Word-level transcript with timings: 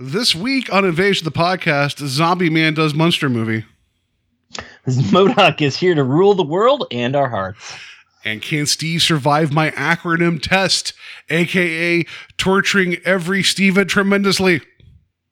This 0.00 0.32
week 0.32 0.72
on 0.72 0.84
Invasion 0.84 1.26
of 1.26 1.32
the 1.32 1.38
Podcast, 1.40 1.98
Zombie 2.06 2.50
Man 2.50 2.72
does 2.72 2.94
Monster 2.94 3.28
movie. 3.28 3.64
M.O.D.O.K. 4.86 5.64
is 5.64 5.76
here 5.76 5.96
to 5.96 6.04
rule 6.04 6.34
the 6.34 6.44
world 6.44 6.86
and 6.92 7.16
our 7.16 7.28
hearts. 7.28 7.76
And 8.24 8.40
can 8.40 8.66
Steve 8.66 9.02
survive 9.02 9.52
my 9.52 9.72
acronym 9.72 10.40
test, 10.40 10.92
aka 11.30 12.06
torturing 12.36 12.98
every 13.04 13.42
Steven 13.42 13.88
tremendously? 13.88 14.60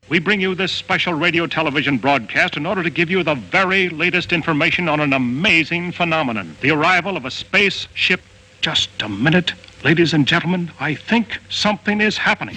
We 0.08 0.18
bring 0.18 0.40
you 0.40 0.56
this 0.56 0.72
special 0.72 1.14
radio 1.14 1.46
television 1.46 1.96
broadcast 1.96 2.56
in 2.56 2.67
order 2.67 2.83
to 2.83 2.90
give 2.90 3.08
you 3.08 3.22
the 3.22 3.37
very 3.37 3.88
latest 3.88 4.33
information 4.33 4.88
on 4.88 4.98
an 4.98 5.12
amazing 5.12 5.92
phenomenon 5.92 6.56
the 6.60 6.72
arrival 6.72 7.17
of 7.17 7.24
a 7.24 7.30
spaceship. 7.30 8.21
Just 8.62 8.90
a 9.01 9.08
minute. 9.08 9.53
Ladies 9.85 10.12
and 10.12 10.26
gentlemen, 10.26 10.72
I 10.80 10.96
think 10.96 11.38
something 11.51 12.01
is 12.01 12.19
happening. 12.19 12.56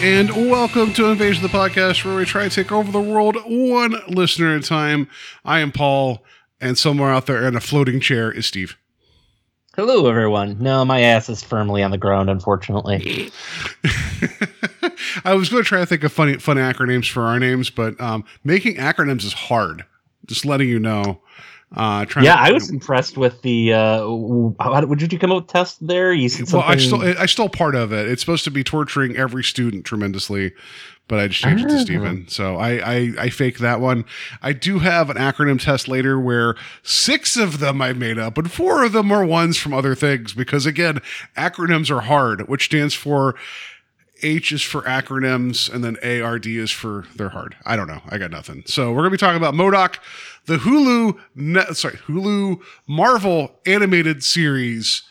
And 0.00 0.30
welcome 0.30 0.92
to 0.92 1.06
Invasion 1.06 1.44
of 1.44 1.50
the 1.50 1.58
Podcast, 1.58 2.04
where 2.04 2.16
we 2.16 2.24
try 2.24 2.48
to 2.48 2.54
take 2.54 2.70
over 2.70 2.92
the 2.92 3.00
world 3.00 3.36
one 3.44 3.96
listener 4.06 4.54
at 4.54 4.64
a 4.64 4.66
time. 4.66 5.08
I 5.44 5.58
am 5.58 5.72
Paul, 5.72 6.22
and 6.60 6.78
somewhere 6.78 7.10
out 7.10 7.26
there 7.26 7.44
in 7.48 7.56
a 7.56 7.60
floating 7.60 7.98
chair 7.98 8.30
is 8.30 8.46
Steve. 8.46 8.78
Hello, 9.74 10.08
everyone. 10.08 10.56
No, 10.60 10.84
my 10.84 11.00
ass 11.00 11.28
is 11.28 11.42
firmly 11.42 11.82
on 11.82 11.90
the 11.90 11.98
ground, 11.98 12.30
unfortunately. 12.30 13.32
I 15.24 15.34
was 15.34 15.48
going 15.48 15.64
to 15.64 15.68
try 15.68 15.80
to 15.80 15.86
think 15.86 16.04
of 16.04 16.12
funny, 16.12 16.34
fun 16.34 16.58
acronyms 16.58 17.10
for 17.10 17.24
our 17.24 17.40
names, 17.40 17.68
but 17.68 18.00
um, 18.00 18.24
making 18.44 18.76
acronyms 18.76 19.24
is 19.24 19.32
hard. 19.32 19.84
Just 20.26 20.44
letting 20.44 20.68
you 20.68 20.78
know. 20.78 21.20
Uh, 21.74 22.04
trying 22.06 22.24
yeah, 22.24 22.36
to- 22.36 22.42
I 22.42 22.52
was 22.52 22.70
impressed 22.70 23.18
with 23.18 23.42
the. 23.42 23.74
Uh, 23.74 23.98
how, 24.58 24.80
did 24.80 25.12
you 25.12 25.18
come 25.18 25.30
up 25.32 25.42
with 25.42 25.46
test 25.48 25.86
there? 25.86 26.12
You 26.12 26.28
said 26.28 26.50
Well, 26.52 26.62
I 26.62 26.76
stole 27.26 27.46
I 27.46 27.48
part 27.48 27.74
of 27.74 27.92
it. 27.92 28.08
It's 28.08 28.22
supposed 28.22 28.44
to 28.44 28.50
be 28.50 28.64
torturing 28.64 29.16
every 29.16 29.44
student 29.44 29.84
tremendously, 29.84 30.52
but 31.08 31.18
I 31.20 31.28
just 31.28 31.42
changed 31.42 31.64
it 31.66 31.68
to 31.68 31.74
Oh. 31.74 31.78
Stephen. 31.78 32.26
So 32.28 32.56
I, 32.56 32.70
I 32.94 33.12
I 33.18 33.28
faked 33.30 33.58
that 33.58 33.80
one. 33.80 34.06
I 34.40 34.54
do 34.54 34.78
have 34.78 35.10
an 35.10 35.18
acronym 35.18 35.60
test 35.62 35.88
later 35.88 36.18
where 36.18 36.54
six 36.82 37.36
of 37.36 37.58
them 37.58 37.82
I 37.82 37.92
made 37.92 38.18
up, 38.18 38.38
and 38.38 38.50
four 38.50 38.82
of 38.82 38.92
them 38.92 39.12
are 39.12 39.24
ones 39.26 39.58
from 39.58 39.74
other 39.74 39.94
things 39.94 40.32
because 40.32 40.64
again, 40.64 41.00
acronyms 41.36 41.90
are 41.90 42.00
hard, 42.00 42.48
which 42.48 42.64
stands 42.64 42.94
for 42.94 43.34
H 44.22 44.50
is 44.52 44.62
for 44.62 44.82
acronyms, 44.82 45.72
and 45.72 45.84
then 45.84 45.96
ARD 46.02 46.46
is 46.46 46.70
for 46.70 47.04
they're 47.14 47.28
hard. 47.28 47.56
I 47.66 47.76
don't 47.76 47.88
know. 47.88 48.00
I 48.08 48.16
got 48.18 48.30
nothing. 48.30 48.64
So 48.66 48.90
we're 48.90 49.00
gonna 49.02 49.10
be 49.10 49.16
talking 49.18 49.36
about 49.36 49.52
M.O.D.O.K., 49.54 49.98
the 50.48 50.56
Hulu, 50.56 51.18
net, 51.34 51.76
sorry, 51.76 51.98
Hulu 51.98 52.60
Marvel 52.88 53.60
animated 53.66 54.24
series. 54.24 55.02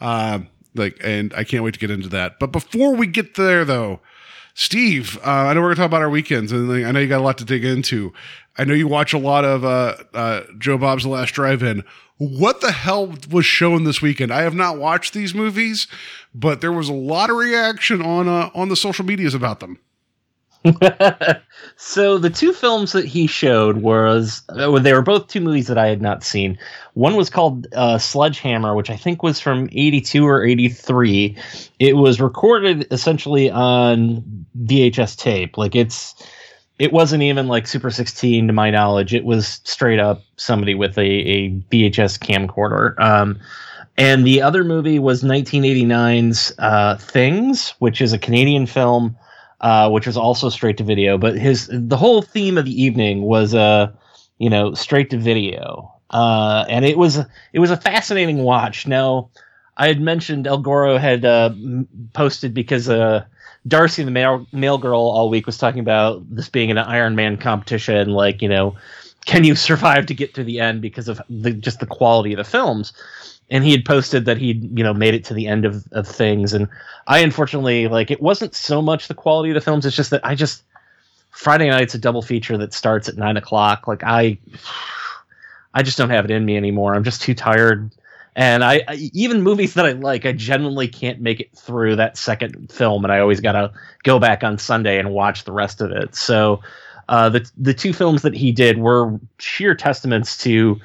Uh, 0.00 0.40
like, 0.74 0.98
and 1.04 1.32
I 1.34 1.44
can't 1.44 1.62
wait 1.62 1.74
to 1.74 1.80
get 1.80 1.90
into 1.90 2.08
that. 2.08 2.38
But 2.40 2.52
before 2.52 2.96
we 2.96 3.06
get 3.06 3.34
there, 3.34 3.64
though, 3.64 4.00
Steve, 4.54 5.18
uh, 5.18 5.30
I 5.30 5.52
know 5.52 5.60
we're 5.60 5.68
gonna 5.68 5.76
talk 5.76 5.86
about 5.86 6.02
our 6.02 6.10
weekends, 6.10 6.52
and 6.52 6.72
I 6.72 6.90
know 6.90 7.00
you 7.00 7.06
got 7.06 7.20
a 7.20 7.22
lot 7.22 7.38
to 7.38 7.44
dig 7.44 7.64
into. 7.64 8.12
I 8.56 8.64
know 8.64 8.74
you 8.74 8.88
watch 8.88 9.12
a 9.12 9.18
lot 9.18 9.44
of 9.44 9.64
uh, 9.64 9.96
uh, 10.14 10.40
Joe 10.58 10.78
Bob's 10.78 11.04
The 11.04 11.10
Last 11.10 11.34
Drive-In. 11.34 11.84
What 12.16 12.60
the 12.60 12.72
hell 12.72 13.14
was 13.30 13.46
shown 13.46 13.84
this 13.84 14.02
weekend? 14.02 14.32
I 14.32 14.42
have 14.42 14.54
not 14.54 14.78
watched 14.78 15.12
these 15.12 15.34
movies, 15.34 15.86
but 16.34 16.60
there 16.60 16.72
was 16.72 16.88
a 16.88 16.94
lot 16.94 17.30
of 17.30 17.36
reaction 17.36 18.02
on 18.02 18.26
uh, 18.26 18.50
on 18.54 18.68
the 18.68 18.74
social 18.74 19.04
medias 19.04 19.34
about 19.34 19.60
them. 19.60 19.78
so 21.76 22.18
the 22.18 22.30
two 22.30 22.52
films 22.52 22.92
that 22.92 23.04
he 23.04 23.26
showed 23.26 23.78
was 23.78 24.42
uh, 24.50 24.78
they 24.78 24.92
were 24.92 25.02
both 25.02 25.28
two 25.28 25.40
movies 25.40 25.66
that 25.66 25.78
I 25.78 25.88
had 25.88 26.02
not 26.02 26.24
seen. 26.24 26.58
One 26.94 27.16
was 27.16 27.30
called 27.30 27.66
uh, 27.74 27.98
Sledgehammer, 27.98 28.74
which 28.74 28.90
I 28.90 28.96
think 28.96 29.22
was 29.22 29.40
from 29.40 29.68
'82 29.72 30.26
or 30.26 30.44
'83. 30.44 31.36
It 31.78 31.96
was 31.96 32.20
recorded 32.20 32.86
essentially 32.90 33.50
on 33.50 34.46
VHS 34.64 35.16
tape. 35.16 35.56
Like 35.56 35.74
it's 35.74 36.14
it 36.78 36.92
wasn't 36.92 37.22
even 37.22 37.48
like 37.48 37.66
Super 37.66 37.90
16 37.90 38.46
to 38.46 38.52
my 38.52 38.70
knowledge. 38.70 39.12
It 39.12 39.24
was 39.24 39.60
straight 39.64 39.98
up 39.98 40.22
somebody 40.36 40.74
with 40.74 40.96
a, 40.96 41.02
a 41.02 41.50
VHS 41.70 42.18
camcorder. 42.20 42.98
Um, 43.00 43.38
and 43.96 44.24
the 44.24 44.40
other 44.40 44.62
movie 44.62 45.00
was 45.00 45.24
1989's 45.24 46.52
uh, 46.58 46.96
Things, 46.98 47.74
which 47.80 48.00
is 48.00 48.12
a 48.12 48.18
Canadian 48.18 48.66
film, 48.66 49.16
uh, 49.60 49.90
which 49.90 50.06
was 50.06 50.16
also 50.16 50.48
straight 50.48 50.76
to 50.78 50.84
video. 50.84 51.18
But 51.18 51.36
his 51.38 51.68
the 51.72 51.96
whole 51.96 52.22
theme 52.22 52.58
of 52.58 52.64
the 52.64 52.82
evening 52.82 53.22
was 53.22 53.54
uh, 53.54 53.92
you 54.38 54.50
know 54.50 54.74
straight 54.74 55.10
to 55.10 55.18
video, 55.18 55.92
uh, 56.10 56.64
and 56.68 56.84
it 56.84 56.98
was 56.98 57.18
it 57.52 57.58
was 57.58 57.70
a 57.70 57.76
fascinating 57.76 58.38
watch. 58.38 58.86
Now, 58.86 59.30
I 59.76 59.88
had 59.88 60.00
mentioned 60.00 60.46
El 60.46 60.58
Goro 60.58 60.98
had 60.98 61.24
uh, 61.24 61.50
posted 62.12 62.54
because 62.54 62.88
uh, 62.88 63.24
Darcy, 63.66 64.02
the 64.02 64.10
mail 64.10 64.46
mail 64.52 64.78
girl, 64.78 65.00
all 65.00 65.30
week 65.30 65.46
was 65.46 65.58
talking 65.58 65.80
about 65.80 66.22
this 66.34 66.48
being 66.48 66.70
an 66.70 66.78
Iron 66.78 67.16
Man 67.16 67.36
competition. 67.36 68.10
Like, 68.10 68.42
you 68.42 68.48
know, 68.48 68.76
can 69.26 69.44
you 69.44 69.54
survive 69.68 70.06
to 70.06 70.14
get 70.14 70.34
to 70.34 70.44
the 70.44 70.60
end 70.60 70.80
because 70.82 71.08
of 71.08 71.20
the, 71.28 71.52
just 71.52 71.80
the 71.80 71.86
quality 71.86 72.32
of 72.32 72.38
the 72.38 72.44
films? 72.44 72.92
And 73.50 73.64
he 73.64 73.72
had 73.72 73.84
posted 73.84 74.26
that 74.26 74.36
he'd, 74.36 74.76
you 74.76 74.84
know, 74.84 74.92
made 74.92 75.14
it 75.14 75.24
to 75.24 75.34
the 75.34 75.46
end 75.46 75.64
of, 75.64 75.86
of 75.92 76.06
things. 76.06 76.52
And 76.52 76.68
I 77.06 77.20
unfortunately, 77.20 77.88
like, 77.88 78.10
it 78.10 78.20
wasn't 78.20 78.54
so 78.54 78.82
much 78.82 79.08
the 79.08 79.14
quality 79.14 79.50
of 79.50 79.54
the 79.54 79.60
films. 79.60 79.86
It's 79.86 79.96
just 79.96 80.10
that 80.10 80.24
I 80.24 80.34
just, 80.34 80.62
Friday 81.30 81.70
night's 81.70 81.94
a 81.94 81.98
double 81.98 82.22
feature 82.22 82.58
that 82.58 82.74
starts 82.74 83.08
at 83.08 83.16
nine 83.16 83.36
o'clock. 83.36 83.86
Like, 83.88 84.02
I, 84.04 84.38
I 85.72 85.82
just 85.82 85.96
don't 85.96 86.10
have 86.10 86.24
it 86.26 86.30
in 86.30 86.44
me 86.44 86.56
anymore. 86.56 86.94
I'm 86.94 87.04
just 87.04 87.22
too 87.22 87.34
tired 87.34 87.90
and 88.38 88.62
I, 88.62 88.82
I 88.86 89.10
even 89.12 89.42
movies 89.42 89.74
that 89.74 89.84
I 89.84 89.92
like, 89.92 90.24
I 90.24 90.30
genuinely 90.30 90.86
can't 90.86 91.20
make 91.20 91.40
it 91.40 91.50
through 91.58 91.96
that 91.96 92.16
second 92.16 92.70
film, 92.70 93.04
and 93.04 93.12
I 93.12 93.18
always 93.18 93.40
gotta 93.40 93.72
go 94.04 94.20
back 94.20 94.44
on 94.44 94.58
Sunday 94.58 95.00
and 95.00 95.10
watch 95.10 95.42
the 95.42 95.50
rest 95.50 95.80
of 95.80 95.90
it. 95.90 96.14
So, 96.14 96.60
uh, 97.08 97.30
the 97.30 97.50
the 97.56 97.74
two 97.74 97.92
films 97.92 98.22
that 98.22 98.34
he 98.34 98.52
did 98.52 98.78
were 98.78 99.18
sheer 99.40 99.74
testaments 99.74 100.38
to 100.44 100.78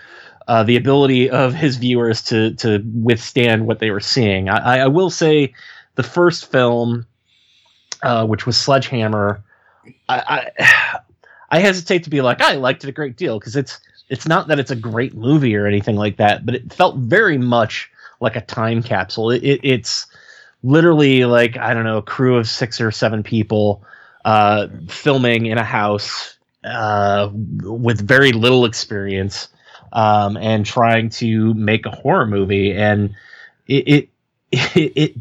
uh, 0.47 0.63
the 0.63 0.75
ability 0.75 1.29
of 1.29 1.53
his 1.53 1.77
viewers 1.77 2.21
to 2.23 2.53
to 2.55 2.83
withstand 3.01 3.67
what 3.67 3.79
they 3.79 3.91
were 3.91 3.99
seeing. 3.99 4.49
I, 4.49 4.79
I 4.79 4.87
will 4.87 5.09
say, 5.09 5.53
the 5.95 6.03
first 6.03 6.51
film, 6.51 7.05
uh, 8.01 8.25
which 8.25 8.45
was 8.45 8.57
Sledgehammer, 8.57 9.43
I, 10.09 10.51
I 10.59 10.99
I 11.49 11.59
hesitate 11.59 12.03
to 12.05 12.09
be 12.09 12.21
like 12.21 12.41
I 12.41 12.55
liked 12.55 12.83
it 12.83 12.89
a 12.89 12.93
great 12.93 13.15
deal 13.15 13.39
because 13.39 13.55
it's 13.55 13.79
it's 14.09 14.27
not 14.27 14.47
that 14.47 14.59
it's 14.59 14.71
a 14.71 14.75
great 14.75 15.15
movie 15.15 15.55
or 15.55 15.65
anything 15.65 15.95
like 15.95 16.17
that, 16.17 16.45
but 16.45 16.55
it 16.55 16.73
felt 16.73 16.97
very 16.97 17.37
much 17.37 17.89
like 18.19 18.35
a 18.35 18.41
time 18.41 18.83
capsule. 18.83 19.31
It, 19.31 19.43
it, 19.43 19.59
it's 19.63 20.07
literally 20.63 21.25
like 21.25 21.57
I 21.57 21.73
don't 21.73 21.83
know, 21.83 21.97
a 21.97 22.03
crew 22.03 22.37
of 22.37 22.47
six 22.47 22.81
or 22.81 22.91
seven 22.91 23.23
people 23.23 23.83
uh, 24.25 24.67
filming 24.89 25.45
in 25.45 25.57
a 25.57 25.63
house 25.63 26.37
uh, 26.63 27.29
with 27.33 28.05
very 28.05 28.31
little 28.31 28.65
experience 28.65 29.47
um, 29.93 30.35
and 30.37 30.65
trying 30.65 31.09
to 31.09 31.53
make 31.53 31.85
a 31.85 31.91
horror 31.91 32.27
movie. 32.27 32.73
And 32.73 33.15
it, 33.67 33.87
it, 33.87 34.09
it, 34.51 34.93
it, 34.95 35.15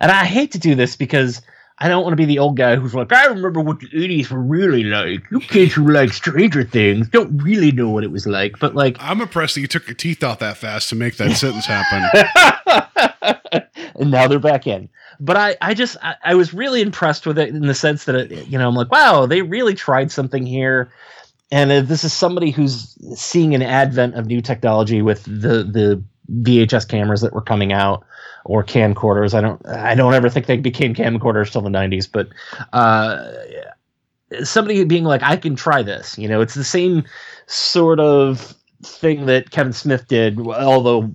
and 0.00 0.10
I 0.10 0.24
hate 0.24 0.52
to 0.52 0.58
do 0.58 0.74
this 0.74 0.96
because 0.96 1.42
I 1.80 1.88
don't 1.88 2.02
want 2.02 2.12
to 2.12 2.16
be 2.16 2.24
the 2.24 2.38
old 2.38 2.56
guy 2.56 2.76
who's 2.76 2.94
like, 2.94 3.12
I 3.12 3.26
remember 3.26 3.60
what 3.60 3.80
the 3.80 3.88
80s 3.88 4.30
were 4.30 4.40
really 4.40 4.84
like. 4.84 5.30
You 5.30 5.40
kids 5.40 5.74
who 5.74 5.88
like 5.88 6.12
Stranger 6.12 6.64
Things 6.64 7.08
don't 7.08 7.40
really 7.42 7.70
know 7.70 7.90
what 7.90 8.02
it 8.02 8.10
was 8.10 8.26
like. 8.26 8.58
But 8.58 8.74
like, 8.74 8.96
I'm 9.00 9.20
impressed 9.20 9.54
that 9.54 9.60
you 9.60 9.68
took 9.68 9.86
your 9.86 9.94
teeth 9.94 10.24
out 10.24 10.40
that 10.40 10.56
fast 10.56 10.88
to 10.88 10.96
make 10.96 11.16
that 11.18 11.36
sentence 11.36 11.66
happen. 11.66 12.04
and 13.94 14.10
now 14.10 14.26
they're 14.26 14.40
back 14.40 14.66
in. 14.66 14.88
But 15.20 15.36
I, 15.36 15.56
I 15.60 15.74
just, 15.74 15.96
I, 16.02 16.14
I 16.24 16.34
was 16.34 16.54
really 16.54 16.80
impressed 16.80 17.26
with 17.26 17.38
it 17.38 17.48
in 17.50 17.66
the 17.66 17.74
sense 17.74 18.04
that, 18.04 18.14
it, 18.14 18.48
you 18.48 18.58
know, 18.58 18.68
I'm 18.68 18.74
like, 18.74 18.90
wow, 18.90 19.26
they 19.26 19.42
really 19.42 19.74
tried 19.74 20.10
something 20.10 20.46
here. 20.46 20.90
And 21.50 21.70
uh, 21.72 21.80
this 21.80 22.04
is 22.04 22.12
somebody 22.12 22.50
who's 22.50 22.96
seeing 23.18 23.54
an 23.54 23.62
advent 23.62 24.14
of 24.14 24.26
new 24.26 24.40
technology 24.40 25.02
with 25.02 25.24
the 25.24 25.64
the 25.64 26.02
VHS 26.42 26.88
cameras 26.88 27.22
that 27.22 27.32
were 27.32 27.40
coming 27.40 27.72
out 27.72 28.04
or 28.44 28.62
camcorders. 28.62 29.34
I 29.34 29.40
don't, 29.40 29.66
I 29.66 29.94
don't 29.94 30.14
ever 30.14 30.28
think 30.28 30.46
they 30.46 30.56
became 30.56 30.94
camcorders 30.94 31.50
till 31.50 31.62
the 31.62 31.70
90s, 31.70 32.08
but 32.10 32.28
uh, 32.72 33.30
somebody 34.42 34.84
being 34.84 35.04
like, 35.04 35.22
I 35.22 35.36
can 35.36 35.56
try 35.56 35.82
this. 35.82 36.18
You 36.18 36.28
know, 36.28 36.40
it's 36.40 36.54
the 36.54 36.64
same 36.64 37.04
sort 37.46 38.00
of 38.00 38.54
thing 38.82 39.26
that 39.26 39.50
Kevin 39.50 39.72
Smith 39.72 40.06
did, 40.08 40.38
although 40.40 41.10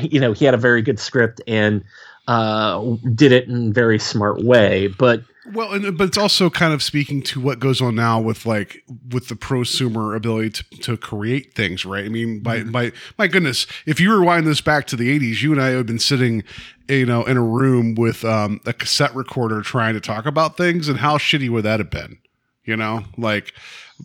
you 0.00 0.20
know 0.20 0.32
he 0.32 0.44
had 0.44 0.54
a 0.54 0.58
very 0.58 0.82
good 0.82 0.98
script 0.98 1.40
and 1.46 1.84
uh, 2.26 2.82
did 3.14 3.32
it 3.32 3.48
in 3.48 3.68
a 3.68 3.72
very 3.72 3.98
smart 3.98 4.42
way. 4.42 4.88
But 4.88 5.22
Well, 5.52 5.72
and, 5.72 5.98
but 5.98 6.08
it's 6.08 6.16
also 6.16 6.48
kind 6.48 6.72
of 6.72 6.82
speaking 6.82 7.20
to 7.24 7.40
what 7.40 7.60
goes 7.60 7.82
on 7.82 7.94
now 7.94 8.18
with 8.20 8.46
like 8.46 8.82
with 9.10 9.28
the 9.28 9.34
prosumer 9.34 10.16
ability 10.16 10.50
to, 10.50 10.64
to 10.80 10.96
create 10.96 11.54
things, 11.54 11.84
right? 11.84 12.04
I 12.04 12.08
mean, 12.08 12.40
by 12.40 12.60
Mm-hmm. 12.60 12.70
by 12.70 12.92
my 13.18 13.26
goodness, 13.26 13.66
if 13.84 14.00
you 14.00 14.16
rewind 14.16 14.46
this 14.46 14.60
back 14.62 14.86
to 14.86 14.96
the 14.96 15.18
'80s, 15.18 15.42
you 15.42 15.52
and 15.52 15.60
I 15.60 15.68
have 15.70 15.86
been 15.86 15.98
sitting, 15.98 16.44
you 16.88 17.04
know, 17.04 17.24
in 17.24 17.36
a 17.36 17.42
room 17.42 17.94
with 17.94 18.24
um, 18.24 18.60
a 18.64 18.72
cassette 18.72 19.14
recorder 19.14 19.60
trying 19.60 19.92
to 19.94 20.00
talk 20.00 20.24
about 20.24 20.56
things, 20.56 20.88
and 20.88 20.98
how 20.98 21.18
shitty 21.18 21.50
would 21.50 21.64
that 21.64 21.78
have 21.80 21.90
been? 21.90 22.18
You 22.64 22.76
know, 22.76 23.04
like 23.18 23.52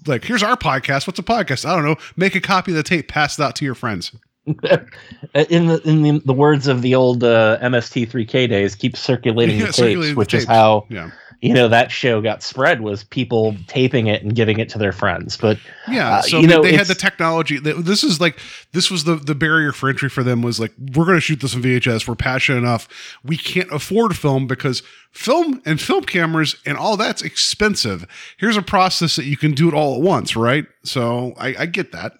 like 0.05 0.25
here's 0.25 0.43
our 0.43 0.57
podcast. 0.57 1.07
What's 1.07 1.19
a 1.19 1.23
podcast? 1.23 1.63
I 1.63 1.73
don't 1.73 1.85
know. 1.85 1.95
Make 2.17 2.35
a 2.35 2.41
copy 2.41 2.71
of 2.71 2.75
the 2.75 2.83
tape, 2.83 3.07
pass 3.07 3.39
it 3.39 3.43
out 3.43 3.55
to 3.57 3.65
your 3.65 3.75
friends. 3.75 4.11
in 4.45 5.67
the 5.67 5.81
in 5.85 6.01
the, 6.01 6.21
the 6.25 6.33
words 6.33 6.67
of 6.67 6.81
the 6.81 6.95
old 6.95 7.23
uh, 7.23 7.57
MST3K 7.61 8.49
days, 8.49 8.75
keep 8.75 8.97
circulating 8.97 9.59
Yeah, 9.59 9.67
the 9.67 9.73
circulating 9.73 10.01
tapes, 10.01 10.09
the 10.13 10.17
which 10.17 10.33
is 10.33 10.45
how 10.45 10.85
Yeah. 10.89 11.11
You 11.41 11.53
know 11.53 11.69
that 11.69 11.89
show 11.89 12.21
got 12.21 12.43
spread 12.43 12.81
was 12.81 13.03
people 13.05 13.55
taping 13.67 14.07
it 14.07 14.21
and 14.21 14.35
giving 14.35 14.59
it 14.59 14.67
to 14.69 14.77
their 14.77 14.91
friends. 14.91 15.37
But 15.37 15.57
Yeah, 15.87 16.17
Uh, 16.17 16.21
so 16.21 16.39
you 16.39 16.47
they, 16.47 16.55
know, 16.55 16.61
they 16.61 16.75
had 16.75 16.87
the 16.87 16.95
technology. 16.95 17.59
This 17.59 18.03
is 18.03 18.19
like 18.19 18.39
this 18.73 18.91
was 18.91 19.05
the 19.05 19.15
the 19.15 19.35
barrier 19.35 19.71
for 19.71 19.87
entry 19.89 20.09
for 20.09 20.21
them 20.21 20.41
was 20.41 20.59
like 20.59 20.73
we're 20.77 21.05
going 21.05 21.17
to 21.17 21.21
shoot 21.21 21.39
this 21.39 21.55
on 21.55 21.61
VHS. 21.61 22.07
We're 22.07 22.15
passionate 22.15 22.59
enough. 22.59 22.89
We 23.23 23.37
can't 23.37 23.71
afford 23.71 24.17
film 24.17 24.47
because 24.47 24.83
film 25.11 25.61
and 25.65 25.79
film 25.79 26.03
cameras 26.03 26.57
and 26.65 26.77
all 26.77 26.97
that's 26.97 27.21
expensive. 27.21 28.05
Here's 28.37 28.57
a 28.57 28.61
process 28.61 29.15
that 29.15 29.25
you 29.25 29.37
can 29.37 29.53
do 29.53 29.69
it 29.69 29.73
all 29.73 29.95
at 29.95 30.01
once, 30.01 30.35
right? 30.35 30.65
So 30.83 31.33
I, 31.37 31.55
I 31.59 31.65
get 31.67 31.93
that. 31.93 32.13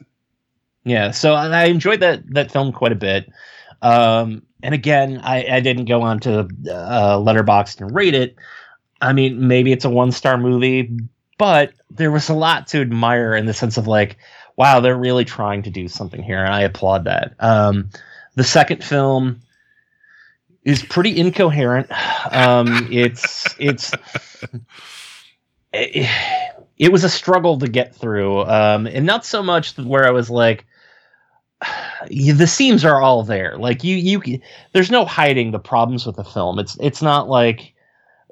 Yeah, 0.86 1.12
so 1.12 1.34
I 1.34 1.48
I 1.48 1.66
enjoyed 1.66 2.00
that 2.00 2.22
that 2.34 2.52
film 2.52 2.72
quite 2.72 2.94
a 2.94 2.96
bit. 2.96 3.30
Um, 3.82 4.44
and 4.62 4.74
again, 4.74 5.22
I, 5.24 5.46
I 5.56 5.60
didn't 5.62 5.86
go 5.86 6.02
on 6.02 6.20
to 6.22 6.40
uh, 6.40 7.18
Letterboxd 7.18 7.82
and 7.82 7.96
rate 7.96 8.14
it. 8.14 8.36
I 9.02 9.14
mean, 9.14 9.48
maybe 9.48 9.72
it's 9.72 9.86
a 9.86 9.90
one 9.90 10.12
star 10.12 10.38
movie, 10.38 10.98
but 11.38 11.74
there 11.90 12.12
was 12.12 12.30
a 12.30 12.34
lot 12.34 12.68
to 12.68 12.82
admire 12.82 13.36
in 13.36 13.46
the 13.46 13.54
sense 13.54 13.78
of 13.78 13.88
like, 13.88 14.18
wow, 14.56 14.80
they're 14.80 14.98
really 14.98 15.26
trying 15.26 15.64
to 15.64 15.70
do 15.70 15.88
something 15.88 16.22
here, 16.22 16.44
and 16.44 16.54
I 16.54 16.62
applaud 16.62 17.06
that. 17.06 17.34
Um, 17.40 17.90
the 18.36 18.44
second 18.44 18.84
film 18.84 19.42
is 20.64 20.84
pretty 20.84 21.18
incoherent. 21.18 21.88
Um, 22.32 22.90
it's 22.92 23.56
it's 23.58 23.92
it, 25.74 26.10
it 26.78 26.92
was 26.92 27.04
a 27.04 27.10
struggle 27.10 27.60
to 27.60 27.68
get 27.68 27.96
through, 27.96 28.42
um, 28.42 28.88
and 28.88 29.06
not 29.06 29.26
so 29.26 29.42
much 29.42 29.78
where 29.78 30.08
I 30.08 30.12
was 30.12 30.30
like, 30.30 30.66
the 32.10 32.48
seams 32.48 32.86
are 32.86 33.02
all 33.02 33.24
there. 33.24 33.58
Like 33.58 33.84
you, 33.84 33.96
you, 33.96 34.42
there's 34.74 34.92
no 34.92 35.06
hiding 35.06 35.52
the 35.52 35.60
problems 35.60 36.06
with 36.06 36.16
the 36.16 36.24
film. 36.24 36.60
It's 36.60 36.78
it's 36.80 37.02
not 37.02 37.30
like. 37.30 37.74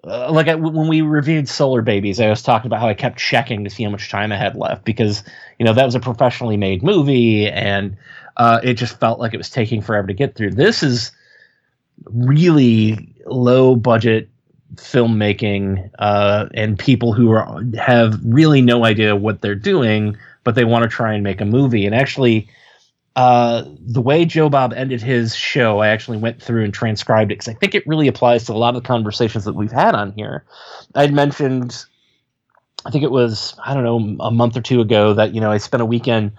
Uh, 0.08 0.32
like 0.32 0.48
I, 0.48 0.56
when 0.56 0.88
we 0.88 1.02
reviewed 1.02 1.50
Solar 1.50 1.82
Babies, 1.82 2.20
I 2.20 2.30
was 2.30 2.42
talking 2.42 2.68
about 2.68 2.80
how 2.80 2.88
I 2.88 2.94
kept 2.94 3.18
checking 3.20 3.64
to 3.64 3.70
see 3.70 3.84
how 3.84 3.90
much 3.90 4.10
time 4.10 4.32
I 4.32 4.38
had 4.38 4.56
left 4.56 4.86
because 4.86 5.24
you 5.60 5.66
know 5.66 5.74
that 5.74 5.86
was 5.86 5.96
a 5.96 6.00
professionally 6.00 6.58
made 6.58 6.82
movie 6.82 7.48
and 7.48 7.98
uh, 8.38 8.60
it 8.64 8.76
just 8.76 9.00
felt 9.00 9.20
like 9.20 9.34
it 9.34 9.38
was 9.38 9.50
taking 9.50 9.82
forever 9.82 10.08
to 10.08 10.14
get 10.14 10.36
through. 10.36 10.52
This 10.52 10.84
is 10.84 11.12
really 12.06 13.14
low 13.26 13.76
budget 13.76 14.30
filmmaking 14.76 15.90
uh, 16.00 16.48
and 16.54 16.78
people 16.78 17.14
who 17.14 17.32
are 17.32 17.62
have 17.78 18.20
really 18.24 18.62
no 18.62 18.86
idea 18.86 19.16
what 19.16 19.42
they're 19.42 19.56
doing, 19.56 20.18
but 20.44 20.56
they 20.56 20.66
want 20.66 20.84
to 20.84 20.90
try 20.90 21.14
and 21.14 21.24
make 21.24 21.42
a 21.42 21.46
movie. 21.46 21.86
And 21.86 21.96
actually, 21.96 22.50
uh, 23.18 23.64
the 23.80 24.00
way 24.00 24.26
Joe 24.26 24.48
Bob 24.48 24.74
ended 24.74 25.02
his 25.02 25.36
show, 25.36 25.80
I 25.80 25.88
actually 25.88 26.20
went 26.20 26.40
through 26.40 26.64
and 26.64 26.72
transcribed 26.72 27.32
it 27.32 27.40
because 27.40 27.48
I 27.48 27.56
think 27.56 27.74
it 27.74 27.86
really 27.88 28.08
applies 28.08 28.46
to 28.46 28.54
a 28.54 28.54
lot 28.54 28.76
of 28.76 28.84
the 28.84 28.88
conversations 28.88 29.44
that 29.46 29.54
we've 29.56 29.72
had 29.72 29.96
on 29.96 30.12
here. 30.12 30.46
I'd 30.94 31.12
mentioned, 31.12 31.84
I 32.86 32.92
think 32.92 33.04
it 33.04 33.10
was 33.10 33.56
I 33.66 33.74
don't 33.74 33.84
know 33.84 34.24
a 34.24 34.30
month 34.30 34.56
or 34.56 34.62
two 34.62 34.82
ago 34.82 35.16
that 35.16 35.34
you 35.34 35.42
know 35.42 35.50
I 35.50 35.58
spent 35.58 35.82
a 35.82 35.86
weekend 35.86 36.34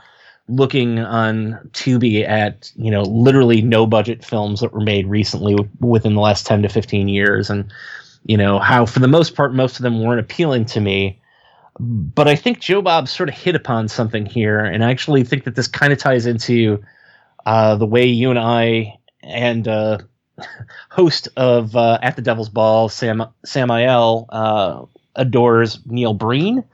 looking 0.49 1.01
on 1.01 1.59
Tubi 1.73 2.27
at 2.27 2.71
you 2.77 2.93
know 2.93 3.03
literally 3.03 3.61
no 3.61 3.85
budget 3.85 4.25
films 4.25 4.61
that 4.61 4.73
were 4.73 4.81
made 4.81 5.09
recently 5.09 5.57
within 5.81 6.15
the 6.15 6.21
last 6.21 6.47
10 6.47 6.63
to 6.63 6.69
15 6.69 7.09
years 7.09 7.51
and 7.51 7.73
you 8.25 8.37
know 8.37 8.61
how 8.61 8.87
for 8.87 9.01
the 9.01 9.09
most 9.09 9.35
part 9.35 9.53
most 9.53 9.77
of 9.79 9.83
them 9.83 10.01
weren't 10.01 10.21
appealing 10.21 10.65
to 10.67 10.81
me 10.81 11.21
but 11.79 12.29
I 12.29 12.37
think 12.37 12.61
Joe 12.61 12.83
Bob 12.83 13.09
sort 13.09 13.29
of 13.29 13.35
hit 13.35 13.55
upon 13.55 13.89
something 13.89 14.27
here 14.27 14.61
and 14.61 14.85
I 14.85 14.91
actually 14.91 15.25
think 15.25 15.45
that 15.45 15.55
this 15.55 15.69
kind 15.69 15.93
of 15.93 15.99
ties 15.99 16.27
into 16.27 16.83
uh, 17.47 17.77
the 17.77 17.87
way 17.87 18.07
you 18.07 18.31
and 18.31 18.39
I 18.39 18.99
and 19.23 19.67
uh, 19.67 19.99
host 20.91 21.29
of 21.37 21.77
uh, 21.77 21.99
At 22.03 22.17
the 22.17 22.23
Devil's 22.23 22.49
Ball 22.49 22.89
Sam 22.89 23.27
Samael 23.45 24.27
uh, 24.31 24.85
adores 25.15 25.81
Neil 25.87 26.15
Breen 26.15 26.65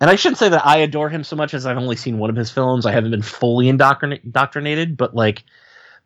and 0.00 0.10
I 0.10 0.14
shouldn't 0.14 0.38
say 0.38 0.48
that 0.48 0.64
I 0.64 0.78
adore 0.78 1.08
him 1.08 1.24
so 1.24 1.36
much 1.36 1.54
as 1.54 1.66
I've 1.66 1.76
only 1.76 1.96
seen 1.96 2.18
one 2.18 2.30
of 2.30 2.36
his 2.36 2.50
films. 2.50 2.86
I 2.86 2.92
haven't 2.92 3.10
been 3.10 3.22
fully 3.22 3.66
indoctrin- 3.66 4.22
indoctrinated, 4.24 4.96
but 4.96 5.14
like, 5.14 5.42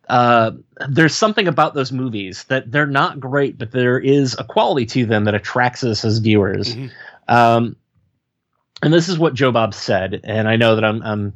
uh, 0.09 0.53
there's 0.89 1.15
something 1.15 1.47
about 1.47 1.75
those 1.75 1.93
movies 1.93 2.45
that 2.45 2.71
they're 2.71 2.87
not 2.87 3.21
great, 3.21 3.59
but 3.59 3.71
there 3.71 3.99
is 3.99 4.35
a 4.39 4.45
quality 4.45 4.87
to 4.87 5.07
them 5.07 5.25
that 5.25 5.35
attracts 5.35 5.85
us 5.85 6.05
as 6.05 6.19
viewers. 6.19 6.75
Mhm. 6.75 6.91
Um, 7.29 7.77
and 8.83 8.93
this 8.93 9.09
is 9.09 9.19
what 9.19 9.35
Joe 9.35 9.53
Bob 9.53 9.75
said, 9.75 10.21
and 10.25 10.49
I 10.49 10.57
know 10.57 10.75
that 10.75 10.85
I'm, 10.85 11.03
I'm 11.03 11.33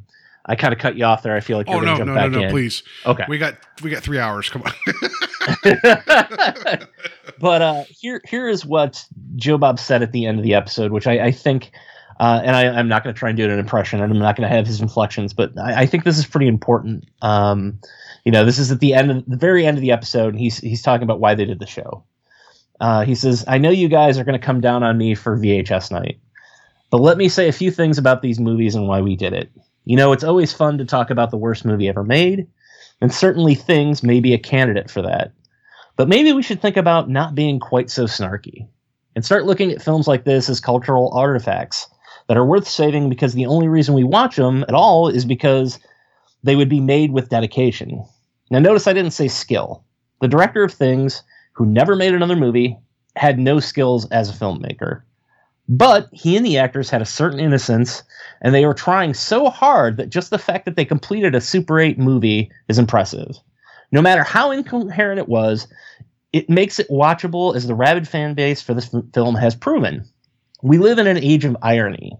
I 0.46 0.54
kind 0.56 0.72
of 0.72 0.78
cut 0.78 0.96
you 0.96 1.04
off 1.04 1.22
there. 1.22 1.34
I 1.34 1.40
feel 1.40 1.56
like 1.58 1.68
you're 1.68 1.76
Oh 1.76 1.80
no, 1.80 1.96
jump 1.96 2.08
no, 2.08 2.14
back 2.14 2.30
no, 2.30 2.38
no! 2.40 2.44
in. 2.46 2.50
Please, 2.50 2.82
Okay. 3.04 3.24
we 3.28 3.38
got 3.38 3.56
we 3.82 3.90
got 3.90 4.02
three 4.02 4.18
hours. 4.18 4.48
Come 4.48 4.62
on. 4.62 4.72
but 7.40 7.62
uh, 7.62 7.84
here 7.88 8.20
here 8.28 8.48
is 8.48 8.64
what 8.64 9.04
Joe 9.36 9.58
Bob 9.58 9.78
said 9.78 10.02
at 10.02 10.12
the 10.12 10.26
end 10.26 10.38
of 10.38 10.44
the 10.44 10.54
episode, 10.54 10.92
which 10.92 11.06
I, 11.06 11.26
I 11.26 11.30
think, 11.30 11.70
uh, 12.20 12.40
and 12.44 12.56
I, 12.56 12.68
I'm 12.68 12.88
not 12.88 13.02
going 13.04 13.14
to 13.14 13.18
try 13.18 13.30
and 13.30 13.36
do 13.36 13.44
an 13.44 13.58
impression, 13.58 14.00
and 14.02 14.12
I'm 14.12 14.18
not 14.18 14.36
going 14.36 14.48
to 14.48 14.54
have 14.54 14.66
his 14.66 14.80
inflections, 14.80 15.32
but 15.32 15.56
I, 15.58 15.82
I 15.82 15.86
think 15.86 16.04
this 16.04 16.18
is 16.18 16.26
pretty 16.26 16.48
important. 16.48 17.04
Um, 17.22 17.80
you 18.24 18.32
know, 18.32 18.44
this 18.44 18.58
is 18.58 18.70
at 18.72 18.80
the 18.80 18.94
end 18.94 19.10
of 19.10 19.24
the 19.26 19.36
very 19.36 19.66
end 19.66 19.76
of 19.76 19.82
the 19.82 19.92
episode, 19.92 20.28
and 20.34 20.40
he's 20.40 20.58
he's 20.58 20.82
talking 20.82 21.04
about 21.04 21.20
why 21.20 21.34
they 21.34 21.44
did 21.44 21.58
the 21.58 21.66
show. 21.66 22.04
Uh, 22.80 23.04
he 23.04 23.14
says, 23.14 23.44
"I 23.48 23.58
know 23.58 23.70
you 23.70 23.88
guys 23.88 24.18
are 24.18 24.24
going 24.24 24.38
to 24.38 24.44
come 24.44 24.60
down 24.60 24.82
on 24.82 24.98
me 24.98 25.14
for 25.14 25.36
VHS 25.38 25.90
night, 25.90 26.18
but 26.90 27.00
let 27.00 27.18
me 27.18 27.28
say 27.28 27.48
a 27.48 27.52
few 27.52 27.70
things 27.70 27.98
about 27.98 28.22
these 28.22 28.40
movies 28.40 28.74
and 28.74 28.88
why 28.88 29.00
we 29.00 29.16
did 29.16 29.32
it. 29.32 29.50
You 29.84 29.96
know, 29.96 30.12
it's 30.12 30.24
always 30.24 30.52
fun 30.52 30.78
to 30.78 30.84
talk 30.84 31.10
about 31.10 31.30
the 31.30 31.36
worst 31.36 31.64
movie 31.64 31.88
ever 31.88 32.04
made, 32.04 32.46
and 33.00 33.12
certainly 33.12 33.54
things 33.54 34.02
may 34.02 34.20
be 34.20 34.34
a 34.34 34.38
candidate 34.38 34.90
for 34.90 35.02
that." 35.02 35.32
But 35.96 36.08
maybe 36.08 36.32
we 36.32 36.42
should 36.42 36.60
think 36.60 36.76
about 36.76 37.08
not 37.08 37.34
being 37.34 37.58
quite 37.58 37.88
so 37.90 38.04
snarky 38.04 38.66
and 39.14 39.24
start 39.24 39.46
looking 39.46 39.72
at 39.72 39.82
films 39.82 40.06
like 40.06 40.24
this 40.24 40.48
as 40.48 40.60
cultural 40.60 41.10
artifacts 41.14 41.88
that 42.28 42.36
are 42.36 42.44
worth 42.44 42.68
saving 42.68 43.08
because 43.08 43.32
the 43.32 43.46
only 43.46 43.66
reason 43.66 43.94
we 43.94 44.04
watch 44.04 44.36
them 44.36 44.62
at 44.68 44.74
all 44.74 45.08
is 45.08 45.24
because 45.24 45.78
they 46.42 46.54
would 46.54 46.68
be 46.68 46.80
made 46.80 47.12
with 47.12 47.30
dedication. 47.30 48.04
Now, 48.50 48.58
notice 48.58 48.86
I 48.86 48.92
didn't 48.92 49.12
say 49.12 49.28
skill. 49.28 49.82
The 50.20 50.28
director 50.28 50.62
of 50.62 50.72
Things, 50.72 51.22
who 51.52 51.64
never 51.64 51.96
made 51.96 52.14
another 52.14 52.36
movie, 52.36 52.78
had 53.16 53.38
no 53.38 53.58
skills 53.58 54.06
as 54.10 54.28
a 54.28 54.32
filmmaker. 54.32 55.02
But 55.68 56.08
he 56.12 56.36
and 56.36 56.46
the 56.46 56.58
actors 56.58 56.90
had 56.90 57.02
a 57.02 57.06
certain 57.06 57.40
innocence, 57.40 58.02
and 58.40 58.54
they 58.54 58.64
were 58.64 58.74
trying 58.74 59.14
so 59.14 59.50
hard 59.50 59.96
that 59.96 60.10
just 60.10 60.30
the 60.30 60.38
fact 60.38 60.64
that 60.64 60.76
they 60.76 60.84
completed 60.84 61.34
a 61.34 61.40
Super 61.40 61.80
8 61.80 61.98
movie 61.98 62.50
is 62.68 62.78
impressive. 62.78 63.36
No 63.90 64.00
matter 64.00 64.22
how 64.22 64.50
incoherent 64.50 65.18
it 65.18 65.28
was, 65.28 65.66
it 66.32 66.50
makes 66.50 66.78
it 66.78 66.88
watchable 66.88 67.56
as 67.56 67.66
the 67.66 67.74
rabid 67.74 68.06
fan 68.06 68.34
base 68.34 68.60
for 68.62 68.74
this 68.74 68.94
film 69.12 69.34
has 69.34 69.54
proven. 69.54 70.04
We 70.62 70.78
live 70.78 70.98
in 70.98 71.06
an 71.06 71.18
age 71.18 71.44
of 71.44 71.56
irony, 71.62 72.16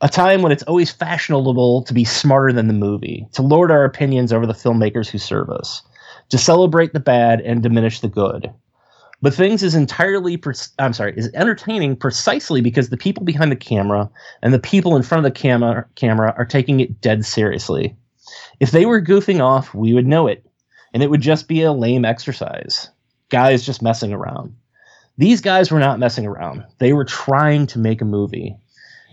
a 0.00 0.08
time 0.08 0.42
when 0.42 0.52
it's 0.52 0.62
always 0.64 0.90
fashionable 0.90 1.84
to 1.84 1.94
be 1.94 2.04
smarter 2.04 2.52
than 2.52 2.66
the 2.66 2.74
movie, 2.74 3.26
to 3.32 3.42
lord 3.42 3.70
our 3.70 3.84
opinions 3.84 4.32
over 4.32 4.46
the 4.46 4.52
filmmakers 4.52 5.08
who 5.08 5.18
serve 5.18 5.50
us, 5.50 5.82
to 6.30 6.38
celebrate 6.38 6.92
the 6.92 7.00
bad 7.00 7.40
and 7.40 7.62
diminish 7.62 8.00
the 8.00 8.08
good. 8.08 8.52
But 9.22 9.32
things 9.32 9.62
is 9.62 9.76
entirely, 9.76 10.42
I'm 10.80 10.92
sorry, 10.92 11.14
is 11.16 11.30
entertaining 11.32 11.94
precisely 11.94 12.60
because 12.60 12.90
the 12.90 12.96
people 12.96 13.24
behind 13.24 13.52
the 13.52 13.56
camera 13.56 14.10
and 14.42 14.52
the 14.52 14.58
people 14.58 14.96
in 14.96 15.04
front 15.04 15.24
of 15.24 15.32
the 15.32 15.38
camera 15.38 15.86
camera 15.94 16.34
are 16.36 16.44
taking 16.44 16.80
it 16.80 17.00
dead 17.00 17.24
seriously. 17.24 17.96
If 18.58 18.72
they 18.72 18.84
were 18.84 19.00
goofing 19.00 19.40
off, 19.40 19.72
we 19.74 19.94
would 19.94 20.08
know 20.08 20.26
it 20.26 20.44
and 20.92 21.04
it 21.04 21.10
would 21.10 21.20
just 21.20 21.46
be 21.46 21.62
a 21.62 21.72
lame 21.72 22.04
exercise. 22.04 22.90
Guys 23.28 23.64
just 23.64 23.80
messing 23.80 24.12
around. 24.12 24.56
These 25.18 25.40
guys 25.40 25.70
were 25.70 25.78
not 25.78 26.00
messing 26.00 26.26
around. 26.26 26.64
They 26.78 26.92
were 26.92 27.04
trying 27.04 27.68
to 27.68 27.78
make 27.78 28.00
a 28.00 28.06
movie. 28.06 28.56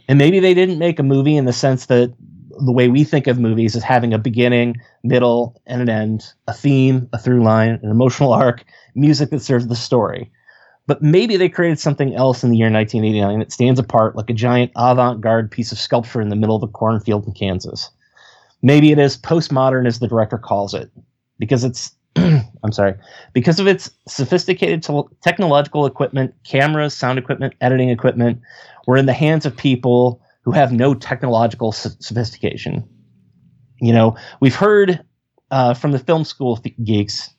And 0.08 0.18
maybe 0.18 0.40
they 0.40 0.56
didn't 0.56 0.80
make 0.80 0.98
a 0.98 1.04
movie 1.04 1.38
in 1.38 1.46
the 1.46 1.54
sense 1.54 1.86
that 1.86 2.14
the 2.60 2.72
way 2.72 2.88
we 2.88 3.04
think 3.04 3.28
of 3.28 3.40
movies 3.40 3.76
is 3.76 3.84
having 3.84 4.14
a 4.14 4.18
beginning, 4.18 4.76
middle, 5.04 5.60
and 5.66 5.82
an 5.82 5.90
end, 5.90 6.34
a 6.48 6.54
theme, 6.54 7.10
a 7.14 7.18
through 7.18 7.44
line, 7.44 7.80
an 7.82 7.90
emotional 7.90 8.34
arc, 8.34 8.64
music 8.96 9.30
that 9.30 9.42
serves 9.42 9.68
the 9.68 9.76
story. 9.76 10.32
But 10.88 11.02
maybe 11.02 11.38
they 11.38 11.50
created 11.50 11.80
something 11.80 12.16
else 12.16 12.44
in 12.44 12.50
the 12.50 12.58
year 12.58 12.72
1989 12.72 13.40
that 13.40 13.52
stands 13.52 13.80
apart 13.80 14.16
like 14.16 14.30
a 14.30 14.34
giant 14.34 14.72
avant 14.76 15.22
garde 15.22 15.52
piece 15.52 15.72
of 15.72 15.78
sculpture 15.78 16.22
in 16.22 16.30
the 16.30 16.36
middle 16.36 16.56
of 16.56 16.64
a 16.64 16.68
cornfield 16.68 17.28
in 17.28 17.34
Kansas. 17.34 17.92
Maybe 18.62 18.92
it 18.92 19.00
is 19.00 19.18
postmodern 19.18 19.88
as 19.88 20.00
the 20.00 20.08
director 20.08 20.38
calls 20.38 20.74
it 20.74 20.90
because 21.38 21.64
it's 21.64 21.92
I'm 22.16 22.72
sorry, 22.72 22.96
because 23.34 23.60
of 23.60 23.68
its 23.68 23.92
sophisticated 24.08 24.82
te- 24.82 25.16
technological 25.22 25.86
equipment, 25.86 26.34
cameras, 26.44 26.94
sound 26.94 27.20
equipment, 27.20 27.54
editing 27.62 27.90
equipment, 27.90 28.42
we're 28.88 28.98
in 28.98 29.06
the 29.06 29.14
hands 29.14 29.46
of 29.46 29.56
people 29.56 30.20
who 30.50 30.54
have 30.54 30.72
no 30.72 30.96
technological 30.96 31.72
sophistication. 31.72 32.84
You 33.80 33.94
know, 33.94 34.18
we've 34.40 34.56
heard 34.56 35.00
uh, 35.52 35.76
from 35.76 35.92
the 35.92 36.00
film 36.00 36.24
school 36.24 36.60
geeks. 36.84 37.30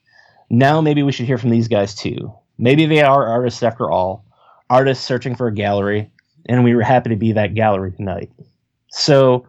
Now 0.49 0.81
maybe 0.81 1.02
we 1.02 1.11
should 1.11 1.26
hear 1.26 1.37
from 1.37 1.50
these 1.50 1.67
guys 1.67 1.93
too. 1.93 2.33
Maybe 2.57 2.87
they 2.87 3.02
are 3.02 3.26
artists 3.26 3.64
after 3.64 3.90
all, 3.90 4.25
artists 4.69 5.05
searching 5.05 5.35
for 5.35 5.49
a 5.49 5.52
gallery, 5.52 6.09
and 6.49 6.62
we 6.62 6.73
were 6.73 6.83
happy 6.83 7.11
to 7.11 7.17
be 7.17 7.33
that 7.33 7.55
gallery 7.55 7.90
tonight. 7.90 8.31
So 8.90 9.45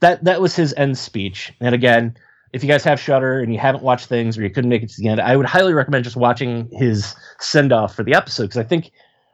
that 0.00 0.24
that 0.24 0.40
was 0.40 0.56
his 0.56 0.74
end 0.76 0.98
speech. 0.98 1.52
And 1.60 1.76
again, 1.76 2.16
if 2.52 2.64
you 2.64 2.68
guys 2.68 2.82
have 2.82 2.98
Shudder 2.98 3.38
and 3.38 3.52
you 3.52 3.60
haven't 3.60 3.84
watched 3.84 4.06
things 4.06 4.36
or 4.36 4.42
you 4.42 4.50
couldn't 4.50 4.70
make 4.70 4.82
it 4.82 4.90
to 4.90 5.00
the 5.00 5.06
end, 5.06 5.20
I 5.20 5.36
would 5.36 5.46
highly 5.46 5.74
recommend 5.74 6.02
just 6.02 6.16
watching 6.16 6.68
his 6.72 7.14
send 7.38 7.72
off 7.72 7.94
for 7.94 8.02
the 8.02 8.14
episode 8.14 8.44
because 8.46 8.58
I 8.58 8.64
think 8.64 8.90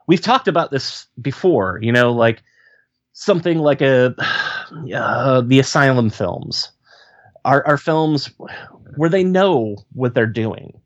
we've 0.06 0.20
talked 0.20 0.46
about 0.46 0.70
this 0.70 1.06
before. 1.22 1.78
You 1.80 1.92
know, 1.92 2.12
like 2.12 2.42
something 3.18 3.58
like 3.58 3.80
a 3.80 4.14
uh, 4.94 5.40
the 5.40 5.58
Asylum 5.58 6.10
films 6.10 6.70
are 7.44 7.66
are 7.66 7.78
films 7.78 8.30
where 8.96 9.10
they 9.10 9.24
know 9.24 9.76
what 9.92 10.14
they're 10.14 10.26
doing. 10.26 10.78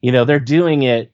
You 0.00 0.12
know, 0.12 0.24
they're 0.24 0.38
doing 0.38 0.82
it 0.82 1.12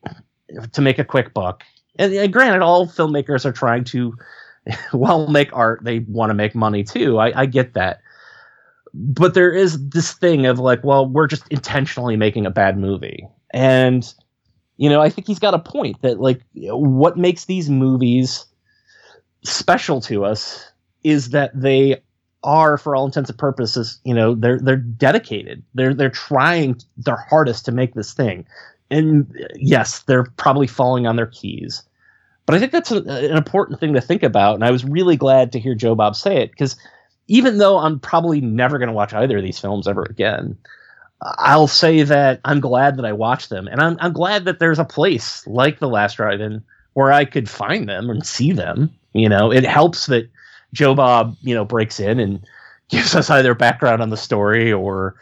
to 0.72 0.80
make 0.80 0.98
a 0.98 1.04
quick 1.04 1.34
buck. 1.34 1.62
And, 1.98 2.12
and 2.12 2.32
granted, 2.32 2.62
all 2.62 2.86
filmmakers 2.86 3.44
are 3.44 3.52
trying 3.52 3.84
to, 3.84 4.14
while 4.92 5.28
make 5.28 5.54
art, 5.54 5.80
they 5.84 6.00
want 6.00 6.30
to 6.30 6.34
make 6.34 6.54
money 6.54 6.82
too. 6.84 7.18
I, 7.18 7.42
I 7.42 7.46
get 7.46 7.74
that 7.74 8.00
but 8.94 9.34
there 9.34 9.52
is 9.52 9.88
this 9.88 10.12
thing 10.12 10.46
of 10.46 10.58
like, 10.58 10.84
well, 10.84 11.06
we're 11.06 11.26
just 11.26 11.46
intentionally 11.48 12.16
making 12.16 12.46
a 12.46 12.50
bad 12.50 12.78
movie. 12.78 13.26
And, 13.52 14.12
you 14.76 14.88
know, 14.88 15.00
I 15.00 15.08
think 15.08 15.26
he's 15.26 15.38
got 15.38 15.54
a 15.54 15.58
point 15.58 16.00
that, 16.02 16.20
like, 16.20 16.42
what 16.54 17.16
makes 17.16 17.46
these 17.46 17.70
movies 17.70 18.44
special 19.42 20.00
to 20.02 20.24
us 20.24 20.72
is 21.04 21.30
that 21.30 21.50
they 21.54 22.02
are, 22.44 22.76
for 22.76 22.96
all 22.96 23.06
intents 23.06 23.30
and 23.30 23.38
purposes, 23.38 24.00
you 24.04 24.14
know, 24.14 24.34
they're 24.34 24.58
they're 24.58 24.76
dedicated. 24.76 25.62
They're 25.74 25.94
they're 25.94 26.10
trying 26.10 26.80
their 26.96 27.16
hardest 27.16 27.64
to 27.66 27.72
make 27.72 27.94
this 27.94 28.12
thing. 28.12 28.46
And 28.90 29.32
yes, 29.54 30.00
they're 30.00 30.24
probably 30.36 30.66
falling 30.66 31.06
on 31.06 31.16
their 31.16 31.26
keys. 31.26 31.82
But 32.44 32.56
I 32.56 32.58
think 32.58 32.72
that's 32.72 32.90
a, 32.90 32.98
an 32.98 33.36
important 33.36 33.80
thing 33.80 33.94
to 33.94 34.00
think 34.00 34.22
about. 34.22 34.56
And 34.56 34.64
I 34.64 34.70
was 34.70 34.84
really 34.84 35.16
glad 35.16 35.52
to 35.52 35.60
hear 35.60 35.74
Joe 35.74 35.94
Bob 35.94 36.16
say 36.16 36.42
it 36.42 36.50
because 36.50 36.76
even 37.28 37.58
though 37.58 37.78
I'm 37.78 38.00
probably 38.00 38.40
never 38.40 38.78
going 38.78 38.88
to 38.88 38.94
watch 38.94 39.14
either 39.14 39.38
of 39.38 39.44
these 39.44 39.58
films 39.58 39.86
ever 39.86 40.02
again, 40.02 40.58
I'll 41.22 41.68
say 41.68 42.02
that 42.02 42.40
I'm 42.44 42.60
glad 42.60 42.96
that 42.96 43.04
I 43.04 43.12
watched 43.12 43.48
them, 43.48 43.68
and 43.68 43.80
I'm 43.80 43.96
I'm 44.00 44.12
glad 44.12 44.44
that 44.44 44.58
there's 44.58 44.80
a 44.80 44.84
place 44.84 45.46
like 45.46 45.78
the 45.78 45.88
Last 45.88 46.16
Drive-In 46.16 46.64
where 46.94 47.12
I 47.12 47.24
could 47.24 47.48
find 47.48 47.88
them 47.88 48.10
and 48.10 48.26
see 48.26 48.52
them. 48.52 48.90
You 49.12 49.28
know, 49.28 49.52
it 49.52 49.64
helps 49.64 50.06
that 50.06 50.30
Joe 50.72 50.94
Bob, 50.94 51.36
you 51.42 51.54
know, 51.54 51.64
breaks 51.64 52.00
in 52.00 52.18
and 52.20 52.44
gives 52.88 53.14
us 53.14 53.30
either 53.30 53.54
background 53.54 54.02
on 54.02 54.10
the 54.10 54.18
story 54.18 54.70
or 54.70 55.16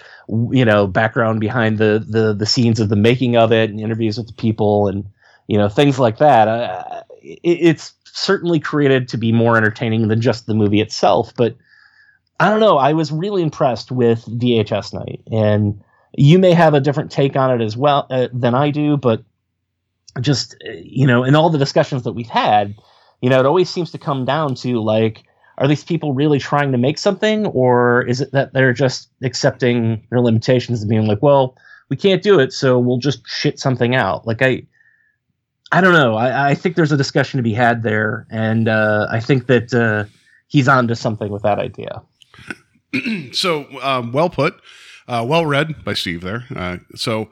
you 0.50 0.64
know 0.64 0.88
background 0.88 1.38
behind 1.38 1.78
the 1.78 2.04
the 2.08 2.34
the 2.34 2.46
scenes 2.46 2.80
of 2.80 2.88
the 2.88 2.96
making 2.96 3.36
of 3.36 3.52
it 3.52 3.70
and 3.70 3.78
interviews 3.78 4.18
with 4.18 4.26
the 4.26 4.32
people 4.32 4.88
and 4.88 5.04
you 5.46 5.56
know 5.56 5.68
things 5.68 5.98
like 5.98 6.18
that. 6.18 6.48
Uh, 6.48 7.02
it, 7.22 7.38
it's 7.44 7.92
certainly 8.04 8.58
created 8.58 9.06
to 9.08 9.16
be 9.16 9.30
more 9.30 9.56
entertaining 9.56 10.08
than 10.08 10.20
just 10.20 10.46
the 10.46 10.54
movie 10.54 10.80
itself, 10.80 11.32
but 11.36 11.56
I 12.40 12.48
don't 12.48 12.60
know. 12.60 12.78
I 12.78 12.92
was 12.92 13.12
really 13.12 13.42
impressed 13.42 13.92
with 13.92 14.24
VHS 14.24 14.94
Night, 14.94 15.20
and 15.30 15.80
you 16.16 16.38
may 16.38 16.52
have 16.52 16.74
a 16.74 16.80
different 16.80 17.10
take 17.10 17.36
on 17.36 17.60
it 17.60 17.62
as 17.64 17.76
well 17.76 18.06
uh, 18.10 18.28
than 18.32 18.54
I 18.54 18.70
do, 18.70 18.96
but 18.96 19.22
just 20.21 20.57
you 20.64 21.07
know, 21.07 21.25
in 21.25 21.35
all 21.35 21.50
the 21.50 21.59
discussions 21.59 22.02
that 22.02 22.12
we've 22.12 22.29
had, 22.29 22.75
you 23.21 23.31
know, 23.31 23.38
it 23.38 23.47
always 23.47 23.69
seems 23.69 23.90
to 23.93 23.99
come 23.99 24.25
down 24.25 24.55
to 24.57 24.81
like, 24.81 25.25
are 25.59 25.69
these 25.69 25.85
people 25.85 26.14
really 26.14 26.38
trying 26.38 26.73
to 26.73 26.79
make 26.79 26.99
something, 26.99 27.47
or 27.47 28.02
is 28.07 28.21
it 28.21 28.33
that 28.33 28.52
they're 28.52 28.73
just 28.73 29.11
accepting 29.23 30.07
their 30.11 30.21
limitations 30.21 30.81
and 30.81 30.88
being 30.88 31.07
like, 31.07 31.23
well, 31.23 31.57
we 31.88 31.97
can't 31.97 32.23
do 32.23 32.38
it, 32.38 32.52
so 32.52 32.79
we'll 32.79 32.99
just 32.99 33.26
shit 33.26 33.59
something 33.59 33.95
out? 33.95 34.26
Like 34.26 34.43
I. 34.43 34.67
I 35.73 35.81
don't 35.81 35.93
know. 35.93 36.17
I, 36.17 36.50
I 36.50 36.55
think 36.57 36.75
there's 36.75 36.90
a 36.90 36.97
discussion 36.97 37.38
to 37.38 37.45
be 37.45 37.55
had 37.55 37.85
there, 37.85 38.26
and 38.29 38.67
uh, 38.67 39.07
I 39.09 39.21
think 39.21 39.47
that 39.47 39.73
uh, 39.73 40.11
he's 40.49 40.67
on 40.67 40.88
to 40.88 40.97
something 40.97 41.31
with 41.31 41.43
that 41.43 41.61
idea. 41.61 42.02
so 43.33 43.67
um, 43.81 44.11
well 44.11 44.29
put, 44.29 44.61
uh, 45.09 45.25
well 45.26 45.47
read 45.47 45.85
by 45.85 45.95
Steve 45.95 46.23
there. 46.23 46.45
Uh, 46.55 46.79
so 46.97 47.31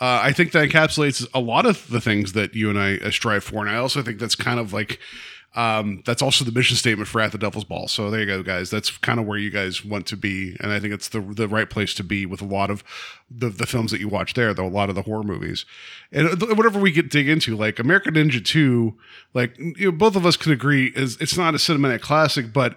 uh, 0.00 0.20
I 0.22 0.32
think 0.32 0.52
that 0.52 0.68
encapsulates 0.68 1.26
a 1.34 1.40
lot 1.40 1.66
of 1.66 1.88
the 1.88 2.00
things 2.00 2.32
that 2.34 2.54
you 2.54 2.70
and 2.70 2.78
I 2.78 3.10
strive 3.10 3.44
for, 3.44 3.60
and 3.60 3.70
I 3.70 3.76
also 3.78 4.02
think 4.02 4.18
that's 4.18 4.34
kind 4.34 4.60
of 4.60 4.72
like 4.72 5.00
um, 5.54 6.02
that's 6.04 6.20
also 6.22 6.44
the 6.44 6.52
mission 6.52 6.76
statement 6.76 7.08
for 7.08 7.20
At 7.20 7.32
the 7.32 7.38
Devil's 7.38 7.64
Ball. 7.64 7.88
So 7.88 8.10
there 8.10 8.20
you 8.20 8.26
go, 8.26 8.42
guys. 8.42 8.70
That's 8.70 8.96
kind 8.98 9.18
of 9.18 9.26
where 9.26 9.38
you 9.38 9.50
guys 9.50 9.84
want 9.84 10.06
to 10.06 10.16
be, 10.16 10.56
and 10.60 10.70
I 10.70 10.78
think 10.78 10.92
it's 10.92 11.08
the 11.08 11.20
the 11.20 11.48
right 11.48 11.68
place 11.68 11.94
to 11.94 12.04
be 12.04 12.26
with 12.26 12.42
a 12.42 12.44
lot 12.44 12.70
of 12.70 12.84
the 13.30 13.48
the 13.48 13.66
films 13.66 13.90
that 13.90 13.98
you 13.98 14.08
watch 14.08 14.34
there, 14.34 14.52
though 14.52 14.66
a 14.66 14.68
lot 14.68 14.88
of 14.88 14.94
the 14.94 15.02
horror 15.02 15.24
movies, 15.24 15.64
and 16.12 16.40
whatever 16.42 16.78
we 16.78 16.92
get 16.92 17.10
dig 17.10 17.28
into, 17.28 17.56
like 17.56 17.78
American 17.78 18.14
Ninja 18.14 18.44
Two, 18.44 18.98
like 19.34 19.58
you 19.58 19.86
know, 19.86 19.92
both 19.92 20.16
of 20.16 20.26
us 20.26 20.36
can 20.36 20.52
agree 20.52 20.92
is 20.94 21.16
it's 21.20 21.36
not 21.36 21.54
a 21.54 21.58
cinematic 21.58 22.02
classic, 22.02 22.52
but 22.52 22.76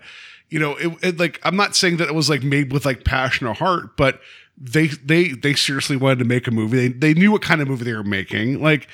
you 0.49 0.59
know, 0.59 0.75
it, 0.77 0.91
it, 1.03 1.19
like 1.19 1.39
I'm 1.43 1.55
not 1.55 1.75
saying 1.75 1.97
that 1.97 2.07
it 2.07 2.15
was 2.15 2.29
like 2.29 2.41
made 2.41 2.71
with 2.71 2.85
like 2.85 3.03
passion 3.03 3.47
or 3.47 3.53
heart, 3.53 3.95
but 3.95 4.21
they 4.63 4.87
they 4.87 5.29
they 5.29 5.53
seriously 5.55 5.97
wanted 5.97 6.19
to 6.19 6.25
make 6.25 6.45
a 6.47 6.51
movie. 6.51 6.87
They 6.87 7.13
they 7.13 7.13
knew 7.19 7.31
what 7.31 7.41
kind 7.41 7.61
of 7.61 7.67
movie 7.67 7.83
they 7.85 7.93
were 7.93 8.03
making. 8.03 8.61
Like 8.61 8.87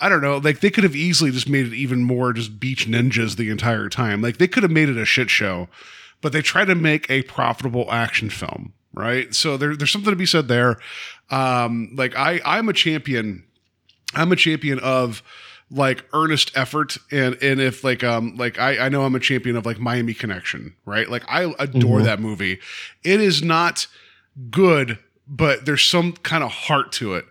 I 0.00 0.08
don't 0.08 0.20
know, 0.22 0.38
like 0.38 0.58
they 0.60 0.70
could 0.70 0.82
have 0.84 0.96
easily 0.96 1.30
just 1.30 1.48
made 1.48 1.66
it 1.66 1.72
even 1.74 2.02
more 2.02 2.32
just 2.32 2.58
beach 2.58 2.88
ninjas 2.88 3.36
the 3.36 3.48
entire 3.50 3.88
time. 3.88 4.20
Like 4.22 4.38
they 4.38 4.48
could 4.48 4.64
have 4.64 4.72
made 4.72 4.88
it 4.88 4.96
a 4.96 5.04
shit 5.04 5.30
show, 5.30 5.68
but 6.20 6.32
they 6.32 6.42
tried 6.42 6.64
to 6.66 6.74
make 6.74 7.08
a 7.08 7.22
profitable 7.22 7.86
action 7.92 8.28
film, 8.28 8.72
right? 8.92 9.32
So 9.34 9.56
there, 9.56 9.76
there's 9.76 9.92
something 9.92 10.10
to 10.10 10.16
be 10.16 10.26
said 10.26 10.48
there. 10.48 10.78
Um, 11.30 11.90
like 11.94 12.16
I 12.16 12.40
I'm 12.44 12.68
a 12.68 12.72
champion. 12.72 13.44
I'm 14.16 14.32
a 14.32 14.36
champion 14.36 14.78
of 14.80 15.22
like 15.70 16.04
earnest 16.12 16.50
effort 16.56 16.98
and 17.10 17.36
and 17.42 17.60
if 17.60 17.82
like 17.84 18.02
um 18.04 18.36
like 18.36 18.58
I 18.58 18.86
I 18.86 18.88
know 18.88 19.04
I'm 19.04 19.14
a 19.14 19.20
champion 19.20 19.56
of 19.56 19.64
like 19.64 19.78
Miami 19.78 20.12
Connection, 20.14 20.74
right? 20.84 21.08
Like 21.08 21.22
I 21.28 21.52
adore 21.58 22.00
Mhm. 22.00 22.04
that 22.04 22.20
movie. 22.20 22.58
It 23.04 23.20
is 23.20 23.42
not 23.42 23.86
good, 24.50 24.98
but 25.26 25.66
there's 25.66 25.84
some 25.84 26.12
kind 26.12 26.44
of 26.44 26.50
heart 26.50 26.92
to 26.92 27.14
it. 27.14 27.26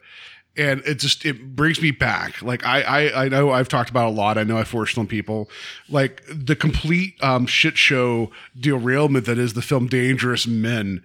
And 0.55 0.81
it 0.85 0.99
just 0.99 1.25
it 1.25 1.55
brings 1.55 1.81
me 1.81 1.89
back. 1.89 2.41
Like 2.43 2.63
I 2.63 2.81
I 2.81 3.25
I 3.25 3.27
know 3.29 3.49
I've 3.49 3.67
talked 3.67 3.89
about 3.89 4.09
a 4.09 4.11
lot. 4.11 4.37
I 4.37 4.43
know 4.43 4.57
I've 4.57 4.67
forced 4.67 4.99
on 4.99 5.07
people. 5.07 5.49
Like 5.89 6.21
the 6.27 6.55
complete 6.55 7.15
um 7.23 7.47
shit 7.47 7.75
show 7.75 8.29
derailment 8.59 9.25
that 9.25 9.39
is 9.39 9.53
the 9.53 9.63
film 9.63 9.87
Dangerous 9.87 10.45
Men 10.45 11.01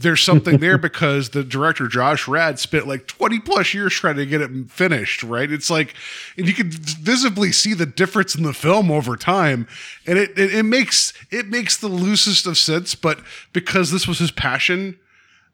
there's 0.00 0.22
something 0.22 0.58
there 0.58 0.78
because 0.78 1.30
the 1.30 1.44
director 1.44 1.86
John 1.86 2.16
Rad 2.26 2.58
spent 2.58 2.88
like 2.88 3.06
20 3.06 3.40
plus 3.40 3.74
years 3.74 3.92
trying 3.92 4.16
to 4.16 4.26
get 4.26 4.40
it 4.40 4.70
finished, 4.70 5.22
right? 5.22 5.50
It's 5.50 5.70
like, 5.70 5.94
and 6.36 6.48
you 6.48 6.54
can 6.54 6.70
visibly 6.70 7.52
see 7.52 7.74
the 7.74 7.86
difference 7.86 8.34
in 8.34 8.42
the 8.42 8.54
film 8.54 8.90
over 8.90 9.16
time, 9.16 9.68
and 10.06 10.18
it 10.18 10.30
it, 10.38 10.54
it 10.54 10.62
makes 10.64 11.12
it 11.30 11.48
makes 11.48 11.76
the 11.76 11.88
loosest 11.88 12.46
of 12.46 12.58
sense, 12.58 12.94
but 12.94 13.20
because 13.52 13.90
this 13.90 14.08
was 14.08 14.18
his 14.18 14.30
passion, 14.30 14.98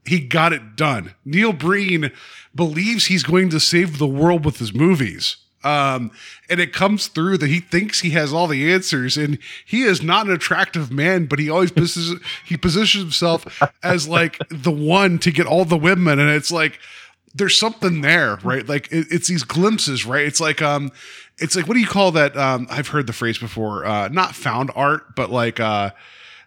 he 0.06 0.20
got 0.20 0.52
it 0.52 0.76
done. 0.76 1.14
Neil 1.24 1.52
Breen 1.52 2.12
believes 2.54 3.06
he's 3.06 3.22
going 3.22 3.50
to 3.50 3.60
save 3.60 3.98
the 3.98 4.06
world 4.06 4.44
with 4.44 4.58
his 4.58 4.72
movies. 4.72 5.36
Um, 5.64 6.12
and 6.48 6.60
it 6.60 6.72
comes 6.72 7.08
through 7.08 7.38
that 7.38 7.48
he 7.48 7.58
thinks 7.58 8.00
he 8.00 8.10
has 8.10 8.32
all 8.32 8.46
the 8.46 8.72
answers, 8.72 9.16
and 9.16 9.38
he 9.64 9.82
is 9.82 10.00
not 10.00 10.26
an 10.26 10.32
attractive 10.32 10.92
man, 10.92 11.26
but 11.26 11.40
he 11.40 11.50
always 11.50 11.72
positions 11.72 12.20
he 12.44 12.56
positions 12.56 13.02
himself 13.02 13.60
as 13.82 14.06
like 14.06 14.38
the 14.48 14.70
one 14.70 15.18
to 15.18 15.32
get 15.32 15.46
all 15.46 15.64
the 15.64 15.76
women, 15.76 16.20
and 16.20 16.30
it's 16.30 16.52
like 16.52 16.78
there's 17.34 17.56
something 17.56 18.00
there, 18.00 18.36
right? 18.44 18.68
Like 18.68 18.92
it, 18.92 19.08
it's 19.10 19.26
these 19.26 19.42
glimpses, 19.42 20.06
right? 20.06 20.24
It's 20.24 20.40
like 20.40 20.62
um, 20.62 20.92
it's 21.38 21.56
like 21.56 21.66
what 21.66 21.74
do 21.74 21.80
you 21.80 21.88
call 21.88 22.12
that? 22.12 22.36
Um, 22.36 22.68
I've 22.70 22.88
heard 22.88 23.08
the 23.08 23.12
phrase 23.12 23.38
before, 23.38 23.84
uh, 23.84 24.06
not 24.08 24.36
found 24.36 24.70
art, 24.76 25.16
but 25.16 25.30
like 25.30 25.58
uh 25.58 25.90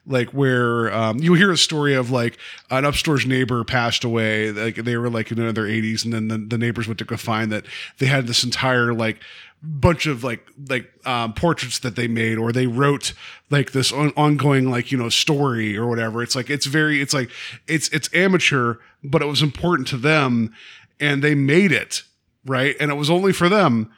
like 0.09 0.29
where 0.29 0.93
um, 0.93 1.19
you 1.19 1.35
hear 1.35 1.51
a 1.51 1.57
story 1.57 1.93
of 1.93 2.11
like 2.11 2.37
an 2.69 2.83
upstairs 2.83 3.25
neighbor 3.25 3.63
passed 3.63 4.03
away 4.03 4.51
like 4.51 4.75
they 4.75 4.97
were 4.97 5.09
like 5.09 5.31
in 5.31 5.37
their 5.37 5.53
80s 5.53 6.03
and 6.03 6.13
then 6.13 6.27
the, 6.27 6.37
the 6.37 6.57
neighbors 6.57 6.87
went 6.87 6.97
to 6.99 7.05
go 7.05 7.15
find 7.15 7.51
that 7.51 7.65
they 7.99 8.07
had 8.07 8.27
this 8.27 8.43
entire 8.43 8.93
like 8.93 9.21
bunch 9.61 10.05
of 10.05 10.23
like 10.23 10.45
like 10.69 10.89
um, 11.05 11.33
portraits 11.33 11.79
that 11.79 11.95
they 11.95 12.07
made 12.07 12.37
or 12.37 12.51
they 12.51 12.65
wrote 12.65 13.13
like 13.49 13.71
this 13.71 13.91
on- 13.91 14.13
ongoing 14.17 14.69
like 14.71 14.91
you 14.91 14.97
know 14.97 15.09
story 15.09 15.77
or 15.77 15.87
whatever. 15.87 16.23
It's 16.23 16.35
like 16.35 16.49
it's 16.49 16.65
very 16.65 17.01
it's 17.01 17.13
like 17.13 17.29
it's 17.67 17.89
it's 17.89 18.09
amateur 18.13 18.75
but 19.03 19.21
it 19.21 19.25
was 19.25 19.41
important 19.41 19.87
to 19.89 19.97
them 19.97 20.53
and 20.99 21.23
they 21.23 21.35
made 21.35 21.71
it 21.71 22.03
right? 22.45 22.75
And 22.79 22.89
it 22.91 22.95
was 22.95 23.09
only 23.09 23.33
for 23.33 23.49
them 23.49 23.91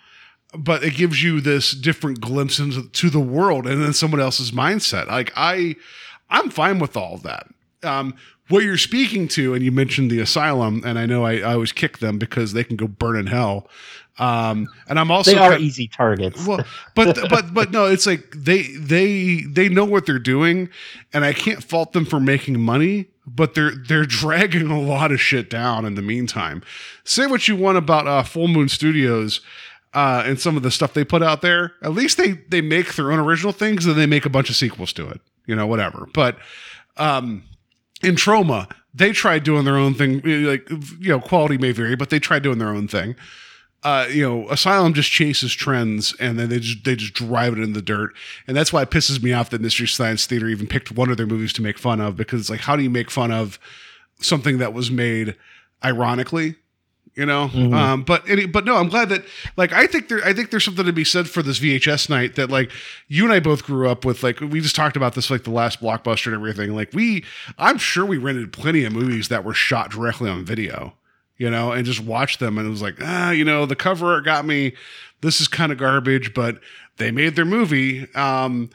but 0.58 0.84
it 0.84 0.96
gives 0.96 1.24
you 1.24 1.39
this 1.41 1.72
different 1.72 2.20
glimpse 2.22 2.60
into 2.60 2.89
to 2.89 3.10
the 3.10 3.20
world 3.20 3.65
and 3.67 3.81
then 3.81 3.93
someone 3.93 4.20
else's 4.20 4.51
mindset. 4.51 5.08
Like 5.08 5.31
I, 5.36 5.75
I'm 6.29 6.50
fine 6.50 6.79
with 6.79 6.96
all 6.98 7.15
of 7.15 7.24
that. 7.24 7.48
um, 7.84 8.13
what 8.50 8.63
you're 8.65 8.77
speaking 8.77 9.29
to, 9.29 9.53
and 9.53 9.63
you 9.63 9.72
mentioned 9.72 10.12
the 10.12 10.20
asylum, 10.20 10.81
and 10.86 11.00
I 11.00 11.05
know 11.05 11.24
I, 11.24 11.38
I 11.38 11.53
always 11.53 11.72
kick 11.72 12.00
them 12.00 12.17
because 12.20 12.51
they 12.51 12.65
can 12.65 12.75
go 12.75 12.86
burn 12.86 13.15
in 13.15 13.27
hell. 13.27 13.70
Um, 14.20 14.67
and 14.89 15.00
I'm 15.00 15.10
also 15.10 15.31
they 15.31 15.38
are 15.38 15.51
kind- 15.51 15.62
easy 15.63 15.88
targets. 15.88 16.46
well, 16.46 16.65
but 16.93 17.17
but 17.29 17.53
but 17.53 17.72
no, 17.72 17.86
it's 17.86 18.05
like 18.05 18.29
they 18.36 18.63
they 18.77 19.43
they 19.48 19.70
know 19.70 19.86
what 19.86 20.05
they're 20.05 20.20
doing, 20.20 20.67
and 21.13 21.24
I 21.24 21.31
can't 21.31 21.63
fault 21.63 21.93
them 21.93 22.03
for 22.03 22.20
making 22.20 22.60
money. 22.60 23.08
But 23.25 23.53
they're 23.55 23.72
they're 23.72 24.05
dragging 24.20 24.70
a 24.70 24.81
lot 24.81 25.13
of 25.13 25.22
shit 25.22 25.50
down 25.50 25.86
in 25.86 25.96
the 25.96 26.01
meantime. 26.01 26.62
Say 27.05 27.27
what 27.27 27.48
you 27.48 27.55
want 27.55 27.77
about 27.77 28.05
uh, 28.05 28.24
Full 28.24 28.50
Moon 28.50 28.67
Studios 28.67 29.39
uh, 29.93 30.24
and 30.25 30.39
some 30.39 30.57
of 30.57 30.63
the 30.63 30.71
stuff 30.71 30.93
they 30.93 31.03
put 31.03 31.24
out 31.24 31.41
there. 31.41 31.74
At 31.81 31.91
least 31.91 32.17
they 32.17 32.31
they 32.50 32.62
make 32.62 32.95
their 32.95 33.12
own 33.12 33.19
original 33.19 33.51
things, 33.51 33.86
and 33.86 33.95
they 33.95 34.05
make 34.05 34.25
a 34.25 34.29
bunch 34.29 34.50
of 34.50 34.55
sequels 34.55 34.93
to 34.93 35.07
it. 35.10 35.21
You 35.45 35.55
know, 35.55 35.67
whatever. 35.67 36.07
But 36.13 36.38
um, 36.98 37.43
in 38.03 38.15
Troma, 38.15 38.71
they 38.93 39.12
tried 39.12 39.43
doing 39.43 39.65
their 39.65 39.77
own 39.77 39.93
thing. 39.93 40.21
Like 40.24 40.69
you 40.69 41.10
know, 41.10 41.19
quality 41.19 41.57
may 41.57 41.71
vary, 41.71 41.95
but 41.95 42.10
they 42.10 42.19
tried 42.19 42.43
doing 42.43 42.57
their 42.57 42.69
own 42.69 42.88
thing 42.88 43.15
uh, 43.83 44.07
you 44.12 44.27
know, 44.27 44.48
Asylum 44.50 44.93
just 44.93 45.10
chases 45.10 45.53
trends 45.53 46.13
and 46.19 46.38
then 46.38 46.50
they 46.50 46.60
just 46.60 46.83
they 46.83 46.95
just 46.95 47.13
drive 47.13 47.53
it 47.53 47.60
in 47.60 47.74
the 47.74 47.81
dirt. 47.81 48.13
And 48.48 48.55
that's 48.55 48.71
why 48.71 48.83
it 48.83 48.91
pisses 48.91 49.21
me 49.24 49.33
off 49.33 49.50
that 49.50 49.62
Mystery 49.62 49.88
Science 49.88 50.25
Theater 50.27 50.48
even 50.48 50.67
picked 50.67 50.91
one 50.91 51.10
of 51.10 51.17
their 51.17 51.25
movies 51.25 51.53
to 51.53 51.62
make 51.62 51.79
fun 51.79 52.00
of 52.00 52.15
because 52.15 52.41
it's 52.41 52.50
like, 52.50 52.60
how 52.60 52.75
do 52.75 52.83
you 52.83 52.89
make 52.89 53.10
fun 53.10 53.31
of 53.31 53.60
something 54.19 54.60
that 54.60 54.74
was 54.74 54.91
made 54.91 55.36
ironically? 55.83 56.55
You 57.13 57.25
know, 57.25 57.50
um, 57.74 58.03
but 58.03 58.27
any, 58.30 58.46
but 58.46 58.63
no, 58.63 58.77
I'm 58.77 58.88
glad 58.88 59.10
that 59.10 59.25
like 59.58 59.74
I 59.74 59.86
think 59.86 60.08
there 60.08 60.24
I 60.24 60.34
think 60.34 60.50
there's 60.50 60.63
something 60.63 60.86
to 60.86 60.94
be 60.94 61.03
said 61.03 61.30
for 61.30 61.44
this 61.44 61.60
VHS 61.60 62.10
night 62.10 62.36
that 62.36 62.50
like 62.50 62.72
you 63.10 63.25
and 63.25 63.34
I 63.34 63.41
both 63.41 63.63
grew 63.63 63.89
up 63.89 64.06
with 64.06 64.24
like 64.24 64.39
we 64.39 64.62
just 64.62 64.77
talked 64.77 64.96
about 64.96 65.13
this 65.13 65.30
like 65.30 65.44
the 65.44 65.51
last 65.51 65.82
blockbuster 65.82 66.27
and 66.27 66.36
everything 66.36 66.74
like 66.74 66.94
we 66.94 67.25
I'm 67.58 67.77
sure 67.77 68.06
we 68.06 68.18
rented 68.18 68.53
plenty 68.53 68.86
of 68.86 68.94
movies 68.94 69.27
that 69.27 69.44
were 69.44 69.53
shot 69.53 69.91
directly 69.91 70.30
on 70.30 70.46
video 70.46 70.94
you 71.41 71.50
know, 71.50 71.72
and 71.72 71.88
just 71.88 72.01
watched 72.01 72.39
them. 72.39 72.60
And 72.60 72.68
it 72.68 72.70
was 72.70 72.84
like, 72.84 72.98
ah, 73.01 73.32
you 73.32 73.44
know, 73.44 73.65
the 73.65 73.75
cover 73.75 74.13
art 74.13 74.24
got 74.24 74.46
me. 74.46 74.74
This 75.22 75.41
is 75.41 75.48
kind 75.48 75.72
of 75.72 75.80
garbage, 75.80 76.36
but 76.36 76.60
they 76.98 77.10
made 77.10 77.36
their 77.36 77.46
movie. 77.46 78.08
Um, 78.13 78.70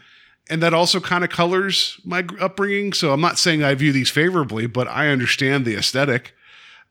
and 0.50 0.60
that 0.64 0.74
also 0.74 0.98
kind 0.98 1.22
of 1.22 1.30
colors 1.30 2.00
my 2.04 2.26
upbringing. 2.40 2.92
So 2.92 3.12
I'm 3.12 3.20
not 3.20 3.38
saying 3.38 3.62
I 3.62 3.76
view 3.76 3.92
these 3.92 4.10
favorably, 4.10 4.66
but 4.66 4.88
I 4.88 5.10
understand 5.10 5.64
the 5.64 5.76
aesthetic. 5.76 6.34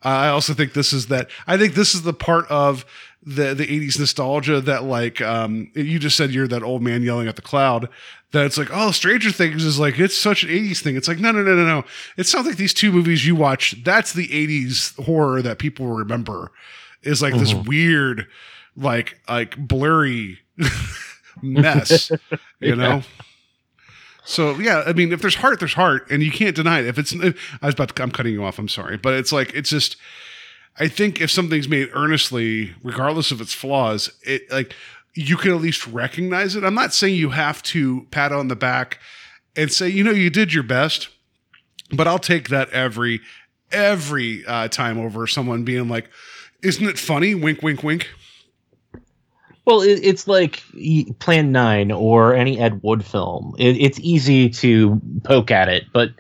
I 0.06 0.30
also 0.30 0.54
think 0.54 0.74
this 0.74 0.94
is 0.94 1.08
that. 1.08 1.30
I 1.48 1.58
think 1.58 1.74
this 1.74 1.96
is 1.96 2.04
the 2.04 2.14
part 2.14 2.48
of 2.50 2.86
the 3.24 3.56
the 3.56 3.66
80s 3.66 3.98
nostalgia 3.98 4.62
that 4.62 4.84
like 4.84 5.20
um 5.20 5.72
you 5.74 5.98
just 5.98 6.16
said 6.16 6.30
you're 6.30 6.48
that 6.48 6.62
old 6.62 6.84
man 6.84 7.02
yelling 7.02 7.28
at 7.28 7.36
the 7.36 7.42
cloud 7.42 7.90
that 8.32 8.46
it's 8.46 8.56
like 8.58 8.70
oh 8.72 8.92
stranger 8.92 9.32
things 9.32 9.66
is 9.66 9.80
like 9.80 9.98
it's 9.98 10.16
such 10.16 10.44
an 10.44 10.50
80s 10.50 10.82
thing. 10.82 10.96
It's 10.96 11.08
like 11.08 11.20
no 11.20 11.32
no 11.32 11.42
no 11.42 11.56
no 11.56 11.66
no. 11.66 11.84
It 12.18 12.28
sounds 12.28 12.46
like 12.46 12.58
these 12.58 12.74
two 12.74 12.92
movies 12.92 13.26
you 13.26 13.36
watch 13.36 13.84
that's 13.84 14.14
the 14.14 14.28
80s 14.28 15.04
horror 15.04 15.42
that 15.42 15.58
people 15.58 15.88
remember. 15.88 16.52
Is 17.02 17.22
like 17.22 17.36
this 17.36 17.54
weird 17.54 18.28
like 18.76 19.20
like 19.28 19.58
blurry 19.58 20.40
mess 21.42 22.12
you 22.60 22.76
know 22.76 23.02
so 24.26 24.58
yeah, 24.60 24.84
I 24.86 24.94
mean, 24.94 25.14
if 25.14 25.22
there's 25.22 25.36
heart, 25.36 25.60
there's 25.60 25.74
heart, 25.74 26.08
and 26.10 26.22
you 26.22 26.32
can't 26.32 26.56
deny 26.56 26.80
it. 26.80 26.86
If 26.88 26.98
it's, 26.98 27.14
I 27.16 27.66
was 27.66 27.76
about 27.76 27.96
to, 27.96 28.04
I'm 28.04 28.12
cutting 28.12 28.34
you 28.34 28.44
off. 28.44 28.60
I'm 28.60 28.68
sorry, 28.68 28.98
but 28.98 29.14
it's 29.14 29.32
like 29.32 29.54
it's 29.54 29.70
just. 29.70 29.98
I 30.78 30.90
think 30.90 31.22
if 31.22 31.32
something's 31.32 31.70
made 31.70 31.90
earnestly, 31.94 32.76
regardless 32.84 33.32
of 33.32 33.40
its 33.40 33.54
flaws, 33.54 34.12
it 34.24 34.52
like 34.52 34.76
you 35.14 35.38
can 35.38 35.52
at 35.52 35.62
least 35.62 35.88
recognize 35.88 36.56
it. 36.56 36.66
I'm 36.66 36.74
not 36.74 36.94
saying 36.94 37.16
you 37.16 37.30
have 37.30 37.64
to 37.64 38.06
pat 38.12 38.34
on 38.34 38.50
the 38.50 38.56
back 38.58 39.00
and 39.56 39.72
say, 39.72 39.88
you 39.88 40.04
know, 40.04 40.12
you 40.12 40.30
did 40.30 40.54
your 40.54 40.64
best, 40.64 41.08
but 41.92 42.08
I'll 42.08 42.20
take 42.20 42.50
that 42.50 42.70
every 42.72 43.22
every 43.72 44.46
uh, 44.46 44.68
time 44.68 45.00
over 45.00 45.28
someone 45.28 45.64
being 45.64 45.88
like, 45.88 46.10
"Isn't 46.62 46.88
it 46.88 47.00
funny?" 47.00 47.34
Wink, 47.36 47.62
wink, 47.62 47.84
wink. 47.84 48.10
Well, 49.66 49.82
it, 49.82 50.00
it's 50.04 50.28
like 50.28 50.64
Plan 51.20 51.52
Nine 51.52 51.92
or 51.92 52.36
any 52.36 52.60
Ed 52.60 52.82
Wood 52.84 53.04
film. 53.04 53.56
It, 53.58 53.78
it's 53.78 54.00
easy 54.00 54.50
to 54.50 55.02
poke 55.24 55.52
at 55.52 55.70
it, 55.70 55.86
but 55.92 56.12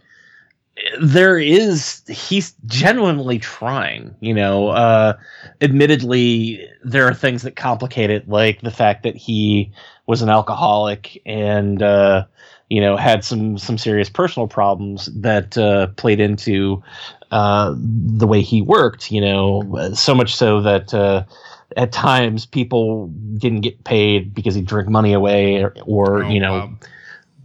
there 1.02 1.38
is 1.38 2.02
he's 2.08 2.54
genuinely 2.66 3.40
trying. 3.40 4.16
You 4.20 4.34
know, 4.34 4.70
uh, 4.70 5.14
admittedly, 5.62 6.68
there 6.84 7.06
are 7.08 7.14
things 7.14 7.44
that 7.44 7.56
complicate 7.56 8.10
it, 8.10 8.28
like 8.28 8.62
the 8.62 8.72
fact 8.72 9.04
that 9.04 9.16
he 9.16 9.72
was 10.08 10.22
an 10.22 10.30
alcoholic 10.30 11.22
and 11.26 11.82
uh, 11.82 12.26
you 12.70 12.82
know 12.82 12.98
had 12.98 13.24
some 13.24 13.58
some 13.58 13.78
serious 13.78 14.10
personal 14.10 14.48
problems 14.48 15.06
that 15.16 15.58
uh, 15.58 15.88
played 15.98 16.20
into 16.20 16.84
uh, 17.32 17.74
the 17.78 18.28
way 18.28 18.42
he 18.42 18.62
worked. 18.62 19.12
You 19.12 19.22
know, 19.22 19.92
so 19.94 20.16
much 20.16 20.36
so 20.36 20.62
that. 20.62 20.94
Uh, 20.94 21.24
at 21.78 21.92
times 21.92 22.46
people 22.46 23.08
didn't 23.38 23.62
get 23.62 23.84
paid 23.84 24.34
because 24.34 24.56
he'd 24.56 24.66
drink 24.68 24.88
money 24.90 25.14
away 25.14 25.62
or, 25.64 25.74
or 25.86 26.24
Oh, 26.24 26.30
you 26.30 26.40
know 26.40 26.54
wow. 26.54 26.74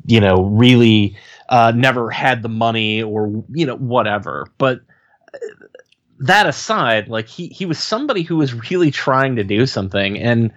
you 0.07 0.21
know 0.21 0.45
really 0.45 1.17
uh, 1.49 1.73
never 1.75 2.11
had 2.11 2.43
the 2.43 2.49
money 2.49 3.03
or 3.03 3.45
you 3.51 3.67
know 3.67 3.77
whatever 3.77 4.47
but 4.59 4.81
uh, 5.35 5.39
that 6.21 6.47
aside 6.47 7.09
like 7.09 7.27
he 7.27 7.49
he 7.49 7.67
was 7.67 7.79
somebody 7.79 8.23
who 8.23 8.37
was 8.37 8.71
really 8.71 8.91
trying 8.91 9.37
to 9.37 9.43
do 9.45 9.67
something 9.67 10.19
and 10.19 10.53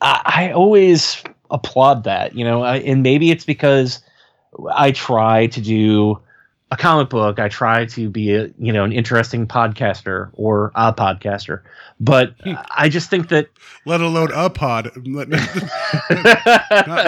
i, 0.00 0.20
I 0.48 0.52
always 0.52 1.22
applaud 1.50 2.04
that 2.04 2.34
you 2.34 2.44
know 2.44 2.62
I, 2.62 2.78
and 2.78 3.02
maybe 3.02 3.30
it's 3.30 3.44
because 3.44 4.00
i 4.74 4.90
try 4.90 5.46
to 5.46 5.60
do 5.60 6.20
a 6.70 6.76
comic 6.76 7.08
book 7.08 7.38
i 7.38 7.48
try 7.48 7.84
to 7.84 8.08
be 8.10 8.34
a 8.34 8.50
you 8.58 8.72
know 8.72 8.84
an 8.84 8.92
interesting 8.92 9.46
podcaster 9.46 10.30
or 10.34 10.72
a 10.74 10.92
podcaster 10.92 11.62
but 12.00 12.34
i 12.70 12.88
just 12.88 13.08
think 13.08 13.28
that 13.28 13.48
Let 13.86 14.00
alone 14.00 14.30
a 14.34 14.50
pod. 14.50 14.90
Not 15.06 15.28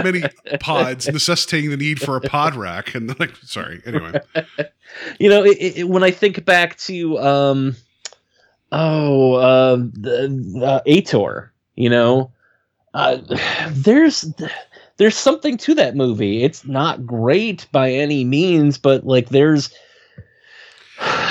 many 0.04 0.22
pods 0.60 1.08
necessitating 1.08 1.70
the 1.70 1.76
need 1.76 2.00
for 2.00 2.16
a 2.16 2.20
pod 2.20 2.54
rack. 2.54 2.94
And 2.94 3.18
like, 3.18 3.34
sorry. 3.42 3.82
Anyway, 3.84 4.20
you 5.18 5.28
know, 5.28 5.44
it, 5.44 5.56
it, 5.58 5.88
when 5.88 6.04
I 6.04 6.12
think 6.12 6.44
back 6.44 6.78
to 6.78 7.18
um, 7.18 7.76
oh, 8.70 9.34
uh, 9.34 9.76
the 9.76 10.62
uh, 10.64 10.80
Ator, 10.86 11.52
you 11.74 11.90
know, 11.90 12.30
uh, 12.94 13.18
there's 13.70 14.32
there's 14.98 15.16
something 15.16 15.56
to 15.58 15.74
that 15.76 15.96
movie. 15.96 16.42
It's 16.44 16.64
not 16.66 17.06
great 17.06 17.66
by 17.72 17.90
any 17.92 18.24
means, 18.24 18.78
but 18.78 19.06
like 19.06 19.28
there's 19.30 19.70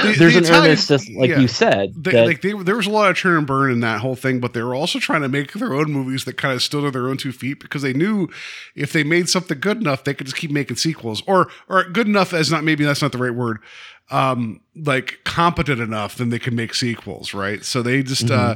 The- 0.01 0.15
there's 0.17 0.33
the 0.33 0.39
an 0.39 0.43
Italian- 0.45 0.65
earnestness, 0.71 1.09
like 1.17 1.29
yeah. 1.31 1.39
you 1.39 1.47
said, 1.47 1.91
they, 1.97 2.11
that 2.11 2.25
like 2.25 2.41
they, 2.41 2.53
there 2.53 2.75
was 2.77 2.85
a 2.87 2.91
lot 2.91 3.09
of 3.11 3.17
turn 3.17 3.37
and 3.37 3.45
burn 3.47 3.71
in 3.71 3.81
that 3.81 3.99
whole 3.99 4.15
thing, 4.15 4.39
but 4.39 4.53
they 4.53 4.61
were 4.61 4.75
also 4.75 4.97
trying 4.99 5.21
to 5.23 5.27
make 5.27 5.51
their 5.53 5.73
own 5.73 5.91
movies 5.91 6.23
that 6.25 6.37
kind 6.37 6.53
of 6.53 6.61
stood 6.63 6.85
on 6.85 6.91
their 6.93 7.09
own 7.09 7.17
two 7.17 7.31
feet 7.33 7.59
because 7.59 7.81
they 7.81 7.93
knew 7.93 8.29
if 8.75 8.93
they 8.93 9.03
made 9.03 9.27
something 9.27 9.59
good 9.59 9.77
enough, 9.77 10.03
they 10.05 10.13
could 10.13 10.27
just 10.27 10.37
keep 10.37 10.51
making 10.51 10.77
sequels, 10.77 11.21
or 11.27 11.49
or 11.67 11.83
good 11.83 12.07
enough 12.07 12.33
as 12.33 12.49
not 12.51 12.63
maybe 12.63 12.85
that's 12.85 13.01
not 13.01 13.11
the 13.11 13.17
right 13.17 13.33
word, 13.35 13.57
um, 14.09 14.61
like 14.75 15.19
competent 15.25 15.81
enough, 15.81 16.15
then 16.15 16.29
they 16.29 16.39
could 16.39 16.53
make 16.53 16.73
sequels, 16.73 17.33
right? 17.33 17.65
So 17.65 17.81
they 17.81 18.03
just, 18.03 18.31
uh, 18.31 18.55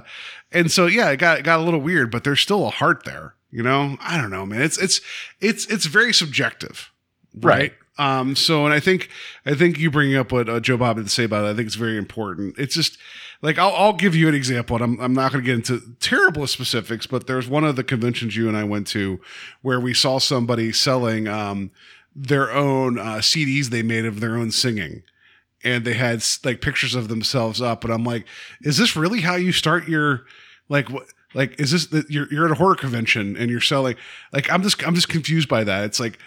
and 0.54 0.72
so 0.72 0.86
yeah, 0.86 1.10
it 1.10 1.18
got 1.18 1.40
it 1.40 1.44
got 1.44 1.60
a 1.60 1.64
little 1.64 1.82
weird, 1.82 2.10
but 2.12 2.24
there's 2.24 2.40
still 2.40 2.66
a 2.68 2.72
heart 2.72 3.04
there, 3.04 3.34
you 3.52 3.64
know. 3.64 3.98
I 4.00 4.20
don't 4.20 4.32
know, 4.32 4.46
man. 4.46 4.62
It's 4.62 4.78
it's 4.78 5.02
it's 5.40 5.66
it's 5.68 5.86
very 5.86 6.14
subjective, 6.14 6.92
right? 7.36 7.60
Right. 7.60 7.74
Um, 7.98 8.36
so, 8.36 8.66
and 8.66 8.74
I 8.74 8.80
think, 8.80 9.10
I 9.46 9.54
think 9.54 9.78
you 9.78 9.92
bringing 9.92 10.16
up 10.16 10.32
what 10.32 10.50
uh, 10.50 10.60
Joe 10.60 10.78
Bob 10.78 10.98
had 10.98 11.06
to 11.06 11.12
say 11.12 11.26
about 11.26 11.46
it, 11.46 11.50
I 11.50 11.54
think 11.54 11.68
it's 11.68 11.76
very 11.76 11.98
important. 11.98 12.58
It's 12.58 12.74
just 12.74 12.98
like, 13.44 13.60
I'll, 13.60 13.76
I'll 13.76 13.94
give 13.94 14.16
you 14.16 14.28
an 14.28 14.34
example 14.34 14.76
and 14.76 14.84
I'm, 14.84 15.00
I'm 15.00 15.14
not 15.14 15.32
going 15.32 15.44
to 15.44 15.46
get 15.46 15.56
into 15.56 15.96
terrible 16.00 16.48
specifics, 16.48 17.06
but 17.06 17.28
there's 17.28 17.48
one 17.48 17.64
of 17.64 17.76
the 17.76 17.84
conventions 17.84 18.36
you 18.36 18.48
and 18.48 18.58
I 18.58 18.64
went 18.64 18.88
to 18.88 19.20
where 19.62 19.80
we 19.80 19.94
saw 19.94 20.18
somebody 20.18 20.72
selling, 20.72 21.28
um, 21.28 21.70
their 22.16 22.52
own, 22.52 22.98
uh, 22.98 23.18
CDs 23.18 23.68
they 23.68 23.84
made 23.84 24.06
of 24.06 24.20
their 24.20 24.36
own 24.36 24.52
singing. 24.52 25.04
And 25.64 25.86
they 25.86 25.94
had 25.94 26.24
like 26.44 26.60
pictures 26.60 26.96
of 26.96 27.08
themselves 27.08 27.62
up. 27.62 27.84
And 27.84 27.94
I'm 27.94 28.04
like, 28.04 28.26
is 28.62 28.78
this 28.78 28.96
really 28.96 29.22
how 29.22 29.36
you 29.36 29.52
start 29.52 29.88
your, 29.88 30.26
like, 30.70 30.90
what, 30.90 31.06
like, 31.34 31.60
is 31.60 31.72
this, 31.72 31.88
the, 31.88 32.06
you're, 32.10 32.32
you're 32.32 32.46
at 32.46 32.52
a 32.52 32.56
horror 32.56 32.76
convention 32.76 33.36
and 33.38 33.50
you're 33.50 33.62
selling, 33.62 33.96
like, 34.34 34.52
I'm 34.52 34.64
just, 34.64 34.86
I'm 34.86 34.96
just 34.96 35.10
confused 35.10 35.48
by 35.50 35.64
that. 35.64 35.86
It's 35.86 36.00
like, 36.00 36.20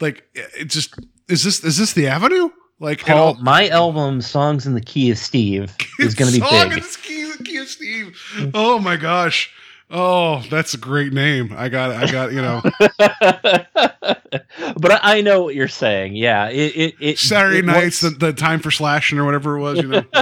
like 0.00 0.24
it 0.34 0.66
just 0.66 0.94
is 1.28 1.44
this 1.44 1.62
is 1.62 1.76
this 1.76 1.92
the 1.92 2.06
avenue 2.08 2.48
like 2.78 3.04
Paul, 3.04 3.34
my 3.34 3.68
album 3.68 4.22
"Songs 4.22 4.66
in 4.66 4.74
the 4.74 4.80
Key 4.80 5.10
of 5.10 5.18
Steve" 5.18 5.76
is 5.98 6.14
going 6.14 6.32
to 6.32 6.40
be 6.40 6.46
Song 6.46 6.68
big. 6.70 6.78
in 6.78 6.82
the 6.82 6.98
Key, 7.02 7.32
Key 7.44 7.56
of 7.58 7.68
Steve. 7.68 8.50
Oh 8.54 8.78
my 8.78 8.96
gosh. 8.96 9.50
Oh, 9.92 10.40
that's 10.50 10.72
a 10.74 10.78
great 10.78 11.12
name. 11.12 11.52
I 11.56 11.68
got, 11.68 11.90
I 11.90 12.10
got, 12.10 12.32
you 12.32 12.40
know, 12.40 12.62
but 14.76 15.00
I, 15.02 15.20
know 15.20 15.42
what 15.42 15.56
you're 15.56 15.66
saying. 15.66 16.14
Yeah, 16.14 16.48
it 16.48 16.76
it, 16.76 16.94
it 17.00 17.18
Saturday 17.18 17.58
it 17.58 17.64
nights, 17.64 18.02
was- 18.02 18.12
the, 18.16 18.26
the 18.26 18.32
time 18.32 18.60
for 18.60 18.70
slashing 18.70 19.18
or 19.18 19.24
whatever 19.24 19.56
it 19.56 19.60
was. 19.60 19.78
You 19.78 19.88
know, 19.88 20.04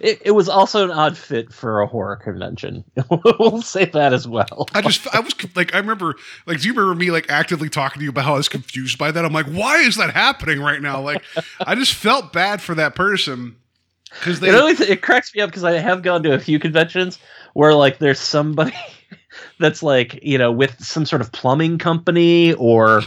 it, 0.00 0.22
it 0.24 0.34
was 0.34 0.48
also 0.48 0.84
an 0.84 0.90
odd 0.90 1.16
fit 1.16 1.52
for 1.52 1.82
a 1.82 1.86
horror 1.86 2.16
convention. 2.16 2.82
we'll 3.38 3.62
say 3.62 3.84
that 3.84 4.12
as 4.12 4.26
well. 4.26 4.66
I 4.74 4.80
just, 4.82 5.06
I 5.14 5.20
was 5.20 5.34
like, 5.54 5.72
I 5.72 5.78
remember, 5.78 6.16
like, 6.46 6.60
do 6.60 6.66
you 6.66 6.74
remember 6.74 6.96
me 6.98 7.12
like 7.12 7.30
actively 7.30 7.68
talking 7.68 8.00
to 8.00 8.04
you 8.04 8.10
about 8.10 8.24
how 8.24 8.34
I 8.34 8.38
was 8.38 8.48
confused 8.48 8.98
by 8.98 9.12
that? 9.12 9.24
I'm 9.24 9.32
like, 9.32 9.46
why 9.46 9.76
is 9.78 9.94
that 9.96 10.10
happening 10.10 10.60
right 10.60 10.82
now? 10.82 11.00
Like, 11.00 11.22
I 11.60 11.76
just 11.76 11.94
felt 11.94 12.32
bad 12.32 12.60
for 12.60 12.74
that 12.74 12.96
person 12.96 13.54
because 14.10 14.40
they. 14.40 14.48
it 14.48 14.54
always 14.56 14.80
it 14.80 15.02
cracks 15.02 15.34
me 15.34 15.42
up 15.42 15.50
because 15.50 15.64
I 15.64 15.72
have 15.78 16.02
gone 16.02 16.22
to 16.24 16.32
a 16.34 16.38
few 16.40 16.58
conventions 16.58 17.18
where 17.54 17.74
like 17.74 17.98
there's 17.98 18.20
somebody 18.20 18.74
that's 19.58 19.82
like 19.82 20.18
you 20.22 20.38
know 20.38 20.50
with 20.52 20.82
some 20.82 21.04
sort 21.04 21.20
of 21.20 21.32
plumbing 21.32 21.78
company 21.78 22.52
or 22.54 23.02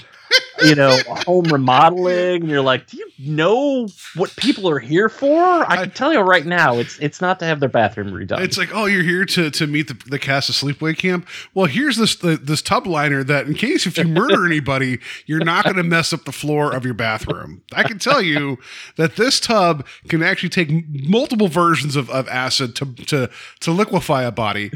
you 0.63 0.75
know 0.75 0.97
home 1.25 1.45
remodeling 1.45 2.41
and 2.41 2.49
you're 2.49 2.61
like 2.61 2.87
do 2.87 2.97
you 2.97 3.05
know 3.19 3.87
what 4.15 4.35
people 4.35 4.69
are 4.69 4.79
here 4.79 5.09
for 5.09 5.39
i 5.71 5.77
can 5.77 5.91
tell 5.91 6.11
you 6.11 6.19
right 6.19 6.45
now 6.45 6.75
it's 6.75 6.97
it's 6.99 7.21
not 7.21 7.39
to 7.39 7.45
have 7.45 7.59
their 7.59 7.69
bathroom 7.69 8.11
redone 8.11 8.39
It's 8.41 8.57
like, 8.57 8.69
oh, 8.73 8.85
you're 8.85 9.03
here 9.03 9.25
to, 9.25 9.49
to 9.51 9.67
meet 9.67 9.87
the, 9.87 9.93
the 10.07 10.19
cast 10.19 10.49
of 10.49 10.55
Sleepaway 10.55 10.97
Camp. 10.97 11.27
Well, 11.53 11.65
here's 11.65 11.97
this 11.97 12.15
the, 12.15 12.37
this 12.37 12.61
tub 12.61 12.85
liner 12.85 13.23
that, 13.23 13.47
in 13.47 13.53
case 13.53 13.85
if 13.85 13.97
you 13.97 14.05
murder 14.05 14.45
anybody, 14.51 14.99
you're 15.25 15.43
not 15.43 15.63
going 15.63 15.77
to 15.77 15.83
mess 15.83 16.13
up 16.13 16.25
the 16.25 16.31
floor 16.31 16.73
of 16.75 16.85
your 16.85 16.93
bathroom. 16.93 17.61
I 17.73 17.83
can 17.83 17.99
tell 17.99 18.21
you 18.21 18.57
that 18.97 19.15
this 19.15 19.39
tub 19.39 19.85
can 20.09 20.21
actually 20.21 20.49
take 20.49 20.69
multiple 21.07 21.47
versions 21.47 21.95
of, 21.95 22.09
of 22.09 22.27
acid 22.27 22.75
to 22.77 22.93
to 23.05 23.29
to 23.61 23.71
liquefy 23.71 24.23
a 24.23 24.31
body. 24.31 24.71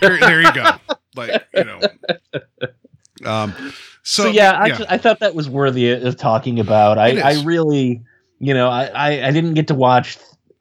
There, 0.00 0.18
there 0.18 0.42
you 0.42 0.52
go. 0.52 0.64
Like 1.14 1.46
you 1.54 1.64
know. 1.64 1.80
Um. 3.24 3.54
So, 4.02 4.24
so, 4.24 4.28
yeah, 4.28 4.58
I, 4.60 4.70
ju- 4.70 4.84
I 4.90 4.98
thought 4.98 5.20
that 5.20 5.34
was 5.34 5.48
worthy 5.48 5.90
of 5.90 6.16
talking 6.18 6.60
about. 6.60 6.98
I, 6.98 7.20
I 7.20 7.42
really, 7.42 8.02
you 8.38 8.52
know, 8.52 8.68
I, 8.68 8.84
I, 8.86 9.28
I 9.28 9.30
didn't 9.30 9.54
get 9.54 9.66
to 9.68 9.74
watch 9.74 10.18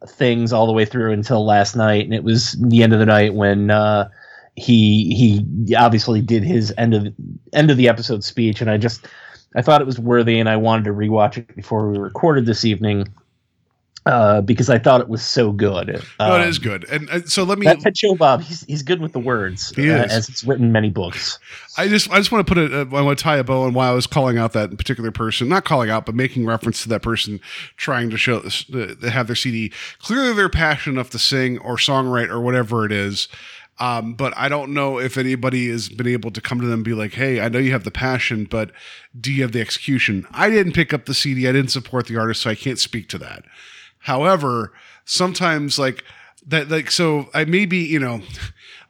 things 0.07 0.53
all 0.53 0.65
the 0.65 0.71
way 0.71 0.85
through 0.85 1.11
until 1.11 1.45
last 1.45 1.75
night, 1.75 2.05
and 2.05 2.13
it 2.13 2.23
was 2.23 2.53
the 2.53 2.83
end 2.83 2.93
of 2.93 2.99
the 2.99 3.05
night 3.05 3.33
when 3.33 3.69
uh, 3.69 4.09
he 4.55 5.13
he 5.13 5.75
obviously 5.75 6.21
did 6.21 6.43
his 6.43 6.73
end 6.77 6.93
of 6.93 7.07
end 7.51 7.69
of 7.69 7.75
the 7.75 7.89
episode 7.89 8.23
speech, 8.23 8.61
and 8.61 8.69
I 8.69 8.77
just 8.77 9.07
I 9.55 9.61
thought 9.61 9.81
it 9.81 9.87
was 9.87 9.99
worthy, 9.99 10.39
and 10.39 10.47
I 10.47 10.55
wanted 10.55 10.85
to 10.85 10.91
rewatch 10.91 11.37
it 11.37 11.53
before 11.55 11.89
we 11.89 11.97
recorded 11.97 12.45
this 12.45 12.63
evening. 12.63 13.07
Uh, 14.05 14.41
because 14.41 14.69
I 14.69 14.79
thought 14.79 14.99
it 14.99 15.07
was 15.07 15.23
so 15.23 15.53
good. 15.53 15.87
no, 16.19 16.33
Um, 16.33 16.41
it 16.41 16.47
is 16.49 16.59
good. 16.59 16.83
And, 16.89 17.09
and 17.09 17.29
so 17.29 17.43
let 17.43 17.57
me. 17.57 17.65
That, 17.65 17.79
that 17.81 17.95
Joe 17.95 18.15
Bob, 18.15 18.41
he's 18.41 18.65
he's 18.65 18.83
good 18.83 18.99
with 18.99 19.13
the 19.13 19.19
words, 19.19 19.73
He 19.75 19.89
uh, 19.89 20.03
is. 20.03 20.11
as 20.11 20.29
it's 20.29 20.43
written 20.43 20.73
many 20.73 20.89
books. 20.89 21.39
I 21.77 21.87
just 21.87 22.11
I 22.11 22.17
just 22.17 22.29
want 22.29 22.45
to 22.45 22.53
put 22.53 22.61
it. 22.61 22.73
Uh, 22.73 22.97
I 22.97 23.01
want 23.01 23.17
to 23.17 23.23
tie 23.23 23.37
a 23.37 23.45
bow 23.45 23.63
on 23.63 23.73
why 23.73 23.87
I 23.87 23.91
was 23.91 24.05
calling 24.05 24.37
out 24.37 24.51
that 24.53 24.77
particular 24.77 25.11
person. 25.11 25.47
Not 25.47 25.63
calling 25.63 25.89
out, 25.89 26.05
but 26.05 26.15
making 26.15 26.45
reference 26.45 26.83
to 26.83 26.89
that 26.89 27.01
person 27.01 27.39
trying 27.77 28.09
to 28.09 28.17
show 28.17 28.39
uh, 28.73 29.09
have 29.09 29.27
their 29.27 29.37
CD. 29.37 29.71
Clearly, 29.99 30.33
they're 30.33 30.49
passionate 30.49 30.95
enough 30.95 31.09
to 31.11 31.19
sing 31.19 31.57
or 31.59 31.77
songwrite 31.77 32.29
or 32.29 32.41
whatever 32.41 32.85
it 32.85 32.91
is. 32.91 33.29
Um, 33.79 34.13
but 34.13 34.33
I 34.37 34.49
don't 34.49 34.73
know 34.73 34.99
if 34.99 35.17
anybody 35.17 35.69
has 35.69 35.89
been 35.89 36.07
able 36.07 36.29
to 36.31 36.41
come 36.41 36.59
to 36.59 36.65
them 36.67 36.79
and 36.79 36.83
be 36.83 36.93
like, 36.93 37.13
"Hey, 37.13 37.39
I 37.39 37.47
know 37.47 37.57
you 37.59 37.71
have 37.71 37.85
the 37.85 37.91
passion, 37.91 38.45
but 38.45 38.71
do 39.19 39.31
you 39.31 39.41
have 39.43 39.53
the 39.53 39.61
execution?" 39.61 40.27
I 40.31 40.49
didn't 40.49 40.73
pick 40.73 40.93
up 40.93 41.05
the 41.05 41.13
CD. 41.13 41.47
I 41.47 41.53
didn't 41.53 41.71
support 41.71 42.07
the 42.07 42.17
artist, 42.17 42.41
so 42.41 42.49
I 42.49 42.55
can't 42.55 42.77
speak 42.79 43.07
to 43.09 43.17
that. 43.19 43.45
However, 44.03 44.73
sometimes 45.05 45.79
like 45.79 46.03
that, 46.47 46.69
like 46.69 46.91
so, 46.91 47.29
I 47.33 47.45
maybe 47.45 47.77
you 47.77 47.99
know, 47.99 48.21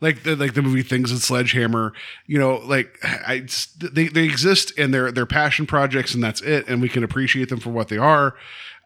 like 0.02 0.24
the 0.24 0.36
like 0.36 0.56
the 0.56 0.62
movie 0.64 0.82
Things 0.82 1.12
and 1.12 1.22
Sledgehammer, 1.22 1.94
you 2.26 2.40
know, 2.40 2.58
like 2.66 2.98
I 3.04 3.48
they 3.80 4.08
they 4.08 4.24
exist 4.24 4.74
and 4.78 4.94
they're 4.94 5.12
they're 5.12 5.28
passion 5.28 5.68
projects 5.68 6.14
and 6.16 6.24
that's 6.24 6.42
it, 6.42 6.68
and 6.68 6.82
we 6.82 6.90
can 6.90 7.04
appreciate 7.04 7.50
them 7.50 7.60
for 7.60 7.70
what 7.70 7.90
they 7.90 7.98
are. 7.98 8.36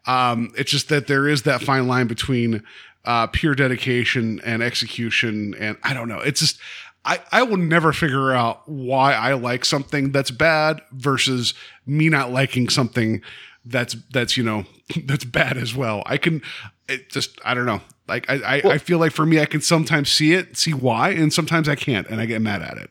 Um, 0.06 0.52
it's 0.56 0.70
just 0.70 0.90
that 0.90 1.06
there 1.06 1.26
is 1.26 1.42
that 1.42 1.62
fine 1.62 1.88
line 1.88 2.06
between 2.06 2.62
uh, 3.06 3.26
pure 3.28 3.54
dedication 3.54 4.40
and 4.44 4.62
execution, 4.62 5.54
and 5.58 5.78
I 5.82 5.94
don't 5.94 6.08
know. 6.08 6.20
It's 6.20 6.40
just. 6.40 6.60
I, 7.04 7.20
I 7.32 7.42
will 7.44 7.56
never 7.56 7.94
figure 7.94 8.32
out 8.32 8.68
why 8.68 9.14
I 9.14 9.32
like 9.32 9.64
something 9.64 10.12
that's 10.12 10.32
bad 10.32 10.82
versus 10.92 11.54
me 11.86 12.10
not 12.10 12.32
liking 12.32 12.68
something 12.68 13.22
that's 13.68 13.96
that's 14.12 14.36
you 14.36 14.42
know 14.42 14.64
that's 15.04 15.24
bad 15.24 15.56
as 15.56 15.74
well. 15.74 16.02
I 16.06 16.16
can 16.16 16.42
it 16.88 17.10
just 17.10 17.38
I 17.44 17.54
don't 17.54 17.66
know. 17.66 17.80
Like 18.06 18.28
I 18.28 18.34
I, 18.34 18.72
I 18.72 18.78
feel 18.78 18.98
like 18.98 19.12
for 19.12 19.26
me 19.26 19.40
I 19.40 19.46
can 19.46 19.60
sometimes 19.60 20.10
see 20.10 20.32
it, 20.32 20.56
see 20.56 20.72
why, 20.72 21.10
and 21.10 21.32
sometimes 21.32 21.68
I 21.68 21.74
can't, 21.74 22.06
and 22.08 22.20
I 22.20 22.26
get 22.26 22.40
mad 22.42 22.62
at 22.62 22.78
it. 22.78 22.90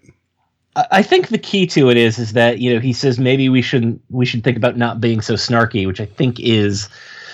I 0.75 0.85
I 0.91 1.03
think 1.03 1.29
the 1.29 1.37
key 1.37 1.65
to 1.67 1.89
it 1.89 1.97
is 1.97 2.19
is 2.19 2.33
that 2.33 2.59
you 2.59 2.73
know 2.73 2.79
he 2.79 2.93
says 2.93 3.19
maybe 3.19 3.49
we 3.49 3.61
shouldn't 3.61 4.01
we 4.09 4.25
should 4.25 4.43
think 4.43 4.57
about 4.57 4.77
not 4.77 5.01
being 5.01 5.21
so 5.21 5.33
snarky, 5.33 5.87
which 5.87 5.99
I 5.99 6.05
think 6.05 6.39
is 6.39 6.87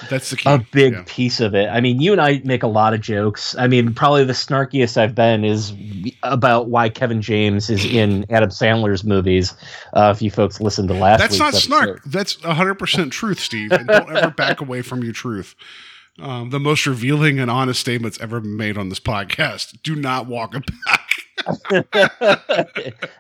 That's 0.10 0.30
the 0.30 0.38
key. 0.38 0.50
a 0.50 0.60
big 0.72 0.94
Yeah. 0.94 1.04
piece 1.06 1.40
of 1.40 1.54
it. 1.56 1.68
I 1.70 1.82
mean, 1.82 2.00
you 2.02 2.12
and 2.12 2.22
I 2.22 2.42
make 2.44 2.64
a 2.64 2.68
lot 2.68 2.94
of 2.94 3.02
jokes. 3.02 3.56
I 3.58 3.68
mean, 3.68 3.94
probably 3.94 4.24
the 4.26 4.34
snarkiest 4.34 4.98
I've 4.98 5.16
been 5.16 5.44
is 5.44 5.74
about 6.24 6.70
why 6.70 6.90
Kevin 6.90 7.22
James 7.22 7.70
is 7.70 7.86
in 7.86 8.26
Adam 8.30 8.50
Sandler's 8.50 9.04
movies. 9.04 9.54
Uh, 9.94 10.14
if 10.16 10.22
you 10.22 10.32
folks 10.32 10.60
listened 10.62 10.88
to 10.90 10.94
last, 10.94 11.20
That's 11.20 11.32
week's 11.34 11.40
not 11.40 11.48
episode. 11.54 11.68
snark. 11.68 12.04
That's 12.06 12.42
hundred 12.42 12.76
percent 12.76 13.12
truth, 13.14 13.40
Steve. 13.40 13.72
And 13.72 13.88
don't 13.88 14.16
ever 14.16 14.32
back 14.32 14.62
away 14.62 14.82
from 14.82 15.04
your 15.04 15.14
truth. 15.14 15.56
Um, 16.20 16.52
the 16.52 16.60
most 16.60 16.86
revealing 16.86 17.40
and 17.40 17.50
honest 17.50 17.80
statements 17.80 18.20
ever 18.22 18.40
made 18.40 18.78
on 18.78 18.90
this 18.90 19.00
podcast. 19.00 19.82
Do 19.82 19.96
not 19.96 20.28
walk 20.28 20.52
back. 20.52 21.03
and 21.72 21.86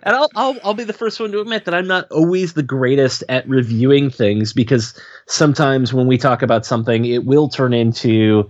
I'll, 0.06 0.30
I'll 0.36 0.58
I'll 0.64 0.74
be 0.74 0.84
the 0.84 0.94
first 0.94 1.20
one 1.20 1.32
to 1.32 1.42
admit 1.42 1.66
that 1.66 1.74
I'm 1.74 1.88
not 1.88 2.10
always 2.12 2.54
the 2.54 2.64
greatest 2.64 3.24
at 3.30 3.48
reviewing 3.48 4.10
things 4.10 4.54
because 4.54 5.00
sometimes 5.28 5.94
when 5.94 6.08
we 6.08 6.18
talk 6.18 6.42
about 6.42 6.66
something, 6.66 7.06
it 7.06 7.26
will 7.26 7.50
turn 7.50 7.74
into 7.74 8.48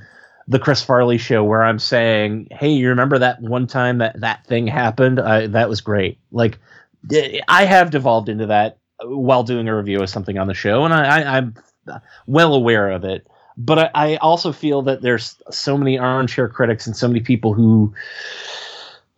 the 0.47 0.59
Chris 0.59 0.83
Farley 0.83 1.17
show 1.17 1.43
where 1.43 1.63
I'm 1.63 1.79
saying, 1.79 2.47
"Hey, 2.51 2.69
you 2.69 2.89
remember 2.89 3.19
that 3.19 3.41
one 3.41 3.67
time 3.67 3.99
that 3.99 4.19
that 4.19 4.45
thing 4.45 4.67
happened? 4.67 5.19
I, 5.19 5.47
that 5.47 5.69
was 5.69 5.81
great." 5.81 6.19
Like 6.31 6.59
eh, 7.11 7.39
I 7.47 7.65
have 7.65 7.91
devolved 7.91 8.29
into 8.29 8.47
that 8.47 8.77
while 9.03 9.43
doing 9.43 9.67
a 9.67 9.75
review 9.75 10.01
of 10.01 10.09
something 10.09 10.37
on 10.37 10.47
the 10.47 10.53
show, 10.53 10.85
and 10.85 10.93
I, 10.93 11.37
I'm 11.37 11.55
well 12.27 12.53
aware 12.53 12.91
of 12.91 13.03
it. 13.03 13.27
But 13.55 13.79
I, 13.79 13.89
I 13.93 14.15
also 14.17 14.51
feel 14.51 14.81
that 14.83 15.01
there's 15.01 15.35
so 15.51 15.77
many 15.77 15.97
armchair 15.97 16.49
critics 16.49 16.87
and 16.87 16.95
so 16.95 17.07
many 17.07 17.19
people 17.19 17.53
who 17.53 17.93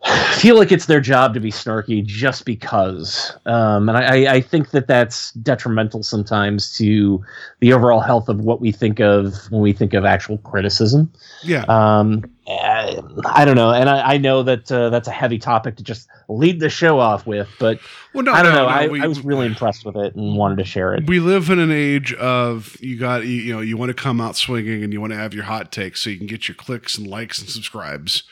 feel 0.34 0.56
like 0.56 0.70
it's 0.70 0.86
their 0.86 1.00
job 1.00 1.34
to 1.34 1.40
be 1.40 1.50
snarky 1.50 2.04
just 2.04 2.44
because. 2.44 3.36
Um, 3.46 3.88
and 3.88 3.96
I, 3.98 4.34
I 4.36 4.40
think 4.40 4.70
that 4.70 4.86
that's 4.86 5.32
detrimental 5.32 6.02
sometimes 6.02 6.76
to 6.78 7.24
the 7.60 7.72
overall 7.72 8.00
health 8.00 8.28
of 8.28 8.40
what 8.40 8.60
we 8.60 8.70
think 8.72 9.00
of 9.00 9.34
when 9.50 9.62
we 9.62 9.72
think 9.72 9.94
of 9.94 10.04
actual 10.04 10.38
criticism. 10.38 11.10
Yeah. 11.42 11.64
Um, 11.68 12.24
eh, 12.46 13.00
I 13.26 13.44
don't 13.44 13.56
know. 13.56 13.70
And 13.72 13.88
I, 13.88 14.14
I 14.14 14.18
know 14.18 14.42
that 14.42 14.70
uh, 14.70 14.90
that's 14.90 15.08
a 15.08 15.12
heavy 15.12 15.38
topic 15.38 15.76
to 15.76 15.82
just 15.82 16.08
lead 16.28 16.60
the 16.60 16.68
show 16.70 16.98
off 17.00 17.26
with, 17.26 17.48
but 17.58 17.78
Well, 18.12 18.24
no, 18.24 18.32
I 18.32 18.42
don't 18.42 18.52
no, 18.52 18.64
know. 18.64 18.68
no, 18.68 18.74
I, 18.74 18.88
we- 18.88 19.02
I 19.02 19.06
was 19.06 19.24
really 19.24 19.46
impressed 19.46 19.84
with 19.84 19.96
it 19.96 20.14
and 20.14 20.36
wanted 20.36 20.58
to 20.58 20.64
share 20.64 20.94
it. 20.94 21.06
we 21.06 21.20
live 21.20 21.50
in 21.50 21.58
an 21.58 21.72
age 21.72 22.12
of 22.14 22.76
you 22.80 22.98
got 22.98 23.24
you, 23.24 23.32
you 23.36 23.52
know 23.54 23.60
you 23.60 23.76
want 23.76 23.88
to 23.90 23.94
come 23.94 24.20
out 24.20 24.36
swinging 24.36 24.82
and 24.84 24.92
you 24.92 25.00
want 25.00 25.12
to 25.12 25.18
have 25.18 25.34
your 25.34 25.44
hot 25.44 25.72
takes 25.72 26.00
so 26.02 26.10
you 26.10 26.18
can 26.18 26.26
get 26.26 26.46
your 26.48 26.54
clicks 26.54 26.98
and 26.98 27.06
likes 27.06 27.38
and 27.40 27.48
subscribes 27.48 28.22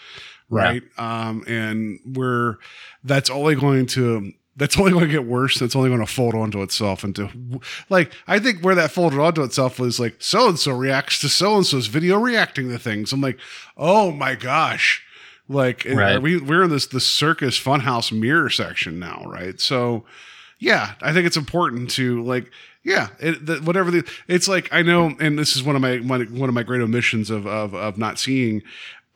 right. 0.48 0.83
um 0.98 1.42
and 1.46 1.98
we're 2.04 2.57
that's 3.02 3.30
only 3.30 3.54
going 3.54 3.87
to 3.87 4.33
that's 4.57 4.78
only 4.78 4.92
going 4.92 5.04
to 5.04 5.11
get 5.11 5.26
worse. 5.26 5.59
That's 5.59 5.74
only 5.74 5.88
going 5.88 5.98
to 6.00 6.07
fold 6.07 6.35
onto 6.37 6.62
itself 6.62 7.02
into 7.02 7.28
like 7.90 8.12
i 8.28 8.38
think 8.38 8.61
where 8.62 8.76
that 8.76 8.92
folded 8.92 9.18
onto 9.18 9.42
itself 9.42 9.80
was 9.80 9.98
like 9.98 10.14
so 10.20 10.48
and 10.48 10.59
so 10.59 10.72
reacts 10.76 11.20
to 11.22 11.28
so 11.28 11.57
and 11.57 11.66
so's 11.66 11.88
video 11.88 12.18
reacting 12.18 12.68
to 12.70 12.78
things. 12.78 13.12
I'm 13.12 13.20
like 13.20 13.38
oh 13.76 14.11
my 14.12 14.35
gosh. 14.37 15.02
Like 15.48 15.85
Right. 15.87 16.22
we 16.22 16.40
we're 16.40 16.62
in 16.64 16.70
this 16.70 16.87
this 16.87 17.07
circus 17.07 17.59
funhouse 17.61 18.12
mirror 18.12 18.48
section 18.48 18.98
now 18.98 19.24
right? 19.26 19.61
So 19.61 20.04
yeah 20.61 20.94
i 21.02 21.12
think 21.12 21.26
it's 21.26 21.37
important 21.37 21.90
to 21.90 22.22
like 22.22 22.48
yeah 22.85 23.09
it, 23.18 23.44
the, 23.44 23.57
whatever 23.57 23.90
the 23.90 24.09
it's 24.28 24.46
like 24.46 24.68
i 24.72 24.83
know 24.83 25.14
and 25.18 25.37
this 25.37 25.57
is 25.57 25.64
one 25.64 25.74
of 25.74 25.83
my 25.83 25.96
one, 25.98 26.38
one 26.38 26.48
of 26.48 26.54
my 26.54 26.62
great 26.62 26.80
omissions 26.80 27.28
of, 27.28 27.44
of 27.44 27.74
of 27.74 27.98
not 27.98 28.20
seeing 28.20 28.62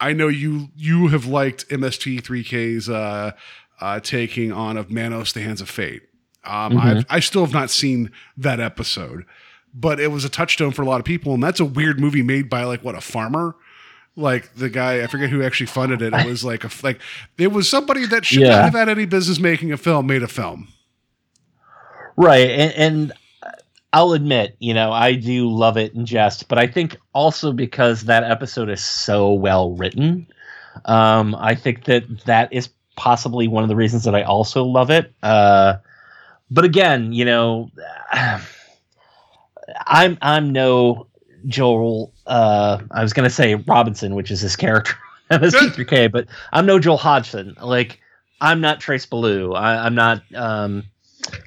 i 0.00 0.12
know 0.12 0.28
you 0.28 0.68
you 0.76 1.08
have 1.08 1.26
liked 1.26 1.68
mst3k's 1.68 2.88
uh 2.88 3.32
uh 3.80 4.00
taking 4.00 4.52
on 4.52 4.76
of 4.76 4.90
manos 4.90 5.32
the 5.32 5.40
hands 5.40 5.60
of 5.60 5.68
fate. 5.68 6.02
Um 6.44 6.78
I've, 6.78 7.04
i 7.08 7.20
still 7.20 7.44
have 7.44 7.52
not 7.54 7.70
seen 7.70 8.10
that 8.36 8.60
episode 8.60 9.24
but 9.74 10.00
it 10.00 10.08
was 10.08 10.24
a 10.24 10.28
touchstone 10.28 10.70
for 10.72 10.82
a 10.82 10.86
lot 10.86 10.98
of 11.00 11.04
people 11.04 11.34
and 11.34 11.42
that's 11.42 11.60
a 11.60 11.64
weird 11.64 12.00
movie 12.00 12.22
made 12.22 12.48
by 12.48 12.64
like 12.64 12.82
what 12.82 12.94
a 12.94 13.00
farmer? 13.00 13.54
Like 14.16 14.54
the 14.54 14.68
guy 14.68 15.02
i 15.02 15.06
forget 15.06 15.30
who 15.30 15.42
actually 15.42 15.66
funded 15.66 16.02
it. 16.02 16.12
It 16.12 16.26
was 16.26 16.42
like 16.44 16.64
a 16.64 16.70
like 16.82 17.00
it 17.36 17.52
was 17.52 17.68
somebody 17.68 18.04
that 18.06 18.24
should 18.24 18.40
Yeah. 18.42 18.48
not 18.50 18.64
have 18.64 18.74
had 18.74 18.88
any 18.88 19.04
business 19.06 19.38
making 19.38 19.70
a 19.72 19.76
film 19.76 20.06
made 20.06 20.22
a 20.22 20.28
film. 20.28 20.68
Right, 22.16 22.50
and, 22.50 22.72
and 22.74 23.12
I'll 23.92 24.12
admit, 24.12 24.56
you 24.58 24.74
know, 24.74 24.92
I 24.92 25.14
do 25.14 25.48
love 25.48 25.76
it 25.78 25.94
in 25.94 26.04
jest, 26.04 26.48
but 26.48 26.58
I 26.58 26.66
think 26.66 26.96
also 27.14 27.52
because 27.52 28.02
that 28.02 28.22
episode 28.22 28.68
is 28.68 28.82
so 28.82 29.32
well 29.32 29.72
written, 29.72 30.26
um, 30.84 31.34
I 31.34 31.54
think 31.54 31.84
that 31.84 32.04
that 32.26 32.52
is 32.52 32.68
possibly 32.96 33.48
one 33.48 33.62
of 33.62 33.68
the 33.68 33.76
reasons 33.76 34.04
that 34.04 34.14
I 34.14 34.22
also 34.22 34.64
love 34.64 34.90
it. 34.90 35.12
Uh, 35.22 35.76
but 36.50 36.64
again, 36.64 37.12
you 37.12 37.24
know, 37.24 37.70
I'm 39.86 40.18
I'm 40.20 40.52
no 40.52 41.06
Joel. 41.46 42.12
Uh, 42.26 42.80
I 42.90 43.02
was 43.02 43.12
gonna 43.12 43.30
say 43.30 43.54
Robinson, 43.54 44.14
which 44.14 44.30
is 44.30 44.40
his 44.40 44.56
character 44.56 44.94
MST3K, 45.30 46.10
but 46.10 46.26
I'm 46.52 46.66
no 46.66 46.78
Joel 46.78 46.96
Hodgson. 46.96 47.56
Like 47.62 48.00
I'm 48.40 48.60
not 48.60 48.80
Trace 48.80 49.06
Beaulieu. 49.06 49.52
I, 49.52 49.86
I'm 49.86 49.94
not 49.94 50.22
um, 50.34 50.84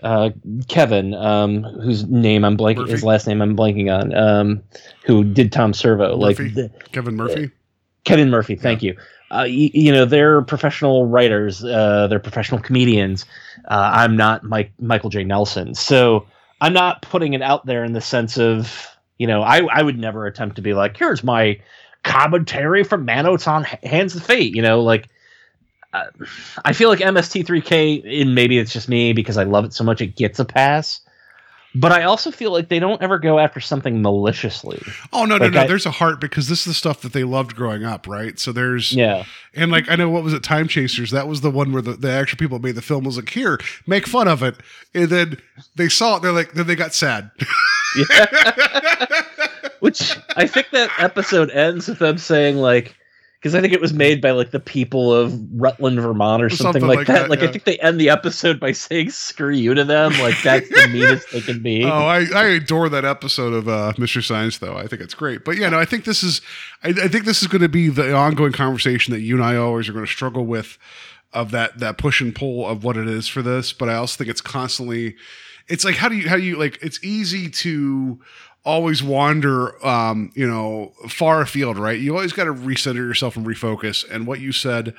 uh, 0.04 0.30
Kevin, 0.68 1.14
um, 1.14 1.64
whose 1.64 2.06
name 2.06 2.44
I'm 2.44 2.58
blanking, 2.58 2.78
Murphy? 2.78 2.92
his 2.92 3.04
last 3.04 3.28
name 3.28 3.42
I'm 3.42 3.56
blanking 3.56 3.92
on, 3.92 4.14
um, 4.14 4.64
who 5.06 5.24
did 5.24 5.52
Tom 5.52 5.74
Servo. 5.74 6.18
Murphy? 6.18 6.44
Like 6.46 6.54
the, 6.54 6.72
Kevin 6.92 7.16
Murphy. 7.16 7.52
Kevin 8.04 8.30
Murphy, 8.30 8.56
thank 8.56 8.82
you. 8.82 8.98
Uh, 9.32 9.44
you. 9.44 9.70
You 9.74 9.92
know, 9.92 10.06
they're 10.06 10.42
professional 10.42 11.06
writers, 11.06 11.64
uh, 11.64 12.08
they're 12.08 12.20
professional 12.20 12.60
comedians. 12.60 13.26
Uh, 13.66 13.92
I'm 13.94 14.18
not 14.18 14.44
Mike 14.44 14.72
Michael 14.80 15.10
J. 15.10 15.24
Nelson, 15.24 15.76
so 15.76 16.26
I'm 16.60 16.74
not 16.74 17.02
putting 17.02 17.34
it 17.34 17.42
out 17.42 17.66
there 17.66 17.84
in 17.84 17.94
the 17.94 18.02
sense 18.02 18.38
of, 18.38 18.88
you 19.18 19.28
know, 19.28 19.42
I 19.42 19.62
I 19.72 19.82
would 19.84 19.98
never 19.98 20.26
attempt 20.26 20.56
to 20.58 20.62
be 20.62 20.74
like, 20.74 20.98
here's 20.98 21.24
my 21.24 21.60
commentary 22.04 22.84
from 22.84 23.06
Manos 23.06 23.48
on 23.48 23.66
H- 23.66 23.80
Hands 23.84 24.16
of 24.16 24.24
Fate. 24.24 24.56
You 24.56 24.62
know, 24.64 24.82
like 24.82 25.08
uh, 25.94 26.06
I 26.66 26.74
feel 26.74 26.90
like 26.90 27.00
MST3K, 27.00 28.22
and 28.22 28.34
maybe 28.36 28.58
it's 28.58 28.72
just 28.74 28.88
me 28.90 29.14
because 29.14 29.38
I 29.38 29.44
love 29.44 29.66
it 29.66 29.74
so 29.74 29.84
much, 29.84 30.02
it 30.02 30.16
gets 30.16 30.40
a 30.40 30.46
pass. 30.46 31.00
But 31.74 31.94
I 31.94 32.04
also 32.04 32.32
feel 32.32 32.52
like 32.52 32.68
they 32.68 32.80
don't 32.80 33.02
ever 33.02 33.18
go 33.18 33.40
after 33.40 33.62
something 33.62 34.02
maliciously. 34.02 34.82
Oh 35.14 35.24
no, 35.24 35.38
no, 35.38 35.46
Like 35.46 35.54
no. 35.54 35.62
I- 35.62 35.68
there's 35.68 35.86
a 35.86 35.92
heart 35.92 36.20
because 36.20 36.50
this 36.50 36.60
is 36.60 36.66
the 36.66 36.74
stuff 36.74 37.00
that 37.02 37.14
they 37.14 37.24
loved 37.24 37.56
growing 37.56 37.86
up, 37.86 38.08
right? 38.08 38.38
So 38.38 38.52
there's 38.52 38.92
Yeah. 38.92 39.24
and 39.54 39.72
like 39.72 39.90
I 39.90 39.96
know 39.96 40.10
what 40.10 40.22
was 40.22 40.34
it, 40.34 40.44
Time 40.44 40.68
Chasers? 40.68 41.12
That 41.12 41.30
was 41.30 41.40
the 41.40 41.50
one 41.50 41.72
where 41.72 41.82
the, 41.82 41.94
the 41.94 42.12
actual 42.12 42.38
people 42.38 42.60
made 42.60 42.76
the 42.76 42.82
film 42.82 43.06
was 43.06 43.16
like, 43.16 43.30
here, 43.30 43.58
make 43.88 44.06
fun 44.06 44.28
of 44.28 44.44
it. 44.44 44.56
And 44.94 45.08
then 45.10 45.38
they 45.76 45.88
saw 45.88 46.18
it, 46.18 46.24
they're 46.24 46.34
like, 46.34 46.52
then 46.52 46.68
they 46.68 46.76
got 46.76 46.94
sad. 46.94 47.32
Which 49.80 50.18
I 50.36 50.46
think 50.48 50.70
that 50.72 50.92
episode 51.00 51.50
ends 51.52 51.88
with 51.88 52.00
them 52.00 52.18
saying 52.18 52.58
like, 52.58 52.96
because 53.42 53.56
I 53.56 53.62
think 53.62 53.74
it 53.74 53.82
was 53.82 53.92
made 53.92 54.22
by 54.22 54.32
like 54.32 54.52
the 54.52 54.60
people 54.60 55.12
of 55.12 55.34
Rutland, 55.52 56.00
Vermont, 56.00 56.44
or 56.44 56.50
something, 56.52 56.82
Something 56.82 56.88
like, 56.88 56.98
like 57.00 57.08
that. 57.08 57.14
that, 57.22 57.30
Like 57.32 57.42
yeah. 57.42 57.48
I 57.48 57.52
think 57.52 57.64
they 57.64 57.80
end 57.80 58.00
the 58.00 58.12
episode 58.12 58.60
by 58.60 58.72
saying 58.72 59.10
"screw 59.10 59.50
you" 59.50 59.74
to 59.74 59.84
them. 59.84 60.12
Like 60.20 60.36
that's 60.44 60.70
the 60.70 60.88
meanest 60.94 61.32
they 61.32 61.42
can 61.42 61.64
be. 61.64 61.84
Oh, 61.84 61.90
I, 61.90 62.28
I 62.36 62.44
adore 62.50 62.88
that 62.90 63.04
episode 63.04 63.54
of 63.54 63.68
uh, 63.68 63.94
Mystery 63.98 64.22
Science, 64.22 64.60
though. 64.60 64.78
I 64.78 64.86
think 64.86 65.02
it's 65.02 65.16
great. 65.16 65.44
But 65.44 65.58
yeah, 65.58 65.70
no, 65.70 65.80
I 65.80 65.86
think 65.86 66.06
this 66.06 66.22
is, 66.22 66.40
I, 66.84 66.90
I 66.90 67.08
think 67.08 67.26
this 67.26 67.42
is 67.42 67.48
going 67.48 67.64
to 67.64 67.70
be 67.70 67.90
the 67.90 68.14
ongoing 68.14 68.52
conversation 68.52 69.12
that 69.12 69.22
you 69.22 69.34
and 69.34 69.44
I 69.44 69.56
always 69.56 69.90
are 69.90 69.94
going 69.94 70.06
to 70.06 70.12
struggle 70.12 70.46
with, 70.46 70.78
of 71.34 71.50
that 71.50 71.80
that 71.80 71.98
push 71.98 72.22
and 72.22 72.36
pull 72.36 72.68
of 72.68 72.84
what 72.84 72.96
it 72.96 73.08
is 73.08 73.28
for 73.28 73.42
this. 73.42 73.74
But 73.74 73.90
I 73.90 73.96
also 73.96 74.18
think 74.18 74.30
it's 74.30 74.42
constantly, 74.42 75.16
it's 75.68 75.84
like 75.84 75.96
how 75.96 76.10
do 76.10 76.16
you 76.16 76.30
how 76.30 76.36
do 76.36 76.44
you 76.44 76.60
like? 76.60 76.78
It's 76.84 77.04
easy 77.04 77.50
to 77.50 78.20
always 78.64 79.02
wander, 79.02 79.84
um, 79.86 80.32
you 80.36 80.48
know, 80.48 80.94
far 81.10 81.42
afield, 81.42 81.78
right? 81.78 82.00
You 82.00 82.16
always 82.16 82.34
got 82.34 82.46
to 82.46 82.54
recenter 82.54 82.96
yourself 82.96 83.36
and 83.36 83.46
refocus. 83.46 84.10
And 84.10 84.28
what 84.28 84.40
you 84.40 84.52
said, 84.52 84.94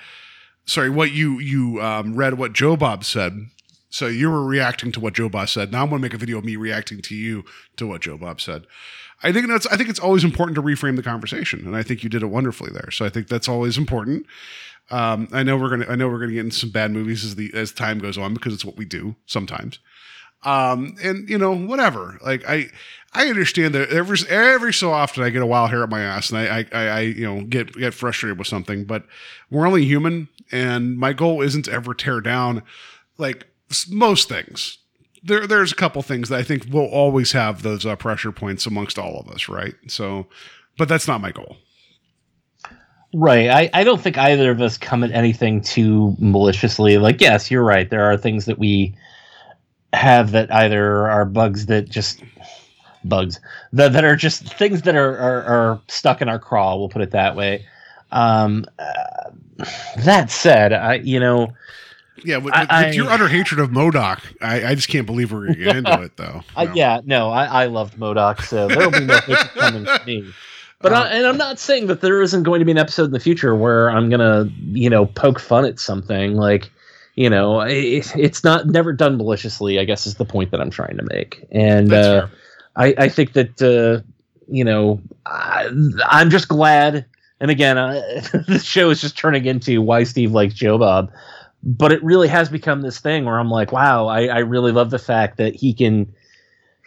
sorry, 0.65 0.91
what 0.91 1.13
you 1.13 1.39
you 1.39 1.81
um, 1.81 2.15
read, 2.17 2.35
what 2.35 2.53
Joe 2.53 2.77
Bob 2.77 3.05
said. 3.05 3.47
So 3.91 4.07
you 4.07 4.31
were 4.31 4.45
reacting 4.45 4.91
to 4.93 5.01
what 5.01 5.13
Joe 5.13 5.29
Bob 5.29 5.51
said. 5.51 5.71
Now 5.71 5.83
I'm 5.83 5.91
going 5.91 6.01
to 6.01 6.03
make 6.03 6.15
a 6.15 6.19
video 6.19 6.39
of 6.39 6.45
me 6.45 6.57
reacting 6.57 7.03
to 7.03 7.15
you 7.15 7.45
to 7.77 7.87
what 7.87 8.01
Joe 8.01 8.17
Bob 8.17 8.41
said. 8.41 8.67
I 9.23 9.33
think 9.33 9.49
that's 9.49 9.67
I 9.69 9.77
think 9.77 9.89
it's 9.89 10.01
always 10.01 10.25
important 10.25 10.57
to 10.57 10.63
reframe 10.63 10.97
the 10.97 11.03
conversation, 11.03 11.67
and 11.67 11.77
I 11.77 11.83
think 11.83 12.03
you 12.03 12.11
did 12.11 12.23
it 12.23 12.27
wonderfully 12.27 12.71
there. 12.73 12.91
So 12.91 13.05
I 13.05 13.09
think 13.09 13.29
that's 13.29 13.49
always 13.49 13.79
important. 13.79 14.27
Um, 14.91 15.29
I 15.33 15.43
know 15.43 15.57
we're 15.57 15.71
gonna 15.71 15.87
I 15.89 15.95
know 15.95 16.09
we're 16.09 16.19
gonna 16.19 16.33
get 16.33 16.45
into 16.45 16.57
some 16.57 16.71
bad 16.71 16.91
movies 16.91 17.25
as 17.25 17.37
the 17.37 17.53
as 17.55 17.71
time 17.71 17.99
goes 17.99 18.19
on 18.19 18.35
because 18.35 18.53
it's 18.53 18.65
what 18.65 18.77
we 18.77 18.85
do 18.85 19.15
sometimes. 19.27 19.79
Um, 20.45 20.97
and 21.05 21.29
you 21.29 21.39
know 21.39 21.57
whatever. 21.57 22.19
Like 22.25 22.49
I 22.49 22.69
I 23.15 23.27
understand 23.27 23.75
that 23.75 23.91
every 23.91 24.19
every 24.29 24.73
so 24.73 24.91
often 24.91 25.23
I 25.23 25.31
get 25.31 25.43
a 25.43 25.47
wild 25.47 25.71
hair 25.71 25.83
up 25.83 25.91
my 25.91 26.01
ass 26.01 26.31
and 26.31 26.39
I 26.39 26.67
I, 26.73 26.87
I, 26.87 27.01
you 27.01 27.25
know 27.25 27.43
get 27.43 27.75
get 27.75 27.95
frustrated 27.95 28.39
with 28.39 28.49
something, 28.49 28.85
but 28.85 29.05
we're 29.51 29.67
only 29.67 29.85
human, 29.85 30.29
and 30.51 30.97
my 30.97 31.13
goal 31.13 31.43
isn't 31.43 31.65
to 31.65 31.73
ever 31.73 31.95
tear 31.95 32.21
down 32.21 32.63
like 33.19 33.47
most 33.91 34.29
things. 34.29 34.79
There, 35.25 35.47
there's 35.47 35.71
a 35.71 35.77
couple 35.77 36.03
things 36.03 36.31
that 36.31 36.41
I 36.41 36.43
think 36.43 36.67
will 36.73 36.87
always 36.87 37.33
have 37.33 37.63
those 37.63 37.87
uh, 37.87 37.95
pressure 37.95 38.33
points 38.33 38.67
amongst 38.67 38.99
all 38.99 39.21
of 39.21 39.29
us, 39.29 39.49
right? 39.49 39.75
So, 39.87 40.27
but 40.79 40.89
that's 40.89 41.07
not 41.07 41.21
my 41.21 41.31
goal. 41.31 41.59
Right. 43.15 43.49
I, 43.49 43.71
I 43.73 43.85
don't 43.85 44.01
think 44.01 44.17
either 44.17 44.51
of 44.51 44.61
us 44.61 44.79
come 44.79 45.05
at 45.05 45.13
anything 45.13 45.61
too 45.61 46.17
maliciously. 46.19 46.99
Like, 46.99 47.21
yes, 47.21 47.51
you're 47.51 47.63
right. 47.63 47.89
There 47.89 48.05
are 48.05 48.17
things 48.17 48.47
that 48.47 48.59
we 48.59 48.97
have 49.93 50.33
that 50.33 50.53
either 50.53 51.09
are 51.09 51.27
bugs 51.27 51.67
that 51.67 51.89
just 51.89 52.23
bugs 53.05 53.41
that, 53.73 53.93
that 53.93 54.05
are 54.05 54.17
just 54.17 54.57
things 54.57 54.83
that 54.83 54.95
are, 54.97 55.17
are, 55.19 55.43
are 55.43 55.81
stuck 55.89 56.23
in 56.23 56.29
our 56.29 56.39
craw. 56.39 56.77
We'll 56.77 56.89
put 56.89 57.03
it 57.03 57.11
that 57.13 57.37
way. 57.37 57.67
Um, 58.11 58.67
uh, 58.79 59.65
that 60.05 60.31
said, 60.31 60.73
I 60.73 60.95
you 60.97 61.19
know 61.21 61.53
Yeah, 62.25 62.37
with, 62.37 62.47
with, 62.47 62.55
I- 62.71 62.91
your 62.91 63.09
utter 63.11 63.29
hatred 63.29 63.61
of 63.61 63.71
M.O.D.O.K., 63.71 64.23
I, 64.41 64.71
I 64.71 64.75
just 64.75 64.89
can't 64.89 65.07
believe 65.07 65.33
we're 65.33 65.55
get 65.55 65.77
into 65.77 66.03
it 66.03 66.17
though. 66.17 66.43
I, 66.57 66.65
No. 66.67 66.75
yeah 66.75 67.01
no 67.05 67.31
I, 67.31 67.45
I 67.63 67.67
loved 67.67 67.95
M.O.D.O.K., 67.95 68.45
so 68.45 68.69
there 68.69 68.79
will 68.79 68.99
be 68.99 69.07
no 69.07 69.17
hatred 69.19 69.39
coming 69.55 69.85
to 69.85 70.03
me. 70.07 70.31
But 70.81 70.93
I, 70.93 71.09
and 71.11 71.27
I'm 71.27 71.37
not 71.39 71.61
saying 71.61 71.87
that 71.87 72.01
there 72.01 72.21
isn't 72.23 72.43
going 72.43 72.59
to 72.59 72.65
be 72.65 72.73
an 72.73 72.79
episode 72.79 73.05
in 73.05 73.11
the 73.13 73.21
future 73.21 73.55
where 73.55 73.89
I'm 73.89 74.11
gonna, 74.11 74.51
you 74.73 74.91
know, 74.91 75.07
poke 75.07 75.39
fun 75.39 75.65
at 75.65 75.79
something 75.79 76.35
like, 76.35 76.73
you 77.15 77.31
know, 77.31 77.61
it, 77.61 78.11
it's 78.17 78.43
not 78.43 78.67
never 78.67 78.93
done 78.93 79.17
maliciously. 79.17 79.79
I 79.79 79.85
guess 79.85 80.09
is 80.09 80.17
the 80.17 80.25
point 80.25 80.51
that 80.51 80.61
I'm 80.61 80.71
trying 80.71 80.97
to 80.97 81.05
make. 81.05 81.47
And 81.53 81.93
uh. 81.93 82.27
I, 82.77 82.95
I 82.99 83.09
think 83.09 83.33
that, 83.35 83.61
uh, 83.63 84.03
you 84.49 84.65
know, 84.65 85.01
I, 85.27 85.69
I'm 86.07 86.31
just 86.31 86.49
glad. 86.49 87.07
And 87.41 87.51
again, 87.51 87.77
the 88.49 88.61
show 88.63 88.91
is 88.91 89.01
just 89.01 89.17
turning 89.17 89.45
into 89.47 89.83
why 89.83 90.05
Steve 90.05 90.33
likes 90.33 90.55
Joe 90.55 90.79
Bob. 90.79 91.11
But 91.65 91.93
it 91.93 92.03
really 92.03 92.29
has 92.29 92.49
become 92.49 92.83
this 92.83 92.99
thing 92.99 93.25
where 93.25 93.39
I'm 93.39 93.51
like, 93.51 93.73
wow, 93.73 94.07
I, 94.09 94.27
I 94.27 94.39
really 94.39 94.73
love 94.73 94.91
the 94.91 94.99
fact 94.99 95.37
that 95.39 95.55
he 95.55 95.73
can 95.75 96.13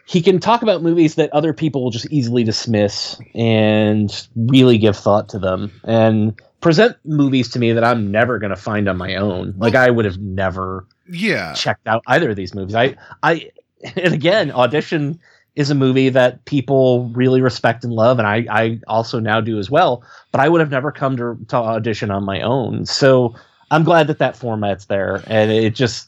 he 0.06 0.21
can 0.21 0.39
talk 0.39 0.62
about 0.62 0.84
movies 0.84 1.15
that 1.15 1.32
other 1.34 1.54
people 1.54 1.84
will 1.84 1.91
just 1.91 2.12
easily 2.12 2.43
dismiss 2.43 3.19
and 3.34 4.28
really 4.36 4.78
give 4.78 4.95
thought 4.95 5.30
to 5.30 5.39
them 5.39 5.71
and 5.84 6.39
present 6.62 6.98
movies 7.06 7.50
to 7.50 7.60
me 7.60 7.71
that 7.74 7.84
I'm 7.84 8.12
never 8.12 8.38
going 8.38 8.52
to 8.52 8.56
find 8.56 8.88
on 8.88 8.98
my 8.98 9.15
own. 9.15 9.56
Like 9.58 9.76
I 9.76 9.89
would 9.89 10.06
have 10.06 10.19
never 10.19 10.86
Yeah, 11.08 11.54
checked 11.54 11.88
out 11.88 12.04
either 12.08 12.30
of 12.32 12.36
these 12.36 12.54
movies. 12.54 12.76
I 12.76 12.95
I 13.24 13.52
and 13.95 14.13
again, 14.13 14.52
Audition 14.52 15.19
is 15.55 15.69
a 15.69 15.75
movie 15.75 16.09
that 16.09 16.43
people 16.45 17.09
really 17.15 17.41
respect 17.41 17.83
and 17.83 17.93
love 17.93 18.19
and 18.19 18.27
I 18.27 18.45
I 18.49 18.79
also 18.87 19.19
now 19.19 19.39
do 19.41 19.57
as 19.59 19.69
well, 19.71 20.03
but 20.31 20.41
I 20.41 20.49
would 20.49 20.59
have 20.61 20.71
never 20.71 20.91
come 20.91 21.15
to, 21.17 21.37
to 21.49 21.55
Audition 21.55 22.11
on 22.11 22.23
my 22.25 22.41
own. 22.41 22.85
So 22.85 23.33
I'm 23.71 23.83
glad 23.83 24.07
that 24.07 24.19
that 24.19 24.35
format's 24.35 24.85
there 24.85 25.23
and 25.27 25.51
it 25.51 25.73
just 25.75 26.07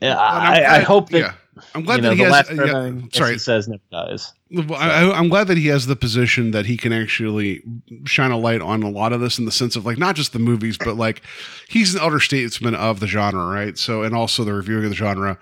And 0.00 0.12
I'm 0.12 0.52
I, 0.52 0.76
I 0.76 0.78
hope 0.80 1.10
that 1.10 1.18
yeah. 1.18 1.32
I'm 1.74 1.84
glad 1.84 1.96
you 1.96 2.02
know, 2.02 2.08
that 2.10 2.16
he 2.16 2.22
the 2.24 2.30
has. 2.30 2.32
last 2.50 2.50
uh, 2.58 2.64
yeah, 2.64 3.00
sorry, 3.14 3.32
he 3.32 3.38
says, 3.38 3.66
never 3.66 3.82
dies. 3.90 4.34
Well, 4.52 4.74
I, 4.78 4.88
I- 5.04 5.18
I'm 5.18 5.30
glad 5.30 5.46
that 5.48 5.56
he 5.56 5.68
has 5.68 5.86
the 5.86 5.96
position 5.96 6.50
that 6.50 6.66
he 6.66 6.76
can 6.76 6.92
actually 6.92 7.62
shine 8.04 8.30
a 8.30 8.36
light 8.36 8.60
on 8.60 8.82
a 8.82 8.90
lot 8.90 9.14
of 9.14 9.20
this 9.22 9.38
in 9.38 9.46
the 9.46 9.50
sense 9.50 9.74
of 9.74 9.86
like 9.86 9.96
not 9.96 10.16
just 10.16 10.34
the 10.34 10.38
movies, 10.38 10.76
but 10.76 10.96
like 10.96 11.22
he's 11.66 11.94
an 11.94 12.00
elder 12.02 12.20
statesman 12.20 12.74
of 12.74 13.00
the 13.00 13.06
genre, 13.06 13.46
right? 13.46 13.78
So, 13.78 14.02
and 14.02 14.14
also 14.14 14.44
the 14.44 14.52
reviewing 14.52 14.84
of 14.84 14.90
the 14.90 14.96
genre. 14.96 15.38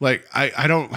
Like, 0.00 0.26
I, 0.34 0.52
I 0.56 0.66
don't, 0.66 0.92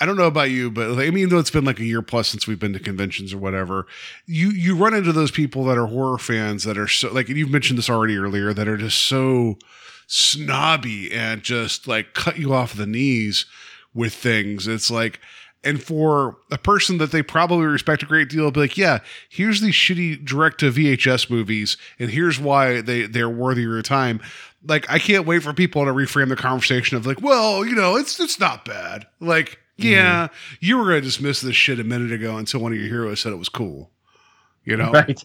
I 0.00 0.06
don't 0.06 0.16
know 0.16 0.26
about 0.26 0.50
you, 0.50 0.70
but 0.70 0.98
I 0.98 1.10
mean, 1.10 1.28
though 1.28 1.38
it's 1.38 1.50
been 1.50 1.64
like 1.64 1.80
a 1.80 1.84
year 1.84 2.02
plus 2.02 2.28
since 2.28 2.46
we've 2.46 2.58
been 2.58 2.72
to 2.72 2.78
conventions 2.78 3.34
or 3.34 3.38
whatever, 3.38 3.86
you 4.26 4.50
you 4.50 4.76
run 4.76 4.94
into 4.94 5.12
those 5.12 5.30
people 5.30 5.64
that 5.64 5.78
are 5.78 5.86
horror 5.86 6.18
fans 6.18 6.64
that 6.64 6.78
are 6.78 6.88
so 6.88 7.12
like, 7.12 7.28
you've 7.28 7.50
mentioned 7.50 7.78
this 7.78 7.90
already 7.90 8.16
earlier, 8.16 8.52
that 8.52 8.68
are 8.68 8.76
just 8.76 8.98
so 8.98 9.58
snobby 10.06 11.12
and 11.12 11.42
just 11.42 11.86
like 11.86 12.14
cut 12.14 12.38
you 12.38 12.54
off 12.54 12.74
the 12.74 12.86
knees 12.86 13.44
with 13.92 14.14
things. 14.14 14.68
It's 14.68 14.90
like, 14.90 15.20
and 15.64 15.82
for 15.82 16.36
a 16.52 16.58
person 16.58 16.98
that 16.98 17.10
they 17.10 17.22
probably 17.22 17.66
respect 17.66 18.02
a 18.02 18.06
great 18.06 18.28
deal, 18.28 18.50
be 18.50 18.60
like, 18.60 18.78
yeah, 18.78 19.00
here's 19.28 19.60
these 19.60 19.74
shitty 19.74 20.24
direct 20.24 20.60
to 20.60 20.70
VHS 20.70 21.28
movies, 21.28 21.76
and 21.98 22.10
here's 22.10 22.38
why 22.38 22.80
they 22.80 23.02
they're 23.02 23.28
worthy 23.28 23.62
of 23.62 23.70
your 23.70 23.82
time. 23.82 24.20
Like, 24.64 24.88
I 24.90 24.98
can't 24.98 25.26
wait 25.26 25.42
for 25.42 25.52
people 25.52 25.84
to 25.84 25.92
reframe 25.92 26.28
the 26.28 26.36
conversation 26.36 26.96
of 26.96 27.06
like, 27.06 27.20
well, 27.20 27.64
you 27.64 27.74
know, 27.74 27.96
it's 27.96 28.20
it's 28.20 28.38
not 28.38 28.64
bad. 28.64 29.06
Like, 29.20 29.58
yeah, 29.78 30.28
you 30.60 30.76
were 30.76 30.84
gonna 30.84 31.00
dismiss 31.00 31.40
this 31.40 31.56
shit 31.56 31.80
a 31.80 31.84
minute 31.84 32.12
ago 32.12 32.36
until 32.36 32.60
one 32.60 32.72
of 32.72 32.78
your 32.78 32.88
heroes 32.88 33.20
said 33.20 33.32
it 33.32 33.36
was 33.36 33.48
cool. 33.48 33.90
You 34.64 34.76
know, 34.76 34.92
Right. 34.92 35.22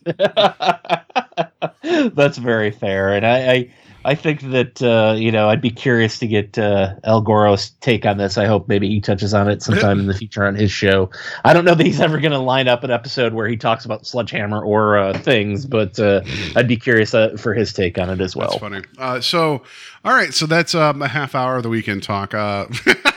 That's 2.16 2.38
very 2.38 2.72
fair, 2.72 3.14
and 3.14 3.26
I, 3.26 3.52
I 3.52 3.74
I 4.06 4.16
think 4.16 4.42
that 4.52 4.82
uh, 4.82 5.16
you 5.18 5.32
know 5.32 5.50
I'd 5.50 5.62
be 5.62 5.70
curious 5.70 6.20
to 6.20 6.28
get 6.28 6.58
uh, 6.58 6.96
El 7.04 7.22
Goro's 7.22 7.70
take 7.82 8.06
on 8.06 8.18
this. 8.18 8.38
I 8.38 8.46
hope 8.46 8.68
maybe 8.68 8.90
he 8.90 9.00
touches 9.00 9.34
on 9.34 9.50
it 9.50 9.62
sometime 9.62 10.00
in 10.00 10.08
the 10.08 10.14
future 10.14 10.46
on 10.46 10.56
his 10.56 10.72
show. 10.72 11.10
I 11.46 11.54
don't 11.54 11.66
know 11.66 11.76
that 11.76 11.86
he's 11.86 12.02
ever 12.02 12.20
going 12.20 12.32
to 12.32 12.40
line 12.40 12.68
up 12.68 12.84
an 12.84 12.92
episode 12.92 13.34
where 13.34 13.48
he 13.48 13.56
talks 13.56 13.86
about 13.86 14.06
Sledgehammer 14.06 14.62
or 14.62 14.98
uh, 14.98 15.18
things, 15.20 15.66
but 15.66 15.98
uh, 16.00 16.22
I'd 16.56 16.68
be 16.68 16.78
curious 16.78 17.14
uh, 17.14 17.36
for 17.38 17.54
his 17.54 17.72
take 17.72 17.98
on 17.98 18.10
it 18.10 18.20
as 18.20 18.36
well. 18.36 18.50
That's 18.50 18.62
funny. 18.62 18.82
Uh, 18.98 19.22
so, 19.22 19.64
all 20.04 20.14
right, 20.14 20.34
so 20.34 20.46
that's 20.46 20.76
um, 20.76 21.02
a 21.02 21.08
half 21.08 21.34
hour 21.34 21.58
of 21.58 21.64
the 21.64 21.70
weekend 21.70 22.04
talk. 22.04 22.34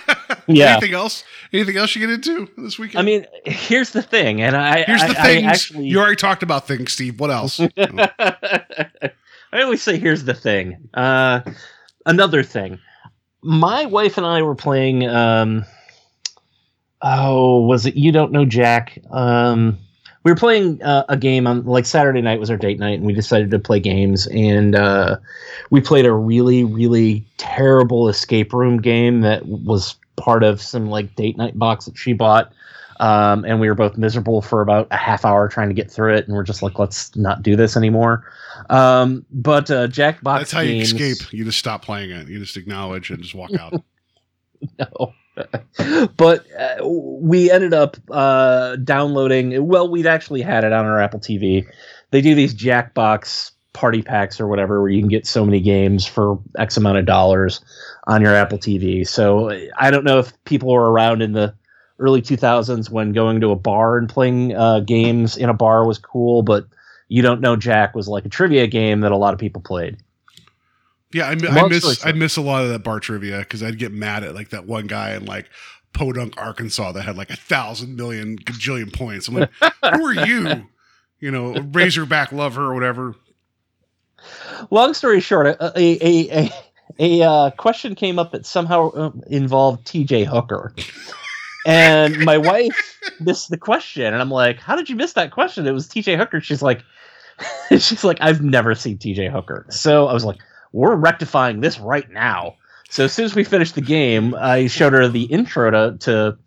Yeah. 0.48 0.72
Anything 0.72 0.94
else? 0.94 1.24
Anything 1.52 1.76
else 1.76 1.94
you 1.94 2.06
get 2.06 2.14
into 2.14 2.48
this 2.56 2.78
weekend? 2.78 3.00
I 3.00 3.02
mean, 3.02 3.26
here's 3.44 3.90
the 3.90 4.02
thing, 4.02 4.42
and 4.42 4.56
I 4.56 4.84
here's 4.84 5.02
I, 5.02 5.08
the 5.08 5.20
I 5.20 5.22
things. 5.24 5.46
actually 5.46 5.86
You 5.86 5.98
already 5.98 6.16
talked 6.16 6.42
about 6.42 6.66
things, 6.66 6.92
Steve. 6.92 7.18
What 7.18 7.30
else? 7.30 7.60
I 7.78 9.62
always 9.62 9.82
say, 9.82 9.98
here's 9.98 10.24
the 10.24 10.34
thing. 10.34 10.88
Uh, 10.94 11.40
another 12.04 12.42
thing. 12.42 12.78
My 13.42 13.86
wife 13.86 14.16
and 14.18 14.26
I 14.26 14.42
were 14.42 14.54
playing. 14.54 15.06
Um, 15.06 15.64
oh, 17.02 17.60
was 17.62 17.86
it 17.86 17.96
You 17.96 18.12
Don't 18.12 18.32
Know 18.32 18.44
Jack? 18.44 18.98
Um, 19.10 19.78
we 20.24 20.32
were 20.32 20.36
playing 20.36 20.82
uh, 20.82 21.04
a 21.08 21.16
game 21.16 21.46
on 21.46 21.64
like 21.64 21.86
Saturday 21.86 22.20
night 22.20 22.40
was 22.40 22.50
our 22.50 22.56
date 22.56 22.80
night, 22.80 22.98
and 22.98 23.06
we 23.06 23.12
decided 23.12 23.50
to 23.52 23.60
play 23.60 23.78
games. 23.78 24.26
And 24.26 24.74
uh, 24.74 25.18
we 25.70 25.80
played 25.80 26.04
a 26.04 26.12
really, 26.12 26.64
really 26.64 27.24
terrible 27.36 28.08
escape 28.08 28.52
room 28.52 28.82
game 28.82 29.20
that 29.20 29.46
was 29.46 29.94
part 30.16 30.42
of 30.42 30.60
some 30.60 30.88
like 30.88 31.14
date 31.14 31.36
night 31.36 31.58
box 31.58 31.86
that 31.86 31.96
she 31.96 32.12
bought. 32.12 32.52
Um, 32.98 33.44
and 33.44 33.60
we 33.60 33.68
were 33.68 33.74
both 33.74 33.98
miserable 33.98 34.40
for 34.40 34.62
about 34.62 34.88
a 34.90 34.96
half 34.96 35.24
hour 35.24 35.48
trying 35.48 35.68
to 35.68 35.74
get 35.74 35.90
through 35.90 36.14
it, 36.14 36.26
and 36.26 36.34
we're 36.34 36.44
just 36.44 36.62
like, 36.62 36.78
let's 36.78 37.14
not 37.14 37.42
do 37.42 37.54
this 37.54 37.76
anymore. 37.76 38.24
Um, 38.70 39.26
but 39.30 39.70
uh, 39.70 39.88
Jackbox 39.88 40.38
That's 40.38 40.52
how 40.52 40.60
you 40.60 40.80
escape. 40.80 41.32
You 41.32 41.44
just 41.44 41.58
stop 41.58 41.84
playing 41.84 42.10
it. 42.10 42.28
You 42.28 42.38
just 42.38 42.56
acknowledge 42.56 43.10
and 43.10 43.22
just 43.22 43.34
walk 43.34 43.52
out. 43.54 43.74
no. 44.78 45.12
but 46.16 46.46
uh, 46.58 46.86
we 46.88 47.50
ended 47.50 47.74
up 47.74 47.96
uh, 48.10 48.76
downloading. 48.76 49.66
Well, 49.66 49.90
we'd 49.90 50.06
actually 50.06 50.40
had 50.40 50.64
it 50.64 50.72
on 50.72 50.86
our 50.86 51.00
Apple 51.00 51.20
TV. 51.20 51.66
They 52.10 52.22
do 52.22 52.34
these 52.34 52.54
Jackbox 52.54 53.50
party 53.76 54.02
packs 54.02 54.40
or 54.40 54.48
whatever, 54.48 54.80
where 54.80 54.90
you 54.90 55.00
can 55.00 55.08
get 55.08 55.26
so 55.26 55.44
many 55.44 55.60
games 55.60 56.06
for 56.06 56.40
X 56.58 56.76
amount 56.76 56.98
of 56.98 57.04
dollars 57.04 57.60
on 58.06 58.22
your 58.22 58.34
Apple 58.34 58.58
TV. 58.58 59.06
So 59.06 59.50
I 59.76 59.90
don't 59.90 60.04
know 60.04 60.18
if 60.18 60.32
people 60.44 60.72
were 60.72 60.90
around 60.90 61.20
in 61.20 61.32
the 61.32 61.54
early 61.98 62.22
2000s 62.22 62.90
when 62.90 63.12
going 63.12 63.40
to 63.42 63.50
a 63.50 63.56
bar 63.56 63.98
and 63.98 64.08
playing 64.08 64.54
uh, 64.56 64.80
games 64.80 65.36
in 65.36 65.48
a 65.48 65.54
bar 65.54 65.86
was 65.86 65.98
cool, 65.98 66.42
but 66.42 66.66
you 67.08 67.22
don't 67.22 67.40
know 67.40 67.54
Jack 67.54 67.94
was 67.94 68.08
like 68.08 68.24
a 68.24 68.28
trivia 68.30 68.66
game 68.66 69.00
that 69.00 69.12
a 69.12 69.16
lot 69.16 69.34
of 69.34 69.38
people 69.40 69.60
played. 69.60 69.98
Yeah, 71.12 71.28
I, 71.28 71.32
I 71.32 71.68
miss 71.68 72.04
I 72.04 72.12
miss 72.12 72.36
a 72.36 72.42
lot 72.42 72.64
of 72.64 72.70
that 72.70 72.82
bar 72.82 72.98
trivia 72.98 73.38
because 73.38 73.62
I'd 73.62 73.78
get 73.78 73.92
mad 73.92 74.24
at 74.24 74.34
like 74.34 74.50
that 74.50 74.66
one 74.66 74.86
guy 74.86 75.14
in 75.14 75.24
like 75.24 75.48
Podunk, 75.92 76.34
Arkansas 76.36 76.92
that 76.92 77.02
had 77.02 77.16
like 77.16 77.30
a 77.30 77.36
thousand 77.36 77.96
million 77.96 78.38
gajillion 78.38 78.92
points. 78.92 79.28
I'm 79.28 79.34
like, 79.34 79.50
who 79.60 80.04
are 80.04 80.26
you? 80.26 80.66
You 81.20 81.30
know, 81.30 81.58
Razorback 81.72 82.32
lover 82.32 82.64
or 82.64 82.74
whatever. 82.74 83.14
Long 84.70 84.94
story 84.94 85.20
short, 85.20 85.46
a 85.46 85.72
a 85.78 86.30
a, 86.32 86.52
a, 86.98 87.22
uh, 87.22 87.50
question 87.52 87.94
came 87.94 88.18
up 88.18 88.32
that 88.32 88.46
somehow 88.46 88.90
uh, 88.90 89.10
involved 89.28 89.86
T.J. 89.86 90.24
Hooker, 90.24 90.74
and 91.66 92.18
my 92.24 92.38
wife 92.38 92.98
missed 93.20 93.50
the 93.50 93.56
question, 93.56 94.04
and 94.04 94.16
I'm 94.16 94.30
like, 94.30 94.58
"How 94.58 94.76
did 94.76 94.88
you 94.88 94.96
miss 94.96 95.14
that 95.14 95.30
question?" 95.30 95.66
It 95.66 95.72
was 95.72 95.88
T.J. 95.88 96.16
Hooker. 96.16 96.40
She's 96.40 96.62
like, 96.62 96.82
"She's 97.70 98.04
like, 98.04 98.18
I've 98.20 98.42
never 98.42 98.74
seen 98.74 98.98
T.J. 98.98 99.28
Hooker." 99.28 99.66
So 99.70 100.06
I 100.06 100.12
was 100.12 100.24
like, 100.24 100.38
"We're 100.72 100.96
rectifying 100.96 101.60
this 101.60 101.78
right 101.78 102.08
now." 102.10 102.56
So 102.88 103.04
as 103.04 103.12
soon 103.12 103.24
as 103.24 103.34
we 103.34 103.44
finished 103.44 103.74
the 103.74 103.80
game, 103.80 104.34
I 104.34 104.68
showed 104.68 104.92
her 104.92 105.08
the 105.08 105.24
intro 105.24 105.70
to 105.70 105.98
to. 105.98 106.38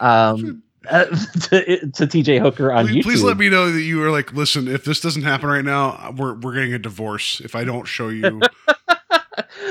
Um, 0.00 0.62
uh, 0.88 1.04
to, 1.50 1.78
to 1.90 2.06
TJ 2.06 2.40
Hooker 2.40 2.72
on 2.72 2.86
Please, 2.86 2.96
YouTube. 2.96 3.02
please 3.02 3.22
let 3.22 3.36
me 3.36 3.48
know 3.48 3.70
that 3.70 3.82
you 3.82 4.02
are 4.02 4.10
like, 4.10 4.32
listen, 4.32 4.68
if 4.68 4.84
this 4.84 5.00
doesn't 5.00 5.22
happen 5.22 5.48
right 5.48 5.64
now, 5.64 6.14
we're 6.16 6.34
we're 6.34 6.54
getting 6.54 6.74
a 6.74 6.78
divorce 6.78 7.40
if 7.40 7.54
I 7.54 7.64
don't 7.64 7.84
show 7.86 8.08
you. 8.08 8.40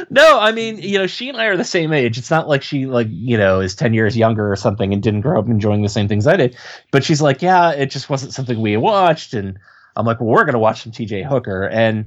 No, 0.09 0.39
I 0.39 0.51
mean, 0.51 0.77
you 0.77 0.97
know, 0.97 1.07
she 1.07 1.29
and 1.29 1.37
I 1.37 1.45
are 1.45 1.57
the 1.57 1.63
same 1.63 1.91
age. 1.91 2.17
It's 2.17 2.29
not 2.29 2.47
like 2.47 2.61
she 2.61 2.85
like, 2.85 3.07
you 3.09 3.37
know, 3.37 3.59
is 3.59 3.75
10 3.75 3.93
years 3.93 4.15
younger 4.15 4.51
or 4.51 4.55
something 4.55 4.93
and 4.93 5.01
didn't 5.01 5.21
grow 5.21 5.39
up 5.39 5.47
enjoying 5.47 5.81
the 5.81 5.89
same 5.89 6.07
things 6.07 6.27
I 6.27 6.35
did. 6.35 6.55
But 6.91 7.03
she's 7.03 7.21
like, 7.21 7.41
yeah, 7.41 7.71
it 7.71 7.87
just 7.87 8.09
wasn't 8.09 8.33
something 8.33 8.59
we 8.59 8.77
watched 8.77 9.33
and 9.33 9.57
I'm 9.95 10.05
like, 10.05 10.19
well, 10.19 10.29
we're 10.29 10.43
going 10.43 10.53
to 10.53 10.59
watch 10.59 10.83
some 10.83 10.91
TJ 10.91 11.25
Hooker 11.25 11.67
and 11.67 12.05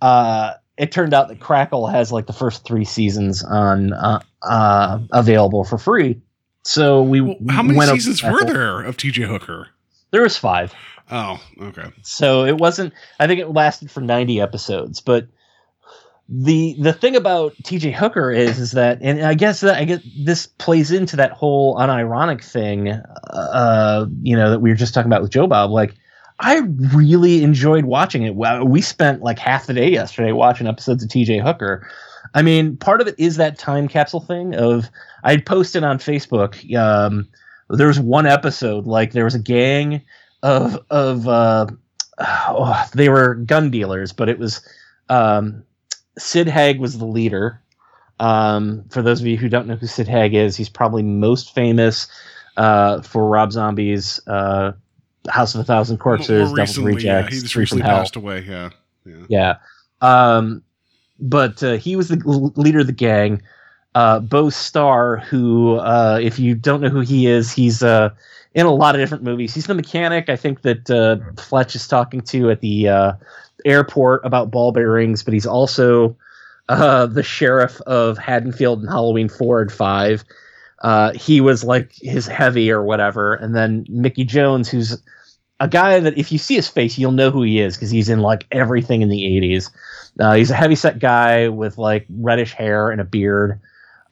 uh 0.00 0.54
it 0.76 0.92
turned 0.92 1.12
out 1.12 1.28
that 1.28 1.40
Crackle 1.40 1.86
has 1.88 2.12
like 2.12 2.26
the 2.26 2.32
first 2.32 2.64
3 2.64 2.84
seasons 2.84 3.42
on 3.42 3.92
uh, 3.92 4.20
uh 4.42 5.00
available 5.12 5.64
for 5.64 5.78
free. 5.78 6.20
So 6.62 7.02
we 7.02 7.20
Well, 7.20 7.36
how 7.48 7.62
many 7.62 7.80
seasons 7.86 8.22
were 8.22 8.44
there 8.44 8.82
of 8.82 8.96
TJ 8.96 9.26
Hooker? 9.26 9.68
There 10.10 10.22
was 10.22 10.36
5. 10.36 10.74
Oh, 11.10 11.40
okay. 11.62 11.90
So 12.02 12.44
it 12.44 12.58
wasn't. 12.58 12.92
I 13.18 13.26
think 13.26 13.40
it 13.40 13.48
lasted 13.48 13.90
for 13.90 14.00
ninety 14.00 14.40
episodes. 14.40 15.00
But 15.00 15.26
the 16.28 16.76
the 16.78 16.92
thing 16.92 17.16
about 17.16 17.54
T.J. 17.64 17.90
Hooker 17.90 18.30
is 18.30 18.60
is 18.60 18.72
that, 18.72 18.98
and 19.02 19.20
I 19.22 19.34
guess 19.34 19.60
that 19.60 19.76
I 19.76 19.84
guess 19.84 20.00
this 20.24 20.46
plays 20.46 20.92
into 20.92 21.16
that 21.16 21.32
whole 21.32 21.76
unironic 21.76 22.44
thing. 22.44 22.90
Uh, 22.90 24.06
you 24.22 24.36
know 24.36 24.50
that 24.50 24.60
we 24.60 24.70
were 24.70 24.76
just 24.76 24.94
talking 24.94 25.10
about 25.10 25.22
with 25.22 25.32
Joe 25.32 25.48
Bob. 25.48 25.70
Like, 25.72 25.96
I 26.38 26.58
really 26.94 27.42
enjoyed 27.42 27.84
watching 27.84 28.22
it. 28.22 28.36
We 28.36 28.80
spent 28.80 29.22
like 29.22 29.40
half 29.40 29.66
the 29.66 29.74
day 29.74 29.90
yesterday 29.90 30.30
watching 30.30 30.68
episodes 30.68 31.02
of 31.02 31.10
T.J. 31.10 31.38
Hooker. 31.38 31.90
I 32.34 32.42
mean, 32.42 32.76
part 32.76 33.00
of 33.00 33.08
it 33.08 33.14
is 33.18 33.36
that 33.36 33.58
time 33.58 33.88
capsule 33.88 34.20
thing 34.20 34.54
of 34.54 34.88
I 35.24 35.36
posted 35.38 35.84
on 35.84 35.98
Facebook. 35.98 36.74
Um, 36.76 37.28
there 37.68 37.86
was 37.88 38.00
one 38.00 38.26
episode 38.26 38.86
like 38.86 39.12
there 39.12 39.24
was 39.24 39.34
a 39.34 39.40
gang 39.40 40.02
of 40.42 40.78
of 40.90 41.28
uh, 41.28 41.66
oh, 42.18 42.88
they 42.94 43.08
were 43.08 43.34
gun 43.34 43.70
dealers, 43.70 44.12
but 44.12 44.28
it 44.28 44.38
was 44.38 44.60
um, 45.08 45.64
Sid 46.18 46.48
Haig 46.48 46.80
was 46.80 46.98
the 46.98 47.06
leader. 47.06 47.60
Um, 48.18 48.84
for 48.90 49.00
those 49.00 49.20
of 49.20 49.26
you 49.26 49.36
who 49.36 49.48
don't 49.48 49.66
know 49.66 49.76
who 49.76 49.86
Sid 49.86 50.06
Haig 50.06 50.34
is, 50.34 50.56
he's 50.56 50.68
probably 50.68 51.02
most 51.02 51.54
famous 51.54 52.06
uh, 52.56 53.00
for 53.00 53.26
Rob 53.26 53.50
Zombie's 53.50 54.20
uh, 54.26 54.72
House 55.28 55.54
of 55.54 55.62
a 55.62 55.64
Thousand 55.64 55.98
Corpses, 55.98 56.48
More 56.48 56.56
Devil's 56.56 56.78
recently, 56.78 57.04
yeah, 57.04 57.22
he 57.22 57.40
just 57.40 57.54
Free 57.54 57.62
recently 57.62 57.82
passed 57.82 58.16
away. 58.16 58.44
Yeah, 58.46 58.70
yeah. 59.06 59.24
Yeah. 59.28 59.54
Um, 60.02 60.62
but 61.20 61.62
uh, 61.62 61.76
he 61.76 61.96
was 61.96 62.08
the 62.08 62.52
leader 62.56 62.80
of 62.80 62.86
the 62.86 62.92
gang. 62.92 63.42
Uh, 63.94 64.20
Beau 64.20 64.50
Starr, 64.50 65.16
who, 65.16 65.76
uh, 65.76 66.18
if 66.22 66.38
you 66.38 66.54
don't 66.54 66.80
know 66.80 66.88
who 66.88 67.00
he 67.00 67.26
is, 67.26 67.52
he's 67.52 67.82
uh, 67.82 68.10
in 68.54 68.66
a 68.66 68.72
lot 68.72 68.94
of 68.94 69.00
different 69.00 69.24
movies. 69.24 69.54
He's 69.54 69.66
the 69.66 69.74
mechanic 69.74 70.28
I 70.28 70.36
think 70.36 70.62
that 70.62 70.90
uh, 70.90 71.18
Fletch 71.40 71.74
is 71.74 71.86
talking 71.86 72.20
to 72.22 72.50
at 72.50 72.60
the 72.60 72.88
uh, 72.88 73.12
airport 73.64 74.24
about 74.24 74.50
ball 74.50 74.72
bearings, 74.72 75.22
but 75.22 75.34
he's 75.34 75.46
also 75.46 76.16
uh, 76.68 77.06
the 77.06 77.22
sheriff 77.22 77.80
of 77.82 78.16
Haddonfield 78.16 78.82
in 78.82 78.88
Halloween 78.88 79.28
4 79.28 79.62
and 79.62 79.72
5. 79.72 80.24
Uh, 80.82 81.12
he 81.12 81.40
was 81.40 81.62
like 81.62 81.92
his 81.94 82.26
heavy 82.26 82.70
or 82.70 82.82
whatever. 82.82 83.34
And 83.34 83.54
then 83.54 83.84
Mickey 83.88 84.24
Jones, 84.24 84.68
who's 84.68 85.02
a 85.58 85.68
guy 85.68 86.00
that 86.00 86.16
if 86.16 86.32
you 86.32 86.38
see 86.38 86.54
his 86.54 86.68
face, 86.68 86.96
you'll 86.96 87.12
know 87.12 87.30
who 87.30 87.42
he 87.42 87.60
is 87.60 87.76
because 87.76 87.90
he's 87.90 88.08
in 88.08 88.20
like 88.20 88.46
everything 88.50 89.02
in 89.02 89.08
the 89.10 89.22
80s. 89.22 89.70
Uh, 90.18 90.34
he's 90.34 90.50
a 90.50 90.54
heavy 90.54 90.74
set 90.74 90.98
guy 90.98 91.48
with 91.48 91.78
like 91.78 92.06
reddish 92.08 92.52
hair 92.52 92.90
and 92.90 93.00
a 93.00 93.04
beard. 93.04 93.60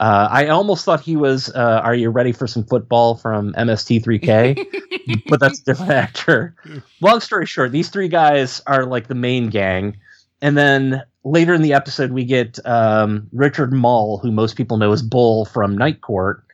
Uh, 0.01 0.29
I 0.31 0.47
almost 0.49 0.85
thought 0.85 1.01
he 1.01 1.17
was 1.17 1.53
uh, 1.55 1.81
Are 1.83 1.95
You 1.95 2.11
Ready 2.11 2.31
for 2.31 2.47
Some 2.47 2.65
Football 2.65 3.17
from 3.17 3.53
MST3K, 3.55 5.23
but 5.29 5.41
that's 5.41 5.61
a 5.61 5.65
different 5.65 5.91
actor. 5.91 6.55
Long 7.01 7.21
story 7.21 7.47
short, 7.47 7.73
these 7.73 7.89
three 7.89 8.09
guys 8.09 8.63
are 8.67 8.87
like 8.87 9.09
the 9.09 9.17
main 9.17 9.51
gang. 9.51 9.97
And 10.41 10.57
then 10.57 11.03
later 11.25 11.53
in 11.53 11.63
the 11.63 11.73
episode, 11.73 12.13
we 12.13 12.25
get 12.25 12.65
um, 12.65 13.29
Richard 13.33 13.73
Moll, 13.73 14.19
who 14.19 14.31
most 14.31 14.57
people 14.57 14.77
know 14.77 14.93
as 14.93 15.03
Bull 15.03 15.47
from 15.47 15.77
Night 15.77 16.01
Court, 16.01 16.45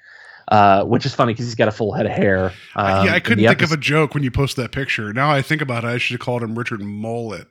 uh, 0.48 0.84
which 0.84 1.04
is 1.04 1.14
funny 1.14 1.34
because 1.34 1.44
he's 1.44 1.54
got 1.54 1.68
a 1.68 1.72
full 1.72 1.92
head 1.92 2.06
of 2.06 2.12
hair. 2.12 2.46
Um, 2.76 3.06
yeah, 3.06 3.14
I 3.14 3.20
couldn't 3.20 3.42
the 3.42 3.48
think 3.48 3.62
of 3.62 3.72
a 3.72 3.76
joke 3.76 4.14
when 4.14 4.22
you 4.22 4.30
posted 4.30 4.64
that 4.64 4.72
picture. 4.72 5.12
Now 5.12 5.30
I 5.30 5.42
think 5.42 5.60
about 5.60 5.84
it, 5.84 5.88
I 5.88 5.98
should 5.98 6.14
have 6.14 6.20
called 6.20 6.42
him 6.42 6.58
Richard 6.58 6.80
Mullet. 6.80 7.48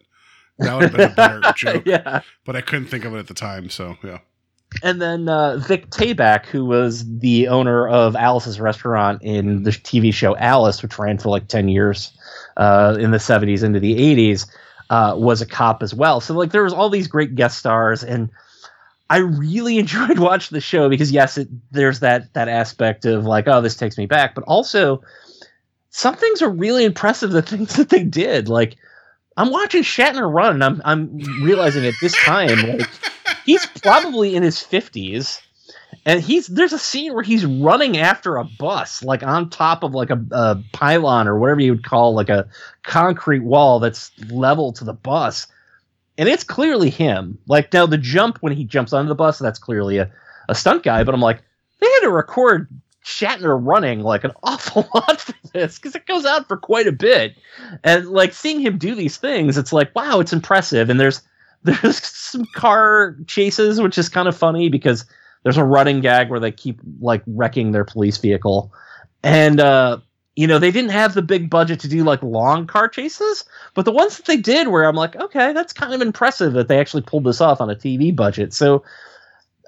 That 0.60 0.76
would 0.76 0.84
have 0.84 0.92
been 0.92 1.12
a 1.12 1.16
better 1.16 1.42
joke, 1.56 1.84
yeah. 1.86 2.22
but 2.46 2.56
I 2.56 2.62
couldn't 2.62 2.88
think 2.88 3.06
of 3.06 3.16
it 3.16 3.20
at 3.20 3.28
the 3.28 3.34
time. 3.34 3.70
So 3.70 3.98
yeah, 4.04 4.20
And 4.84 5.02
then 5.02 5.28
uh, 5.28 5.58
Vic 5.58 5.90
Tayback, 5.90 6.46
who 6.46 6.66
was 6.66 7.20
the 7.20 7.48
owner 7.48 7.88
of 7.88 8.16
Alice's 8.16 8.60
restaurant 8.60 9.22
in 9.24 9.64
the 9.64 9.72
TV 9.72 10.14
show 10.14 10.36
Alice, 10.38 10.82
which 10.84 10.98
ran 11.00 11.18
for 11.18 11.30
like 11.30 11.48
10 11.48 11.70
years 11.70 12.12
uh, 12.58 12.96
in 13.00 13.12
the 13.12 13.18
70s 13.18 13.64
into 13.64 13.80
the 13.80 13.96
80s, 13.96 14.48
uh, 14.90 15.16
was 15.18 15.42
a 15.42 15.46
cop 15.46 15.82
as 15.82 15.94
well. 15.94 16.22
So 16.22 16.34
like 16.36 16.52
there 16.52 16.64
was 16.64 16.74
all 16.74 16.90
these 16.90 17.08
great 17.08 17.36
guest 17.36 17.58
stars 17.58 18.04
and 18.04 18.30
I 19.10 19.18
really 19.18 19.78
enjoyed 19.80 20.20
watching 20.20 20.56
the 20.56 20.62
show 20.62 20.90
because 20.90 21.12
yes, 21.12 21.38
it, 21.38 21.48
there's 21.72 22.00
that 22.00 22.34
that 22.34 22.48
aspect 22.48 23.06
of 23.06 23.26
like, 23.26 23.48
oh, 23.48 23.62
this 23.62 23.76
takes 23.76 23.98
me 23.98 24.06
back, 24.06 24.36
but 24.36 24.44
also 24.46 25.04
some 25.90 26.16
things 26.16 26.42
are 26.42 26.50
really 26.50 26.86
impressive. 26.86 27.32
The 27.32 27.42
things 27.42 27.76
that 27.78 27.90
they 27.90 28.04
did, 28.04 28.50
like 28.50 28.76
I'm 29.36 29.52
watching 29.52 29.84
Shatner 29.84 30.32
run, 30.32 30.54
and 30.56 30.64
I'm 30.64 30.82
I'm 30.86 31.18
realizing 31.44 31.86
at 31.86 31.94
this 32.02 32.14
time, 32.24 32.78
like 32.78 32.90
he's 33.46 33.66
probably 33.66 34.36
in 34.36 34.44
his 34.44 34.60
fifties, 34.60 35.42
and 36.06 36.22
he's 36.22 36.48
there's 36.48 36.74
a 36.74 36.80
scene 36.80 37.14
where 37.14 37.24
he's 37.24 37.46
running 37.46 37.98
after 37.98 38.38
a 38.38 38.44
bus, 38.44 39.04
like 39.04 39.24
on 39.24 39.50
top 39.50 39.84
of 39.84 39.94
like 39.94 40.12
a, 40.12 40.24
a 40.32 40.64
pylon 40.72 41.28
or 41.28 41.40
whatever 41.40 41.62
you 41.62 41.72
would 41.72 41.86
call 41.86 42.14
like 42.14 42.30
a 42.30 42.48
concrete 42.84 43.44
wall 43.44 43.80
that's 43.80 44.12
level 44.30 44.74
to 44.74 44.84
the 44.84 44.94
bus, 44.94 45.48
and 46.18 46.30
it's 46.30 46.44
clearly 46.44 46.90
him. 46.90 47.40
Like 47.48 47.74
now 47.74 47.86
the 47.86 47.98
jump 47.98 48.38
when 48.42 48.54
he 48.54 48.66
jumps 48.66 48.94
onto 48.94 49.10
the 49.10 49.16
bus, 49.16 49.40
that's 49.40 49.60
clearly 49.60 49.98
a, 49.98 50.12
a 50.48 50.56
stunt 50.56 50.84
guy. 50.84 51.04
But 51.04 51.16
I'm 51.16 51.22
like, 51.22 51.42
they 51.80 51.88
had 51.88 52.02
to 52.02 52.12
record 52.12 52.68
Shatner 53.04 53.60
running 53.62 54.02
like 54.02 54.24
an 54.24 54.32
awful 54.44 54.88
lot 54.94 55.22
for 55.22 55.34
this 55.54 55.78
because 55.78 55.96
it 55.96 56.06
goes 56.06 56.26
out 56.26 56.48
for 56.48 56.58
quite 56.58 56.88
a 56.88 56.92
bit, 56.92 57.36
and 57.84 58.08
like 58.08 58.34
seeing 58.34 58.60
him 58.60 58.78
do 58.78 58.96
these 58.96 59.18
things, 59.18 59.58
it's 59.58 59.74
like 59.74 59.94
wow, 59.96 60.20
it's 60.20 60.34
impressive. 60.34 60.90
And 60.90 61.00
there's 61.00 61.22
there's 61.64 62.04
some 62.04 62.46
car 62.56 63.16
chases, 63.28 63.82
which 63.82 63.98
is 63.98 64.10
kind 64.10 64.28
of 64.28 64.36
funny 64.36 64.70
because 64.70 65.06
there's 65.44 65.58
a 65.58 65.64
running 65.64 66.02
gag 66.02 66.30
where 66.30 66.40
they 66.40 66.52
keep 66.52 66.80
like 67.00 67.24
wrecking 67.28 67.72
their 67.72 67.86
police 67.86 68.18
vehicle, 68.18 68.74
and 69.22 69.60
uh, 69.60 69.98
you 70.36 70.48
know 70.48 70.60
they 70.60 70.72
didn't 70.72 70.92
have 70.92 71.14
the 71.14 71.22
big 71.22 71.50
budget 71.50 71.80
to 71.82 71.88
do 71.88 72.04
like 72.04 72.24
long 72.24 72.68
car 72.68 72.88
chases, 72.88 73.44
but 73.74 73.86
the 73.86 73.92
ones 73.92 74.18
that 74.18 74.26
they 74.26 74.38
did, 74.38 74.70
where 74.70 74.84
I'm 74.84 74.96
like, 74.96 75.16
okay, 75.16 75.54
that's 75.54 75.74
kind 75.74 75.94
of 75.94 76.02
impressive 76.02 76.54
that 76.54 76.68
they 76.68 76.80
actually 76.80 77.04
pulled 77.04 77.26
this 77.26 77.42
off 77.42 77.62
on 77.62 77.70
a 77.70 77.76
TV 77.76 78.16
budget. 78.16 78.54
So 78.54 78.84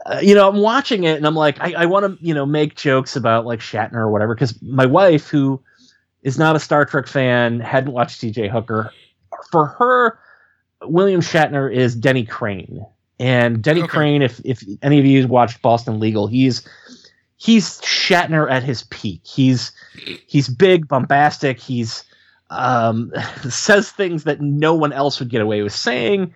uh, 0.06 0.20
you 0.22 0.36
know, 0.36 0.48
I'm 0.48 0.58
watching 0.58 1.04
it 1.04 1.18
and 1.18 1.26
I'm 1.26 1.36
like, 1.36 1.60
I, 1.60 1.74
I 1.74 1.86
want 1.86 2.06
to, 2.20 2.26
you 2.26 2.34
know, 2.34 2.46
make 2.46 2.76
jokes 2.76 3.16
about 3.16 3.46
like 3.46 3.60
Shatner 3.60 3.96
or 3.96 4.12
whatever. 4.12 4.36
Because 4.36 4.62
my 4.62 4.86
wife, 4.86 5.28
who 5.28 5.62
is 6.22 6.38
not 6.38 6.56
a 6.56 6.60
Star 6.60 6.86
Trek 6.86 7.08
fan, 7.08 7.60
hadn't 7.60 7.92
watched 7.92 8.22
T.J. 8.22 8.50
Hooker. 8.50 8.92
For 9.52 9.66
her, 9.66 10.20
William 10.84 11.22
Shatner 11.22 11.74
is 11.74 11.96
Denny 11.96 12.26
Crane, 12.26 12.86
and 13.20 13.62
Denny 13.62 13.82
Okay. 13.82 13.88
Crane. 13.90 14.22
If 14.22 14.40
if 14.46 14.64
any 14.82 15.00
of 15.00 15.06
you 15.06 15.28
watched 15.28 15.62
Boston 15.62 16.00
Legal, 16.00 16.28
he's 16.28 16.68
he's 17.38 17.80
Shatner 17.82 18.50
at 18.50 18.64
his 18.64 18.84
peak. 18.84 19.22
He's 19.24 19.72
he's 20.28 20.48
big, 20.48 20.88
bombastic. 20.88 21.60
He's 21.60 22.04
um, 22.50 23.12
says 23.50 23.92
things 23.92 24.24
that 24.24 24.42
no 24.42 24.74
one 24.74 24.94
else 24.94 25.20
would 25.20 25.30
get 25.30 25.42
away 25.42 25.62
with 25.62 25.74
saying. 25.74 26.34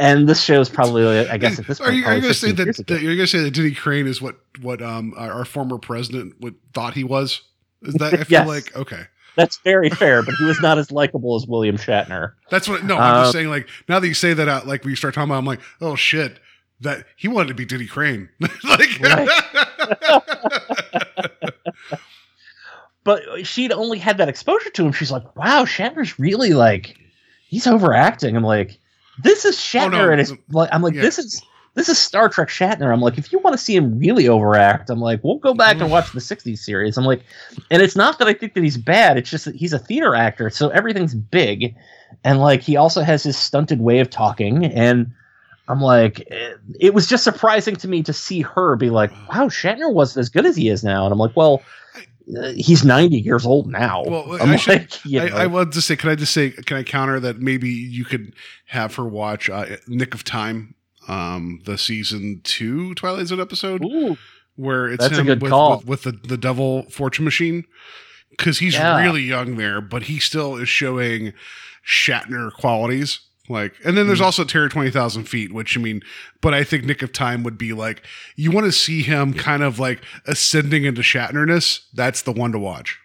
And 0.00 0.26
this 0.28 0.40
show 0.42 0.60
is 0.60 0.68
probably, 0.68 1.06
I 1.28 1.36
guess, 1.38 1.58
at 1.58 1.66
this 1.66 1.78
point, 1.78 1.90
Are 1.90 1.92
you, 1.92 2.04
are 2.06 2.14
you 2.14 2.22
going 2.22 2.32
to 2.32 2.38
say 2.38 2.52
that, 2.52 2.84
that 2.88 3.02
you're 3.02 3.14
going 3.16 3.18
to 3.18 3.26
say 3.26 3.40
that 3.40 3.52
Denny 3.52 3.72
Crane 3.74 4.06
is 4.06 4.20
what 4.22 4.36
what 4.62 4.80
um 4.82 5.12
our, 5.16 5.30
our 5.32 5.44
former 5.44 5.78
president 5.78 6.40
would 6.40 6.54
thought 6.72 6.94
he 6.94 7.04
was? 7.04 7.42
Is 7.82 7.94
that 7.94 8.14
I 8.14 8.16
feel 8.24 8.40
Yes. 8.40 8.48
like 8.48 8.76
okay. 8.76 9.02
That's 9.36 9.58
very 9.58 9.90
fair, 9.90 10.22
but 10.22 10.34
he 10.34 10.44
was 10.44 10.60
not 10.60 10.76
as 10.78 10.90
likable 10.90 11.36
as 11.36 11.46
William 11.46 11.76
Shatner. 11.76 12.32
That's 12.50 12.68
what. 12.68 12.82
No, 12.84 12.96
I'm 12.98 13.14
Uh, 13.14 13.22
just 13.22 13.32
saying. 13.32 13.48
Like 13.48 13.68
now 13.88 14.00
that 14.00 14.08
you 14.08 14.14
say 14.14 14.32
that 14.34 14.48
out, 14.48 14.66
like 14.66 14.84
we 14.84 14.96
start 14.96 15.14
talking 15.14 15.30
about, 15.30 15.38
I'm 15.38 15.44
like, 15.46 15.60
oh 15.80 15.94
shit, 15.94 16.40
that 16.80 17.04
he 17.16 17.28
wanted 17.28 17.48
to 17.48 17.54
be 17.54 17.64
Denny 17.64 17.86
Crane. 17.86 18.28
like, 18.64 18.88
But 23.04 23.46
she'd 23.46 23.72
only 23.72 23.98
had 23.98 24.18
that 24.18 24.28
exposure 24.28 24.70
to 24.70 24.84
him. 24.86 24.92
She's 24.92 25.10
like, 25.12 25.36
wow, 25.36 25.64
Shatner's 25.64 26.18
really 26.18 26.52
like, 26.52 26.96
he's 27.46 27.66
overacting. 27.66 28.36
I'm 28.36 28.42
like, 28.42 28.78
this 29.18 29.44
is 29.44 29.56
Shatner, 29.56 29.84
Oh, 29.84 29.88
no, 29.88 30.10
and 30.12 30.20
it's 30.20 30.32
like, 30.50 30.68
I'm 30.72 30.82
like, 30.82 30.94
yeah. 30.94 31.02
this 31.02 31.18
is 31.18 31.42
this 31.74 31.88
is 31.88 31.98
Star 31.98 32.28
Trek 32.28 32.48
Shatner. 32.48 32.92
I'm 32.92 33.00
like, 33.00 33.16
if 33.16 33.32
you 33.32 33.38
want 33.38 33.54
to 33.56 33.62
see 33.62 33.76
him 33.76 33.98
really 33.98 34.26
overact, 34.28 34.90
I'm 34.90 35.00
like, 35.00 35.22
we'll 35.22 35.38
go 35.38 35.54
back 35.54 35.80
and 35.80 35.90
watch 35.90 36.12
the 36.12 36.20
'60s 36.20 36.58
series. 36.58 36.96
I'm 36.98 37.04
like, 37.04 37.22
and 37.70 37.80
it's 37.80 37.94
not 37.96 38.18
that 38.18 38.28
I 38.28 38.34
think 38.34 38.54
that 38.54 38.64
he's 38.64 38.76
bad. 38.76 39.16
It's 39.16 39.30
just 39.30 39.44
that 39.44 39.54
he's 39.54 39.72
a 39.72 39.78
theater 39.78 40.14
actor, 40.14 40.50
so 40.50 40.68
everything's 40.70 41.14
big, 41.14 41.74
and 42.24 42.40
like 42.40 42.60
he 42.62 42.76
also 42.76 43.02
has 43.02 43.22
his 43.22 43.36
stunted 43.36 43.80
way 43.80 44.00
of 44.00 44.10
talking, 44.10 44.64
and 44.64 45.12
I'm 45.68 45.80
like, 45.80 46.26
eh, 46.30 46.54
it 46.80 46.92
was 46.92 47.06
just 47.06 47.22
surprising 47.22 47.76
to 47.76 47.88
me 47.88 48.02
to 48.02 48.12
see 48.12 48.40
her 48.40 48.74
be 48.74 48.90
like, 48.90 49.12
wow, 49.28 49.46
Shatner 49.46 49.92
wasn't 49.92 50.22
as 50.22 50.28
good 50.28 50.46
as 50.46 50.56
he 50.56 50.68
is 50.68 50.82
now, 50.82 51.04
and 51.04 51.12
I'm 51.12 51.18
like, 51.18 51.36
well. 51.36 51.62
Uh, 52.36 52.52
He's 52.56 52.84
90 52.84 53.18
years 53.18 53.46
old 53.46 53.68
now. 53.70 54.02
Well, 54.04 54.40
I 54.42 54.56
should- 54.56 54.80
like, 54.80 55.04
you 55.04 55.20
know. 55.20 55.36
I 55.36 55.46
want 55.46 55.72
to 55.72 55.80
say, 55.82 55.96
can 55.96 56.10
I 56.10 56.14
just 56.14 56.32
say, 56.32 56.50
can 56.50 56.76
I 56.76 56.82
counter 56.82 57.18
that? 57.20 57.38
Maybe 57.40 57.68
you 57.70 58.04
could 58.04 58.34
have 58.66 58.94
her 58.96 59.04
watch 59.06 59.48
uh, 59.50 59.76
Nick 59.88 60.14
of 60.14 60.24
Time, 60.24 60.74
um, 61.08 61.60
the 61.64 61.76
season 61.78 62.40
two 62.44 62.94
Twilight 62.94 63.26
Zone 63.28 63.40
episode, 63.40 63.82
Ooh, 63.84 64.16
where 64.56 64.88
it's 64.88 65.06
him 65.06 65.26
with, 65.26 65.42
with, 65.42 65.84
with 65.86 66.02
the 66.02 66.12
the 66.12 66.36
Devil 66.36 66.84
Fortune 66.90 67.24
Machine, 67.24 67.64
because 68.30 68.58
he's 68.58 68.74
Yeah. 68.74 69.00
really 69.02 69.22
young 69.22 69.56
there, 69.56 69.80
but 69.80 70.04
he 70.04 70.18
still 70.18 70.56
is 70.56 70.68
showing 70.68 71.32
Shatner 71.86 72.52
qualities. 72.52 73.20
Like, 73.50 73.74
and 73.84 73.98
then 73.98 74.06
there's 74.06 74.20
also 74.20 74.44
Terror 74.44 74.68
Twenty 74.68 74.90
Thousand 74.90 75.24
Feet, 75.24 75.52
which 75.52 75.76
I 75.76 75.80
mean, 75.80 76.02
but 76.40 76.54
I 76.54 76.62
think 76.62 76.84
Nick 76.84 77.02
of 77.02 77.12
Time 77.12 77.42
would 77.42 77.58
be 77.58 77.72
like 77.72 78.02
you 78.36 78.50
want 78.52 78.66
to 78.66 78.72
see 78.72 79.02
him 79.02 79.34
kind 79.34 79.62
of 79.62 79.78
like 79.78 80.02
ascending 80.26 80.84
into 80.84 81.02
Shatnerness. 81.02 81.80
That's 81.92 82.22
the 82.22 82.32
one 82.32 82.52
to 82.52 82.58
watch. 82.58 82.98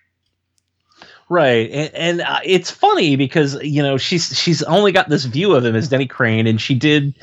right, 1.29 1.69
and, 1.71 1.95
and 1.95 2.21
uh, 2.21 2.39
it's 2.45 2.69
funny 2.69 3.15
because 3.15 3.61
you 3.63 3.81
know 3.81 3.97
she's 3.97 4.37
she's 4.37 4.61
only 4.63 4.91
got 4.91 5.09
this 5.09 5.25
view 5.25 5.55
of 5.55 5.65
him 5.65 5.75
as 5.75 5.89
Denny 5.89 6.07
Crane, 6.07 6.45
and 6.45 6.61
she 6.61 6.75
did 6.75 7.15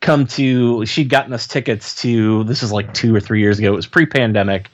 come 0.00 0.26
to 0.28 0.86
she'd 0.86 1.08
gotten 1.08 1.32
us 1.32 1.46
tickets 1.46 2.00
to 2.02 2.44
this 2.44 2.62
is 2.62 2.70
like 2.70 2.94
two 2.94 3.14
or 3.14 3.20
three 3.20 3.40
years 3.40 3.58
ago. 3.58 3.72
It 3.72 3.76
was 3.76 3.86
pre-pandemic. 3.86 4.70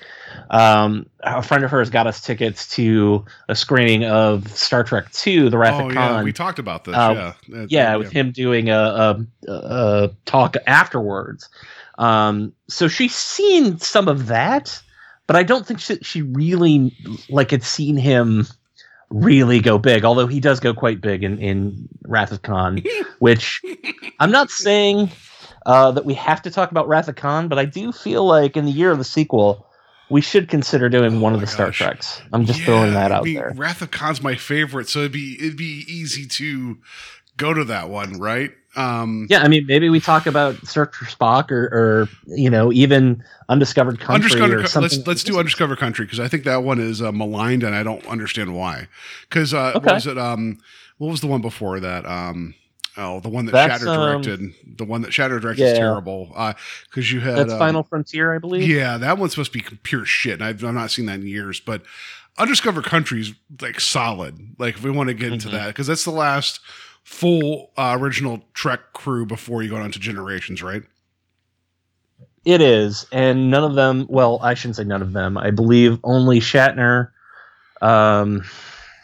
Um, 0.54 1.06
a 1.18 1.42
friend 1.42 1.64
of 1.64 1.70
hers 1.72 1.90
got 1.90 2.06
us 2.06 2.20
tickets 2.20 2.68
to 2.76 3.24
a 3.48 3.56
screening 3.56 4.04
of 4.04 4.46
Star 4.56 4.84
Trek 4.84 5.06
II: 5.26 5.48
The 5.48 5.58
Wrath 5.58 5.80
Oh 5.80 5.88
of 5.88 5.94
yeah, 5.94 6.08
Khan. 6.08 6.24
we 6.24 6.32
talked 6.32 6.60
about 6.60 6.84
this. 6.84 6.94
Uh, 6.94 7.34
yeah, 7.48 7.58
Uh, 7.62 7.66
yeah, 7.68 7.96
with 7.96 8.12
him 8.12 8.30
doing 8.30 8.70
a, 8.70 8.78
a, 8.78 9.26
a 9.52 10.10
talk 10.26 10.54
afterwards. 10.68 11.48
Um, 11.98 12.52
so 12.68 12.86
she's 12.86 13.16
seen 13.16 13.78
some 13.78 14.06
of 14.06 14.28
that, 14.28 14.80
but 15.26 15.34
I 15.34 15.42
don't 15.42 15.66
think 15.66 15.80
she, 15.80 15.96
she 16.02 16.22
really 16.22 16.96
like 17.28 17.50
had 17.50 17.64
seen 17.64 17.96
him 17.96 18.46
really 19.10 19.58
go 19.58 19.76
big. 19.76 20.04
Although 20.04 20.28
he 20.28 20.38
does 20.38 20.60
go 20.60 20.72
quite 20.72 21.00
big 21.00 21.24
in 21.24 21.36
in 21.40 21.88
Wrath 22.06 22.30
of 22.30 22.42
Khan, 22.42 22.80
which 23.18 23.60
I'm 24.20 24.30
not 24.30 24.50
saying 24.50 25.10
uh, 25.66 25.90
that 25.90 26.04
we 26.04 26.14
have 26.14 26.42
to 26.42 26.50
talk 26.52 26.70
about 26.70 26.86
Wrath 26.86 27.08
of 27.08 27.16
Khan, 27.16 27.48
but 27.48 27.58
I 27.58 27.64
do 27.64 27.90
feel 27.90 28.24
like 28.24 28.56
in 28.56 28.66
the 28.66 28.72
year 28.72 28.92
of 28.92 28.98
the 28.98 29.04
sequel. 29.04 29.66
We 30.10 30.20
should 30.20 30.48
consider 30.48 30.88
doing 30.88 31.16
Oh 31.16 31.20
one 31.20 31.34
of 31.34 31.40
the 31.40 31.46
Star. 31.46 31.70
Treks. 31.70 32.20
I'm 32.32 32.44
just 32.44 32.60
throwing 32.62 32.92
that 32.94 33.10
out 33.10 33.24
mean, 33.24 33.34
there. 33.34 33.52
Wrath 33.56 33.80
of 33.82 33.90
Khan's 33.90 34.22
my 34.22 34.34
favorite, 34.34 34.88
so 34.88 35.00
it'd 35.00 35.12
be 35.12 35.36
it'd 35.40 35.56
be 35.56 35.84
easy 35.88 36.26
to 36.26 36.78
go 37.36 37.54
to 37.54 37.64
that 37.64 37.88
one, 37.88 38.18
right? 38.20 38.52
Um, 38.76 39.26
Yeah, 39.30 39.42
I 39.42 39.48
mean, 39.48 39.66
maybe 39.66 39.88
we 39.88 40.00
talk 40.00 40.26
about 40.26 40.66
Search 40.66 40.94
for 40.96 41.04
Spock 41.06 41.50
or, 41.52 41.64
or 41.72 42.08
you 42.26 42.50
know, 42.50 42.72
even 42.72 43.22
Undiscovered 43.48 43.98
Country 44.00 44.24
Undiscovered, 44.30 44.58
or 44.58 44.62
Co- 44.62 44.66
something. 44.68 44.98
let's 44.98 45.06
let's 45.06 45.24
do 45.24 45.38
Undiscovered 45.38 45.78
Country 45.78 46.04
because 46.04 46.20
I 46.20 46.28
think 46.28 46.44
that 46.44 46.62
one 46.64 46.78
is 46.80 47.00
uh, 47.00 47.12
maligned 47.12 47.62
and 47.62 47.74
I 47.74 47.82
don't 47.82 48.04
understand 48.06 48.54
why. 48.54 48.88
Because 49.28 49.54
uh, 49.54 49.72
Okay. 49.76 49.86
what 49.86 49.94
was 49.94 50.06
it? 50.06 50.18
Um, 50.18 50.58
what 50.98 51.08
was 51.10 51.20
the 51.20 51.26
one 51.28 51.40
before 51.40 51.80
that? 51.80 52.04
Um, 52.06 52.54
oh, 52.96 53.20
the 53.20 53.28
one 53.28 53.46
that 53.46 53.52
That's, 53.52 53.82
Shatner 53.82 54.14
um, 54.14 54.22
directed. 54.22 54.54
the 54.78 54.84
one 54.84 55.02
that 55.02 55.10
Shatner 55.10 55.40
directed 55.40 55.64
is 55.64 55.78
terrible. 55.78 56.26
Because 56.88 57.12
you 57.12 57.20
had 57.20 57.36
That's 57.36 57.52
um, 57.52 57.58
Final 57.58 57.82
Frontier, 57.82 58.34
I 58.34 58.38
believe. 58.38 58.68
Yeah, 58.68 58.96
that 58.98 59.18
one's 59.18 59.32
supposed 59.32 59.52
to 59.52 59.58
be 59.58 59.64
pure 59.82 60.04
shit, 60.04 60.40
I've, 60.42 60.64
I've 60.64 60.74
not 60.74 60.90
seen 60.90 61.06
that 61.06 61.20
in 61.20 61.26
years. 61.26 61.60
But 61.60 61.82
Undiscovered 62.38 62.84
Country's 62.84 63.32
like 63.60 63.80
solid. 63.80 64.56
Like 64.58 64.74
if 64.76 64.82
we 64.82 64.90
want 64.90 65.08
to 65.08 65.14
get 65.14 65.32
into 65.32 65.48
Mhm. 65.48 65.52
that, 65.52 65.66
because 65.68 65.86
that's 65.86 66.04
the 66.04 66.10
last 66.10 66.60
full 67.04 67.70
uh, 67.76 67.96
original 68.00 68.42
Trek 68.54 68.80
crew 68.92 69.26
before 69.26 69.62
you 69.62 69.70
go 69.70 69.76
on 69.76 69.90
to 69.92 69.98
Generations, 69.98 70.62
right? 70.62 70.82
It 72.44 72.60
is, 72.60 73.06
and 73.10 73.50
none 73.50 73.64
of 73.64 73.74
them. 73.74 74.06
Well, 74.10 74.38
I 74.42 74.52
shouldn't 74.54 74.76
say 74.76 74.84
none 74.84 75.00
of 75.00 75.12
them. 75.14 75.38
I 75.38 75.50
believe 75.50 75.98
only 76.04 76.40
Shatner, 76.40 77.08
um, 77.80 78.44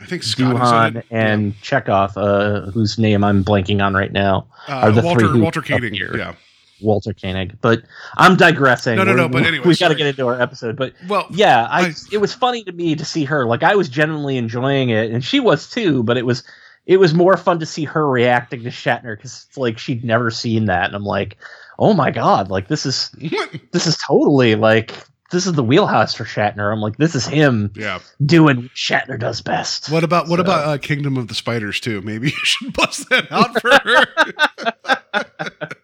I 0.01 0.07
think 0.07 0.22
Scott 0.22 0.55
Doohan, 0.57 1.03
and 1.11 1.61
Chekhov, 1.61 2.16
uh, 2.16 2.70
whose 2.70 2.98
name 2.98 3.22
I'm 3.22 3.44
blanking 3.44 3.84
on 3.84 3.94
right 3.94 4.12
now, 4.12 4.46
uh, 4.68 4.72
are 4.72 4.92
the 4.92 5.03
Walter 5.03 5.28
three 5.28 5.40
Walter 5.40 5.61
Keating. 5.62 5.94
Here. 5.94 6.16
Yeah. 6.16 6.34
Walter 6.80 7.12
Koenig. 7.12 7.61
But 7.61 7.82
I'm 8.16 8.36
digressing. 8.36 8.96
No, 8.96 9.05
no, 9.05 9.12
no, 9.12 9.22
We're- 9.24 9.32
but 9.32 9.46
anyway, 9.46 9.66
we've 9.66 9.78
got 9.78 9.88
to 9.88 9.94
get 9.94 10.07
into 10.07 10.26
our 10.26 10.40
episode. 10.40 10.76
But 10.76 10.94
Well, 11.09 11.26
yeah, 11.30 11.66
I, 11.68 11.88
I- 11.88 11.94
it 12.11 12.18
was 12.18 12.32
funny 12.32 12.64
to 12.64 12.72
me 12.72 12.94
to 12.94 13.05
see 13.05 13.24
her. 13.24 13.44
Like 13.46 13.62
I 13.62 13.74
was 13.74 13.88
genuinely 13.90 14.38
enjoying 14.38 14.88
it, 14.88 15.11
and 15.11 15.22
she 15.22 15.40
was 15.40 15.68
too. 15.68 16.03
But 16.03 16.16
it 16.16 16.24
was 16.24 16.42
it 16.86 16.96
was 16.96 17.12
more 17.12 17.36
fun 17.36 17.59
to 17.61 17.66
see 17.66 17.84
her 17.84 18.09
reacting 18.09 18.62
to 18.62 18.70
Shatner 18.70 19.14
because 19.16 19.46
it's 19.48 19.59
like 19.59 19.78
she'd 19.78 20.05
never 20.05 20.30
seen 20.30 20.64
that, 20.66 20.86
and 20.86 20.94
I'm 20.96 21.05
like, 21.05 21.36
oh 21.78 21.92
my 21.92 22.11
god, 22.11 22.51
like 22.51 22.68
this 22.68 22.86
is 22.86 23.11
this 23.72 23.86
is 23.86 23.98
totally 23.98 24.55
like 24.55 24.94
this 25.31 25.47
is 25.47 25.53
the 25.55 25.62
wheelhouse 25.64 26.14
for 26.14 26.24
Shatner. 26.24 26.72
I'm 26.72 26.81
like, 26.81 26.97
this 26.97 27.14
is 27.14 27.26
him 27.26 27.72
yeah. 27.74 28.01
doing 28.24 28.62
what 28.62 28.70
Shatner 28.74 29.18
does 29.18 29.41
best. 29.41 29.91
What 29.91 30.05
about 30.05 30.28
what 30.28 30.37
So- 30.39 30.43
about 30.43 30.66
uh, 30.68 30.78
Kingdom 30.78 31.16
of 31.16 31.28
the 31.28 31.35
Spiders 31.35 31.81
too? 31.81 32.01
Maybe 32.03 32.28
you 32.31 32.45
should 32.45 32.72
bust 32.72 33.09
that 33.11 33.31
out 33.31 33.61
for 33.61 33.70
her. 33.72 35.70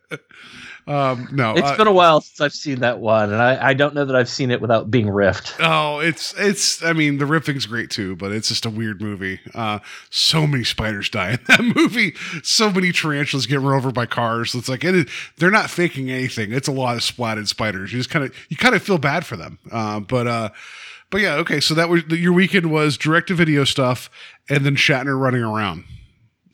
Um, 0.89 1.29
no, 1.33 1.53
It's 1.57 1.67
uh, 1.67 1.77
been 1.77 1.89
a 1.89 1.93
while 1.93 2.21
since 2.21 2.41
I've 2.41 2.53
seen 2.53 2.79
that 2.81 3.01
one, 3.01 3.33
and 3.33 3.43
I, 3.43 3.71
I 3.71 3.75
don't 3.75 3.93
know 3.93 4.05
that 4.05 4.15
I've 4.15 4.29
seen 4.29 4.53
it 4.53 4.61
without 4.61 4.89
being 4.89 5.07
riffed. 5.09 5.57
Oh, 5.59 5.99
it's 5.99 6.33
it's. 6.39 6.81
I 6.85 6.93
mean, 6.93 7.19
the 7.19 7.25
riffing's 7.27 7.67
great 7.67 7.91
too, 7.91 8.15
but 8.15 8.31
it's 8.31 8.47
just 8.49 8.65
a 8.67 8.71
weird 8.71 9.03
movie. 9.03 9.41
Uh, 9.53 9.81
so 10.11 10.47
many 10.47 10.63
spiders 10.63 11.09
die 11.09 11.33
in 11.33 11.39
that 11.49 11.73
movie. 11.75 12.15
So 12.45 12.71
many 12.71 12.93
tarantulas 12.93 13.47
get 13.47 13.61
run 13.61 13.77
over 13.77 13.91
by 13.91 14.07
cars. 14.07 14.55
It's 14.55 14.69
like 14.69 14.85
it 14.85 14.95
is, 14.95 15.07
they're 15.39 15.51
not 15.51 15.71
faking 15.71 16.09
anything. 16.09 16.53
It's 16.53 16.69
a 16.69 16.73
lot 16.73 16.95
of 16.95 17.03
splatted 17.03 17.49
spiders. 17.49 17.93
You 17.93 17.99
just 17.99 18.11
kind 18.11 18.25
of 18.25 18.33
you 18.49 18.57
kind 18.57 18.77
of 18.77 18.83
feel 18.83 18.99
bad 18.99 19.27
for 19.27 19.37
them. 19.37 19.59
Uh, 19.73 19.99
but 19.99 20.29
uh, 20.29 20.51
but 21.11 21.21
yeah, 21.21 21.35
okay. 21.39 21.59
So 21.59 21.75
that 21.75 21.89
was 21.89 22.05
your 22.05 22.33
weekend 22.33 22.71
was 22.71 22.97
direct 22.97 23.27
to 23.29 23.35
video 23.35 23.65
stuff, 23.65 24.09
and 24.49 24.65
then 24.65 24.77
Shatner 24.77 25.19
running 25.21 25.43
around. 25.43 25.83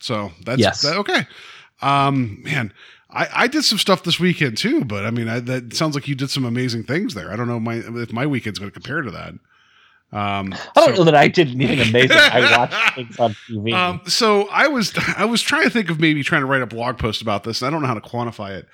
So 0.01 0.33
that's 0.45 0.59
Yes. 0.59 0.81
that, 0.83 0.97
okay. 0.97 1.27
Um, 1.83 2.43
man. 2.45 2.73
I, 3.13 3.29
I 3.33 3.47
did 3.47 3.65
some 3.65 3.79
stuff 3.79 4.03
this 4.03 4.19
weekend 4.19 4.57
too, 4.59 4.85
but 4.85 5.05
I 5.05 5.11
mean, 5.11 5.29
I, 5.29 5.41
that 5.41 5.75
sounds 5.75 5.95
like 5.95 6.09
you 6.09 6.15
did 6.15 6.31
some 6.31 6.45
amazing 6.45 6.85
things 6.85 7.15
there. 7.15 7.31
I 7.33 7.37
don't 7.37 7.49
know 7.49 7.61
my, 7.61 7.77
if 7.77 8.13
my 8.13 8.27
weekend's 8.27 8.59
going 8.59 8.71
to 8.71 8.75
compare 8.75 9.03
to 9.03 9.11
that. 9.11 9.35
Um, 10.15 10.53
I 10.53 10.59
don't 10.75 10.91
so- 10.91 10.97
know 10.97 11.05
that 11.05 11.15
I 11.15 11.29
did 11.29 11.49
anything 11.49 11.81
amazing. 11.81 12.17
I 12.17 12.41
watched 12.59 12.95
things 12.95 13.19
on 13.19 13.35
TV. 13.49 13.73
um, 13.73 14.03
so 14.07 14.49
I 14.51 14.69
was 14.69 14.93
I 15.17 15.25
was 15.25 15.41
trying 15.41 15.65
to 15.65 15.71
think 15.71 15.89
of 15.91 16.01
maybe 16.01 16.23
trying 16.23 16.43
to 16.43 16.47
write 16.47 16.63
a 16.63 16.67
blog 16.67 16.99
post 16.99 17.23
about 17.23 17.45
this, 17.45 17.63
and 17.63 17.69
I 17.69 17.71
don't 17.71 17.81
know 17.81 17.89
how 17.89 17.95
to 17.95 18.01
quantify 18.01 18.51
it 18.51 18.67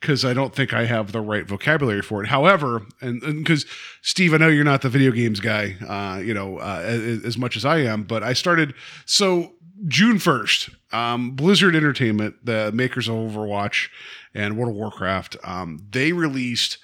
because 0.00 0.26
I 0.26 0.34
don't 0.34 0.54
think 0.54 0.74
I 0.74 0.84
have 0.84 1.12
the 1.12 1.22
right 1.22 1.46
vocabulary 1.46 2.02
for 2.02 2.22
it. 2.22 2.28
However, 2.28 2.82
and 3.00 3.22
because 3.22 3.64
Steve, 4.02 4.34
I 4.34 4.36
know 4.36 4.48
you're 4.48 4.62
not 4.62 4.82
the 4.82 4.90
video 4.90 5.10
games 5.10 5.40
guy, 5.40 5.76
uh, 5.88 6.18
you 6.20 6.34
know, 6.34 6.58
uh, 6.58 6.82
as, 6.84 7.24
as 7.24 7.38
much 7.38 7.56
as 7.56 7.64
I 7.64 7.78
am, 7.78 8.02
but 8.02 8.22
I 8.22 8.34
started 8.34 8.74
so 9.06 9.54
June 9.88 10.18
first, 10.18 10.68
um, 10.94 11.32
Blizzard 11.32 11.74
Entertainment, 11.74 12.36
the 12.44 12.70
makers 12.72 13.08
of 13.08 13.16
Overwatch 13.16 13.88
and 14.32 14.56
World 14.56 14.70
of 14.70 14.76
Warcraft, 14.76 15.36
um, 15.42 15.84
they 15.90 16.12
released 16.12 16.78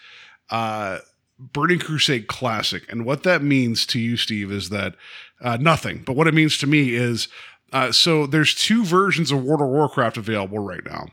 uh, 0.51 0.99
Burning 1.39 1.79
Crusade 1.79 2.27
Classic, 2.27 2.83
and 2.91 3.07
what 3.07 3.23
that 3.23 3.43
means 3.43 3.87
to 3.87 4.01
you, 4.01 4.17
Steve, 4.17 4.51
is 4.51 4.69
that 4.71 4.97
uh, 5.41 5.57
nothing. 5.59 6.03
But 6.05 6.17
what 6.17 6.27
it 6.27 6.35
means 6.35 6.59
to 6.59 6.67
me 6.67 6.95
is 6.95 7.29
uh, 7.73 7.93
so 7.93 8.27
there's 8.27 8.55
two 8.55 8.85
versions 8.85 9.31
of 9.31 9.45
World 9.45 9.61
of 9.61 9.69
Warcraft 9.69 10.17
available 10.17 10.59
right 10.59 10.85
now. 10.85 11.07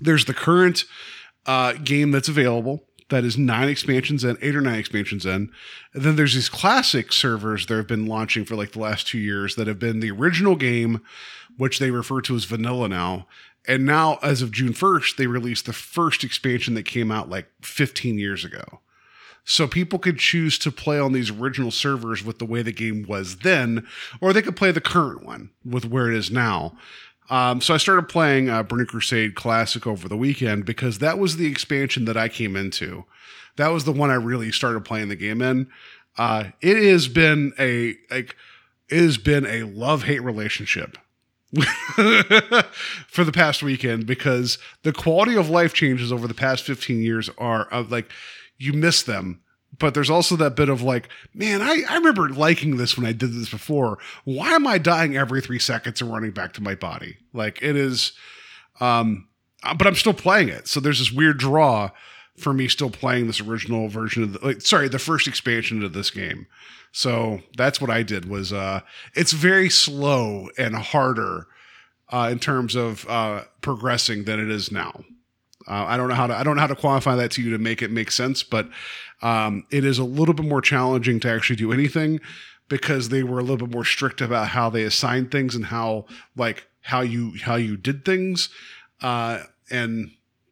There's 0.00 0.24
the 0.24 0.34
current 0.34 0.84
uh, 1.46 1.74
game 1.74 2.10
that's 2.10 2.28
available 2.28 2.84
that 3.10 3.24
is 3.24 3.36
nine 3.36 3.68
expansions 3.68 4.24
in, 4.24 4.38
eight 4.40 4.56
or 4.56 4.60
nine 4.60 4.78
expansions 4.78 5.26
in. 5.26 5.50
And 5.92 6.02
then 6.02 6.16
there's 6.16 6.34
these 6.34 6.48
classic 6.48 7.12
servers 7.12 7.66
that 7.66 7.76
have 7.76 7.86
been 7.86 8.06
launching 8.06 8.44
for 8.44 8.56
like 8.56 8.72
the 8.72 8.80
last 8.80 9.06
two 9.06 9.18
years 9.18 9.56
that 9.56 9.66
have 9.66 9.78
been 9.78 10.00
the 10.00 10.10
original 10.10 10.56
game, 10.56 11.02
which 11.56 11.78
they 11.78 11.90
refer 11.90 12.20
to 12.22 12.34
as 12.34 12.44
vanilla 12.44 12.88
now. 12.88 13.26
And 13.66 13.86
now, 13.86 14.18
as 14.22 14.42
of 14.42 14.52
June 14.52 14.74
1st, 14.74 15.16
they 15.16 15.26
released 15.26 15.66
the 15.66 15.72
first 15.72 16.22
expansion 16.22 16.74
that 16.74 16.84
came 16.84 17.10
out 17.10 17.30
like 17.30 17.48
15 17.62 18.18
years 18.18 18.44
ago. 18.44 18.80
So 19.44 19.66
people 19.66 19.98
could 19.98 20.18
choose 20.18 20.58
to 20.58 20.72
play 20.72 20.98
on 20.98 21.12
these 21.12 21.30
original 21.30 21.70
servers 21.70 22.24
with 22.24 22.38
the 22.38 22.46
way 22.46 22.62
the 22.62 22.72
game 22.72 23.04
was 23.06 23.38
then, 23.38 23.86
or 24.20 24.32
they 24.32 24.42
could 24.42 24.56
play 24.56 24.72
the 24.72 24.80
current 24.80 25.24
one 25.24 25.50
with 25.64 25.84
where 25.84 26.10
it 26.10 26.16
is 26.16 26.30
now. 26.30 26.76
Um, 27.30 27.60
so 27.60 27.74
I 27.74 27.78
started 27.78 28.08
playing 28.08 28.48
uh, 28.48 28.62
Burning 28.62 28.86
Crusade 28.86 29.34
Classic 29.34 29.86
over 29.86 30.08
the 30.08 30.16
weekend 30.16 30.64
because 30.66 30.98
that 30.98 31.18
was 31.18 31.36
the 31.36 31.46
expansion 31.46 32.04
that 32.06 32.16
I 32.16 32.28
came 32.28 32.56
into. 32.56 33.04
That 33.56 33.68
was 33.68 33.84
the 33.84 33.92
one 33.92 34.10
I 34.10 34.14
really 34.14 34.50
started 34.50 34.84
playing 34.84 35.08
the 35.08 35.16
game 35.16 35.40
in. 35.40 35.68
Uh, 36.18 36.44
it 36.60 36.76
has 36.90 37.08
been 37.08 37.52
a 37.58 37.96
like 38.10 38.36
it 38.88 39.00
has 39.00 39.16
been 39.16 39.46
a 39.46 39.62
love 39.64 40.04
hate 40.04 40.22
relationship 40.22 40.98
for 43.08 43.24
the 43.24 43.32
past 43.32 43.62
weekend 43.62 44.06
because 44.06 44.58
the 44.82 44.92
quality 44.92 45.36
of 45.36 45.48
life 45.48 45.74
changes 45.74 46.12
over 46.12 46.26
the 46.26 46.34
past 46.34 46.64
15 46.64 47.00
years 47.02 47.30
are 47.38 47.66
of 47.66 47.90
like 47.90 48.10
you 48.58 48.72
miss 48.72 49.02
them. 49.02 49.40
But 49.76 49.92
there's 49.94 50.10
also 50.10 50.36
that 50.36 50.54
bit 50.54 50.68
of 50.68 50.82
like 50.82 51.08
man 51.32 51.60
I, 51.62 51.82
I 51.88 51.96
remember 51.96 52.28
liking 52.28 52.76
this 52.76 52.96
when 52.96 53.06
i 53.06 53.12
did 53.12 53.32
this 53.32 53.50
before. 53.50 53.98
Why 54.24 54.52
am 54.52 54.66
i 54.66 54.78
dying 54.78 55.16
every 55.16 55.40
three 55.40 55.58
seconds 55.58 56.00
and 56.00 56.12
running 56.12 56.30
back 56.30 56.52
to 56.54 56.62
my 56.62 56.74
body? 56.74 57.16
Like 57.32 57.60
it 57.62 57.76
is 57.76 58.12
um 58.80 59.28
uh, 59.62 59.74
but 59.74 59.86
i'm 59.86 59.96
still 59.96 60.14
playing 60.14 60.48
it. 60.48 60.68
So 60.68 60.80
there's 60.80 60.98
this 61.00 61.12
weird 61.12 61.38
draw 61.38 61.90
for 62.36 62.52
me 62.52 62.68
still 62.68 62.90
playing 62.90 63.26
this 63.26 63.40
original 63.40 63.88
version 63.88 64.22
of 64.22 64.32
the 64.32 64.46
like, 64.46 64.60
sorry 64.60 64.88
the 64.88 64.98
first 64.98 65.26
expansion 65.26 65.82
of 65.82 65.92
this 65.92 66.10
game 66.10 66.46
so 66.94 67.40
that's 67.56 67.80
what 67.80 67.90
i 67.90 68.02
did 68.02 68.28
was 68.28 68.52
uh 68.52 68.80
it's 69.14 69.32
very 69.32 69.68
slow 69.68 70.48
and 70.56 70.74
harder 70.74 71.46
uh, 72.12 72.28
in 72.30 72.38
terms 72.38 72.74
of 72.74 73.06
uh, 73.08 73.42
progressing 73.60 74.24
than 74.24 74.38
it 74.38 74.50
is 74.50 74.70
now. 74.70 75.04
Uh, 75.66 75.84
I 75.86 75.96
don't 75.96 76.08
know 76.08 76.14
how 76.14 76.26
to 76.26 76.36
I 76.36 76.42
don't 76.42 76.56
know 76.56 76.60
how 76.60 76.66
to 76.68 76.76
qualify 76.76 77.16
that 77.16 77.30
to 77.32 77.42
you 77.42 77.50
to 77.50 77.58
make 77.58 77.80
it 77.80 77.90
make 77.90 78.10
sense, 78.10 78.42
but 78.42 78.68
um, 79.22 79.66
it 79.70 79.84
is 79.84 79.98
a 79.98 80.04
little 80.04 80.34
bit 80.34 80.46
more 80.46 80.60
challenging 80.60 81.20
to 81.20 81.30
actually 81.30 81.56
do 81.56 81.72
anything 81.72 82.20
because 82.68 83.08
they 83.08 83.22
were 83.22 83.38
a 83.38 83.42
little 83.42 83.66
bit 83.66 83.74
more 83.74 83.84
strict 83.84 84.20
about 84.20 84.48
how 84.48 84.68
they 84.68 84.82
assigned 84.82 85.30
things 85.30 85.54
and 85.54 85.66
how 85.66 86.04
like 86.36 86.68
how 86.82 87.00
you 87.00 87.32
how 87.42 87.54
you 87.56 87.78
did 87.78 88.04
things. 88.04 88.50
Uh, 89.00 89.40
and 89.70 90.10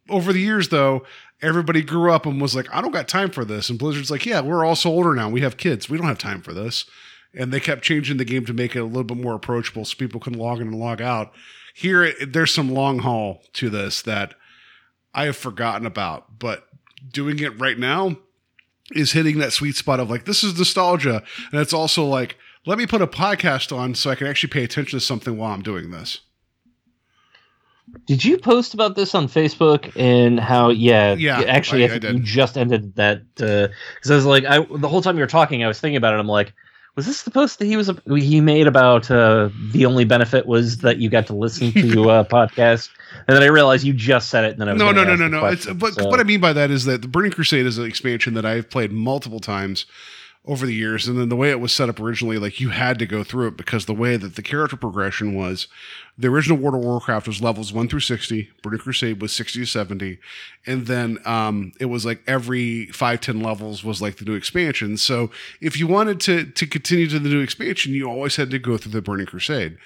over 0.09 0.33
the 0.33 0.41
years, 0.41 0.71
though, 0.71 1.05
everybody 1.43 1.83
grew 1.83 2.13
up 2.13 2.25
and 2.25 2.41
was 2.41 2.55
like, 2.55 2.73
I 2.73 2.81
don't 2.81 2.93
got 2.93 3.09
time 3.09 3.31
for 3.31 3.45
this. 3.45 3.69
And 3.69 3.79
Blizzard's 3.79 4.11
like, 4.11 4.25
Yeah, 4.25 4.41
we're 4.41 4.65
also 4.65 4.89
older 4.89 5.15
now. 5.15 5.29
We 5.29 5.43
have 5.43 5.57
kids. 5.57 5.91
We 5.91 5.99
don't 5.99 6.07
have 6.07 6.19
time 6.19 6.41
for 6.41 6.53
this 6.53 6.87
and 7.35 7.53
they 7.53 7.61
kept 7.61 7.83
changing 7.83 8.19
the 8.19 8.25
game 8.25 8.45
to 8.47 8.53
make 8.53 8.77
it 8.77 8.81
a 8.81 8.85
little 8.85 9.05
bit 9.05 9.17
more 9.17 9.35
approachable 9.35 9.85
so 9.85 9.97
people 9.97 10.21
can 10.21 10.35
log 10.35 10.61
in 10.61 10.69
and 10.69 10.79
log 10.79 11.01
out. 11.01 11.33
Here, 11.75 12.13
there's 12.27 12.53
some 12.53 12.71
long 12.71 13.01
haul 13.01 13.43
to 13.55 13.71
this 13.71 14.03
that 14.03 14.35
I 15.15 15.25
have 15.25 15.37
forgotten 15.37 15.87
about, 15.87 16.39
but 16.39 16.67
doing 17.11 17.39
it 17.39 17.59
right 17.59 17.79
now 17.79 18.17
is 18.95 19.13
hitting 19.13 19.39
that 19.39 19.53
sweet 19.53 19.77
spot 19.77 20.01
of 20.01 20.11
like, 20.11 20.27
this 20.27 20.45
is 20.45 20.59
nostalgia. 20.59 21.23
And 21.51 21.61
it's 21.61 21.73
also 21.73 22.05
like, 22.05 22.37
let 22.67 22.79
me 22.79 22.87
put 22.87 23.03
a 23.03 23.07
podcast 23.07 23.77
on 23.77 23.95
so 23.95 24.11
I 24.11 24.15
can 24.15 24.27
actually 24.27 24.51
pay 24.51 24.65
attention 24.65 24.99
to 24.99 25.05
something 25.05 25.37
while 25.37 25.55
I'm 25.55 25.63
doing 25.63 25.91
this. 25.91 26.21
Did 28.07 28.25
you 28.25 28.39
post 28.39 28.75
about 28.75 28.97
this 28.97 29.15
on 29.15 29.29
Facebook 29.29 29.93
and 29.97 30.41
how? 30.41 30.71
Yeah, 30.71 31.15
Yeah, 31.15 31.41
Actually, 31.43 31.83
I- 31.83 31.85
I, 31.85 31.87
I 31.87 31.91
think 31.91 32.03
did. 32.03 32.15
you 32.17 32.23
just 32.23 32.57
ended 32.59 32.95
that 32.97 33.23
because 33.35 34.11
I 34.11 34.15
was 34.15 34.27
like, 34.27 34.45
I 34.45 34.61
the 34.77 34.89
whole 34.89 35.03
time 35.03 35.17
you 35.17 35.23
were 35.23 35.27
talking, 35.29 35.63
I 35.63 35.69
was 35.69 35.81
thinking 35.81 35.97
about 35.97 36.15
it. 36.15 36.21
I'm 36.21 36.27
like, 36.27 36.53
was 36.97 37.07
this 37.07 37.23
the 37.23 37.31
post 37.31 37.59
that 37.59 37.65
he 37.67 37.77
was 37.77 37.91
he 38.07 38.41
made 38.41 38.67
about 38.67 39.11
uh, 39.11 39.49
the 39.73 39.87
only 39.87 40.05
benefit 40.05 40.47
was 40.47 40.79
that 40.79 40.99
you 40.99 41.09
got 41.09 41.27
to 41.29 41.35
listen 41.35 41.73
to 41.73 42.11
a 42.11 42.25
podcast, 42.31 42.91
and 43.29 43.35
then 43.37 43.43
I 43.43 43.47
realized 43.47 43.85
you 43.85 43.93
just 43.95 44.29
said 44.31 44.45
it. 44.45 44.53
And 44.53 44.61
then 44.61 44.69
I 44.69 44.73
was 44.73 44.81
No, 44.81 44.93
no, 44.93 45.05
no, 45.05 45.17
no, 45.17 45.29
no. 45.29 45.47
It's, 45.47 45.67
but 45.67 45.95
so- 45.95 46.09
what 46.09 46.21
I 46.21 46.23
mean 46.25 46.41
by 46.41 46.53
that 46.53 46.71
is 46.71 46.85
that 46.87 47.03
the 47.03 47.09
Burning 47.09 47.33
Crusade 47.33 47.67
is 47.67 47.79
an 47.79 47.87
expansion 47.87 48.35
that 48.35 48.45
I've 48.45 48.69
played 48.69 48.93
multiple 48.93 49.41
times 49.41 49.87
over 50.45 50.67
the 50.67 50.75
years. 50.75 51.07
And 51.07 51.19
then 51.19 51.29
the 51.29 51.37
way 51.37 51.51
it 51.51 51.61
was 51.61 51.73
set 51.73 51.89
up 51.89 52.01
originally, 52.01 52.37
like 52.37 52.59
you 52.59 52.71
had 52.71 52.99
to 52.99 53.07
go 53.07 53.23
through 53.23 53.49
it 53.49 53.57
because 53.57 53.87
the 53.87 53.95
way 53.95 54.17
that 54.17 54.35
the 54.35 54.43
character 54.43 54.77
progression 54.77 55.35
was 55.35 55.69
the 56.19 56.29
original 56.29 56.59
World 56.59 56.75
of 56.75 56.81
Warcraft 56.83 57.29
was 57.29 57.41
levels 57.41 57.73
one 57.73 57.89
through 57.89 58.01
60, 58.01 58.51
Burning 58.61 58.81
Crusade 58.81 59.23
was 59.23 59.33
60 59.33 59.61
to 59.61 59.67
70. 59.67 60.19
And 60.67 60.87
then 60.87 61.19
um, 61.25 61.73
it 61.79 61.87
was 61.87 62.05
like 62.05 62.23
every 62.27 62.87
five, 62.87 63.21
10 63.21 63.41
levels 63.41 63.85
was 63.85 64.03
like 64.03 64.17
the 64.17 64.25
new 64.25 64.35
expansion. 64.35 64.97
So 64.97 65.31
if 65.61 65.79
you 65.79 65.87
wanted 65.87 66.19
to, 66.23 66.47
to 66.47 66.67
continue 66.67 67.07
to 67.09 67.21
the 67.21 67.29
new 67.29 67.41
expansion, 67.41 67.93
you 67.93 68.11
always 68.11 68.35
had 68.35 68.51
to 68.51 68.59
go 68.59 68.77
through 68.77 68.93
the 68.93 69.03
Burning 69.03 69.27
Crusade 69.27 69.79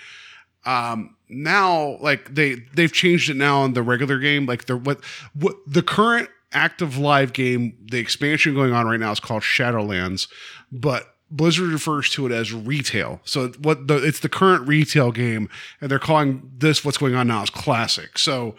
um 0.64 1.14
now 1.28 1.96
like 2.00 2.34
they 2.34 2.56
they've 2.74 2.92
changed 2.92 3.30
it 3.30 3.36
now 3.36 3.64
in 3.64 3.72
the 3.74 3.82
regular 3.84 4.18
game 4.18 4.46
like 4.46 4.66
the 4.66 4.76
what 4.76 5.02
what 5.32 5.54
the 5.64 5.80
current 5.80 6.28
active 6.52 6.96
live 6.96 7.32
game 7.32 7.76
the 7.90 7.98
expansion 7.98 8.54
going 8.54 8.72
on 8.72 8.86
right 8.86 9.00
now 9.00 9.10
is 9.10 9.20
called 9.20 9.42
shadowlands 9.42 10.28
but 10.70 11.14
blizzard 11.30 11.70
refers 11.70 12.08
to 12.08 12.24
it 12.24 12.32
as 12.32 12.52
retail 12.52 13.20
so 13.24 13.48
what 13.60 13.88
the 13.88 13.96
it's 13.96 14.20
the 14.20 14.28
current 14.28 14.66
retail 14.66 15.10
game 15.10 15.48
and 15.80 15.90
they're 15.90 15.98
calling 15.98 16.50
this 16.58 16.84
what's 16.84 16.98
going 16.98 17.14
on 17.14 17.26
now 17.26 17.42
is 17.42 17.50
classic 17.50 18.16
so 18.18 18.54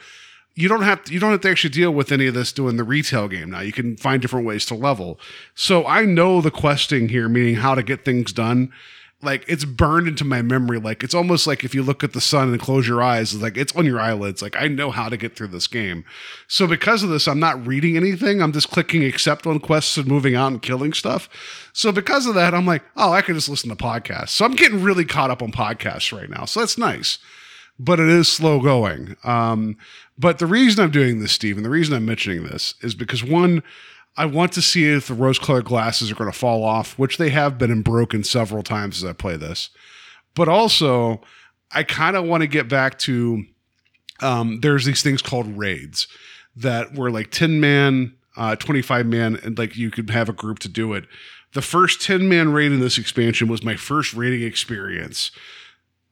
you 0.57 0.67
don't 0.67 0.81
have 0.81 1.03
to, 1.03 1.13
you 1.13 1.19
don't 1.19 1.31
have 1.31 1.41
to 1.41 1.49
actually 1.51 1.69
deal 1.69 1.91
with 1.91 2.11
any 2.11 2.25
of 2.25 2.33
this 2.33 2.51
doing 2.51 2.77
the 2.77 2.83
retail 2.83 3.27
game 3.27 3.51
now. 3.51 3.59
You 3.59 3.71
can 3.71 3.95
find 3.95 4.19
different 4.19 4.47
ways 4.47 4.65
to 4.65 4.75
level. 4.75 5.19
So 5.53 5.85
I 5.85 6.03
know 6.03 6.41
the 6.41 6.49
questing 6.49 7.09
here, 7.09 7.29
meaning 7.29 7.55
how 7.55 7.75
to 7.75 7.83
get 7.83 8.03
things 8.03 8.33
done. 8.33 8.73
Like 9.21 9.45
it's 9.47 9.65
burned 9.65 10.07
into 10.07 10.23
my 10.23 10.43
memory. 10.43 10.79
Like 10.79 11.03
it's 11.03 11.15
almost 11.15 11.47
like 11.47 11.63
if 11.63 11.73
you 11.73 11.81
look 11.81 12.03
at 12.03 12.13
the 12.13 12.21
sun 12.21 12.49
and 12.49 12.59
close 12.59 12.87
your 12.87 13.01
eyes, 13.01 13.33
it's 13.33 13.41
like 13.41 13.57
it's 13.57 13.75
on 13.75 13.85
your 13.85 13.99
eyelids. 13.99 14.43
Like 14.43 14.55
I 14.55 14.67
know 14.67 14.91
how 14.91 15.09
to 15.09 15.17
get 15.17 15.35
through 15.35 15.47
this 15.47 15.65
game. 15.65 16.05
So 16.47 16.67
because 16.67 17.01
of 17.01 17.09
this, 17.09 17.27
I'm 17.27 17.39
not 17.39 17.65
reading 17.65 17.97
anything. 17.97 18.41
I'm 18.41 18.51
just 18.51 18.69
clicking 18.69 19.03
accept 19.03 19.47
on 19.47 19.59
quests 19.59 19.97
and 19.97 20.07
moving 20.07 20.35
out 20.35 20.51
and 20.51 20.61
killing 20.61 20.93
stuff. 20.93 21.29
So 21.73 21.91
because 21.91 22.27
of 22.27 22.35
that, 22.35 22.53
I'm 22.53 22.67
like, 22.67 22.83
oh, 22.95 23.11
I 23.11 23.21
can 23.21 23.33
just 23.33 23.49
listen 23.49 23.69
to 23.69 23.75
podcasts. 23.75 24.29
So 24.29 24.45
I'm 24.45 24.55
getting 24.55 24.83
really 24.83 25.05
caught 25.05 25.31
up 25.31 25.41
on 25.41 25.51
podcasts 25.51 26.15
right 26.15 26.29
now. 26.29 26.45
So 26.45 26.59
that's 26.59 26.77
nice 26.77 27.17
but 27.79 27.99
it 27.99 28.09
is 28.09 28.27
slow 28.27 28.59
going. 28.59 29.15
Um, 29.23 29.77
but 30.17 30.39
the 30.39 30.45
reason 30.45 30.83
I'm 30.83 30.91
doing 30.91 31.19
this, 31.19 31.31
Steve, 31.31 31.57
and 31.57 31.65
the 31.65 31.69
reason 31.69 31.95
I'm 31.95 32.05
mentioning 32.05 32.43
this 32.43 32.73
is 32.81 32.95
because 32.95 33.23
one, 33.23 33.63
I 34.17 34.25
want 34.25 34.51
to 34.53 34.61
see 34.61 34.85
if 34.85 35.07
the 35.07 35.13
rose 35.13 35.37
colored 35.37 35.65
glasses 35.65 36.11
are 36.11 36.15
going 36.15 36.31
to 36.31 36.37
fall 36.37 36.63
off, 36.63 36.97
which 36.97 37.17
they 37.17 37.29
have 37.29 37.57
been 37.57 37.71
and 37.71 37.83
broken 37.83 38.23
several 38.23 38.63
times 38.63 39.03
as 39.03 39.07
I 39.07 39.13
play 39.13 39.37
this. 39.37 39.69
But 40.33 40.49
also, 40.49 41.21
I 41.71 41.83
kind 41.83 42.15
of 42.15 42.25
want 42.25 42.41
to 42.41 42.47
get 42.47 42.67
back 42.67 42.97
to 42.99 43.45
um, 44.21 44.59
there's 44.61 44.85
these 44.85 45.03
things 45.03 45.21
called 45.21 45.57
raids. 45.57 46.07
that 46.55 46.95
were 46.95 47.11
like 47.11 47.29
10 47.29 47.59
man, 47.59 48.15
uh, 48.35 48.55
25 48.55 49.05
man, 49.05 49.39
and 49.43 49.59
like 49.59 49.77
you 49.77 49.91
could 49.91 50.09
have 50.09 50.27
a 50.27 50.33
group 50.33 50.57
to 50.59 50.67
do 50.67 50.93
it. 50.93 51.05
The 51.53 51.61
first 51.61 52.01
10 52.01 52.27
man 52.27 52.51
raid 52.51 52.71
in 52.71 52.79
this 52.79 52.97
expansion 52.97 53.47
was 53.47 53.63
my 53.63 53.75
first 53.75 54.15
raiding 54.15 54.41
experience. 54.41 55.29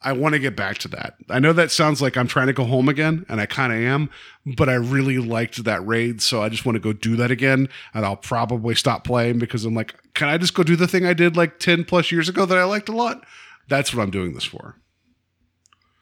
I 0.06 0.14
want 0.14 0.34
to 0.34 0.40
get 0.40 0.56
back 0.56 0.78
to 0.80 0.88
that. 0.90 1.16
I 1.30 1.40
know 1.40 1.52
that 1.54 1.72
sounds 1.72 2.02
like 2.02 2.16
I'm 2.16 2.28
trying 2.28 2.48
to 2.48 2.54
go 2.54 2.64
home 2.64 2.88
again, 2.88 3.26
and 3.28 3.42
I 3.42 3.46
kind 3.48 3.74
of 3.74 3.80
am, 3.80 4.10
but 4.56 4.70
I 4.70 4.76
really 4.76 5.18
liked 5.18 5.64
that 5.66 5.86
raid, 5.86 6.22
so 6.22 6.42
I 6.44 6.50
just 6.50 6.66
want 6.66 6.76
to 6.76 6.80
go 6.80 6.94
do 6.94 7.16
that 7.18 7.32
again. 7.32 7.68
And 7.94 8.06
I'll 8.06 8.16
probably 8.16 8.76
stop 8.76 9.04
playing 9.04 9.40
because 9.40 9.66
I'm 9.66 9.74
like, 9.74 9.96
can 10.14 10.30
I 10.30 10.38
just 10.38 10.54
go 10.54 10.64
do 10.64 10.76
the 10.76 10.88
thing 10.88 11.06
I 11.06 11.14
did 11.14 11.36
like 11.36 11.60
10 11.60 11.84
plus 11.86 12.12
years 12.12 12.30
ago 12.30 12.46
that 12.46 12.58
I 12.58 12.64
liked 12.64 12.88
a 12.88 12.94
lot? 12.96 13.26
That's 13.68 13.94
what 13.94 14.04
I'm 14.04 14.12
doing 14.12 14.34
this 14.34 14.44
for. 14.46 14.76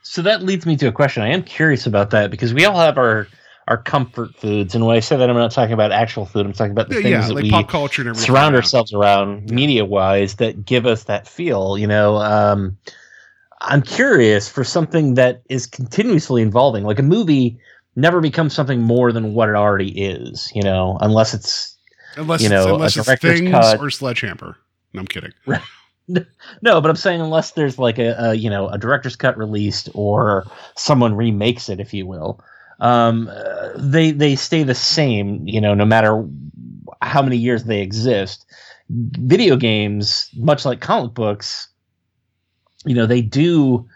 So 0.02 0.22
that 0.22 0.44
leads 0.44 0.66
me 0.66 0.76
to 0.78 0.88
a 0.88 0.92
question. 0.92 1.24
I 1.24 1.30
am 1.30 1.44
curious 1.44 1.88
about 1.88 2.10
that 2.12 2.30
because 2.30 2.54
we 2.54 2.66
all 2.66 2.78
have 2.80 2.98
our 2.98 3.28
our 3.70 3.78
comfort 3.78 4.36
foods, 4.36 4.76
and 4.76 4.86
when 4.86 4.98
I 4.98 5.00
say 5.00 5.16
that, 5.16 5.30
I'm 5.30 5.38
not 5.38 5.52
talking 5.52 5.72
about 5.72 5.94
actual 5.94 6.26
food. 6.26 6.46
I'm 6.46 6.52
talking 6.52 6.74
about 6.74 6.90
the 6.90 6.96
Yeah, 6.96 7.02
things 7.02 7.10
yeah, 7.10 7.28
that 7.30 7.34
like 7.36 7.44
we 7.44 7.50
pop 7.52 7.70
culture 7.70 8.02
and 8.02 8.10
everything. 8.10 8.26
surround 8.26 8.54
yeah. 8.54 8.58
ourselves 8.58 8.94
around 8.94 9.50
media 9.50 9.86
wise 9.86 10.36
that 10.36 10.66
give 10.66 10.86
us 10.86 11.06
that 11.06 11.28
feel 11.30 11.78
you 11.78 11.88
know 11.88 12.18
um 12.18 12.78
i'm 13.64 13.82
curious 13.82 14.50
for 14.50 14.64
something 14.64 15.14
that 15.16 15.42
is 15.50 15.66
continuously 15.66 16.42
evolving 16.42 16.84
like 16.84 17.00
a 17.00 17.04
movie 17.04 17.58
never 17.96 18.22
becomes 18.22 18.54
something 18.54 18.82
more 18.82 19.12
than 19.12 19.34
what 19.34 19.50
it 19.50 19.56
already 19.56 19.90
is 19.90 20.52
you 20.56 20.62
know 20.62 20.98
unless 21.02 21.34
it's 21.34 21.74
Unless 22.16 22.42
you 22.42 22.46
it's, 22.48 22.52
know, 22.52 22.76
unless 22.76 22.96
a 22.96 23.12
it's 23.12 23.22
things 23.22 23.52
cut. 23.52 23.80
or 23.80 23.90
sledgehammer. 23.90 24.58
No, 24.94 25.00
I'm 25.02 25.08
kidding. 25.08 25.32
no 26.62 26.82
but 26.82 26.90
i'm 26.90 26.98
saying 26.98 27.22
unless 27.22 27.52
there's 27.52 27.80
like 27.80 27.98
a, 27.98 28.14
a 28.20 28.34
you 28.34 28.50
know 28.50 28.68
a 28.68 28.78
director's 28.78 29.16
cut 29.16 29.38
released 29.38 29.88
or 29.94 30.46
someone 30.76 31.16
remakes 31.16 31.70
it 31.70 31.80
if 31.80 31.94
you 31.94 32.06
will 32.06 32.44
um 32.82 33.30
uh, 33.32 33.70
they 33.78 34.12
they 34.12 34.36
stay 34.36 34.64
the 34.64 34.76
same 34.76 35.48
you 35.48 35.62
know 35.62 35.74
no 35.74 35.86
matter 35.86 36.28
how 37.02 37.22
many 37.22 37.38
years 37.38 37.64
they 37.64 37.80
exist 37.80 38.46
video 38.90 39.56
games 39.56 40.30
much 40.36 40.66
like 40.66 40.82
comic 40.82 41.14
books 41.14 41.70
you 42.86 42.96
know 42.96 43.06
they 43.06 43.22
do 43.22 43.88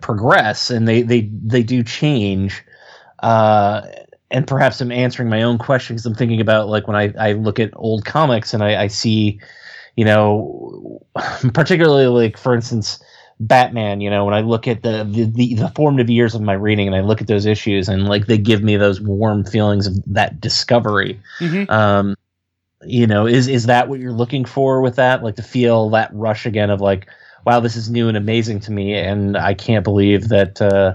progress 0.00 0.70
and 0.70 0.86
they 0.86 1.02
they 1.02 1.22
they 1.44 1.62
do 1.62 1.82
change. 1.82 2.62
Uh 3.20 3.82
and 4.30 4.46
perhaps 4.46 4.80
i'm 4.80 4.90
answering 4.90 5.28
my 5.28 5.42
own 5.42 5.58
question 5.58 5.94
because 5.94 6.06
i'm 6.06 6.14
thinking 6.14 6.40
about 6.40 6.68
like 6.68 6.88
when 6.88 6.96
i 6.96 7.12
i 7.18 7.32
look 7.32 7.60
at 7.60 7.70
old 7.76 8.04
comics 8.04 8.52
and 8.52 8.62
i 8.62 8.82
i 8.82 8.86
see 8.86 9.38
you 9.96 10.04
know 10.04 11.00
particularly 11.54 12.06
like 12.06 12.36
for 12.36 12.54
instance 12.54 13.02
batman 13.40 14.00
you 14.00 14.10
know 14.10 14.24
when 14.24 14.34
i 14.34 14.40
look 14.40 14.66
at 14.66 14.82
the, 14.82 15.04
the 15.04 15.24
the 15.24 15.54
the 15.54 15.68
formative 15.70 16.10
years 16.10 16.34
of 16.34 16.40
my 16.40 16.52
reading 16.52 16.86
and 16.86 16.96
i 16.96 17.00
look 17.00 17.20
at 17.20 17.26
those 17.26 17.46
issues 17.46 17.88
and 17.88 18.08
like 18.08 18.26
they 18.26 18.38
give 18.38 18.62
me 18.62 18.76
those 18.76 19.00
warm 19.00 19.44
feelings 19.44 19.86
of 19.86 19.94
that 20.06 20.40
discovery. 20.40 21.20
Mhm. 21.40 21.68
um 21.70 22.16
you 22.86 23.06
know 23.06 23.26
is 23.26 23.48
is 23.48 23.66
that 23.66 23.88
what 23.88 24.00
you're 24.00 24.12
looking 24.12 24.44
for 24.44 24.80
with 24.80 24.96
that? 24.96 25.22
Like 25.22 25.36
to 25.36 25.42
feel 25.42 25.90
that 25.90 26.10
rush 26.12 26.44
again 26.46 26.70
of 26.70 26.80
like 26.80 27.06
wow 27.44 27.60
this 27.60 27.76
is 27.76 27.90
new 27.90 28.08
and 28.08 28.16
amazing 28.16 28.60
to 28.60 28.72
me 28.72 28.94
and 28.94 29.36
i 29.36 29.54
can't 29.54 29.84
believe 29.84 30.28
that 30.28 30.60
uh 30.60 30.94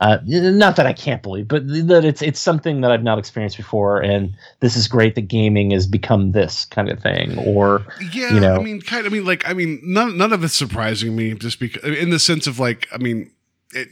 uh, 0.00 0.18
not 0.24 0.76
that 0.76 0.86
I 0.86 0.92
can't 0.92 1.22
believe, 1.22 1.48
but 1.48 1.66
that 1.66 2.04
it's 2.04 2.22
it's 2.22 2.38
something 2.38 2.82
that 2.82 2.92
I've 2.92 3.02
not 3.02 3.18
experienced 3.18 3.56
before, 3.56 4.00
and 4.00 4.32
this 4.60 4.76
is 4.76 4.86
great 4.86 5.16
that 5.16 5.22
gaming 5.22 5.72
has 5.72 5.88
become 5.88 6.32
this 6.32 6.66
kind 6.66 6.88
of 6.88 7.00
thing. 7.00 7.36
Or 7.38 7.84
Yeah, 8.12 8.32
you 8.32 8.40
know. 8.40 8.54
I 8.54 8.62
mean, 8.62 8.80
kind 8.80 9.06
of. 9.06 9.12
I 9.12 9.16
mean, 9.16 9.24
like, 9.24 9.48
I 9.48 9.54
mean, 9.54 9.80
none 9.82 10.16
none 10.16 10.32
of 10.32 10.44
it's 10.44 10.54
surprising 10.54 11.16
me, 11.16 11.34
just 11.34 11.58
because 11.58 11.82
in 11.82 12.10
the 12.10 12.20
sense 12.20 12.46
of 12.46 12.60
like, 12.60 12.86
I 12.92 12.98
mean, 12.98 13.32
it. 13.72 13.88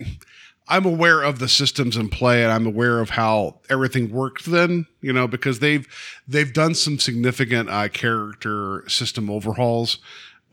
I'm 0.68 0.84
aware 0.84 1.22
of 1.22 1.38
the 1.38 1.48
systems 1.48 1.96
in 1.96 2.08
play, 2.08 2.42
and 2.42 2.52
I'm 2.52 2.66
aware 2.66 2.98
of 2.98 3.10
how 3.10 3.60
everything 3.70 4.10
worked 4.10 4.46
then. 4.46 4.86
You 5.00 5.12
know, 5.12 5.26
because 5.26 5.58
they've 5.58 5.86
they've 6.28 6.52
done 6.52 6.74
some 6.74 7.00
significant 7.00 7.68
uh, 7.68 7.88
character 7.88 8.84
system 8.88 9.28
overhauls 9.28 9.98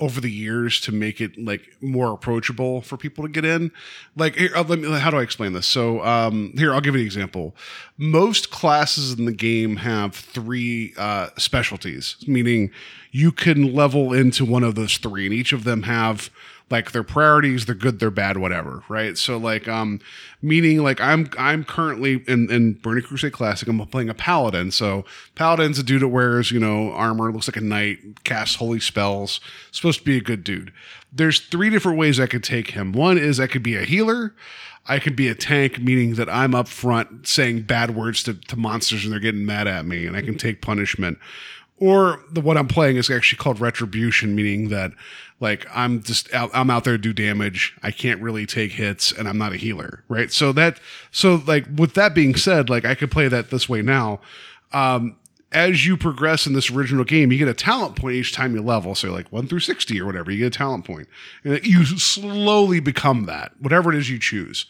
over 0.03 0.19
the 0.19 0.29
years 0.29 0.81
to 0.81 0.91
make 0.91 1.21
it 1.21 1.37
like 1.37 1.77
more 1.81 2.11
approachable 2.11 2.81
for 2.81 2.97
people 2.97 3.23
to 3.23 3.29
get 3.29 3.45
in. 3.45 3.71
Like, 4.17 4.35
here, 4.35 4.51
uh, 4.53 4.63
let 4.67 4.79
me. 4.79 4.91
How 4.99 5.09
do 5.09 5.17
I 5.17 5.21
explain 5.21 5.53
this? 5.53 5.65
So, 5.65 6.03
um, 6.03 6.53
here 6.57 6.73
I'll 6.73 6.81
give 6.81 6.93
you 6.93 7.01
an 7.01 7.05
example. 7.05 7.55
Most 7.97 8.51
classes 8.51 9.13
in 9.17 9.25
the 9.25 9.31
game 9.31 9.77
have 9.77 10.13
three 10.13 10.93
uh, 10.97 11.29
specialties, 11.37 12.17
meaning 12.27 12.71
you 13.11 13.31
can 13.31 13.73
level 13.73 14.11
into 14.11 14.43
one 14.43 14.63
of 14.63 14.75
those 14.75 14.97
three, 14.97 15.25
and 15.25 15.33
each 15.33 15.53
of 15.53 15.63
them 15.63 15.83
have 15.83 16.29
like 16.73 16.91
their 16.91 17.03
priorities 17.03 17.67
they're 17.67 17.75
good 17.75 17.99
they're 17.99 18.09
bad 18.09 18.37
whatever 18.37 18.83
right? 18.89 19.15
So 19.15 19.37
like 19.37 19.67
um 19.67 19.99
meaning 20.41 20.81
like 20.81 20.99
i'm 20.99 21.29
i'm 21.37 21.63
currently 21.63 22.23
in 22.27 22.49
in 22.49 22.73
burning 22.73 23.03
crusade 23.03 23.31
classic 23.31 23.67
i'm 23.67 23.79
playing 23.87 24.09
a 24.09 24.15
paladin. 24.15 24.71
So 24.71 25.05
paladin's 25.35 25.77
a 25.77 25.83
dude 25.83 26.01
that 26.01 26.07
wears 26.07 26.49
you 26.49 26.59
know 26.59 26.91
armor 26.91 27.31
looks 27.31 27.47
like 27.47 27.57
a 27.57 27.61
knight 27.61 28.23
casts 28.23 28.55
holy 28.55 28.79
spells 28.79 29.39
supposed 29.71 29.99
to 29.99 30.05
be 30.05 30.17
a 30.17 30.21
good 30.21 30.43
dude. 30.43 30.73
There's 31.11 31.39
three 31.39 31.69
different 31.69 31.99
ways 31.99 32.19
i 32.19 32.25
could 32.25 32.43
take 32.43 32.71
him. 32.71 32.91
One 32.91 33.19
is 33.19 33.39
i 33.39 33.45
could 33.45 33.63
be 33.63 33.75
a 33.75 33.83
healer 33.83 34.33
I 34.85 34.99
could 34.99 35.15
be 35.15 35.29
a 35.29 35.35
tank, 35.35 35.79
meaning 35.79 36.15
that 36.15 36.27
I'm 36.27 36.53
up 36.53 36.67
front 36.67 37.25
saying 37.25 37.61
bad 37.61 37.95
words 37.95 38.21
to, 38.23 38.33
to 38.33 38.57
monsters 38.57 39.05
and 39.05 39.13
they're 39.13 39.21
getting 39.21 39.45
mad 39.45 39.65
at 39.65 39.85
me, 39.85 40.05
and 40.05 40.17
I 40.17 40.21
can 40.21 40.37
take 40.37 40.61
punishment. 40.61 41.19
Or 41.79 42.19
the 42.31 42.41
what 42.41 42.57
I'm 42.57 42.67
playing 42.67 42.97
is 42.97 43.09
actually 43.09 43.37
called 43.37 43.59
retribution, 43.59 44.35
meaning 44.35 44.69
that 44.69 44.91
like 45.43 45.67
I'm 45.75 46.01
just 46.01 46.33
out, 46.33 46.49
I'm 46.53 46.71
out 46.71 46.85
there 46.85 46.93
to 46.93 46.97
do 46.97 47.13
damage. 47.13 47.75
I 47.83 47.91
can't 47.91 48.21
really 48.21 48.45
take 48.45 48.71
hits, 48.71 49.11
and 49.11 49.27
I'm 49.27 49.37
not 49.37 49.51
a 49.51 49.57
healer, 49.57 50.03
right? 50.07 50.31
So 50.31 50.53
that 50.53 50.79
so 51.11 51.43
like 51.45 51.65
with 51.75 51.93
that 51.95 52.15
being 52.15 52.33
said, 52.33 52.69
like 52.69 52.85
I 52.85 52.95
could 52.95 53.11
play 53.11 53.27
that 53.27 53.51
this 53.51 53.67
way 53.67 53.81
now. 53.81 54.21
Um, 54.71 55.17
as 55.51 55.85
you 55.85 55.97
progress 55.97 56.47
in 56.47 56.53
this 56.53 56.71
original 56.71 57.03
game, 57.03 57.31
you 57.31 57.37
get 57.37 57.47
a 57.47 57.53
talent 57.53 57.95
point 57.95 58.15
each 58.15 58.33
time 58.33 58.55
you 58.55 58.61
level. 58.61 58.95
So 58.95 59.11
like 59.11 59.31
one 59.31 59.47
through 59.47 59.59
sixty 59.59 60.01
or 60.01 60.05
whatever, 60.05 60.31
you 60.31 60.39
get 60.39 60.55
a 60.55 60.57
talent 60.57 60.85
point, 60.85 61.09
and 61.43 61.63
you 61.63 61.85
slowly 61.85 62.79
become 62.79 63.25
that, 63.25 63.51
whatever 63.59 63.91
it 63.91 63.99
is 63.99 64.09
you 64.09 64.17
choose. 64.17 64.65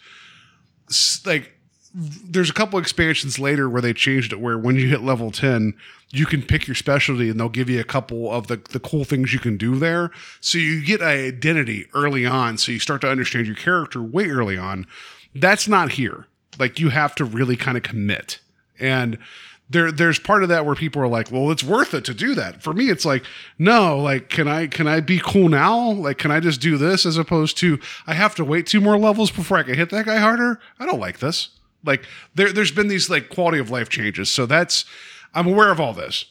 Like 1.24 1.54
there's 1.94 2.50
a 2.50 2.54
couple 2.54 2.80
expansions 2.80 3.38
later 3.38 3.70
where 3.70 3.82
they 3.82 3.94
changed 3.94 4.34
it 4.34 4.39
where 4.39 4.58
when 4.58 4.76
you 4.76 4.88
hit 4.89 5.04
level 5.04 5.30
10 5.30 5.76
you 6.10 6.26
can 6.26 6.41
pick 6.41 6.68
your 6.68 6.76
specialty 6.76 7.30
and 7.30 7.39
they'll 7.39 7.50
give 7.50 7.70
you 7.70 7.80
a 7.80 7.84
couple 7.84 8.32
of 8.32 8.48
the, 8.48 8.58
the 8.72 8.80
cool 8.80 9.04
things 9.04 9.34
you 9.34 9.39
can 9.39 9.58
do 9.58 9.78
there. 9.78 10.12
So 10.41 10.58
you 10.58 10.84
get 10.84 11.02
an 11.02 11.08
identity 11.08 11.88
early 11.94 12.26
on 12.26 12.58
so 12.58 12.72
you 12.72 12.80
start 12.80 13.02
to 13.02 13.10
understand 13.10 13.48
your 13.48 13.56
character 13.56 14.02
way 14.02 14.28
early 14.28 14.58
on. 14.58 14.88
That's 15.36 15.68
not 15.68 15.94
here. 15.94 16.28
Like 16.60 16.80
you 16.80 16.89
have 16.89 17.16
to 17.16 17.26
really 17.26 17.56
kind 17.56 17.78
of 17.78 17.84
commit. 17.84 18.39
And 18.80 19.18
there 19.70 19.91
there's 19.91 20.20
part 20.20 20.44
of 20.44 20.50
that 20.50 20.66
where 20.66 20.76
people 20.76 21.02
are 21.02 21.08
like 21.08 21.32
well 21.32 21.50
it's 21.50 21.64
worth 21.64 21.94
it 21.94 22.06
to 22.06 22.14
do 22.14 22.34
that. 22.36 22.64
For 22.64 22.74
me 22.74 22.89
it's 22.89 23.06
like 23.06 23.24
no 23.60 24.00
like 24.00 24.30
can 24.30 24.48
i 24.48 24.66
can 24.66 24.88
i 24.88 25.00
be 25.00 25.20
cool 25.24 25.48
now? 25.48 25.91
Like 25.91 26.18
can 26.18 26.32
i 26.32 26.39
just 26.39 26.60
do 26.60 26.78
this 26.78 27.06
as 27.06 27.18
opposed 27.18 27.58
to 27.60 27.80
i 28.08 28.16
have 28.16 28.34
to 28.36 28.46
wait 28.46 28.66
two 28.66 28.82
more 28.82 28.98
levels 28.98 29.30
before 29.30 29.58
i 29.58 29.64
can 29.64 29.76
hit 29.76 29.91
that 29.91 30.06
guy 30.06 30.18
harder? 30.18 30.60
I 30.80 30.86
don't 30.88 31.00
like 31.00 31.20
this 31.20 31.50
like 31.84 32.06
there 32.36 32.52
there's 32.52 32.72
been 32.72 32.88
these 32.88 33.10
like 33.10 33.30
quality 33.30 33.60
of 33.60 33.70
life 33.70 33.90
changes. 33.90 34.30
So 34.30 34.46
that's 34.46 34.86
i'm 35.34 35.48
aware 35.48 35.72
of 35.72 35.80
all 35.80 35.94
this. 35.94 36.26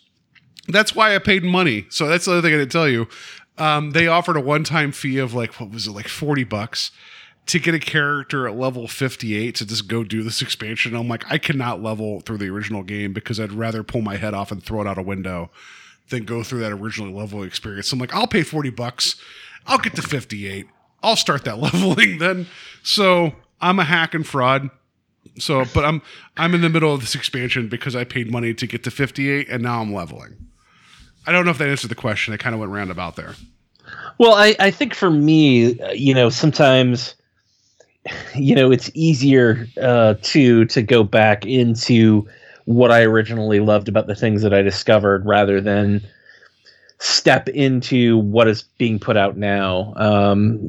That's 0.68 0.94
why 0.94 1.14
i 1.14 1.18
paid 1.18 1.44
money. 1.44 1.86
So 1.90 2.06
that's 2.06 2.26
the 2.26 2.32
other 2.32 2.42
thing 2.42 2.54
i 2.54 2.58
didn't 2.58 2.72
tell 2.72 2.88
you. 2.88 3.08
Um, 3.58 3.90
they 3.90 4.06
offered 4.06 4.36
a 4.36 4.40
one-time 4.40 4.92
fee 4.92 5.18
of 5.18 5.34
like 5.34 5.60
what 5.60 5.70
was 5.70 5.86
it 5.86 5.92
like 5.92 6.08
40 6.08 6.44
bucks 6.44 6.90
to 7.46 7.58
get 7.58 7.74
a 7.74 7.78
character 7.78 8.46
at 8.46 8.56
level 8.56 8.86
58 8.86 9.54
to 9.56 9.66
just 9.66 9.88
go 9.88 10.04
do 10.04 10.22
this 10.22 10.40
expansion. 10.42 10.94
I'm 10.94 11.08
like 11.08 11.24
i 11.30 11.38
cannot 11.38 11.82
level 11.82 12.20
through 12.20 12.38
the 12.38 12.48
original 12.48 12.82
game 12.82 13.12
because 13.12 13.40
i'd 13.40 13.52
rather 13.52 13.82
pull 13.82 14.02
my 14.02 14.16
head 14.16 14.34
off 14.34 14.52
and 14.52 14.62
throw 14.62 14.80
it 14.80 14.86
out 14.86 14.98
a 14.98 15.02
window 15.02 15.50
than 16.08 16.24
go 16.24 16.42
through 16.42 16.60
that 16.60 16.72
original 16.72 17.12
level 17.12 17.42
experience. 17.42 17.88
So 17.88 17.94
i'm 17.94 18.00
like 18.00 18.14
i'll 18.14 18.26
pay 18.26 18.42
40 18.42 18.70
bucks. 18.70 19.16
I'll 19.66 19.78
get 19.78 19.94
to 19.96 20.02
58 20.02 20.66
i'll 21.02 21.16
start 21.16 21.44
that 21.44 21.58
leveling 21.66 22.18
then. 22.18 22.46
So 22.82 23.32
i'm 23.60 23.78
a 23.78 23.84
hack 23.84 24.14
and 24.14 24.26
fraud 24.26 24.70
so, 25.38 25.64
but 25.74 25.84
I'm 25.84 26.02
I'm 26.36 26.54
in 26.54 26.60
the 26.60 26.68
middle 26.68 26.92
of 26.94 27.00
this 27.00 27.14
expansion 27.14 27.68
because 27.68 27.96
I 27.96 28.04
paid 28.04 28.30
money 28.30 28.54
to 28.54 28.66
get 28.66 28.84
to 28.84 28.90
58, 28.90 29.48
and 29.48 29.62
now 29.62 29.80
I'm 29.80 29.92
leveling. 29.92 30.36
I 31.26 31.32
don't 31.32 31.44
know 31.44 31.50
if 31.50 31.58
that 31.58 31.68
answered 31.68 31.88
the 31.88 31.94
question. 31.94 32.34
I 32.34 32.36
kind 32.36 32.54
of 32.54 32.60
went 32.60 32.72
roundabout 32.72 33.16
there. 33.16 33.34
Well, 34.18 34.34
I, 34.34 34.54
I 34.58 34.70
think 34.70 34.94
for 34.94 35.10
me, 35.10 35.80
uh, 35.80 35.92
you 35.92 36.14
know, 36.14 36.28
sometimes, 36.30 37.14
you 38.34 38.54
know, 38.54 38.70
it's 38.70 38.90
easier 38.94 39.66
uh, 39.80 40.14
to 40.22 40.64
to 40.66 40.82
go 40.82 41.02
back 41.04 41.46
into 41.46 42.28
what 42.64 42.92
I 42.92 43.02
originally 43.02 43.60
loved 43.60 43.88
about 43.88 44.06
the 44.06 44.14
things 44.14 44.42
that 44.42 44.54
I 44.54 44.62
discovered 44.62 45.26
rather 45.26 45.60
than 45.60 46.02
step 46.98 47.48
into 47.48 48.18
what 48.18 48.46
is 48.46 48.62
being 48.78 49.00
put 49.00 49.16
out 49.16 49.36
now. 49.36 49.92
Um, 49.96 50.60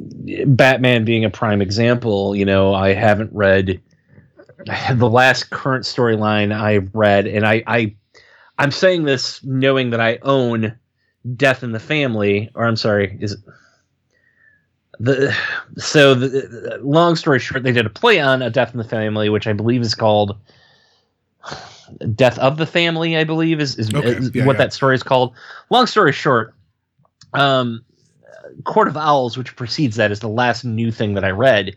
Batman 0.47 1.05
being 1.05 1.23
a 1.23 1.29
prime 1.29 1.61
example, 1.61 2.35
you 2.35 2.45
know, 2.45 2.73
I 2.73 2.93
haven't 2.93 3.31
read 3.33 3.79
the 4.95 5.09
last 5.09 5.49
current 5.49 5.83
storyline 5.85 6.53
I've 6.53 6.93
read, 6.93 7.27
and 7.27 7.45
I, 7.45 7.63
I 7.67 7.95
I'm 8.57 8.71
saying 8.71 9.03
this 9.03 9.43
knowing 9.43 9.89
that 9.91 10.01
I 10.01 10.19
own 10.21 10.77
Death 11.35 11.63
in 11.63 11.71
the 11.71 11.79
Family, 11.79 12.49
or 12.55 12.65
I'm 12.65 12.75
sorry, 12.75 13.17
is 13.19 13.33
it 13.33 13.39
the 14.99 15.35
so 15.77 16.13
the, 16.13 16.27
the- 16.27 16.79
long 16.83 17.15
story 17.15 17.39
short, 17.39 17.63
they 17.63 17.71
did 17.71 17.85
a 17.85 17.89
play 17.89 18.19
on 18.19 18.41
a 18.41 18.49
Death 18.49 18.71
in 18.73 18.77
the 18.77 18.83
Family, 18.83 19.29
which 19.29 19.47
I 19.47 19.53
believe 19.53 19.81
is 19.81 19.95
called 19.95 20.37
Death 22.15 22.37
of 22.39 22.57
the 22.57 22.65
Family, 22.65 23.17
I 23.17 23.23
believe, 23.23 23.59
is, 23.59 23.77
is, 23.77 23.93
Okay, 23.93 24.07
is 24.09 24.31
yeah, 24.33 24.45
what 24.45 24.53
yeah. 24.53 24.57
that 24.59 24.73
story 24.73 24.95
is 24.95 25.03
called. 25.03 25.33
Long 25.69 25.87
story 25.87 26.11
short, 26.11 26.55
um, 27.33 27.83
Court 28.63 28.87
of 28.87 28.95
Owls, 28.95 29.37
which 29.37 29.55
precedes 29.55 29.95
that, 29.97 30.11
is 30.11 30.19
the 30.19 30.29
last 30.29 30.63
new 30.63 30.91
thing 30.91 31.15
that 31.15 31.25
I 31.25 31.31
read, 31.31 31.75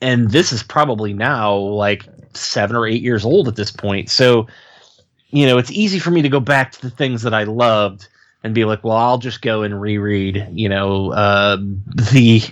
and 0.00 0.30
this 0.30 0.52
is 0.52 0.62
probably 0.62 1.12
now 1.12 1.54
like 1.56 2.06
seven 2.38 2.76
or 2.76 2.86
eight 2.86 3.02
years 3.02 3.24
old 3.24 3.48
at 3.48 3.56
this 3.56 3.70
point. 3.70 4.10
So, 4.10 4.46
you 5.30 5.46
know, 5.46 5.58
it's 5.58 5.70
easy 5.70 5.98
for 5.98 6.10
me 6.10 6.22
to 6.22 6.28
go 6.28 6.40
back 6.40 6.72
to 6.72 6.80
the 6.80 6.90
things 6.90 7.22
that 7.22 7.34
I 7.34 7.44
loved 7.44 8.08
and 8.44 8.54
be 8.54 8.64
like, 8.64 8.84
well, 8.84 8.96
I'll 8.96 9.18
just 9.18 9.42
go 9.42 9.62
and 9.62 9.80
reread, 9.80 10.46
you 10.52 10.68
know, 10.68 11.12
uh, 11.12 11.56
the 12.12 12.42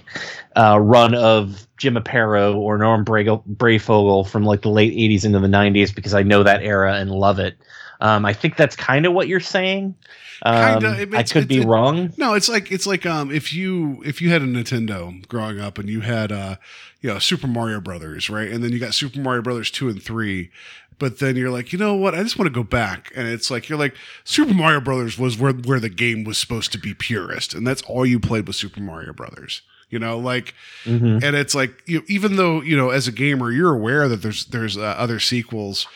uh, 0.56 0.78
run 0.80 1.14
of 1.14 1.66
Jim 1.76 1.94
Aparo 1.94 2.56
or 2.56 2.78
Norm 2.78 3.04
Breyfogle 3.04 4.28
from 4.28 4.44
like 4.44 4.62
the 4.62 4.70
late 4.70 4.92
80s 4.92 5.24
into 5.24 5.38
the 5.38 5.46
90s 5.46 5.94
because 5.94 6.14
I 6.14 6.22
know 6.22 6.42
that 6.42 6.62
era 6.62 6.94
and 6.94 7.10
love 7.10 7.38
it. 7.38 7.56
Um, 8.00 8.24
I 8.24 8.32
think 8.32 8.56
that's 8.56 8.76
kind 8.76 9.06
of 9.06 9.12
what 9.12 9.28
you're 9.28 9.40
saying. 9.40 9.94
Um, 10.42 10.80
Kinda. 10.82 11.00
It- 11.02 11.14
I 11.14 11.22
could 11.22 11.44
it- 11.44 11.48
be 11.48 11.58
it- 11.62 11.66
wrong. 11.66 12.12
No, 12.18 12.34
it's 12.34 12.48
like 12.48 12.70
it's 12.70 12.86
like 12.86 13.06
um 13.06 13.30
if 13.32 13.52
you 13.54 14.02
if 14.04 14.20
you 14.20 14.28
had 14.30 14.42
a 14.42 14.46
Nintendo 14.46 15.26
growing 15.28 15.58
up 15.60 15.78
and 15.78 15.88
you 15.88 16.00
had 16.00 16.30
uh 16.30 16.56
you 17.00 17.08
know 17.10 17.18
Super 17.18 17.46
Mario 17.46 17.80
Brothers, 17.80 18.28
right? 18.28 18.50
And 18.50 18.62
then 18.62 18.72
you 18.72 18.78
got 18.78 18.92
Super 18.94 19.18
Mario 19.20 19.40
Brothers 19.42 19.70
2 19.70 19.88
and 19.88 20.02
3, 20.02 20.50
but 20.98 21.20
then 21.20 21.36
you're 21.36 21.50
like, 21.50 21.72
"You 21.72 21.78
know 21.78 21.94
what? 21.94 22.14
I 22.14 22.22
just 22.22 22.38
want 22.38 22.46
to 22.46 22.54
go 22.54 22.62
back." 22.62 23.10
And 23.16 23.26
it's 23.28 23.50
like 23.50 23.68
you're 23.70 23.78
like 23.78 23.94
Super 24.24 24.52
Mario 24.54 24.80
Brothers 24.80 25.18
was 25.18 25.38
where 25.38 25.52
where 25.52 25.80
the 25.80 25.88
game 25.88 26.24
was 26.24 26.36
supposed 26.36 26.70
to 26.72 26.78
be 26.78 26.92
purest, 26.92 27.54
and 27.54 27.66
that's 27.66 27.80
all 27.82 28.04
you 28.04 28.20
played 28.20 28.46
with 28.46 28.56
Super 28.56 28.80
Mario 28.80 29.14
Brothers. 29.14 29.62
You 29.88 29.98
know, 30.00 30.18
like 30.18 30.52
Mhm. 30.84 31.22
and 31.22 31.34
it's 31.36 31.54
like 31.54 31.82
you 31.86 32.02
even 32.08 32.36
though 32.36 32.60
you 32.60 32.76
know 32.76 32.90
as 32.90 33.06
a 33.08 33.12
gamer 33.12 33.50
you're 33.52 33.72
aware 33.72 34.06
that 34.08 34.20
there's 34.20 34.44
there's 34.46 34.76
uh, 34.76 34.82
other 34.82 35.18
sequels 35.20 35.86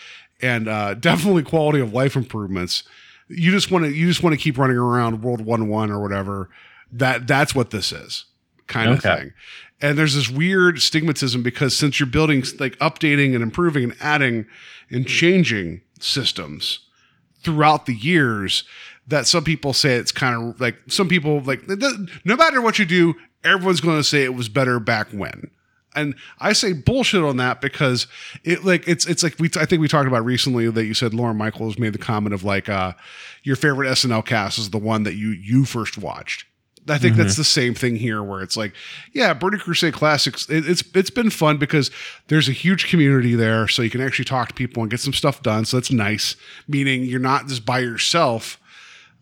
and 0.42 0.68
uh, 0.68 0.94
definitely 1.00 1.42
quality 1.42 1.80
of 1.80 1.92
life 1.92 2.16
improvements. 2.16 2.82
You 3.28 3.50
just 3.50 3.70
want 3.70 3.84
to 3.84 3.92
you 3.92 4.08
just 4.08 4.22
want 4.22 4.34
to 4.34 4.40
keep 4.40 4.58
running 4.58 4.76
around 4.76 5.22
world 5.22 5.40
1 5.40 5.68
1 5.68 5.90
or 5.90 6.00
whatever. 6.00 6.50
That 6.92 7.26
that's 7.26 7.54
what 7.54 7.70
this 7.70 7.92
is 7.92 8.24
kind 8.66 8.90
of 8.90 9.02
thing. 9.02 9.32
And 9.80 9.96
there's 9.96 10.14
this 10.14 10.28
weird 10.28 10.76
stigmatism 10.76 11.42
because 11.42 11.76
since 11.76 11.98
you're 11.98 12.06
building 12.06 12.44
like 12.58 12.76
updating 12.78 13.34
and 13.34 13.42
improving 13.42 13.84
and 13.84 13.96
adding 14.00 14.46
and 14.90 15.06
changing 15.06 15.82
systems 16.00 16.80
throughout 17.42 17.86
the 17.86 17.94
years 17.94 18.64
that 19.06 19.26
some 19.26 19.44
people 19.44 19.72
say 19.72 19.94
it's 19.94 20.12
kind 20.12 20.50
of 20.50 20.60
like 20.60 20.76
some 20.88 21.08
people 21.08 21.40
like 21.40 21.62
no 22.24 22.36
matter 22.36 22.60
what 22.60 22.78
you 22.78 22.84
do 22.84 23.14
everyone's 23.44 23.80
going 23.80 23.96
to 23.96 24.04
say 24.04 24.22
it 24.22 24.34
was 24.34 24.48
better 24.48 24.78
back 24.78 25.08
when 25.10 25.50
and 25.94 26.14
I 26.38 26.52
say 26.52 26.72
bullshit 26.72 27.22
on 27.22 27.36
that 27.38 27.60
because 27.60 28.06
it 28.44 28.64
like 28.64 28.86
it's 28.86 29.06
it's 29.06 29.22
like 29.22 29.38
we 29.38 29.50
I 29.56 29.66
think 29.66 29.80
we 29.80 29.88
talked 29.88 30.08
about 30.08 30.24
recently 30.24 30.70
that 30.70 30.84
you 30.84 30.94
said 30.94 31.14
Lorne 31.14 31.36
Michaels 31.36 31.78
made 31.78 31.92
the 31.92 31.98
comment 31.98 32.34
of 32.34 32.44
like 32.44 32.68
uh 32.68 32.92
your 33.42 33.56
favorite 33.56 33.88
SNL 33.88 34.24
cast 34.24 34.58
is 34.58 34.70
the 34.70 34.78
one 34.78 35.02
that 35.04 35.14
you 35.14 35.30
you 35.30 35.64
first 35.64 35.98
watched. 35.98 36.46
I 36.88 36.98
think 36.98 37.16
that's 37.16 37.36
the 37.36 37.44
same 37.44 37.74
thing 37.74 37.96
here 37.96 38.22
where 38.22 38.42
it's 38.42 38.56
like 38.56 38.72
yeah 39.12 39.32
Burning 39.34 39.60
Crusade 39.60 39.94
Classics 39.94 40.48
it, 40.48 40.68
it's 40.68 40.82
it's 40.94 41.10
been 41.10 41.30
fun 41.30 41.58
because 41.58 41.90
there's 42.28 42.48
a 42.48 42.52
huge 42.52 42.88
community 42.88 43.34
there 43.34 43.68
so 43.68 43.82
you 43.82 43.90
can 43.90 44.00
actually 44.00 44.24
talk 44.24 44.48
to 44.48 44.54
people 44.54 44.82
and 44.82 44.90
get 44.90 45.00
some 45.00 45.12
stuff 45.12 45.42
done 45.42 45.64
so 45.64 45.76
that's 45.76 45.92
nice 45.92 46.36
meaning 46.66 47.04
you're 47.04 47.20
not 47.20 47.46
just 47.46 47.64
by 47.64 47.80
yourself 47.80 48.59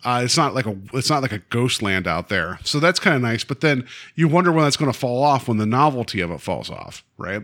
uh, 0.09 0.22
it's 0.22 0.38
not 0.38 0.54
like 0.54 0.64
a 0.64 0.74
it's 0.94 1.11
not 1.11 1.20
like 1.20 1.32
a 1.32 1.38
ghost 1.50 1.82
land 1.82 2.06
out 2.06 2.30
there. 2.30 2.59
So 2.64 2.80
that's 2.80 2.98
kind 2.98 3.14
of 3.14 3.20
nice. 3.20 3.44
But 3.44 3.61
then 3.61 3.86
you 4.14 4.26
wonder 4.26 4.50
when 4.50 4.64
that's 4.64 4.78
going 4.78 4.90
to 4.90 4.98
fall 4.98 5.22
off 5.22 5.48
when 5.48 5.59
the 5.59 5.66
novelty 5.66 6.22
of 6.22 6.30
it 6.30 6.40
falls 6.40 6.70
off, 6.70 7.04
right? 7.18 7.42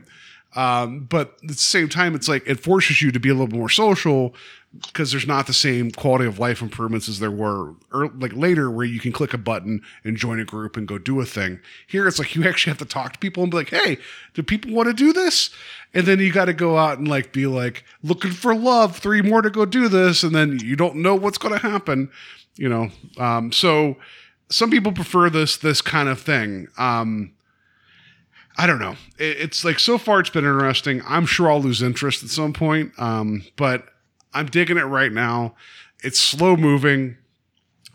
Um, 0.57 1.01
but 1.01 1.37
at 1.43 1.49
the 1.49 1.55
same 1.55 1.91
time, 1.91 2.15
it's 2.15 2.27
like 2.27 2.43
it 2.47 2.59
forces 2.59 3.03
you 3.03 3.13
to 3.13 3.21
be 3.21 3.29
a 3.29 3.35
little 3.35 3.55
more 3.55 3.69
social 3.69 4.35
because 4.87 5.11
there's 5.11 5.27
not 5.27 5.47
the 5.47 5.53
same 5.53 5.91
quality 5.91 6.25
of 6.25 6.39
life 6.39 6.63
improvements 6.63 7.07
as 7.07 7.19
there 7.19 7.31
were 7.31 7.75
ear 7.95 8.09
like 8.19 8.33
later 8.33 8.71
where 8.71 8.87
you 8.87 8.99
can 8.99 9.13
click 9.13 9.35
a 9.35 9.39
button 9.39 9.83
and 10.03 10.17
join 10.17 10.41
a 10.41 10.45
group 10.45 10.79
and 10.79 10.89
go 10.89 10.97
do 10.97 11.21
a 11.21 11.27
thing. 11.27 11.61
Here 11.87 12.09
it's 12.09 12.19
like 12.19 12.35
you 12.35 12.49
actually 12.49 12.71
have 12.71 12.79
to 12.79 12.87
talk 12.87 13.13
to 13.13 13.19
people 13.19 13.43
and 13.43 13.51
be 13.53 13.59
like, 13.59 13.71
"Hey, 13.71 13.99
do 14.33 14.43
people 14.43 14.73
want 14.73 14.87
to 14.89 14.95
do 14.95 15.13
this?" 15.13 15.51
And 15.93 16.07
then 16.07 16.19
you 16.19 16.33
got 16.33 16.47
to 16.47 16.55
go 16.55 16.79
out 16.79 16.97
and 16.97 17.09
like 17.09 17.31
be 17.31 17.47
like 17.47 17.85
looking 18.03 18.31
for 18.31 18.55
love, 18.55 18.97
three 18.97 19.21
more 19.21 19.43
to 19.43 19.51
go 19.51 19.67
do 19.67 19.89
this, 19.89 20.23
and 20.23 20.35
then 20.35 20.59
you 20.61 20.77
don't 20.77 20.97
know 20.97 21.15
what's 21.15 21.39
going 21.39 21.55
to 21.55 21.69
happen, 21.69 22.11
you 22.57 22.69
know. 22.69 22.91
Um, 23.19 23.53
so 23.53 23.97
some 24.49 24.71
people 24.71 24.93
prefer 24.93 25.31
this 25.31 25.57
this 25.57 25.81
kind 25.81 26.09
of 26.09 26.21
thing. 26.21 26.69
Um, 26.79 27.33
I 28.57 28.67
don't 28.67 28.79
know. 28.79 28.97
It, 29.19 29.39
it's 29.39 29.65
like 29.65 29.79
so 29.79 29.99
far 29.99 30.21
it's 30.21 30.31
been 30.31 30.45
interesting. 30.45 31.03
I'm 31.07 31.27
sure 31.27 31.51
I'll 31.51 31.61
lose 31.61 31.83
interest 31.83 32.23
at 32.23 32.31
some 32.31 32.53
point, 32.53 32.93
um, 32.99 33.45
but 33.57 33.87
I'm 34.33 34.47
digging 34.47 34.79
it 34.79 34.85
right 34.85 35.13
now. 35.13 35.55
It's 36.03 36.19
slow 36.19 36.57
moving. 36.57 37.17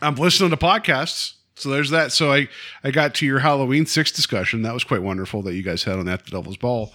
I'm 0.01 0.15
listening 0.15 0.49
to 0.51 0.57
podcasts. 0.57 1.35
So 1.55 1.69
there's 1.69 1.89
that. 1.89 2.11
So 2.13 2.31
I, 2.31 2.47
I 2.83 2.91
got 2.91 3.13
to 3.15 3.25
your 3.25 3.39
Halloween 3.39 3.85
six 3.85 4.11
discussion. 4.11 4.61
That 4.61 4.73
was 4.73 4.85
quite 4.85 5.03
wonderful 5.03 5.41
that 5.43 5.55
you 5.55 5.61
guys 5.61 5.83
had 5.83 5.99
on 5.99 6.05
that 6.05 6.23
the 6.25 6.31
Devil's 6.31 6.57
Ball. 6.57 6.91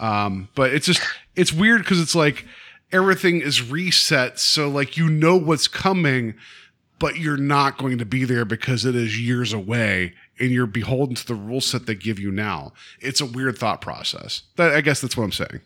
Um, 0.00 0.48
but 0.54 0.72
it's 0.72 0.86
just 0.86 1.00
it's 1.36 1.52
weird 1.52 1.82
because 1.82 2.00
it's 2.00 2.14
like 2.14 2.44
everything 2.90 3.40
is 3.40 3.70
reset. 3.70 4.38
So 4.40 4.68
like 4.68 4.96
you 4.96 5.08
know 5.08 5.36
what's 5.36 5.68
coming, 5.68 6.34
but 7.00 7.16
you're 7.16 7.36
not 7.36 7.78
going 7.78 7.98
to 7.98 8.04
be 8.04 8.24
there 8.24 8.44
because 8.44 8.84
it 8.84 8.94
is 8.94 9.18
years 9.18 9.52
away 9.52 10.12
and 10.38 10.50
you're 10.50 10.66
beholden 10.66 11.16
to 11.16 11.26
the 11.26 11.34
rule 11.34 11.60
set 11.60 11.86
they 11.86 11.94
give 11.96 12.20
you 12.20 12.30
now. 12.30 12.72
It's 13.00 13.20
a 13.20 13.26
weird 13.26 13.58
thought 13.58 13.80
process. 13.80 14.42
That 14.54 14.72
I 14.72 14.80
guess 14.82 15.00
that's 15.00 15.16
what 15.16 15.24
I'm 15.24 15.32
saying. 15.32 15.60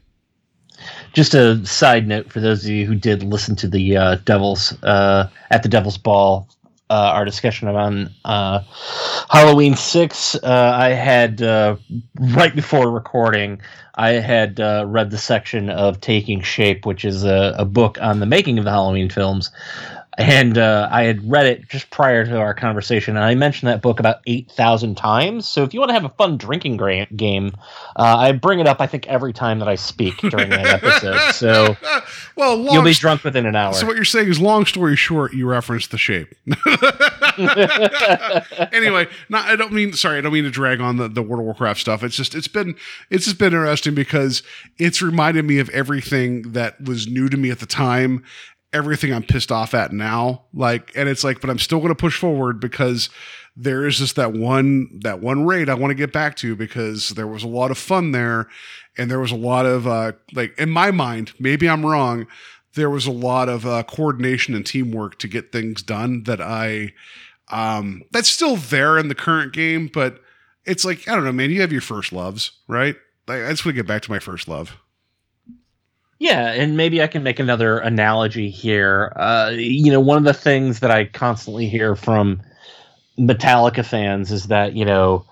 Just 1.13 1.35
a 1.35 1.65
side 1.67 2.09
note 2.09 2.33
for 2.33 2.41
those 2.41 2.65
of 2.65 2.71
you 2.71 2.87
who 2.87 2.95
did 2.95 3.23
listen 3.23 3.55
to 3.57 3.69
the 3.69 3.97
uh, 3.97 4.17
Devils 4.25 4.77
uh, 4.83 5.29
at 5.51 5.63
the 5.63 5.69
Devil's 5.69 5.99
Ball, 5.99 6.49
uh, 6.91 7.13
our 7.15 7.25
discussion 7.25 7.69
on 7.69 8.11
uh, 8.25 8.61
Halloween 9.31 9.75
six. 9.77 10.35
Uh, 10.37 10.73
I 10.75 10.91
had 10.91 11.43
uh, 11.43 11.77
right 12.19 12.55
before 12.55 12.91
recording, 12.91 13.61
I 13.97 14.11
had 14.11 14.59
read 14.59 15.11
the 15.11 15.19
section 15.19 15.71
of 15.71 16.01
Taking 16.01 16.43
Shape, 16.43 16.87
which 16.87 17.05
is 17.05 17.25
a, 17.25 17.55
a 17.59 17.65
book 17.65 17.99
on 18.01 18.21
the 18.21 18.27
making 18.27 18.59
of 18.59 18.65
the 18.65 18.71
Halloween 18.71 19.09
films. 19.09 19.51
And 20.17 20.59
uh, 20.59 20.89
I 20.93 21.03
had 21.03 21.29
read 21.29 21.47
it 21.47 21.69
just 21.69 21.91
prior 21.91 22.25
to 22.25 22.39
our 22.39 22.55
conversation, 22.55 23.17
and 23.17 23.25
I 23.25 23.35
mentioned 23.35 23.69
that 23.69 23.83
book 23.83 23.99
about 23.99 24.19
eight 24.27 24.51
thousand 24.53 24.97
times. 24.97 25.49
So 25.49 25.65
if 25.65 25.75
you 25.75 25.81
want 25.81 25.91
to 25.91 25.95
have 25.95 26.05
a 26.05 26.11
fun 26.11 26.37
drinking 26.37 26.77
gra- 26.77 27.07
game, 27.17 27.53
uh, 27.97 28.17
I 28.19 28.33
bring 28.33 28.61
it 28.61 28.69
up. 28.69 28.81
I 28.81 28.87
think 28.87 29.09
every 29.09 29.33
time 29.33 29.59
that 29.59 29.69
I 29.69 29.75
speak 29.75 30.19
during 30.19 30.51
that 30.51 30.83
episode. 30.83 31.21
So 31.35 31.77
well, 32.37 32.57
long 32.57 32.75
you'll 32.75 32.85
be 32.85 32.95
drunk 32.95 33.25
within 33.25 33.45
an 33.45 33.57
hour. 33.57 33.75
So 33.75 33.87
what 33.87 33.97
you're 33.97 34.05
saying 34.05 34.29
is, 34.29 34.41
long 34.41 34.67
story 34.67 34.95
short, 34.95 35.33
you 35.33 35.49
referenced 35.49 35.91
the 35.91 35.99
shape. 35.99 36.33
anyway, 38.73 39.09
not 39.29 39.47
I 39.47 39.57
don't 39.57 39.73
mean 39.73 39.93
sorry, 39.95 40.19
I 40.19 40.21
don't 40.21 40.33
mean 40.33 40.45
to 40.45 40.51
drag 40.51 40.81
on 40.81 40.97
the, 40.97 41.09
the 41.09 41.23
World 41.23 41.41
of 41.41 41.47
Warcraft 41.47 41.81
stuff. 41.81 42.05
It's 42.05 42.17
just 42.17 42.35
it's 42.35 42.49
been 42.49 42.77
it's 43.11 43.25
just 43.25 43.39
been 43.39 43.53
interesting 43.53 43.95
because 43.95 44.43
it's 44.79 45.03
reminded 45.03 45.45
me 45.45 45.59
of 45.59 45.69
everything 45.71 46.53
that 46.53 46.81
was 46.81 47.09
new 47.09 47.29
to 47.29 47.37
me 47.37 47.51
at 47.51 47.59
the 47.59 47.67
time, 47.67 48.23
everything 48.75 49.13
I'm 49.13 49.23
pissed 49.23 49.53
off 49.53 49.73
at 49.73 49.93
now. 49.93 50.45
Like, 50.53 50.93
and 50.95 51.09
it's 51.09 51.25
like, 51.25 51.41
but 51.41 51.49
I'm 51.49 51.59
still 51.59 51.81
gonna 51.81 51.95
push 51.95 52.19
forward 52.19 52.61
because 52.61 53.09
there 53.57 53.87
is 53.87 53.99
just 53.99 54.17
that 54.17 54.33
one 54.33 55.01
that 55.03 55.21
one 55.21 55.47
raid 55.47 55.69
I 55.69 55.75
want 55.75 55.93
to 55.93 55.95
get 55.95 56.13
back 56.13 56.37
to 56.37 56.57
because 56.57 57.11
there 57.11 57.27
was 57.27 57.45
a 57.45 57.49
lot 57.49 57.71
of 57.71 57.79
fun 57.79 58.11
there 58.11 58.49
and 58.99 59.09
there 59.11 59.21
was 59.21 59.31
a 59.31 59.37
lot 59.37 59.65
of 59.65 59.87
uh 59.87 60.13
like 60.33 60.59
in 60.59 60.71
my 60.71 60.91
mind, 60.91 61.33
maybe 61.39 61.69
I'm 61.69 61.87
wrong, 61.87 62.27
there 62.75 62.91
was 62.91 63.07
a 63.07 63.13
lot 63.13 63.49
of 63.49 63.65
uh, 63.65 63.85
coordination 63.85 64.55
and 64.55 64.67
teamwork 64.67 65.19
to 65.21 65.29
get 65.29 65.53
things 65.53 65.83
done 65.83 66.25
that 66.25 66.41
I 66.41 66.93
um 67.51 68.03
that's 68.11 68.29
still 68.29 68.57
there 68.57 68.99
in 68.99 69.09
the 69.09 69.15
current 69.15 69.53
game, 69.53 69.89
but 69.93 70.21
it's 70.65 70.85
like 70.85 71.09
I 71.09 71.15
don't 71.15 71.25
know, 71.25 71.33
man. 71.33 71.51
You 71.51 71.61
have 71.61 71.73
your 71.73 71.81
first 71.81 72.13
loves, 72.13 72.53
right? 72.67 72.97
Like, 73.27 73.43
I 73.43 73.51
just 73.51 73.65
want 73.65 73.77
to 73.77 73.83
get 73.83 73.87
back 73.87 74.03
to 74.03 74.11
my 74.11 74.19
first 74.19 74.49
love. 74.49 74.77
Yeah, 76.25 76.53
and 76.53 76.75
maybe 76.75 77.03
I 77.03 77.07
can 77.07 77.23
make 77.23 77.39
another 77.39 77.77
analogy 77.81 78.49
here. 78.49 79.13
Uh, 79.15 79.53
you 79.55 79.93
know, 79.93 80.01
one 80.01 80.17
of 80.17 80.25
the 80.25 80.33
things 80.33 80.81
that 80.81 80.91
I 80.91 81.05
constantly 81.05 81.69
hear 81.69 81.95
from 81.95 82.41
Metallica 83.19 83.85
fans 83.85 84.33
is 84.33 84.45
that, 84.45 84.73
you 84.73 84.87
know, 84.87 85.27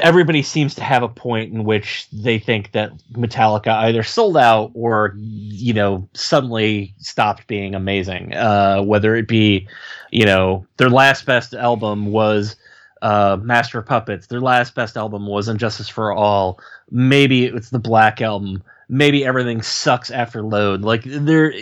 everybody 0.00 0.42
seems 0.42 0.74
to 0.76 0.82
have 0.82 1.02
a 1.02 1.08
point 1.08 1.52
in 1.52 1.64
which 1.64 2.08
they 2.10 2.38
think 2.38 2.72
that 2.72 2.92
Metallica 3.12 3.68
either 3.68 4.02
sold 4.02 4.38
out 4.38 4.70
or, 4.72 5.14
you 5.18 5.74
know, 5.74 6.08
suddenly 6.14 6.94
stopped 6.96 7.46
being 7.46 7.74
amazing. 7.74 8.34
Uh, 8.34 8.80
whether 8.80 9.14
it 9.16 9.28
be, 9.28 9.68
you 10.10 10.24
know, 10.24 10.66
their 10.78 10.88
last 10.88 11.26
best 11.26 11.52
album 11.52 12.06
was 12.06 12.56
uh, 13.02 13.36
Master 13.42 13.80
of 13.80 13.84
Puppets, 13.84 14.28
their 14.28 14.40
last 14.40 14.74
best 14.74 14.96
album 14.96 15.26
was 15.26 15.46
Injustice 15.46 15.90
for 15.90 16.10
All, 16.10 16.58
maybe 16.90 17.44
it's 17.44 17.68
the 17.68 17.78
Black 17.78 18.22
Album 18.22 18.62
maybe 18.88 19.24
everything 19.24 19.62
sucks 19.62 20.10
after 20.10 20.42
load 20.42 20.82
like 20.82 21.02
there 21.04 21.52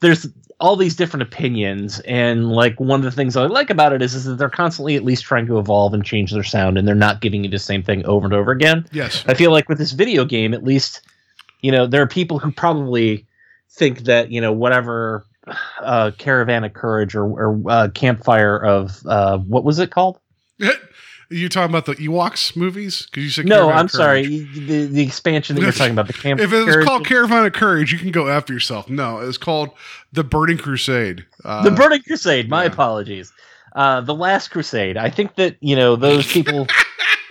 there's 0.00 0.26
all 0.60 0.76
these 0.76 0.94
different 0.96 1.22
opinions 1.22 2.00
and 2.00 2.50
like 2.52 2.78
one 2.78 3.00
of 3.00 3.04
the 3.04 3.10
things 3.10 3.36
i 3.36 3.44
like 3.46 3.70
about 3.70 3.92
it 3.92 4.02
is, 4.02 4.14
is 4.14 4.24
that 4.24 4.36
they're 4.36 4.48
constantly 4.48 4.96
at 4.96 5.04
least 5.04 5.24
trying 5.24 5.46
to 5.46 5.58
evolve 5.58 5.92
and 5.94 6.04
change 6.04 6.32
their 6.32 6.42
sound 6.44 6.78
and 6.78 6.86
they're 6.86 6.94
not 6.94 7.20
giving 7.20 7.44
you 7.44 7.50
the 7.50 7.58
same 7.58 7.82
thing 7.82 8.04
over 8.06 8.24
and 8.24 8.34
over 8.34 8.50
again 8.52 8.86
Yes. 8.92 9.24
i 9.26 9.34
feel 9.34 9.50
like 9.50 9.68
with 9.68 9.78
this 9.78 9.92
video 9.92 10.24
game 10.24 10.54
at 10.54 10.64
least 10.64 11.02
you 11.60 11.70
know 11.72 11.86
there 11.86 12.02
are 12.02 12.06
people 12.06 12.38
who 12.38 12.50
probably 12.52 13.26
think 13.70 14.00
that 14.00 14.30
you 14.30 14.40
know 14.40 14.52
whatever 14.52 15.26
uh, 15.80 16.10
caravan 16.16 16.64
of 16.64 16.72
courage 16.72 17.14
or, 17.14 17.24
or 17.24 17.62
uh, 17.70 17.88
campfire 17.94 18.56
of 18.56 19.02
uh, 19.06 19.36
what 19.38 19.62
was 19.62 19.78
it 19.78 19.90
called? 19.90 20.18
you 21.30 21.48
talking 21.48 21.70
about 21.70 21.86
the 21.86 21.94
Ewoks 21.94 22.56
movies? 22.56 23.06
Because 23.06 23.24
you 23.24 23.30
said 23.30 23.46
No, 23.46 23.66
Caravan 23.66 23.78
I'm 23.78 23.88
sorry. 23.88 24.26
The, 24.26 24.86
the 24.86 25.02
expansion 25.02 25.56
that 25.56 25.62
you're 25.62 25.72
talking 25.72 25.92
about, 25.92 26.06
the 26.06 26.12
camp. 26.12 26.40
If 26.40 26.52
it 26.52 26.64
was 26.64 26.84
called 26.84 27.06
Caravan 27.06 27.46
of 27.46 27.52
Courage, 27.52 27.92
you 27.92 27.98
can 27.98 28.10
go 28.10 28.28
after 28.28 28.52
yourself. 28.52 28.88
No, 28.88 29.20
it 29.20 29.26
was 29.26 29.38
called 29.38 29.70
The 30.12 30.24
Burning 30.24 30.58
Crusade. 30.58 31.24
Uh, 31.44 31.62
the 31.62 31.70
Burning 31.70 32.02
Crusade. 32.02 32.48
My 32.48 32.64
yeah. 32.64 32.72
apologies. 32.72 33.32
Uh, 33.74 34.00
the 34.00 34.14
Last 34.14 34.48
Crusade. 34.48 34.96
I 34.96 35.10
think 35.10 35.34
that 35.36 35.56
you 35.60 35.76
know 35.76 35.96
those 35.96 36.30
people. 36.30 36.66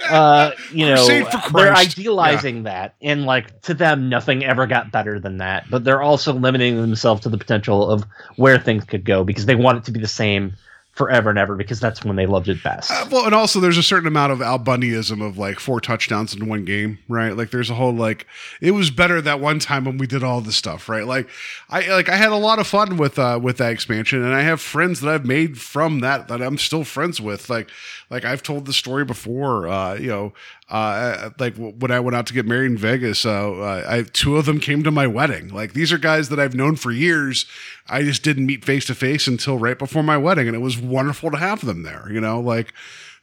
uh, 0.10 0.52
you 0.74 0.86
know, 0.86 1.08
they're 1.54 1.74
idealizing 1.74 2.64
that, 2.64 2.96
and 3.02 3.26
like 3.26 3.62
to 3.62 3.74
them, 3.74 4.10
nothing 4.10 4.44
ever 4.44 4.68
got 4.68 4.91
better 4.91 5.20
than 5.20 5.38
that. 5.38 5.70
But 5.70 5.84
they're 5.84 6.02
also 6.02 6.34
limiting 6.34 6.76
themselves 6.82 7.22
to 7.22 7.30
the 7.30 7.38
potential 7.38 7.89
of 7.89 8.06
where 8.36 8.60
things 8.60 8.84
could 8.84 9.06
go 9.06 9.24
because 9.24 9.46
they 9.46 9.56
want 9.56 9.78
it 9.78 9.84
to 9.86 9.91
be 9.91 10.02
the 10.02 10.08
same 10.08 10.54
forever 10.94 11.32
and 11.32 11.39
ever 11.39 11.56
because 11.56 11.80
that's 11.80 12.06
when 12.06 12.16
they 12.16 12.28
loved 12.28 12.48
it 12.48 12.62
best. 12.64 12.91
Uh, 12.91 13.06
well, 13.12 13.26
and 13.26 13.34
also 13.34 13.60
there's 13.60 13.80
a 13.80 13.84
certain 13.84 14.08
amount 14.08 14.32
of 14.32 14.41
Al 14.41 14.60
Bundyism 14.60 15.26
of 15.26 15.39
like 15.39 15.60
four 15.60 15.82
touchdowns 15.82 16.36
in 16.36 16.48
one 16.48 16.66
game, 16.66 17.00
right? 17.10 17.36
Like 17.36 17.50
there's 17.50 17.72
a 17.72 17.74
whole 17.74 17.94
like 17.94 18.28
it 18.62 18.72
was 18.72 18.91
better 18.91 19.20
that 19.22 19.39
one 19.39 19.58
time 19.58 19.86
when 19.86 19.98
we 19.98 20.06
did 20.06 20.24
all 20.24 20.39
this 20.39 20.56
stuff, 20.56 20.88
right? 20.88 21.06
Like 21.06 21.28
I 21.70 21.88
like 21.91 22.10
I 22.10 22.16
had 22.16 22.32
a 22.32 22.38
lot 22.38 22.60
of 22.60 22.68
fun 22.68 22.98
with 22.98 23.18
uh 23.18 23.39
with 23.41 23.58
that 23.58 23.72
expansion, 23.72 24.24
and 24.24 24.36
I 24.36 24.41
have 24.41 24.62
friends 24.62 25.02
that 25.02 25.10
I've 25.12 25.26
made 25.26 25.60
from 25.60 26.02
that 26.02 26.28
that 26.28 26.41
I'm 26.41 26.60
still 26.60 26.84
friends 26.84 27.20
with. 27.20 27.50
Like 27.50 27.70
like 28.14 28.26
I've 28.26 28.43
told 28.43 28.68
the 28.68 28.74
story 28.74 29.03
before, 29.03 29.68
uh, 29.68 29.95
you 29.95 30.07
know, 30.07 30.34
uh, 30.70 31.32
like 31.39 31.55
w- 31.55 31.74
when 31.80 31.89
I 31.89 31.99
went 31.99 32.16
out 32.16 32.28
to 32.28 32.34
get 32.34 32.45
married 32.45 32.68
in 32.68 32.78
Vegas, 32.78 33.26
uh, 33.26 33.53
uh, 33.53 33.86
I 33.89 34.03
two 34.03 34.38
of 34.38 34.45
them 34.45 34.59
came 34.59 34.84
to 34.84 34.91
my 34.91 35.07
wedding. 35.07 35.47
Like 35.49 35.74
these 35.74 35.91
are 35.91 35.97
guys 35.97 36.30
that 36.30 36.39
I've 36.39 36.53
known 36.53 36.76
for 36.76 36.91
years. 36.91 37.47
I 37.89 38.03
just 38.03 38.22
didn't 38.22 38.45
meet 38.45 38.64
face 38.64 38.86
to 38.86 38.95
face 38.95 39.26
until 39.26 39.57
right 39.57 39.80
before 39.80 40.03
my 40.03 40.18
wedding, 40.18 40.45
and 40.47 40.55
it 40.55 40.59
was 40.59 40.78
wonderful 40.78 41.32
to 41.32 41.38
have 41.38 41.66
them 41.66 41.82
there. 41.82 42.07
You 42.11 42.22
know, 42.22 42.39
like 42.39 42.72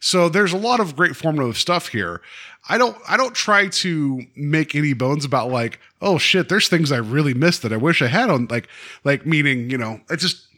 so. 0.01 0.29
There's 0.29 0.53
a 0.53 0.59
lot 0.59 0.81
of 0.81 0.97
great 0.97 1.15
formative 1.15 1.57
stuff 1.57 1.87
here. 1.87 2.21
I 2.69 2.77
don't 2.77 2.97
I 3.09 3.17
don't 3.17 3.35
try 3.35 3.69
to 3.69 4.23
make 4.35 4.75
any 4.75 4.93
bones 4.93 5.25
about 5.25 5.53
like 5.53 5.79
oh 6.03 6.19
shit. 6.19 6.49
There's 6.49 6.69
things 6.69 6.91
I 6.91 6.97
really 6.97 7.33
missed 7.33 7.63
that 7.63 7.73
I 7.73 7.77
wish 7.77 8.03
I 8.03 8.09
had 8.09 8.29
on 8.29 8.49
like 8.51 8.67
like 9.05 9.25
meaning 9.25 9.71
you 9.71 9.79
know 9.79 10.01
I 10.11 10.17
just 10.17 10.49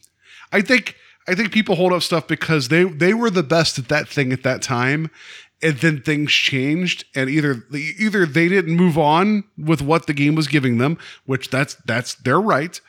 I 0.52 0.62
think 0.62 0.96
I 1.28 1.34
think 1.34 1.52
people 1.52 1.76
hold 1.76 1.92
up 1.92 2.02
stuff 2.02 2.26
because 2.26 2.68
they 2.68 2.84
they 2.84 3.14
were 3.14 3.30
the 3.30 3.42
best 3.42 3.78
at 3.78 3.88
that 3.88 4.08
thing 4.08 4.32
at 4.32 4.42
that 4.42 4.62
time, 4.62 5.10
and 5.62 5.76
then 5.78 6.02
things 6.02 6.32
changed, 6.32 7.04
and 7.14 7.30
either 7.30 7.64
either 7.72 8.26
they 8.26 8.48
didn't 8.48 8.76
move 8.76 8.98
on 8.98 9.44
with 9.56 9.80
what 9.80 10.06
the 10.06 10.14
game 10.14 10.34
was 10.34 10.48
giving 10.48 10.78
them, 10.78 10.98
which 11.24 11.50
that's 11.50 11.74
that's 11.86 12.14
their 12.14 12.40
right, 12.40 12.80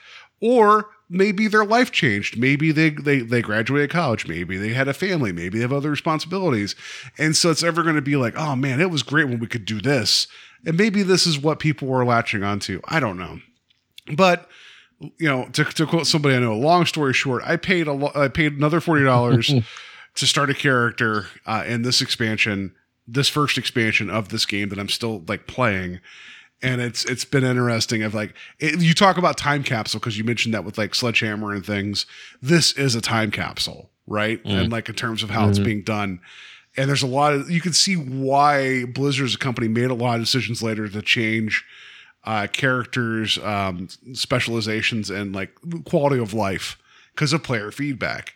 or 0.41 0.89
maybe 1.09 1.47
their 1.47 1.65
life 1.65 1.91
changed. 1.91 2.37
Maybe 2.37 2.71
they 2.71 2.89
they 2.89 3.19
they 3.19 3.41
graduated 3.41 3.91
college. 3.91 4.27
Maybe 4.27 4.57
they 4.57 4.69
had 4.69 4.87
a 4.87 4.93
family. 4.93 5.31
Maybe 5.31 5.59
they 5.59 5.61
have 5.61 5.73
other 5.73 5.91
responsibilities, 5.91 6.75
and 7.17 7.35
so 7.37 7.51
it's 7.51 7.63
ever 7.63 7.83
going 7.83 7.95
to 7.95 8.01
be 8.01 8.15
like, 8.15 8.35
oh 8.35 8.55
man, 8.55 8.81
it 8.81 8.89
was 8.89 9.03
great 9.03 9.27
when 9.27 9.39
we 9.39 9.47
could 9.47 9.65
do 9.65 9.79
this, 9.79 10.27
and 10.65 10.75
maybe 10.75 11.03
this 11.03 11.27
is 11.27 11.39
what 11.39 11.59
people 11.59 11.87
were 11.87 12.03
latching 12.03 12.43
onto. 12.43 12.81
I 12.85 12.99
don't 12.99 13.17
know, 13.17 13.39
but 14.15 14.49
you 15.17 15.27
know, 15.27 15.45
to, 15.53 15.63
to 15.63 15.85
quote 15.85 16.07
somebody 16.07 16.35
I 16.35 16.39
know, 16.39 16.57
long 16.57 16.85
story 16.85 17.13
short, 17.13 17.43
I 17.45 17.57
paid 17.57 17.87
a 17.87 17.93
lo- 17.93 18.11
I 18.15 18.27
paid 18.27 18.53
another 18.53 18.79
forty 18.79 19.03
dollars 19.03 19.51
to 20.15 20.27
start 20.27 20.49
a 20.49 20.53
character 20.53 21.27
uh, 21.45 21.63
in 21.65 21.81
this 21.81 22.01
expansion, 22.01 22.73
this 23.07 23.29
first 23.29 23.57
expansion 23.57 24.09
of 24.09 24.29
this 24.29 24.45
game 24.45 24.69
that 24.69 24.79
I'm 24.79 24.89
still 24.89 25.23
like 25.27 25.47
playing, 25.47 25.99
and 26.61 26.81
it's 26.81 27.05
it's 27.05 27.25
been 27.25 27.43
interesting. 27.43 28.03
Of 28.03 28.13
like 28.13 28.33
it, 28.59 28.81
you 28.81 28.93
talk 28.93 29.17
about 29.17 29.37
time 29.37 29.63
capsule 29.63 29.99
because 29.99 30.17
you 30.17 30.23
mentioned 30.23 30.53
that 30.53 30.63
with 30.63 30.77
like 30.77 30.95
Sledgehammer 30.95 31.53
and 31.53 31.65
things. 31.65 32.05
This 32.41 32.73
is 32.73 32.95
a 32.95 33.01
time 33.01 33.31
capsule, 33.31 33.89
right? 34.07 34.39
And 34.45 34.71
like 34.71 34.89
in 34.89 34.95
terms 34.95 35.23
of 35.23 35.29
how 35.29 35.49
it's 35.49 35.59
being 35.65 35.81
done. 35.83 36.19
And 36.75 36.89
there's 36.89 37.03
a 37.03 37.07
lot 37.07 37.33
of 37.33 37.51
you 37.51 37.61
can 37.61 37.73
see 37.73 37.95
why 37.95 38.85
Blizzard 38.85 39.25
as 39.25 39.35
a 39.35 39.37
company 39.37 39.67
made 39.67 39.91
a 39.91 39.93
lot 39.93 40.15
of 40.15 40.21
decisions 40.21 40.63
later 40.63 40.87
to 40.87 41.01
change 41.03 41.63
uh, 42.25 42.47
characters, 42.47 43.37
um, 43.39 43.87
specializations, 44.13 45.09
and 45.09 45.33
like 45.33 45.51
quality 45.85 46.19
of 46.19 46.33
life 46.33 46.77
because 47.13 47.33
of 47.33 47.43
player 47.43 47.71
feedback. 47.71 48.33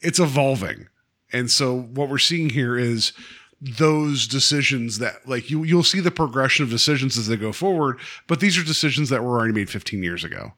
It's 0.00 0.18
evolving, 0.18 0.88
and 1.32 1.50
so 1.50 1.80
what 1.80 2.08
we're 2.08 2.18
seeing 2.18 2.50
here 2.50 2.76
is 2.76 3.12
those 3.60 4.26
decisions 4.26 4.98
that 4.98 5.26
like 5.26 5.50
you 5.50 5.64
you'll 5.64 5.82
see 5.82 6.00
the 6.00 6.10
progression 6.10 6.62
of 6.62 6.70
decisions 6.70 7.16
as 7.16 7.26
they 7.26 7.36
go 7.36 7.52
forward, 7.52 7.98
but 8.26 8.40
these 8.40 8.58
are 8.58 8.64
decisions 8.64 9.08
that 9.08 9.22
were 9.22 9.38
already 9.38 9.54
made 9.54 9.70
15 9.70 10.02
years 10.02 10.24
ago. 10.24 10.52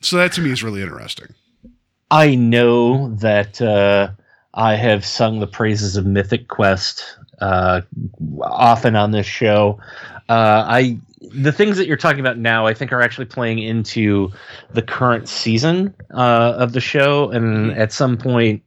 So 0.00 0.16
that 0.16 0.32
to 0.32 0.40
me 0.40 0.50
is 0.50 0.62
really 0.62 0.82
interesting. 0.82 1.34
I 2.10 2.34
know 2.34 3.14
that 3.16 3.60
uh, 3.60 4.10
I 4.52 4.76
have 4.76 5.04
sung 5.04 5.40
the 5.40 5.46
praises 5.46 5.96
of 5.96 6.06
Mythic 6.06 6.48
Quest 6.48 7.04
uh, 7.40 7.80
often 8.42 8.94
on 8.94 9.10
this 9.10 9.26
show. 9.26 9.78
Uh, 10.28 10.64
I 10.68 10.98
the 11.32 11.52
things 11.52 11.76
that 11.76 11.86
you're 11.86 11.96
talking 11.96 12.20
about 12.20 12.38
now, 12.38 12.66
I 12.66 12.74
think, 12.74 12.92
are 12.92 13.00
actually 13.00 13.26
playing 13.26 13.58
into 13.58 14.30
the 14.72 14.82
current 14.82 15.28
season 15.28 15.94
uh, 16.12 16.54
of 16.56 16.72
the 16.72 16.80
show, 16.80 17.30
and 17.30 17.44
Mm-hmm. 17.70 17.80
at 17.80 17.92
some 17.92 18.16
point, 18.16 18.62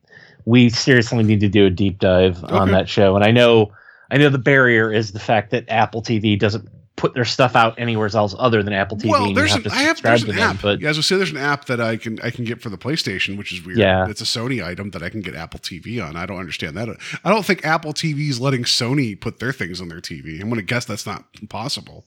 we 0.46 0.70
seriously 0.70 1.24
need 1.24 1.40
to 1.42 1.50
do 1.50 1.66
a 1.66 1.70
deep 1.70 2.00
dive 2.00 2.44
on 2.46 2.72
that 2.72 2.88
show. 2.88 3.16
And 3.16 3.26
I 3.26 3.32
know, 3.32 3.72
I 4.12 4.18
know, 4.18 4.30
the 4.30 4.38
barrier 4.38 4.92
is 4.94 5.12
the 5.12 5.20
fact 5.20 5.52
that 5.52 5.66
Apple 5.68 6.02
TV 6.02 6.40
doesn't 6.40 6.68
put 6.96 7.14
their 7.14 7.26
stuff 7.26 7.56
out 7.56 7.76
anywhere 7.78 8.10
else 8.16 8.34
other 8.40 8.64
than 8.64 8.74
Apple 8.74 8.98
TV. 8.98 9.10
well, 9.12 9.32
there's 9.34 9.52
have 9.52 9.66
an, 9.66 9.72
to 9.72 9.76
I 9.78 9.82
have 9.84 10.02
there's 10.02 10.24
an 10.24 10.30
them, 10.30 10.40
app. 10.40 10.62
but 10.64 10.80
Yeah, 10.82 10.90
as 10.90 10.98
I 10.98 11.02
say, 11.02 11.16
there's 11.18 11.30
an 11.32 11.38
app 11.38 11.66
that 11.66 11.80
I 11.80 11.96
can 11.98 12.20
I 12.22 12.32
can 12.32 12.44
get 12.44 12.60
for 12.62 12.70
the 12.70 12.78
PlayStation, 12.78 13.38
which 13.38 13.52
is 13.54 13.64
weird. 13.64 13.78
Yeah. 13.78 14.08
it's 14.10 14.22
a 14.22 14.24
Sony 14.24 14.66
item 14.66 14.90
that 14.92 15.04
I 15.04 15.10
can 15.10 15.22
get 15.22 15.36
Apple 15.36 15.60
TV 15.60 16.04
on. 16.04 16.16
I 16.16 16.26
don't 16.26 16.40
understand 16.40 16.76
that. 16.78 16.90
I 17.24 17.30
don't 17.30 17.46
think 17.46 17.64
Apple 17.66 17.94
TV 17.94 18.30
is 18.30 18.40
letting 18.40 18.64
Sony 18.64 19.20
put 19.20 19.40
their 19.40 19.54
things 19.54 19.80
on 19.80 19.90
their 19.90 20.02
TV. 20.02 20.42
I'm 20.42 20.48
going 20.50 20.56
to 20.56 20.62
guess 20.64 20.86
that's 20.86 21.06
not 21.06 21.26
possible. 21.50 22.06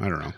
I 0.00 0.08
don't 0.08 0.20
know. 0.20 0.32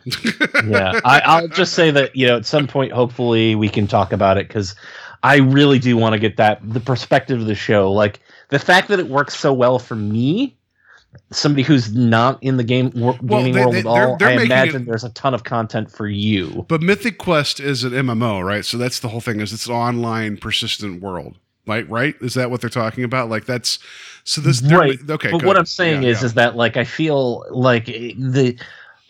yeah, 0.78 1.00
I, 1.04 1.20
I'll 1.24 1.48
just 1.48 1.74
say 1.74 1.90
that 1.92 2.14
you 2.16 2.26
know 2.26 2.36
at 2.36 2.46
some 2.46 2.66
point, 2.66 2.92
hopefully, 2.92 3.54
we 3.54 3.68
can 3.68 3.86
talk 3.86 4.12
about 4.12 4.36
it 4.38 4.48
because 4.48 4.74
I 5.22 5.36
really 5.36 5.78
do 5.78 5.96
want 5.96 6.14
to 6.14 6.18
get 6.18 6.36
that 6.38 6.60
the 6.62 6.80
perspective 6.80 7.40
of 7.40 7.46
the 7.46 7.54
show. 7.54 7.92
Like 7.92 8.20
the 8.48 8.58
fact 8.58 8.88
that 8.88 8.98
it 8.98 9.08
works 9.08 9.36
so 9.36 9.52
well 9.52 9.78
for 9.78 9.94
me, 9.94 10.56
somebody 11.30 11.62
who's 11.62 11.94
not 11.94 12.42
in 12.42 12.56
the 12.56 12.64
game 12.64 12.90
wor- 12.94 13.16
Well, 13.22 13.40
gaming 13.40 13.54
they- 13.54 13.60
world 13.60 13.74
they- 13.74 13.78
at 13.78 13.84
they're- 13.84 13.92
all. 14.08 14.16
they're 14.16 14.28
I 14.30 14.42
imagine 14.42 14.82
it- 14.82 14.86
there's 14.86 15.04
a 15.04 15.10
ton 15.10 15.32
of 15.34 15.44
content 15.44 15.90
for 15.90 16.08
you. 16.08 16.64
But 16.68 16.82
Mythic 16.82 17.18
Quest 17.18 17.60
is 17.60 17.84
an 17.84 17.92
MMO, 17.92 18.44
right? 18.44 18.64
So 18.64 18.76
that's 18.78 18.98
the 18.98 19.08
whole 19.08 19.20
thing. 19.20 19.40
Is 19.40 19.52
it's 19.52 19.66
an 19.66 19.74
online 19.74 20.38
persistent 20.38 21.00
world, 21.00 21.36
right? 21.66 21.88
Right? 21.88 22.14
Is 22.20 22.34
that 22.34 22.50
what 22.50 22.60
they're 22.60 22.70
talking 22.70 23.04
about? 23.04 23.30
Like 23.30 23.44
that's 23.46 23.78
so 24.24 24.40
this 24.40 24.60
they're- 24.60 24.78
right. 24.78 24.98
Okay, 25.08 25.30
but 25.30 25.44
what 25.44 25.56
I'm 25.56 25.66
saying 25.66 26.02
Yeah, 26.02 26.08
is, 26.10 26.20
yeah. 26.20 26.26
is 26.26 26.34
that 26.34 26.56
like 26.56 26.76
I 26.76 26.84
feel 26.84 27.44
like 27.50 27.88
eh, 27.88 28.12
the. 28.18 28.58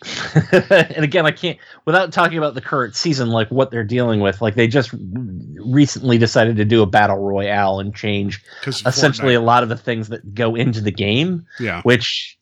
and 0.51 1.03
again, 1.03 1.25
I 1.25 1.31
can't 1.31 1.57
without 1.85 2.11
talking 2.11 2.37
about 2.37 2.53
the 2.53 2.61
current 2.61 2.95
season, 2.95 3.29
like 3.29 3.49
what 3.49 3.71
they're 3.71 3.83
dealing 3.83 4.19
with. 4.19 4.41
Like 4.41 4.55
they 4.55 4.67
just 4.67 4.91
recently 4.93 6.17
decided 6.17 6.57
to 6.57 6.65
do 6.65 6.81
a 6.81 6.85
battle 6.85 7.17
royale 7.17 7.79
and 7.79 7.95
change 7.95 8.43
essentially 8.65 9.33
Fortnite- 9.33 9.37
a 9.37 9.41
lot 9.41 9.63
of 9.63 9.69
the 9.69 9.77
things 9.77 10.09
that 10.09 10.33
go 10.33 10.55
into 10.55 10.81
the 10.81 10.91
game, 10.91 11.45
yeah. 11.59 11.81
which 11.83 12.37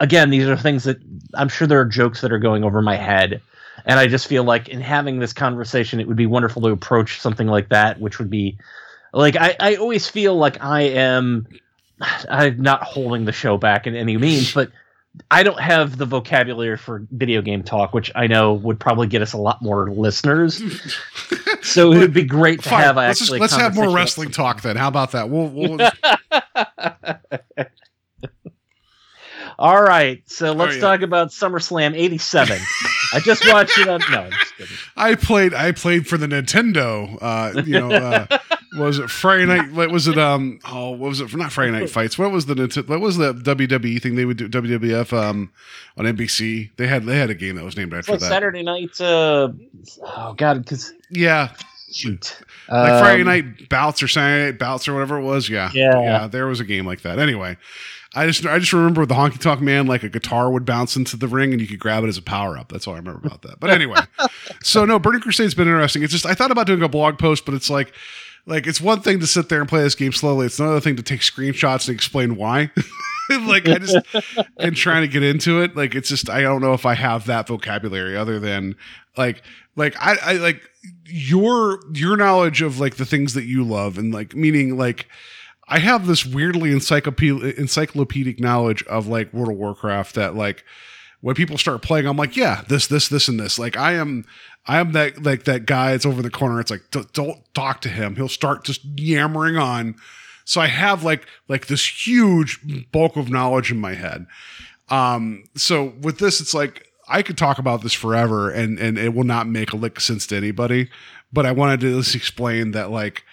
again, 0.00 0.30
these 0.30 0.46
are 0.46 0.56
things 0.56 0.84
that 0.84 0.98
I'm 1.34 1.48
sure 1.48 1.66
there 1.66 1.80
are 1.80 1.86
jokes 1.86 2.20
that 2.20 2.32
are 2.32 2.38
going 2.38 2.64
over 2.64 2.82
my 2.82 2.96
head. 2.96 3.40
And 3.84 3.98
I 3.98 4.06
just 4.06 4.26
feel 4.26 4.44
like 4.44 4.68
in 4.68 4.80
having 4.80 5.18
this 5.18 5.32
conversation, 5.32 5.98
it 5.98 6.06
would 6.06 6.16
be 6.16 6.26
wonderful 6.26 6.62
to 6.62 6.68
approach 6.68 7.20
something 7.20 7.46
like 7.46 7.70
that, 7.70 8.00
which 8.00 8.18
would 8.18 8.30
be 8.30 8.58
like 9.12 9.36
I, 9.36 9.56
I 9.58 9.74
always 9.76 10.08
feel 10.08 10.36
like 10.36 10.62
I 10.62 10.82
am 10.82 11.46
I'm 12.28 12.60
not 12.60 12.82
holding 12.82 13.24
the 13.24 13.32
show 13.32 13.56
back 13.56 13.86
in 13.86 13.94
any 13.94 14.16
means, 14.16 14.52
but 14.52 14.70
I 15.30 15.42
don't 15.42 15.60
have 15.60 15.98
the 15.98 16.06
vocabulary 16.06 16.76
for 16.78 17.06
video 17.10 17.42
game 17.42 17.62
talk, 17.62 17.92
which 17.92 18.10
I 18.14 18.26
know 18.26 18.54
would 18.54 18.80
probably 18.80 19.06
get 19.06 19.20
us 19.20 19.34
a 19.34 19.38
lot 19.38 19.60
more 19.60 19.90
listeners. 19.90 20.62
so 21.62 21.92
it 21.92 21.98
would 21.98 22.14
be 22.14 22.24
great 22.24 22.62
to 22.62 22.68
Fine. 22.70 22.82
have 22.82 22.96
let's 22.96 23.20
actually. 23.20 23.38
just, 23.40 23.52
let's 23.52 23.62
have 23.62 23.74
more 23.74 23.94
wrestling 23.94 24.30
talk 24.30 24.62
then. 24.62 24.76
How 24.76 24.88
about 24.88 25.12
that? 25.12 25.28
We'll, 25.28 25.48
we'll 25.48 25.78
All 29.58 29.82
right, 29.82 30.22
so 30.26 30.52
let's 30.52 30.76
yeah. 30.76 30.80
talk 30.80 31.02
about 31.02 31.28
SummerSlam 31.28 31.96
'87. 31.96 32.58
I 33.14 33.20
just 33.20 33.46
watched 33.46 33.78
it 33.78 33.88
on. 33.88 34.00
No, 34.10 34.20
I'm 34.20 34.30
just 34.32 34.56
kidding. 34.56 34.76
I 34.96 35.14
played 35.14 35.54
I 35.54 35.72
played 35.72 36.06
for 36.06 36.16
the 36.16 36.26
Nintendo. 36.26 37.18
Uh, 37.20 37.62
you 37.62 37.78
know, 37.78 37.90
uh, 37.92 38.38
was 38.78 38.98
it 38.98 39.10
Friday 39.10 39.46
night? 39.46 39.72
What 39.72 39.90
was 39.90 40.08
it? 40.08 40.18
Um, 40.18 40.60
oh, 40.64 40.90
what 40.90 41.08
was 41.10 41.20
it? 41.20 41.34
Not 41.36 41.52
Friday 41.52 41.72
night 41.72 41.90
fights. 41.90 42.18
What 42.18 42.30
was 42.32 42.46
the 42.46 42.54
Nintendo? 42.54 42.88
What 42.88 43.00
was 43.00 43.16
the 43.18 43.34
WWE 43.34 44.00
thing 44.00 44.14
they 44.16 44.24
would 44.24 44.38
do? 44.38 44.48
WWF 44.48 45.12
um, 45.12 45.52
on 45.96 46.04
NBC. 46.06 46.70
They 46.76 46.86
had 46.86 47.04
they 47.04 47.18
had 47.18 47.30
a 47.30 47.34
game 47.34 47.56
that 47.56 47.64
was 47.64 47.76
named 47.76 47.92
after 47.94 48.12
Well, 48.12 48.18
that. 48.20 48.28
Saturday 48.28 48.62
night. 48.62 48.98
Uh, 49.00 49.48
oh 50.02 50.34
God, 50.36 50.64
because 50.64 50.94
Yeah, 51.10 51.50
shoot, 51.92 52.38
like 52.70 53.02
Friday 53.02 53.20
Um, 53.22 53.26
night 53.26 53.68
bouts 53.68 54.02
or 54.02 54.08
Saturday 54.08 54.52
night 54.52 54.58
bouts 54.58 54.88
or 54.88 54.94
whatever 54.94 55.18
it 55.18 55.22
was. 55.24 55.48
Yeah, 55.50 55.70
Yeah. 55.74 56.00
yeah. 56.00 56.26
There 56.28 56.46
was 56.46 56.60
a 56.60 56.64
game 56.64 56.86
like 56.86 57.02
that. 57.02 57.18
Anyway, 57.18 57.58
I 58.14 58.26
just 58.26 58.44
I 58.44 58.58
just 58.58 58.72
remember 58.72 59.00
with 59.00 59.08
the 59.08 59.14
honky 59.14 59.40
tonk 59.40 59.60
man, 59.60 59.86
like 59.86 60.02
a 60.02 60.08
guitar 60.08 60.50
would 60.50 60.64
bounce 60.66 60.96
into 60.96 61.16
the 61.16 61.28
ring 61.28 61.52
and 61.52 61.60
you 61.60 61.66
could 61.66 61.78
grab 61.78 62.04
it 62.04 62.08
as 62.08 62.18
a 62.18 62.22
power 62.22 62.58
up. 62.58 62.70
That's 62.70 62.86
all 62.86 62.94
I 62.94 62.98
remember 62.98 63.26
about 63.26 63.42
that. 63.42 63.58
But 63.58 63.70
anyway, 63.70 64.00
so 64.62 64.84
no, 64.84 64.98
Burning 64.98 65.20
Crusade's 65.20 65.54
been 65.54 65.68
interesting. 65.68 66.02
It's 66.02 66.12
just 66.12 66.26
I 66.26 66.34
thought 66.34 66.50
about 66.50 66.66
doing 66.66 66.82
a 66.82 66.88
blog 66.88 67.18
post, 67.18 67.44
but 67.46 67.54
it's 67.54 67.70
like 67.70 67.92
like 68.46 68.66
it's 68.66 68.80
one 68.80 69.00
thing 69.00 69.20
to 69.20 69.26
sit 69.26 69.48
there 69.48 69.60
and 69.60 69.68
play 69.68 69.82
this 69.82 69.94
game 69.94 70.12
slowly. 70.12 70.46
It's 70.46 70.60
another 70.60 70.80
thing 70.80 70.96
to 70.96 71.02
take 71.02 71.20
screenshots 71.20 71.88
and 71.88 71.94
explain 71.94 72.36
why. 72.36 72.70
like 73.30 73.68
I 73.68 73.78
just 73.78 73.96
and 74.58 74.76
trying 74.76 75.02
to 75.02 75.08
get 75.08 75.22
into 75.22 75.62
it. 75.62 75.76
Like 75.76 75.94
it's 75.94 76.08
just 76.08 76.28
I 76.28 76.42
don't 76.42 76.60
know 76.60 76.74
if 76.74 76.84
I 76.84 76.94
have 76.94 77.26
that 77.26 77.46
vocabulary 77.46 78.16
other 78.16 78.38
than 78.38 78.76
like 79.16 79.42
like 79.76 79.94
I, 79.98 80.16
I 80.22 80.32
like 80.34 80.60
your 81.06 81.80
your 81.94 82.16
knowledge 82.16 82.62
of 82.62 82.78
like 82.80 82.96
the 82.96 83.06
things 83.06 83.34
that 83.34 83.44
you 83.44 83.64
love 83.64 83.96
and 83.96 84.12
like 84.12 84.34
meaning 84.34 84.76
like 84.76 85.06
I 85.68 85.78
have 85.78 86.06
this 86.06 86.26
weirdly 86.26 86.72
encyclopedic 86.72 87.56
encyclopedic 87.58 88.40
knowledge 88.40 88.82
of 88.84 89.06
like 89.06 89.32
World 89.32 89.50
of 89.50 89.56
Warcraft 89.56 90.14
that 90.16 90.34
like 90.34 90.64
when 91.22 91.36
people 91.36 91.56
start 91.56 91.82
playing, 91.82 92.06
I'm 92.06 92.16
like, 92.16 92.36
yeah, 92.36 92.62
this, 92.68 92.88
this, 92.88 93.08
this, 93.08 93.28
and 93.28 93.38
this. 93.38 93.58
Like 93.58 93.76
I 93.76 93.92
am, 93.92 94.24
I 94.66 94.78
am 94.78 94.92
that 94.92 95.22
like 95.22 95.44
that 95.44 95.66
guy 95.66 95.92
that's 95.92 96.04
over 96.04 96.18
in 96.18 96.24
the 96.24 96.30
corner. 96.30 96.60
It's 96.60 96.70
like 96.70 96.82
don't, 96.90 97.54
talk 97.54 97.80
to 97.82 97.88
him. 97.88 98.16
He'll 98.16 98.28
start 98.28 98.64
just 98.64 98.84
yammering 98.84 99.56
on. 99.56 99.94
So 100.44 100.60
I 100.60 100.66
have 100.66 101.04
like 101.04 101.26
like 101.48 101.68
this 101.68 102.06
huge 102.06 102.60
bulk 102.90 103.16
of 103.16 103.30
knowledge 103.30 103.70
in 103.70 103.80
my 103.80 103.94
head. 103.94 104.26
Um, 104.90 105.44
so 105.54 105.94
with 106.00 106.18
this, 106.18 106.40
it's 106.40 106.54
like 106.54 106.88
I 107.08 107.22
could 107.22 107.38
talk 107.38 107.58
about 107.58 107.82
this 107.82 107.92
forever, 107.92 108.50
and 108.50 108.78
and 108.78 108.98
it 108.98 109.14
will 109.14 109.24
not 109.24 109.46
make 109.46 109.72
a 109.72 109.76
lick 109.76 109.98
of 109.98 110.02
sense 110.02 110.26
to 110.28 110.36
anybody. 110.36 110.90
But 111.32 111.46
I 111.46 111.52
wanted 111.52 111.80
to 111.80 111.98
just 111.98 112.14
explain 112.16 112.72
that 112.72 112.90
like 112.90 113.24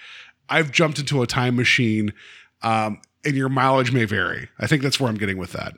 I've 0.49 0.71
jumped 0.71 0.99
into 0.99 1.21
a 1.21 1.27
time 1.27 1.55
machine, 1.55 2.13
um, 2.61 3.01
and 3.25 3.35
your 3.35 3.49
mileage 3.49 3.91
may 3.91 4.05
vary. 4.05 4.49
I 4.59 4.67
think 4.67 4.81
that's 4.81 4.99
where 4.99 5.09
I'm 5.09 5.17
getting 5.17 5.37
with 5.37 5.53
that. 5.53 5.73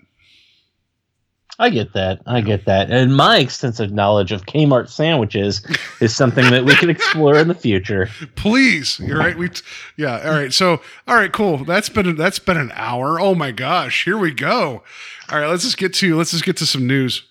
I 1.60 1.70
get 1.70 1.94
that. 1.94 2.22
I 2.26 2.42
get 2.42 2.66
that. 2.66 2.90
And 2.90 3.16
my 3.16 3.38
extensive 3.38 3.92
knowledge 3.92 4.32
of 4.32 4.46
Kmart 4.46 4.90
sandwiches 4.90 5.64
is 6.00 6.16
something 6.16 6.50
that 6.50 6.66
we 6.66 6.74
can 6.76 6.90
explore 6.90 7.38
in 7.38 7.50
the 7.50 7.54
future. 7.54 8.10
Please, 8.36 9.00
you're 9.00 9.20
right. 9.20 9.38
We, 9.38 9.50
t- 9.50 9.62
yeah. 9.96 10.22
All 10.26 10.32
right. 10.32 10.52
So, 10.52 10.82
all 11.08 11.16
right, 11.16 11.32
cool. 11.32 11.64
That's 11.64 11.88
been 11.88 12.16
that's 12.16 12.40
been 12.40 12.58
an 12.58 12.72
hour. 12.74 13.20
Oh 13.20 13.36
my 13.36 13.52
gosh, 13.52 14.06
here 14.06 14.18
we 14.18 14.32
go. 14.32 14.84
All 15.30 15.40
right, 15.40 15.48
let's 15.48 15.64
just 15.64 15.78
get 15.78 15.94
to 15.96 16.18
let's 16.18 16.32
just 16.32 16.46
get 16.46 16.58
to 16.58 16.66
some 16.66 16.88
news. 16.88 17.28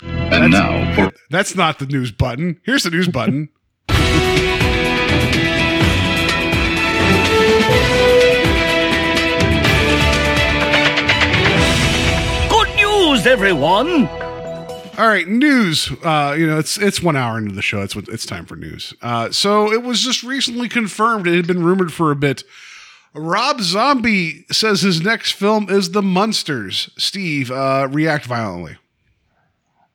And 0.00 0.52
now 0.52 0.94
for 0.94 1.12
That's 1.30 1.56
not 1.56 1.80
the 1.80 1.86
news 1.86 2.12
button. 2.12 2.60
Here's 2.62 2.84
the 2.84 2.90
news 2.90 3.08
button. 3.08 3.48
news, 13.26 13.32
everyone! 13.32 14.06
All 14.98 15.08
right, 15.08 15.26
news. 15.26 15.90
Uh, 16.02 16.34
you 16.38 16.46
know, 16.46 16.58
it's 16.58 16.78
it's 16.78 17.02
one 17.02 17.16
hour 17.16 17.38
into 17.38 17.54
the 17.54 17.62
show. 17.62 17.82
It's 17.82 17.96
it's 17.96 18.24
time 18.24 18.46
for 18.46 18.56
news. 18.56 18.94
Uh, 19.02 19.30
so 19.30 19.72
it 19.72 19.82
was 19.82 20.00
just 20.00 20.22
recently 20.22 20.68
confirmed. 20.68 21.26
It 21.26 21.34
had 21.34 21.46
been 21.46 21.62
rumored 21.62 21.92
for 21.92 22.10
a 22.10 22.16
bit. 22.16 22.44
Rob 23.14 23.60
Zombie 23.60 24.44
says 24.50 24.82
his 24.82 25.00
next 25.00 25.32
film 25.32 25.68
is 25.70 25.92
The 25.92 26.02
Munsters. 26.02 26.90
Steve, 26.98 27.50
uh, 27.50 27.88
react 27.90 28.26
violently. 28.26 28.76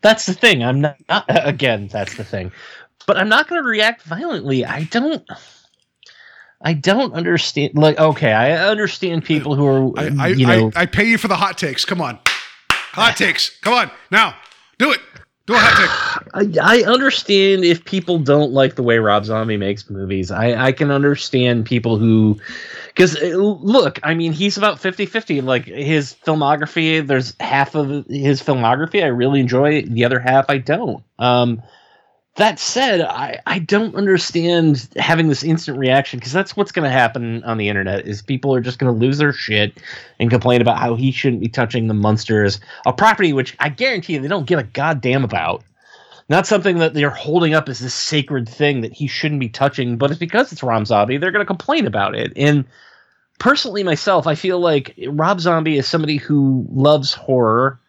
That's 0.02 0.26
the 0.26 0.34
thing. 0.34 0.64
I'm 0.64 0.82
not, 0.82 0.98
not 1.08 1.26
again, 1.48 1.88
that's 1.88 2.18
the 2.18 2.24
thing. 2.24 2.52
But 3.06 3.18
I'm 3.18 3.30
not 3.30 3.48
going 3.48 3.62
to 3.62 3.68
react 3.68 4.04
violently. 4.04 4.66
I 4.66 4.84
don't 4.86 5.24
I 6.62 6.74
don't 6.74 7.14
understand 7.14 7.76
like 7.76 7.98
okay, 7.98 8.34
I 8.34 8.68
understand 8.68 9.24
people 9.24 9.56
who 9.56 9.66
are 9.66 10.00
I, 10.00 10.12
I, 10.20 10.28
you 10.28 10.46
know 10.46 10.72
I, 10.76 10.82
I 10.82 10.86
pay 10.86 11.06
you 11.06 11.18
for 11.18 11.28
the 11.28 11.38
hot 11.38 11.58
takes. 11.58 11.86
Come 11.86 12.02
on, 12.02 12.20
hot 12.92 13.18
takes. 13.18 13.58
Come 13.60 13.74
on 13.74 13.92
now, 14.12 14.36
do 14.78 14.92
it. 14.92 15.00
Do 15.48 15.56
a 15.56 15.58
hot 15.58 16.24
take. 16.24 16.34
I, 16.62 16.80
I 16.80 16.84
understand 16.84 17.64
if 17.64 17.84
people 17.84 18.20
don't 18.20 18.52
like 18.52 18.76
the 18.76 18.84
way 18.84 19.00
Rob 19.00 19.26
Zombie 19.26 19.58
makes 19.58 19.90
movies. 19.90 20.32
I, 20.32 20.68
I 20.68 20.72
can 20.72 20.92
understand 20.92 21.66
people 21.66 21.98
who, 21.98 22.40
because 22.88 23.20
look, 23.22 24.00
I 24.04 24.14
mean, 24.14 24.32
he's 24.34 24.58
about 24.58 24.80
50 24.80 25.06
50. 25.06 25.42
Like 25.42 25.66
his 25.66 26.16
filmography, 26.26 27.06
there's 27.06 27.36
half 27.40 27.76
of 27.76 28.06
his 28.08 28.42
filmography 28.42 29.04
I 29.04 29.08
really 29.08 29.40
enjoy, 29.40 29.82
the 29.84 30.06
other 30.06 30.20
half 30.20 30.46
I 30.50 30.60
don't. 30.60 31.04
Um, 31.20 31.62
that 32.36 32.60
said, 32.60 33.02
I, 33.02 33.40
I 33.46 33.60
don't 33.60 33.96
understand 33.96 34.88
having 34.96 35.28
this 35.28 35.44
instant 35.44 35.78
reaction 35.78 36.18
because 36.20 36.32
that's 36.32 36.56
what's 36.56 36.72
going 36.72 36.86
to 36.86 36.90
happen 36.90 37.44
on 37.44 37.58
the 37.58 37.68
internet 37.68 38.08
is 38.08 38.22
people 38.22 38.56
are 38.56 38.62
just 38.62 38.80
going 38.80 38.92
to 38.92 38.98
lose 38.98 39.18
their 39.18 39.34
shit 39.34 39.78
and 40.18 40.30
complain 40.30 40.62
about 40.62 40.78
how 40.78 40.96
he 40.96 41.12
shouldn't 41.12 41.42
be 41.42 41.50
touching 41.50 41.88
the 41.88 41.94
Munsters, 41.94 42.62
a 42.86 42.94
property 42.94 43.34
which 43.34 43.56
I 43.60 43.68
guarantee 43.68 44.18
they 44.18 44.30
don't 44.30 44.48
give 44.48 44.60
a 44.60 44.64
goddamn 44.64 45.26
about. 45.26 45.64
Not 46.30 46.48
something 46.48 46.78
that 46.78 46.94
they're 46.94 47.10
holding 47.10 47.54
up 47.54 47.68
as 47.68 47.80
this 47.80 47.94
sacred 47.94 48.48
thing 48.48 48.80
that 48.82 48.94
he 48.94 49.08
shouldn't 49.08 49.42
be 49.42 49.50
touching, 49.50 49.98
but 49.98 50.12
it's 50.12 50.20
because 50.20 50.54
it's 50.54 50.64
Rob 50.64 50.88
Zombie, 50.88 51.18
they're 51.18 51.32
going 51.32 51.46
to 51.46 51.46
complain 51.46 51.86
about 51.86 52.16
it. 52.16 52.32
And 52.38 52.64
personally, 53.40 53.84
myself, 53.84 54.28
I 54.28 54.36
feel 54.36 54.60
like 54.60 54.98
Rob 55.10 55.42
Zombie 55.42 55.78
is 55.78 55.86
somebody 55.86 56.16
who 56.16 56.66
loves 56.72 57.12
horror 57.12 57.81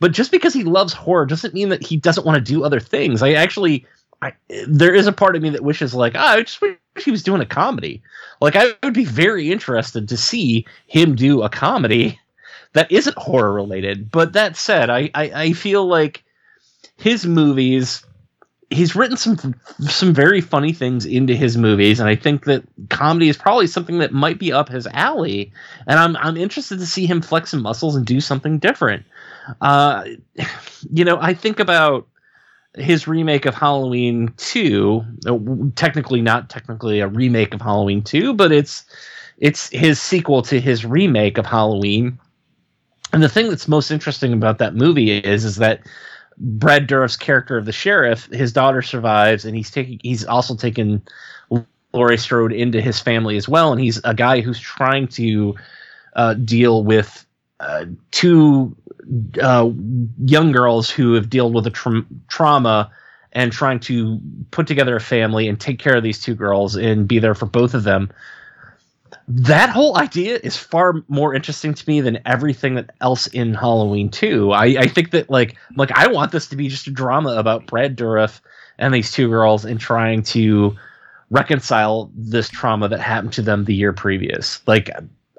but 0.00 0.12
just 0.12 0.30
because 0.30 0.54
he 0.54 0.64
loves 0.64 0.92
horror 0.92 1.26
doesn't 1.26 1.54
mean 1.54 1.70
that 1.70 1.84
he 1.84 1.96
doesn't 1.96 2.26
want 2.26 2.36
to 2.36 2.52
do 2.52 2.64
other 2.64 2.80
things. 2.80 3.22
I 3.22 3.32
actually, 3.32 3.86
I, 4.22 4.32
there 4.66 4.94
is 4.94 5.06
a 5.06 5.12
part 5.12 5.36
of 5.36 5.42
me 5.42 5.50
that 5.50 5.62
wishes 5.62 5.94
like, 5.94 6.14
oh, 6.14 6.20
I 6.20 6.42
just 6.42 6.60
wish 6.60 6.76
he 7.02 7.10
was 7.10 7.22
doing 7.22 7.40
a 7.40 7.46
comedy. 7.46 8.02
Like 8.40 8.56
I 8.56 8.72
would 8.82 8.94
be 8.94 9.04
very 9.04 9.50
interested 9.50 10.08
to 10.08 10.16
see 10.16 10.66
him 10.86 11.14
do 11.14 11.42
a 11.42 11.48
comedy 11.48 12.18
that 12.72 12.92
isn't 12.92 13.18
horror 13.18 13.52
related. 13.52 14.10
But 14.10 14.34
that 14.34 14.56
said, 14.56 14.90
I, 14.90 15.10
I, 15.14 15.30
I 15.34 15.52
feel 15.52 15.86
like 15.86 16.22
his 16.96 17.26
movies. 17.26 18.04
He's 18.70 18.94
written 18.94 19.16
some 19.16 19.54
some 19.80 20.12
very 20.12 20.42
funny 20.42 20.74
things 20.74 21.06
into 21.06 21.34
his 21.34 21.56
movies, 21.56 22.00
and 22.00 22.08
I 22.08 22.16
think 22.16 22.44
that 22.44 22.64
comedy 22.90 23.30
is 23.30 23.38
probably 23.38 23.66
something 23.66 24.00
that 24.00 24.12
might 24.12 24.38
be 24.38 24.52
up 24.52 24.68
his 24.68 24.86
alley. 24.88 25.52
And 25.86 25.98
I'm 25.98 26.16
I'm 26.18 26.36
interested 26.36 26.78
to 26.78 26.86
see 26.86 27.06
him 27.06 27.22
flex 27.22 27.52
some 27.52 27.62
muscles 27.62 27.96
and 27.96 28.04
do 28.04 28.20
something 28.20 28.58
different. 28.58 29.06
Uh, 29.60 30.04
you 30.90 31.04
know, 31.04 31.18
I 31.20 31.34
think 31.34 31.60
about 31.60 32.06
his 32.76 33.08
remake 33.08 33.46
of 33.46 33.54
Halloween 33.54 34.32
2, 34.36 35.04
uh, 35.26 35.38
technically 35.74 36.20
not 36.20 36.48
technically 36.50 37.00
a 37.00 37.08
remake 37.08 37.54
of 37.54 37.60
Halloween 37.60 38.02
2, 38.02 38.34
but 38.34 38.52
it's 38.52 38.84
it's 39.38 39.68
his 39.70 40.00
sequel 40.00 40.42
to 40.42 40.60
his 40.60 40.84
remake 40.84 41.38
of 41.38 41.46
Halloween. 41.46 42.18
And 43.12 43.22
the 43.22 43.28
thing 43.28 43.48
that's 43.48 43.68
most 43.68 43.90
interesting 43.90 44.32
about 44.32 44.58
that 44.58 44.74
movie 44.74 45.18
is 45.18 45.44
is 45.44 45.56
that 45.56 45.80
Brad 46.36 46.86
Dourif's 46.86 47.16
character 47.16 47.56
of 47.56 47.64
the 47.64 47.72
sheriff, 47.72 48.26
his 48.32 48.52
daughter 48.52 48.82
survives, 48.82 49.44
and 49.44 49.56
he's 49.56 49.70
taking 49.70 49.98
he's 50.02 50.24
also 50.24 50.54
taken 50.54 51.02
Laurie 51.92 52.18
Strode 52.18 52.52
into 52.52 52.80
his 52.80 53.00
family 53.00 53.36
as 53.36 53.48
well, 53.48 53.72
and 53.72 53.80
he's 53.80 54.00
a 54.04 54.14
guy 54.14 54.40
who's 54.40 54.60
trying 54.60 55.08
to 55.08 55.54
uh, 56.14 56.34
deal 56.34 56.84
with 56.84 57.26
uh, 57.60 57.86
two 58.10 58.76
uh, 59.42 59.70
young 60.24 60.52
girls 60.52 60.90
who 60.90 61.14
have 61.14 61.30
dealt 61.30 61.52
with 61.52 61.66
a 61.66 61.70
tra- 61.70 62.04
trauma 62.28 62.90
and 63.32 63.52
trying 63.52 63.80
to 63.80 64.20
put 64.50 64.66
together 64.66 64.96
a 64.96 65.00
family 65.00 65.48
and 65.48 65.60
take 65.60 65.78
care 65.78 65.96
of 65.96 66.02
these 66.02 66.20
two 66.20 66.34
girls 66.34 66.76
and 66.76 67.08
be 67.08 67.18
there 67.18 67.34
for 67.34 67.46
both 67.46 67.74
of 67.74 67.84
them. 67.84 68.10
That 69.26 69.68
whole 69.68 69.98
idea 69.98 70.38
is 70.42 70.56
far 70.56 70.94
more 71.08 71.34
interesting 71.34 71.74
to 71.74 71.84
me 71.88 72.00
than 72.00 72.18
everything 72.24 72.74
that 72.76 72.90
else 73.00 73.26
in 73.26 73.54
Halloween 73.54 74.10
2. 74.10 74.52
I, 74.52 74.64
I 74.64 74.88
think 74.88 75.10
that 75.10 75.28
like 75.28 75.56
like 75.76 75.90
I 75.92 76.08
want 76.08 76.32
this 76.32 76.46
to 76.48 76.56
be 76.56 76.68
just 76.68 76.86
a 76.86 76.90
drama 76.90 77.36
about 77.36 77.66
Brad 77.66 77.96
Dourif 77.96 78.40
and 78.78 78.94
these 78.94 79.12
two 79.12 79.28
girls 79.28 79.64
and 79.64 79.78
trying 79.78 80.22
to 80.24 80.76
reconcile 81.30 82.10
this 82.14 82.48
trauma 82.48 82.88
that 82.88 83.00
happened 83.00 83.34
to 83.34 83.42
them 83.42 83.64
the 83.64 83.74
year 83.74 83.92
previous. 83.92 84.66
Like 84.66 84.90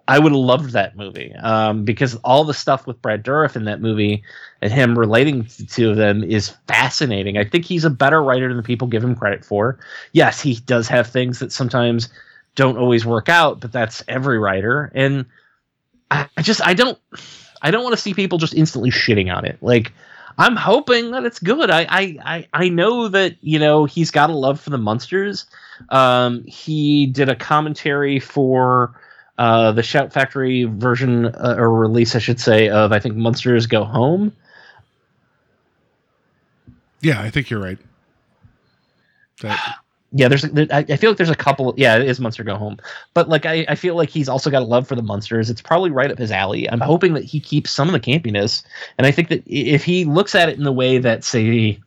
I 0.09 0.17
would 0.17 0.31
have 0.31 0.41
loved 0.41 0.71
that 0.71 0.97
movie 0.97 1.35
um, 1.35 1.85
because 1.85 2.15
all 2.23 2.43
the 2.43 2.53
stuff 2.53 2.87
with 2.87 2.99
Brad 2.99 3.23
Dourif 3.23 3.55
in 3.55 3.65
that 3.65 3.79
movie 3.79 4.23
and 4.59 4.73
him 4.73 4.97
relating 4.97 5.45
to 5.45 5.67
two 5.67 5.91
of 5.91 5.97
them 5.97 6.23
is 6.23 6.49
fascinating. 6.67 7.37
I 7.37 7.43
think 7.43 7.63
he's 7.63 7.85
a 7.85 7.91
better 7.91 8.23
writer 8.23 8.51
than 8.51 8.63
people 8.63 8.87
give 8.87 9.03
him 9.03 9.15
credit 9.15 9.45
for. 9.45 9.77
Yes, 10.11 10.41
he 10.41 10.55
does 10.55 10.87
have 10.87 11.05
things 11.05 11.37
that 11.37 11.51
sometimes 11.51 12.09
don't 12.55 12.75
always 12.75 13.05
work 13.05 13.29
out, 13.29 13.59
but 13.59 13.71
that's 13.71 14.03
every 14.07 14.39
writer. 14.39 14.91
And 14.95 15.27
I, 16.09 16.27
I 16.35 16.41
just 16.41 16.65
I 16.65 16.73
don't 16.73 16.97
I 17.61 17.69
don't 17.69 17.83
want 17.83 17.95
to 17.95 18.01
see 18.01 18.15
people 18.15 18.39
just 18.39 18.55
instantly 18.55 18.89
shitting 18.89 19.31
on 19.31 19.45
it. 19.45 19.59
Like 19.61 19.93
I'm 20.39 20.55
hoping 20.55 21.11
that 21.11 21.23
it's 21.23 21.37
good. 21.37 21.69
I 21.69 21.81
I 21.81 22.17
I, 22.25 22.47
I 22.51 22.69
know 22.69 23.09
that 23.09 23.35
you 23.41 23.59
know 23.59 23.85
he's 23.85 24.09
got 24.09 24.31
a 24.31 24.35
love 24.35 24.59
for 24.59 24.71
the 24.71 24.79
Munsters. 24.79 25.45
Um, 25.89 26.43
he 26.45 27.05
did 27.05 27.29
a 27.29 27.35
commentary 27.35 28.19
for 28.19 28.99
uh, 29.39 29.71
the 29.71 29.81
Shout 29.81 30.11
Factory 30.11 30.65
version 30.65 31.27
uh, 31.27 31.55
or 31.57 31.73
release, 31.73 32.13
I 32.13 32.19
should 32.19 32.41
say, 32.41 32.67
of 32.67 32.91
I 32.91 32.99
think 32.99 33.15
Munsters 33.15 33.67
Go 33.67 33.85
Home. 33.85 34.33
Yeah, 36.99 37.21
I 37.21 37.29
think 37.29 37.49
you're 37.49 37.61
right. 37.61 37.77
That, 39.41 39.77
yeah, 40.11 40.27
there's 40.27 40.41
there, 40.41 40.67
I 40.69 40.79
I 40.79 40.97
feel 40.97 41.09
like 41.09 41.15
there's 41.15 41.29
a 41.29 41.35
couple. 41.35 41.73
Yeah, 41.77 41.95
it 41.95 42.09
is 42.09 42.19
Munster 42.19 42.43
Go 42.43 42.57
Home, 42.57 42.79
but 43.13 43.29
like 43.29 43.45
I, 43.45 43.65
I 43.69 43.75
feel 43.75 43.95
like 43.95 44.09
he's 44.09 44.27
also 44.27 44.49
got 44.49 44.61
a 44.61 44.65
love 44.65 44.89
for 44.89 44.95
the 44.95 45.01
Munsters. 45.01 45.49
It's 45.49 45.61
probably 45.61 45.89
right 45.89 46.11
up 46.11 46.17
his 46.17 46.31
alley. 46.31 46.69
I'm 46.69 46.81
hoping 46.81 47.13
that 47.13 47.23
he 47.23 47.39
keeps 47.39 47.71
some 47.71 47.87
of 47.87 47.93
the 47.93 47.99
campiness, 48.01 48.61
and 48.97 49.07
I 49.07 49.11
think 49.11 49.29
that 49.29 49.41
if 49.45 49.85
he 49.85 50.03
looks 50.03 50.35
at 50.35 50.49
it 50.49 50.57
in 50.57 50.65
the 50.65 50.73
way 50.73 50.97
that 50.97 51.23
say, 51.23 51.79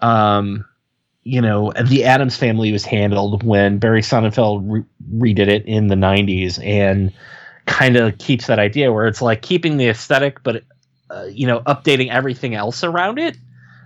um, 0.00 0.64
you 1.24 1.40
know, 1.40 1.72
the 1.72 2.04
Addams 2.04 2.36
Family 2.36 2.70
was 2.70 2.84
handled 2.84 3.42
when 3.42 3.78
Barry 3.78 4.02
Sonnenfeld 4.02 4.62
re- 4.64 5.34
redid 5.34 5.48
it 5.48 5.64
in 5.66 5.88
the 5.88 5.94
'90s, 5.94 6.62
and 6.64 7.12
kind 7.66 7.96
of 7.96 8.18
keeps 8.18 8.46
that 8.46 8.58
idea 8.58 8.92
where 8.92 9.06
it's 9.06 9.22
like 9.22 9.42
keeping 9.42 9.78
the 9.78 9.88
aesthetic, 9.88 10.42
but 10.42 10.62
uh, 11.10 11.26
you 11.30 11.46
know, 11.46 11.60
updating 11.60 12.10
everything 12.10 12.54
else 12.54 12.84
around 12.84 13.18
it. 13.18 13.36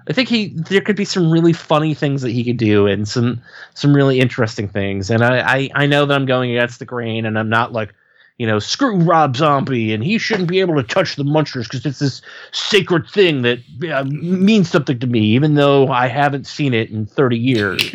I 0.09 0.13
think 0.13 0.29
he 0.29 0.49
there 0.49 0.81
could 0.81 0.97
be 0.97 1.05
some 1.05 1.31
really 1.31 1.53
funny 1.53 1.95
things 1.95 2.23
that 2.23 2.31
he 2.31 2.43
could 2.43 2.57
do 2.57 2.87
and 2.87 3.07
some 3.07 3.43
some 3.75 3.95
really 3.95 4.21
interesting 4.21 4.69
things. 4.69 5.11
And 5.11 5.23
I 5.23 5.41
I, 5.41 5.71
I 5.75 5.87
know 5.87 6.07
that 6.07 6.15
I'm 6.15 6.27
going 6.27 6.51
against 6.51 6.79
the 6.79 6.87
grain 6.87 7.27
and 7.27 7.39
I'm 7.39 7.51
not 7.51 7.73
like 7.73 7.95
you 8.39 8.47
know 8.47 8.59
screw 8.59 8.97
Rob 8.97 9.37
Zombie 9.37 9.93
and 9.93 10.03
he 10.03 10.17
shouldn't 10.17 10.49
be 10.49 10.61
able 10.61 10.77
to 10.77 10.83
touch 10.83 11.17
the 11.17 11.25
Munsters 11.25 11.67
because 11.67 11.85
it's 11.85 11.99
this 11.99 12.23
sacred 12.53 13.09
thing 13.09 13.43
that 13.43 13.59
uh, 13.93 14.05
means 14.05 14.71
something 14.71 14.99
to 15.01 15.07
me 15.07 15.21
even 15.21 15.55
though 15.55 15.89
I 15.89 16.07
haven't 16.07 16.47
seen 16.47 16.73
it 16.73 16.91
in 16.91 17.05
30 17.07 17.37
years. 17.37 17.95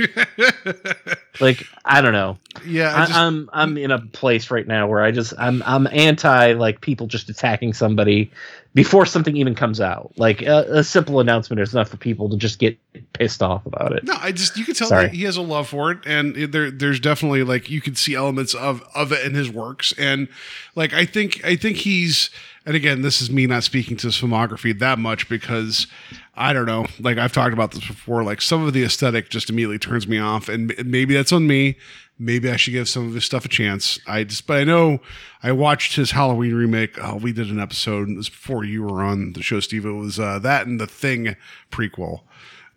like 1.39 1.65
I 1.85 2.01
don't 2.01 2.13
know. 2.13 2.37
yeah, 2.65 2.93
I 2.93 3.05
just, 3.05 3.17
I'm 3.17 3.49
I'm 3.53 3.77
in 3.77 3.91
a 3.91 3.99
place 3.99 4.51
right 4.51 4.67
now 4.67 4.87
where 4.87 5.01
I 5.01 5.11
just 5.11 5.33
I'm 5.37 5.63
I'm 5.65 5.87
anti 5.87 6.53
like 6.53 6.81
people 6.81 7.07
just 7.07 7.29
attacking 7.29 7.73
somebody 7.73 8.29
before 8.73 9.05
something 9.05 9.37
even 9.37 9.53
comes 9.53 9.79
out. 9.79 10.11
Like 10.17 10.41
a, 10.41 10.65
a 10.69 10.83
simple 10.83 11.19
announcement 11.19 11.61
is 11.61 11.73
enough 11.73 11.89
for 11.89 11.97
people 11.97 12.29
to 12.29 12.37
just 12.37 12.59
get 12.59 12.77
pissed 13.13 13.43
off 13.43 13.65
about 13.65 13.93
it. 13.93 14.03
No, 14.03 14.15
I 14.19 14.31
just 14.31 14.57
you 14.57 14.65
can 14.65 14.73
tell 14.73 14.89
Sorry. 14.89 15.05
that 15.05 15.13
he 15.13 15.23
has 15.23 15.37
a 15.37 15.41
love 15.41 15.69
for 15.69 15.91
it, 15.91 15.99
and 16.05 16.35
there 16.35 16.71
there's 16.71 16.99
definitely 16.99 17.43
like 17.43 17.69
you 17.69 17.81
can 17.81 17.95
see 17.95 18.15
elements 18.15 18.53
of 18.53 18.83
of 18.95 19.11
it 19.11 19.25
in 19.25 19.33
his 19.33 19.49
works, 19.49 19.93
and 19.97 20.27
like 20.75 20.93
I 20.93 21.05
think 21.05 21.43
I 21.45 21.55
think 21.55 21.77
he's 21.77 22.29
and 22.65 22.75
again 22.75 23.01
this 23.01 23.21
is 23.21 23.29
me 23.29 23.45
not 23.45 23.63
speaking 23.63 23.97
to 23.97 24.07
his 24.07 24.15
filmography 24.17 24.77
that 24.79 24.97
much 24.97 25.29
because 25.29 25.87
I 26.35 26.53
don't 26.53 26.65
know 26.65 26.87
like 26.99 27.17
I've 27.17 27.33
talked 27.33 27.53
about 27.53 27.71
this 27.71 27.85
before 27.85 28.23
like 28.23 28.41
some 28.41 28.65
of 28.65 28.73
the 28.73 28.83
aesthetic 28.83 29.29
just 29.29 29.49
immediately 29.49 29.79
turns 29.79 30.07
me 30.07 30.17
off, 30.17 30.49
and 30.49 30.73
maybe 30.85 31.13
that's 31.13 31.31
on 31.31 31.45
me. 31.45 31.77
Maybe 32.19 32.49
I 32.49 32.55
should 32.55 32.71
give 32.71 32.87
some 32.87 33.07
of 33.07 33.13
his 33.13 33.25
stuff 33.25 33.43
a 33.43 33.49
chance. 33.49 33.99
I 34.07 34.23
just, 34.23 34.45
but 34.45 34.57
I 34.57 34.63
know 34.63 34.99
I 35.41 35.51
watched 35.51 35.95
his 35.95 36.11
Halloween 36.11 36.53
remake. 36.53 36.97
Oh, 37.01 37.15
we 37.15 37.33
did 37.33 37.49
an 37.49 37.59
episode. 37.59 38.09
It 38.09 38.15
was 38.15 38.29
before 38.29 38.63
you 38.63 38.83
were 38.83 39.03
on 39.03 39.33
the 39.33 39.41
show, 39.41 39.59
Steve. 39.59 39.85
It 39.85 39.91
was 39.91 40.19
uh, 40.19 40.39
that 40.39 40.67
and 40.67 40.79
the 40.79 40.87
Thing 40.87 41.35
prequel. 41.71 42.21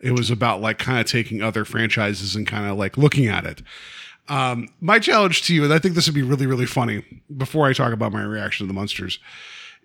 It 0.00 0.12
was 0.12 0.30
about 0.30 0.60
like 0.60 0.78
kind 0.78 1.00
of 1.00 1.06
taking 1.06 1.42
other 1.42 1.64
franchises 1.64 2.34
and 2.34 2.46
kind 2.46 2.66
of 2.66 2.78
like 2.78 2.96
looking 2.96 3.26
at 3.26 3.44
it. 3.44 3.62
Um, 4.28 4.68
my 4.80 4.98
challenge 4.98 5.42
to 5.42 5.54
you, 5.54 5.64
and 5.64 5.72
I 5.72 5.78
think 5.78 5.94
this 5.94 6.06
would 6.06 6.14
be 6.14 6.22
really, 6.22 6.46
really 6.46 6.66
funny 6.66 7.04
before 7.36 7.66
I 7.66 7.72
talk 7.72 7.92
about 7.92 8.12
my 8.12 8.22
reaction 8.22 8.66
to 8.66 8.68
the 8.68 8.74
Munsters. 8.74 9.18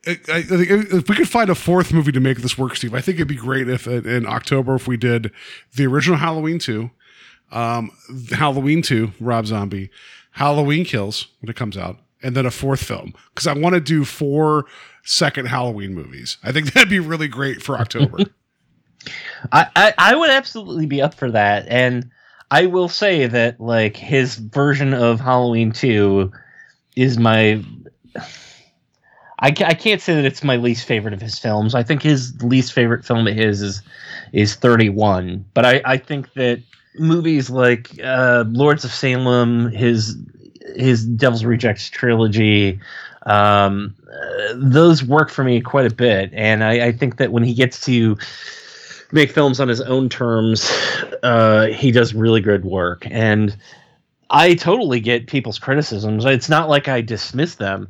I, 0.07 0.19
I 0.29 0.41
think 0.41 0.69
if 0.69 1.09
we 1.09 1.15
could 1.15 1.29
find 1.29 1.49
a 1.49 1.55
fourth 1.55 1.93
movie 1.93 2.11
to 2.11 2.19
make 2.19 2.39
this 2.39 2.57
work, 2.57 2.75
Steve, 2.75 2.95
I 2.95 3.01
think 3.01 3.17
it'd 3.17 3.27
be 3.27 3.35
great 3.35 3.69
if 3.69 3.85
in 3.87 4.25
October 4.25 4.75
if 4.75 4.87
we 4.87 4.97
did 4.97 5.31
the 5.75 5.85
original 5.85 6.17
Halloween 6.17 6.57
two, 6.57 6.89
um, 7.51 7.91
Halloween 8.31 8.81
two, 8.81 9.11
Rob 9.19 9.45
Zombie, 9.45 9.89
Halloween 10.31 10.85
Kills 10.85 11.27
when 11.39 11.49
it 11.49 11.55
comes 11.55 11.77
out, 11.77 11.97
and 12.23 12.35
then 12.35 12.45
a 12.45 12.51
fourth 12.51 12.83
film 12.83 13.13
because 13.33 13.47
I 13.47 13.53
want 13.53 13.75
to 13.75 13.81
do 13.81 14.05
four 14.05 14.65
second 15.03 15.47
Halloween 15.47 15.93
movies. 15.93 16.37
I 16.43 16.51
think 16.51 16.73
that'd 16.73 16.89
be 16.89 16.99
really 16.99 17.27
great 17.27 17.61
for 17.61 17.77
October. 17.77 18.17
I, 19.51 19.67
I 19.75 19.93
I 19.97 20.15
would 20.15 20.29
absolutely 20.29 20.85
be 20.85 21.01
up 21.01 21.13
for 21.13 21.31
that, 21.31 21.67
and 21.67 22.09
I 22.51 22.67
will 22.67 22.89
say 22.89 23.27
that 23.27 23.59
like 23.59 23.97
his 23.97 24.35
version 24.35 24.93
of 24.93 25.19
Halloween 25.19 25.71
two 25.71 26.31
is 26.95 27.17
my. 27.17 27.63
I, 29.43 29.47
I 29.47 29.73
can't 29.73 29.99
say 29.99 30.13
that 30.13 30.23
it's 30.23 30.43
my 30.43 30.55
least 30.57 30.85
favorite 30.85 31.15
of 31.15 31.21
his 31.21 31.39
films. 31.39 31.73
I 31.73 31.81
think 31.81 32.03
his 32.03 32.39
least 32.43 32.73
favorite 32.73 33.03
film 33.03 33.25
of 33.25 33.35
his 33.35 33.63
is 33.63 33.81
is 34.33 34.55
31. 34.55 35.43
But 35.55 35.65
I, 35.65 35.81
I 35.83 35.97
think 35.97 36.31
that 36.33 36.61
movies 36.97 37.49
like 37.49 37.89
uh, 38.03 38.45
Lords 38.47 38.85
of 38.85 38.91
Salem, 38.91 39.69
his 39.71 40.17
his 40.75 41.05
Devil's 41.05 41.43
Rejects 41.43 41.89
trilogy, 41.89 42.79
um, 43.23 43.95
uh, 44.09 44.53
those 44.55 45.03
work 45.03 45.29
for 45.29 45.43
me 45.43 45.61
quite 45.61 45.91
a 45.91 45.93
bit. 45.93 46.31
And 46.33 46.63
I, 46.63 46.87
I 46.87 46.91
think 46.91 47.17
that 47.17 47.31
when 47.31 47.43
he 47.43 47.53
gets 47.53 47.83
to 47.85 48.17
make 49.11 49.31
films 49.31 49.59
on 49.59 49.67
his 49.67 49.81
own 49.81 50.09
terms, 50.09 50.71
uh, 51.23 51.67
he 51.67 51.91
does 51.91 52.13
really 52.13 52.41
good 52.41 52.63
work. 52.63 53.05
And 53.09 53.55
I 54.29 54.55
totally 54.55 54.99
get 55.01 55.27
people's 55.27 55.59
criticisms. 55.59 56.25
It's 56.25 56.49
not 56.49 56.69
like 56.69 56.87
I 56.87 57.01
dismiss 57.01 57.55
them. 57.55 57.89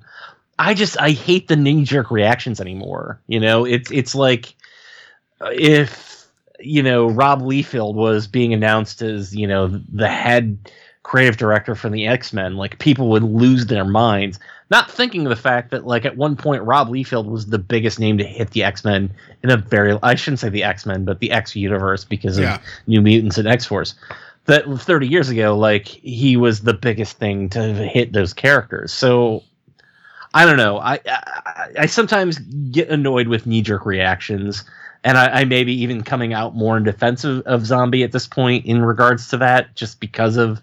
I 0.57 0.73
just 0.73 0.99
I 0.99 1.11
hate 1.11 1.47
the 1.47 1.55
knee 1.55 1.83
jerk 1.83 2.11
reactions 2.11 2.59
anymore. 2.59 3.19
You 3.27 3.39
know, 3.39 3.65
it's 3.65 3.91
it's 3.91 4.15
like 4.15 4.53
uh, 5.39 5.49
if 5.53 6.10
you 6.61 6.83
know 6.83 7.07
Rob 7.07 7.41
Liefeld 7.41 7.95
was 7.95 8.27
being 8.27 8.53
announced 8.53 9.01
as 9.01 9.35
you 9.35 9.47
know 9.47 9.67
the 9.67 10.07
head 10.07 10.57
creative 11.03 11.37
director 11.37 11.75
for 11.75 11.89
the 11.89 12.07
X 12.07 12.31
Men, 12.31 12.55
like 12.55 12.79
people 12.79 13.09
would 13.09 13.23
lose 13.23 13.65
their 13.65 13.85
minds, 13.85 14.39
not 14.69 14.89
thinking 14.89 15.25
of 15.25 15.29
the 15.29 15.35
fact 15.35 15.71
that 15.71 15.85
like 15.85 16.05
at 16.05 16.15
one 16.15 16.35
point 16.35 16.63
Rob 16.63 16.89
Liefeld 16.89 17.25
was 17.25 17.47
the 17.47 17.59
biggest 17.59 17.99
name 17.99 18.17
to 18.17 18.23
hit 18.23 18.51
the 18.51 18.63
X 18.63 18.83
Men 18.85 19.11
in 19.43 19.49
a 19.49 19.57
very 19.57 19.97
I 20.03 20.15
shouldn't 20.15 20.39
say 20.39 20.49
the 20.49 20.63
X 20.63 20.85
Men, 20.85 21.03
but 21.03 21.19
the 21.19 21.31
X 21.31 21.55
universe 21.55 22.05
because 22.05 22.37
of 22.37 22.43
New 22.87 23.01
Mutants 23.01 23.37
and 23.37 23.47
X 23.47 23.65
Force. 23.65 23.95
That 24.45 24.65
30 24.65 25.07
years 25.07 25.29
ago, 25.29 25.55
like 25.55 25.87
he 25.87 26.35
was 26.35 26.61
the 26.61 26.73
biggest 26.73 27.17
thing 27.17 27.49
to 27.49 27.73
hit 27.73 28.13
those 28.13 28.33
characters. 28.33 28.91
So 28.91 29.43
I 30.33 30.45
don't 30.45 30.57
know. 30.57 30.79
I 30.79 30.99
I, 31.05 31.67
I 31.79 31.85
sometimes 31.85 32.39
get 32.39 32.89
annoyed 32.89 33.27
with 33.27 33.45
knee 33.45 33.61
jerk 33.61 33.85
reactions, 33.85 34.63
and 35.03 35.17
I, 35.17 35.41
I 35.41 35.45
may 35.45 35.63
be 35.63 35.73
even 35.81 36.03
coming 36.03 36.33
out 36.33 36.55
more 36.55 36.77
in 36.77 36.83
defense 36.83 37.23
of, 37.23 37.41
of 37.41 37.65
Zombie 37.65 38.03
at 38.03 38.11
this 38.11 38.27
point 38.27 38.65
in 38.65 38.81
regards 38.83 39.27
to 39.29 39.37
that, 39.37 39.75
just 39.75 39.99
because 39.99 40.37
of 40.37 40.61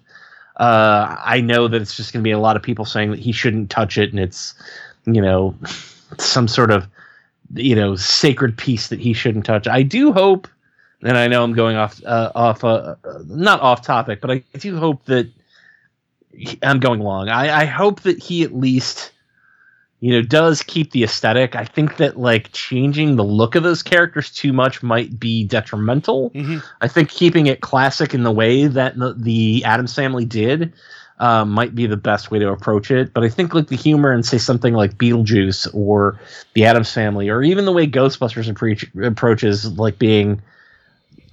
uh, 0.58 1.16
I 1.24 1.40
know 1.40 1.68
that 1.68 1.80
it's 1.80 1.96
just 1.96 2.12
going 2.12 2.22
to 2.22 2.24
be 2.24 2.32
a 2.32 2.38
lot 2.38 2.56
of 2.56 2.62
people 2.62 2.84
saying 2.84 3.10
that 3.10 3.20
he 3.20 3.32
shouldn't 3.32 3.70
touch 3.70 3.96
it, 3.98 4.10
and 4.10 4.20
it's 4.20 4.54
you 5.06 5.20
know 5.22 5.54
some 6.18 6.48
sort 6.48 6.70
of 6.70 6.86
you 7.54 7.74
know 7.74 7.96
sacred 7.96 8.56
piece 8.56 8.88
that 8.88 9.00
he 9.00 9.12
shouldn't 9.12 9.44
touch. 9.46 9.66
I 9.66 9.82
do 9.82 10.12
hope, 10.12 10.48
and 11.02 11.16
I 11.16 11.28
know 11.28 11.42
I'm 11.42 11.54
going 11.54 11.76
off 11.76 12.02
uh, 12.04 12.32
off 12.34 12.64
uh, 12.64 12.96
not 13.26 13.60
off 13.60 13.82
topic, 13.82 14.20
but 14.20 14.30
I 14.30 14.42
do 14.58 14.76
hope 14.78 15.04
that 15.06 15.28
he- 16.32 16.58
I'm 16.62 16.80
going 16.80 17.00
long. 17.00 17.28
I, 17.28 17.62
I 17.62 17.64
hope 17.64 18.00
that 18.02 18.22
he 18.22 18.42
at 18.42 18.54
least 18.54 19.12
you 20.00 20.12
know 20.12 20.22
does 20.22 20.62
keep 20.62 20.92
the 20.92 21.02
aesthetic. 21.02 21.56
I 21.56 21.64
think 21.64 21.96
that 21.96 22.16
like 22.18 22.52
changing 22.52 23.16
the 23.16 23.24
look 23.24 23.54
of 23.56 23.62
those 23.64 23.82
characters 23.82 24.30
too 24.30 24.52
much 24.52 24.82
might 24.82 25.18
be 25.18 25.44
detrimental. 25.44 26.30
Mhm. 26.30 26.62
i 26.80 26.88
think 26.88 27.08
keeping 27.10 27.46
it 27.46 27.60
classic 27.60 28.14
in 28.14 28.22
the 28.22 28.30
way 28.32 28.66
that 28.68 28.96
the, 28.98 29.14
the 29.14 29.64
addams 29.64 29.94
family 29.94 30.24
did 30.24 30.72
uh, 31.20 31.44
might 31.44 31.74
be 31.74 31.86
the 31.86 31.96
best 31.96 32.30
way 32.30 32.38
to 32.38 32.48
approach 32.48 32.90
it. 32.92 33.12
But 33.12 33.24
i 33.24 33.28
think 33.28 33.54
like 33.54 33.66
the 33.68 33.76
humor 33.76 34.12
and 34.12 34.24
say 34.24 34.38
something 34.38 34.72
like 34.74 34.96
beetlejuice 34.98 35.68
or 35.74 36.20
the 36.54 36.64
addams 36.64 36.92
family 36.92 37.28
or 37.28 37.42
even 37.42 37.64
the 37.64 37.72
way 37.72 37.86
ghostbusters 37.88 38.48
appre- 38.52 39.04
approaches 39.06 39.76
like 39.78 39.98
being 39.98 40.40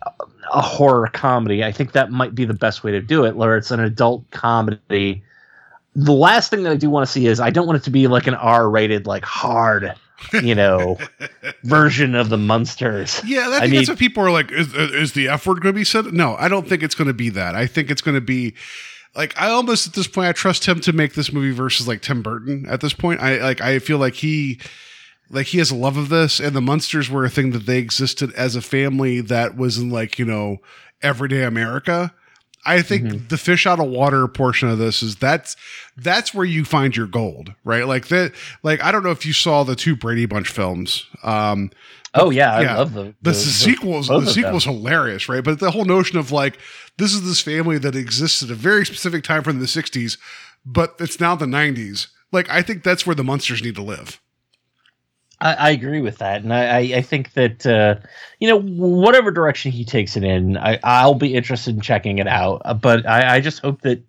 a- 0.05 0.11
a 0.53 0.61
horror 0.61 1.07
comedy 1.13 1.63
i 1.63 1.71
think 1.71 1.91
that 1.91 2.11
might 2.11 2.33
be 2.33 2.45
the 2.45 2.53
best 2.53 2.83
way 2.83 2.91
to 2.91 3.01
do 3.01 3.25
it 3.25 3.35
where 3.35 3.55
it's 3.57 3.69
an 3.71 3.79
adult 3.79 4.23
comedy 4.31 5.21
the 5.95 6.11
last 6.13 6.49
thing 6.49 6.63
that 6.63 6.71
I 6.71 6.75
do 6.75 6.89
want 6.89 7.05
to 7.05 7.11
see 7.11 7.27
is 7.27 7.39
I 7.39 7.49
don't 7.49 7.65
want 7.67 7.77
it 7.77 7.83
to 7.83 7.89
be 7.89 8.07
like 8.07 8.27
an 8.27 8.33
R-rated, 8.35 9.07
like 9.07 9.23
hard, 9.23 9.93
you 10.43 10.55
know, 10.55 10.97
version 11.63 12.15
of 12.15 12.29
the 12.29 12.37
Munsters. 12.37 13.21
Yeah, 13.25 13.41
I 13.41 13.43
think 13.43 13.53
I 13.55 13.59
that's 13.59 13.71
mean- 13.71 13.85
what 13.87 13.97
people 13.99 14.23
are 14.23 14.31
like. 14.31 14.51
Is, 14.51 14.73
uh, 14.75 14.89
is 14.93 15.13
the 15.13 15.29
F 15.29 15.47
word 15.47 15.61
going 15.61 15.73
to 15.73 15.79
be 15.79 15.83
said? 15.85 16.13
No, 16.13 16.35
I 16.37 16.47
don't 16.47 16.67
think 16.67 16.83
it's 16.83 16.95
going 16.95 17.07
to 17.07 17.13
be 17.13 17.29
that. 17.29 17.55
I 17.55 17.65
think 17.67 17.89
it's 17.89 18.01
going 18.01 18.15
to 18.15 18.21
be 18.21 18.55
like 19.15 19.39
I 19.39 19.49
almost 19.49 19.87
at 19.87 19.93
this 19.93 20.07
point 20.07 20.27
I 20.27 20.33
trust 20.33 20.65
him 20.65 20.79
to 20.81 20.93
make 20.93 21.13
this 21.13 21.31
movie 21.31 21.51
versus 21.51 21.87
like 21.87 22.01
Tim 22.01 22.21
Burton. 22.21 22.65
At 22.67 22.81
this 22.81 22.93
point, 22.93 23.21
I 23.21 23.37
like 23.41 23.61
I 23.61 23.79
feel 23.79 23.97
like 23.97 24.15
he 24.15 24.59
like 25.29 25.47
he 25.47 25.57
has 25.59 25.71
a 25.71 25.75
love 25.75 25.97
of 25.97 26.09
this, 26.09 26.39
and 26.39 26.55
the 26.55 26.61
Munsters 26.61 27.09
were 27.09 27.23
a 27.25 27.29
thing 27.29 27.51
that 27.51 27.65
they 27.65 27.77
existed 27.79 28.33
as 28.33 28.55
a 28.55 28.61
family 28.61 29.21
that 29.21 29.55
was 29.55 29.77
in 29.77 29.89
like 29.89 30.19
you 30.19 30.25
know 30.25 30.57
everyday 31.01 31.43
America. 31.43 32.13
I 32.65 32.81
think 32.81 33.29
the 33.29 33.37
fish 33.37 33.67
out 33.67 33.79
of 33.79 33.87
water 33.87 34.27
portion 34.27 34.69
of 34.69 34.77
this 34.77 35.03
is 35.03 35.15
that's 35.15 35.55
that's 35.97 36.33
where 36.33 36.45
you 36.45 36.65
find 36.65 36.95
your 36.95 37.07
gold, 37.07 37.53
right? 37.63 37.87
Like 37.87 38.07
that. 38.07 38.33
Like 38.63 38.83
I 38.83 38.91
don't 38.91 39.03
know 39.03 39.11
if 39.11 39.25
you 39.25 39.33
saw 39.33 39.63
the 39.63 39.75
two 39.75 39.95
Brady 39.95 40.25
Bunch 40.25 40.49
films. 40.49 41.05
Um, 41.23 41.71
Oh 42.15 42.29
yeah, 42.29 42.61
Yeah. 42.61 42.73
I 42.73 42.77
love 42.77 42.93
the 42.93 43.03
the, 43.03 43.13
the, 43.21 43.33
sequels 43.33 44.07
the 44.07 44.25
sequel's 44.25 44.63
hilarious 44.63 45.27
right 45.27 45.43
but 45.43 45.59
the 45.59 45.71
whole 45.71 45.85
notion 45.85 46.17
of 46.17 46.31
like 46.31 46.57
this 46.97 47.13
is 47.13 47.23
this 47.25 47.41
family 47.41 47.77
that 47.79 47.95
exists 47.95 48.41
at 48.41 48.49
a 48.49 48.55
very 48.55 48.85
specific 48.85 49.23
time 49.23 49.43
from 49.43 49.59
the 49.59 49.65
60s 49.65 50.17
but 50.65 50.95
it's 50.99 51.19
now 51.19 51.35
the 51.35 51.45
90s 51.45 52.07
like 52.31 52.49
i 52.49 52.61
think 52.61 52.83
that's 52.83 53.05
where 53.05 53.15
the 53.15 53.23
Munsters 53.23 53.61
need 53.61 53.75
to 53.75 53.81
live 53.81 54.21
I, 55.45 55.53
I 55.53 55.69
agree 55.69 56.01
with 56.01 56.17
that, 56.17 56.41
and 56.41 56.51
I, 56.51 56.79
I, 56.97 57.01
think 57.01 57.33
that 57.33 57.65
uh, 57.67 57.95
you 58.39 58.47
know 58.49 58.59
whatever 58.61 59.29
direction 59.29 59.71
he 59.71 59.85
takes 59.85 60.17
it 60.17 60.23
in, 60.23 60.57
I, 60.57 60.79
I'll 60.83 61.13
be 61.13 61.35
interested 61.35 61.75
in 61.75 61.81
checking 61.81 62.17
it 62.17 62.27
out. 62.27 62.63
Uh, 62.65 62.73
But 62.73 63.05
I, 63.07 63.35
I 63.35 63.39
just 63.41 63.59
hope 63.59 63.81
that 63.81 64.03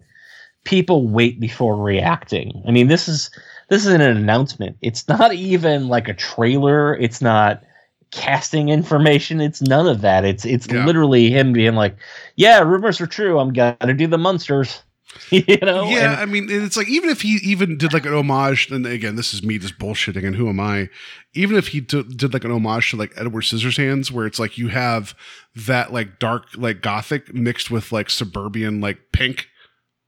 people 0.65 1.07
wait 1.07 1.39
before 1.39 1.77
reacting. 1.77 2.63
I 2.67 2.71
mean, 2.71 2.89
this 2.89 3.07
is 3.07 3.31
this 3.69 3.85
isn't 3.85 4.01
an 4.01 4.17
announcement. 4.17 4.79
It's 4.81 5.07
not 5.09 5.35
even 5.53 5.89
like 5.89 6.09
a 6.09 6.15
trailer. 6.15 6.97
It's 6.97 7.21
not 7.21 7.63
casting 8.11 8.71
information. 8.71 9.43
It's 9.43 9.61
none 9.61 9.87
of 9.87 10.01
that. 10.01 10.25
It's 10.25 10.47
it's 10.47 10.67
Yeah. 10.67 10.87
literally 10.87 11.31
him 11.31 11.53
being 11.53 11.75
like, 11.75 11.97
"Yeah, 12.37 12.61
rumors 12.61 12.99
are 13.03 13.07
true. 13.07 13.39
I'm 13.39 13.53
gonna 13.53 13.95
do 13.95 14.07
the 14.07 14.17
Munsters." 14.19 14.83
you 15.31 15.59
know? 15.63 15.89
yeah, 15.89 16.13
And- 16.13 16.21
I 16.21 16.25
mean, 16.27 16.49
it's 16.51 16.77
like 16.77 16.89
even 16.89 17.11
if 17.11 17.23
he 17.23 17.37
even 17.43 17.77
did 17.79 17.93
like 17.93 18.07
an 18.07 18.15
homage, 18.15 18.71
and 18.71 18.87
again, 18.87 19.17
this 19.17 19.33
is 19.35 19.43
me 19.43 19.59
just 19.59 19.79
bullshitting, 19.79 20.25
and 20.27 20.37
who 20.37 20.49
am 20.49 20.61
I? 20.61 20.89
Even 21.35 21.57
if 21.57 21.69
he 21.69 21.81
d- 21.81 22.03
did 22.15 22.33
like 22.33 22.45
an 22.45 22.51
homage 22.51 22.91
to 22.91 22.97
like 22.97 23.13
Edward 23.17 23.43
Scissorhands, 23.43 24.11
where 24.11 24.27
it's 24.27 24.39
like 24.39 24.57
you 24.59 24.69
have 24.69 25.15
that 25.55 25.93
like 25.93 26.19
dark 26.19 26.47
like 26.57 26.81
gothic 26.83 27.33
mixed 27.35 27.71
with 27.71 27.93
like 27.93 28.11
suburban 28.11 28.81
like 28.81 28.99
pink, 29.13 29.49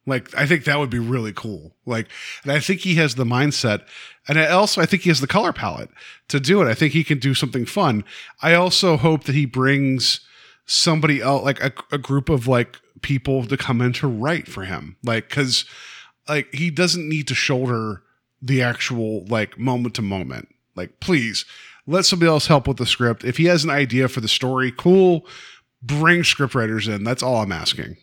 like 0.06 0.34
I 0.36 0.46
think 0.46 0.64
that 0.64 0.78
would 0.78 0.90
be 0.90 0.98
really 0.98 1.32
cool. 1.32 1.74
Like, 1.86 2.08
and 2.42 2.52
I 2.52 2.60
think 2.60 2.80
he 2.80 2.94
has 2.96 3.14
the 3.14 3.24
mindset, 3.24 3.82
and 4.26 4.38
I 4.38 4.46
also 4.48 4.80
I 4.80 4.86
think 4.86 5.02
he 5.02 5.10
has 5.10 5.20
the 5.20 5.26
color 5.26 5.52
palette 5.52 5.90
to 6.28 6.40
do 6.40 6.62
it. 6.62 6.66
I 6.68 6.74
think 6.74 6.92
he 6.92 7.04
can 7.04 7.18
do 7.18 7.34
something 7.34 7.66
fun. 7.66 8.04
I 8.42 8.54
also 8.54 8.96
hope 8.96 9.24
that 9.24 9.34
he 9.34 9.44
brings 9.46 10.20
somebody 10.70 11.22
else, 11.22 11.44
like 11.44 11.62
a, 11.62 11.72
a 11.92 11.98
group 11.98 12.28
of 12.28 12.46
like 12.46 12.78
people 13.02 13.44
to 13.46 13.56
come 13.56 13.80
in 13.80 13.92
to 13.94 14.08
write 14.08 14.48
for 14.48 14.64
him, 14.64 14.96
like 15.02 15.28
because 15.28 15.64
like 16.28 16.52
he 16.52 16.70
doesn't 16.70 17.08
need 17.08 17.28
to 17.28 17.34
shoulder 17.34 18.02
the 18.42 18.62
actual 18.62 19.24
like 19.26 19.58
moment 19.58 19.94
to 19.96 20.02
moment. 20.02 20.48
Like, 20.74 21.00
please 21.00 21.44
let 21.86 22.04
somebody 22.04 22.28
else 22.28 22.46
help 22.46 22.68
with 22.68 22.76
the 22.76 22.86
script. 22.86 23.24
If 23.24 23.36
he 23.36 23.46
has 23.46 23.64
an 23.64 23.70
idea 23.70 24.08
for 24.08 24.20
the 24.20 24.28
story, 24.28 24.72
cool. 24.76 25.26
Bring 25.82 26.20
scriptwriters 26.20 26.92
in. 26.92 27.04
That's 27.04 27.22
all 27.22 27.36
I'm 27.36 27.52
asking. 27.52 27.96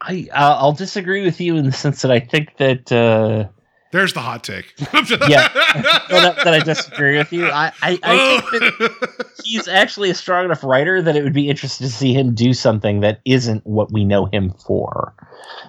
I 0.00 0.28
I'll 0.34 0.54
I'll 0.54 0.72
disagree 0.72 1.24
with 1.24 1.40
you 1.40 1.56
in 1.56 1.66
the 1.66 1.72
sense 1.72 2.02
that 2.02 2.10
I 2.10 2.20
think 2.20 2.56
that 2.56 2.90
uh, 2.90 3.48
There's 3.92 4.12
the 4.12 4.20
hot 4.20 4.44
take. 4.44 4.72
Yeah. 4.78 5.48
no, 6.10 6.20
that, 6.20 6.36
that 6.44 6.54
I 6.54 6.60
disagree 6.60 7.18
with 7.18 7.32
you. 7.32 7.46
I 7.46 7.72
I, 7.82 7.98
I 8.02 8.40
think 8.40 8.68
that 8.68 9.30
he's 9.44 9.66
actually 9.66 10.10
a 10.10 10.14
strong 10.14 10.44
enough 10.44 10.62
writer 10.62 11.02
that 11.02 11.16
it 11.16 11.24
would 11.24 11.32
be 11.32 11.48
interesting 11.48 11.88
to 11.88 11.92
see 11.92 12.12
him 12.12 12.34
do 12.34 12.54
something 12.54 13.00
that 13.00 13.20
isn't 13.24 13.66
what 13.66 13.92
we 13.92 14.04
know 14.04 14.26
him 14.26 14.52
for. 14.64 15.12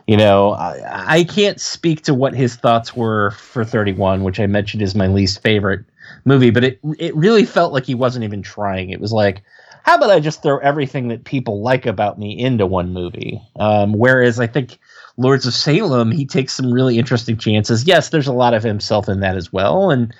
You 0.07 0.17
know, 0.17 0.51
I, 0.51 1.15
I 1.19 1.23
can't 1.23 1.59
speak 1.59 2.03
to 2.03 2.13
what 2.13 2.35
his 2.35 2.55
thoughts 2.55 2.95
were 2.95 3.31
for 3.31 3.65
31, 3.65 4.23
which 4.23 4.39
I 4.39 4.45
mentioned 4.45 4.83
is 4.83 4.93
my 4.93 5.07
least 5.07 5.41
favorite 5.41 5.83
movie, 6.25 6.51
but 6.51 6.63
it 6.63 6.79
it 6.99 7.15
really 7.15 7.45
felt 7.45 7.73
like 7.73 7.85
he 7.85 7.95
wasn't 7.95 8.23
even 8.23 8.43
trying. 8.43 8.91
It 8.91 9.01
was 9.01 9.11
like, 9.11 9.41
how 9.83 9.95
about 9.95 10.11
I 10.11 10.19
just 10.19 10.43
throw 10.43 10.59
everything 10.59 11.07
that 11.07 11.23
people 11.23 11.61
like 11.61 11.85
about 11.85 12.19
me 12.19 12.37
into 12.37 12.65
one 12.67 12.93
movie? 12.93 13.41
Um, 13.59 13.93
whereas 13.93 14.39
I 14.39 14.47
think 14.47 14.77
Lords 15.21 15.45
of 15.45 15.53
Salem, 15.53 16.11
he 16.11 16.25
takes 16.25 16.53
some 16.53 16.71
really 16.71 16.97
interesting 16.97 17.37
chances. 17.37 17.85
Yes, 17.85 18.09
there's 18.09 18.27
a 18.27 18.33
lot 18.33 18.53
of 18.53 18.63
himself 18.63 19.07
in 19.07 19.19
that 19.21 19.37
as 19.37 19.53
well, 19.53 19.91
and 19.91 20.13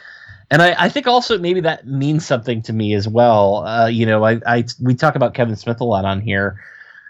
and 0.52 0.62
I, 0.62 0.76
I 0.78 0.90
think 0.90 1.08
also 1.08 1.38
maybe 1.38 1.62
that 1.62 1.88
means 1.88 2.26
something 2.26 2.62
to 2.64 2.74
me 2.74 2.94
as 2.94 3.08
well. 3.08 3.66
Uh, 3.66 3.88
you 3.88 4.06
know, 4.06 4.26
I, 4.26 4.42
I 4.46 4.66
we 4.82 4.94
talk 4.96 5.16
about 5.16 5.34
Kevin 5.34 5.56
Smith 5.56 5.80
a 5.80 5.86
lot 5.86 6.06
on 6.06 6.20
here. 6.22 6.62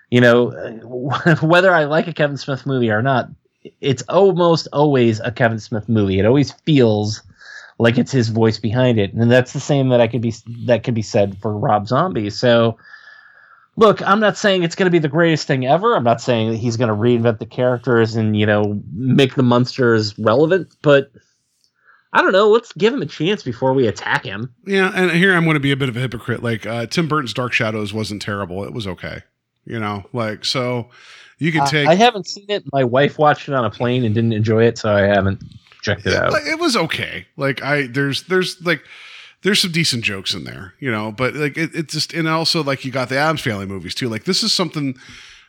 You 0.09 0.21
know, 0.21 0.49
whether 1.41 1.73
I 1.73 1.85
like 1.85 2.07
a 2.07 2.13
Kevin 2.13 2.37
Smith 2.37 2.65
movie 2.65 2.91
or 2.91 3.01
not, 3.01 3.29
it's 3.81 4.03
almost 4.03 4.67
always 4.71 5.19
a 5.19 5.31
Kevin 5.31 5.59
Smith 5.59 5.89
movie. 5.89 6.19
It 6.19 6.25
always 6.25 6.51
feels 6.51 7.21
like 7.79 7.97
it's 7.97 8.11
his 8.11 8.29
voice 8.29 8.59
behind 8.59 8.99
it, 8.99 9.13
and 9.13 9.31
that's 9.31 9.53
the 9.53 9.59
same 9.59 9.89
that 9.89 9.99
I 10.01 10.07
could 10.07 10.21
be 10.21 10.33
that 10.65 10.83
could 10.83 10.93
be 10.93 11.01
said 11.01 11.37
for 11.41 11.57
Rob 11.57 11.87
Zombie. 11.87 12.29
So, 12.29 12.77
look, 13.75 14.01
I'm 14.07 14.19
not 14.19 14.37
saying 14.37 14.63
it's 14.63 14.75
going 14.75 14.85
to 14.85 14.91
be 14.91 14.99
the 14.99 15.07
greatest 15.07 15.47
thing 15.47 15.65
ever. 15.65 15.95
I'm 15.95 16.03
not 16.03 16.21
saying 16.21 16.51
that 16.51 16.57
he's 16.57 16.77
going 16.77 16.89
to 16.89 16.95
reinvent 16.95 17.39
the 17.39 17.45
characters 17.45 18.15
and 18.15 18.37
you 18.37 18.45
know 18.45 18.81
make 18.93 19.35
the 19.35 19.43
Munsters 19.43 20.17
relevant, 20.19 20.75
but 20.81 21.11
I 22.13 22.21
don't 22.21 22.33
know. 22.33 22.49
Let's 22.49 22.73
give 22.73 22.93
him 22.93 23.01
a 23.01 23.05
chance 23.05 23.43
before 23.43 23.73
we 23.73 23.87
attack 23.87 24.23
him. 24.25 24.53
Yeah, 24.65 24.91
and 24.93 25.11
here 25.11 25.33
I'm 25.33 25.45
going 25.45 25.55
to 25.55 25.61
be 25.61 25.71
a 25.71 25.77
bit 25.77 25.89
of 25.89 25.95
a 25.95 25.99
hypocrite. 25.99 26.43
Like 26.43 26.65
uh, 26.65 26.85
Tim 26.87 27.07
Burton's 27.07 27.33
Dark 27.33 27.53
Shadows 27.53 27.93
wasn't 27.93 28.21
terrible; 28.21 28.63
it 28.63 28.73
was 28.73 28.87
okay. 28.87 29.21
You 29.65 29.79
know, 29.79 30.03
like 30.11 30.43
so 30.43 30.89
you 31.37 31.51
can 31.51 31.65
take. 31.67 31.87
I 31.87 31.95
haven't 31.95 32.27
seen 32.27 32.45
it. 32.49 32.63
My 32.73 32.83
wife 32.83 33.17
watched 33.17 33.47
it 33.47 33.53
on 33.53 33.63
a 33.63 33.71
plane 33.71 34.03
and 34.03 34.13
didn't 34.13 34.33
enjoy 34.33 34.65
it, 34.65 34.77
so 34.77 34.93
I 34.93 35.01
haven't 35.01 35.43
checked 35.81 36.05
it 36.05 36.13
out. 36.13 36.31
like, 36.31 36.45
it 36.45 36.59
was 36.59 36.75
okay. 36.75 37.25
Like 37.37 37.63
I 37.63 37.87
there's 37.87 38.23
there's 38.23 38.61
like 38.65 38.83
there's 39.43 39.61
some 39.61 39.71
decent 39.71 40.03
jokes 40.03 40.33
in 40.33 40.43
there, 40.43 40.73
you 40.79 40.91
know, 40.91 41.11
but 41.11 41.35
like 41.35 41.57
it, 41.57 41.73
it 41.73 41.89
just 41.89 42.13
and 42.13 42.27
also 42.27 42.63
like 42.63 42.85
you 42.85 42.91
got 42.91 43.09
the 43.09 43.17
Addams 43.17 43.41
Family 43.41 43.65
movies 43.65 43.95
too. 43.95 44.09
Like 44.09 44.25
this 44.25 44.43
is 44.43 44.53
something, 44.53 44.95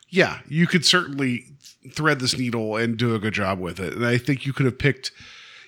yeah, 0.08 0.38
you 0.48 0.66
could 0.66 0.84
certainly 0.84 1.46
thread 1.90 2.20
this 2.20 2.36
needle 2.38 2.76
and 2.76 2.96
do 2.96 3.14
a 3.14 3.18
good 3.18 3.34
job 3.34 3.58
with 3.58 3.80
it. 3.80 3.92
And 3.94 4.06
I 4.06 4.18
think 4.18 4.46
you 4.46 4.52
could 4.52 4.66
have 4.66 4.78
picked 4.78 5.12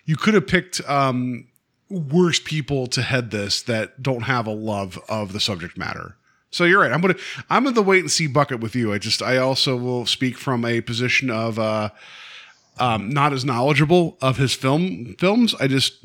you 0.07 0.17
could 0.17 0.35
have 0.35 0.47
picked 0.47 0.87
um 0.89 1.47
worse 1.91 2.41
people 2.41 2.87
to 2.89 3.03
head 3.03 3.31
this 3.31 3.63
that 3.63 4.03
don't 4.03 4.23
have 4.23 4.47
a 4.47 4.53
love 4.53 4.99
of 5.09 5.33
the 5.33 5.41
subject 5.41 5.77
matter. 5.77 6.17
So 6.51 6.65
you're 6.65 6.81
right. 6.81 6.93
I'm 6.93 7.01
gonna 7.01 7.17
I'm 7.51 7.67
in 7.67 7.75
the 7.75 7.83
wait 7.83 8.01
and 8.01 8.11
see 8.11 8.27
bucket 8.27 8.61
with 8.61 8.75
you. 8.75 8.93
I 8.93 8.99
just 8.99 9.21
I 9.21 9.37
also 9.37 9.77
will 9.77 10.07
speak 10.07 10.39
from 10.39 10.65
a 10.65 10.81
position 10.81 11.31
of 11.31 11.59
uh 11.59 11.91
um, 12.79 13.09
not 13.11 13.33
as 13.33 13.45
knowledgeable 13.45 14.19
of 14.21 14.37
his 14.37 14.53
film 14.53 15.15
films. 15.19 15.55
I 15.61 15.69
just 15.69 16.05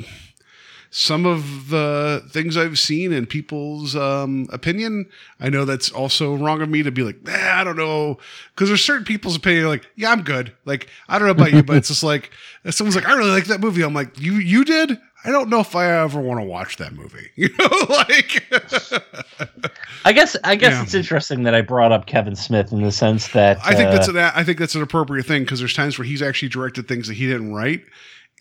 some 0.92 1.26
of 1.26 1.70
the 1.70 2.24
things 2.32 2.58
I've 2.58 2.80
seen 2.80 3.14
and 3.14 3.30
people's 3.30 3.96
um, 3.96 4.48
opinion. 4.52 5.06
I 5.40 5.50
know 5.50 5.64
that's 5.66 5.92
also 5.92 6.36
wrong 6.36 6.62
of 6.62 6.70
me 6.70 6.82
to 6.84 6.92
be 6.92 7.04
like, 7.04 7.22
nah, 7.24 7.34
I 7.34 7.64
don't 7.64 7.78
know, 7.78 8.18
because 8.56 8.70
there's 8.70 8.84
certain 8.84 9.06
people's 9.06 9.36
opinion 9.36 9.68
like, 9.68 9.86
yeah, 9.96 10.12
I'm 10.12 10.24
good. 10.24 10.52
Like 10.66 10.88
I 11.08 11.20
don't 11.20 11.28
know 11.28 11.32
about 11.32 11.54
you, 11.54 11.62
but 11.64 11.78
it's 11.78 11.90
just 11.90 12.04
like 12.04 12.32
if 12.64 12.74
someone's 12.74 12.96
like, 12.96 13.08
I 13.08 13.14
really 13.14 13.30
like 13.32 13.46
that 13.46 13.60
movie. 13.60 13.82
I'm 13.84 13.94
like, 13.94 14.20
you 14.20 14.34
you 14.34 14.66
did. 14.66 15.00
I 15.26 15.32
don't 15.32 15.50
know 15.50 15.60
if 15.60 15.76
I 15.76 16.02
ever 16.02 16.22
want 16.22 16.40
to 16.40 16.46
watch 16.46 16.78
that 16.78 16.94
movie. 16.94 17.30
You 17.36 17.50
know, 17.60 17.68
like 17.90 18.44
I 20.06 20.14
guess 20.14 20.36
I 20.44 20.56
guess 20.56 20.72
Yeah. 20.74 20.84
it's 20.84 20.94
interesting 20.94 21.44
that 21.44 21.54
I 21.54 21.62
brought 21.62 21.92
up 21.92 22.06
Kevin 22.06 22.36
Smith 22.36 22.72
in 22.72 22.82
the 22.82 22.92
sense 22.92 23.28
that 23.30 23.58
I 23.64 23.76
think 23.76 23.90
uh, 23.90 23.92
that's 23.92 24.08
an 24.08 24.18
I 24.18 24.44
think 24.44 24.58
that's 24.60 24.76
an 24.76 24.82
appropriate 24.82 25.26
thing 25.26 25.44
because 25.44 25.60
there's 25.60 25.74
times 25.74 25.98
where 26.00 26.06
he's 26.06 26.22
actually 26.22 26.50
directed 26.50 26.88
things 26.88 27.08
that 27.08 27.16
he 27.16 27.28
didn't 27.28 27.54
write, 27.54 27.84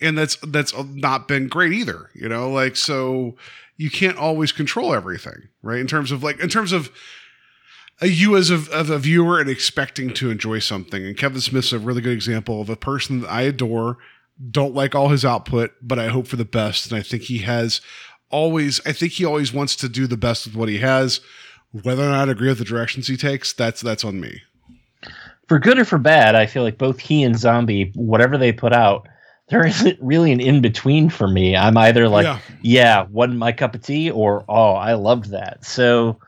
and 0.01 0.17
that's 0.17 0.37
that's 0.37 0.73
not 0.77 1.29
been 1.29 1.49
great 1.49 1.73
either. 1.73 2.11
You 2.15 2.29
know, 2.29 2.51
like 2.51 2.77
so 2.77 3.37
you 3.77 3.91
can't 3.91 4.19
always 4.19 4.53
control 4.53 4.95
everything, 4.95 5.49
right? 5.63 5.79
In 5.79 5.87
terms 5.87 6.11
of 6.13 6.23
like 6.23 6.41
in 6.41 6.49
terms 6.49 6.73
of 6.73 6.91
a, 8.01 8.07
you 8.07 8.37
as 8.37 8.51
a, 8.51 8.57
a 8.73 8.99
viewer 8.99 9.41
and 9.41 9.51
expecting 9.51 10.15
to 10.15 10.31
enjoy 10.31 10.61
something. 10.61 11.05
And 11.05 11.17
Kevin 11.17 11.41
Smith's 11.41 11.73
a 11.73 11.79
really 11.79 12.01
good 12.01 12.13
example 12.13 12.61
of 12.61 12.71
a 12.71 12.77
person 12.77 13.21
that 13.21 13.31
I 13.31 13.43
adore. 13.43 13.99
Don't 14.51 14.75
like 14.75 14.95
all 14.95 15.09
his 15.09 15.25
output, 15.25 15.73
but 15.83 15.99
I 15.99 16.09
hope 16.09 16.29
for 16.29 16.37
the 16.37 16.45
best. 16.45 16.91
And 16.91 16.99
I 16.99 17.03
think 17.03 17.25
he 17.25 17.39
has 17.39 17.81
always. 18.31 18.81
I 18.87 18.93
think 18.93 19.13
he 19.13 19.25
always 19.25 19.53
wants 19.53 19.75
to 19.77 19.89
do 19.89 20.07
the 20.07 20.17
best 20.17 20.47
with 20.47 20.55
what 20.55 20.69
he 20.69 20.79
has. 20.79 21.21
Whether 21.73 22.05
or 22.05 22.11
not 22.11 22.29
I 22.29 22.33
agree 22.33 22.49
with 22.49 22.59
the 22.59 22.65
directions 22.65 23.09
he 23.09 23.17
takes, 23.17 23.53
that's 23.53 23.81
that's 23.81 24.05
on 24.05 24.21
me. 24.21 24.43
for 25.49 25.59
good 25.59 25.79
or 25.79 25.85
for 25.85 25.99
bad, 25.99 26.35
I 26.35 26.47
feel 26.47 26.63
like 26.63 26.79
both 26.79 27.01
he 27.01 27.23
and 27.23 27.39
Zombie, 27.39 27.91
whatever 27.95 28.39
they 28.39 28.53
put 28.53 28.73
out, 28.73 29.09
there 29.51 29.67
isn't 29.67 29.99
really 30.01 30.33
an 30.33 30.41
in 30.41 30.61
between 30.61 31.09
for 31.11 31.27
me. 31.29 31.57
I'm 31.57 31.77
either 31.77 32.09
like, 32.09 32.25
Yeah. 32.25 32.39
yeah, 32.63 33.07
wasn't 33.11 33.39
my 33.39 33.53
cup 33.53 33.75
of 33.75 33.83
tea, 33.83 34.11
or 34.11 34.45
oh, 34.49 34.73
I 34.73 34.95
loved 34.95 35.31
that. 35.31 35.65
So, 35.65 36.19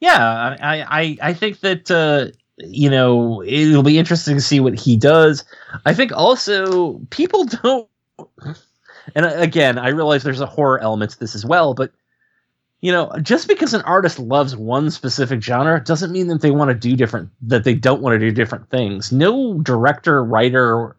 yeah, 0.00 0.56
I 0.60 0.84
I 1.00 1.16
I 1.22 1.34
think 1.34 1.60
that 1.60 1.90
uh, 1.90 2.34
you 2.58 2.88
know 2.90 3.42
it'll 3.42 3.82
be 3.82 3.98
interesting 3.98 4.36
to 4.36 4.40
see 4.42 4.60
what 4.60 4.78
he 4.78 4.96
does. 4.96 5.44
I 5.84 5.94
think 5.94 6.12
also 6.12 6.98
people 7.10 7.44
don't. 7.62 7.88
And 9.14 9.26
again, 9.26 9.78
I 9.78 9.88
realize 9.88 10.22
there's 10.22 10.40
a 10.40 10.46
horror 10.46 10.78
element 10.80 11.12
to 11.12 11.18
this 11.18 11.34
as 11.34 11.44
well, 11.44 11.74
but 11.74 11.90
you 12.80 12.92
know, 12.92 13.12
just 13.20 13.46
because 13.48 13.74
an 13.74 13.82
artist 13.82 14.18
loves 14.18 14.56
one 14.56 14.90
specific 14.90 15.42
genre 15.42 15.82
doesn't 15.84 16.12
mean 16.12 16.28
that 16.28 16.40
they 16.40 16.50
want 16.50 16.70
to 16.70 16.74
do 16.74 16.96
different 16.96 17.28
that 17.42 17.64
they 17.64 17.74
don't 17.74 18.00
want 18.00 18.14
to 18.14 18.18
do 18.18 18.30
different 18.30 18.70
things. 18.70 19.12
No 19.12 19.58
director, 19.60 20.24
writer, 20.24 20.96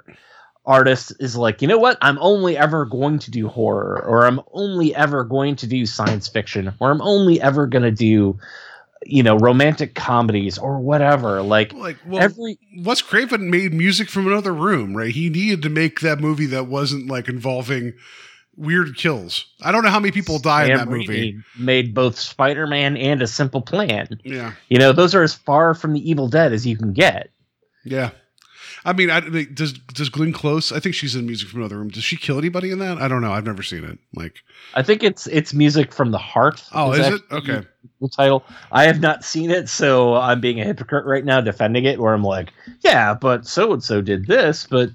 artist 0.66 1.14
is 1.20 1.36
like, 1.36 1.62
you 1.62 1.68
know 1.68 1.78
what? 1.78 1.98
I'm 2.02 2.18
only 2.20 2.58
ever 2.58 2.86
going 2.86 3.20
to 3.20 3.32
do 3.32 3.48
horror 3.48 4.04
or 4.06 4.26
I'm 4.26 4.40
only 4.52 4.96
ever 4.96 5.24
going 5.24 5.56
to 5.58 5.68
do 5.68 5.86
science 5.86 6.28
fiction 6.28 6.74
or 6.80 6.92
I'm 6.92 7.02
only 7.02 7.42
ever 7.42 7.68
going 7.68 7.84
to 7.84 7.92
do 7.92 8.40
you 9.04 9.24
know, 9.24 9.36
romantic 9.38 9.96
comedies 9.96 10.58
or 10.58 10.80
whatever. 10.80 11.42
Like 11.42 11.74
Like, 11.74 11.98
well, 12.06 12.22
every 12.22 12.60
Wes 12.78 13.02
Craven 13.02 13.50
made 13.50 13.74
music 13.74 14.10
from 14.10 14.28
another 14.28 14.54
room, 14.54 14.96
right? 14.96 15.12
He 15.12 15.30
needed 15.30 15.64
to 15.64 15.70
make 15.70 16.02
that 16.02 16.20
movie 16.20 16.46
that 16.48 16.68
wasn't 16.68 17.10
like 17.10 17.28
involving 17.28 17.94
weird 18.56 18.96
kills. 18.96 19.46
I 19.62 19.72
don't 19.72 19.84
know 19.84 19.90
how 19.90 20.00
many 20.00 20.12
people 20.12 20.40
die 20.40 20.64
in 20.66 20.78
Sam 20.78 20.78
that 20.78 20.88
movie. 20.88 21.34
Raimi 21.34 21.44
made 21.58 21.94
both 21.94 22.20
Spider-Man 22.20 22.98
and 22.98 23.22
A 23.22 23.28
Simple 23.28 23.62
Plan. 23.62 24.08
Yeah, 24.24 24.54
You 24.70 24.78
know, 24.78 24.92
those 24.92 25.16
are 25.16 25.24
as 25.24 25.34
far 25.34 25.74
from 25.74 25.94
the 25.94 26.10
Evil 26.10 26.28
Dead 26.28 26.54
as 26.54 26.66
you 26.68 26.78
can 26.78 26.94
get. 26.94 27.32
yeah. 27.84 28.12
I 28.84 28.94
mean, 28.94 29.10
I, 29.10 29.20
does 29.20 29.74
does 29.74 30.10
Glenn 30.10 30.34
Close? 30.34 30.72
I 30.72 30.80
think 30.80 30.96
she's 30.96 31.16
in 31.16 31.26
Music 31.28 31.50
from 31.50 31.60
Another 31.60 31.78
Room. 31.78 31.90
Does 31.90 32.04
she 32.04 32.18
kill 32.18 32.38
anybody 32.38 32.72
in 32.72 32.80
that? 32.80 32.98
I 32.98 33.08
don't 33.08 33.22
know. 33.22 33.32
I've 33.32 33.46
never 33.46 33.62
seen 33.62 33.84
it. 33.84 34.00
Like, 34.16 34.36
I 34.74 34.82
think 34.82 35.04
it's 35.04 35.28
it's 35.28 35.54
music 35.54 35.94
from 35.94 36.12
the 36.12 36.18
heart. 36.18 36.64
oh, 36.74 36.92
is 36.94 37.08
it? 37.08 37.22
Okay. 37.32 37.62
The 38.02 38.10
title. 38.10 38.44
I 38.72 38.86
have 38.86 39.00
not 39.00 39.24
seen 39.24 39.52
it, 39.52 39.70
so 39.70 40.16
I'm 40.16 40.42
being 40.42 40.60
a 40.60 40.64
hypocrite 40.66 41.06
right 41.06 41.24
now 41.24 41.42
defending 41.42 41.86
it. 41.86 42.00
Where 42.00 42.14
I'm 42.14 42.24
like, 42.24 42.52
yeah, 42.82 43.14
but 43.14 43.46
so 43.46 43.74
and 43.74 43.84
so 43.84 44.02
did 44.02 44.26
this, 44.26 44.66
but 44.66 44.90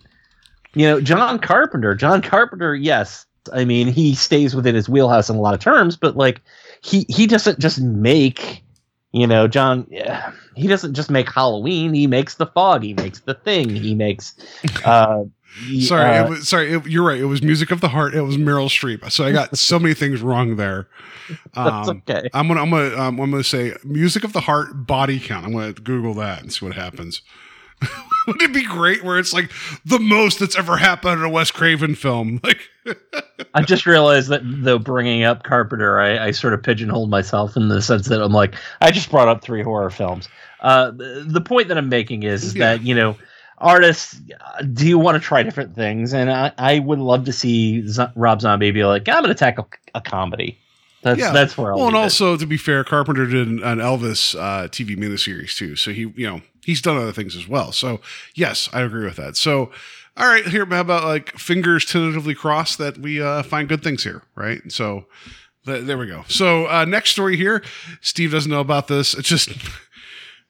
you 0.74 0.86
know, 0.86 1.00
John 1.00 1.38
Carpenter. 1.38 1.94
John 1.94 2.22
Carpenter, 2.22 2.74
yes. 2.74 3.24
I 3.52 3.64
mean, 3.64 3.86
he 3.86 4.16
stays 4.16 4.56
within 4.56 4.74
his 4.74 4.88
wheelhouse 4.88 5.30
in 5.30 5.36
a 5.36 5.40
lot 5.40 5.54
of 5.54 5.60
terms, 5.60 5.96
but 5.96 6.16
like, 6.16 6.40
he 6.82 7.06
he 7.08 7.26
doesn't 7.26 7.60
just 7.60 7.80
make. 7.80 8.62
You 9.12 9.26
know, 9.26 9.48
John. 9.48 9.86
yeah, 9.88 10.32
He 10.56 10.66
doesn't 10.66 10.94
just 10.94 11.10
make 11.10 11.30
Halloween. 11.32 11.92
He 11.94 12.06
makes 12.06 12.34
the 12.36 12.46
fog. 12.46 12.82
He 12.82 12.94
makes 12.94 13.20
the 13.20 13.34
thing. 13.34 13.68
He 13.70 13.94
makes. 13.94 14.34
Uh, 14.84 15.24
he- 15.66 15.82
Sorry, 15.82 16.18
uh, 16.18 16.24
it 16.26 16.30
was, 16.30 16.48
sorry. 16.48 16.72
It, 16.72 16.86
you're 16.86 17.06
right. 17.06 17.20
It 17.20 17.26
was 17.26 17.42
Music 17.42 17.70
of 17.70 17.80
the 17.80 17.88
Heart. 17.88 18.14
It 18.14 18.22
was 18.22 18.36
Meryl 18.36 18.68
Streep. 18.68 19.10
So 19.10 19.24
I 19.24 19.32
got 19.32 19.56
so 19.58 19.78
many 19.78 19.94
things 19.94 20.20
wrong 20.22 20.56
there. 20.56 20.88
that's 21.54 21.88
Um, 21.88 22.02
okay. 22.08 22.28
I'm 22.34 22.48
gonna 22.48 22.62
I'm 22.62 22.70
gonna 22.70 22.96
um, 22.96 23.20
I'm 23.20 23.30
gonna 23.30 23.44
say 23.44 23.74
Music 23.84 24.24
of 24.24 24.32
the 24.32 24.40
Heart 24.40 24.86
body 24.86 25.20
count. 25.20 25.46
I'm 25.46 25.52
gonna 25.52 25.72
Google 25.72 26.14
that 26.14 26.42
and 26.42 26.52
see 26.52 26.64
what 26.64 26.74
happens. 26.74 27.22
Would 28.26 28.40
it 28.40 28.54
be 28.54 28.64
great 28.64 29.04
where 29.04 29.18
it's 29.18 29.34
like 29.34 29.50
the 29.84 29.98
most 29.98 30.38
that's 30.40 30.56
ever 30.56 30.78
happened 30.78 31.20
in 31.20 31.26
a 31.26 31.28
Wes 31.28 31.50
Craven 31.50 31.94
film? 31.94 32.40
Like, 32.42 32.60
I 33.54 33.62
just 33.62 33.84
realized 33.84 34.28
that 34.30 34.40
though 34.44 34.78
bringing 34.78 35.24
up 35.24 35.42
Carpenter, 35.42 36.00
I, 36.00 36.26
I 36.26 36.30
sort 36.30 36.54
of 36.54 36.62
pigeonholed 36.62 37.10
myself 37.10 37.56
in 37.56 37.68
the 37.68 37.82
sense 37.82 38.06
that 38.06 38.22
I'm 38.22 38.32
like, 38.32 38.54
I 38.80 38.90
just 38.92 39.10
brought 39.10 39.28
up 39.28 39.42
three 39.42 39.62
horror 39.62 39.90
films. 39.90 40.28
Uh, 40.60 40.90
the, 40.90 41.40
point 41.44 41.68
that 41.68 41.76
I'm 41.78 41.88
making 41.88 42.22
is, 42.22 42.44
is 42.44 42.54
Yeah. 42.54 42.76
that 42.76 42.82
you 42.84 42.94
know, 42.94 43.16
artists 43.58 44.20
uh, 44.40 44.62
do 44.62 44.98
want 44.98 45.20
to 45.20 45.26
try 45.26 45.42
different 45.42 45.74
things, 45.74 46.12
and 46.14 46.30
I, 46.30 46.52
I 46.58 46.78
would 46.78 46.98
love 46.98 47.24
to 47.26 47.32
see 47.32 47.86
Z- 47.86 48.06
Rob 48.14 48.40
Zombie 48.40 48.70
be 48.70 48.84
like, 48.84 49.08
I'm 49.08 49.22
going 49.22 49.28
to 49.28 49.34
tackle 49.34 49.68
a 49.94 50.00
comedy. 50.00 50.58
That's 51.02 51.20
Yeah. 51.20 51.32
that's 51.32 51.56
where 51.56 51.72
I'll 51.72 51.78
well, 51.78 51.86
and 51.88 51.96
it. 51.96 52.00
also 52.00 52.36
to 52.36 52.46
be 52.46 52.56
fair, 52.56 52.82
Carpenter 52.84 53.26
did 53.26 53.46
an, 53.46 53.62
an 53.62 53.78
Elvis 53.78 54.34
uh, 54.34 54.68
TV 54.68 54.96
miniseries 54.96 55.54
too, 55.56 55.76
so 55.76 55.92
he 55.92 56.12
you 56.16 56.26
know 56.26 56.40
he's 56.64 56.80
done 56.82 56.96
other 56.96 57.12
things 57.12 57.36
as 57.36 57.46
well. 57.46 57.70
So 57.70 58.00
yes, 58.34 58.68
I 58.72 58.80
agree 58.80 59.04
with 59.04 59.16
that. 59.16 59.36
So 59.36 59.70
all 60.16 60.26
right, 60.26 60.44
here 60.46 60.64
how 60.66 60.80
about 60.80 61.04
like 61.04 61.36
fingers 61.38 61.84
tentatively 61.84 62.34
crossed 62.34 62.78
that 62.78 62.98
we 62.98 63.22
uh, 63.22 63.42
find 63.44 63.68
good 63.68 63.82
things 63.84 64.02
here, 64.02 64.22
right? 64.34 64.60
So 64.72 65.04
th- 65.66 65.84
there 65.84 65.98
we 65.98 66.06
go. 66.08 66.24
So 66.28 66.66
uh, 66.66 66.84
next 66.86 67.10
story 67.10 67.36
here, 67.36 67.62
Steve 68.00 68.32
doesn't 68.32 68.50
know 68.50 68.60
about 68.60 68.88
this. 68.88 69.14
It's 69.14 69.28
just 69.28 69.50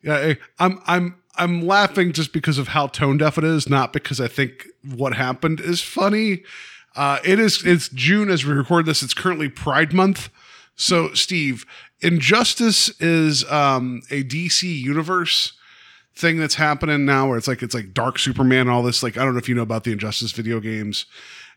yeah, 0.06 0.34
I'm 0.60 0.80
I'm 0.86 1.16
I'm 1.34 1.66
laughing 1.66 2.12
just 2.12 2.32
because 2.32 2.58
of 2.58 2.68
how 2.68 2.86
tone 2.86 3.18
deaf 3.18 3.36
it 3.38 3.44
is, 3.44 3.68
not 3.68 3.92
because 3.92 4.20
I 4.20 4.28
think 4.28 4.66
what 4.82 5.14
happened 5.14 5.60
is 5.60 5.82
funny. 5.82 6.44
Uh, 6.94 7.18
it 7.24 7.40
is 7.40 7.66
it's 7.66 7.88
June 7.88 8.30
as 8.30 8.44
we 8.44 8.52
record 8.52 8.86
this. 8.86 9.02
It's 9.02 9.14
currently 9.14 9.48
Pride 9.48 9.92
Month. 9.92 10.30
So, 10.76 11.12
Steve, 11.14 11.66
Injustice 12.00 12.88
is 13.00 13.50
um, 13.50 14.02
a 14.10 14.22
DC 14.22 14.62
universe 14.62 15.54
thing 16.14 16.38
that's 16.38 16.54
happening 16.54 17.04
now, 17.04 17.28
where 17.28 17.36
it's 17.36 17.48
like 17.48 17.62
it's 17.62 17.74
like 17.74 17.92
Dark 17.92 18.18
Superman 18.18 18.60
and 18.60 18.70
all 18.70 18.84
this. 18.84 19.02
Like, 19.02 19.18
I 19.18 19.24
don't 19.24 19.32
know 19.32 19.38
if 19.38 19.48
you 19.48 19.54
know 19.54 19.62
about 19.62 19.84
the 19.84 19.92
Injustice 19.92 20.32
video 20.32 20.60
games 20.60 21.06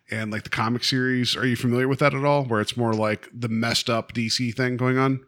and 0.09 0.31
like 0.31 0.43
the 0.43 0.49
comic 0.49 0.83
series. 0.83 1.35
Are 1.35 1.45
you 1.45 1.55
familiar 1.55 1.87
with 1.87 1.99
that 1.99 2.15
at 2.15 2.25
all? 2.25 2.45
Where 2.45 2.61
it's 2.61 2.75
more 2.75 2.93
like 2.93 3.29
the 3.31 3.49
messed 3.49 3.91
up 3.91 4.13
DC 4.13 4.55
thing 4.55 4.75
going 4.75 4.97
on. 4.97 5.19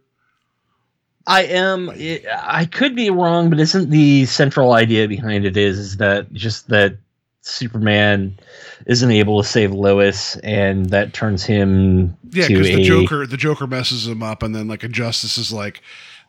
I 1.27 1.43
am. 1.43 1.89
It, 1.89 2.25
I 2.43 2.65
could 2.65 2.95
be 2.95 3.09
wrong, 3.09 3.49
but 3.49 3.59
isn't 3.59 3.89
the 3.89 4.25
central 4.25 4.73
idea 4.73 5.07
behind 5.07 5.45
it 5.45 5.57
is, 5.57 5.77
is 5.77 5.97
that 5.97 6.31
just 6.33 6.69
that 6.69 6.97
Superman 7.41 8.37
isn't 8.85 9.11
able 9.11 9.41
to 9.41 9.47
save 9.47 9.71
Lois, 9.71 10.35
and 10.37 10.87
that 10.87 11.13
turns 11.13 11.43
him 11.43 12.17
Yeah, 12.31 12.47
because 12.47 12.67
the 12.67 12.81
a 12.81 12.83
Joker, 12.83 13.27
the 13.27 13.37
Joker 13.37 13.67
messes 13.67 14.07
him 14.07 14.23
up, 14.23 14.43
and 14.43 14.55
then 14.55 14.67
like 14.67 14.83
Injustice 14.83 15.37
is 15.37 15.51
like 15.51 15.81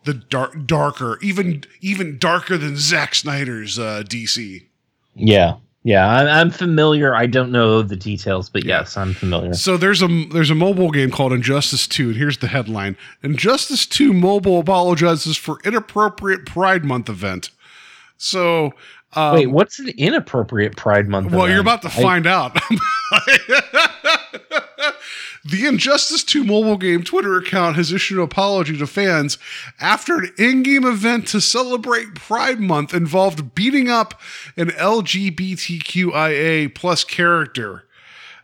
the 0.04 0.14
dark, 0.14 0.66
darker, 0.66 1.18
even 1.22 1.64
even 1.80 2.18
darker 2.18 2.56
than 2.56 2.76
Zack 2.76 3.14
Snyder's 3.14 3.78
uh, 3.78 4.02
DC. 4.06 4.66
yeah, 5.14 5.56
yeah. 5.84 6.06
I'm, 6.08 6.50
familiar. 6.50 7.14
I 7.14 7.26
don't 7.26 7.50
know 7.52 7.82
the 7.82 7.96
details, 7.96 8.48
but 8.48 8.64
yes, 8.64 8.96
I'm 8.96 9.14
familiar. 9.14 9.54
So 9.54 9.76
there's 9.76 10.02
a 10.02 10.26
there's 10.32 10.50
a 10.50 10.54
mobile 10.54 10.90
game 10.90 11.10
called 11.10 11.32
Injustice 11.32 11.86
2, 11.86 12.08
and 12.08 12.16
here's 12.16 12.38
the 12.38 12.48
headline: 12.48 12.96
Injustice 13.22 13.86
2 13.86 14.12
Mobile 14.12 14.60
apologizes 14.60 15.36
for 15.36 15.58
inappropriate 15.64 16.46
Pride 16.46 16.84
Month 16.84 17.08
event. 17.08 17.50
So, 18.16 18.72
um, 19.14 19.34
Wait, 19.34 19.46
what's 19.46 19.78
an 19.80 19.88
inappropriate 19.98 20.76
Pride 20.76 21.08
Month? 21.08 21.32
well, 21.32 21.48
you're 21.48 21.60
about 21.60 21.82
to 21.82 21.88
I- 21.88 22.02
find 22.02 22.26
out. 22.26 22.56
the 25.44 25.66
Injustice 25.66 26.22
2 26.22 26.44
mobile 26.44 26.76
game 26.76 27.02
Twitter 27.02 27.36
account 27.36 27.76
has 27.76 27.92
issued 27.92 28.18
an 28.18 28.24
apology 28.24 28.76
to 28.78 28.86
fans 28.86 29.38
after 29.80 30.18
an 30.18 30.32
in-game 30.38 30.84
event 30.84 31.26
to 31.28 31.40
celebrate 31.40 32.14
Pride 32.14 32.60
Month 32.60 32.94
involved 32.94 33.54
beating 33.54 33.88
up 33.88 34.20
an 34.56 34.68
LGBTQIA 34.68 36.74
plus 36.74 37.04
character. 37.04 37.84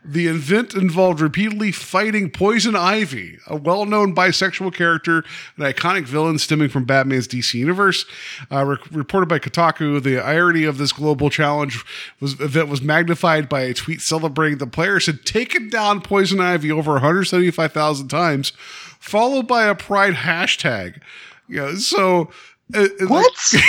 The 0.03 0.27
event 0.27 0.75
involved 0.75 1.19
repeatedly 1.19 1.73
fighting 1.73 2.29
Poison 2.31 2.73
Ivy, 2.73 3.37
a 3.47 3.57
well 3.57 3.83
known 3.85 4.15
bisexual 4.15 4.73
character, 4.73 5.25
an 5.57 5.63
iconic 5.63 6.05
villain 6.05 6.39
stemming 6.39 6.69
from 6.69 6.85
Batman's 6.85 7.27
DC 7.27 7.53
universe. 7.55 8.05
Uh, 8.49 8.63
re- 8.65 8.77
reported 8.91 9.27
by 9.27 9.39
Kotaku, 9.39 10.01
the 10.01 10.17
irony 10.19 10.63
of 10.63 10.77
this 10.77 10.93
global 10.93 11.29
challenge 11.29 11.83
was 12.21 12.39
event 12.39 12.69
was 12.69 12.81
magnified 12.81 13.49
by 13.49 13.61
a 13.61 13.73
tweet 13.73 13.99
celebrating 14.01 14.57
the 14.57 14.67
players 14.67 15.05
had 15.05 15.25
taken 15.25 15.67
down 15.69 15.99
Poison 16.01 16.39
Ivy 16.39 16.71
over 16.71 16.93
175,000 16.93 18.07
times, 18.07 18.51
followed 18.99 19.47
by 19.49 19.65
a 19.65 19.75
pride 19.75 20.13
hashtag. 20.15 21.01
Yeah, 21.49 21.75
so. 21.75 22.31
uh, 22.73 22.87
uh, 23.01 23.05
What? 23.07 23.33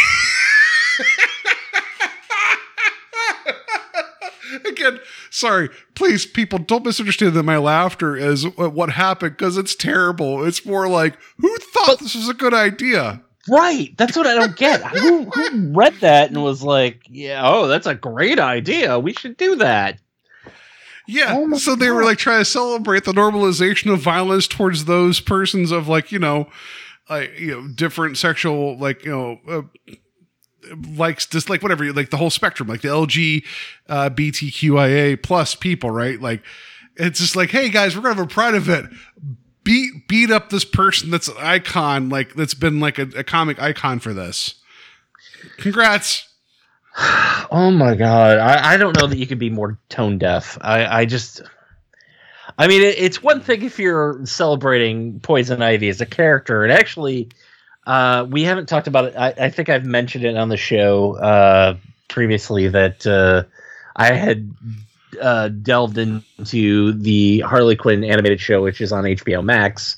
Again, 4.67 4.99
sorry. 5.31 5.71
Please, 5.95 6.27
people, 6.27 6.59
don't 6.59 6.85
misunderstand 6.85 7.35
that 7.35 7.43
my 7.43 7.57
laughter 7.57 8.17
is 8.17 8.45
what 8.57 8.91
happened 8.91 9.37
because 9.37 9.57
it's 9.57 9.75
terrible. 9.75 10.45
It's 10.45 10.67
more 10.67 10.89
like, 10.89 11.17
who 11.39 11.57
thought 11.59 11.99
this 12.01 12.15
was 12.15 12.29
a 12.29 12.35
good 12.35 12.55
idea? 12.55 13.23
right. 13.49 13.97
That's 13.97 14.17
what 14.17 14.27
I 14.27 14.35
don't 14.35 14.57
get. 14.57 14.83
who, 14.97 15.25
who 15.25 15.73
read 15.73 15.95
that 16.01 16.31
and 16.31 16.43
was 16.43 16.63
like, 16.63 17.03
"Yeah, 17.09 17.41
oh, 17.45 17.67
that's 17.67 17.87
a 17.87 17.95
great 17.95 18.39
idea. 18.39 18.99
We 18.99 19.13
should 19.15 19.37
do 19.37 19.57
that." 19.57 19.99
Yeah. 21.07 21.35
Oh 21.37 21.57
so 21.57 21.75
they 21.75 21.91
were 21.91 22.05
like 22.05 22.19
trying 22.19 22.41
to 22.41 22.45
celebrate 22.45 23.05
the 23.05 23.13
normalization 23.13 23.93
of 23.93 24.01
violence 24.01 24.47
towards 24.47 24.85
those 24.85 25.19
persons 25.19 25.73
of 25.73 25.89
like, 25.89 26.13
you 26.13 26.21
know, 26.21 26.49
like, 27.09 27.39
you 27.39 27.51
know, 27.51 27.69
different 27.69 28.17
sexual, 28.17 28.79
like, 28.79 29.05
you 29.05 29.11
know, 29.11 29.41
uh, 29.49 29.63
likes 30.97 31.27
just 31.27 31.49
like 31.51 31.63
whatever 31.63 31.93
like 31.93 32.11
the 32.11 32.17
whole 32.17 32.31
spectrum 32.31 32.69
like 32.69 32.83
the 32.83 32.89
lg 32.89 33.45
uh 33.89 34.11
btqia 34.11 35.23
plus 35.23 35.55
people 35.55 35.91
right? 35.91 36.21
Like 36.21 36.43
it's 36.97 37.19
just 37.19 37.37
like 37.37 37.51
hey 37.51 37.69
guys 37.71 37.97
we're 37.97 38.03
gonna 38.03 38.15
have 38.15 38.25
a 38.25 38.29
pride 38.29 38.55
event. 38.55 38.91
Beat 39.63 40.09
beat 40.09 40.31
up 40.31 40.51
this 40.51 40.65
person 40.65 41.11
that's 41.11 41.29
an 41.29 41.37
icon 41.39 42.09
like 42.09 42.35
that's 42.35 42.55
been 42.55 42.81
like 42.81 42.99
a, 42.99 43.09
a 43.17 43.25
comic 43.25 43.61
icon 43.61 43.99
for 44.01 44.13
this. 44.15 44.55
Congrats. 45.59 46.27
Oh 47.53 47.73
my 47.73 47.97
god, 47.97 48.39
I, 48.39 48.75
I 48.75 48.77
don't 48.77 48.97
know 49.01 49.09
that 49.09 49.19
you 49.19 49.27
could 49.27 49.41
be 49.41 49.51
more 49.51 49.77
tone 49.89 50.19
deaf. 50.19 50.57
I, 50.61 51.01
I 51.01 51.05
just, 51.05 51.41
I 52.59 52.69
mean, 52.69 52.81
it, 52.81 52.97
it's 52.97 53.21
one 53.21 53.41
thing 53.41 53.63
if 53.63 53.77
you're 53.77 54.25
celebrating 54.25 55.19
Poison 55.19 55.61
Ivy 55.61 55.89
as 55.89 56.01
a 56.01 56.07
character, 56.07 56.63
and 56.63 56.73
actually, 56.73 57.29
uh, 57.91 58.25
we 58.31 58.43
haven't 58.45 58.67
talked 58.69 58.87
about 58.87 59.05
it. 59.07 59.15
I, 59.17 59.29
I 59.47 59.51
think 59.51 59.69
I've 59.69 59.85
mentioned 59.85 60.25
it 60.25 60.37
on 60.37 60.49
the 60.49 60.57
show 60.57 61.17
uh, 61.17 61.77
previously 62.09 62.69
that 62.69 63.07
uh, 63.07 63.43
I 63.97 64.13
had 64.15 64.55
uh, 65.21 65.49
delved 65.49 65.99
into 65.99 66.93
the 66.93 67.41
Harley 67.41 67.77
Quinn 67.77 68.05
animated 68.05 68.41
show, 68.41 68.63
which 68.63 68.81
is 68.81 68.93
on 68.93 69.05
HBO 69.05 69.43
Max, 69.45 69.97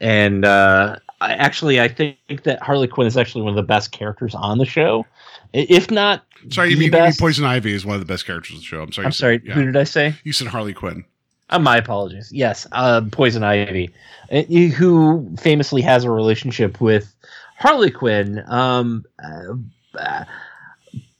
and 0.00 0.44
uh, 0.44 0.96
I, 1.20 1.32
actually, 1.34 1.80
I 1.80 1.88
think 1.88 2.42
that 2.44 2.62
Harley 2.62 2.88
Quinn 2.88 3.06
is 3.06 3.16
actually 3.16 3.42
one 3.42 3.50
of 3.50 3.56
the 3.56 3.62
best 3.74 3.92
characters 3.92 4.34
on 4.34 4.58
the 4.58 4.64
show. 4.66 5.04
If 5.52 5.90
not, 5.90 6.24
sorry 6.50 6.70
you 6.70 6.76
mean, 6.76 6.92
you 6.92 7.00
mean 7.00 7.12
poison 7.18 7.44
ivy 7.44 7.72
is 7.72 7.84
one 7.86 7.94
of 7.94 8.00
the 8.00 8.06
best 8.12 8.26
characters 8.26 8.52
on 8.52 8.58
the 8.58 8.64
show 8.64 8.82
i'm 8.82 8.92
sorry 8.92 9.06
I'm 9.06 9.12
said- 9.12 9.18
sorry. 9.20 9.42
yeah. 9.44 9.54
Who 9.54 9.64
did 9.64 9.76
I 9.76 9.84
say? 9.84 10.14
you 10.22 10.32
said 10.32 10.48
harley 10.48 10.74
quinn 10.74 11.04
Uh, 11.48 11.58
my 11.58 11.76
apologies. 11.76 12.30
Yes, 12.32 12.66
uh, 12.72 13.00
Poison 13.10 13.42
Ivy, 13.44 13.90
uh, 14.32 14.42
who 14.42 15.34
famously 15.40 15.80
has 15.82 16.04
a 16.04 16.10
relationship 16.10 16.80
with 16.80 17.14
Harley 17.58 17.90
Quinn. 17.90 18.42
Um, 18.46 19.04
uh, 19.22 19.54
uh, 19.98 20.24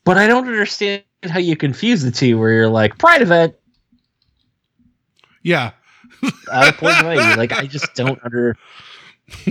but 0.04 0.18
I 0.18 0.26
don't 0.26 0.46
understand 0.46 1.02
how 1.22 1.38
you 1.38 1.56
confuse 1.56 2.02
the 2.02 2.10
two, 2.10 2.38
where 2.38 2.52
you're 2.52 2.68
like 2.68 2.98
Pride 2.98 3.22
event 3.22 3.54
yeah 5.42 5.70
out 6.52 6.82
of 6.82 6.84
Ivy. 6.84 7.36
Like 7.36 7.52
I 7.52 7.66
just 7.66 7.94
don't 7.94 8.18
under. 8.24 8.56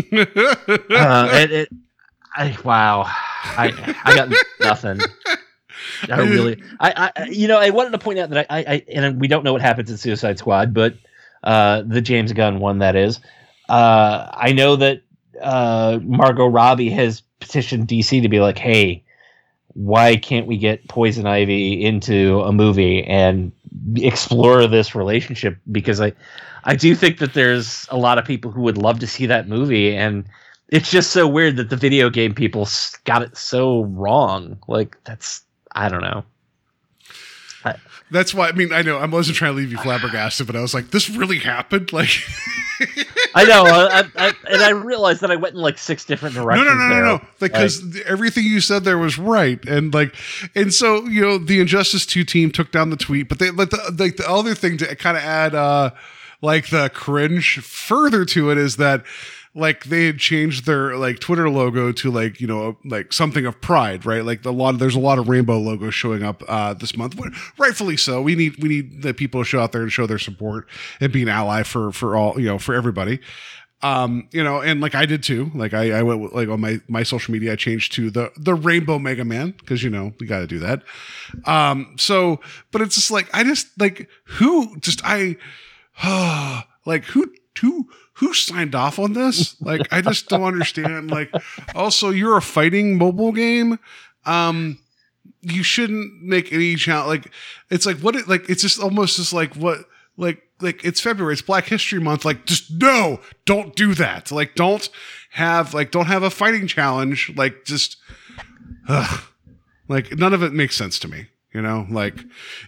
Uh, 0.07 1.29
it, 1.33 1.51
it, 1.51 1.69
I 2.33 2.57
wow, 2.63 3.03
I 3.05 3.95
I 4.05 4.15
got 4.15 4.29
nothing. 4.61 5.01
I 6.09 6.19
really, 6.21 6.63
I, 6.79 7.11
I, 7.15 7.25
you 7.25 7.49
know, 7.49 7.57
I 7.57 7.69
wanted 7.71 7.91
to 7.91 7.97
point 7.97 8.19
out 8.19 8.29
that 8.29 8.47
I, 8.49 8.59
I, 8.59 8.85
and 8.93 9.19
we 9.19 9.27
don't 9.27 9.43
know 9.43 9.51
what 9.51 9.61
happens 9.61 9.91
in 9.91 9.97
Suicide 9.97 10.39
Squad, 10.39 10.73
but 10.73 10.95
uh, 11.43 11.83
the 11.85 11.99
James 11.99 12.31
Gunn 12.31 12.59
one 12.59 12.79
that 12.79 12.95
is. 12.95 13.19
Uh, 13.67 14.29
I 14.31 14.53
know 14.53 14.77
that 14.77 15.01
uh, 15.41 15.99
Margot 16.03 16.47
Robbie 16.47 16.89
has 16.89 17.21
petitioned 17.39 17.87
DC 17.87 18.21
to 18.21 18.29
be 18.29 18.39
like, 18.39 18.57
hey, 18.57 19.03
why 19.73 20.15
can't 20.15 20.47
we 20.47 20.57
get 20.57 20.87
Poison 20.87 21.27
Ivy 21.27 21.83
into 21.83 22.41
a 22.41 22.51
movie 22.53 23.03
and 23.03 23.51
explore 23.95 24.67
this 24.67 24.95
relationship? 24.95 25.57
Because 25.71 25.99
I, 25.99 26.13
I 26.63 26.75
do 26.75 26.95
think 26.95 27.19
that 27.19 27.33
there's 27.33 27.85
a 27.89 27.97
lot 27.97 28.17
of 28.17 28.25
people 28.25 28.51
who 28.51 28.61
would 28.61 28.77
love 28.77 28.99
to 28.99 29.07
see 29.07 29.25
that 29.25 29.49
movie, 29.49 29.95
and 29.95 30.25
it's 30.69 30.89
just 30.89 31.11
so 31.11 31.27
weird 31.27 31.57
that 31.57 31.69
the 31.69 31.75
video 31.75 32.09
game 32.09 32.33
people 32.33 32.67
got 33.03 33.21
it 33.21 33.35
so 33.35 33.83
wrong. 33.83 34.57
Like 34.67 34.97
that's 35.03 35.43
I 35.73 35.89
don't 35.89 36.01
know. 36.01 36.23
That's 38.11 38.33
why 38.33 38.49
I 38.49 38.51
mean 38.51 38.71
I 38.71 38.81
know 38.81 38.97
I 38.97 39.05
wasn't 39.05 39.37
trying 39.37 39.53
to 39.53 39.57
leave 39.57 39.71
you 39.71 39.77
flabbergasted, 39.77 40.45
but 40.47 40.55
I 40.55 40.61
was 40.61 40.73
like, 40.73 40.91
this 40.91 41.09
really 41.09 41.39
happened. 41.39 41.91
Like, 41.91 42.09
I 43.33 43.45
know, 43.45 43.63
I, 43.67 44.03
I, 44.15 44.33
and 44.49 44.61
I 44.61 44.69
realized 44.71 45.21
that 45.21 45.31
I 45.31 45.35
went 45.37 45.55
in 45.55 45.61
like 45.61 45.77
six 45.77 46.05
different 46.05 46.35
directions. 46.35 46.67
no, 46.67 46.73
no, 46.73 46.87
no, 46.87 46.93
there. 46.93 47.03
no, 47.03 47.17
no, 47.17 47.25
because 47.39 48.01
everything 48.05 48.43
you 48.43 48.61
said 48.61 48.83
there 48.83 48.97
was 48.97 49.17
right, 49.17 49.63
and 49.65 49.93
like, 49.93 50.13
and 50.53 50.73
so 50.73 51.05
you 51.05 51.21
know, 51.21 51.37
the 51.37 51.59
Injustice 51.59 52.05
Two 52.05 52.23
team 52.23 52.51
took 52.51 52.71
down 52.71 52.89
the 52.89 52.97
tweet, 52.97 53.27
but 53.27 53.39
they 53.39 53.49
like 53.49 53.71
the 53.71 53.95
like 53.97 54.17
the 54.17 54.29
other 54.29 54.53
thing 54.53 54.77
to 54.77 54.95
kind 54.95 55.17
of 55.17 55.23
add, 55.23 55.55
uh 55.55 55.91
like 56.41 56.69
the 56.69 56.89
cringe 56.89 57.59
further 57.59 58.23
to 58.25 58.51
it 58.51 58.57
is 58.57 58.77
that 58.77 59.03
like 59.55 59.85
they 59.85 60.05
had 60.05 60.19
changed 60.19 60.65
their 60.65 60.97
like 60.97 61.19
Twitter 61.19 61.49
logo 61.49 61.93
to 61.93 62.11
like 62.11 62.41
you 62.41 62.47
know 62.47 62.77
like 62.83 63.13
something 63.13 63.45
of 63.45 63.59
pride, 63.61 64.05
right? 64.05 64.23
Like 64.23 64.43
the 64.43 64.51
lot 64.51 64.77
there's 64.77 64.95
a 64.95 64.99
lot 64.99 65.17
of 65.17 65.29
rainbow 65.29 65.57
logos 65.57 65.95
showing 65.95 66.23
up 66.23 66.43
uh, 66.47 66.73
this 66.73 66.97
month, 66.97 67.17
rightfully 67.57 67.97
so. 67.97 68.21
We 68.21 68.35
need 68.35 68.61
we 68.61 68.67
need 68.67 69.01
the 69.01 69.13
people 69.13 69.41
to 69.41 69.45
show 69.45 69.61
out 69.61 69.71
there 69.71 69.81
and 69.81 69.91
show 69.91 70.05
their 70.05 70.19
support 70.19 70.67
and 70.99 71.11
be 71.11 71.23
an 71.23 71.29
ally 71.29 71.63
for 71.63 71.93
for 71.93 72.17
all 72.17 72.39
you 72.39 72.47
know 72.47 72.59
for 72.59 72.75
everybody. 72.75 73.21
Um, 73.81 74.29
you 74.31 74.43
know, 74.43 74.61
and 74.61 74.81
like 74.81 74.95
I 74.95 75.05
did 75.05 75.23
too. 75.23 75.51
Like 75.53 75.73
I, 75.73 75.99
I 75.99 76.03
went 76.03 76.35
like 76.35 76.49
on 76.49 76.59
my 76.59 76.81
my 76.89 77.03
social 77.03 77.31
media, 77.31 77.53
I 77.53 77.55
changed 77.55 77.93
to 77.93 78.09
the 78.09 78.31
the 78.35 78.55
Rainbow 78.55 78.99
Mega 78.99 79.23
Man 79.23 79.51
because 79.51 79.83
you 79.83 79.89
know 79.89 80.13
we 80.19 80.27
got 80.27 80.39
to 80.39 80.47
do 80.47 80.59
that. 80.59 80.83
Um, 81.45 81.95
so, 81.97 82.41
but 82.71 82.81
it's 82.81 82.95
just 82.95 83.11
like 83.11 83.29
I 83.33 83.43
just 83.43 83.67
like 83.79 84.09
who 84.25 84.77
just 84.79 85.01
I, 85.05 85.37
like 86.85 87.05
who 87.05 87.31
who 87.61 87.87
who 88.15 88.33
signed 88.33 88.75
off 88.75 88.97
on 88.99 89.13
this? 89.13 89.59
Like, 89.61 89.91
I 89.91 90.01
just 90.01 90.29
don't 90.29 90.43
understand. 90.43 91.11
Like, 91.11 91.33
also, 91.75 92.09
you're 92.09 92.37
a 92.37 92.41
fighting 92.41 92.97
mobile 92.97 93.31
game. 93.31 93.77
Um, 94.25 94.79
you 95.41 95.63
shouldn't 95.63 96.23
make 96.23 96.51
any 96.53 96.75
challenge. 96.75 97.25
Like, 97.25 97.33
it's 97.69 97.85
like 97.85 97.97
what 97.97 98.15
it 98.15 98.27
like. 98.27 98.49
It's 98.49 98.61
just 98.61 98.79
almost 98.79 99.17
just 99.17 99.33
like 99.33 99.55
what 99.55 99.79
like 100.17 100.41
like 100.61 100.83
it's 100.85 101.01
February. 101.01 101.33
It's 101.33 101.41
Black 101.41 101.65
History 101.65 101.99
Month. 101.99 102.25
Like, 102.25 102.45
just 102.45 102.71
no, 102.71 103.19
don't 103.45 103.75
do 103.75 103.93
that. 103.95 104.31
Like, 104.31 104.55
don't 104.55 104.89
have 105.31 105.73
like 105.73 105.91
don't 105.91 106.07
have 106.07 106.23
a 106.23 106.29
fighting 106.29 106.67
challenge. 106.67 107.33
Like, 107.35 107.65
just 107.65 107.97
ugh. 108.87 109.21
like 109.87 110.17
none 110.17 110.33
of 110.33 110.41
it 110.41 110.53
makes 110.53 110.75
sense 110.75 110.99
to 110.99 111.07
me. 111.07 111.27
You 111.53 111.61
know, 111.61 111.85
like 111.89 112.15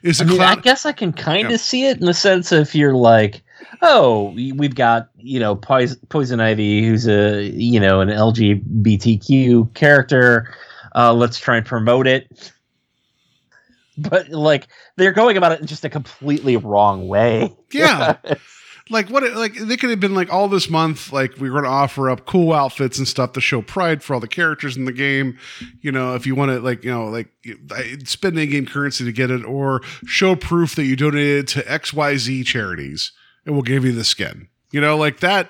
is 0.03 0.21
I, 0.21 0.25
mean, 0.25 0.37
cloud? 0.37 0.59
I 0.59 0.61
guess 0.61 0.85
I 0.85 0.91
can 0.93 1.11
kind 1.11 1.45
of 1.45 1.51
Yeah. 1.51 1.57
see 1.57 1.87
it 1.87 1.99
in 1.99 2.05
the 2.05 2.13
sense 2.13 2.51
of 2.51 2.61
if 2.61 2.75
you're 2.75 2.93
like, 2.93 3.43
oh, 3.81 4.31
we- 4.35 4.51
we've 4.51 4.75
got 4.75 5.09
you 5.17 5.39
know 5.39 5.55
Poison, 5.55 5.99
Poison 6.09 6.39
Ivy, 6.39 6.85
who's 6.85 7.07
a 7.07 7.43
you 7.43 7.79
know 7.79 8.01
an 8.01 8.09
LGBTQ 8.09 9.73
character. 9.73 10.53
Uh, 10.95 11.13
let's 11.13 11.39
try 11.39 11.57
and 11.57 11.65
promote 11.65 12.07
it. 12.07 12.51
But 13.99 14.29
like 14.29 14.67
they're 14.95 15.11
going 15.11 15.37
about 15.37 15.53
it 15.53 15.59
in 15.59 15.65
just 15.65 15.83
a 15.83 15.89
completely 15.89 16.55
wrong 16.55 17.07
way. 17.07 17.55
Yeah. 17.71 18.17
like 18.91 19.09
what 19.09 19.23
like 19.35 19.55
they 19.55 19.75
could 19.75 19.89
have 19.89 19.99
been 19.99 20.13
like 20.13 20.31
all 20.31 20.47
this 20.47 20.69
month 20.69 21.11
like 21.11 21.35
we 21.37 21.49
were 21.49 21.55
going 21.61 21.63
to 21.65 21.69
offer 21.75 22.09
up 22.09 22.25
cool 22.27 22.53
outfits 22.53 22.97
and 22.99 23.07
stuff 23.07 23.33
to 23.33 23.41
show 23.41 23.61
pride 23.63 24.01
for 24.03 24.13
all 24.13 24.19
the 24.19 24.27
characters 24.27 24.77
in 24.77 24.85
the 24.85 24.93
game 24.93 25.37
you 25.81 25.91
know 25.91 26.13
if 26.15 26.25
you 26.27 26.33
want 26.35 26.49
to 26.51 26.59
like 26.61 26.83
you 26.85 26.91
know 26.91 27.05
like 27.07 27.27
spend 28.05 28.37
in-game 28.39 28.65
currency 28.67 29.03
to 29.03 29.11
get 29.11 29.29
it 29.31 29.43
or 29.43 29.81
show 30.05 30.35
proof 30.35 30.75
that 30.75 30.85
you 30.85 30.95
donated 30.95 31.47
to 31.49 31.61
xyz 31.63 32.45
charities 32.45 33.11
and 33.47 33.55
we'll 33.55 33.63
give 33.63 33.83
you 33.83 33.93
the 33.93 34.03
skin. 34.03 34.47
You 34.71 34.81
know 34.81 34.95
like 34.95 35.21
that 35.21 35.49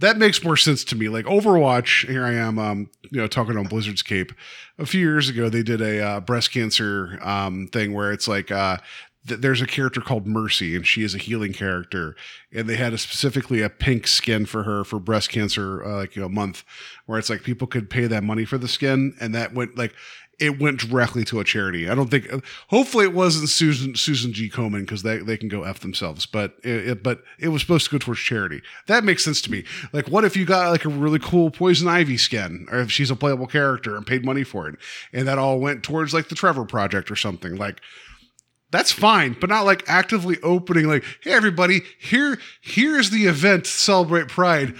that 0.00 0.18
makes 0.18 0.44
more 0.44 0.56
sense 0.56 0.84
to 0.84 0.96
me. 0.96 1.08
Like 1.08 1.24
overwatch 1.24 2.06
here 2.08 2.26
i 2.26 2.34
am 2.34 2.58
um 2.58 2.90
you 3.10 3.20
know 3.20 3.26
talking 3.28 3.56
on 3.56 3.66
blizzard's 3.66 4.02
cape. 4.02 4.32
A 4.78 4.84
few 4.84 5.00
years 5.00 5.30
ago 5.30 5.48
they 5.48 5.62
did 5.62 5.80
a 5.80 6.04
uh, 6.04 6.20
breast 6.20 6.52
cancer 6.52 7.18
um 7.22 7.68
thing 7.68 7.94
where 7.94 8.12
it's 8.12 8.28
like 8.28 8.50
uh 8.50 8.78
th- 9.26 9.40
there's 9.40 9.60
a 9.60 9.66
character 9.66 10.00
called 10.00 10.26
Mercy, 10.26 10.74
and 10.76 10.86
she 10.86 11.02
is 11.02 11.14
a 11.14 11.18
healing 11.18 11.52
character, 11.52 12.16
and 12.52 12.68
they 12.68 12.76
had 12.76 12.92
a 12.92 12.98
specifically 12.98 13.62
a 13.62 13.70
pink 13.70 14.06
skin 14.06 14.46
for 14.46 14.64
her 14.64 14.84
for 14.84 14.98
breast 14.98 15.30
cancer, 15.30 15.84
uh, 15.84 15.96
like 15.96 16.16
you 16.16 16.20
know, 16.20 16.26
a 16.26 16.30
month, 16.30 16.64
where 17.06 17.18
it's 17.18 17.30
like 17.30 17.42
people 17.42 17.66
could 17.66 17.90
pay 17.90 18.06
that 18.06 18.24
money 18.24 18.44
for 18.44 18.58
the 18.58 18.68
skin, 18.68 19.14
and 19.20 19.34
that 19.34 19.54
went 19.54 19.76
like 19.76 19.94
it 20.40 20.60
went 20.60 20.80
directly 20.80 21.24
to 21.24 21.40
a 21.40 21.44
charity. 21.44 21.88
I 21.88 21.94
don't 21.94 22.10
think, 22.10 22.28
hopefully, 22.68 23.04
it 23.04 23.14
wasn't 23.14 23.48
Susan 23.48 23.94
Susan 23.94 24.32
G. 24.32 24.50
Komen 24.50 24.80
because 24.80 25.02
they 25.02 25.18
they 25.18 25.36
can 25.36 25.48
go 25.48 25.62
f 25.62 25.80
themselves, 25.80 26.26
but 26.26 26.54
it, 26.62 26.88
it 26.88 27.02
but 27.02 27.22
it 27.38 27.48
was 27.48 27.62
supposed 27.62 27.86
to 27.86 27.90
go 27.92 27.98
towards 27.98 28.20
charity. 28.20 28.62
That 28.86 29.04
makes 29.04 29.24
sense 29.24 29.40
to 29.42 29.50
me. 29.50 29.64
Like, 29.92 30.08
what 30.08 30.24
if 30.24 30.36
you 30.36 30.44
got 30.44 30.70
like 30.70 30.84
a 30.84 30.88
really 30.88 31.18
cool 31.18 31.50
Poison 31.50 31.88
Ivy 31.88 32.16
skin, 32.16 32.66
or 32.70 32.80
if 32.80 32.90
she's 32.90 33.10
a 33.10 33.16
playable 33.16 33.46
character 33.46 33.96
and 33.96 34.06
paid 34.06 34.24
money 34.24 34.44
for 34.44 34.68
it, 34.68 34.76
and 35.12 35.26
that 35.28 35.38
all 35.38 35.60
went 35.60 35.82
towards 35.82 36.14
like 36.14 36.28
the 36.28 36.34
Trevor 36.34 36.64
Project 36.64 37.10
or 37.10 37.16
something 37.16 37.56
like 37.56 37.80
that's 38.70 38.90
fine, 38.90 39.36
but 39.40 39.50
not 39.50 39.64
like 39.64 39.84
actively 39.86 40.36
opening 40.42 40.88
like, 40.88 41.04
hey 41.22 41.30
everybody, 41.30 41.82
here 42.00 42.38
here's 42.60 43.10
the 43.10 43.26
event 43.26 43.66
celebrate 43.66 44.28
pride. 44.28 44.74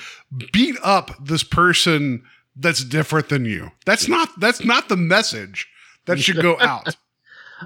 Beat 0.52 0.76
up 0.82 1.12
this 1.24 1.44
person 1.44 2.24
that's 2.56 2.84
different 2.84 3.28
than 3.28 3.44
you. 3.44 3.70
That's 3.84 4.08
not 4.08 4.28
that's 4.38 4.64
not 4.64 4.88
the 4.88 4.96
message 4.96 5.68
that 6.06 6.20
should 6.20 6.40
go 6.40 6.58
out. 6.60 6.96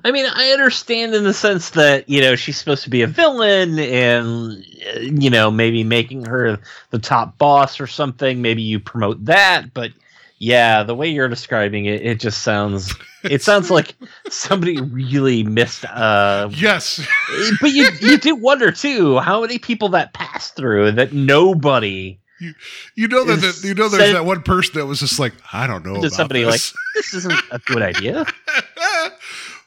I 0.04 0.10
mean, 0.10 0.26
I 0.32 0.50
understand 0.50 1.14
in 1.14 1.24
the 1.24 1.34
sense 1.34 1.70
that 1.70 2.08
you 2.08 2.20
know 2.20 2.36
she's 2.36 2.56
supposed 2.56 2.84
to 2.84 2.90
be 2.90 3.02
a 3.02 3.06
villain, 3.06 3.78
and 3.78 4.64
uh, 4.94 5.00
you 5.00 5.30
know 5.30 5.50
maybe 5.50 5.84
making 5.84 6.24
her 6.26 6.58
the 6.90 6.98
top 6.98 7.38
boss 7.38 7.80
or 7.80 7.86
something. 7.86 8.40
Maybe 8.42 8.62
you 8.62 8.80
promote 8.80 9.24
that, 9.24 9.72
but 9.74 9.90
yeah, 10.38 10.84
the 10.84 10.94
way 10.94 11.08
you're 11.08 11.28
describing 11.28 11.86
it, 11.86 12.02
it 12.02 12.20
just 12.20 12.42
sounds. 12.42 12.94
It 13.24 13.42
sounds 13.42 13.70
like 13.70 13.96
somebody 14.28 14.80
really 14.80 15.42
missed. 15.42 15.84
Uh, 15.84 16.48
yes. 16.52 17.04
but 17.60 17.70
you 17.70 17.88
you 18.00 18.18
do 18.18 18.36
wonder 18.36 18.70
too 18.70 19.18
how 19.18 19.40
many 19.40 19.58
people 19.58 19.88
that 19.90 20.12
passed 20.12 20.54
through 20.54 20.92
that 20.92 21.12
nobody 21.12 22.18
You 22.40 22.54
you 22.94 23.08
know 23.08 23.24
that, 23.24 23.40
that 23.40 23.66
you 23.66 23.74
know 23.74 23.88
there's 23.88 24.02
said- 24.02 24.14
that 24.14 24.24
one 24.24 24.42
person 24.42 24.74
that 24.74 24.86
was 24.86 25.00
just 25.00 25.18
like, 25.18 25.32
I 25.52 25.66
don't 25.66 25.84
know 25.84 25.96
about 25.96 26.12
somebody 26.12 26.44
this. 26.44 26.72
like 26.74 26.80
this 26.94 27.14
isn't 27.14 27.34
a 27.50 27.58
good 27.58 27.82
idea. 27.82 28.24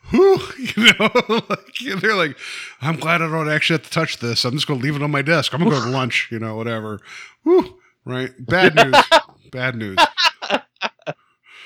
Who 0.06 0.40
you 0.58 0.92
know, 1.00 1.10
like 1.50 2.02
they're 2.02 2.16
like, 2.16 2.38
I'm 2.82 2.98
glad 2.98 3.22
I 3.22 3.30
don't 3.30 3.50
actually 3.50 3.76
have 3.76 3.84
to 3.86 3.90
touch 3.92 4.18
this. 4.18 4.44
I'm 4.44 4.54
just 4.54 4.68
gonna 4.68 4.82
leave 4.82 4.96
it 4.96 5.02
on 5.02 5.12
my 5.12 5.22
desk. 5.22 5.54
I'm 5.54 5.60
gonna 5.64 5.72
go 5.72 5.84
to 5.84 5.90
lunch, 5.90 6.28
you 6.32 6.40
know, 6.40 6.56
whatever. 6.58 7.00
Whew, 7.44 7.80
right? 8.04 8.32
Bad 8.40 8.76
news. 8.76 8.96
Bad 9.52 9.76
news. 9.76 9.98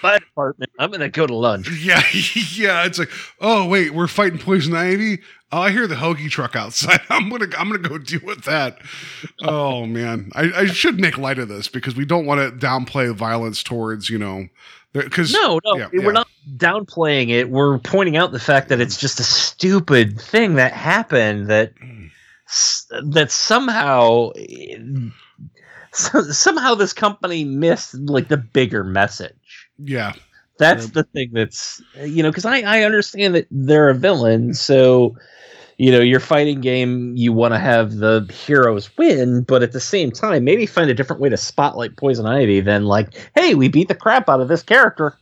My 0.04 0.16
apartment. 0.16 0.72
I'm 0.80 0.92
gonna 0.92 1.10
go 1.10 1.26
to 1.28 1.36
lunch. 1.36 1.70
Yeah, 1.82 2.02
yeah. 2.54 2.86
It's 2.86 3.00
like, 3.00 3.12
oh 3.40 3.68
wait, 3.68 3.94
we're 3.94 4.08
fighting 4.08 4.40
poison 4.40 4.76
ivy. 4.76 5.20
Oh, 5.52 5.62
I 5.62 5.72
hear 5.72 5.88
the 5.88 5.96
hoagie 5.96 6.30
truck 6.30 6.56
outside. 6.56 7.00
I'm 7.10 7.30
gonna, 7.30 7.48
I'm 7.58 7.70
gonna 7.72 7.88
go 7.88 7.98
deal 7.98 8.22
with 8.24 8.44
that. 8.44 8.80
Oh 9.42 9.86
man, 9.86 10.32
I, 10.36 10.52
I 10.56 10.66
should 10.66 11.00
make 11.00 11.18
light 11.18 11.40
of 11.40 11.48
this 11.48 11.68
because 11.68 11.96
we 11.96 12.06
don't 12.06 12.26
want 12.26 12.40
to 12.42 12.66
downplay 12.66 13.14
violence 13.16 13.64
towards, 13.64 14.10
you 14.10 14.18
know, 14.18 14.48
because 14.94 15.34
No, 15.34 15.60
no, 15.66 15.78
yeah, 15.78 15.88
we're 15.94 16.06
yeah. 16.06 16.12
not 16.12 16.28
downplaying 16.58 17.30
it. 17.30 17.50
We're 17.50 17.80
pointing 17.80 18.18
out 18.18 18.32
the 18.32 18.40
fact 18.40 18.70
that 18.70 18.82
it's 18.82 18.98
just 18.98 19.20
a 19.20 19.24
stupid 19.24 20.20
thing 20.20 20.56
that 20.56 20.74
happened 20.74 21.48
that 21.48 21.74
that 23.04 23.32
somehow 23.32 24.30
eh, 24.38 24.78
so, 25.94 26.22
somehow 26.24 26.76
this 26.76 26.94
company 26.94 27.44
missed 27.46 27.96
like 27.96 28.28
the 28.28 28.38
bigger 28.38 28.84
message. 28.84 29.34
Yeah, 29.78 30.14
That's 30.58 30.92
the 30.92 31.04
thing 31.04 31.32
that's 31.34 31.82
you 32.02 32.24
know 32.24 32.30
because 32.30 32.46
I 32.46 32.62
I 32.62 32.84
understand 32.84 33.36
that 33.36 33.48
they're 33.52 33.90
a 33.90 33.94
villain, 33.94 34.54
so 34.54 35.16
you 35.78 35.92
know 35.92 36.00
your 36.00 36.20
fighting 36.22 36.62
game 36.62 37.14
you 37.16 37.34
want 37.34 37.54
to 37.54 37.60
have 37.60 37.98
the 37.98 38.30
heroes 38.46 38.90
win, 38.98 39.44
but 39.44 39.64
at 39.64 39.74
the 39.74 39.80
same 39.82 40.12
time 40.12 40.44
maybe 40.44 40.66
find 40.66 40.90
a 40.90 40.94
different 40.94 41.22
way 41.22 41.30
to 41.30 41.38
spotlight 41.38 41.98
Poison 41.98 42.26
Ivy 42.26 42.62
than 42.62 42.86
like 42.86 43.14
hey 43.36 43.56
we 43.56 43.68
beat 43.68 43.88
the 43.90 43.96
crap 43.96 44.30
out 44.30 44.40
of 44.42 44.48
this 44.48 44.64
character. 44.64 45.18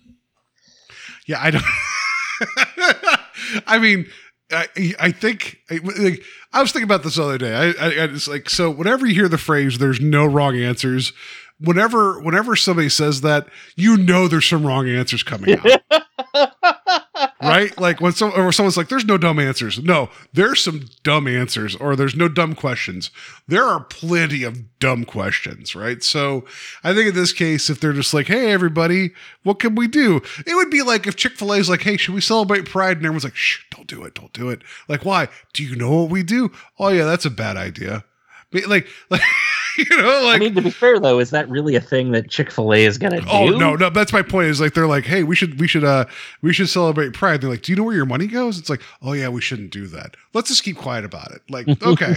yeah. 1.25 1.39
I 1.41 1.51
don't. 1.51 1.63
I 3.67 3.79
mean, 3.79 4.07
I, 4.51 4.67
I 4.99 5.11
think 5.11 5.59
I, 5.69 5.79
like, 5.83 6.23
I 6.51 6.61
was 6.61 6.71
thinking 6.71 6.83
about 6.83 7.03
this 7.03 7.15
the 7.15 7.23
other 7.23 7.37
day. 7.37 7.53
I, 7.55 7.65
I, 7.65 7.85
I 7.85 8.03
it's 8.05 8.27
like 8.27 8.49
so. 8.49 8.69
Whenever 8.69 9.05
you 9.07 9.15
hear 9.15 9.29
the 9.29 9.37
phrase 9.37 9.77
"there's 9.77 10.01
no 10.01 10.25
wrong 10.25 10.57
answers," 10.57 11.13
whenever 11.59 12.19
whenever 12.21 12.55
somebody 12.55 12.89
says 12.89 13.21
that, 13.21 13.47
you 13.75 13.97
know 13.97 14.27
there's 14.27 14.45
some 14.47 14.65
wrong 14.65 14.87
answers 14.87 15.23
coming 15.23 15.57
out. 15.57 15.81
right? 17.41 17.77
Like 17.77 18.01
when 18.01 18.13
some 18.13 18.31
or 18.35 18.51
someone's 18.51 18.77
like, 18.77 18.89
"There's 18.89 19.05
no 19.05 19.17
dumb 19.17 19.39
answers." 19.39 19.79
No, 19.79 20.09
there's 20.33 20.63
some 20.63 20.85
dumb 21.03 21.27
answers, 21.27 21.75
or 21.75 21.95
there's 21.95 22.15
no 22.15 22.27
dumb 22.27 22.55
questions. 22.55 23.11
There 23.47 23.63
are 23.63 23.81
plenty 23.81 24.43
of 24.43 24.79
dumb 24.79 25.05
questions, 25.05 25.75
right? 25.75 26.03
So 26.03 26.45
I 26.83 26.93
think 26.93 27.09
in 27.09 27.15
this 27.15 27.33
case, 27.33 27.69
if 27.69 27.79
they're 27.79 27.93
just 27.93 28.13
like, 28.13 28.27
"Hey, 28.27 28.51
everybody, 28.51 29.11
what 29.43 29.59
can 29.59 29.75
we 29.75 29.87
do?" 29.87 30.21
It 30.45 30.55
would 30.55 30.69
be 30.69 30.81
like 30.81 31.07
if 31.07 31.15
Chick 31.15 31.33
Fil 31.33 31.53
A 31.53 31.57
is 31.57 31.69
like, 31.69 31.81
"Hey, 31.81 31.97
should 31.97 32.15
we 32.15 32.21
celebrate 32.21 32.65
Pride?" 32.65 32.97
And 32.97 33.05
everyone's 33.05 33.23
like, 33.23 33.35
"Shh, 33.35 33.63
don't 33.71 33.87
do 33.87 34.03
it, 34.03 34.15
don't 34.15 34.33
do 34.33 34.49
it." 34.49 34.63
Like, 34.87 35.05
why? 35.05 35.27
Do 35.53 35.63
you 35.63 35.75
know 35.75 36.01
what 36.01 36.11
we 36.11 36.23
do? 36.23 36.51
Oh 36.79 36.89
yeah, 36.89 37.05
that's 37.05 37.25
a 37.25 37.31
bad 37.31 37.57
idea. 37.57 38.03
Like, 38.51 38.87
like. 39.09 39.21
you 39.77 39.97
know, 39.97 40.21
like 40.25 40.35
I 40.35 40.39
mean, 40.39 40.55
to 40.55 40.61
be 40.61 40.69
fair 40.69 40.99
though, 40.99 41.19
is 41.19 41.29
that 41.31 41.49
really 41.49 41.75
a 41.75 41.81
thing 41.81 42.11
that 42.11 42.29
Chick 42.29 42.51
Fil 42.51 42.73
A 42.73 42.85
is 42.85 42.97
gonna 42.97 43.21
do? 43.21 43.27
Oh 43.29 43.47
no, 43.49 43.75
no, 43.75 43.89
that's 43.89 44.13
my 44.13 44.21
point. 44.21 44.47
Is 44.47 44.61
like 44.61 44.73
they're 44.73 44.87
like, 44.87 45.05
hey, 45.05 45.23
we 45.23 45.35
should 45.35 45.59
we 45.59 45.67
should 45.67 45.83
uh 45.83 46.05
we 46.41 46.53
should 46.53 46.69
celebrate 46.69 47.13
Pride. 47.13 47.41
They're 47.41 47.49
like, 47.49 47.61
do 47.63 47.71
you 47.71 47.75
know 47.75 47.83
where 47.83 47.95
your 47.95 48.05
money 48.05 48.27
goes? 48.27 48.59
It's 48.59 48.69
like, 48.69 48.81
oh 49.01 49.13
yeah, 49.13 49.29
we 49.29 49.41
shouldn't 49.41 49.71
do 49.71 49.87
that. 49.87 50.15
Let's 50.33 50.49
just 50.49 50.63
keep 50.63 50.77
quiet 50.77 51.05
about 51.05 51.31
it. 51.31 51.41
Like, 51.49 51.67
okay, 51.83 52.15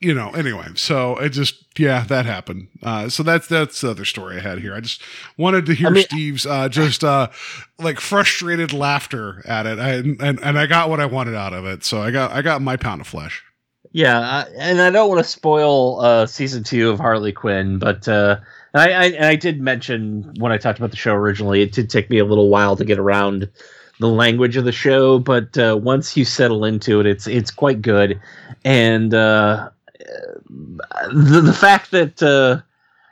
you 0.00 0.14
know. 0.14 0.30
Anyway, 0.30 0.66
so 0.74 1.16
it 1.16 1.30
just 1.30 1.64
yeah, 1.78 2.04
that 2.04 2.26
happened. 2.26 2.68
Uh, 2.82 3.08
so 3.08 3.22
that's 3.22 3.46
that's 3.46 3.80
the 3.80 3.90
other 3.90 4.04
story 4.04 4.36
I 4.36 4.40
had 4.40 4.58
here. 4.60 4.74
I 4.74 4.80
just 4.80 5.02
wanted 5.36 5.66
to 5.66 5.74
hear 5.74 5.88
I 5.88 5.90
mean- 5.90 6.04
Steve's 6.04 6.46
uh 6.46 6.68
just 6.68 7.04
uh 7.04 7.28
like 7.78 8.00
frustrated 8.00 8.72
laughter 8.72 9.42
at 9.46 9.66
it, 9.66 9.78
I, 9.78 9.90
and 9.94 10.20
and 10.40 10.58
I 10.58 10.66
got 10.66 10.88
what 10.88 11.00
I 11.00 11.06
wanted 11.06 11.34
out 11.34 11.52
of 11.52 11.64
it. 11.64 11.84
So 11.84 12.00
I 12.02 12.10
got 12.10 12.30
I 12.32 12.42
got 12.42 12.62
my 12.62 12.76
pound 12.76 13.00
of 13.00 13.06
flesh. 13.06 13.42
Yeah, 13.92 14.18
uh, 14.18 14.44
and 14.56 14.80
I 14.80 14.90
don't 14.90 15.08
want 15.08 15.24
to 15.24 15.28
spoil 15.28 16.00
uh, 16.00 16.26
season 16.26 16.62
two 16.62 16.90
of 16.90 17.00
Harley 17.00 17.32
Quinn, 17.32 17.78
but 17.78 18.06
uh, 18.06 18.38
I, 18.72 18.92
I 18.92 19.04
and 19.06 19.24
I 19.24 19.34
did 19.34 19.60
mention 19.60 20.32
when 20.38 20.52
I 20.52 20.58
talked 20.58 20.78
about 20.78 20.90
the 20.90 20.96
show 20.96 21.12
originally, 21.14 21.62
it 21.62 21.72
did 21.72 21.90
take 21.90 22.08
me 22.08 22.18
a 22.18 22.24
little 22.24 22.48
while 22.48 22.76
to 22.76 22.84
get 22.84 22.98
around 23.00 23.48
the 23.98 24.08
language 24.08 24.56
of 24.56 24.64
the 24.64 24.72
show, 24.72 25.18
but 25.18 25.58
uh, 25.58 25.76
once 25.80 26.16
you 26.16 26.24
settle 26.24 26.64
into 26.64 27.00
it, 27.00 27.06
it's 27.06 27.26
it's 27.26 27.50
quite 27.50 27.82
good, 27.82 28.20
and 28.64 29.12
uh, 29.12 29.70
the 31.12 31.40
the 31.40 31.52
fact 31.52 31.90
that 31.90 32.22
uh, 32.22 32.62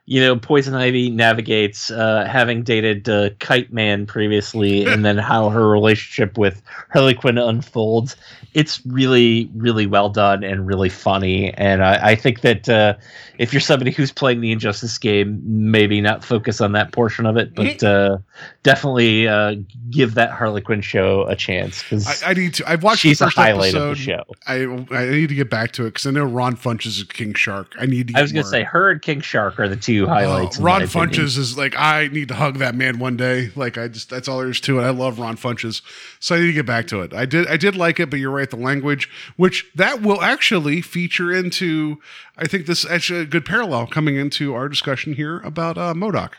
you 0.09 0.23
know 0.23 0.37
Poison 0.37 0.75
Ivy 0.75 1.11
navigates 1.11 1.91
uh, 1.91 2.25
having 2.25 2.63
dated 2.63 3.11
uh, 3.11 3.29
Kite 3.41 3.71
Man 3.71 4.07
previously, 4.07 4.85
and 4.87 5.05
then 5.05 5.19
how 5.19 5.51
her 5.51 5.69
relationship 5.69 6.39
with 6.39 6.63
Harley 6.91 7.15
Quinn 7.15 7.37
unfolds. 7.37 8.17
It's 8.55 8.85
really, 8.87 9.51
really 9.55 9.87
well 9.87 10.09
done 10.09 10.43
and 10.43 10.67
really 10.67 10.89
funny. 10.89 11.53
And 11.53 11.85
I, 11.85 12.13
I 12.13 12.15
think 12.17 12.41
that 12.41 12.67
uh, 12.67 12.95
if 13.37 13.53
you're 13.53 13.61
somebody 13.61 13.91
who's 13.91 14.11
playing 14.11 14.41
the 14.41 14.51
Injustice 14.51 14.97
game, 14.97 15.41
maybe 15.45 16.01
not 16.01 16.25
focus 16.25 16.63
on 16.63 16.73
that 16.73 16.91
portion 16.91 17.27
of 17.27 17.37
it, 17.37 17.55
but 17.55 17.83
uh, 17.83 18.17
definitely 18.63 19.29
uh, 19.29 19.57
give 19.91 20.15
that 20.15 20.31
Harley 20.31 20.63
Quinn 20.63 20.81
show 20.81 21.27
a 21.29 21.37
chance 21.37 21.83
because 21.83 22.23
I, 22.23 22.31
I 22.31 22.35
need 22.35 22.55
to. 22.55 22.69
I've 22.69 22.83
watched 22.83 23.01
she's 23.01 23.19
the 23.19 23.27
a 23.27 23.29
first 23.29 23.37
highlight 23.37 23.75
episode. 23.75 23.91
of 23.91 23.97
the 23.99 24.03
show. 24.03 24.25
I 24.47 24.97
I 24.97 25.11
need 25.11 25.29
to 25.29 25.35
get 25.35 25.51
back 25.51 25.73
to 25.73 25.85
it 25.85 25.91
because 25.91 26.07
I 26.07 26.11
know 26.13 26.25
Ron 26.25 26.57
Funches 26.57 26.99
is 26.99 27.05
King 27.05 27.35
Shark. 27.35 27.75
I 27.79 27.85
need 27.85 28.09
to. 28.09 28.19
I 28.19 28.23
was 28.23 28.33
going 28.33 28.45
to 28.45 28.49
say 28.49 28.63
her 28.63 28.91
and 28.91 29.03
King 29.03 29.21
Shark 29.21 29.61
are 29.61 29.69
the 29.69 29.77
two 29.77 29.98
highlights. 30.07 30.57
Oh, 30.57 30.61
in 30.61 30.65
my 30.65 30.71
Ron 30.73 30.83
opinion. 30.83 31.11
Funches 31.11 31.39
is 31.39 31.57
like 31.59 31.75
I 31.77 32.09
need 32.09 32.29
to 32.29 32.35
hug 32.35 32.59
that 32.59 32.75
man 32.75 32.99
one 32.99 33.17
day. 33.17 33.51
Like 33.57 33.77
I 33.79 33.89
just 33.89 34.11
that's 34.11 34.29
all 34.29 34.39
there 34.39 34.49
is 34.51 34.61
to 34.63 34.79
it. 34.81 34.83
I 34.85 34.91
love 34.91 35.19
Ron 35.19 35.37
Funches, 35.37 35.83
so 36.21 36.37
I 36.37 36.41
need 36.41 36.47
to 36.47 36.53
get 36.53 36.67
back 36.67 36.87
to 36.89 37.01
it. 37.03 37.13
I 37.15 37.25
did 37.27 37.47
I 37.49 37.57
did 37.57 37.77
like 37.77 37.99
it, 38.01 38.11
but 38.11 38.19
you're 38.19 38.31
right. 38.31 38.49
The 38.49 38.57
language, 38.57 39.09
which 39.37 39.67
that 39.75 40.03
will 40.03 40.23
actually 40.23 40.81
feature 40.83 41.33
into, 41.35 41.99
I 42.37 42.47
think 42.47 42.67
this 42.67 42.85
is 42.85 42.91
actually 42.91 43.21
a 43.21 43.27
good 43.27 43.45
parallel 43.45 43.87
coming 43.87 44.17
into 44.17 44.55
our 44.55 44.69
discussion 44.69 45.15
here 45.15 45.39
about 45.41 45.79
uh, 45.79 45.91
M.O.D.O.K. 45.91 46.35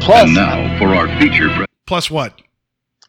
Plus, 0.00 0.24
And 0.24 0.34
now 0.34 0.78
for 0.78 0.88
our 0.94 1.08
feature. 1.20 1.48
Pre- 1.50 1.66
Plus 1.86 2.10
what? 2.10 2.40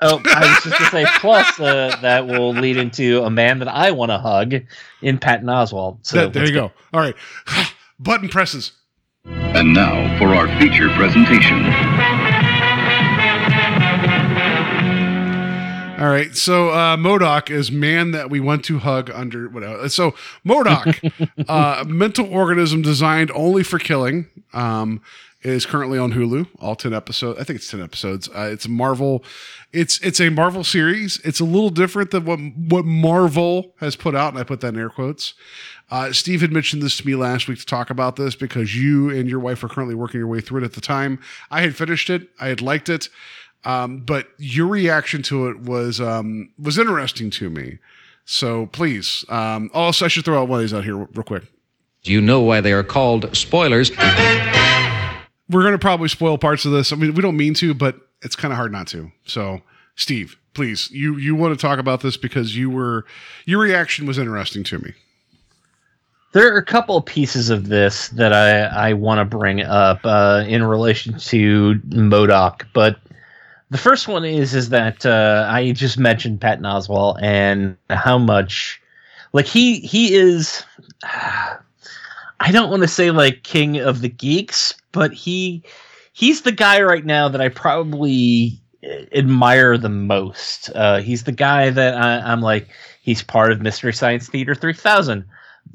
Oh, 0.01 0.21
I 0.33 0.39
was 0.45 0.63
just 0.63 0.79
gonna 0.79 0.91
say. 0.91 1.05
Plus, 1.19 1.59
uh, 1.59 1.93
that 2.01 2.25
will 2.25 2.51
lead 2.53 2.77
into 2.77 3.21
a 3.23 3.29
man 3.29 3.59
that 3.59 3.67
I 3.67 3.91
want 3.91 4.11
to 4.11 4.17
hug 4.17 4.53
in 5.01 5.17
Patton 5.17 5.47
Oswalt. 5.47 5.97
So 6.03 6.15
That- 6.21 6.31
there 6.33 6.43
let's 6.43 6.51
you 6.51 6.55
go. 6.61 6.71
All 6.93 7.01
right, 7.01 7.15
button 7.99 8.29
presses. 8.29 8.71
And 9.29 9.73
now 9.73 10.17
for 10.17 10.33
our 10.35 10.47
feature 10.59 10.89
presentation. 10.89 12.37
All 15.99 16.07
right. 16.07 16.33
So 16.33 16.71
uh, 16.71 16.93
M.O.D.O.K 16.93 17.53
is 17.53 17.71
man 17.71 18.11
that 18.11 18.29
we 18.29 18.39
want 18.39 18.63
to 18.65 18.79
hug 18.79 19.09
under 19.09 19.49
whatever. 19.49 19.89
So 19.89 20.15
M.O.D.O.K, 20.45 21.11
uh, 21.49 21.83
mental 21.85 22.33
organism 22.33 22.81
designed 22.81 23.31
only 23.31 23.63
for 23.63 23.79
killing, 23.79 24.27
um, 24.53 25.01
is 25.41 25.65
currently 25.65 25.97
on 25.97 26.13
Hulu. 26.13 26.47
All 26.59 26.75
ten 26.75 26.93
episodes. 26.93 27.39
I 27.39 27.43
think 27.43 27.57
it's 27.59 27.69
ten 27.69 27.81
episodes. 27.81 28.29
Uh, 28.29 28.49
it's 28.51 28.65
a 28.65 28.69
Marvel. 28.69 29.23
It's 29.73 29.99
it's 29.99 30.19
a 30.19 30.29
Marvel 30.29 30.63
series. 30.63 31.19
It's 31.23 31.39
a 31.39 31.45
little 31.45 31.69
different 31.69 32.11
than 32.11 32.25
what 32.25 32.39
what 32.39 32.85
Marvel 32.85 33.73
has 33.79 33.95
put 33.95 34.15
out, 34.15 34.33
and 34.33 34.39
I 34.39 34.43
put 34.43 34.61
that 34.61 34.73
in 34.73 34.79
air 34.79 34.89
quotes. 34.89 35.33
Uh, 35.91 36.13
Steve 36.13 36.41
had 36.41 36.51
mentioned 36.51 36.81
this 36.81 36.97
to 36.97 37.07
me 37.07 37.15
last 37.15 37.47
week 37.47 37.59
to 37.59 37.65
talk 37.65 37.89
about 37.89 38.15
this 38.15 38.35
because 38.35 38.75
you 38.75 39.09
and 39.09 39.29
your 39.29 39.39
wife 39.39 39.63
are 39.63 39.69
currently 39.69 39.95
working 39.95 40.19
your 40.19 40.27
way 40.27 40.39
through 40.39 40.61
it 40.61 40.65
at 40.65 40.73
the 40.73 40.81
time. 40.81 41.19
I 41.49 41.61
had 41.61 41.75
finished 41.75 42.09
it. 42.09 42.29
I 42.39 42.47
had 42.47 42.61
liked 42.61 42.89
it. 42.89 43.09
Um, 43.65 43.99
but 43.99 44.27
your 44.37 44.67
reaction 44.67 45.21
to 45.23 45.49
it 45.49 45.59
was 45.59 45.99
um, 45.99 46.49
was 46.57 46.77
interesting 46.77 47.29
to 47.31 47.49
me. 47.49 47.79
So 48.25 48.67
please, 48.67 49.25
um, 49.29 49.69
also 49.73 50.05
I 50.05 50.07
should 50.07 50.23
throw 50.23 50.41
out 50.41 50.47
one 50.47 50.59
of 50.59 50.63
these 50.63 50.73
out 50.73 50.83
here 50.83 50.97
real 50.97 51.23
quick. 51.23 51.43
Do 52.03 52.13
you 52.13 52.21
know 52.21 52.41
why 52.41 52.61
they 52.61 52.71
are 52.71 52.83
called 52.83 53.35
spoilers? 53.35 53.91
We're 55.49 55.63
going 55.63 55.73
to 55.73 55.79
probably 55.79 56.07
spoil 56.09 56.37
parts 56.37 56.63
of 56.63 56.71
this. 56.71 56.93
I 56.93 56.95
mean, 56.95 57.15
we 57.15 57.21
don't 57.21 57.35
mean 57.35 57.53
to, 57.55 57.73
but 57.73 57.97
it's 58.21 58.35
kind 58.35 58.53
of 58.53 58.57
hard 58.57 58.71
not 58.71 58.87
to. 58.89 59.11
So, 59.25 59.61
Steve, 59.95 60.37
please, 60.53 60.89
you 60.91 61.17
you 61.17 61.35
want 61.35 61.57
to 61.57 61.61
talk 61.61 61.79
about 61.79 62.01
this 62.01 62.17
because 62.17 62.55
you 62.55 62.69
were 62.69 63.05
your 63.45 63.59
reaction 63.59 64.05
was 64.05 64.17
interesting 64.17 64.63
to 64.65 64.79
me. 64.79 64.93
There 66.31 66.53
are 66.53 66.57
a 66.57 66.65
couple 66.65 66.95
of 66.95 67.05
pieces 67.05 67.49
of 67.49 67.67
this 67.67 68.09
that 68.09 68.31
I, 68.31 68.89
I 68.89 68.93
want 68.93 69.19
to 69.19 69.25
bring 69.25 69.61
up 69.61 70.01
uh, 70.03 70.43
in 70.47 70.63
relation 70.63 71.17
to 71.17 71.81
M.O.D.O.K, 71.91 72.67
but 72.73 72.99
the 73.69 73.77
first 73.77 74.07
one 74.07 74.25
is 74.25 74.53
is 74.53 74.69
that 74.69 75.05
uh, 75.05 75.47
I 75.49 75.71
just 75.71 75.97
mentioned 75.97 76.41
Patton 76.41 76.63
Oswalt 76.63 77.21
and 77.21 77.77
how 77.89 78.17
much 78.17 78.81
like 79.33 79.45
he 79.45 79.79
he 79.79 80.13
is 80.13 80.63
I 81.03 82.51
don't 82.51 82.69
want 82.69 82.83
to 82.83 82.87
say 82.87 83.11
like 83.11 83.43
king 83.43 83.77
of 83.77 84.01
the 84.01 84.09
geeks, 84.09 84.73
but 84.91 85.13
he 85.13 85.63
he's 86.13 86.41
the 86.41 86.51
guy 86.51 86.81
right 86.81 87.05
now 87.05 87.29
that 87.29 87.41
I 87.41 87.49
probably 87.49 88.59
uh, 88.83 89.05
admire 89.13 89.77
the 89.77 89.89
most. 89.89 90.69
Uh, 90.73 90.99
he's 90.99 91.23
the 91.23 91.31
guy 91.31 91.69
that 91.69 91.95
I, 91.95 92.31
I'm 92.31 92.41
like 92.41 92.69
he's 93.01 93.21
part 93.21 93.51
of 93.51 93.61
Mystery 93.61 93.93
Science 93.93 94.27
Theater 94.29 94.55
3000 94.55 95.25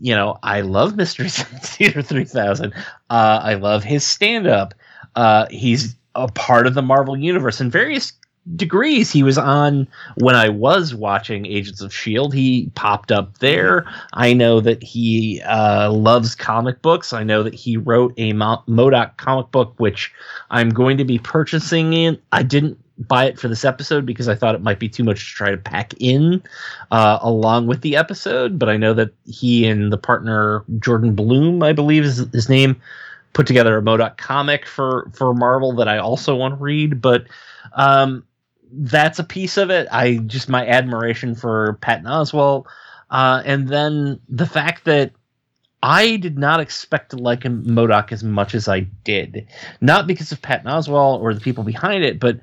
you 0.00 0.14
know, 0.14 0.38
I 0.42 0.62
love 0.62 0.96
Mystery 0.96 1.28
Science 1.30 1.76
Theater 1.76 2.02
3000. 2.02 2.72
Uh, 2.74 3.40
I 3.42 3.54
love 3.54 3.84
his 3.84 4.04
stand 4.04 4.46
up. 4.46 4.74
Uh, 5.14 5.46
he's 5.50 5.94
a 6.14 6.28
part 6.28 6.66
of 6.66 6.74
the 6.74 6.82
Marvel 6.82 7.16
Universe 7.16 7.60
in 7.60 7.70
various 7.70 8.12
degrees. 8.56 9.10
He 9.10 9.22
was 9.22 9.38
on 9.38 9.88
when 10.16 10.34
I 10.34 10.48
was 10.48 10.94
watching 10.94 11.46
Agents 11.46 11.80
of 11.80 11.90
S.H.I.E.L.D., 11.90 12.36
he 12.36 12.70
popped 12.74 13.10
up 13.10 13.38
there. 13.38 13.86
I 14.12 14.34
know 14.34 14.60
that 14.60 14.82
he 14.82 15.40
uh, 15.42 15.90
loves 15.90 16.34
comic 16.34 16.82
books. 16.82 17.12
I 17.12 17.22
know 17.22 17.42
that 17.42 17.54
he 17.54 17.76
wrote 17.76 18.12
a 18.16 18.32
Mo- 18.32 18.62
M.O.D.O.K 18.68 19.12
comic 19.16 19.50
book, 19.50 19.74
which 19.78 20.12
I'm 20.50 20.70
going 20.70 20.98
to 20.98 21.04
be 21.04 21.18
purchasing 21.18 21.92
in. 21.94 22.18
I 22.32 22.42
didn't 22.42 22.78
buy 22.98 23.24
it 23.24 23.38
for 23.40 23.48
this 23.48 23.64
episode 23.64 24.06
because 24.06 24.28
I 24.28 24.34
thought 24.34 24.54
it 24.54 24.62
might 24.62 24.78
be 24.78 24.88
too 24.88 25.02
much 25.02 25.18
to 25.18 25.34
try 25.36 25.50
to 25.50 25.56
pack 25.56 25.94
in 25.98 26.42
uh, 26.90 27.18
along 27.22 27.66
with 27.66 27.80
the 27.80 27.96
episode. 27.96 28.58
But 28.58 28.68
I 28.68 28.76
know 28.76 28.94
that 28.94 29.12
he 29.24 29.66
and 29.66 29.92
the 29.92 29.98
partner 29.98 30.64
Jordan 30.78 31.14
Blum, 31.14 31.62
I 31.62 31.72
believe 31.72 32.04
is 32.04 32.18
his 32.32 32.48
name, 32.48 32.80
put 33.34 33.46
together 33.46 33.76
a 33.76 33.80
M.O.D.O.K 33.80 34.16
comic 34.16 34.66
for 34.66 35.10
for 35.12 35.34
Marvel 35.34 35.74
that 35.74 35.88
I 35.88 35.98
also 35.98 36.34
want 36.34 36.56
to 36.56 36.62
read. 36.62 37.02
But 37.02 37.26
um, 37.74 38.24
that's 38.72 39.18
a 39.18 39.24
piece 39.24 39.58
of 39.58 39.70
it. 39.70 39.86
I 39.92 40.16
just 40.16 40.48
my 40.48 40.66
admiration 40.66 41.34
for 41.34 41.74
Patton 41.82 42.06
Oswalt, 42.06 42.64
uh, 43.10 43.42
and 43.44 43.68
then 43.68 44.20
the 44.28 44.46
fact 44.46 44.86
that. 44.86 45.12
I 45.86 46.16
did 46.16 46.38
not 46.38 46.60
expect 46.60 47.10
to 47.10 47.18
like 47.18 47.42
him, 47.42 47.62
M.O.D.O.K 47.66 48.14
as 48.14 48.24
much 48.24 48.54
as 48.54 48.68
I 48.68 48.80
did. 49.04 49.46
Not 49.82 50.06
because 50.06 50.32
of 50.32 50.40
Patton 50.40 50.66
Oswalt 50.66 51.20
or 51.20 51.34
the 51.34 51.42
people 51.42 51.62
behind 51.62 52.02
it, 52.02 52.18
but 52.18 52.40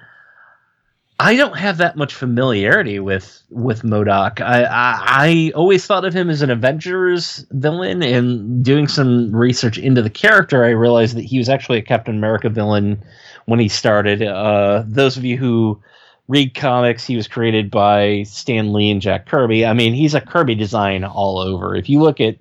I 1.20 1.36
don't 1.36 1.56
have 1.58 1.78
that 1.78 1.96
much 1.98 2.14
familiarity 2.16 3.00
with 3.00 3.44
with 3.52 3.84
M.O.D.O.K. 3.86 4.44
I, 4.44 4.64
I 4.64 5.00
I 5.06 5.52
always 5.56 5.86
thought 5.86 6.04
of 6.06 6.14
him 6.16 6.30
as 6.32 6.42
an 6.42 6.50
Avengers 6.50 7.46
villain, 7.52 8.02
and 8.02 8.66
doing 8.66 8.88
some 8.88 9.36
research 9.36 9.78
into 9.78 10.02
the 10.02 10.10
character, 10.10 10.66
I 10.66 10.70
realized 10.70 11.16
that 11.18 11.24
he 11.26 11.38
was 11.38 11.48
actually 11.50 11.78
a 11.78 11.84
Captain 11.84 12.16
America 12.16 12.50
villain 12.50 13.04
when 13.46 13.60
he 13.60 13.68
started. 13.68 14.24
Uh, 14.24 14.84
those 14.88 15.16
of 15.16 15.24
you 15.24 15.38
who 15.38 15.80
read 16.28 16.56
comics, 16.56 17.06
he 17.06 17.16
was 17.16 17.28
created 17.28 17.70
by 17.70 18.24
Stan 18.24 18.74
Lee 18.74 18.90
and 18.90 19.02
Jack 19.02 19.28
Kirby. 19.28 19.64
I 19.66 19.74
mean, 19.74 19.94
he's 19.94 20.16
a 20.16 20.22
Kirby 20.22 20.56
design 20.56 21.04
all 21.04 21.38
over. 21.38 21.76
If 21.76 21.88
you 21.88 22.00
look 22.02 22.20
at 22.20 22.38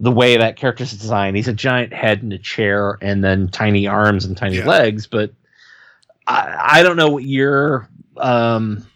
the 0.00 0.10
way 0.10 0.36
that 0.36 0.56
character's 0.56 0.90
designed, 0.90 1.36
he's 1.36 1.46
a 1.48 1.52
giant 1.52 1.92
head 1.92 2.22
and 2.22 2.32
a 2.32 2.38
chair, 2.38 2.98
and 3.00 3.22
then 3.22 3.48
tiny 3.48 3.86
arms 3.86 4.24
and 4.24 4.36
tiny 4.36 4.56
Yeah. 4.56 4.66
legs, 4.66 5.06
but. 5.06 5.30
I, 6.30 6.80
I 6.80 6.82
don't 6.82 6.96
know 6.96 7.08
what 7.08 7.24
your 7.24 7.88
um, 8.18 8.86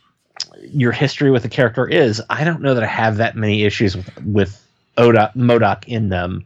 your 0.62 0.93
history 0.93 1.31
with 1.31 1.43
the 1.43 1.49
character 1.49 1.89
is, 1.89 2.23
I 2.31 2.44
don't 2.44 2.62
know 2.62 2.74
that 2.74 2.82
I 2.82 2.86
have 2.86 3.16
that 3.19 3.36
many 3.36 3.65
issues 3.65 3.97
with 3.97 4.23
with 4.24 4.66
Oda, 4.97 5.32
M.O.D.O.K 5.35 5.93
in 5.93 6.09
them. 6.09 6.44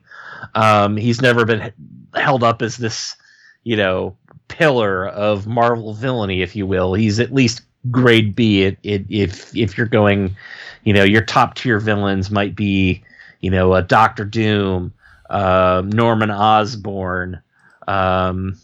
Um, 0.54 0.96
he's 0.96 1.20
never 1.20 1.44
been 1.44 1.72
held 2.14 2.42
up 2.42 2.62
as 2.62 2.76
this, 2.76 3.16
you 3.64 3.76
know, 3.76 4.16
pillar 4.48 5.08
of 5.08 5.46
Marvel 5.46 5.94
villainy, 5.94 6.42
if 6.42 6.54
you 6.54 6.66
will. 6.66 6.94
He's 6.94 7.18
at 7.20 7.34
least 7.34 7.62
grade 7.90 8.34
B. 8.34 8.62
It, 8.62 8.78
it, 8.82 9.04
if 9.08 9.54
if 9.56 9.76
you're 9.76 9.86
going, 9.86 10.36
you 10.84 10.92
know, 10.92 11.04
your 11.04 11.22
top 11.22 11.54
tier 11.54 11.78
villains 11.80 12.30
might 12.30 12.54
be, 12.54 13.02
you 13.40 13.50
know, 13.50 13.74
a 13.74 13.82
Doctor 13.82 14.24
Doom, 14.24 14.92
uh, 15.30 15.82
Norman 15.84 16.30
Osborn. 16.30 17.40
Um, 17.88 18.58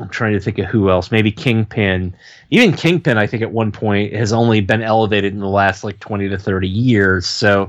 I'm 0.00 0.08
trying 0.08 0.32
to 0.32 0.40
think 0.40 0.58
of 0.58 0.66
who 0.66 0.90
else. 0.90 1.10
Maybe 1.10 1.30
Kingpin. 1.30 2.14
Even 2.50 2.72
Kingpin, 2.72 3.18
I 3.18 3.26
think 3.26 3.42
at 3.42 3.52
one 3.52 3.70
point 3.70 4.14
has 4.14 4.32
only 4.32 4.60
been 4.60 4.82
elevated 4.82 5.34
in 5.34 5.40
the 5.40 5.48
last 5.48 5.84
like 5.84 6.00
20 6.00 6.28
to 6.28 6.38
30 6.38 6.68
years. 6.68 7.26
So, 7.26 7.68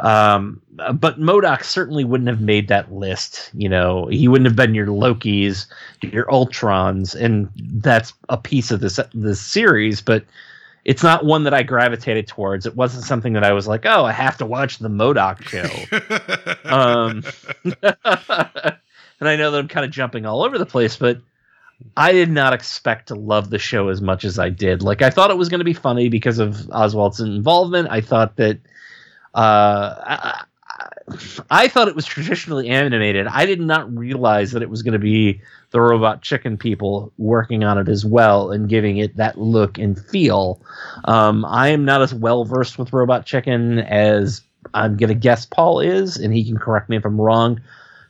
um, 0.00 0.60
but 0.94 1.18
M.O.D.O.K 1.18 1.62
certainly 1.62 2.04
wouldn't 2.04 2.28
have 2.28 2.40
made 2.40 2.68
that 2.68 2.92
list. 2.92 3.50
You 3.54 3.68
know, 3.68 4.06
he 4.06 4.28
wouldn't 4.28 4.46
have 4.46 4.56
been 4.56 4.74
your 4.74 4.88
Lokis, 4.88 5.66
your 6.02 6.26
Ultrons, 6.26 7.14
and 7.14 7.48
that's 7.56 8.12
a 8.28 8.36
piece 8.36 8.70
of 8.70 8.80
this 8.80 9.00
this 9.14 9.40
series. 9.40 10.00
But 10.00 10.24
it's 10.84 11.02
not 11.02 11.24
one 11.24 11.44
that 11.44 11.54
I 11.54 11.62
gravitated 11.62 12.26
towards. 12.26 12.66
It 12.66 12.76
wasn't 12.76 13.04
something 13.04 13.32
that 13.34 13.44
I 13.44 13.52
was 13.52 13.66
like, 13.66 13.86
oh, 13.86 14.04
I 14.04 14.12
have 14.12 14.36
to 14.38 14.46
watch 14.46 14.78
the 14.78 14.86
M.O.D.O.K 14.86 15.44
show. 15.44 16.54
um, 16.64 17.24
and 17.82 19.28
I 19.28 19.36
know 19.36 19.50
that 19.50 19.58
I'm 19.58 19.68
kind 19.68 19.84
of 19.84 19.90
jumping 19.90 20.26
all 20.26 20.42
over 20.42 20.58
the 20.58 20.66
place, 20.66 20.96
but 20.96 21.20
I 21.96 22.12
did 22.12 22.30
not 22.30 22.52
expect 22.52 23.08
to 23.08 23.14
love 23.14 23.50
the 23.50 23.58
show 23.58 23.88
as 23.88 24.00
much 24.00 24.24
as 24.24 24.38
I 24.38 24.48
did. 24.48 24.82
Like 24.82 25.02
I 25.02 25.10
thought 25.10 25.30
it 25.30 25.36
was 25.36 25.48
going 25.48 25.60
to 25.60 25.64
be 25.64 25.74
funny 25.74 26.08
because 26.08 26.38
of 26.38 26.54
Oswalt's 26.72 27.20
involvement. 27.20 27.88
I 27.90 28.00
thought 28.00 28.36
that 28.36 28.60
uh, 29.34 29.94
I, 30.02 30.44
I 31.50 31.68
thought 31.68 31.88
it 31.88 31.96
was 31.96 32.06
traditionally 32.06 32.68
animated. 32.68 33.26
I 33.26 33.46
did 33.46 33.60
not 33.60 33.94
realize 33.96 34.52
that 34.52 34.62
it 34.62 34.70
was 34.70 34.82
going 34.82 34.92
to 34.92 34.98
be 34.98 35.40
the 35.70 35.80
Robot 35.80 36.22
Chicken 36.22 36.56
people 36.56 37.12
working 37.18 37.64
on 37.64 37.78
it 37.78 37.88
as 37.88 38.04
well 38.04 38.50
and 38.50 38.68
giving 38.68 38.98
it 38.98 39.16
that 39.16 39.38
look 39.38 39.78
and 39.78 39.98
feel. 39.98 40.60
Um, 41.04 41.44
I 41.44 41.68
am 41.68 41.84
not 41.84 42.02
as 42.02 42.14
well 42.14 42.44
versed 42.44 42.78
with 42.78 42.92
Robot 42.92 43.26
Chicken 43.26 43.78
as 43.78 44.42
I'm 44.74 44.96
going 44.96 45.08
to 45.08 45.14
guess 45.14 45.46
Paul 45.46 45.80
is, 45.80 46.16
and 46.16 46.32
he 46.32 46.44
can 46.44 46.58
correct 46.58 46.88
me 46.88 46.96
if 46.96 47.04
I'm 47.04 47.20
wrong 47.20 47.60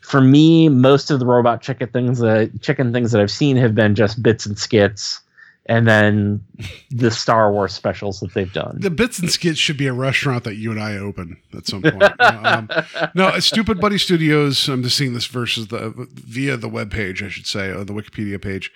for 0.01 0.21
me, 0.21 0.69
most 0.69 1.11
of 1.11 1.21
the 1.21 1.27
robot 1.27 1.61
chicken 1.61 1.89
things 1.89 2.19
that 2.19 2.51
chicken 2.63 2.93
things 2.93 3.13
that 3.13 3.21
I've 3.21 3.31
seen 3.31 3.57
have 3.57 3.75
been 3.75 3.95
just 3.95 4.23
bits 4.23 4.47
and 4.47 4.59
skits, 4.59 5.21
and 5.67 5.87
then 5.87 6.45
the 6.91 7.11
Star 7.11 7.53
Wars 7.53 7.73
specials 7.75 8.21
that 8.21 8.33
they've 8.35 8.53
done. 8.53 8.79
The 8.81 8.91
bits 8.91 9.19
and 9.19 9.31
skits 9.31 9.59
should 9.59 9.77
be 9.77 9.87
a 9.87 9.93
restaurant 9.93 10.45
that 10.45 10.57
you 10.57 10.71
and 10.71 10.83
I 10.83 10.97
open 10.97 11.37
at 11.55 11.67
some 11.67 11.83
point. 11.83 12.03
um, 12.21 12.69
no, 13.15 13.31
Stoopid 13.33 13.81
Buddy 13.81 13.97
Stoodios. 13.97 14.73
I'm 14.73 14.83
just 14.83 14.97
seeing 14.97 15.13
this 15.13 15.27
versus 15.27 15.69
the 15.69 16.09
via 16.15 16.57
the 16.57 16.69
web 16.69 16.91
page, 16.91 17.23
I 17.23 17.29
should 17.29 17.47
say, 17.47 17.69
or 17.69 17.85
the 17.85 17.93
Wikipedia 17.93 18.41
page. 18.41 18.73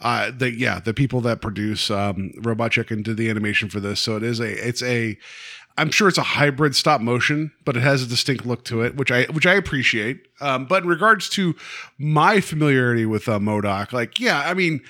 Uh, 0.00 0.30
the 0.30 0.52
yeah, 0.52 0.78
the 0.78 0.94
people 0.94 1.20
that 1.22 1.40
produce 1.40 1.90
um, 1.90 2.32
Robot 2.38 2.70
Chicken 2.72 3.02
did 3.02 3.16
the 3.16 3.28
animation 3.28 3.68
for 3.68 3.80
this, 3.80 4.00
so 4.00 4.16
it 4.16 4.22
is 4.22 4.38
a 4.38 4.66
it's 4.66 4.82
a 4.82 5.18
I'm 5.78 5.90
sure 5.90 6.08
it's 6.08 6.18
a 6.18 6.22
hybrid 6.22 6.74
stop 6.74 7.00
motion, 7.00 7.52
but 7.64 7.76
it 7.76 7.82
has 7.82 8.02
a 8.02 8.06
distinct 8.06 8.44
look 8.44 8.64
to 8.64 8.82
it, 8.82 8.96
which 8.96 9.10
I 9.12 9.24
which 9.24 9.46
I 9.46 9.54
appreciate. 9.54 10.26
Um, 10.40 10.66
but 10.66 10.82
in 10.82 10.88
regards 10.88 11.28
to 11.30 11.54
my 11.98 12.40
familiarity 12.40 13.06
with 13.06 13.28
uh, 13.28 13.36
M.O.D.O.K, 13.36 13.96
like 13.96 14.18
yeah, 14.18 14.42
I 14.44 14.54
mean, 14.54 14.82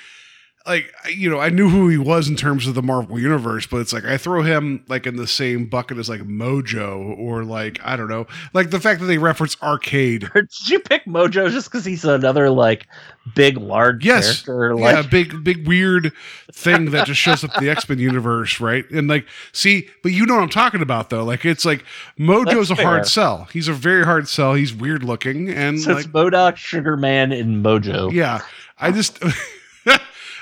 like 0.69 0.93
you 1.11 1.31
know, 1.31 1.39
I 1.39 1.49
knew 1.49 1.69
who 1.69 1.89
he 1.89 1.99
was 1.99 2.29
in 2.29 2.37
terms 2.37 2.67
of 2.67 2.75
the 2.75 2.83
Marvel 2.83 3.19
universe, 3.19 3.67
but 3.67 3.79
it's 3.79 3.93
like 3.93 4.05
I 4.05 4.19
throw 4.19 4.43
him 4.43 4.85
like 4.89 5.07
in 5.07 5.17
the 5.17 5.27
same 5.27 5.67
bucket 5.67 5.99
as 5.99 6.09
like 6.09 6.21
Mojo 6.21 7.19
or 7.19 7.45
like 7.45 7.81
I 7.83 7.97
don't 7.97 8.09
know, 8.09 8.27
like 8.53 8.71
the 8.71 8.81
fact 8.81 9.01
that 9.01 9.07
they 9.07 9.19
reference 9.19 9.57
arcade. 9.63 10.31
Did 10.35 10.69
you 10.69 10.79
pick 10.81 11.05
Mojo 11.07 11.51
just 11.51 11.71
because 11.71 11.85
he's 11.85 12.05
another 12.05 12.51
like 12.51 12.87
big, 13.35 13.57
large 13.57 14.05
yes, 14.05 14.43
character? 14.43 14.75
yeah, 14.79 15.01
Like, 15.01 15.11
big, 15.11 15.45
big, 15.45 15.67
weird 15.67 16.13
thing 16.53 16.91
that 16.91 17.07
just 17.07 17.21
shows 17.21 17.45
up 17.45 17.57
in 17.57 17.65
the 17.65 17.71
X 17.79 17.89
Men 17.89 17.99
universe, 17.99 18.61
right? 18.61 18.89
And 18.91 19.09
like, 19.09 19.27
see, 19.53 19.89
but 20.03 20.13
you 20.13 20.27
know 20.27 20.35
what 20.35 20.43
I'm 20.43 20.49
talking 20.49 20.83
about, 20.83 21.11
though. 21.11 21.25
Like, 21.25 21.45
it's 21.45 21.65
like 21.65 21.85
Mojo's 22.19 22.69
That's 22.69 22.81
a 22.81 22.85
hard 22.85 23.07
sell. 23.07 23.49
He's 23.53 23.69
a 23.69 23.73
very 23.73 24.05
hard 24.05 24.29
sell. 24.29 24.55
He's 24.55 24.75
weird 24.75 25.03
looking, 25.03 25.49
and 25.49 25.81
so 25.81 25.93
like, 25.93 26.05
it's 26.05 26.15
M.O.D.O.K, 26.15 26.57
Sugar 26.57 26.97
Man, 26.97 27.33
and 27.33 27.65
Mojo. 27.65 28.13
yeah, 28.13 28.43
I 28.79 28.91
just. 28.91 29.19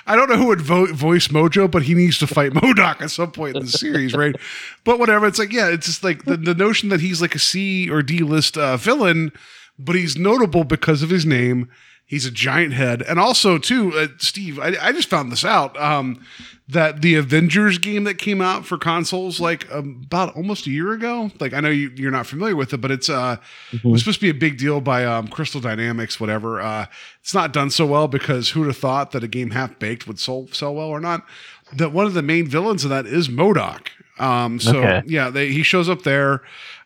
I 0.06 0.14
don't 0.16 0.28
know 0.28 0.36
who 0.36 0.46
would 0.46 0.60
vo- 0.60 0.92
voice 0.92 1.28
Mojo, 1.28 1.70
but 1.70 1.82
he 1.82 1.94
needs 1.94 2.18
to 2.18 2.26
fight 2.26 2.52
M.O.D.O.K 2.56 3.04
at 3.04 3.10
some 3.10 3.32
point 3.32 3.56
in 3.56 3.64
the 3.64 3.70
series, 3.70 4.14
right? 4.14 4.36
But 4.84 4.98
whatever. 4.98 5.26
It's 5.26 5.38
like, 5.38 5.52
yeah, 5.52 5.68
it's 5.68 5.86
just 5.86 6.04
like 6.04 6.24
the, 6.24 6.36
the 6.36 6.54
notion 6.54 6.88
that 6.90 7.00
he's 7.00 7.20
like 7.20 7.34
a 7.34 7.38
C 7.40 7.90
or 7.90 8.02
D 8.02 8.20
list 8.20 8.56
uh, 8.56 8.76
villain, 8.76 9.32
but 9.78 9.96
he's 9.96 10.16
notable 10.16 10.64
because 10.64 11.02
of 11.02 11.10
his 11.10 11.26
name. 11.26 11.68
He's 12.08 12.24
a 12.24 12.30
giant 12.30 12.72
head, 12.72 13.02
and 13.02 13.18
also 13.18 13.58
too, 13.58 13.92
uh, 13.94 14.06
Steve. 14.18 14.60
I, 14.60 14.74
I 14.80 14.92
just 14.92 15.08
found 15.08 15.32
this 15.32 15.44
out 15.44 15.76
um, 15.76 16.24
that 16.68 17.02
the 17.02 17.16
Avengers 17.16 17.78
game 17.78 18.04
that 18.04 18.16
came 18.16 18.40
out 18.40 18.64
for 18.64 18.78
consoles 18.78 19.40
like 19.40 19.68
um, 19.72 20.02
about 20.04 20.36
almost 20.36 20.68
a 20.68 20.70
year 20.70 20.92
ago. 20.92 21.32
Like 21.40 21.52
I 21.52 21.58
know 21.58 21.68
you, 21.68 21.90
you're 21.96 22.12
not 22.12 22.26
familiar 22.28 22.54
with 22.54 22.72
it, 22.72 22.76
but 22.80 22.92
it's 22.92 23.08
uh, 23.08 23.38
it 23.72 23.82
was 23.84 24.02
supposed 24.02 24.20
to 24.20 24.26
be 24.26 24.30
a 24.30 24.34
big 24.34 24.56
deal 24.56 24.80
by 24.80 25.04
um, 25.04 25.26
Crystal 25.26 25.60
Dynamics, 25.60 26.20
whatever. 26.20 26.60
Uh, 26.60 26.86
it's 27.22 27.34
not 27.34 27.52
done 27.52 27.70
so 27.70 27.84
well 27.84 28.06
because 28.06 28.50
who'd 28.50 28.68
have 28.68 28.76
thought 28.76 29.10
that 29.10 29.24
a 29.24 29.28
game 29.28 29.50
half 29.50 29.76
baked 29.80 30.06
would 30.06 30.20
sell, 30.20 30.46
sell 30.52 30.76
well 30.76 30.88
or 30.88 31.00
not? 31.00 31.26
That 31.74 31.90
one 31.90 32.06
of 32.06 32.14
the 32.14 32.22
main 32.22 32.46
villains 32.46 32.84
of 32.84 32.90
that 32.90 33.06
is 33.06 33.28
M.O.D.O.K. 33.28 33.90
Um, 34.20 34.60
so 34.60 34.78
Okay. 34.78 35.02
yeah, 35.08 35.28
they, 35.28 35.48
he 35.50 35.64
shows 35.64 35.88
up 35.88 36.02
there. 36.02 36.42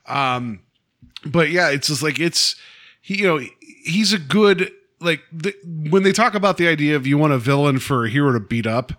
Um, 0.06 0.60
but 1.26 1.51
yeah, 1.51 1.68
it's 1.68 1.88
just 1.88 2.02
like 2.02 2.18
it's 2.18 2.56
he, 3.02 3.18
you 3.18 3.26
know, 3.26 3.40
he's 3.84 4.14
a 4.14 4.18
good 4.18 4.72
like 5.01 5.22
the, 5.32 5.55
when 5.64 6.02
they 6.02 6.12
talk 6.12 6.35
about 6.35 6.56
the 6.56 6.68
idea 6.68 6.97
of 6.97 7.06
you 7.06 7.18
want 7.18 7.32
a 7.32 7.39
villain 7.39 7.78
for 7.78 8.05
a 8.05 8.10
hero 8.10 8.32
to 8.32 8.40
beat 8.40 8.66
up. 8.66 8.93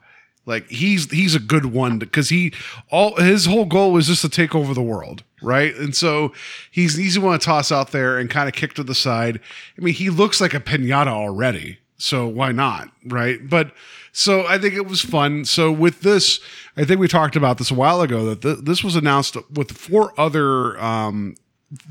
Like 0.48 0.68
he's 0.70 1.10
he's 1.12 1.36
a 1.36 1.40
good 1.40 1.68
one 1.68 2.00
because 2.00 2.30
he 2.30 2.52
all 2.90 3.16
his 3.18 3.46
whole 3.46 3.66
goal 3.66 3.92
was 3.92 4.08
just 4.08 4.24
to 4.24 4.30
take 4.30 4.56
over 4.56 4.74
the 4.74 4.82
world, 4.82 5.24
right? 5.42 5.74
And 5.76 5.96
so 5.96 6.34
he's 6.72 6.96
he's 6.96 7.14
the 7.14 7.22
one 7.22 7.38
to 7.38 7.46
toss 7.46 7.72
out 7.72 7.92
there 7.92 8.18
and 8.18 8.28
kind 8.28 8.50
of 8.50 8.56
kick 8.56 8.74
to 8.74 8.84
the 8.84 8.96
side. 8.96 9.40
I 9.78 9.82
mean, 9.82 9.94
he 9.94 10.10
looks 10.10 10.42
like 10.42 10.56
a 10.56 10.60
pinata 10.60 11.10
already, 11.10 11.78
so 11.98 12.28
why 12.28 12.52
not, 12.52 12.90
right? 13.06 13.48
But 13.48 13.72
so 14.14 14.46
I 14.48 14.58
think 14.58 14.74
it 14.74 14.88
was 14.88 15.02
fun. 15.02 15.46
So 15.46 15.72
with 15.72 16.02
this, 16.02 16.40
I 16.76 16.86
think 16.86 17.00
we 17.00 17.08
talked 17.08 17.36
about 17.36 17.60
this 17.60 17.70
a 17.70 17.76
while 17.76 18.02
ago 18.02 18.26
that 18.26 18.42
th- 18.42 18.66
this 18.66 18.84
was 18.84 18.96
announced 18.96 19.38
with 19.52 19.72
four 19.72 20.12
other 20.20 20.82
um, 20.82 21.36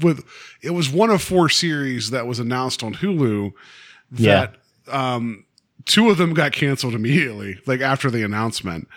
with 0.03 0.24
it 0.61 0.70
was 0.70 0.91
one 0.91 1.11
of 1.11 1.23
four 1.23 1.49
series 1.49 2.11
that 2.11 2.27
was 2.27 2.41
announced 2.41 2.82
on 2.82 2.95
Hulu 2.95 3.53
that 4.12 4.55
um 4.89 5.45
two 5.87 6.11
of 6.11 6.19
them 6.19 6.35
got 6.35 6.53
canceled 6.53 6.95
immediately 6.95 7.59
like 7.66 7.81
after 7.81 8.11
the 8.11 8.23
announcement. 8.23 8.89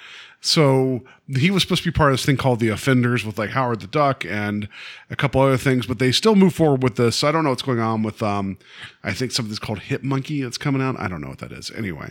So 0.42 1.02
he 1.30 1.52
was 1.52 1.64
supposed 1.64 1.84
to 1.84 1.90
be 1.90 1.96
part 1.96 2.12
of 2.12 2.18
this 2.18 2.26
thing 2.26 2.36
called 2.36 2.60
the 2.60 2.68
offenders 2.68 3.24
with 3.26 3.38
like 3.40 3.52
howard 3.52 3.80
the 3.80 3.88
duck 3.88 4.26
and 4.26 4.68
a 5.10 5.16
couple 5.16 5.40
other 5.42 5.56
things 5.58 5.86
but 5.86 6.00
they 6.00 6.12
still 6.12 6.36
move 6.36 6.54
forward 6.54 6.84
with 6.84 6.96
this. 6.98 7.16
So 7.16 7.28
i 7.28 7.32
don't 7.32 7.44
know 7.46 7.50
what's 7.52 7.62
going 7.62 7.80
on 7.80 8.04
with 8.04 8.22
um 8.22 8.58
i 9.04 9.14
think 9.14 9.32
something's 9.32 9.60
called 9.60 9.80
Hit-Monkey 9.80 10.42
that's 10.44 10.58
coming 10.58 10.82
out. 10.82 11.00
I 11.00 11.08
don't 11.08 11.22
know 11.22 11.30
what 11.30 11.40
that 11.40 11.52
is. 11.54 11.72
Anyway. 11.72 12.10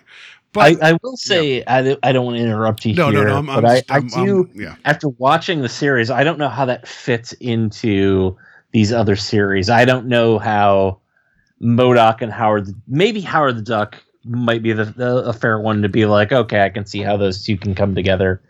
But 0.55 0.83
I, 0.83 0.91
I 0.91 0.99
will 1.03 1.17
say 1.17 1.65
I, 1.67 1.81
don't- 1.83 1.99
I 2.03 2.13
don't 2.13 2.27
want 2.27 2.37
to 2.37 2.43
interrupt 2.43 2.85
you 2.85 2.95
no 2.95 3.09
here, 3.11 3.25
no 3.25 3.31
no 3.31 3.37
I'm, 3.39 3.47
but 3.47 3.65
I'm, 3.65 3.67
I, 3.67 3.75
just- 3.81 3.91
I 3.91 3.95
I'm- 3.95 4.07
do. 4.27 4.37
I'm- 4.37 4.51
yeah. 4.55 4.75
after 4.85 5.09
watching 5.09 5.61
the 5.63 5.69
series, 5.69 6.11
I 6.11 6.25
don't 6.25 6.39
know 6.39 6.49
how 6.51 6.65
that 6.67 6.87
fits 6.89 7.33
into 7.35 8.37
these 8.73 8.93
other 8.93 9.17
series. 9.17 9.69
I 9.71 9.85
don't 9.87 10.07
know 10.07 10.39
how 10.39 10.99
M.O.D.O.K 11.63 12.25
and 12.25 12.33
Howard, 12.33 12.69
maybe 12.89 13.21
Howard 13.21 13.57
the 13.57 13.63
Duck 13.63 14.03
might 14.25 14.63
be 14.63 14.73
the, 14.73 14.85
the 14.87 15.17
a 15.25 15.33
fair 15.33 15.59
one 15.61 15.83
to 15.83 15.89
be 15.89 16.07
like, 16.07 16.33
okay, 16.33 16.63
I 16.63 16.69
can 16.71 16.87
see 16.87 17.01
how 17.01 17.17
those 17.17 17.45
two 17.45 17.57
can 17.57 17.75
come 17.75 17.95
together. 17.95 18.41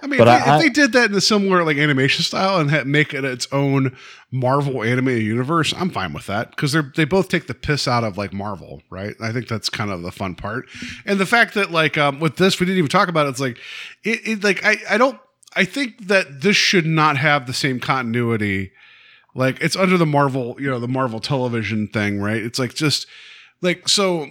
I 0.00 0.06
mean, 0.06 0.18
But 0.18 0.28
if, 0.28 0.44
they, 0.44 0.50
I- 0.50 0.56
if 0.56 0.62
they 0.62 0.68
did 0.68 0.92
that 0.92 1.10
in 1.10 1.16
a 1.16 1.20
similar 1.20 1.64
like 1.64 1.76
animation 1.76 2.22
style 2.24 2.60
and 2.60 2.70
ha- 2.70 2.84
make 2.84 3.12
it 3.14 3.24
its 3.24 3.48
own 3.52 3.96
Marvel 4.30 4.82
animated 4.82 5.24
universe, 5.24 5.74
I'm 5.76 5.90
fine 5.90 6.12
with 6.12 6.26
that 6.26 6.50
because 6.50 6.70
they're 6.72 6.90
they 6.96 7.04
both 7.04 7.28
take 7.28 7.48
the 7.48 7.54
piss 7.54 7.88
out 7.88 8.04
of 8.04 8.16
like 8.16 8.32
Marvel, 8.32 8.80
right? 8.90 9.14
I 9.20 9.32
think 9.32 9.48
that's 9.48 9.68
kind 9.68 9.90
of 9.90 10.02
the 10.02 10.12
fun 10.12 10.36
part, 10.36 10.66
and 11.04 11.18
the 11.18 11.26
fact 11.26 11.54
that 11.54 11.72
like 11.72 11.98
um, 11.98 12.20
with 12.20 12.36
this 12.36 12.60
we 12.60 12.66
didn't 12.66 12.78
even 12.78 12.90
talk 12.90 13.08
about 13.08 13.26
it, 13.26 13.30
it's 13.30 13.40
like 13.40 13.58
it, 14.04 14.20
it 14.24 14.44
like 14.44 14.64
I 14.64 14.76
I 14.88 14.98
don't 14.98 15.18
I 15.56 15.64
think 15.64 16.06
that 16.06 16.42
this 16.42 16.56
should 16.56 16.86
not 16.86 17.16
have 17.16 17.46
the 17.46 17.52
same 17.52 17.80
continuity. 17.80 18.70
Like 19.34 19.60
it's 19.60 19.76
under 19.76 19.96
the 19.96 20.06
Marvel, 20.06 20.56
you 20.58 20.70
know, 20.70 20.78
the 20.78 20.88
Marvel 20.88 21.20
television 21.20 21.88
thing, 21.88 22.20
right? 22.20 22.42
It's 22.42 22.58
like 22.58 22.74
just 22.74 23.06
like 23.60 23.88
so 23.88 24.28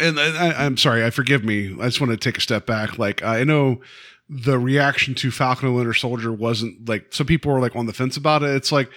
and 0.00 0.18
I, 0.18 0.64
I'm 0.64 0.76
sorry, 0.76 1.04
I 1.04 1.10
forgive 1.10 1.44
me. 1.44 1.76
I 1.80 1.84
just 1.86 2.00
want 2.00 2.10
to 2.12 2.16
take 2.16 2.38
a 2.38 2.40
step 2.40 2.66
back. 2.66 2.98
Like 2.98 3.22
I 3.22 3.44
know 3.44 3.80
the 4.28 4.58
reaction 4.58 5.14
to 5.16 5.30
Falcon 5.30 5.68
and 5.68 5.76
Winter 5.76 5.94
Soldier 5.94 6.32
wasn't 6.32 6.88
like 6.88 7.12
some 7.12 7.26
people 7.26 7.52
were 7.52 7.60
like 7.60 7.76
on 7.76 7.86
the 7.86 7.92
fence 7.92 8.16
about 8.16 8.42
it. 8.42 8.54
It's 8.54 8.72
like, 8.72 8.90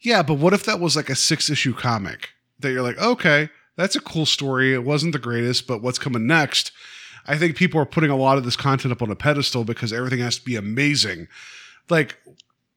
yeah, 0.00 0.22
but 0.22 0.34
what 0.34 0.52
if 0.52 0.64
that 0.64 0.80
was 0.80 0.96
like 0.96 1.08
a 1.08 1.14
six 1.14 1.48
issue 1.48 1.74
comic 1.74 2.30
that 2.60 2.72
you're 2.72 2.82
like, 2.82 2.98
okay, 2.98 3.48
that's 3.76 3.96
a 3.96 4.00
cool 4.00 4.26
story. 4.26 4.74
It 4.74 4.84
wasn't 4.84 5.12
the 5.12 5.18
greatest, 5.18 5.66
but 5.66 5.82
what's 5.82 5.98
coming 5.98 6.26
next? 6.26 6.72
I 7.26 7.38
think 7.38 7.56
people 7.56 7.80
are 7.80 7.86
putting 7.86 8.10
a 8.10 8.16
lot 8.16 8.36
of 8.36 8.44
this 8.44 8.56
content 8.56 8.92
up 8.92 9.02
on 9.02 9.10
a 9.10 9.16
pedestal 9.16 9.64
because 9.64 9.92
everything 9.92 10.18
has 10.18 10.38
to 10.38 10.44
be 10.44 10.56
amazing. 10.56 11.28
Like 11.88 12.18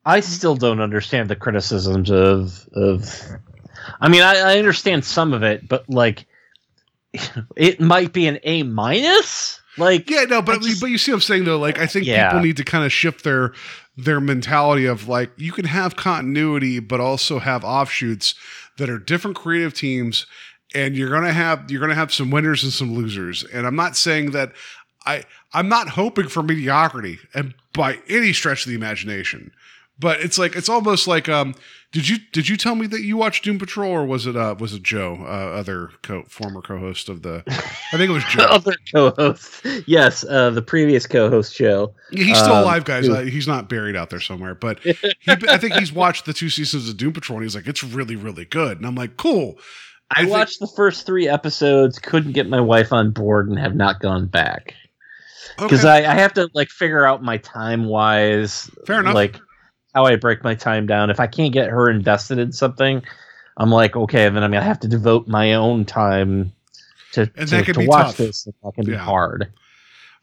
I 0.06 0.20
still 0.20 0.56
don't 0.56 0.82
understand 0.82 1.30
the 1.30 1.36
criticisms 1.36 2.12
of 2.12 2.68
of. 2.74 3.22
I 4.00 4.08
mean, 4.10 4.22
I, 4.22 4.54
I 4.54 4.58
understand 4.60 5.06
some 5.06 5.34
of 5.34 5.44
it, 5.44 5.68
but 5.68 5.90
like, 5.90 6.26
it 7.56 7.80
might 7.80 8.14
be 8.14 8.28
an 8.28 8.40
A 8.44 8.64
minus. 8.64 9.62
Like, 9.78 10.10
Yeah, 10.10 10.24
no, 10.24 10.42
but 10.42 10.62
just- 10.62 10.80
but 10.82 10.90
you 10.90 10.98
see 10.98 11.12
what 11.12 11.18
I'm 11.18 11.22
saying 11.22 11.44
though. 11.46 11.60
Like 11.60 11.80
I 11.80 11.86
think 11.88 12.06
Yeah. 12.06 12.30
people 12.30 12.44
need 12.46 12.58
to 12.58 12.64
kind 12.64 12.86
of 12.86 12.92
shift 12.94 13.24
their 13.24 13.54
their 13.98 14.20
mentality 14.22 14.86
of 14.86 15.08
like 15.08 15.32
you 15.38 15.52
can 15.52 15.66
have 15.66 15.96
continuity, 15.96 16.80
but 16.80 17.00
also 17.00 17.40
have 17.40 17.64
offshoots 17.64 18.36
that 18.78 18.90
are 18.90 19.00
different 19.00 19.36
creative 19.38 19.74
teams, 19.74 20.26
and 20.74 20.96
you're 20.96 21.10
gonna 21.10 21.34
have 21.34 21.70
you're 21.70 21.82
gonna 21.82 21.96
have 21.96 22.14
some 22.14 22.32
winners 22.32 22.64
and 22.64 22.72
some 22.74 22.94
losers. 22.94 23.44
And 23.44 23.66
I'm 23.68 23.76
not 23.76 23.96
saying 23.98 24.32
that 24.32 24.52
I 25.06 25.24
I'm 25.54 25.68
not 25.70 25.90
hoping 25.90 26.28
for 26.30 26.42
mediocrity 26.44 27.20
and 27.34 27.54
by 27.74 28.00
any 28.10 28.32
stretch 28.34 28.66
of 28.66 28.70
the 28.70 28.76
imagination. 28.76 29.52
But 29.98 30.20
it's 30.22 30.38
like 30.38 30.56
it's 30.56 30.68
almost 30.70 31.08
like 31.08 31.30
um 31.30 31.56
did 31.94 32.10
you 32.10 32.18
did 32.34 32.50
you 32.50 32.58
tell 32.58 32.76
me 32.76 32.86
that 32.88 33.02
you 33.02 33.16
watched 33.16 33.46
Doom 33.46 33.58
Patrol 33.58 33.90
or 33.90 34.06
was 34.06 34.28
it 34.28 34.36
uh 34.36 34.54
was 34.60 34.74
it 34.74 34.84
Joe 34.84 35.18
uh, 35.22 35.58
other 35.58 35.92
co- 36.04 36.24
former 36.24 36.62
co-host 36.62 37.08
of 37.08 37.22
the 37.22 37.44
I 37.48 37.98
think 37.98 38.10
it 38.10 38.14
was 38.14 38.24
Joe 38.30 38.44
other 38.44 38.74
co-host, 38.94 39.66
yes, 39.88 40.26
uh, 40.26 40.50
the 40.50 40.62
previous 40.62 41.08
co-host 41.08 41.56
Joe 41.56 41.94
Yeah, 42.12 42.26
he's 42.26 42.38
still 42.38 42.56
Um, 42.56 42.64
alive, 42.64 42.84
guys. 42.84 43.08
Uh, 43.08 43.22
he's 43.22 43.48
not 43.48 43.70
buried 43.70 43.96
out 43.96 44.10
there 44.10 44.20
somewhere. 44.20 44.54
But 44.54 44.80
he, 44.80 44.94
I 45.28 45.58
think 45.58 45.76
he's 45.76 45.94
watched 45.94 46.26
the 46.26 46.34
two 46.34 46.50
seasons 46.50 46.90
of 46.90 46.98
Doom 46.98 47.14
Patrol, 47.14 47.38
and 47.38 47.46
he's 47.46 47.56
like, 47.56 47.68
it's 47.68 47.84
really, 47.84 48.18
really 48.18 48.46
good. 48.46 48.78
And 48.78 48.86
I'm 48.86 48.96
like, 48.96 49.16
cool. 49.16 49.58
I, 50.12 50.22
think- 50.22 50.32
watched 50.32 50.60
the 50.60 50.68
first 50.76 51.06
three 51.06 51.28
episodes, 51.30 52.00
couldn't 52.00 52.34
get 52.34 52.50
my 52.50 52.60
wife 52.60 52.92
on 52.92 53.12
board, 53.12 53.48
and 53.50 53.58
have 53.58 53.76
not 53.76 54.02
gone 54.02 54.28
back 54.28 54.74
because 55.58 55.86
Okay, 55.86 56.06
I, 56.06 56.12
I 56.12 56.16
have 56.16 56.34
to 56.34 56.50
like 56.54 56.70
figure 56.70 57.06
out 57.06 57.24
my 57.24 57.38
time 57.38 57.86
wise. 57.86 58.70
Fair 58.86 59.00
enough. 59.00 59.16
Like 59.16 59.40
how 59.96 60.06
I 60.06 60.18
break 60.18 60.44
my 60.44 60.54
time 60.54 60.86
down. 60.86 61.10
If 61.10 61.20
I 61.20 61.28
can't 61.28 61.54
get 61.54 61.70
her 61.70 61.90
invested 61.90 62.38
in 62.38 62.52
something, 62.52 63.02
I'm 63.58 63.72
like, 63.72 63.96
okay, 63.96 64.26
then 64.30 64.44
I'm 64.44 64.52
gonna 64.52 64.62
have 64.62 64.82
to 64.82 64.88
devote 64.88 65.28
my 65.28 65.54
own 65.54 65.86
time 65.86 66.52
to 67.14 67.32
And 67.38 67.48
to, 67.48 67.64
to 67.64 67.86
watch 67.88 68.08
tough. 68.08 68.18
this. 68.18 68.46
And 68.46 68.54
that 68.64 68.76
can 68.76 68.86
be 68.86 68.94
hard. 68.94 69.52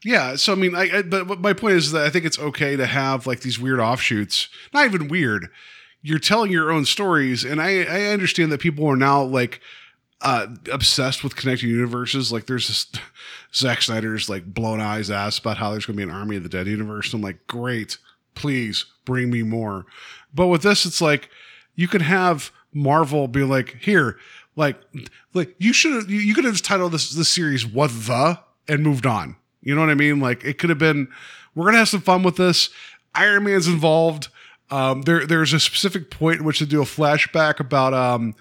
yeah. 0.03 0.35
So 0.35 0.53
I 0.53 0.55
mean, 0.55 0.75
I, 0.75 0.99
I 0.99 1.01
but 1.01 1.41
my 1.41 1.53
point 1.53 1.73
is 1.75 1.91
that 1.91 2.05
I 2.05 2.09
think 2.11 2.23
it's 2.23 2.39
okay 2.39 2.75
to 2.75 2.85
have 2.85 3.25
like 3.25 3.41
these 3.41 3.59
weird 3.59 3.79
offshoots. 3.79 4.47
Not 4.73 4.85
even 4.85 5.07
weird. 5.07 5.47
You're 6.03 6.19
telling 6.19 6.51
your 6.51 6.71
own 6.71 6.85
stories, 6.85 7.43
and 7.43 7.59
I 7.61 7.83
I 7.83 8.05
understand 8.13 8.51
that 8.51 8.59
people 8.61 8.85
are 8.87 8.95
now 8.95 9.23
like 9.23 9.59
uh 10.21 10.47
obsessed 10.71 11.23
with 11.23 11.35
connecting 11.35 11.69
universes. 11.69 12.31
Like 12.31 12.45
there's 12.45 12.67
this 12.67 12.87
Zack 13.55 13.81
Snyder's 13.81 14.29
like 14.29 14.45
blown 14.45 14.81
eyes 14.81 15.09
ass 15.09 15.39
about 15.39 15.57
how 15.57 15.71
there's 15.71 15.85
gonna 15.87 15.97
be 15.97 16.03
an 16.03 16.11
Army 16.11 16.35
of 16.35 16.43
the 16.43 16.49
Dead 16.49 16.67
universe. 16.67 17.11
I'm 17.13 17.21
like, 17.21 17.47
great, 17.47 17.97
please 18.35 18.85
bring 19.05 19.29
me 19.29 19.43
more. 19.43 19.85
But 20.33 20.47
with 20.47 20.63
this, 20.63 20.85
it's 20.85 21.01
like 21.01 21.29
you 21.75 21.87
could 21.87 22.01
have 22.01 22.51
Marvel 22.73 23.27
be 23.27 23.43
like, 23.43 23.77
here, 23.81 24.17
like, 24.55 24.79
like 25.33 25.55
you 25.57 25.73
should 25.73 25.93
have, 25.93 26.09
you, 26.09 26.19
you 26.19 26.33
could 26.33 26.45
have 26.45 26.61
titled 26.61 26.91
this 26.91 27.11
this 27.11 27.29
series 27.29 27.65
"What 27.65 27.89
the" 27.89 28.39
and 28.67 28.83
moved 28.83 29.05
on. 29.05 29.35
You 29.61 29.75
know 29.75 29.81
what 29.81 29.89
I 29.89 29.95
mean? 29.95 30.19
Like 30.19 30.43
it 30.43 30.57
could 30.57 30.69
have 30.69 30.79
been, 30.79 31.07
we're 31.55 31.65
gonna 31.65 31.77
have 31.77 31.89
some 31.89 32.01
fun 32.01 32.23
with 32.23 32.37
this. 32.37 32.69
Iron 33.15 33.43
Man's 33.45 33.67
involved. 33.67 34.29
Um, 34.71 35.03
there, 35.03 35.25
there's 35.25 35.53
a 35.53 35.59
specific 35.59 36.09
point 36.09 36.39
in 36.39 36.45
which 36.45 36.59
to 36.59 36.65
do 36.65 36.81
a 36.81 36.85
flashback 36.85 37.59
about 37.59 37.93
um, 37.93 38.35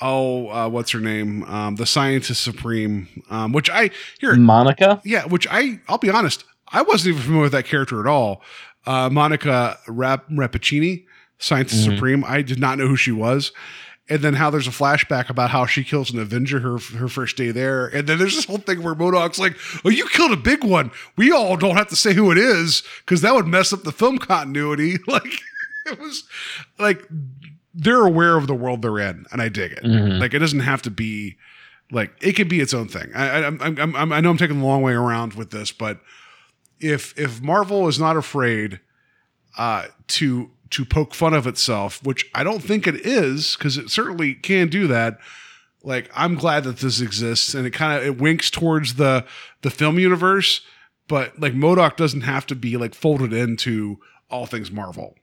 oh, 0.00 0.48
uh, 0.48 0.68
what's 0.68 0.90
her 0.92 1.00
name? 1.00 1.44
Um, 1.44 1.76
the 1.76 1.86
Scientist 1.86 2.42
Supreme. 2.42 3.24
Um, 3.30 3.52
which 3.52 3.70
I 3.70 3.90
here, 4.20 4.34
Monica. 4.36 5.00
yeah, 5.04 5.26
which 5.26 5.46
I 5.50 5.80
I'll 5.88 5.98
be 5.98 6.10
honest, 6.10 6.44
I 6.68 6.82
wasn't 6.82 7.14
even 7.14 7.22
familiar 7.22 7.42
with 7.44 7.52
that 7.52 7.64
character 7.66 8.00
at 8.00 8.06
all. 8.06 8.42
Uh, 8.86 9.08
Monica 9.10 9.78
Rap 9.86 10.28
Rappaccini, 10.30 11.04
Scientist 11.38 11.84
Supreme. 11.84 12.24
I 12.26 12.42
did 12.42 12.58
not 12.58 12.78
know 12.78 12.86
who 12.88 12.96
she 12.96 13.12
was. 13.12 13.52
And 14.08 14.20
then 14.20 14.34
how 14.34 14.50
there's 14.50 14.66
a 14.66 14.70
flashback 14.72 15.30
about 15.30 15.50
how 15.50 15.64
she 15.64 15.84
kills 15.84 16.12
an 16.12 16.18
Avenger 16.18 16.58
her 16.58 16.78
her 16.98 17.08
first 17.08 17.36
day 17.36 17.52
there. 17.52 17.86
And 17.86 18.06
then 18.08 18.18
there's 18.18 18.34
this 18.34 18.44
whole 18.46 18.58
thing 18.58 18.82
where 18.82 18.94
M.O.D.O.K's 18.94 19.38
like, 19.38 19.56
"Oh, 19.84 19.90
you 19.90 20.06
killed 20.08 20.32
a 20.32 20.36
big 20.36 20.64
one. 20.64 20.90
We 21.16 21.30
all 21.30 21.56
don't 21.56 21.76
have 21.76 21.88
to 21.88 21.96
say 21.96 22.12
who 22.12 22.32
it 22.32 22.36
is 22.36 22.82
because 23.04 23.20
that 23.22 23.32
would 23.34 23.46
mess 23.46 23.72
up 23.72 23.84
the 23.84 23.92
film 23.92 24.18
continuity." 24.18 24.98
Like 25.06 25.32
it 25.86 25.98
was 26.00 26.24
like 26.78 27.06
they're 27.72 28.04
aware 28.04 28.36
of 28.36 28.48
the 28.48 28.54
world 28.54 28.82
they're 28.82 28.98
in, 28.98 29.24
and 29.32 29.40
I 29.40 29.48
dig 29.48 29.72
it. 29.72 29.84
Mhm. 29.84 30.18
Like 30.20 30.34
it 30.34 30.40
doesn't 30.40 30.60
have 30.60 30.82
to 30.82 30.90
be 30.90 31.36
like 31.92 32.12
it 32.20 32.34
can 32.34 32.48
be 32.48 32.60
its 32.60 32.74
own 32.74 32.88
thing. 32.88 33.10
I, 33.14 33.28
I, 33.28 33.46
I'm, 33.46 33.60
I'm, 33.60 33.96
I'm, 33.96 34.12
I 34.12 34.20
know 34.20 34.30
I'm 34.30 34.36
taking 34.36 34.58
the 34.58 34.66
long 34.66 34.82
way 34.82 34.92
around 34.94 35.34
with 35.34 35.50
this, 35.52 35.70
but 35.72 36.00
if 36.82 37.18
if 37.18 37.40
Marvel 37.40 37.88
is 37.88 37.98
not 37.98 38.16
afraid 38.16 38.80
uh, 39.56 39.86
to 40.08 40.50
to 40.70 40.84
poke 40.84 41.14
fun 41.14 41.34
of 41.34 41.46
itself, 41.46 42.02
which 42.02 42.28
I 42.34 42.42
don't 42.42 42.62
think 42.62 42.86
it 42.86 43.06
is, 43.06 43.56
because 43.56 43.76
it 43.76 43.90
certainly 43.90 44.34
can 44.34 44.68
do 44.68 44.86
that. 44.88 45.18
Like 45.82 46.10
I'm 46.14 46.34
glad 46.34 46.64
that 46.64 46.78
this 46.78 47.00
exists, 47.00 47.54
and 47.54 47.66
it 47.66 47.70
kind 47.70 47.98
of 47.98 48.06
it 48.06 48.20
winks 48.20 48.50
towards 48.50 48.94
the 48.94 49.24
the 49.62 49.70
film 49.70 49.98
universe, 49.98 50.62
but 51.08 51.38
like 51.38 51.52
M.O.D.O.K 51.52 51.96
doesn't 51.96 52.22
have 52.22 52.46
to 52.46 52.54
be 52.54 52.76
like 52.76 52.94
folded 52.94 53.32
into 53.32 53.98
all 54.30 54.46
things 54.46 54.70
Marvel. 54.70 55.14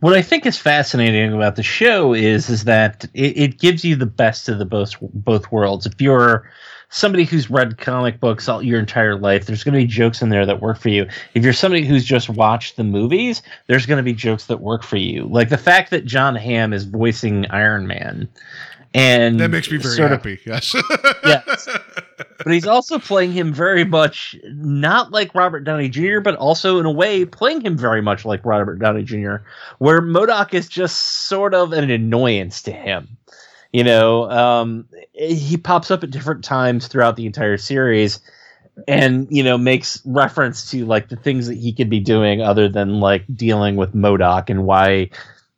What 0.00 0.12
I 0.12 0.20
think 0.20 0.44
is 0.44 0.58
fascinating 0.58 1.32
about 1.32 1.56
the 1.56 1.62
show 1.62 2.12
is 2.12 2.50
is 2.50 2.64
that 2.64 3.04
it, 3.14 3.36
it 3.38 3.58
gives 3.58 3.84
you 3.84 3.96
the 3.96 4.06
best 4.06 4.48
of 4.48 4.58
the 4.58 4.66
both 4.66 4.94
both 5.00 5.50
worlds. 5.50 5.86
If 5.86 6.00
you're 6.00 6.50
somebody 6.90 7.24
who's 7.24 7.50
read 7.50 7.78
comic 7.78 8.20
books 8.20 8.48
all 8.48 8.62
your 8.62 8.78
entire 8.78 9.16
life, 9.16 9.46
there's 9.46 9.64
going 9.64 9.74
to 9.74 9.80
be 9.80 9.86
jokes 9.86 10.22
in 10.22 10.28
there 10.28 10.46
that 10.46 10.60
work 10.62 10.78
for 10.78 10.88
you. 10.88 11.06
If 11.34 11.44
you're 11.44 11.52
somebody 11.52 11.84
who's 11.84 12.04
just 12.04 12.28
watched 12.28 12.76
the 12.76 12.84
movies, 12.84 13.42
there's 13.66 13.86
going 13.86 13.98
to 13.98 14.02
be 14.02 14.12
jokes 14.12 14.46
that 14.46 14.60
work 14.60 14.82
for 14.82 14.96
you. 14.96 15.24
Like 15.24 15.48
the 15.48 15.58
fact 15.58 15.90
that 15.90 16.04
Jon 16.04 16.34
Hamm 16.36 16.72
is 16.72 16.84
voicing 16.84 17.46
Iron 17.50 17.86
Man, 17.86 18.28
and 18.94 19.38
That 19.40 19.50
makes 19.50 19.70
me 19.70 19.76
very 19.76 19.94
sort 19.94 20.12
of 20.12 20.18
happy. 20.20 20.38
yes. 20.46 20.74
Yes. 21.24 21.68
but 22.38 22.52
he's 22.52 22.66
also 22.66 22.98
playing 22.98 23.32
him 23.32 23.52
very 23.52 23.84
much 23.84 24.36
not 24.44 25.10
like 25.10 25.34
Robert 25.34 25.64
Downey 25.64 25.90
Jr., 25.90 26.20
but 26.20 26.34
also 26.36 26.78
in 26.78 26.86
a 26.86 26.90
way 26.90 27.24
playing 27.26 27.60
him 27.60 27.76
very 27.76 28.00
much 28.00 28.24
like 28.24 28.42
Robert 28.44 28.78
Downey 28.78 29.02
Jr., 29.02 29.36
where 29.78 29.98
M.O.D.O.K 29.98 30.56
is 30.56 30.68
just 30.68 31.26
sort 31.28 31.52
of 31.52 31.72
an 31.72 31.90
annoyance 31.90 32.62
to 32.62 32.72
him. 32.72 33.16
You 33.76 33.84
know, 33.84 34.30
um, 34.30 34.88
he 35.12 35.58
pops 35.58 35.90
up 35.90 36.02
at 36.02 36.10
different 36.10 36.42
times 36.42 36.86
throughout 36.86 37.16
the 37.16 37.26
entire 37.26 37.58
series 37.58 38.20
and, 38.88 39.28
you 39.30 39.42
know, 39.42 39.58
makes 39.58 40.00
reference 40.06 40.70
to 40.70 40.86
like 40.86 41.10
the 41.10 41.16
things 41.16 41.46
that 41.46 41.58
he 41.58 41.74
could 41.74 41.90
be 41.90 42.00
doing 42.00 42.40
other 42.40 42.70
than 42.70 43.00
like 43.00 43.24
dealing 43.34 43.76
with 43.76 43.94
M.O.D.O.K 43.94 44.50
and 44.50 44.64
why, 44.64 45.10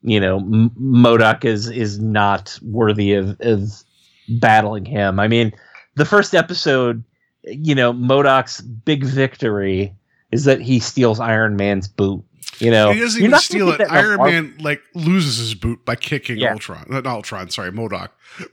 you 0.02 0.18
know, 0.18 0.38
M- 0.38 0.72
M.O.D.O.K 0.76 1.48
is, 1.48 1.70
is 1.70 2.00
not 2.00 2.58
worthy 2.60 3.12
of, 3.12 3.36
of 3.38 3.84
battling 4.28 4.84
him. 4.84 5.20
I 5.20 5.28
mean, 5.28 5.52
the 5.94 6.04
first 6.04 6.34
episode, 6.34 7.04
you 7.44 7.76
know, 7.76 7.90
M.O.D.O.K's 7.90 8.62
big 8.62 9.04
victory 9.04 9.94
is 10.32 10.42
that 10.42 10.60
he 10.60 10.80
steals 10.80 11.20
Iron 11.20 11.54
Man's 11.54 11.86
boot. 11.86 12.24
You 12.58 12.70
know, 12.70 12.90
he 12.92 13.00
doesn't 13.00 13.20
even 13.20 13.30
not 13.30 13.42
steal 13.42 13.68
it. 13.68 13.78
get 13.78 13.88
that 13.88 13.90
in 13.90 13.94
a 13.94 13.98
Iron 14.08 14.16
Marvel- 14.16 14.32
Man 14.32 14.54
like 14.60 14.82
loses 14.94 15.36
his 15.38 15.54
boot 15.54 15.84
by 15.84 15.94
kicking 15.94 16.38
Yeah. 16.38 16.52
Ultron. 16.52 16.86
Uh, 16.90 16.94
not 17.00 17.06
Ultron, 17.06 17.50
sorry, 17.50 17.68
M.O.D.O.K. 17.68 18.44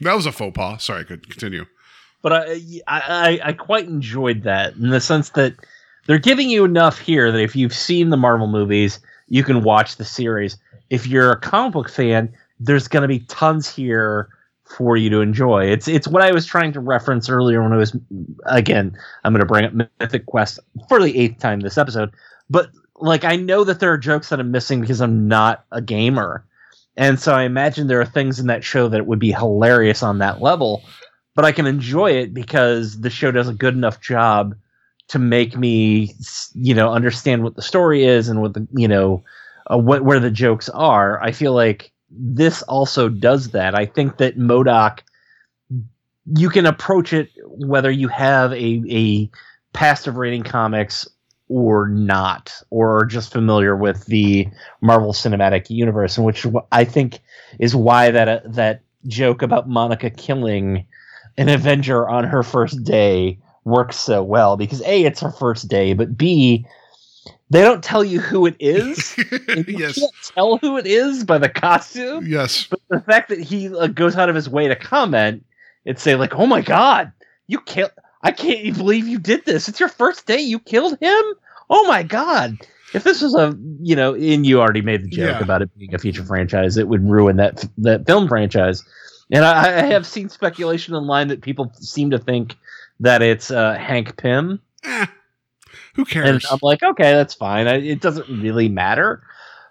That 0.00 0.14
was 0.14 0.26
a 0.26 0.32
faux 0.32 0.54
pas. 0.56 0.82
Sorry, 0.82 1.00
I 1.00 1.04
could 1.04 1.28
continue. 1.28 1.66
but 2.22 2.32
I, 2.32 2.52
I 2.86 3.00
I 3.00 3.40
I 3.44 3.52
quite 3.52 3.86
enjoyed 3.88 4.42
that 4.44 4.74
in 4.76 4.90
the 4.90 5.00
sense 5.00 5.30
that 5.30 5.54
they're 6.06 6.18
giving 6.18 6.48
you 6.50 6.64
enough 6.64 6.98
here 6.98 7.30
that 7.30 7.40
if 7.40 7.54
you've 7.54 7.74
seen 7.74 8.10
the 8.10 8.16
Marvel 8.16 8.46
movies, 8.48 8.98
you 9.28 9.44
can 9.44 9.62
watch 9.62 9.96
the 9.96 10.04
series. 10.04 10.56
If 10.90 11.06
you're 11.06 11.30
a 11.30 11.38
comic 11.38 11.72
book 11.74 11.88
fan, 11.90 12.32
there's 12.58 12.88
going 12.88 13.02
to 13.02 13.08
be 13.08 13.20
tons 13.20 13.68
here 13.72 14.28
for 14.64 14.96
you 14.96 15.10
to 15.10 15.20
enjoy. 15.20 15.66
It's 15.66 15.86
it's 15.88 16.08
what 16.08 16.22
I 16.22 16.32
was 16.32 16.46
trying 16.46 16.72
to 16.72 16.80
reference 16.80 17.28
earlier 17.28 17.62
when 17.62 17.72
I 17.72 17.76
was 17.76 17.94
again. 18.46 18.96
I'm 19.24 19.32
going 19.32 19.40
to 19.40 19.46
bring 19.46 19.64
up 19.66 19.72
Mythic 20.00 20.26
Quest 20.26 20.58
for 20.88 21.00
the 21.02 21.16
eighth 21.18 21.38
time 21.38 21.60
this 21.60 21.76
episode, 21.78 22.10
but 22.50 22.70
like 22.96 23.24
I 23.24 23.36
know 23.36 23.64
that 23.64 23.80
there 23.80 23.92
are 23.92 23.98
jokes 23.98 24.28
that 24.28 24.40
I'm 24.40 24.50
missing 24.50 24.80
because 24.80 25.00
I'm 25.00 25.28
not 25.28 25.64
a 25.72 25.80
gamer. 25.80 26.44
And 26.96 27.18
so 27.18 27.34
I 27.34 27.44
imagine 27.44 27.86
there 27.86 28.00
are 28.00 28.06
things 28.06 28.38
in 28.38 28.46
that 28.48 28.64
show 28.64 28.88
that 28.88 29.06
would 29.06 29.18
be 29.18 29.32
hilarious 29.32 30.02
on 30.02 30.18
that 30.18 30.42
level, 30.42 30.82
but 31.34 31.44
I 31.44 31.52
can 31.52 31.66
enjoy 31.66 32.12
it 32.12 32.34
because 32.34 33.00
the 33.00 33.10
show 33.10 33.30
does 33.30 33.48
a 33.48 33.54
good 33.54 33.74
enough 33.74 34.00
job 34.00 34.54
to 35.08 35.18
make 35.18 35.56
me, 35.56 36.14
you 36.54 36.74
know, 36.74 36.92
understand 36.92 37.42
what 37.42 37.56
the 37.56 37.62
story 37.62 38.04
is 38.04 38.28
and 38.28 38.42
what 38.42 38.54
the, 38.54 38.66
you 38.76 38.88
know, 38.88 39.24
uh, 39.70 39.78
what 39.78 40.04
where 40.04 40.20
the 40.20 40.30
jokes 40.30 40.68
are. 40.68 41.22
I 41.22 41.32
feel 41.32 41.54
like 41.54 41.92
this 42.10 42.62
also 42.62 43.08
does 43.08 43.50
that. 43.50 43.74
I 43.74 43.86
think 43.86 44.18
that 44.18 44.36
M.O.D.O.K, 44.36 45.02
you 46.36 46.50
can 46.50 46.66
approach 46.66 47.12
it 47.12 47.30
whether 47.46 47.90
you 47.90 48.08
have 48.08 48.52
a 48.52 48.82
a 48.90 49.30
past 49.72 50.06
of 50.06 50.16
reading 50.16 50.42
comics 50.42 51.08
or 51.52 51.86
not, 51.86 52.50
or 52.70 52.98
are 52.98 53.04
just 53.04 53.30
familiar 53.30 53.76
with 53.76 54.06
the 54.06 54.48
Marvel 54.80 55.12
Cinematic 55.12 55.68
Universe, 55.68 56.16
and 56.16 56.24
which 56.24 56.46
I 56.72 56.84
think 56.84 57.20
is 57.58 57.76
why 57.76 58.10
that 58.10 58.28
uh, 58.28 58.40
that 58.46 58.80
joke 59.06 59.42
about 59.42 59.68
Monica 59.68 60.08
killing 60.08 60.86
an 61.36 61.50
Avenger 61.50 62.08
on 62.08 62.24
her 62.24 62.42
first 62.42 62.82
day 62.84 63.38
works 63.64 63.96
so 63.96 64.22
well 64.22 64.56
because 64.56 64.80
a 64.82 65.04
it's 65.04 65.20
her 65.20 65.30
first 65.30 65.68
day, 65.68 65.92
but 65.92 66.16
b 66.16 66.66
they 67.50 67.60
don't 67.60 67.84
tell 67.84 68.02
you 68.02 68.18
who 68.18 68.46
it 68.46 68.56
is. 68.58 69.14
You 69.52 69.64
yes. 69.68 69.98
can't 69.98 70.12
tell 70.34 70.56
who 70.56 70.78
it 70.78 70.86
is 70.86 71.24
by 71.24 71.36
the 71.36 71.50
costume. 71.50 72.26
Yes. 72.26 72.66
But 72.70 72.80
the 72.88 73.00
fact 73.00 73.28
that 73.28 73.40
he 73.40 73.68
uh, 73.68 73.88
goes 73.88 74.16
out 74.16 74.30
of 74.30 74.34
his 74.34 74.48
way 74.48 74.68
to 74.68 74.74
comment 74.74 75.44
and 75.84 75.98
say 75.98 76.14
like, 76.14 76.34
"Oh 76.34 76.46
my 76.46 76.62
god, 76.62 77.12
you 77.46 77.60
killed! 77.60 77.90
I 78.22 78.30
can't 78.30 78.76
believe 78.76 79.08
you 79.08 79.18
did 79.18 79.44
this. 79.44 79.68
It's 79.68 79.80
your 79.80 79.88
first 79.88 80.26
day. 80.26 80.40
You 80.40 80.58
killed 80.58 80.96
him. 81.00 81.22
Oh 81.72 81.88
my 81.88 82.04
god." 82.04 82.58
If 82.94 83.04
this 83.04 83.22
was 83.22 83.34
a, 83.34 83.58
you 83.80 83.96
know, 83.96 84.14
and 84.14 84.46
you 84.46 84.60
already 84.60 84.82
made 84.82 85.02
the 85.02 85.08
joke 85.08 85.40
Yeah. 85.40 85.40
about 85.40 85.62
it 85.62 85.70
being 85.78 85.94
a 85.94 85.98
future 85.98 86.24
franchise, 86.24 86.76
it 86.76 86.88
would 86.88 87.08
ruin 87.08 87.36
that 87.38 87.64
that 87.78 88.06
film 88.06 88.28
franchise. 88.28 88.84
And 89.32 89.44
I, 89.44 89.80
I 89.80 89.86
have 89.86 90.06
seen 90.06 90.28
speculation 90.28 90.94
online 90.94 91.28
that 91.28 91.42
people 91.42 91.72
seem 91.76 92.10
to 92.10 92.18
think 92.18 92.56
that 93.00 93.22
it's 93.22 93.50
uh, 93.50 93.74
Hank 93.74 94.16
Pym, 94.18 94.60
Eh, 94.84 95.06
who 95.96 96.04
and 96.22 96.40
cares? 96.40 96.46
I'm 96.50 96.58
like, 96.62 96.82
okay, 96.82 97.12
that's 97.12 97.34
fine. 97.34 97.66
I, 97.68 97.76
it 97.80 98.00
doesn't 98.00 98.28
really 98.28 98.68
matter. 98.68 99.22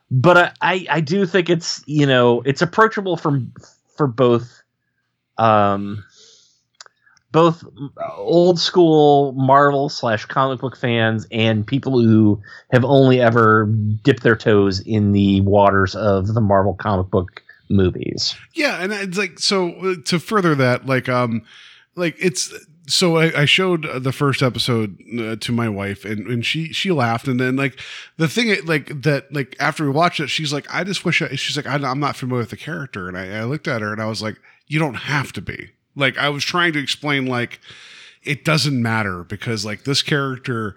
But 0.09 0.37
I, 0.37 0.51
I, 0.61 0.85
I 0.89 1.01
do 1.01 1.25
think 1.25 1.49
it's 1.49 1.83
you 1.87 2.05
know 2.07 2.41
it's 2.41 2.61
approachable 2.61 3.17
from 3.17 3.53
for 3.97 4.07
both, 4.07 4.63
um, 5.37 6.03
both 7.31 7.63
old 8.17 8.59
school 8.59 9.31
Marvel 9.33 9.89
slash 9.89 10.25
comic 10.25 10.59
book 10.59 10.75
fans 10.75 11.25
and 11.31 11.65
people 11.65 12.01
who 12.01 12.41
have 12.71 12.83
only 12.83 13.21
ever 13.21 13.65
dipped 14.03 14.23
their 14.23 14.35
toes 14.35 14.81
in 14.81 15.11
the 15.11 15.41
waters 15.41 15.95
of 15.95 16.33
the 16.33 16.41
Marvel 16.41 16.73
comic 16.73 17.09
book 17.09 17.41
movies. 17.69 18.35
Yeah, 18.53 18.83
and 18.83 18.91
it's 18.91 19.17
like 19.17 19.39
so 19.39 19.71
uh, 19.75 19.95
to 20.05 20.19
further 20.19 20.55
that, 20.55 20.85
like 20.85 21.07
um, 21.07 21.43
like 21.95 22.15
it's 22.19 22.53
so 22.87 23.17
I, 23.17 23.41
I 23.41 23.45
showed 23.45 23.85
uh, 23.85 23.99
the 23.99 24.11
first 24.11 24.41
episode 24.41 24.97
uh, 25.17 25.35
to 25.37 25.51
my 25.51 25.69
wife, 25.69 26.03
and 26.03 26.27
and 26.27 26.45
she 26.45 26.73
she 26.73 26.91
laughed, 26.91 27.27
and 27.27 27.39
then 27.39 27.55
like 27.55 27.79
the 28.17 28.27
thing 28.27 28.53
like 28.65 29.01
that 29.03 29.33
like 29.33 29.55
after 29.59 29.85
we 29.85 29.91
watched 29.91 30.19
it, 30.19 30.27
she's 30.27 30.51
like, 30.51 30.67
I 30.73 30.83
just 30.83 31.05
wish 31.05 31.21
I, 31.21 31.35
she's 31.35 31.55
like, 31.55 31.67
I, 31.67 31.75
I'm 31.75 31.99
not 31.99 32.17
familiar 32.17 32.41
with 32.41 32.49
the 32.49 32.57
character, 32.57 33.07
and 33.07 33.17
I, 33.17 33.39
I 33.39 33.43
looked 33.45 33.67
at 33.67 33.81
her 33.81 33.93
and 33.93 34.01
I 34.01 34.05
was 34.05 34.21
like, 34.21 34.37
you 34.67 34.79
don't 34.79 34.95
have 34.95 35.31
to 35.33 35.41
be. 35.41 35.71
Like 35.95 36.18
I 36.18 36.30
was 36.30 36.43
trying 36.43 36.73
to 36.73 36.80
explain 36.80 37.26
like 37.26 37.59
it 38.23 38.45
doesn't 38.45 38.81
matter 38.81 39.23
because 39.23 39.65
like 39.65 39.84
this 39.84 40.01
character 40.01 40.76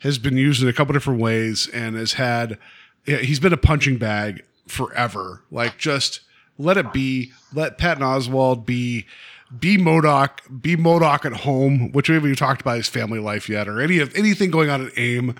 has 0.00 0.18
been 0.18 0.36
used 0.36 0.62
in 0.62 0.68
a 0.68 0.72
couple 0.72 0.92
different 0.92 1.20
ways 1.20 1.68
and 1.72 1.96
has 1.96 2.14
had 2.14 2.58
he's 3.04 3.40
been 3.40 3.52
a 3.52 3.58
punching 3.58 3.98
bag 3.98 4.42
forever. 4.66 5.42
Like 5.50 5.78
just 5.78 6.20
let 6.58 6.76
it 6.76 6.92
be. 6.92 7.32
Let 7.54 7.78
Patton 7.78 8.02
Oswalt 8.02 8.66
be 8.66 9.06
be 9.58 9.74
M.O.D.O.K, 9.74 10.44
be 10.60 10.74
M.O.D.O.K 10.74 11.28
at 11.28 11.40
home, 11.40 11.90
which 11.90 12.08
we 12.08 12.14
haven't 12.14 12.28
even 12.28 12.36
talked 12.36 12.60
about 12.60 12.76
his 12.76 12.88
family 12.88 13.18
life 13.18 13.48
yet, 13.48 13.66
or 13.66 13.80
any 13.80 13.98
of 13.98 14.14
anything 14.14 14.50
going 14.50 14.70
on 14.70 14.86
at 14.86 14.96
AIM. 14.96 15.34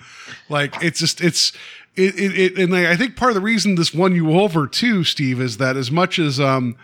Like 0.49 0.83
it's 0.83 0.99
just 0.99 1.21
it's 1.21 1.53
it 1.95 2.15
it, 2.19 2.37
it 2.37 2.57
and 2.57 2.75
I 2.75 2.95
think 2.95 3.15
part 3.15 3.31
of 3.31 3.35
the 3.35 3.41
reason 3.41 3.75
this 3.75 3.93
won 3.93 4.15
you 4.15 4.39
over 4.39 4.67
too, 4.67 5.03
Steve, 5.03 5.39
is 5.39 5.57
that 5.57 5.77
as 5.77 5.91
much 5.91 6.19
as 6.19 6.39
um 6.39 6.75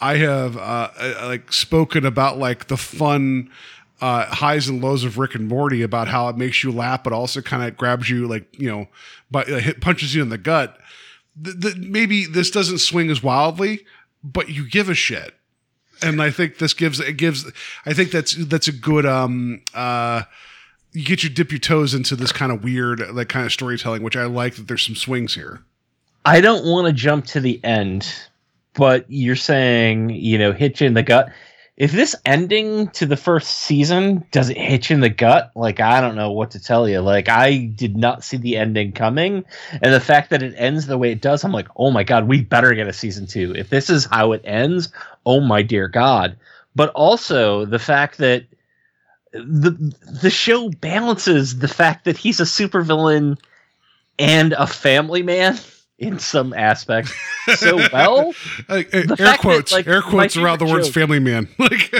I 0.00 0.16
have 0.18 0.56
uh, 0.56 0.90
uh, 0.98 1.14
like 1.22 1.52
spoken 1.52 2.06
about 2.06 2.38
like 2.38 2.68
the 2.68 2.76
fun 2.76 3.50
uh, 4.00 4.26
highs 4.26 4.68
and 4.68 4.82
lows 4.82 5.04
of 5.04 5.18
Rick 5.18 5.34
and 5.34 5.48
Morty 5.48 5.82
about 5.82 6.08
how 6.08 6.28
it 6.28 6.36
makes 6.36 6.62
you 6.62 6.70
laugh, 6.70 7.02
but 7.02 7.12
also 7.12 7.40
kind 7.40 7.64
of 7.64 7.76
grabs 7.76 8.08
you 8.08 8.28
like 8.28 8.46
you 8.58 8.70
know, 8.70 8.86
but 9.30 9.50
uh, 9.50 9.56
hit 9.56 9.80
punches 9.80 10.14
you 10.14 10.22
in 10.22 10.28
the 10.28 10.38
gut. 10.38 10.78
Th- 11.42 11.58
th- 11.60 11.76
maybe 11.76 12.26
this 12.26 12.50
doesn't 12.50 12.78
swing 12.78 13.10
as 13.10 13.22
wildly, 13.22 13.84
but 14.22 14.48
you 14.48 14.68
give 14.68 14.88
a 14.88 14.94
shit, 14.94 15.34
and 16.02 16.22
I 16.22 16.30
think 16.30 16.58
this 16.58 16.74
gives 16.74 17.00
it 17.00 17.16
gives. 17.16 17.50
I 17.84 17.92
think 17.92 18.10
that's 18.10 18.34
that's 18.46 18.68
a 18.68 18.72
good 18.72 19.06
um 19.06 19.62
uh. 19.74 20.22
You 20.92 21.04
get 21.04 21.22
your 21.22 21.30
dip 21.30 21.52
your 21.52 21.58
toes 21.58 21.92
into 21.92 22.16
this 22.16 22.32
kind 22.32 22.50
of 22.50 22.64
weird, 22.64 23.00
like 23.10 23.28
kind 23.28 23.44
of 23.44 23.52
storytelling, 23.52 24.02
which 24.02 24.16
I 24.16 24.24
like 24.24 24.56
that 24.56 24.68
there's 24.68 24.84
some 24.84 24.96
swings 24.96 25.34
here. 25.34 25.60
I 26.24 26.40
don't 26.40 26.64
want 26.64 26.86
to 26.86 26.94
jump 26.94 27.26
to 27.26 27.40
the 27.40 27.62
end, 27.62 28.10
but 28.74 29.04
you're 29.08 29.36
saying, 29.36 30.10
you 30.10 30.38
know, 30.38 30.52
hit 30.52 30.80
you 30.80 30.86
in 30.86 30.94
the 30.94 31.02
gut. 31.02 31.30
If 31.76 31.92
this 31.92 32.16
ending 32.26 32.88
to 32.88 33.06
the 33.06 33.16
first 33.16 33.48
season 33.48 34.24
doesn't 34.32 34.58
hit 34.58 34.90
you 34.90 34.94
in 34.94 35.00
the 35.00 35.08
gut, 35.08 35.52
like 35.54 35.78
I 35.78 36.00
don't 36.00 36.16
know 36.16 36.32
what 36.32 36.50
to 36.52 36.60
tell 36.60 36.88
you. 36.88 37.00
Like 37.00 37.28
I 37.28 37.66
did 37.66 37.96
not 37.96 38.24
see 38.24 38.36
the 38.36 38.56
ending 38.56 38.90
coming, 38.92 39.44
and 39.80 39.94
the 39.94 40.00
fact 40.00 40.30
that 40.30 40.42
it 40.42 40.54
ends 40.56 40.86
the 40.86 40.98
way 40.98 41.12
it 41.12 41.20
does, 41.20 41.44
I'm 41.44 41.52
like, 41.52 41.68
oh 41.76 41.92
my 41.92 42.02
god, 42.02 42.26
we 42.26 42.42
better 42.42 42.74
get 42.74 42.88
a 42.88 42.92
season 42.92 43.26
two. 43.26 43.52
If 43.56 43.70
this 43.70 43.90
is 43.90 44.06
how 44.06 44.32
it 44.32 44.42
ends, 44.44 44.92
oh 45.24 45.40
my 45.40 45.62
dear 45.62 45.86
god. 45.86 46.36
But 46.74 46.90
also 46.90 47.64
the 47.64 47.78
fact 47.78 48.18
that 48.18 48.44
the 49.32 49.94
the 50.22 50.30
show 50.30 50.70
balances 50.70 51.58
the 51.58 51.68
fact 51.68 52.04
that 52.04 52.16
he's 52.16 52.40
a 52.40 52.44
supervillain 52.44 53.38
and 54.18 54.52
a 54.54 54.66
family 54.66 55.22
man 55.22 55.56
in 55.98 56.18
some 56.18 56.52
aspects 56.54 57.12
so 57.56 57.76
well. 57.92 58.32
Like, 58.68 58.94
uh, 58.94 58.98
air 58.98 59.04
fact 59.06 59.18
that, 59.18 59.38
quotes, 59.40 59.72
like, 59.72 59.86
air 59.86 60.02
quotes 60.02 60.36
around 60.36 60.58
the 60.60 60.66
words 60.66 60.86
joke- 60.88 60.94
"family 60.94 61.18
man." 61.18 61.48
Like, 61.58 61.92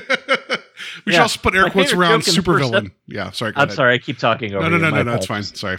we 1.04 1.12
should 1.12 1.20
also 1.22 1.40
put 1.40 1.54
air 1.54 1.68
quotes 1.70 1.92
around 1.92 2.20
supervillain. 2.20 2.92
Yeah, 3.06 3.30
sorry. 3.32 3.52
I'm 3.56 3.64
ahead. 3.64 3.76
sorry, 3.76 3.94
I 3.94 3.98
keep 3.98 4.18
talking 4.18 4.54
over 4.54 4.62
No, 4.62 4.76
no, 4.76 4.76
you. 4.76 4.82
no, 4.90 4.96
no, 4.98 5.02
no. 5.10 5.14
It's 5.14 5.26
fine. 5.26 5.42
Sorry. 5.42 5.78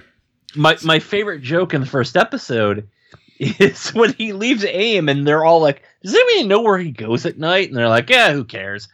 My 0.55 0.77
my 0.83 0.99
favorite 0.99 1.41
joke 1.41 1.73
in 1.73 1.81
the 1.81 1.87
first 1.87 2.17
episode 2.17 2.87
is 3.39 3.89
when 3.93 4.13
he 4.13 4.33
leaves 4.33 4.65
AIM 4.65 5.07
and 5.09 5.25
they're 5.27 5.45
all 5.45 5.61
like, 5.61 5.83
"Does 6.03 6.13
anybody 6.13 6.47
know 6.47 6.61
where 6.61 6.77
he 6.77 6.91
goes 6.91 7.25
at 7.25 7.37
night?" 7.37 7.69
And 7.69 7.77
they're 7.77 7.87
like, 7.89 8.09
"Yeah, 8.09 8.33
who 8.33 8.43
cares?" 8.43 8.87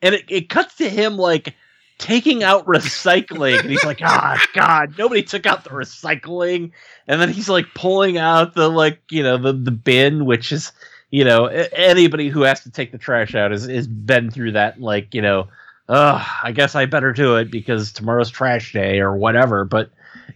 And 0.00 0.14
it, 0.14 0.24
it 0.28 0.48
cuts 0.48 0.76
to 0.76 0.88
him 0.88 1.16
like 1.16 1.54
taking 2.02 2.42
out 2.42 2.66
recycling, 2.66 3.60
and 3.60 3.70
he's 3.70 3.84
like, 3.84 4.00
"Ah, 4.02 4.44
God, 4.52 4.98
nobody 4.98 5.22
took 5.22 5.46
out 5.46 5.64
the 5.64 5.70
recycling." 5.70 6.72
And 7.06 7.20
then 7.20 7.30
he's 7.30 7.48
like 7.48 7.66
pulling 7.74 8.18
out 8.18 8.54
the 8.54 8.68
like 8.68 9.00
you 9.10 9.22
know 9.22 9.38
the 9.38 9.52
the 9.52 9.70
bin, 9.70 10.26
which 10.26 10.52
is 10.52 10.72
you 11.10 11.24
know 11.24 11.46
anybody 11.46 12.28
who 12.28 12.42
has 12.42 12.60
to 12.64 12.70
take 12.70 12.92
the 12.92 12.98
trash 12.98 13.34
out 13.34 13.52
is 13.52 13.66
is 13.66 13.86
been 13.86 14.30
through 14.30 14.52
that 14.52 14.80
like 14.80 15.14
you 15.14 15.22
know. 15.22 15.48
Uh, 15.88 16.24
I 16.44 16.52
guess 16.52 16.74
I 16.76 16.86
better 16.86 17.12
do 17.12 17.36
it 17.36 17.50
because 17.50 17.92
tomorrow's 17.92 18.30
trash 18.30 18.72
day 18.72 19.00
or 19.00 19.14
whatever. 19.16 19.64
But 19.64 19.90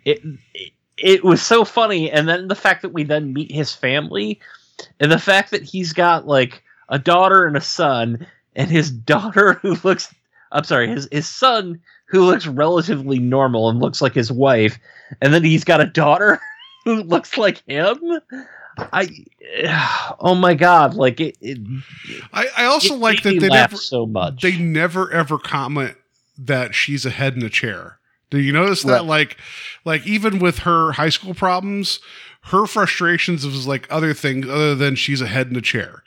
it, 0.05 0.21
it 0.53 0.73
it 0.97 1.25
was 1.25 1.41
so 1.41 1.65
funny 1.65 2.11
and 2.11 2.29
then 2.29 2.49
the 2.49 2.55
fact 2.55 2.83
that 2.83 2.93
we 2.93 3.05
then 3.05 3.33
meet 3.33 3.53
his 3.53 3.73
family 3.73 4.41
and 4.99 5.11
the 5.13 5.19
fact 5.19 5.51
that 5.51 5.63
he's 5.63 5.93
got 5.93 6.27
like 6.27 6.63
a 6.89 6.99
daughter 6.99 7.47
and 7.47 7.57
a 7.57 7.61
son 7.61 8.27
and 8.55 8.71
his 8.71 8.91
daughter 9.13 9.55
who 9.55 9.77
looks 9.85 10.13
I'm 10.53 10.65
sorry 10.65 10.89
his 10.89 11.09
his 11.11 11.29
son 11.29 11.81
who 12.07 12.25
looks 12.25 12.47
relatively 12.47 13.19
normal 13.19 13.69
and 13.69 13.81
looks 13.81 14.01
like 14.01 14.15
his 14.15 14.31
wife 14.31 14.79
and 15.21 15.35
then 15.35 15.45
he's 15.45 15.65
got 15.65 15.81
a 15.81 15.87
daughter 15.87 16.41
who 16.85 17.03
looks 17.03 17.37
like 17.37 17.63
him 17.67 17.99
I 18.79 19.09
oh 20.21 20.35
my 20.35 20.55
god 20.55 20.95
like 20.95 21.21
it, 21.21 21.37
it 21.41 21.59
I, 22.33 22.47
I 22.57 22.65
also 22.67 22.95
it 22.95 23.01
like 23.01 23.23
that 23.23 23.41
they 23.41 23.49
laugh 23.49 23.73
never 23.73 23.77
so 23.77 24.07
much 24.07 24.43
they 24.43 24.57
never 24.57 25.11
ever 25.13 25.39
comment 25.39 25.97
that 26.39 26.75
she's 26.75 27.07
a 27.07 27.11
head 27.11 27.35
in 27.35 27.43
a 27.43 27.51
chair. 27.51 27.99
Do 28.31 28.39
you 28.39 28.53
notice 28.53 28.83
that? 28.83 28.93
Right. 28.93 29.05
Like, 29.05 29.37
like 29.85 30.07
even 30.07 30.39
with 30.39 30.61
her 30.61 30.93
high 30.93 31.09
school 31.09 31.35
problems, 31.35 32.01
her 32.43 32.67
frustrations 32.67 33.47
was 33.47 33.67
like 33.67 33.87
other 33.91 34.15
things 34.15 34.49
other 34.49 34.75
than 34.75 34.97
she's 34.97 35.21
a 35.21 35.27
head 35.27 35.49
in 35.49 35.57
a 35.57 35.61
chair. 35.61 36.03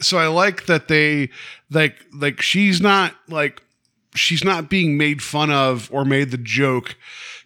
So 0.00 0.18
I 0.18 0.26
like 0.26 0.66
that 0.66 0.88
they 0.88 1.30
like 1.70 1.96
like 2.12 2.42
she's 2.42 2.80
not 2.80 3.14
like 3.28 3.62
she's 4.14 4.44
not 4.44 4.68
being 4.68 4.96
made 4.96 5.22
fun 5.22 5.50
of 5.50 5.88
or 5.92 6.04
made 6.04 6.30
the 6.30 6.38
joke. 6.38 6.96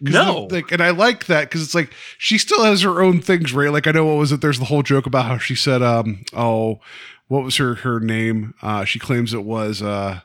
No. 0.01 0.47
the- 0.47 0.55
like, 0.55 0.71
and 0.71 0.81
I 0.81 0.91
like 0.91 1.25
that 1.25 1.41
because 1.49 1.61
it's 1.61 1.75
like 1.75 1.91
she 2.17 2.37
still 2.37 2.63
has 2.63 2.81
her 2.83 3.01
own 3.01 3.21
things, 3.21 3.53
right? 3.53 3.71
Like 3.71 3.87
I 3.87 3.91
know 3.91 4.05
what 4.05 4.17
was 4.17 4.31
it? 4.31 4.41
There's 4.41 4.59
the 4.59 4.65
whole 4.65 4.83
joke 4.83 5.05
about 5.05 5.25
how 5.25 5.37
she 5.37 5.55
said, 5.55 5.81
um, 5.81 6.23
oh, 6.33 6.79
what 7.27 7.43
was 7.43 7.57
her 7.57 7.75
her 7.75 7.99
name? 7.99 8.53
Uh, 8.61 8.85
she 8.85 8.97
claims 8.99 9.33
it 9.33 9.43
was 9.43 9.81
uh, 9.81 10.21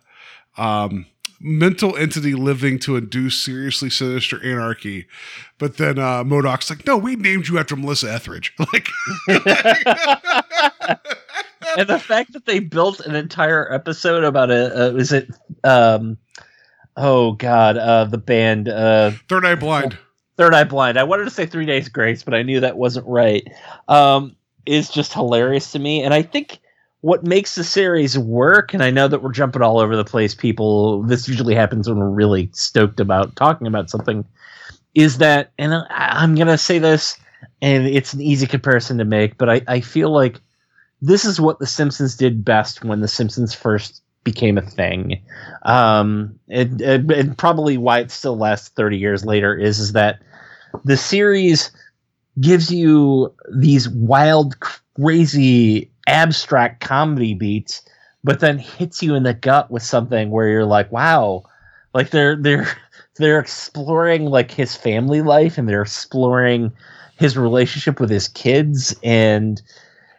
um, 0.56 1.06
mental 1.40 1.96
entity 1.96 2.34
living 2.34 2.78
to 2.78 2.96
induce 2.96 3.38
seriously 3.38 3.90
sinister 3.90 4.42
anarchy. 4.44 5.06
But 5.58 5.76
then 5.76 5.98
uh, 5.98 6.20
M.O.D.O.K's 6.20 6.70
like, 6.70 6.86
no, 6.86 6.96
we 6.96 7.16
named 7.16 7.48
you 7.48 7.58
after 7.58 7.76
Melissa 7.76 8.12
Etheridge. 8.12 8.54
Like, 8.72 8.88
and 11.78 11.88
the 11.88 11.98
fact 11.98 12.32
that 12.32 12.46
they 12.46 12.58
built 12.58 13.00
an 13.00 13.14
entire 13.14 13.72
episode 13.72 14.24
about 14.24 14.50
a, 14.50 14.88
uh, 14.88 14.94
is 14.94 15.12
it 15.12 15.30
um 15.64 16.16
oh 16.96 17.32
god 17.32 17.76
uh 17.76 18.04
the 18.04 18.18
band 18.18 18.68
uh 18.68 19.10
Third 19.28 19.44
Eye 19.44 19.54
Blind. 19.54 19.98
third 20.36 20.54
eye 20.54 20.64
blind 20.64 20.98
i 20.98 21.04
wanted 21.04 21.24
to 21.24 21.30
say 21.30 21.46
three 21.46 21.66
days 21.66 21.88
grace 21.88 22.22
but 22.22 22.34
i 22.34 22.42
knew 22.42 22.60
that 22.60 22.76
wasn't 22.76 23.06
right 23.06 23.46
um 23.88 24.34
is 24.66 24.88
just 24.90 25.12
hilarious 25.12 25.72
to 25.72 25.78
me 25.78 26.02
and 26.02 26.14
i 26.14 26.22
think 26.22 26.58
what 27.00 27.22
makes 27.24 27.54
the 27.54 27.64
series 27.64 28.18
work 28.18 28.72
and 28.74 28.82
i 28.82 28.90
know 28.90 29.08
that 29.08 29.22
we're 29.22 29.32
jumping 29.32 29.62
all 29.62 29.78
over 29.78 29.96
the 29.96 30.04
place 30.04 30.34
people 30.34 31.02
this 31.02 31.28
usually 31.28 31.54
happens 31.54 31.88
when 31.88 31.98
we're 31.98 32.08
really 32.08 32.48
stoked 32.52 33.00
about 33.00 33.34
talking 33.36 33.66
about 33.66 33.90
something 33.90 34.24
is 34.94 35.18
that 35.18 35.52
and 35.58 35.74
I, 35.74 35.84
i'm 35.90 36.34
gonna 36.34 36.58
say 36.58 36.78
this 36.78 37.16
and 37.60 37.86
it's 37.86 38.12
an 38.14 38.20
easy 38.20 38.46
comparison 38.46 38.98
to 38.98 39.04
make 39.04 39.36
but 39.36 39.50
i, 39.50 39.60
I 39.68 39.80
feel 39.80 40.10
like 40.10 40.40
this 41.02 41.24
is 41.24 41.40
what 41.40 41.58
the 41.58 41.66
simpsons 41.66 42.16
did 42.16 42.44
best 42.44 42.84
when 42.84 43.00
the 43.00 43.08
simpsons 43.08 43.54
first 43.54 44.02
became 44.24 44.56
a 44.56 44.62
thing. 44.62 45.22
Um, 45.62 46.38
and, 46.48 46.80
and, 46.80 47.36
probably 47.36 47.76
why 47.76 48.00
it 48.00 48.10
still 48.10 48.38
lasts 48.38 48.70
30 48.70 48.96
years 48.96 49.24
later 49.24 49.54
is, 49.54 49.78
is 49.78 49.92
that 49.92 50.20
the 50.84 50.96
series 50.96 51.70
gives 52.40 52.72
you 52.72 53.32
these 53.54 53.88
wild, 53.88 54.58
crazy, 54.60 55.90
abstract 56.06 56.80
comedy 56.80 57.34
beats, 57.34 57.82
but 58.24 58.40
then 58.40 58.58
hits 58.58 59.02
you 59.02 59.14
in 59.14 59.22
the 59.22 59.34
gut 59.34 59.70
with 59.70 59.82
something 59.82 60.30
where 60.30 60.48
you're 60.48 60.64
like, 60.64 60.90
wow, 60.90 61.44
like 61.92 62.10
they're 62.10 62.36
they're 62.36 62.66
they're 63.16 63.38
exploring 63.38 64.26
like 64.26 64.50
his 64.50 64.74
family 64.74 65.22
life 65.22 65.56
and 65.56 65.68
they're 65.68 65.82
exploring 65.82 66.72
his 67.16 67.36
relationship 67.36 68.00
with 68.00 68.10
his 68.10 68.26
kids 68.26 68.94
and 69.04 69.62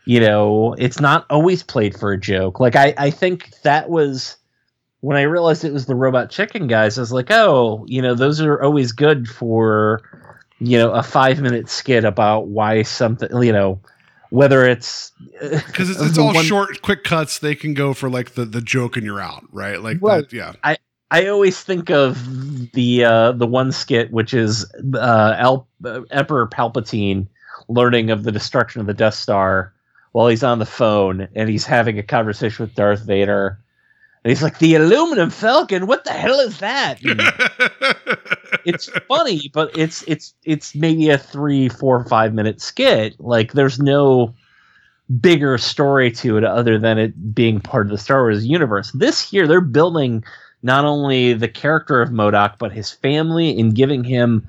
you 0.05 0.19
know 0.19 0.73
it's 0.77 0.99
not 0.99 1.25
always 1.29 1.63
played 1.63 1.97
for 1.97 2.11
a 2.11 2.19
joke. 2.19 2.59
Like 2.59 2.75
i 2.75 2.93
i 2.97 3.09
think 3.09 3.51
that 3.61 3.89
was 3.89 4.37
when 5.01 5.17
i 5.17 5.21
realized 5.21 5.63
it 5.63 5.73
was 5.73 5.85
the 5.85 5.95
robot 5.95 6.29
chicken 6.29 6.67
guys 6.67 6.97
i 6.97 7.01
was 7.01 7.11
like 7.11 7.29
oh 7.29 7.85
you 7.87 8.01
know 8.01 8.15
those 8.15 8.41
are 8.41 8.61
always 8.61 8.91
good 8.91 9.27
for 9.27 10.01
you 10.59 10.77
know 10.77 10.91
a 10.91 11.03
five 11.03 11.41
minute 11.41 11.69
skit 11.69 12.03
about 12.03 12.47
why 12.47 12.81
something 12.81 13.29
you 13.43 13.51
know 13.51 13.79
whether 14.29 14.65
it's 14.65 15.11
because 15.39 15.89
it's, 15.89 16.01
it's 16.01 16.17
all 16.17 16.33
one, 16.33 16.43
short 16.43 16.81
quick 16.81 17.03
cuts. 17.03 17.39
They 17.39 17.55
can 17.55 17.73
go 17.73 17.93
for 17.93 18.09
like 18.09 18.31
the 18.31 18.45
the 18.45 18.61
joke 18.61 18.97
and 18.97 19.05
you're 19.05 19.21
out 19.21 19.45
right? 19.51 19.81
Like 19.81 19.97
right. 20.01 20.29
That, 20.29 20.35
yeah. 20.35 20.53
I 20.63 20.77
I 21.11 21.27
always 21.27 21.61
think 21.61 21.89
of 21.89 22.71
the 22.73 23.05
uh, 23.05 23.31
the 23.33 23.47
one 23.47 23.71
skit, 23.71 24.11
which 24.11 24.33
is 24.33 24.65
uh, 24.95 25.35
El- 25.37 25.67
uh, 25.85 26.01
Emperor 26.11 26.47
Palpatine 26.47 27.27
learning 27.67 28.09
of 28.09 28.23
the 28.23 28.31
destruction 28.31 28.81
of 28.81 28.87
the 28.87 28.93
Death 28.93 29.13
Star 29.13 29.73
while 30.15 30.29
he's 30.29 30.43
on 30.43 30.59
the 30.59 30.65
phone 30.65 31.27
and 31.35 31.49
he's 31.49 31.65
having 31.65 31.99
a 31.99 32.03
conversation 32.03 32.63
with 32.63 32.73
Darth 32.73 33.01
Vader. 33.01 33.59
And 34.23 34.29
he's 34.29 34.41
like, 34.41 34.59
"The 34.59 34.75
aluminum 34.75 35.29
falcon, 35.29 35.87
what 35.87 36.05
the 36.05 36.13
hell 36.13 36.39
is 36.39 36.59
that?" 36.59 36.99
it's 38.65 38.87
funny, 39.09 39.51
but 39.53 39.77
it's 39.77 40.03
it's 40.07 40.33
it's 40.45 40.73
maybe 40.73 41.09
a 41.09 41.17
three, 41.17 41.67
four, 41.67 42.01
five 42.05 42.33
minute 42.33 42.61
skit. 42.61 43.19
Like, 43.19 43.51
there's 43.51 43.77
no 43.77 44.33
bigger 45.19 45.57
story 45.57 46.11
to 46.11 46.37
it 46.37 46.45
other 46.45 46.79
than 46.79 46.97
it 46.97 47.35
being 47.35 47.59
part 47.59 47.87
of 47.87 47.91
the 47.91 47.97
Star 47.97 48.21
Wars 48.21 48.45
universe. 48.45 48.93
This 48.93 49.33
year, 49.33 49.47
they're 49.47 49.59
building 49.59 50.23
not 50.63 50.85
only 50.85 51.33
the 51.33 51.49
character 51.49 52.01
of 52.01 52.07
M.O.D.O.K, 52.07 52.55
but 52.57 52.71
his 52.71 52.89
family 52.89 53.59
and 53.59 53.75
giving 53.75 54.05
him 54.05 54.47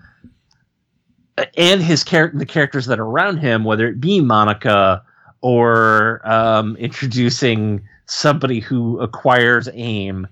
and 1.56 1.82
his 1.82 2.04
character 2.04 2.38
the 2.38 2.46
characters 2.46 2.86
that 2.86 3.00
are 3.00 3.04
around 3.04 3.38
him, 3.38 3.64
whether 3.64 3.88
it 3.88 4.00
be 4.00 4.20
Monica 4.20 5.02
or 5.40 6.20
um, 6.24 6.76
introducing 6.76 7.82
somebody 8.06 8.60
who 8.60 8.98
acquires 9.00 9.68
AIM 9.72 10.26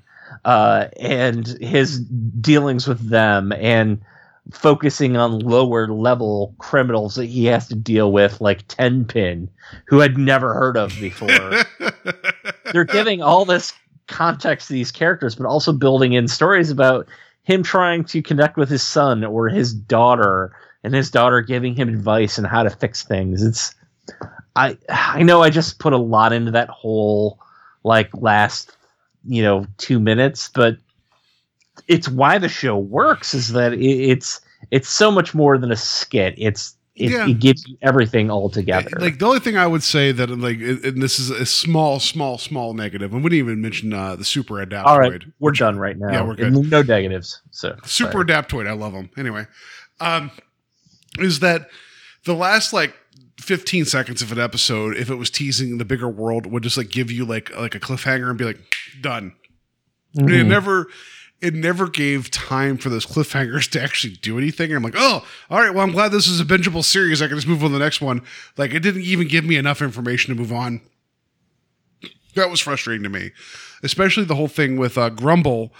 uh, 0.44 0.88
and 0.98 1.46
his 1.60 2.00
dealings 2.00 2.86
with 2.86 3.08
them 3.08 3.52
and 3.52 4.00
focusing 4.52 5.16
on 5.16 5.38
lower 5.38 5.88
level 5.88 6.54
criminals 6.58 7.14
that 7.14 7.26
he 7.26 7.46
has 7.46 7.68
to 7.68 7.74
deal 7.74 8.12
with, 8.12 8.40
like 8.40 8.66
Tenpin, 8.68 9.48
who 9.86 10.02
I'd 10.02 10.18
never 10.18 10.52
heard 10.54 10.76
of 10.76 10.94
before. 11.00 11.64
They're 12.72 12.84
giving 12.84 13.22
all 13.22 13.44
this 13.44 13.72
context 14.06 14.68
to 14.68 14.74
these 14.74 14.92
characters, 14.92 15.34
but 15.34 15.46
also 15.46 15.72
building 15.72 16.12
in 16.12 16.28
stories 16.28 16.70
about 16.70 17.08
him 17.44 17.62
trying 17.62 18.04
to 18.04 18.22
connect 18.22 18.56
with 18.56 18.68
his 18.68 18.82
son 18.82 19.24
or 19.24 19.48
his 19.48 19.72
daughter, 19.72 20.54
and 20.82 20.94
his 20.94 21.10
daughter 21.10 21.40
giving 21.40 21.74
him 21.74 21.88
advice 21.88 22.38
on 22.38 22.44
how 22.44 22.62
to 22.62 22.70
fix 22.70 23.02
things. 23.02 23.42
It's 23.42 23.74
I 24.56 24.76
I 24.88 25.22
know 25.22 25.42
I 25.42 25.50
just 25.50 25.78
put 25.78 25.92
a 25.92 25.98
lot 25.98 26.32
into 26.32 26.50
that 26.52 26.68
whole 26.68 27.38
like 27.82 28.10
last 28.14 28.76
you 29.26 29.42
know 29.42 29.66
two 29.78 30.00
minutes, 30.00 30.50
but 30.54 30.78
it's 31.88 32.08
why 32.08 32.38
the 32.38 32.48
show 32.48 32.78
works 32.78 33.34
is 33.34 33.52
that 33.52 33.72
it, 33.74 33.80
it's 33.80 34.40
it's 34.70 34.88
so 34.88 35.10
much 35.10 35.34
more 35.34 35.58
than 35.58 35.70
a 35.70 35.76
skit. 35.76 36.34
It's 36.36 36.76
it, 36.96 37.10
yeah. 37.10 37.26
it 37.26 37.40
gives 37.40 37.66
you 37.66 37.76
everything 37.82 38.30
all 38.30 38.48
together. 38.48 38.90
Like 39.00 39.18
the 39.18 39.26
only 39.26 39.40
thing 39.40 39.56
I 39.56 39.66
would 39.66 39.82
say 39.82 40.12
that 40.12 40.30
like, 40.30 40.58
and 40.60 41.02
this 41.02 41.18
is 41.18 41.28
a 41.28 41.44
small, 41.44 41.98
small, 41.98 42.38
small 42.38 42.72
negative, 42.72 43.12
and 43.12 43.24
we 43.24 43.30
didn't 43.30 43.46
even 43.46 43.60
mention 43.60 43.92
uh, 43.92 44.14
the 44.14 44.24
super 44.24 44.54
adaptoid. 44.64 44.84
All 44.84 45.00
right, 45.00 45.22
we're 45.40 45.50
done 45.50 45.76
right 45.76 45.98
now. 45.98 46.12
Yeah, 46.12 46.22
we're 46.22 46.36
good. 46.36 46.52
No 46.52 46.82
negatives. 46.82 47.42
So 47.50 47.76
super 47.84 48.12
sorry. 48.12 48.24
adaptoid, 48.26 48.68
I 48.68 48.74
love 48.74 48.92
them. 48.92 49.10
Anyway, 49.16 49.46
um, 50.00 50.30
is 51.18 51.40
that 51.40 51.68
the 52.24 52.34
last 52.34 52.72
like 52.72 52.94
15 53.38 53.84
seconds 53.84 54.22
of 54.22 54.32
an 54.32 54.38
episode, 54.38 54.96
if 54.96 55.10
it 55.10 55.16
was 55.16 55.30
teasing 55.30 55.78
the 55.78 55.84
bigger 55.84 56.08
world, 56.08 56.46
would 56.46 56.62
just 56.62 56.76
like 56.76 56.88
give 56.88 57.10
you 57.10 57.24
like 57.24 57.54
like 57.56 57.74
a 57.74 57.80
cliffhanger 57.80 58.28
and 58.28 58.38
be 58.38 58.44
like 58.44 58.60
done. 59.00 59.34
Mm-hmm. 60.16 60.28
It 60.28 60.44
never 60.44 60.86
it 61.40 61.52
never 61.52 61.88
gave 61.88 62.30
time 62.30 62.78
for 62.78 62.88
those 62.88 63.04
cliffhangers 63.04 63.68
to 63.70 63.82
actually 63.82 64.14
do 64.14 64.38
anything. 64.38 64.70
And 64.70 64.76
I'm 64.76 64.82
like, 64.82 64.94
oh, 64.96 65.26
all 65.50 65.60
right, 65.60 65.74
well, 65.74 65.84
I'm 65.84 65.92
glad 65.92 66.10
this 66.10 66.26
is 66.26 66.40
a 66.40 66.44
bingeable 66.44 66.84
series. 66.84 67.20
I 67.20 67.26
can 67.26 67.36
just 67.36 67.46
move 67.46 67.62
on 67.62 67.70
to 67.70 67.78
the 67.78 67.84
next 67.84 68.00
one. 68.00 68.22
Like, 68.56 68.72
it 68.72 68.80
didn't 68.80 69.02
even 69.02 69.28
give 69.28 69.44
me 69.44 69.56
enough 69.56 69.82
information 69.82 70.34
to 70.34 70.40
move 70.40 70.52
on. 70.52 70.80
That 72.34 72.50
was 72.50 72.60
frustrating 72.60 73.02
to 73.02 73.10
me, 73.10 73.32
especially 73.82 74.24
the 74.24 74.36
whole 74.36 74.48
thing 74.48 74.78
with 74.78 74.96
uh, 74.96 75.10
Grumble 75.10 75.72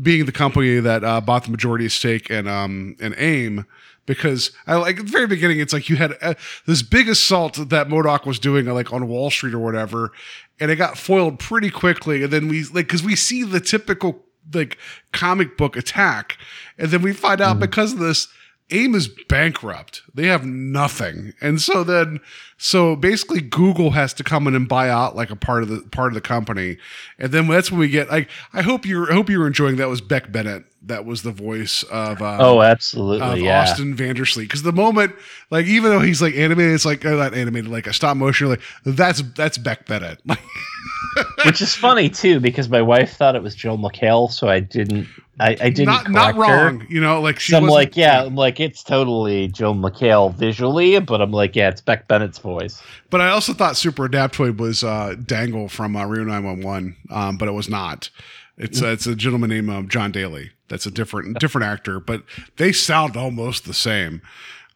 being 0.00 0.24
the 0.26 0.32
company 0.32 0.80
that 0.80 1.04
uh, 1.04 1.20
bought 1.20 1.44
the 1.44 1.50
majority 1.50 1.88
stake 1.88 2.30
and 2.30 2.48
um 2.48 2.96
and 3.00 3.14
AIM 3.16 3.64
because 4.06 4.50
I 4.66 4.76
like 4.76 4.98
at 4.98 5.06
the 5.06 5.12
very 5.12 5.26
beginning 5.26 5.60
it's 5.60 5.72
like 5.72 5.88
you 5.88 5.96
had 5.96 6.16
uh, 6.20 6.34
this 6.66 6.82
big 6.82 7.08
assault 7.08 7.68
that 7.70 7.88
MODOK 7.88 8.26
was 8.26 8.38
doing 8.38 8.66
like 8.66 8.92
on 8.92 9.08
Wall 9.08 9.30
Street 9.30 9.54
or 9.54 9.58
whatever 9.58 10.12
and 10.60 10.70
it 10.70 10.76
got 10.76 10.98
foiled 10.98 11.38
pretty 11.38 11.70
quickly 11.70 12.22
and 12.22 12.32
then 12.32 12.48
we 12.48 12.64
like 12.64 12.88
cuz 12.88 13.02
we 13.02 13.16
see 13.16 13.42
the 13.42 13.60
typical 13.60 14.24
like 14.52 14.78
comic 15.12 15.56
book 15.56 15.76
attack. 15.76 16.36
And 16.78 16.90
then 16.90 17.02
we 17.02 17.12
find 17.12 17.40
out 17.40 17.56
mm. 17.56 17.60
because 17.60 17.92
of 17.92 17.98
this, 17.98 18.28
AIM 18.70 18.94
is 18.94 19.08
bankrupt. 19.28 20.02
They 20.14 20.26
have 20.26 20.44
nothing. 20.46 21.34
And 21.40 21.60
so 21.60 21.82
then 21.82 22.20
so 22.56 22.94
basically 22.94 23.40
Google 23.40 23.90
has 23.90 24.14
to 24.14 24.24
come 24.24 24.46
in 24.46 24.54
and 24.54 24.68
buy 24.68 24.88
out 24.88 25.16
like 25.16 25.30
a 25.30 25.36
part 25.36 25.64
of 25.64 25.68
the 25.68 25.80
part 25.90 26.08
of 26.08 26.14
the 26.14 26.20
company. 26.20 26.78
And 27.18 27.32
then 27.32 27.48
that's 27.48 27.70
when 27.70 27.80
we 27.80 27.88
get 27.88 28.10
like 28.10 28.28
I 28.52 28.62
hope 28.62 28.86
you're 28.86 29.10
I 29.10 29.14
hope 29.14 29.28
you 29.28 29.40
were 29.40 29.46
enjoying 29.46 29.76
that 29.76 29.88
was 29.88 30.00
Beck 30.00 30.30
Bennett. 30.30 30.64
That 30.86 31.04
was 31.04 31.22
the 31.22 31.32
voice 31.32 31.82
of 31.84 32.22
um, 32.22 32.40
Oh, 32.40 32.62
absolutely. 32.62 33.26
Of 33.26 33.38
yeah. 33.38 33.62
Austin 33.62 33.94
Van 33.94 34.14
Der 34.14 34.24
Sleet. 34.24 34.48
Because 34.48 34.62
the 34.62 34.72
moment 34.72 35.14
like 35.50 35.66
even 35.66 35.90
though 35.90 36.00
he's 36.00 36.22
like 36.22 36.36
animated, 36.36 36.74
it's 36.74 36.84
like 36.84 37.04
oh, 37.04 37.16
not 37.16 37.34
animated, 37.34 37.70
like 37.70 37.88
a 37.88 37.92
stop 37.92 38.16
motion, 38.16 38.48
like 38.50 38.60
that's 38.84 39.20
that's 39.34 39.58
Beck 39.58 39.86
Bennett. 39.86 40.20
Which 41.44 41.60
is 41.60 41.74
funny 41.74 42.08
too, 42.08 42.40
because 42.40 42.68
my 42.68 42.82
wife 42.82 43.16
thought 43.16 43.36
it 43.36 43.42
was 43.42 43.54
Joel 43.54 43.78
McHale, 43.78 44.30
so 44.30 44.48
I 44.48 44.60
didn't. 44.60 45.06
I, 45.38 45.56
I 45.60 45.70
didn't. 45.70 45.86
Not, 45.86 46.10
not 46.10 46.36
wrong, 46.36 46.80
her. 46.80 46.86
you 46.88 47.00
know. 47.00 47.20
Like 47.20 47.40
she. 47.40 47.52
So 47.52 47.58
I'm 47.58 47.66
like, 47.66 47.96
yeah, 47.96 48.24
I'm 48.24 48.36
like 48.36 48.60
it's 48.60 48.82
totally 48.82 49.48
Joel 49.48 49.74
McHale 49.74 50.03
visually, 50.38 50.98
but 51.00 51.20
I'm 51.20 51.32
like, 51.32 51.56
yeah, 51.56 51.68
it's 51.68 51.80
Beck 51.80 52.08
Bennett's 52.08 52.38
voice. 52.38 52.82
But 53.10 53.20
I 53.20 53.28
also 53.28 53.52
thought 53.52 53.76
Super 53.76 54.08
Adaptoid 54.08 54.58
was 54.58 54.84
uh, 54.84 55.14
Dangle 55.24 55.68
from 55.68 55.96
uh, 55.96 56.04
Reno 56.06 56.24
911, 56.24 56.96
um, 57.10 57.36
but 57.36 57.48
it 57.48 57.52
was 57.52 57.68
not. 57.68 58.10
It's 58.56 58.82
uh, 58.82 58.88
it's 58.88 59.06
a 59.06 59.16
gentleman 59.16 59.50
named 59.50 59.70
uh, 59.70 59.82
Jon 59.82 60.12
Daly. 60.12 60.52
That's 60.68 60.86
a 60.86 60.90
different 60.90 61.38
different 61.40 61.66
actor, 61.66 61.98
but 62.00 62.22
they 62.56 62.72
sound 62.72 63.16
almost 63.16 63.64
the 63.64 63.74
same. 63.74 64.22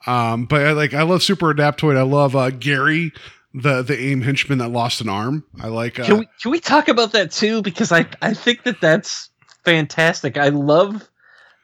Um, 0.06 0.46
but 0.46 0.66
I 0.66 0.72
like 0.72 0.94
I 0.94 1.02
love 1.02 1.22
Super 1.22 1.55
Adaptoid. 1.55 1.96
I 1.96 2.02
love 2.02 2.34
uh, 2.34 2.50
Gary 2.50 3.12
the 3.55 3.82
the 3.82 3.98
aim 3.98 4.22
henchman 4.22 4.59
that 4.59 4.68
lost 4.68 5.00
an 5.00 5.09
arm. 5.09 5.44
I 5.60 5.68
like. 5.68 5.98
Uh, 5.98 6.05
can 6.05 6.18
we 6.18 6.28
can 6.40 6.50
we 6.50 6.60
talk 6.60 6.88
about 6.88 7.12
that 7.12 7.30
too? 7.30 7.62
Because 7.62 7.92
I 7.92 8.06
I 8.22 8.34
think 8.34 8.64
that 8.64 8.80
that's 8.80 9.30
fantastic. 9.64 10.36
I 10.36 10.48
love 10.48 11.09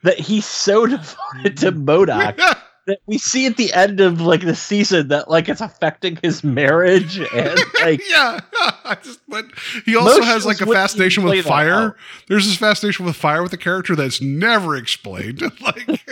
that 0.03 0.19
he's 0.19 0.47
so 0.47 0.87
devoted 0.87 1.57
to 1.59 1.73
MODOK 1.73 2.39
that 2.87 3.01
we 3.07 3.19
see 3.19 3.47
at 3.47 3.57
the 3.57 3.73
end 3.73 4.01
of 4.01 4.21
like 4.21 4.43
the 4.43 4.55
season 4.55 5.09
that 5.09 5.31
like 5.31 5.49
it's 5.49 5.61
affecting 5.61 6.19
his 6.23 6.45
marriage 6.45 7.19
and 7.19 7.59
like 7.83 8.01
yeah. 8.09 8.41
I 8.85 8.97
just 9.03 9.21
but 9.29 9.47
he 9.85 9.97
also 9.97 10.23
has 10.23 10.45
like 10.45 10.61
a 10.61 10.67
fascination 10.67 11.25
with 11.25 11.45
fire. 11.45 11.97
There's 12.29 12.47
this 12.47 12.57
fascination 12.57 13.07
with 13.07 13.17
fire 13.17 13.43
with 13.43 13.53
a 13.53 13.59
character 13.59 13.97
that's 13.97 14.21
never 14.21 14.77
explained. 14.77 15.43
like 15.61 16.05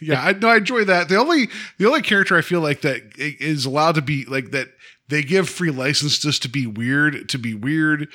yeah, 0.00 0.22
I 0.22 0.32
no, 0.32 0.48
I 0.48 0.56
enjoy 0.56 0.84
that. 0.84 1.08
The 1.08 1.16
only 1.16 1.48
the 1.78 1.86
only 1.86 2.02
character 2.02 2.36
I 2.36 2.42
feel 2.42 2.60
like 2.60 2.82
that 2.82 3.02
is 3.16 3.64
allowed 3.64 3.94
to 3.96 4.02
be 4.02 4.24
like 4.26 4.50
that 4.50 4.68
they 5.08 5.22
give 5.22 5.48
free 5.48 5.70
license 5.70 6.18
just 6.18 6.42
to 6.42 6.48
be 6.48 6.66
weird 6.66 7.28
to 7.30 7.38
be 7.38 7.54
weird 7.54 8.08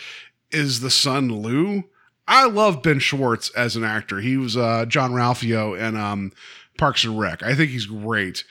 is 0.51 0.79
the 0.79 0.91
son 0.91 1.29
Lou. 1.29 1.83
I 2.27 2.47
love 2.47 2.83
Ben 2.83 2.99
Schwartz 2.99 3.49
as 3.51 3.75
an 3.75 3.83
actor. 3.83 4.19
He 4.19 4.37
was 4.37 4.57
uh, 4.57 4.85
Jean-Ralphio 4.85 5.79
and 5.79 5.97
um, 5.97 6.33
Parks 6.77 7.03
and 7.03 7.17
Rec. 7.17 7.41
I 7.41 7.55
think 7.55 7.71
he's 7.71 7.85
great. 7.85 8.43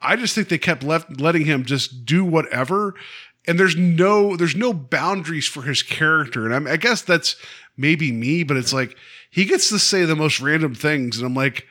I 0.00 0.16
just 0.16 0.34
think 0.34 0.48
they 0.48 0.58
kept 0.58 0.82
left 0.82 1.20
letting 1.20 1.46
him 1.46 1.64
just 1.64 2.04
do 2.04 2.24
whatever, 2.24 2.94
and 3.46 3.58
there's 3.58 3.76
no 3.76 4.36
there's 4.36 4.54
no 4.54 4.72
boundaries 4.72 5.46
for 5.48 5.62
his 5.62 5.82
character. 5.82 6.44
And 6.44 6.54
I'm, 6.54 6.66
I 6.66 6.76
guess 6.76 7.02
that's 7.02 7.36
maybe 7.76 8.12
me, 8.12 8.42
but 8.42 8.56
it's 8.56 8.72
like 8.72 8.96
he 9.30 9.44
gets 9.44 9.68
to 9.70 9.78
say 9.78 10.04
the 10.04 10.14
most 10.14 10.40
random 10.40 10.74
things, 10.74 11.18
and 11.18 11.26
I'm 11.26 11.34
like, 11.34 11.66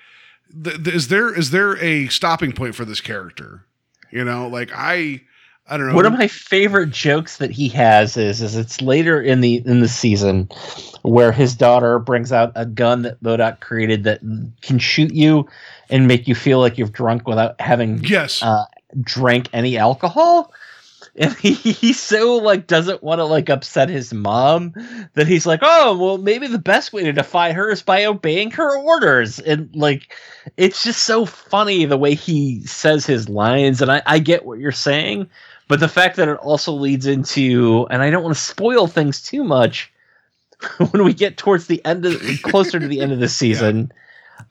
th- 0.64 0.84
th- 0.84 0.96
is 0.96 1.08
there 1.08 1.34
is 1.34 1.52
there 1.52 1.78
a 1.78 2.08
stopping 2.08 2.52
point 2.52 2.76
for 2.76 2.84
this 2.84 3.02
character? 3.02 3.66
You 4.12 4.26
know, 4.26 4.48
like 4.48 4.72
I 4.74 5.22
I 5.68 5.78
don't 5.78 5.90
know. 5.90 5.96
One 5.96 6.06
of 6.06 6.14
my 6.14 6.28
favorite 6.28 6.92
jokes 6.92 7.38
that 7.38 7.50
he 7.50 7.70
has 7.70 8.18
is 8.18 8.42
is 8.42 8.56
it's 8.56 8.82
later 8.82 9.20
in 9.20 9.42
the 9.42 9.64
in 9.66 9.80
the 9.80 9.88
season 9.88 10.48
where 11.02 11.32
his 11.32 11.56
daughter 11.56 11.98
brings 11.98 12.32
out 12.32 12.52
a 12.56 12.66
gun 12.66 13.02
that 13.04 13.18
M.O.D.O.K 13.24 13.58
created 13.62 14.04
that 14.04 14.20
can 14.62 14.78
shoot 14.78 15.14
you 15.14 15.48
and 15.90 16.08
make 16.08 16.28
you 16.28 16.36
feel 16.36 16.60
like 16.60 16.78
you've 16.78 16.92
drunk 16.92 17.28
without 17.28 17.60
having 17.60 18.04
yes, 18.04 18.44
uh, 18.44 18.66
drank 19.02 19.50
any 19.54 19.78
alcohol. 19.78 20.54
And 21.16 21.34
he, 21.38 21.54
he 21.54 21.94
so 21.94 22.38
like 22.38 22.68
doesn't 22.68 23.02
want 23.02 23.20
to 23.20 23.26
like 23.26 23.50
upset 23.50 23.90
his 23.90 24.14
mom 24.14 24.74
that 25.14 25.28
he's 25.28 25.46
like, 25.46 25.62
oh 25.64 25.98
well, 25.98 26.18
maybe 26.18 26.46
the 26.48 26.60
best 26.60 26.94
way 26.94 27.04
to 27.04 27.14
defy 27.14 27.54
her 27.54 27.72
is 27.72 27.82
by 27.82 28.06
obeying 28.06 28.52
her 28.52 28.78
orders. 28.78 29.40
And 29.40 29.76
like, 29.76 30.14
it's 30.58 30.84
just 30.84 31.04
so 31.04 31.26
funny 31.26 31.86
the 31.86 31.98
way 31.98 32.14
he 32.14 32.62
says 32.62 33.06
his 33.06 33.30
lines. 33.30 33.82
And 33.82 33.92
I, 33.92 34.02
I 34.06 34.20
get 34.20 34.46
what 34.46 34.60
you're 34.60 34.72
saying, 34.72 35.30
but 35.68 35.80
the 35.80 35.88
fact 35.88 36.16
that 36.18 36.28
it 36.28 36.38
also 36.38 36.72
leads 36.74 37.06
into, 37.08 37.88
and 37.90 38.02
I 38.02 38.10
don't 38.10 38.24
want 38.24 38.36
to 38.36 38.42
spoil 38.42 38.88
things 38.88 39.22
too 39.22 39.44
much, 39.44 39.92
when 40.92 41.04
we 41.04 41.14
get 41.14 41.38
towards 41.38 41.68
the 41.68 41.84
end 41.86 42.06
of 42.06 42.22
closer 42.44 42.80
to 42.80 42.88
the 42.88 43.02
end 43.02 43.12
of 43.12 43.20
the 43.20 43.30
season. 43.42 43.92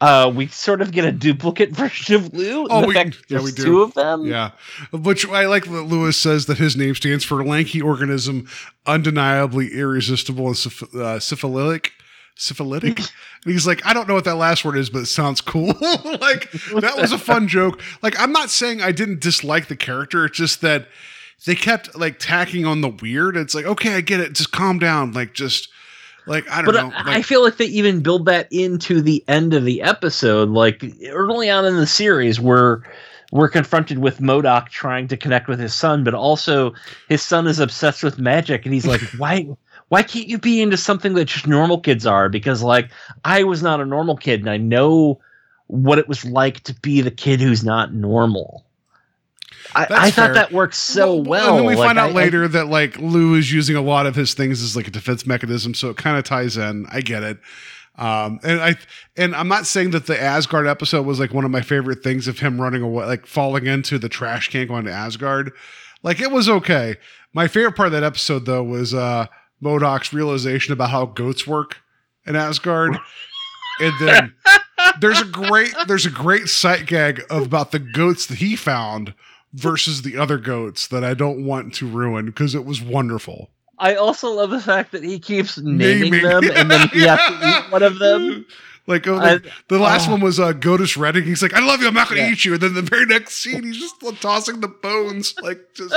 Uh, 0.01 0.32
we 0.35 0.47
sort 0.49 0.81
of 0.81 0.93
get 0.93 1.05
a 1.05 1.12
duplicate 1.12 1.70
version 1.77 2.15
of 2.16 2.32
Lou. 2.32 2.66
Oh, 2.69 2.86
we- 2.86 2.95
fact 2.95 3.16
yeah, 3.28 3.39
there's 3.39 3.45
we 3.45 3.53
do. 3.53 3.65
two 3.65 3.82
of 3.82 3.95
them. 3.95 4.27
Yeah, 4.27 4.51
which 4.93 5.27
I 5.28 5.47
like 5.47 5.65
that 5.65 5.82
Lewis 5.82 6.16
says 6.16 6.47
that 6.47 6.59
his 6.59 6.74
name 6.77 6.95
stands 6.95 7.23
for 7.24 7.45
lanky 7.45 7.81
organism, 7.82 8.49
undeniably 8.86 9.73
irresistible 9.74 10.47
and 10.49 10.57
syph- 10.57 10.95
uh, 10.95 11.20
syphilitic. 11.20 11.93
Syphilitic, 12.36 12.97
mm. 12.97 13.12
and 13.44 13.52
he's 13.52 13.66
like, 13.66 13.85
I 13.86 13.93
don't 13.93 14.09
know 14.09 14.15
what 14.15 14.24
that 14.24 14.35
last 14.35 14.65
word 14.65 14.77
is, 14.77 14.90
but 14.90 15.02
it 15.02 15.06
sounds 15.06 15.40
cool. 15.40 15.66
like 16.20 16.51
that 16.51 16.94
was 16.98 17.12
a 17.12 17.19
fun 17.19 17.47
joke. 17.47 17.81
Like 18.02 18.19
I'm 18.19 18.32
not 18.32 18.51
saying 18.51 18.82
I 18.82 18.90
didn't 18.90 19.20
dislike 19.20 19.69
the 19.69 19.77
character. 19.77 20.24
It's 20.24 20.36
just 20.36 20.61
that 20.62 20.89
they 21.47 21.55
kept 21.55 21.97
like 21.97 22.19
tacking 22.19 22.66
on 22.66 22.81
the 22.81 22.89
weird. 22.89 23.36
It's 23.36 23.55
like, 23.55 23.66
okay, 23.66 23.94
I 23.94 24.01
get 24.01 24.20
it. 24.20 24.32
Just 24.32 24.51
calm 24.51 24.78
down. 24.78 25.12
Like 25.12 25.35
just 25.35 25.69
like 26.27 26.48
I 26.51 26.62
don't 26.62 26.66
but 26.66 26.74
know. 26.74 26.93
I, 26.97 27.02
Like, 27.05 27.16
I 27.16 27.23
feel 27.23 27.43
like 27.43 27.56
they 27.56 27.66
even 27.66 28.01
build 28.02 28.27
that 28.27 28.48
into 28.51 29.01
the 29.01 29.23
end 29.28 29.55
of 29.55 29.65
the 29.65 29.82
episode. 29.82 30.48
Like 30.48 30.85
early 31.09 31.51
on 31.51 31.65
in 31.65 31.77
the 31.77 31.86
series, 31.86 32.40
we're 32.40 32.82
we're 33.32 33.48
confronted 33.48 33.98
with 33.98 34.20
M.O.D.O.K 34.20 34.69
trying 34.70 35.09
to 35.09 35.16
connect 35.16 35.48
with 35.48 35.59
his 35.59 35.74
son, 35.74 36.05
but 36.05 36.15
also 36.15 36.73
his 37.09 37.23
son 37.23 37.47
is 37.47 37.59
obsessed 37.59 38.02
with 38.02 38.19
magic, 38.19 38.65
and 38.65 38.73
he's 38.73 38.86
like, 38.86 39.01
"Why, 39.19 39.48
why 39.89 40.02
can't 40.02 40.27
you 40.28 40.39
be 40.39 40.61
into 40.62 40.77
something 40.77 41.15
that 41.15 41.27
just 41.27 41.47
normal 41.47 41.78
kids 41.81 42.06
are?" 42.06 42.28
Because 42.28 42.62
like 42.62 42.90
I 43.24 43.44
was 43.44 43.62
not 43.62 43.81
a 43.81 43.85
normal 43.86 44.16
kid, 44.16 44.40
and 44.40 44.51
I 44.51 44.56
know 44.56 45.20
what 45.69 45.98
it 45.98 46.09
was 46.09 46.24
like 46.24 46.61
to 46.65 46.74
be 46.81 47.01
the 47.01 47.11
kid 47.11 47.40
who's 47.40 47.65
not 47.65 47.94
normal. 47.94 48.65
I, 49.74 49.86
I 49.90 50.11
thought 50.11 50.35
that 50.35 50.52
worked 50.52 50.74
so 50.74 51.16
well. 51.16 51.48
And 51.51 51.59
then 51.59 51.65
we 51.66 51.74
Like, 51.74 51.86
find 51.89 51.98
out 51.98 52.09
I- 52.11 52.12
I- 52.12 52.15
later 52.15 52.47
that 52.48 52.66
like 52.69 52.98
Lou 52.98 53.35
is 53.35 53.51
using 53.52 53.77
a 53.77 53.81
lot 53.81 54.06
of 54.06 54.15
his 54.15 54.35
things 54.35 54.62
as 54.62 54.77
like 54.77 54.86
a 54.86 54.90
defense 54.90 55.27
mechanism, 55.27 55.74
so 55.74 55.90
it 55.90 55.97
kind 55.97 56.16
of 56.19 56.24
ties 56.24 56.56
in. 56.56 56.86
I 56.90 57.01
get 57.01 57.23
it. 57.23 57.39
Um, 57.97 58.40
and 58.43 58.61
I 58.61 58.74
and 59.16 59.35
I'm 59.36 59.48
not 59.48 59.66
saying 59.66 59.93
that 59.93 60.06
the 60.06 60.20
Asgard 60.20 60.66
episode 60.66 61.06
was 61.06 61.19
like 61.20 61.32
one 61.32 61.44
of 61.44 61.51
my 61.51 61.61
favorite 61.62 62.02
things 62.02 62.27
of 62.28 62.40
him 62.40 62.61
running 62.61 62.82
away, 62.82 63.06
like 63.06 63.24
falling 63.27 63.66
into 63.66 63.98
the 63.98 64.09
trash 64.09 64.48
can 64.51 64.66
going 64.66 64.85
to 64.85 64.93
Asgard. 64.93 65.52
Like 66.02 66.20
it 66.20 66.31
was 66.31 66.48
okay. 66.48 66.97
My 67.32 67.47
favorite 67.48 67.77
part 67.77 67.86
of 67.86 67.93
that 67.93 68.02
episode 68.02 68.47
though 68.47 68.62
was 68.65 68.93
uh 68.94 69.27
M.O.D.O.K's 69.63 70.13
realization 70.13 70.73
about 70.73 70.91
how 70.91 71.07
goats 71.07 71.47
work 71.47 71.79
in 72.27 72.37
Asgard. 72.37 72.97
and 73.81 73.93
then 74.01 74.35
there's 75.01 75.21
a 75.21 75.25
great 75.27 75.75
there's 75.87 76.07
a 76.07 76.11
great 76.11 76.49
sight 76.49 76.87
gag 76.87 77.23
of 77.31 77.47
about 77.47 77.73
the 77.73 77.79
goats 77.79 78.27
that 78.27 78.39
he 78.39 78.57
found 78.57 79.15
versus 79.53 80.03
the 80.03 80.17
other 80.17 80.39
goats 80.39 80.87
that 80.89 81.05
I 81.05 81.15
don't 81.15 81.45
want 81.45 81.75
to 81.75 81.87
ruin 81.89 82.27
because 82.27 82.55
it 82.55 82.65
was 82.65 82.83
wonderful. 82.83 83.51
I 83.79 83.95
also 83.97 84.31
love 84.31 84.51
the 84.51 84.61
fact 84.61 84.93
that 84.93 85.03
he 85.03 85.19
keeps 85.19 85.59
naming, 85.59 86.13
Naming. 86.13 86.23
them, 86.23 86.45
and 86.55 86.71
then 86.71 86.89
he 86.89 87.03
has 87.03 87.19
to 87.19 87.49
eat 87.67 87.73
one 87.73 87.83
of 87.83 87.99
them. 87.99 88.47
Like, 88.87 89.07
oh, 89.07 89.17
I- 89.17 89.41
the 89.69 89.79
last 89.79 90.09
oh. 90.09 90.13
one 90.13 90.21
was 90.21 90.39
uh, 90.39 90.53
Gotus 90.53 90.99
Redding. 90.99 91.25
He's 91.25 91.41
like, 91.41 91.55
"I 91.55 91.65
love 91.65 91.81
you. 91.81 91.87
I'm 91.89 91.95
not 91.95 92.07
going 92.11 92.21
to 92.21 92.27
Yeah. 92.27 92.33
eat 92.33 92.45
you." 92.45 92.53
And 92.53 92.61
then 92.63 92.75
the 92.75 92.83
very 92.83 93.07
next 93.07 93.37
scene, 93.43 93.63
he's 93.63 93.79
just 93.79 93.95
tossing 94.21 94.61
the 94.61 94.69
bones, 94.69 95.35
like 95.41 95.59
just 95.75 95.95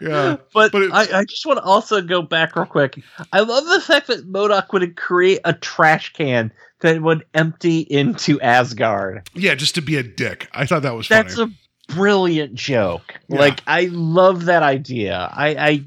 yeah. 0.00 0.36
But, 0.54 0.72
But 0.72 0.92
I, 0.92 1.20
I 1.20 1.24
just 1.24 1.46
want 1.46 1.58
to 1.58 1.64
also 1.64 2.00
go 2.00 2.22
back 2.22 2.56
real 2.56 2.66
quick. 2.66 3.02
I 3.32 3.40
love 3.40 3.66
the 3.66 3.80
fact 3.80 4.08
that 4.08 4.20
M.O.D.O.K 4.20 4.66
would 4.72 4.96
create 4.96 5.40
a 5.44 5.52
trash 5.52 6.12
can 6.12 6.52
that 6.80 7.00
would 7.00 7.24
empty 7.34 7.80
into 7.80 8.40
Asgard. 8.40 9.28
Yeah, 9.34 9.54
just 9.54 9.74
to 9.76 9.82
be 9.82 9.96
a 9.96 10.02
dick. 10.02 10.48
I 10.52 10.66
thought 10.66 10.82
that 10.82 10.94
was 10.94 11.06
funny. 11.06 11.22
That's 11.22 11.38
a 11.38 11.50
brilliant 11.88 12.54
joke. 12.54 13.14
Yeah. 13.28 13.38
Like 13.38 13.62
I 13.66 13.88
love 13.92 14.46
that 14.46 14.62
idea. 14.62 15.30
I, 15.32 15.48
I 15.48 15.84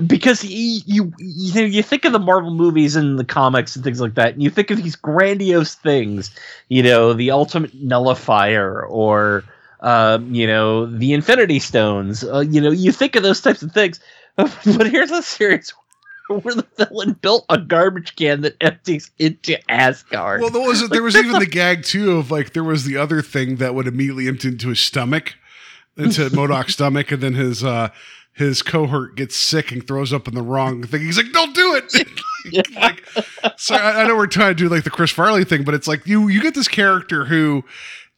because 0.00 0.44
you, 0.44 0.80
you 0.86 1.12
you 1.18 1.54
know 1.54 1.66
you 1.66 1.82
think 1.82 2.04
of 2.04 2.12
the 2.12 2.18
Marvel 2.18 2.52
movies 2.52 2.96
and 2.96 3.18
the 3.18 3.24
comics 3.24 3.76
and 3.76 3.84
things 3.84 4.00
like 4.00 4.14
that, 4.14 4.34
and 4.34 4.42
you 4.42 4.50
think 4.50 4.70
of 4.70 4.82
these 4.82 4.96
grandiose 4.96 5.74
things, 5.74 6.30
you 6.68 6.82
know, 6.82 7.12
the 7.12 7.30
ultimate 7.30 7.74
nullifier 7.74 8.84
or 8.86 9.44
um, 9.84 10.34
you 10.34 10.46
know 10.46 10.86
the 10.86 11.12
Infinity 11.12 11.60
Stones. 11.60 12.24
Uh, 12.24 12.40
you 12.40 12.60
know, 12.60 12.70
you 12.70 12.90
think 12.90 13.14
of 13.14 13.22
those 13.22 13.40
types 13.40 13.62
of 13.62 13.70
things, 13.72 14.00
but 14.36 14.90
here's 14.90 15.12
a 15.12 15.22
series 15.22 15.72
where 16.28 16.54
the 16.54 16.66
villain 16.76 17.12
built 17.12 17.44
a 17.50 17.58
garbage 17.58 18.16
can 18.16 18.40
that 18.40 18.56
empties 18.62 19.10
into 19.18 19.58
Asgard. 19.70 20.40
Well, 20.40 20.50
there 20.50 20.66
was 20.66 20.88
there 20.90 21.02
was 21.02 21.14
even 21.16 21.38
the 21.38 21.46
gag 21.46 21.84
too 21.84 22.16
of 22.16 22.30
like 22.30 22.54
there 22.54 22.64
was 22.64 22.84
the 22.84 22.96
other 22.96 23.22
thing 23.22 23.56
that 23.56 23.74
would 23.74 23.86
immediately 23.86 24.26
empty 24.26 24.48
into 24.48 24.70
his 24.70 24.80
stomach, 24.80 25.34
into 25.98 26.24
M.O.D.O.K's 26.24 26.72
stomach, 26.72 27.12
and 27.12 27.22
then 27.22 27.34
his 27.34 27.62
uh 27.62 27.90
his 28.32 28.62
cohort 28.62 29.14
gets 29.14 29.36
sick 29.36 29.70
and 29.70 29.86
throws 29.86 30.12
up 30.12 30.26
in 30.26 30.34
the 30.34 30.42
wrong 30.42 30.82
thing. 30.82 31.02
He's 31.02 31.18
like, 31.18 31.30
"Don't 31.32 31.54
do 31.54 31.76
it!" 31.76 32.74
like, 32.74 33.06
so 33.58 33.76
I, 33.76 34.02
I 34.02 34.08
know 34.08 34.16
we're 34.16 34.26
trying 34.26 34.50
to 34.50 34.54
do 34.54 34.68
like 34.70 34.84
the 34.84 34.90
Chris 34.90 35.10
Farley 35.10 35.44
thing, 35.44 35.62
but 35.62 35.74
it's 35.74 35.86
like 35.86 36.06
you 36.06 36.28
you 36.28 36.40
get 36.40 36.54
this 36.54 36.68
character 36.68 37.26
who. 37.26 37.64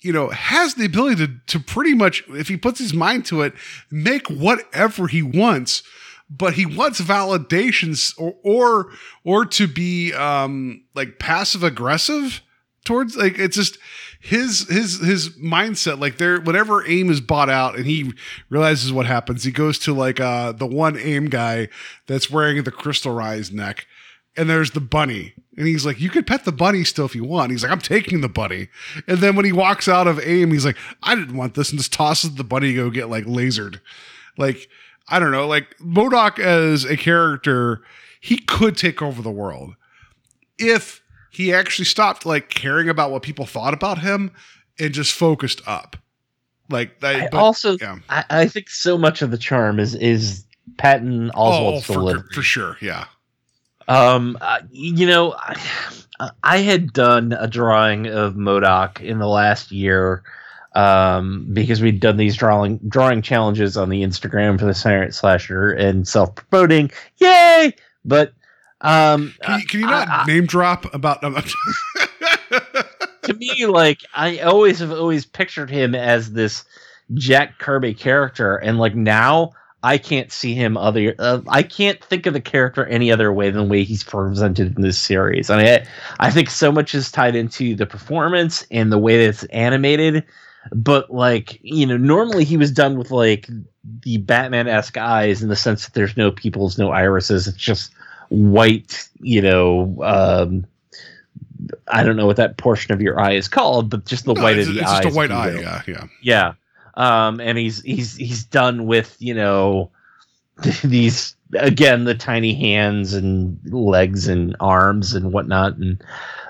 You 0.07 0.13
know, 0.13 0.29
has 0.29 0.75
the 0.75 0.87
ability 0.87 1.27
to 1.27 1.33
to 1.47 1.61
pretty 1.61 1.95
much, 1.95 2.23
if 2.29 2.49
he 2.49 2.57
puts 2.57 2.79
his 2.79 2.95
mind 2.95 3.27
to 3.27 3.43
it, 3.43 3.55
make 3.91 4.29
whatever 4.29 5.09
he 5.09 5.23
wants 5.23 5.83
but 6.29 6.55
he 6.55 6.67
wants 6.67 7.01
validations 7.01 8.13
or 8.19 8.35
or 8.43 8.91
or 9.25 9.47
to 9.47 9.67
be 9.67 10.13
um 10.13 10.83
like 10.95 11.19
passive 11.19 11.63
aggressive 11.63 12.43
towards 12.85 13.17
like 13.17 13.39
it's 13.39 13.57
just 13.57 13.79
his 14.21 14.69
his 14.69 14.99
his 15.01 15.31
mindset 15.37 16.01
like 16.01 16.19
there 16.19 16.41
whenever 16.41 16.87
aim 16.89 17.11
is 17.11 17.21
bought 17.21 17.51
out 17.51 17.77
and 17.77 17.87
he 17.87 18.13
realizes 18.49 18.93
what 18.93 19.07
happens 19.07 19.45
he 19.45 19.53
goes 19.53 19.79
to 19.79 19.93
like 19.93 20.19
uh 20.19 20.53
the 20.53 20.67
one 20.67 20.97
aim 20.99 21.29
guy 21.29 21.69
that's 22.07 22.31
wearing 22.31 22.63
the 22.65 22.71
crystal 22.73 23.13
rise 23.13 23.53
neck 23.53 23.87
and 24.37 24.49
there's 24.49 24.73
the 24.73 24.81
bunny 24.81 25.35
and 25.57 25.67
he's 25.67 25.87
like 25.87 26.01
you 26.01 26.11
could 26.11 26.27
pet 26.27 26.45
the 26.45 26.53
bunny 26.53 26.85
still 26.85 27.07
if 27.07 27.15
you 27.15 27.25
want 27.25 27.51
he's 27.51 27.63
like 27.63 27.73
i'm 27.73 27.81
taking 27.81 28.21
the 28.21 28.29
bunny 28.29 28.69
and 29.07 29.19
then 29.19 29.37
when 29.37 29.45
he 29.45 29.53
walks 29.53 29.89
out 29.89 30.07
of 30.07 30.21
aim 30.21 30.51
he's 30.51 30.65
like 30.65 30.77
i 31.03 31.15
didn't 31.15 31.37
want 31.37 31.55
this 31.55 31.71
and 31.71 31.79
just 31.79 31.93
tosses 31.93 32.35
the 32.35 32.45
bunny 32.45 32.69
to 32.69 32.75
go 32.75 32.91
get 32.91 33.09
like 33.09 33.25
lasered 33.25 33.81
like 34.39 34.69
I 35.09 35.19
don't 35.19 35.31
know, 35.31 35.47
like 35.47 35.75
M.O.D.O.K 35.81 36.43
as 36.43 36.85
a 36.85 36.97
character, 36.97 37.83
he 38.21 38.39
could 38.39 38.77
take 38.77 39.03
over 39.03 39.23
the 39.23 39.31
world 39.31 39.75
if 40.59 41.03
he 41.31 41.53
actually 41.53 41.85
stopped 41.85 42.27
like 42.27 42.49
caring 42.49 42.89
about 42.89 43.11
what 43.11 43.23
people 43.23 43.47
thought 43.47 43.75
about 43.75 43.99
him 43.99 44.33
and 44.79 44.93
just 44.93 45.13
focused 45.13 45.61
up. 45.67 45.97
Like 46.69 47.03
I, 47.05 47.27
I 47.27 47.29
but- 47.31 47.39
also, 47.39 47.77
yeah. 47.81 47.99
I, 48.09 48.25
I 48.31 48.49
think 48.49 48.69
so 48.69 48.99
much 48.99 49.23
of 49.23 49.31
the 49.31 49.39
charm 49.39 49.79
is 49.79 49.95
is 49.95 50.45
Patton 50.79 51.31
oh, 51.35 51.81
for, 51.81 52.25
for 52.33 52.43
sure, 52.43 52.77
yeah. 52.81 53.05
Um, 53.89 54.37
uh, 54.41 54.61
you 54.71 55.07
know, 55.07 55.35
I, 55.39 56.31
I 56.43 56.59
had 56.59 56.93
done 56.93 57.33
a 57.33 57.47
drawing 57.47 58.07
of 58.07 58.35
M.O.D.O.K 58.35 59.07
in 59.07 59.19
the 59.19 59.29
last 59.29 59.71
year, 59.71 60.23
um, 60.75 61.47
because 61.53 61.81
we'd 61.81 62.01
done 62.01 62.17
these 62.17 62.37
drawing 62.37 62.79
drawing 62.89 63.23
challenges 63.23 63.77
on 63.77 63.89
the 63.89 64.03
Instagram 64.03 64.59
for 64.59 64.67
the 64.67 64.75
Silent 64.75 65.15
Slasher 65.15 65.71
and 65.73 66.07
self 66.07 66.35
promoting. 66.35 66.91
Yay! 67.19 67.75
But 68.05 68.33
um, 68.81 69.35
Can 69.43 69.61
you, 69.61 69.67
can 69.67 69.81
you 69.81 69.87
not 69.87 70.09
I- 70.09 70.23
I- 70.23 70.27
name 70.27 70.47
drop 70.47 70.93
about? 70.95 71.23
Um, 71.25 71.37
to 73.23 73.35
me, 73.35 73.67
like 73.67 74.01
I 74.15 74.39
always 74.41 74.79
have 74.81 74.93
always 74.93 75.25
pictured 75.27 75.71
him 75.71 75.95
as 75.95 76.33
this 76.33 76.65
Jack 77.15 77.59
Kirby 77.59 77.95
character, 77.95 78.57
and 78.57 78.79
like 78.79 78.95
now 78.95 79.53
I 79.87 79.99
can't 79.99 80.33
see 80.33 80.53
him 80.53 80.77
other. 80.77 81.15
Uh, 81.17 81.43
I 81.47 81.63
can't 81.63 82.03
think 82.03 82.27
of 82.27 82.33
the 82.33 82.41
character 82.41 82.85
any 82.85 83.13
other 83.13 83.33
way 83.33 83.51
than 83.51 83.63
the 83.63 83.71
way 83.71 83.85
he's 83.85 84.03
presented 84.03 84.75
in 84.75 84.83
this 84.83 84.99
series. 84.99 85.49
I 85.49 85.57
mean, 85.59 85.69
I, 85.69 85.87
I 86.19 86.31
think 86.33 86.51
so 86.51 86.73
much 86.73 86.93
is 86.93 87.13
tied 87.13 87.37
into 87.37 87.77
the 87.77 87.87
performance 87.87 88.67
and 88.73 88.91
the 88.91 88.99
way 88.99 89.19
that 89.19 89.29
it's 89.29 89.45
animated. 89.45 90.25
But 90.73 91.13
like 91.13 91.61
you 91.63 91.87
know, 91.87 91.97
normally 91.97 92.43
he 92.43 92.57
was 92.57 92.73
done 92.73 92.99
with 92.99 93.13
like 93.13 93.49
the 94.01 94.17
Batman 94.17 94.67
esque 94.67 94.97
eyes 94.97 95.41
in 95.41 95.49
the 95.49 95.55
sense 95.55 95.85
that 95.85 95.95
there's 95.95 96.17
no 96.17 96.33
pupils, 96.33 96.79
no 96.79 96.91
irises. 96.91 97.47
It's 97.47 97.57
just 97.57 97.95
white, 98.29 99.09
you 99.21 99.41
know. 99.41 100.03
Um, 100.03 100.67
I 101.87 102.03
don't 102.03 102.17
know 102.17 102.27
what 102.27 102.39
that 102.39 102.57
portion 102.57 102.93
of 102.93 103.01
your 103.01 103.21
eye 103.21 103.35
is 103.35 103.47
called, 103.47 103.89
but 103.91 104.05
just 104.05 104.25
the 104.25 104.35
no, 104.35 104.43
white 104.43 104.59
it's, 104.59 104.69
of 104.69 104.75
the 104.75 104.81
it's 104.81 104.91
eye. 104.91 105.03
just 105.05 105.15
a 105.15 105.17
white 105.17 105.31
eye. 105.31 105.61
Yeah, 105.61 105.83
yeah. 105.87 106.07
Yeah. 106.21 106.55
Um, 106.97 107.41
and 107.41 107.59
he's 107.59 107.83
he's 107.83 108.17
he's 108.17 108.45
done 108.45 108.87
with 108.87 109.17
you 109.19 109.35
know 109.35 109.91
these 110.85 111.37
again 111.55 112.05
the 112.05 112.15
tiny 112.15 112.55
hands 112.55 113.15
and 113.15 113.59
legs 113.73 114.27
and 114.27 114.57
arms 114.59 115.15
and 115.15 115.33
whatnot 115.33 115.77
and 115.77 116.03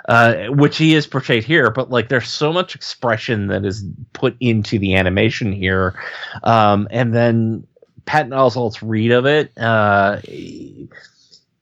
uh, 0.08 0.46
which 0.46 0.78
he 0.78 0.94
is 0.94 1.06
portrayed 1.06 1.44
here 1.44 1.70
but 1.70 1.90
like 1.90 2.08
there's 2.08 2.28
so 2.28 2.52
much 2.52 2.74
expression 2.74 3.48
that 3.48 3.64
is 3.64 3.84
put 4.12 4.36
into 4.40 4.78
the 4.78 4.94
animation 4.94 5.52
here. 5.52 5.98
Um, 6.44 6.86
and 6.90 7.14
then 7.14 7.66
Patton 8.06 8.32
Oswalt's 8.32 8.82
read 8.82 9.10
of 9.10 9.26
it 9.26 9.52
uh, 9.58 10.20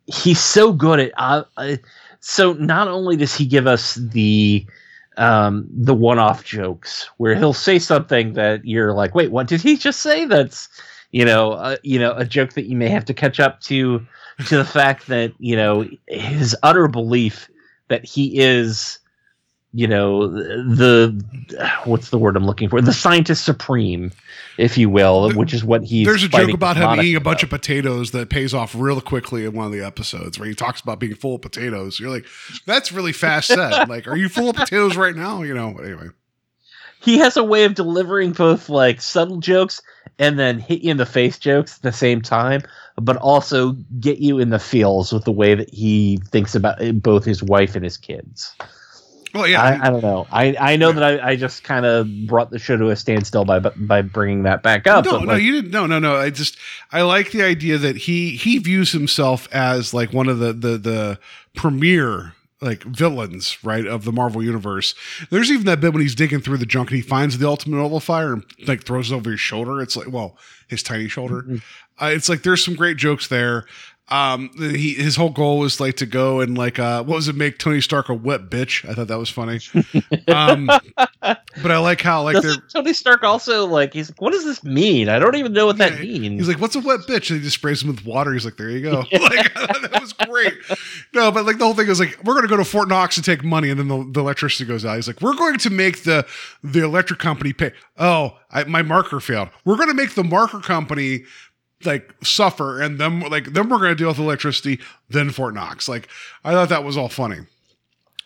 he's 0.07 0.41
so 0.41 0.73
good 0.73 1.01
at 1.01 1.13
uh, 1.17 1.45
uh, 1.57 1.77
so 2.21 2.53
not 2.55 2.89
only 2.89 3.17
does 3.17 3.35
he 3.35 3.47
give 3.47 3.67
us 3.67 3.95
the 3.97 4.67
um, 5.17 5.67
the 5.71 5.95
one-off 5.95 6.45
jokes 6.45 7.09
where 7.17 7.35
he'll 7.35 7.53
say 7.53 7.79
something 7.79 8.35
that 8.35 8.65
you're 8.65 8.93
like, 8.93 9.15
wait, 9.15 9.31
what 9.31 9.47
did 9.47 9.61
he 9.61 9.77
just 9.77 10.01
say? 10.01 10.25
That's 10.25 10.69
you 11.13 11.25
know, 11.25 11.53
uh, 11.53 11.77
you 11.85 11.99
know, 11.99 12.13
a 12.17 12.25
joke 12.25 12.55
that 12.55 12.65
you 12.65 12.77
may 12.77 12.89
have 12.89 13.05
to 13.05 13.15
catch 13.15 13.39
up 13.39 13.61
to 13.63 14.05
to 14.47 14.57
the 14.57 14.65
fact 14.65 15.07
that 15.07 15.33
you 15.39 15.57
know 15.57 15.89
his 16.09 16.57
utter 16.63 16.89
belief 16.89 17.49
that 17.89 18.05
he 18.05 18.39
is 18.39 18.99
you 19.75 19.89
know 19.89 20.29
the 20.29 21.11
what's 21.85 22.11
the 22.11 22.19
word 22.19 22.37
I'm 22.37 22.47
looking 22.47 22.69
for 22.69 22.81
the 22.81 22.93
scientist 22.93 23.45
supreme 23.45 24.13
if 24.57 24.79
you 24.79 24.89
will 24.89 25.33
which 25.33 25.53
is 25.53 25.65
what 25.65 25.83
he's 25.83 26.07
There's 26.07 26.23
a 26.23 26.29
joke 26.29 26.55
about 26.55 26.77
him 26.77 27.01
eating 27.01 27.17
a 27.17 27.21
bunch 27.21 27.43
about. 27.43 27.55
of 27.55 27.61
potatoes 27.61 28.13
that 28.13 28.31
pays 28.31 28.55
off 28.55 28.75
real 28.75 29.01
quickly 29.01 29.45
in 29.45 29.53
one 29.53 29.67
of 29.67 29.73
the 29.73 29.85
episodes 29.85 30.39
where 30.39 30.49
he 30.49 30.55
talks 30.55 30.81
about 30.81 31.01
being 31.01 31.17
full 31.17 31.35
of 31.35 31.43
potatoes. 31.43 31.99
You're 31.99 32.11
like, 32.11 32.25
that's 32.67 32.93
really 32.93 33.13
fast 33.13 33.49
said. 33.49 33.89
like, 33.89 34.07
are 34.07 34.17
you 34.17 34.29
full 34.29 34.51
of 34.51 34.57
potatoes 34.57 34.97
right 34.97 35.17
now? 35.17 35.43
You 35.43 35.55
know, 35.55 35.77
anyway. 35.79 36.09
he 37.01 37.19
has 37.19 37.37
a 37.37 37.43
way 37.43 37.65
of 37.65 37.75
delivering 37.75 38.33
both 38.33 38.69
like 38.69 39.01
subtle 39.01 39.39
jokes 39.39 39.83
and 40.21 40.39
then 40.39 40.61
hit 40.61 40.83
you 40.83 40.93
in 40.93 40.99
the 40.99 41.07
face 41.07 41.39
jokes 41.39 41.77
at 41.77 41.83
the 41.83 41.93
same 41.93 42.23
time, 42.23 42.63
but 42.97 43.17
also 43.17 43.73
get 43.99 44.19
you 44.19 44.39
in 44.39 44.51
the 44.51 44.61
feels 44.61 45.13
with 45.13 45.25
the 45.25 45.33
way 45.33 45.57
that 45.57 45.73
he 45.75 46.21
thinks 46.29 46.55
about 46.55 46.81
eh, 46.81 46.93
both 46.93 47.25
his 47.25 47.43
wife 47.43 47.75
and 47.75 47.83
his 47.83 47.97
kids. 47.97 48.55
Well, 49.35 49.49
yeah. 49.49 49.63
I, 49.63 49.89
I 49.89 49.91
don't 49.91 50.03
know. 50.03 50.27
I, 50.31 50.57
I 50.59 50.77
know 50.77 50.93
that 50.93 51.03
I, 51.03 51.31
I 51.31 51.37
just 51.37 51.65
kind 51.65 51.85
of 51.85 52.09
brought 52.27 52.51
the 52.51 52.59
show 52.59 52.77
to 52.77 52.91
a 52.91 52.97
standstill 52.97 53.45
by 53.45 53.59
by 53.59 54.01
bringing 54.01 54.45
that 54.45 54.63
back 54.63 54.87
up. 54.87 55.05
no, 55.05 55.19
no, 55.19 55.33
like, 55.33 55.43
you 55.43 55.53
didn't. 55.53 55.73
No, 55.73 55.87
no, 55.87 55.99
no. 55.99 56.15
I 56.15 56.31
just 56.31 56.57
I 56.93 57.03
like 57.03 57.33
the 57.33 57.43
idea 57.43 57.77
that 57.79 57.97
he 57.97 58.37
he 58.37 58.59
views 58.59 58.93
himself 58.93 59.49
as 59.53 59.93
like 59.93 60.13
one 60.13 60.29
of 60.29 60.39
the 60.39 60.53
the 60.53 60.79
the 60.79 61.19
premier 61.57 62.35
like 62.61 62.85
villains, 62.85 63.63
right, 63.63 63.87
of 63.87 64.05
the 64.05 64.13
Marvel 64.13 64.43
universe. 64.43 64.95
There's 65.31 65.51
even 65.51 65.67
that 65.67 65.81
bit 65.81 65.93
when 65.93 66.01
he's 66.01 66.15
digging 66.15 66.41
through 66.41 66.59
the 66.59 66.67
junk 66.67 66.91
and 66.91 66.97
he 66.97 67.03
finds 67.03 67.37
the 67.37 67.49
ultimate 67.49 67.77
nullifier 67.77 68.35
and 68.35 68.45
like 68.67 68.85
throws 68.85 69.11
it 69.11 69.15
over 69.15 69.33
his 69.33 69.41
shoulder. 69.41 69.83
It's 69.83 69.97
like, 69.97 70.11
well, 70.11 70.39
his 70.69 70.83
tiny 70.83 71.09
shoulder. 71.09 71.43
Mm-hmm. 71.43 71.57
Uh, 72.03 72.09
it's 72.09 72.29
like 72.29 72.43
there's 72.43 72.65
some 72.65 72.75
great 72.75 72.97
jokes 72.97 73.29
there. 73.29 73.67
Um, 74.09 74.51
he 74.59 74.93
his 74.95 75.17
whole 75.17 75.31
goal 75.31 75.59
was 75.61 75.81
like 75.81 75.97
to 75.97 76.07
go 76.07 76.41
and 76.41 76.59
like 76.59 76.79
uh, 76.79 77.03
what 77.03 77.15
was 77.17 77.29
it? 77.29 77.37
Make 77.37 77.59
Tony 77.59 77.81
Stark 77.81 78.11
a 78.11 78.15
wet 78.15 78.51
bitch. 78.51 78.87
I 78.89 78.93
thought 78.93 79.09
that 79.09 79.19
was 79.19 79.31
funny. 79.31 79.61
Um, 80.29 80.67
but 81.21 81.71
I 81.71 81.79
like 81.79 82.01
how 82.01 82.23
like 82.23 82.43
Tony 82.73 82.93
Stark 82.93 83.23
also 83.23 83.67
like 83.67 83.93
he's 83.93 84.11
like, 84.11 84.21
what 84.21 84.33
does 84.33 84.45
this 84.45 84.65
mean? 84.65 85.09
I 85.09 85.19
don't 85.19 85.37
even 85.37 85.53
know 85.53 85.67
what 85.67 85.79
that 85.79 85.93
Yeah, 85.93 86.19
means. 86.19 86.41
He's 86.41 86.49
like, 86.49 86.61
"What's 86.61 86.77
a 86.77 86.81
wet 86.81 87.01
bitch?" 87.01 87.31
And 87.31 87.39
he 87.39 87.45
just 87.45 87.55
sprays 87.57 87.83
him 87.83 87.89
with 87.89 88.05
water. 88.05 88.33
He's 88.33 88.45
like, 88.45 88.57
"There 88.57 88.71
you 88.71 88.81
go." 88.81 89.05
Like 89.13 89.55
that 89.55 89.99
was 90.01 90.13
great. 90.13 90.55
No, 91.15 91.31
but 91.31 91.45
like 91.45 91.59
the 91.59 91.65
whole 91.65 91.75
thing 91.75 91.89
is 91.89 92.01
like, 92.01 92.19
we're 92.25 92.35
going 92.35 92.45
to 92.45 92.49
go 92.49 92.57
to 92.57 92.65
Fort 92.65 92.89
Knox 92.89 93.17
and 93.17 93.25
take 93.25 93.45
money, 93.45 93.71
and 93.71 93.79
then 93.79 93.89
the, 93.89 94.11
the 94.13 94.21
electricity 94.21 94.65
goes 94.65 94.85
out. 94.85 94.97
He's 94.97 95.07
like, 95.07 95.21
"We're 95.21 95.37
going 95.37 95.59
to 95.59 95.71
make 95.71 96.05
the 96.05 96.27
the 96.63 96.85
electric 96.85 97.19
company 97.21 97.53
pay." 97.53 97.73
Oh, 97.99 98.37
I, 98.51 98.65
my 98.65 98.83
marker 98.83 99.21
failed. 99.21 99.49
We're 99.65 99.77
going 99.77 99.89
to 99.89 99.95
make 99.95 100.15
the 100.15 100.25
marker 100.25 100.61
company 100.61 101.25
like 101.85 102.13
suffer, 102.23 102.81
and 102.81 102.99
then 102.99 103.21
like 103.21 103.53
then 103.53 103.69
we're 103.69 103.79
going 103.79 103.91
to 103.91 103.95
deal 103.95 104.09
with 104.09 104.19
electricity. 104.19 104.81
Then 105.11 105.31
Fort 105.31 105.55
Knox. 105.55 105.89
Like 105.89 106.09
I 106.45 106.53
thought 106.53 106.69
that 106.71 106.85
was 106.85 106.97
all 106.97 107.09
funny. 107.09 107.41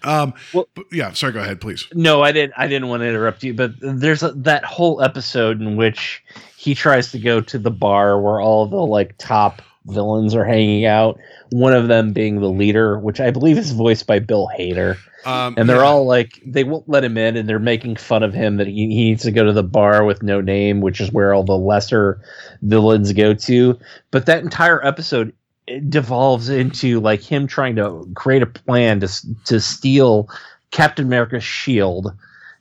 Um, 0.04 0.32
Well- 0.54 0.68
but 0.74 0.84
yeah. 0.92 1.12
Sorry. 1.12 1.32
Go 1.32 1.40
ahead, 1.40 1.60
please. 1.60 1.86
No, 1.92 2.22
I 2.22 2.32
didn't. 2.32 2.54
I 2.56 2.66
didn't 2.68 2.88
want 2.88 3.00
to 3.02 3.06
interrupt 3.08 3.42
you, 3.42 3.54
but 3.54 3.72
there's 3.80 4.22
a, 4.22 4.30
that 4.32 4.64
whole 4.64 5.02
episode 5.02 5.60
in 5.60 5.76
which 5.76 6.22
he 6.56 6.74
tries 6.74 7.10
to 7.12 7.18
go 7.18 7.40
to 7.40 7.58
the 7.58 7.70
bar 7.70 8.20
where 8.20 8.40
all 8.40 8.66
the 8.66 8.76
like 8.76 9.16
top 9.18 9.62
villains 9.86 10.34
are 10.34 10.44
hanging 10.44 10.84
out. 10.84 11.18
One 11.50 11.74
of 11.74 11.88
them 11.88 12.12
being 12.12 12.40
the 12.40 12.50
leader, 12.50 12.98
which 12.98 13.20
I 13.20 13.30
believe 13.30 13.58
is 13.58 13.72
voiced 13.72 14.06
by 14.06 14.18
Bill 14.18 14.50
Hader, 14.58 14.96
Um, 15.24 15.54
and 15.56 15.68
they're 15.68 15.78
yeah. 15.78 15.82
all 15.82 16.06
like 16.06 16.40
they 16.44 16.64
won't 16.64 16.88
let 16.88 17.04
him 17.04 17.16
in, 17.16 17.36
and 17.36 17.48
they're 17.48 17.58
making 17.58 17.96
fun 17.96 18.22
of 18.22 18.34
him 18.34 18.56
that 18.56 18.66
he, 18.66 18.74
he 18.74 19.04
needs 19.10 19.22
to 19.24 19.30
go 19.30 19.44
to 19.44 19.52
the 19.52 19.62
bar 19.62 20.04
with 20.04 20.22
no 20.22 20.40
name, 20.40 20.80
which 20.80 21.00
is 21.00 21.10
where 21.12 21.34
all 21.34 21.44
the 21.44 21.56
lesser 21.56 22.20
villains 22.62 23.12
go 23.12 23.34
to. 23.34 23.78
But 24.10 24.26
that 24.26 24.42
entire 24.42 24.84
episode 24.86 25.32
it 25.66 25.90
devolves 25.90 26.48
into 26.48 27.00
like 27.00 27.20
him 27.20 27.46
trying 27.46 27.76
to 27.76 28.08
create 28.14 28.42
a 28.42 28.46
plan 28.46 29.00
to 29.00 29.08
to 29.46 29.60
steal 29.60 30.28
Captain 30.70 31.06
America's 31.06 31.44
shield, 31.44 32.12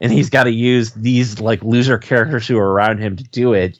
and 0.01 0.11
he's 0.11 0.29
got 0.29 0.43
to 0.45 0.51
use 0.51 0.91
these 0.91 1.39
like 1.39 1.63
loser 1.63 1.97
characters 1.97 2.47
who 2.47 2.57
are 2.57 2.71
around 2.71 2.99
him 2.99 3.15
to 3.15 3.23
do 3.25 3.53
it, 3.53 3.79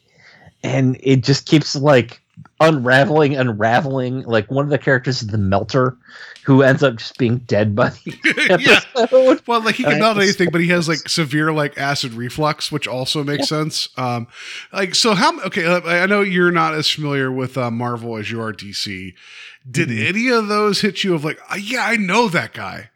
and 0.63 0.97
it 1.01 1.23
just 1.23 1.45
keeps 1.45 1.75
like 1.75 2.21
unraveling, 2.59 3.35
unraveling. 3.35 4.23
Like 4.23 4.49
one 4.51 4.65
of 4.65 4.71
the 4.71 4.77
characters 4.77 5.21
is 5.21 5.27
the 5.27 5.37
Melter, 5.37 5.97
who 6.45 6.63
ends 6.63 6.83
up 6.83 6.95
just 6.95 7.17
being 7.17 7.37
dead 7.39 7.75
by 7.75 7.89
the 7.89 8.59
yeah. 8.59 9.39
Well, 9.47 9.61
like 9.61 9.75
he 9.75 9.83
can 9.83 9.99
melt 9.99 10.17
anything, 10.17 10.49
but 10.51 10.61
he 10.61 10.67
has 10.69 10.87
like 10.87 11.07
severe 11.09 11.51
like 11.51 11.77
acid 11.77 12.13
reflux, 12.13 12.71
which 12.71 12.87
also 12.87 13.23
makes 13.23 13.47
sense. 13.47 13.89
Um, 13.97 14.27
like 14.73 14.95
so, 14.95 15.13
how? 15.13 15.39
Okay, 15.41 15.65
uh, 15.65 15.81
I 15.81 16.05
know 16.05 16.21
you're 16.21 16.51
not 16.51 16.73
as 16.73 16.89
familiar 16.89 17.31
with 17.31 17.57
uh, 17.57 17.69
Marvel 17.71 18.17
as 18.17 18.31
you 18.31 18.41
are 18.41 18.53
DC. 18.53 19.13
Did 19.69 19.89
Mm-hmm. 19.89 20.07
any 20.07 20.29
of 20.29 20.47
those 20.47 20.81
hit 20.81 21.03
you 21.03 21.13
of 21.13 21.25
like, 21.25 21.39
uh, 21.51 21.55
yeah, 21.55 21.85
I 21.85 21.97
know 21.97 22.29
that 22.29 22.53
guy? 22.53 22.89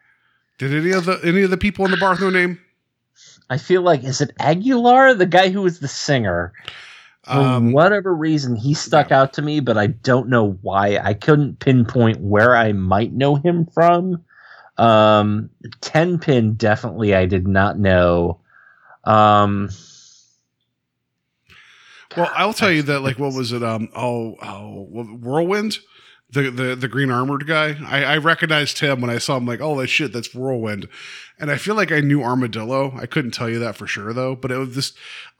Did 0.58 0.74
any 0.74 0.92
of 0.92 1.06
the 1.06 1.20
any 1.24 1.42
of 1.42 1.50
the 1.50 1.58
people 1.58 1.84
in 1.86 1.92
the 1.92 1.98
bar 1.98 2.18
no 2.20 2.30
name? 2.30 2.60
I 3.50 3.58
feel 3.58 3.82
like 3.82 4.04
is 4.06 4.22
it 4.22 4.32
Aguilar, 4.40 5.14
the 5.14 5.26
guy 5.26 5.50
who 5.50 5.64
was 5.64 5.80
the 5.80 5.88
singer? 5.90 6.54
For 7.32 7.40
Um, 7.40 7.72
whatever 7.72 8.14
reason, 8.14 8.56
he 8.56 8.74
stuck 8.74 9.12
out 9.12 9.34
to 9.34 9.42
me, 9.42 9.60
but 9.62 9.78
I 9.78 9.88
don't 9.88 10.30
know 10.30 10.58
why. 10.62 10.98
I 10.98 11.14
couldn't 11.14 11.60
pinpoint 11.60 12.20
where 12.22 12.56
I 12.56 12.74
might 12.74 13.14
know 13.14 13.36
him 13.36 13.68
from. 13.74 14.24
Um, 14.78 15.50
Ten 15.82 16.20
Pin 16.20 16.54
definitely 16.56 17.16
I 17.16 17.26
did 17.28 17.48
not 17.48 17.80
know. 17.80 18.40
Um, 19.06 19.70
Well, 22.16 22.30
I'll 22.36 22.54
tell 22.54 22.72
you 22.72 22.82
that 22.84 23.02
like 23.02 23.20
what 23.20 23.34
was 23.34 23.52
it? 23.54 23.64
Um, 23.64 23.90
oh, 23.96 24.36
oh, 24.42 24.84
Whirlwind, 25.22 25.80
the 26.32 26.52
the 26.52 26.76
the 26.76 26.88
green 26.90 27.12
armored 27.12 27.48
guy. 27.48 27.78
I, 27.86 28.04
I 28.04 28.18
recognized 28.18 28.80
him 28.80 29.02
when 29.02 29.10
I 29.10 29.18
saw 29.18 29.38
him. 29.38 29.46
Like, 29.46 29.62
oh, 29.62 29.80
that 29.80 29.88
shit, 29.88 30.12
that's 30.12 30.34
Whirlwind. 30.36 30.90
And 31.42 31.52
I 31.52 31.58
feel 31.58 31.76
like 31.76 31.92
I 31.92 32.00
knew 32.00 32.22
Armadillo. 32.24 32.94
I 32.96 33.06
couldn't 33.08 33.32
tell 33.32 33.50
you 33.50 33.60
that 33.60 33.76
for 33.76 33.88
sure 33.88 34.14
though. 34.14 34.36
But 34.36 34.52
it 34.52 34.58
was 34.58 34.76
this. 34.76 34.94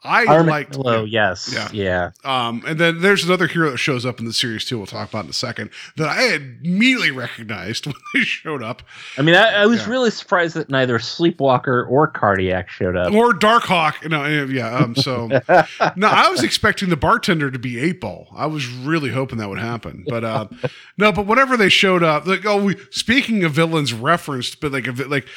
I 0.04 0.24
liked. 0.24 0.74
Armadillo, 0.76 1.04
yes, 1.04 1.48
Yeah. 1.54 1.68
yeah. 1.72 2.10
Um, 2.24 2.64
and 2.66 2.76
then 2.80 3.00
there's 3.02 3.22
another 3.24 3.46
hero 3.46 3.70
that 3.70 3.78
shows 3.78 4.04
up 4.04 4.18
in 4.18 4.26
the 4.26 4.32
series 4.32 4.64
too. 4.64 4.76
We'll 4.76 4.88
talk 4.88 5.08
about 5.08 5.24
in 5.24 5.30
a 5.30 5.32
second. 5.32 5.70
That 5.96 6.08
I 6.08 6.22
had 6.22 6.42
immediately 6.64 7.12
recognized 7.12 7.86
when 7.86 7.94
they 8.12 8.22
showed 8.22 8.64
up. 8.64 8.82
I 9.16 9.22
mean, 9.22 9.36
I, 9.36 9.62
I 9.62 9.66
was 9.66 9.82
Yeah. 9.82 9.90
really 9.90 10.10
surprised 10.10 10.56
that 10.56 10.68
neither 10.68 10.98
Sleepwalker 10.98 11.86
or 11.88 12.08
Cardiac 12.08 12.68
showed 12.68 12.96
up. 12.96 13.12
Or 13.12 13.32
Darkhawk. 13.32 14.10
No, 14.10 14.24
yeah. 14.44 14.74
Um, 14.76 14.96
so 14.96 15.28
no, 15.96 16.08
I 16.08 16.28
was 16.30 16.42
expecting 16.42 16.88
the 16.88 16.96
bartender 16.96 17.52
to 17.52 17.58
be 17.60 17.78
eight 17.78 18.00
ball. 18.00 18.26
I 18.34 18.46
was 18.46 18.66
really 18.66 19.10
hoping 19.10 19.38
that 19.38 19.48
would 19.48 19.60
happen. 19.60 20.04
But 20.08 20.24
uh, 20.24 20.48
no, 20.98 21.12
but 21.12 21.26
whenever 21.26 21.56
they 21.56 21.68
showed 21.68 22.02
up, 22.02 22.26
like 22.26 22.44
oh, 22.44 22.60
we, 22.64 22.74
speaking 22.90 23.44
of 23.44 23.52
villains 23.52 23.92
referenced, 23.92 24.60
but 24.60 24.72
like 24.72 24.88
a 24.88 24.92
like 25.06 25.28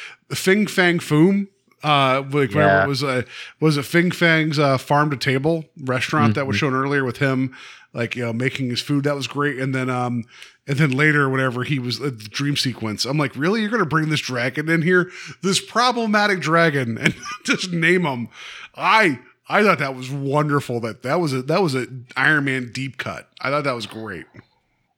Fin 0.55 0.67
Fang 0.67 0.99
Foom. 0.99 1.47
Uh, 1.83 2.23
like 2.31 2.51
Yeah. 2.53 2.83
it 2.83 2.87
was 2.87 3.03
uh, 3.03 3.23
was 3.59 3.77
it 3.77 3.83
Fin 3.83 4.09
Fang's 4.11 4.57
uh, 4.57 4.77
farm 4.77 5.09
to 5.11 5.17
table 5.17 5.65
restaurant 5.81 6.35
that 6.35 6.47
was 6.47 6.55
shown 6.55 6.73
earlier 6.73 7.03
with 7.03 7.17
him, 7.17 7.55
like 7.93 8.15
you 8.15 8.23
know 8.25 8.33
making 8.33 8.69
his 8.69 8.81
food. 8.81 9.03
That 9.03 9.15
was 9.15 9.27
great. 9.27 9.59
And 9.59 9.75
then 9.75 9.89
um, 9.89 10.23
and 10.67 10.77
then 10.77 10.91
later, 10.91 11.29
whenever 11.29 11.63
he 11.63 11.77
was 11.77 11.99
uh, 12.01 12.05
the 12.05 12.27
dream 12.29 12.55
sequence, 12.57 13.05
I'm 13.05 13.17
like, 13.19 13.35
really, 13.35 13.61
you're 13.61 13.69
gonna 13.69 13.85
bring 13.85 14.09
this 14.09 14.21
dragon 14.21 14.67
in 14.67 14.81
here, 14.81 15.11
this 15.43 15.63
problematic 15.63 16.39
dragon, 16.39 16.97
and 17.01 17.13
just 17.43 17.71
name 17.71 18.05
him? 18.05 18.29
I 18.75 19.19
I 19.47 19.61
thought 19.61 19.77
that 19.77 19.95
was 19.95 20.09
wonderful. 20.09 20.79
That 20.79 21.03
that 21.03 21.19
was 21.19 21.33
a 21.33 21.43
that 21.43 21.61
was 21.61 21.75
a 21.75 21.85
Iron 22.17 22.45
Man 22.45 22.71
deep 22.73 22.97
cut. 22.97 23.29
I 23.41 23.51
thought 23.51 23.65
that 23.65 23.75
was 23.75 23.85
great. 23.85 24.25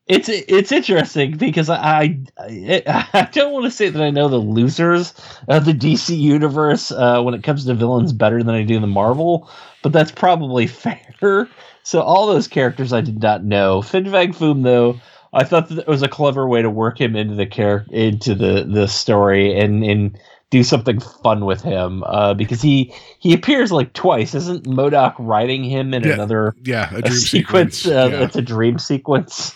It's 0.07 0.29
it's 0.29 0.71
interesting 0.71 1.35
because 1.37 1.69
I 1.69 2.17
I, 2.39 2.83
I 3.13 3.29
don't 3.31 3.51
want 3.53 3.65
to 3.65 3.71
say 3.71 3.89
that 3.89 4.01
I 4.01 4.09
know 4.09 4.29
the 4.29 4.37
losers 4.37 5.13
of 5.47 5.65
the 5.65 5.73
DC 5.73 6.17
universe 6.17 6.91
uh, 6.91 7.21
when 7.21 7.33
it 7.33 7.43
comes 7.43 7.65
to 7.65 7.73
villains 7.73 8.13
better 8.13 8.41
than 8.41 8.55
I 8.55 8.63
do 8.63 8.79
the 8.79 8.87
Marvel, 8.87 9.49
but 9.83 9.91
that's 9.91 10.11
probably 10.11 10.67
fair. 11.21 11.49
So 11.83 12.01
all 12.01 12.27
those 12.27 12.47
characters 12.47 12.93
I 12.93 13.01
did 13.01 13.21
not 13.21 13.43
know. 13.43 13.81
Fin 13.81 14.09
Fang 14.09 14.33
Foom 14.33 14.63
though, 14.63 14.99
I 15.33 15.43
thought 15.43 15.69
that 15.69 15.79
it 15.79 15.87
was 15.87 16.01
a 16.03 16.07
clever 16.07 16.47
way 16.47 16.61
to 16.61 16.69
work 16.69 16.99
him 17.01 17.15
into 17.15 17.35
the 17.35 17.45
character 17.45 17.93
into 17.93 18.33
the 18.35 18.63
the 18.63 18.87
story 18.87 19.59
and 19.59 19.83
and 19.83 20.17
do 20.49 20.63
something 20.63 21.01
fun 21.01 21.43
with 21.45 21.61
him 21.61 22.03
uh, 22.05 22.33
because 22.33 22.61
he 22.61 22.93
he 23.19 23.33
appears 23.33 23.71
like 23.73 23.91
twice. 23.91 24.33
Isn't 24.33 24.65
M.O.D.O.K 24.65 25.15
riding 25.19 25.65
him 25.65 25.93
in 25.93 26.05
Yeah, 26.05 26.13
another 26.13 26.55
Yeah, 26.63 26.89
a 26.93 26.99
a 26.99 27.01
dream 27.01 27.19
sequence? 27.19 27.77
sequence. 27.79 27.85
Uh, 27.85 28.09
yeah. 28.09 28.23
It's 28.23 28.35
a 28.37 28.41
dream 28.41 28.79
sequence. 28.79 29.53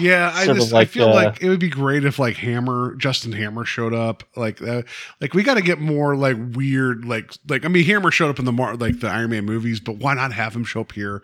Yeah, 0.00 0.32
I 0.34 0.46
just 0.46 0.72
like, 0.72 0.88
I 0.88 0.90
feel 0.90 1.08
uh, 1.08 1.14
like 1.14 1.42
it 1.42 1.48
would 1.48 1.60
be 1.60 1.68
great 1.68 2.04
if 2.04 2.18
like 2.18 2.36
Hammer, 2.36 2.94
Justin 2.96 3.32
Hammer 3.32 3.64
showed 3.64 3.94
up. 3.94 4.22
Like, 4.36 4.60
uh, 4.62 4.82
like 5.20 5.34
we 5.34 5.42
got 5.42 5.54
to 5.54 5.62
get 5.62 5.80
more 5.80 6.16
like 6.16 6.36
weird, 6.54 7.04
like 7.04 7.32
like 7.48 7.64
I 7.64 7.68
mean 7.68 7.84
Hammer 7.84 8.10
showed 8.10 8.30
up 8.30 8.38
in 8.38 8.44
the 8.44 8.52
mar- 8.52 8.76
like 8.76 9.00
the 9.00 9.08
Iron 9.08 9.30
Man 9.30 9.44
movies, 9.44 9.80
but 9.80 9.96
why 9.96 10.14
not 10.14 10.32
have 10.32 10.54
him 10.54 10.64
show 10.64 10.80
up 10.82 10.92
here? 10.92 11.22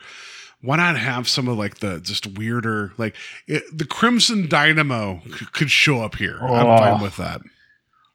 Why 0.62 0.76
not 0.76 0.96
have 0.98 1.28
some 1.28 1.48
of 1.48 1.58
like 1.58 1.78
the 1.78 2.00
just 2.00 2.26
weirder 2.26 2.92
like 2.96 3.14
it, 3.46 3.62
the 3.76 3.84
Crimson 3.84 4.48
Dynamo 4.48 5.20
c- 5.26 5.46
could 5.52 5.70
show 5.70 6.00
up 6.00 6.16
here? 6.16 6.38
I'm 6.40 6.66
Oh. 6.66 6.76
fine 6.78 7.02
with 7.02 7.16
that. 7.18 7.40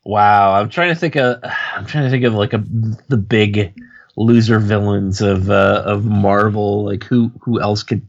Wow, 0.03 0.53
I'm 0.53 0.69
trying 0.69 0.89
to 0.89 0.95
think 0.95 1.15
of 1.15 1.37
I'm 1.75 1.85
trying 1.85 2.05
to 2.05 2.09
think 2.09 2.23
of 2.23 2.33
like 2.33 2.53
a 2.53 2.63
the 3.09 3.17
big 3.17 3.73
loser 4.17 4.59
villains 4.59 5.21
of 5.21 5.49
uh, 5.51 5.83
of 5.85 6.05
Marvel. 6.05 6.83
Like 6.85 7.03
who 7.03 7.31
who 7.41 7.61
else 7.61 7.83
could 7.83 8.01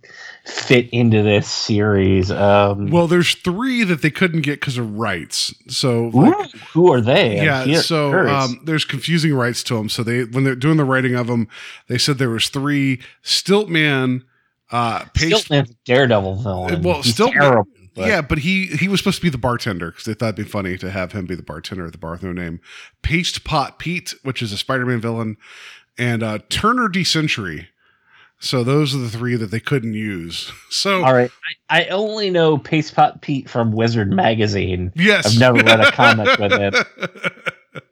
fit 0.44 0.88
into 0.90 1.22
this 1.22 1.48
series? 1.48 2.30
Um, 2.30 2.90
Well, 2.90 3.06
there's 3.06 3.34
three 3.34 3.84
that 3.84 4.02
they 4.02 4.10
couldn't 4.10 4.40
get 4.42 4.60
because 4.60 4.76
of 4.78 4.96
rights. 4.98 5.54
So 5.68 6.10
like, 6.12 6.34
ooh, 6.54 6.58
who 6.72 6.92
are 6.92 7.00
they? 7.00 7.36
Yeah 7.36 7.64
cur- 7.64 7.82
so 7.82 8.28
um, 8.28 8.60
there's 8.64 8.84
confusing 8.84 9.34
rights 9.34 9.62
to 9.64 9.74
them 9.76 9.88
so 9.88 10.02
they 10.02 10.24
when 10.24 10.44
they're 10.44 10.54
doing 10.56 10.76
the 10.76 10.84
writing 10.84 11.14
of 11.14 11.26
them 11.28 11.48
they 11.88 11.98
said 11.98 12.18
there 12.18 12.30
was 12.30 12.48
three 12.48 13.00
stiltman 13.24 14.22
uh 14.70 15.04
paste 15.14 15.48
Stiltman's 15.48 15.74
Daredevil 15.84 16.36
villain. 16.42 16.82
Well, 16.82 17.02
He's 17.02 17.14
Stiltman- 17.14 17.32
terrible. 17.32 17.66
but- 17.94 18.08
yeah 18.08 18.20
but 18.22 18.38
he 18.38 18.66
he 18.66 18.88
was 18.88 19.00
supposed 19.00 19.18
to 19.18 19.22
be 19.22 19.28
the 19.30 19.38
bartender 19.38 19.90
because 19.90 20.04
they 20.06 20.14
thought 20.14 20.34
it'd 20.34 20.44
be 20.46 20.50
funny 20.50 20.76
to 20.78 20.90
have 20.90 21.12
him 21.12 21.26
be 21.26 21.34
the 21.34 21.42
bartender 21.42 21.86
at 21.86 21.92
the 21.92 21.98
bar 21.98 22.12
with 22.12 22.22
no 22.22 22.32
name 22.32 22.60
paste 23.02 23.44
pot 23.44 23.78
pete 23.78 24.14
which 24.22 24.40
is 24.42 24.52
a 24.52 24.56
spider-man 24.58 25.00
villain 25.00 25.36
and 25.98 26.22
uh 26.22 26.38
turner 26.48 26.88
d 26.88 27.04
century 27.04 27.68
so 28.42 28.62
those 28.64 28.94
are 28.94 28.98
the 28.98 29.08
three 29.08 29.36
that 29.36 29.50
they 29.50 29.60
couldn't 29.60 29.94
use 29.94 30.52
so 30.68 31.04
All 31.04 31.14
right, 31.14 31.30
I, 31.70 31.84
I 31.84 31.86
only 31.88 32.28
know 32.30 32.58
Paste 32.58 32.94
Pot 32.94 33.22
Pete 33.22 33.48
from 33.48 33.72
Wizard 33.72 34.10
magazine. 34.12 34.92
yes 34.94 35.26
I've 35.26 35.38
never 35.38 35.58
read 35.58 35.80
a 35.80 35.92
comic 35.92 36.38
with 36.38 36.52
him. 36.52 36.74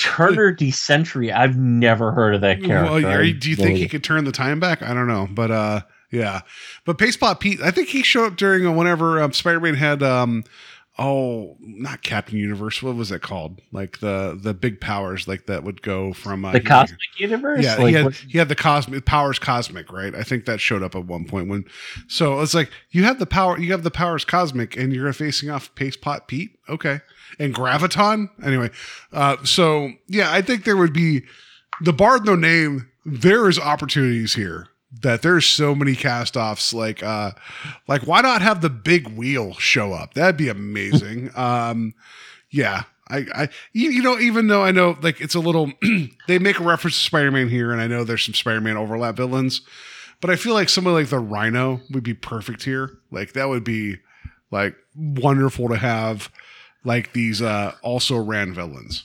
Turner 0.00 0.50
D 0.52 0.70
Century. 0.70 1.30
I've 1.30 1.56
never 1.56 2.12
heard 2.12 2.34
of 2.34 2.40
that 2.40 2.62
character. 2.62 3.06
Well, 3.06 3.32
do 3.38 3.50
you 3.50 3.56
think 3.56 3.78
he 3.78 3.88
could 3.88 4.02
turn 4.02 4.24
the 4.24 4.32
time 4.32 4.60
back? 4.60 4.82
I 4.82 4.94
don't 4.94 5.06
know, 5.06 5.28
but 5.30 5.50
uh, 5.50 5.80
yeah. 6.10 6.40
But 6.84 6.98
Pacepot 6.98 7.40
Pete, 7.40 7.60
I 7.60 7.70
think 7.70 7.88
he 7.88 8.02
showed 8.02 8.26
up 8.26 8.36
during 8.36 8.66
uh, 8.66 8.72
whenever 8.72 9.20
um, 9.20 9.32
Spider-Man 9.32 9.74
had 9.74 10.02
um, 10.02 10.44
oh, 10.98 11.56
not 11.60 12.02
Captain 12.02 12.38
Universe. 12.38 12.82
What 12.82 12.94
was 12.94 13.10
it 13.10 13.22
called? 13.22 13.60
Like 13.72 13.98
the 13.98 14.38
the 14.40 14.54
big 14.54 14.80
powers, 14.80 15.26
like 15.26 15.46
that 15.46 15.64
would 15.64 15.82
go 15.82 16.12
from 16.12 16.44
uh, 16.44 16.52
the 16.52 16.58
he- 16.60 16.64
Cosmic 16.64 16.98
Universe? 17.18 17.64
Yeah, 17.64 17.76
Like, 17.76 17.86
he 17.88 17.92
had 17.94 18.04
what- 18.04 18.14
he 18.14 18.38
had 18.38 18.48
the 18.48 18.54
cosmic 18.54 19.04
powers 19.04 19.38
cosmic, 19.38 19.92
right? 19.92 20.14
I 20.14 20.22
think 20.22 20.44
that 20.46 20.60
showed 20.60 20.82
up 20.82 20.94
at 20.94 21.06
one 21.06 21.24
point 21.24 21.48
when. 21.48 21.64
So 22.06 22.40
it's 22.40 22.54
like 22.54 22.70
you 22.90 23.04
have 23.04 23.18
the 23.18 23.26
power, 23.26 23.58
you 23.58 23.72
have 23.72 23.82
the 23.82 23.90
powers 23.90 24.24
cosmic, 24.24 24.76
and 24.76 24.92
you're 24.92 25.12
facing 25.12 25.50
off 25.50 25.74
Paste 25.74 26.00
Pot 26.00 26.28
Pete, 26.28 26.58
okay, 26.68 27.00
and 27.38 27.54
Graviton. 27.54 28.28
Anyway, 28.44 28.70
uh, 29.12 29.36
so 29.44 29.90
yeah, 30.06 30.30
I 30.32 30.42
think 30.42 30.64
there 30.64 30.76
would 30.76 30.92
be 30.92 31.22
the 31.80 31.92
Bard 31.92 32.24
No 32.24 32.34
Name. 32.36 32.88
There 33.06 33.48
is 33.50 33.58
opportunities 33.58 34.34
here 34.34 34.68
that 35.02 35.22
there's 35.22 35.46
so 35.46 35.74
many 35.74 35.94
cast 35.94 36.36
offs. 36.36 36.72
Like, 36.72 37.02
uh, 37.02 37.32
like 37.88 38.02
why 38.02 38.20
not 38.20 38.42
have 38.42 38.60
the 38.60 38.70
big 38.70 39.08
wheel 39.08 39.54
show 39.54 39.92
up? 39.92 40.14
That'd 40.14 40.36
be 40.36 40.48
amazing. 40.48 41.30
um, 41.36 41.94
yeah. 42.50 42.84
I, 43.08 43.26
I, 43.34 43.48
you, 43.72 44.02
know, 44.02 44.18
even 44.18 44.46
though 44.46 44.62
I 44.62 44.70
know 44.70 44.96
like 45.02 45.20
it's 45.20 45.34
a 45.34 45.40
little, 45.40 45.70
they 46.26 46.38
make 46.38 46.58
a 46.58 46.64
reference 46.64 46.96
to 46.96 47.04
Spider 47.04 47.30
Man 47.30 47.48
here, 47.48 47.70
and 47.70 47.80
I 47.80 47.86
know 47.86 48.02
there's 48.02 48.24
some 48.24 48.34
Spider 48.34 48.62
Man 48.62 48.78
overlap 48.78 49.16
villains, 49.16 49.60
but 50.20 50.30
I 50.30 50.36
feel 50.36 50.54
like 50.54 50.70
somebody 50.70 50.94
like 50.94 51.08
the 51.08 51.18
Rhino 51.18 51.82
would 51.90 52.02
be 52.02 52.14
perfect 52.14 52.64
here. 52.64 52.98
Like 53.10 53.34
that 53.34 53.50
would 53.50 53.62
be 53.62 53.98
like 54.50 54.74
wonderful 54.96 55.68
to 55.68 55.76
have 55.76 56.30
like 56.82 57.12
these 57.12 57.42
uh 57.42 57.74
also 57.82 58.16
ran 58.16 58.54
villains. 58.54 59.04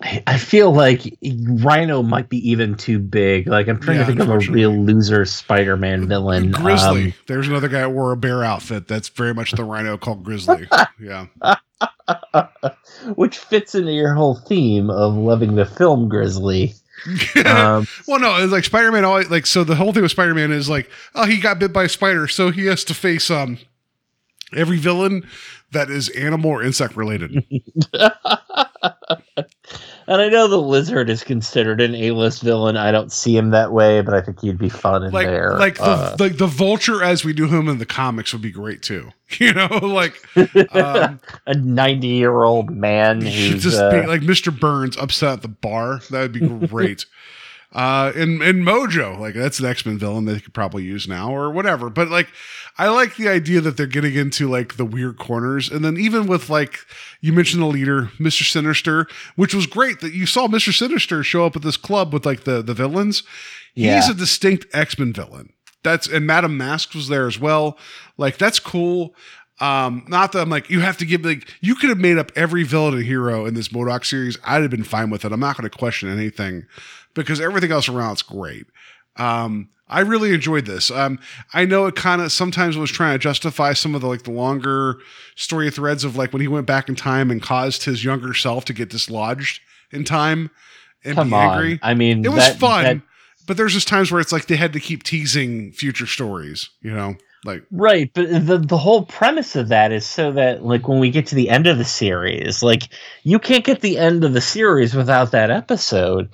I 0.00 0.38
feel 0.38 0.72
like 0.72 1.18
Rhino 1.60 2.04
might 2.04 2.28
be 2.28 2.48
even 2.48 2.76
too 2.76 3.00
big. 3.00 3.48
Like 3.48 3.66
I'm 3.66 3.80
trying 3.80 3.96
Yeah, 3.98 4.04
to 4.04 4.06
think 4.06 4.20
of 4.20 4.30
a 4.30 4.38
real 4.52 4.70
loser 4.70 5.24
Spider-Man 5.24 6.06
villain. 6.06 6.52
Grizzly. 6.52 7.06
Um, 7.06 7.14
There's 7.26 7.48
another 7.48 7.66
guy 7.68 7.80
that 7.80 7.90
wore 7.90 8.12
a 8.12 8.16
bear 8.16 8.44
outfit. 8.44 8.86
That's 8.86 9.08
very 9.08 9.34
much 9.34 9.50
the 9.52 9.64
Rhino 9.64 9.96
called 9.98 10.22
Grizzly. 10.22 10.68
Yeah. 11.00 11.26
which 13.16 13.38
fits 13.38 13.74
into 13.74 13.92
your 13.92 14.14
whole 14.14 14.34
theme 14.36 14.90
of 14.90 15.14
loving 15.14 15.54
the 15.56 15.66
film 15.66 16.08
Grizzly. 16.08 16.74
Um, 17.46 17.86
well, 18.08 18.18
no, 18.18 18.36
it's 18.42 18.50
like 18.52 18.64
Spider 18.64 18.90
Man. 18.90 19.04
Always 19.04 19.30
like 19.30 19.46
so. 19.46 19.62
The 19.62 19.76
whole 19.76 19.92
thing 19.92 20.02
with 20.02 20.10
Spider 20.10 20.34
Man 20.34 20.50
is 20.50 20.68
like, 20.68 20.90
oh, 21.14 21.26
he 21.26 21.38
got 21.40 21.60
bit 21.60 21.72
by 21.72 21.84
a 21.84 21.88
spider, 21.88 22.26
so 22.26 22.50
he 22.50 22.66
has 22.66 22.82
to 22.84 22.94
face 22.94 23.30
um 23.30 23.58
every 24.52 24.78
villain 24.78 25.24
that 25.70 25.90
is 25.90 26.08
animal 26.10 26.50
or 26.50 26.62
insect 26.62 26.96
related. 26.96 27.44
and 28.82 30.20
I 30.22 30.28
know 30.28 30.48
the 30.48 30.56
lizard 30.60 31.10
is 31.10 31.22
considered 31.24 31.80
an 31.80 31.94
A-list 31.94 32.42
villain. 32.42 32.76
I 32.76 32.90
don't 32.90 33.12
see 33.12 33.36
him 33.36 33.50
that 33.50 33.72
way, 33.72 34.00
but 34.00 34.14
I 34.14 34.20
think 34.20 34.40
he'd 34.40 34.58
be 34.58 34.68
fun 34.68 35.04
in 35.04 35.12
like 35.12 35.26
there. 35.26 35.56
like 35.58 35.76
the 35.76 35.84
Uh, 35.84 36.16
like 36.18 36.38
the 36.38 36.46
vulture 36.46 37.02
as 37.02 37.24
we 37.24 37.32
knew 37.32 37.48
him 37.48 37.68
in 37.68 37.78
the 37.78 37.86
comics 37.86 38.32
would 38.32 38.42
be 38.42 38.50
great 38.52 38.82
too. 38.82 39.10
You 39.38 39.52
know, 39.52 39.66
like 39.82 40.14
um, 40.36 41.20
a 41.46 41.54
90-year-old 41.54 42.70
man 42.70 43.20
who's 43.20 43.62
just 43.62 43.78
uh, 43.78 44.04
like 44.08 44.22
Mr. 44.22 44.58
Burns 44.58 44.96
upset 44.96 45.34
at 45.34 45.42
the 45.42 45.48
bar. 45.48 46.00
That 46.10 46.20
would 46.22 46.32
be 46.32 46.66
great. 46.66 47.04
uh 47.72 48.10
and 48.16 48.40
and 48.40 48.66
Mojo, 48.66 49.18
like 49.18 49.34
that's 49.34 49.60
an 49.60 49.66
X-Men 49.66 49.98
villain 49.98 50.24
they 50.24 50.40
could 50.40 50.54
probably 50.54 50.84
use 50.84 51.06
now 51.06 51.30
or 51.30 51.50
whatever. 51.50 51.90
But 51.90 52.08
like 52.08 52.28
I 52.78 52.88
like 52.88 53.16
the 53.16 53.28
idea 53.28 53.60
that 53.60 53.76
they're 53.76 53.86
getting 53.86 54.14
into 54.14 54.48
like 54.48 54.76
the 54.76 54.84
weird 54.84 55.18
corners. 55.18 55.68
And 55.68 55.84
then 55.84 55.96
even 55.96 56.28
with 56.28 56.48
like 56.48 56.78
you 57.20 57.32
mentioned 57.32 57.62
the 57.62 57.66
leader, 57.66 58.10
Mr. 58.18 58.48
Sinister, 58.48 59.08
which 59.34 59.52
was 59.52 59.66
great 59.66 60.00
that 60.00 60.14
you 60.14 60.26
saw 60.26 60.46
Mr. 60.46 60.72
Sinister 60.72 61.24
show 61.24 61.44
up 61.44 61.56
at 61.56 61.62
this 61.62 61.76
club 61.76 62.12
with 62.12 62.24
like 62.24 62.44
the 62.44 62.62
the 62.62 62.74
villains. 62.74 63.24
Yeah. 63.74 63.96
He's 63.96 64.08
a 64.08 64.14
distinct 64.14 64.66
X-Men 64.72 65.12
villain. 65.12 65.52
That's 65.82 66.06
and 66.06 66.26
Madame 66.26 66.56
Mask 66.56 66.94
was 66.94 67.08
there 67.08 67.26
as 67.26 67.38
well. 67.38 67.76
Like 68.16 68.38
that's 68.38 68.60
cool. 68.60 69.14
Um, 69.60 70.04
not 70.06 70.30
that 70.32 70.42
I'm 70.42 70.50
like 70.50 70.70
you 70.70 70.80
have 70.80 70.98
to 70.98 71.06
give 71.06 71.24
like 71.24 71.52
you 71.60 71.74
could 71.74 71.88
have 71.88 71.98
made 71.98 72.16
up 72.16 72.30
every 72.36 72.62
villain 72.62 72.94
and 72.94 73.04
hero 73.04 73.44
in 73.44 73.54
this 73.54 73.72
M.O.D.O.K 73.74 74.04
series. 74.04 74.38
I'd 74.44 74.62
have 74.62 74.70
been 74.70 74.84
fine 74.84 75.10
with 75.10 75.24
it. 75.24 75.32
I'm 75.32 75.40
not 75.40 75.56
going 75.56 75.68
to 75.68 75.76
question 75.76 76.08
anything 76.08 76.66
because 77.14 77.40
everything 77.40 77.72
else 77.72 77.88
around 77.88 78.12
it's 78.12 78.22
great. 78.22 78.66
Um, 79.16 79.70
I 79.88 80.00
really 80.00 80.34
enjoyed 80.34 80.66
this. 80.66 80.90
Um, 80.90 81.18
I 81.54 81.64
know 81.64 81.86
it 81.86 81.96
kind 81.96 82.20
of 82.20 82.30
sometimes 82.32 82.76
was 82.76 82.90
trying 82.90 83.14
to 83.14 83.18
justify 83.18 83.72
some 83.72 83.94
of 83.94 84.00
the 84.00 84.06
like 84.06 84.22
the 84.22 84.30
longer 84.32 84.98
story 85.36 85.70
threads 85.70 86.04
of 86.04 86.16
like 86.16 86.32
when 86.32 86.42
he 86.42 86.48
went 86.48 86.66
back 86.66 86.88
in 86.88 86.94
time 86.94 87.30
and 87.30 87.40
caused 87.42 87.84
his 87.84 88.04
younger 88.04 88.34
self 88.34 88.64
to 88.66 88.72
get 88.72 88.90
dislodged 88.90 89.60
in 89.90 90.04
time 90.04 90.50
and 91.04 91.14
come 91.14 91.30
be 91.30 91.34
on. 91.36 91.50
angry. 91.54 91.78
I 91.82 91.94
mean, 91.94 92.24
It 92.24 92.28
was 92.28 92.44
that- 92.44 92.58
fun, 92.58 92.84
that- 92.84 93.00
but 93.46 93.56
there's 93.56 93.72
just 93.72 93.88
times 93.88 94.12
where 94.12 94.20
it's 94.20 94.32
like 94.32 94.46
they 94.46 94.56
had 94.56 94.74
to 94.74 94.80
keep 94.80 95.04
teasing 95.04 95.72
future 95.72 96.06
stories, 96.06 96.68
you 96.82 96.90
know? 96.92 97.16
Like 97.44 97.62
Right, 97.70 98.10
but 98.12 98.28
the 98.46 98.58
the 98.58 98.76
whole 98.76 99.04
premise 99.06 99.54
of 99.54 99.68
that 99.68 99.92
is 99.92 100.04
so 100.04 100.32
that 100.32 100.64
like 100.64 100.88
when 100.88 100.98
we 100.98 101.10
get 101.10 101.28
to 101.28 101.36
the 101.36 101.48
end 101.50 101.68
of 101.68 101.78
the 101.78 101.84
series, 101.84 102.64
like 102.64 102.88
you 103.22 103.38
can't 103.38 103.64
get 103.64 103.80
the 103.80 103.96
end 103.96 104.24
of 104.24 104.32
the 104.34 104.40
series 104.40 104.92
without 104.92 105.30
that 105.30 105.48
episode. 105.50 106.28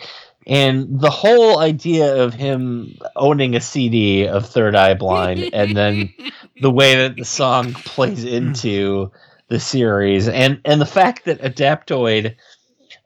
And 0.46 1.00
the 1.00 1.10
whole 1.10 1.58
idea 1.58 2.22
of 2.22 2.34
him 2.34 2.98
owning 3.16 3.56
a 3.56 3.60
CD 3.60 4.26
of 4.28 4.46
Third 4.46 4.74
Eye 4.76 4.94
Blind 4.94 5.50
and 5.54 5.76
then 5.76 6.12
the 6.60 6.70
way 6.70 6.94
that 6.96 7.16
the 7.16 7.24
song 7.24 7.72
plays 7.72 8.24
into 8.24 9.10
the 9.48 9.60
series 9.60 10.28
and 10.28 10.60
and 10.64 10.80
the 10.80 10.86
fact 10.86 11.24
that 11.26 11.40
Adaptoid 11.40 12.36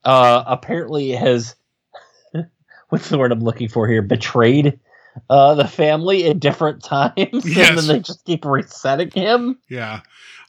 uh 0.04 0.44
apparently 0.46 1.10
has 1.10 1.56
what's 2.88 3.08
the 3.08 3.18
word 3.18 3.32
I'm 3.32 3.40
looking 3.40 3.68
for 3.68 3.88
here 3.88 4.02
betrayed 4.02 4.78
uh 5.28 5.54
the 5.54 5.66
family 5.66 6.28
at 6.28 6.38
different 6.38 6.82
times 6.84 7.16
Yes. 7.44 7.70
and 7.70 7.78
then 7.78 7.86
they 7.88 8.00
just 8.00 8.24
keep 8.24 8.44
resetting 8.44 9.10
him. 9.10 9.58
Yeah. 9.68 10.00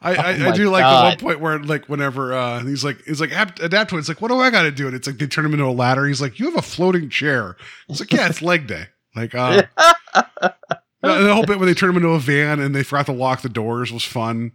I, 0.02 0.16
Oh 0.16 0.22
I, 0.22 0.50
I 0.50 0.52
do 0.52 0.70
like 0.70 0.84
the 0.84 1.04
one 1.10 1.18
point 1.18 1.40
where 1.42 1.60
like 1.60 1.90
whenever 1.90 2.34
uh 2.34 2.64
he's 2.64 2.84
like 2.84 3.04
he's 3.06 3.20
like 3.20 3.32
"Ap- 3.32 3.60
adapt 3.60 3.90
to 3.90 3.98
it. 3.98 4.00
It's 4.00 4.08
like 4.08 4.22
what 4.22 4.30
do 4.30 4.40
I 4.40 4.50
got 4.50 4.64
to 4.64 4.72
do? 4.72 4.88
And 4.88 4.96
it's 4.96 5.08
like 5.08 5.18
they 5.18 5.28
turn 5.28 5.46
him 5.46 5.54
into 5.54 5.66
a 5.66 5.72
ladder. 5.72 6.06
He's 6.06 6.22
like 6.22 6.40
you 6.40 6.46
have 6.46 6.58
a 6.58 6.62
floating 6.62 7.10
chair. 7.10 7.58
It's 7.90 8.00
like 8.00 8.14
yeah, 8.14 8.28
it's 8.28 8.42
leg 8.42 8.68
day. 8.68 8.88
Like 9.16 9.36
uh, 9.36 9.64
the 11.02 11.34
whole 11.34 11.46
bit 11.46 11.60
when 11.60 11.68
they 11.68 11.74
turn 11.74 11.90
him 11.90 11.98
into 11.98 12.10
a 12.10 12.20
van 12.20 12.60
and 12.60 12.74
they 12.76 12.84
forgot 12.84 13.08
to 13.08 13.12
lock 13.12 13.42
the 13.42 13.50
doors 13.50 13.92
was 13.92 14.04
fun. 14.04 14.52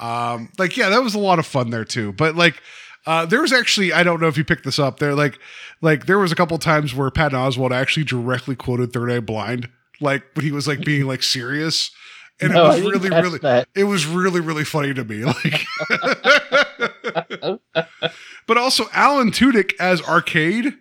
Um, 0.00 0.50
like 0.58 0.76
yeah, 0.76 0.88
that 0.90 1.02
was 1.02 1.14
a 1.14 1.18
lot 1.18 1.38
of 1.38 1.46
fun 1.46 1.70
there 1.70 1.84
too. 1.84 2.12
But 2.12 2.36
like 2.36 2.60
uh, 3.06 3.26
there 3.26 3.40
was 3.40 3.52
actually 3.52 3.92
I 3.92 4.02
don't 4.02 4.20
know 4.20 4.28
if 4.28 4.36
you 4.36 4.44
picked 4.44 4.64
this 4.64 4.78
up 4.78 4.98
there. 4.98 5.14
Like 5.14 5.38
like 5.80 6.06
there 6.06 6.18
was 6.18 6.32
a 6.32 6.36
couple 6.36 6.58
times 6.58 6.94
where 6.94 7.10
Patton 7.10 7.38
Oswalt 7.38 7.72
actually 7.72 8.04
directly 8.04 8.56
quoted 8.56 8.92
Third 8.92 9.10
Eye 9.10 9.20
Blind, 9.20 9.68
like 10.00 10.22
when 10.34 10.44
he 10.44 10.52
was 10.52 10.66
like 10.68 10.84
being 10.84 11.06
like 11.06 11.22
serious. 11.22 11.90
And 12.42 12.52
No, 12.52 12.66
it 12.70 12.82
was 12.84 12.92
really, 12.92 13.10
really, 13.10 13.38
that. 13.38 13.68
it 13.74 13.84
was 13.84 14.06
really, 14.06 14.40
really 14.40 14.64
funny 14.64 14.92
to 14.94 15.04
me. 15.04 15.24
Like, 15.44 15.66
but 18.46 18.56
also 18.56 18.86
Alan 18.92 19.30
Tudyk 19.30 19.72
as 19.80 20.02
Arcade. 20.02 20.74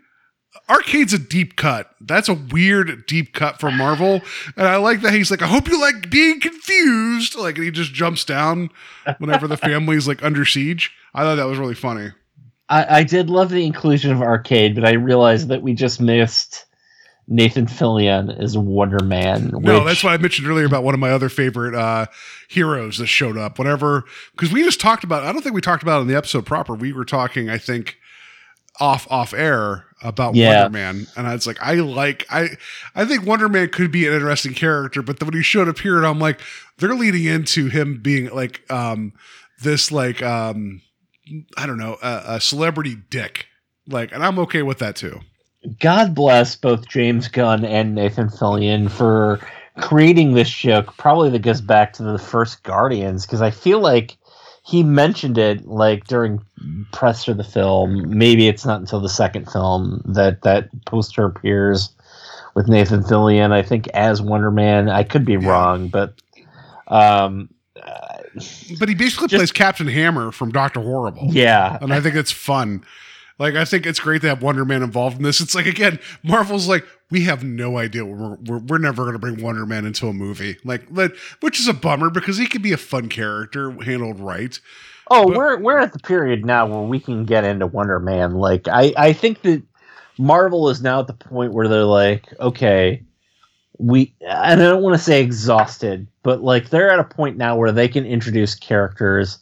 Arcade's 0.67 1.13
a 1.13 1.19
deep 1.19 1.55
cut. 1.55 1.89
That's 2.01 2.29
a 2.29 2.33
weird 2.33 3.05
deep 3.05 3.33
cut 3.33 3.59
for 3.59 3.71
Marvel, 3.71 4.21
and 4.55 4.67
I 4.67 4.77
like 4.77 5.01
that 5.01 5.13
he's 5.13 5.31
like, 5.31 5.41
"I 5.41 5.47
hope 5.47 5.67
you 5.67 5.79
like 5.79 6.09
being 6.09 6.39
confused." 6.39 7.35
Like, 7.35 7.55
and 7.55 7.65
he 7.65 7.71
just 7.71 7.93
jumps 7.93 8.23
down 8.25 8.69
whenever 9.17 9.47
the 9.47 9.57
family's 9.57 10.07
like 10.07 10.23
under 10.23 10.45
siege. 10.45 10.91
I 11.13 11.23
thought 11.23 11.35
that 11.35 11.47
was 11.47 11.57
really 11.57 11.75
funny. 11.75 12.11
I, 12.69 12.99
I 12.99 13.03
did 13.03 13.29
love 13.29 13.49
the 13.49 13.65
inclusion 13.65 14.11
of 14.11 14.21
Arcade, 14.21 14.75
but 14.75 14.85
I 14.85 14.93
realized 14.93 15.49
that 15.49 15.61
we 15.61 15.73
just 15.73 15.99
missed 15.99 16.65
Nathan 17.27 17.65
Fillion 17.65 18.41
is 18.41 18.57
Wonder 18.57 19.03
Man. 19.03 19.51
No, 19.53 19.85
that's 19.85 20.03
what 20.03 20.11
I 20.13 20.17
mentioned 20.17 20.47
earlier 20.47 20.65
about 20.65 20.83
one 20.83 20.93
of 20.93 20.99
my 20.99 21.11
other 21.11 21.29
favorite 21.29 21.73
uh, 21.75 22.07
heroes 22.49 22.97
that 22.97 23.07
showed 23.07 23.37
up. 23.37 23.57
Whatever, 23.57 24.03
because 24.31 24.51
we 24.51 24.63
just 24.63 24.81
talked 24.81 25.03
about, 25.03 25.23
I 25.23 25.31
don't 25.31 25.41
think 25.41 25.55
we 25.55 25.61
talked 25.61 25.83
about 25.83 25.99
it 25.99 26.01
in 26.01 26.07
the 26.07 26.17
episode 26.17 26.45
proper. 26.45 26.73
We 26.73 26.91
were 26.91 27.05
talking, 27.05 27.49
I 27.49 27.57
think, 27.57 27.97
off 28.79 29.07
off 29.09 29.33
air 29.33 29.85
about 30.01 30.35
Yeah. 30.35 30.63
Wonder 30.63 30.77
Man, 30.77 31.07
and 31.15 31.27
I 31.27 31.33
was 31.33 31.45
like, 31.45 31.61
I 31.61 31.75
like, 31.75 32.25
I, 32.29 32.49
I 32.95 33.05
think 33.05 33.25
Wonder 33.25 33.47
Man 33.47 33.69
could 33.69 33.91
be 33.91 34.07
an 34.07 34.13
interesting 34.13 34.53
character, 34.53 35.01
but 35.01 35.19
then 35.19 35.27
when 35.27 35.35
he 35.35 35.43
showed 35.43 35.69
up 35.69 35.79
here, 35.79 35.97
and 35.97 36.05
I'm 36.05 36.19
like, 36.19 36.39
they're 36.79 36.95
leading 36.95 37.25
into 37.25 37.67
him 37.67 38.01
being 38.01 38.29
like, 38.29 38.69
um, 38.71 39.13
this 39.61 39.91
like, 39.91 40.21
um, 40.23 40.81
I 41.55 41.65
don't 41.67 41.77
know, 41.77 41.97
a, 42.01 42.23
a 42.27 42.41
celebrity 42.41 42.95
dick, 43.09 43.45
like, 43.87 44.11
and 44.11 44.23
I'm 44.23 44.39
okay 44.39 44.63
with 44.63 44.79
that 44.79 44.95
too. 44.95 45.21
God 45.79 46.15
bless 46.15 46.55
both 46.55 46.87
James 46.87 47.27
Gunn 47.27 47.63
and 47.65 47.93
Nathan 47.95 48.29
Fillion 48.29 48.89
for 48.89 49.39
creating 49.79 50.33
this 50.33 50.49
joke. 50.49 50.95
Probably 50.97 51.29
that 51.29 51.41
goes 51.43 51.61
back 51.61 51.93
to 51.93 52.03
the 52.03 52.17
first 52.17 52.63
Guardians 52.63 53.25
because 53.25 53.41
I 53.41 53.51
feel 53.51 53.79
like 53.79 54.17
he 54.63 54.83
mentioned 54.83 55.37
it 55.37 55.65
like 55.67 56.05
during 56.05 56.39
press 56.91 57.25
for 57.25 57.33
the 57.33 57.43
film. 57.43 58.17
Maybe 58.17 58.47
it's 58.47 58.65
not 58.65 58.79
until 58.79 58.99
the 58.99 59.09
second 59.09 59.51
film 59.51 60.01
that 60.05 60.41
that 60.43 60.69
poster 60.85 61.25
appears 61.25 61.89
with 62.55 62.67
Nathan 62.67 63.03
Fillion. 63.03 63.51
I 63.51 63.61
think 63.63 63.87
as 63.89 64.21
Wonder 64.21 64.51
Man. 64.51 64.89
I 64.89 65.03
could 65.03 65.25
be 65.25 65.37
wrong, 65.37 65.87
but 65.89 66.13
um, 66.87 67.49
uh, 67.81 68.17
But 68.79 68.89
he 68.89 68.95
basically 68.95 69.27
Just- 69.27 69.39
plays 69.39 69.51
Captain 69.51 69.87
Hammer 69.87 70.31
from 70.31 70.51
Doctor 70.51 70.81
Horrible. 70.81 71.27
yeah, 71.31 71.77
and 71.81 71.93
I 71.93 72.01
think 72.01 72.15
it's 72.15 72.31
fun. 72.31 72.83
Like 73.41 73.55
I 73.55 73.65
think 73.65 73.87
it's 73.87 73.99
great 73.99 74.21
to 74.21 74.27
have 74.27 74.43
Wonder 74.43 74.63
Man 74.65 74.83
involved 74.83 75.17
in 75.17 75.23
this. 75.23 75.41
It's 75.41 75.55
like 75.55 75.65
again, 75.65 75.97
Marvel's 76.21 76.67
like 76.67 76.85
we 77.09 77.21
have 77.23 77.43
no 77.43 77.79
idea. 77.79 78.05
We're 78.05 78.35
we're, 78.35 78.59
we're 78.59 78.77
never 78.77 79.01
going 79.01 79.13
to 79.13 79.19
bring 79.19 79.41
Wonder 79.41 79.65
Man 79.65 79.83
into 79.83 80.07
a 80.07 80.13
movie, 80.13 80.57
like 80.63 80.83
let, 80.91 81.13
which 81.39 81.59
is 81.59 81.67
a 81.67 81.73
bummer 81.73 82.11
because 82.11 82.37
he 82.37 82.45
could 82.45 82.61
be 82.61 82.71
a 82.71 82.77
fun 82.77 83.09
character 83.09 83.71
handled 83.81 84.19
right. 84.19 84.59
Oh, 85.09 85.25
But- 85.25 85.37
we're 85.37 85.57
we're 85.57 85.79
at 85.79 85.91
the 85.91 85.97
period 85.97 86.45
now 86.45 86.67
where 86.67 86.87
we 86.87 86.99
can 86.99 87.25
get 87.25 87.43
into 87.43 87.65
Wonder 87.65 87.97
Man. 87.99 88.35
Like 88.35 88.67
I 88.67 88.93
I 88.95 89.11
think 89.11 89.41
that 89.41 89.63
Marvel 90.19 90.69
is 90.69 90.83
now 90.83 90.99
at 90.99 91.07
the 91.07 91.13
point 91.13 91.51
where 91.53 91.67
they're 91.67 91.83
like, 91.83 92.31
okay, 92.39 93.01
we 93.79 94.13
and 94.21 94.61
I 94.61 94.69
don't 94.69 94.83
want 94.83 94.95
to 94.95 95.03
say 95.03 95.19
exhausted, 95.19 96.05
but 96.21 96.43
like 96.43 96.69
they're 96.69 96.91
at 96.91 96.99
a 96.99 97.03
point 97.03 97.37
now 97.37 97.55
where 97.55 97.71
they 97.71 97.87
can 97.87 98.05
introduce 98.05 98.53
characters 98.53 99.39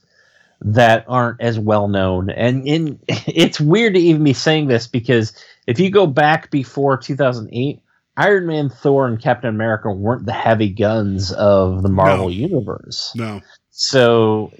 that 0.61 1.06
aren't 1.07 1.41
as 1.41 1.57
well 1.60 1.88
known. 1.88 2.30
And 2.30 2.68
in 2.68 2.99
it's 3.07 3.60
weird 3.60 3.94
to 3.95 3.99
even 3.99 4.23
be 4.23 4.34
saying 4.34 4.68
this 4.68 4.88
because 4.88 5.34
if 5.68 5.80
you 5.80 5.90
go 5.90 6.07
back 6.07 6.52
before 6.52 6.98
2008, 6.98 7.81
Iron 8.18 8.48
Man, 8.48 8.69
Thor, 8.69 9.07
and 9.07 9.22
Captain 9.22 9.49
America 9.49 9.90
weren't 9.91 10.26
the 10.26 10.34
heavy 10.34 10.69
guns 10.69 11.31
of 11.31 11.84
the 11.84 11.90
Marvel 11.90 12.26
No. 12.26 12.30
universe. 12.30 13.14
No, 13.15 13.41
So 13.69 14.52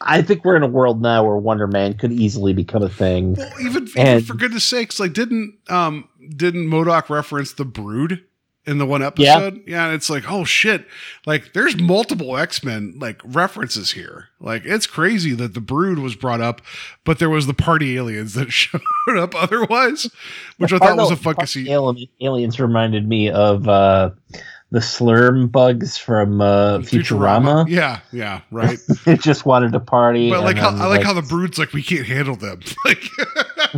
I 0.00 0.22
think 0.22 0.44
we're 0.44 0.56
in 0.56 0.64
a 0.64 0.68
world 0.68 1.00
now 1.00 1.24
where 1.24 1.36
Wonder 1.36 1.68
Man 1.68 1.94
could 1.94 2.10
easily 2.10 2.52
become 2.52 2.82
a 2.82 2.88
thing. 2.88 3.34
well, 3.34 3.52
even, 3.60 3.86
even 3.96 4.22
for 4.24 4.34
goodness 4.34 4.64
sakes, 4.64 4.98
like 4.98 5.12
didn't 5.12 5.54
um 5.68 6.08
didn't 6.36 6.64
M.O.D.O.K 6.64 7.14
reference 7.14 7.52
the 7.52 7.64
Brood 7.64 8.24
in 8.70 8.78
the 8.78 8.86
one 8.86 9.02
episode? 9.02 9.62
Yeah, 9.66 9.86
and 9.86 9.94
it's 9.94 10.08
like 10.08 10.30
oh 10.30 10.44
shit, 10.44 10.86
like 11.26 11.52
there's 11.52 11.76
multiple 11.76 12.36
X 12.36 12.62
Men 12.62 12.94
like 12.96 13.20
references 13.24 13.90
here. 13.90 14.28
Like 14.40 14.62
it's 14.64 14.86
crazy 14.86 15.32
that 15.34 15.54
the 15.54 15.60
Brood 15.60 15.98
was 15.98 16.14
brought 16.14 16.40
up, 16.40 16.62
but 17.04 17.18
there 17.18 17.28
was 17.28 17.46
the 17.46 17.54
party 17.54 17.96
aliens 17.96 18.34
that 18.34 18.50
showed 18.52 18.80
up 19.08 19.34
otherwise, 19.34 20.08
which 20.58 20.72
I 20.72 20.78
thought 20.78 20.96
was 20.96 21.10
a. 21.10 21.16
Alien, 21.68 22.08
aliens 22.20 22.60
reminded 22.60 23.08
me 23.08 23.28
of 23.28 23.68
uh, 23.68 24.10
the 24.72 24.78
slurm 24.78 25.50
bugs 25.50 25.96
from 25.96 26.40
uh, 26.40 26.78
Futurama. 26.78 27.68
Yeah, 27.68 28.00
yeah, 28.12 28.42
right. 28.50 28.78
They 29.04 29.16
just 29.16 29.44
wanted 29.44 29.72
to 29.72 29.80
party. 29.80 30.30
but 30.30 30.42
like 30.42 30.56
how 30.56 30.70
then, 30.70 30.82
I 30.82 30.86
like 30.86 31.02
how 31.02 31.12
the 31.12 31.22
brood's 31.22 31.58
like 31.58 31.72
we 31.72 31.82
can't 31.82 32.06
handle 32.06 32.36
them. 32.36 32.60
Like 32.84 33.02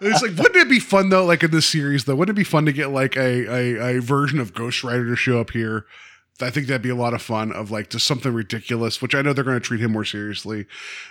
it's 0.00 0.22
like 0.22 0.36
wouldn't 0.36 0.56
it 0.56 0.68
be 0.68 0.80
fun 0.80 1.10
though? 1.10 1.24
Like 1.24 1.42
in 1.42 1.50
this 1.50 1.66
series 1.66 2.04
though, 2.04 2.14
wouldn't 2.14 2.36
it 2.36 2.40
be 2.40 2.44
fun 2.44 2.66
to 2.66 2.72
get 2.72 2.90
like 2.90 3.16
a 3.16 3.46
a, 3.48 3.96
a 3.96 4.00
version 4.00 4.38
of 4.40 4.54
Ghost 4.54 4.82
Rider 4.82 5.06
to 5.06 5.16
show 5.16 5.40
up 5.40 5.50
here? 5.50 5.86
I 6.40 6.50
think 6.50 6.66
that'd 6.66 6.82
be 6.82 6.88
a 6.88 6.96
lot 6.96 7.14
of 7.14 7.22
fun 7.22 7.52
of 7.52 7.70
like 7.70 7.90
just 7.90 8.06
something 8.06 8.32
ridiculous, 8.32 9.00
which 9.00 9.14
I 9.14 9.22
know 9.22 9.32
they're 9.32 9.44
going 9.44 9.60
to 9.60 9.60
treat 9.60 9.80
him 9.80 9.92
more 9.92 10.04
seriously. 10.04 10.66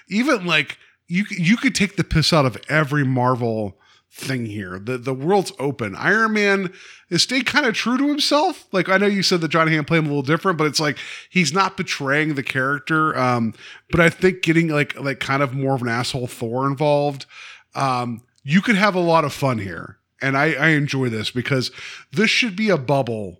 Even 0.10 0.46
like 0.46 0.78
you 1.08 1.26
you 1.30 1.58
could 1.58 1.76
take 1.76 1.96
the 1.96 2.04
piss 2.04 2.34
out 2.34 2.46
of 2.46 2.58
every 2.70 3.06
Marvel 3.06 3.78
thing 4.12 4.46
here. 4.46 4.78
The 4.78 4.98
the 4.98 5.14
world's 5.14 5.54
open. 5.58 5.96
Iron 5.96 6.34
Man 6.34 6.74
has 7.10 7.24
stayed 7.24 7.46
kind 7.46 7.66
of 7.66 7.74
true 7.74 7.98
to 7.98 8.08
himself. 8.08 8.68
Like 8.72 8.90
I 8.90 8.98
know 8.98 9.06
you 9.06 9.24
said 9.24 9.42
that 9.42 9.50
Jon 9.50 9.68
Hamm 9.68 9.86
played 9.86 10.00
him 10.00 10.06
a 10.06 10.10
little 10.10 10.22
different, 10.22 10.58
but 10.58 10.68
it's 10.68 10.80
like 10.80 10.98
he's 11.30 11.54
not 11.54 11.78
betraying 11.78 12.36
the 12.36 12.44
character. 12.44 13.18
Um, 13.18 13.54
but 13.90 14.00
I 14.00 14.10
think 14.10 14.42
getting 14.42 14.68
like 14.68 15.00
like 15.00 15.20
kind 15.20 15.42
of 15.42 15.54
more 15.54 15.76
of 15.76 15.82
an 15.82 15.88
asshole 15.88 16.28
Thor 16.28 16.68
involved, 16.68 17.26
um, 17.74 18.22
you 18.44 18.62
could 18.62 18.76
have 18.76 18.96
a 18.96 19.00
lot 19.00 19.26
of 19.26 19.34
fun 19.34 19.60
here. 19.60 19.98
And 20.22 20.38
I, 20.38 20.54
I 20.54 20.68
enjoy 20.70 21.10
this 21.10 21.32
because 21.32 21.72
this 22.12 22.30
should 22.30 22.56
be 22.56 22.70
a 22.70 22.78
bubble, 22.78 23.40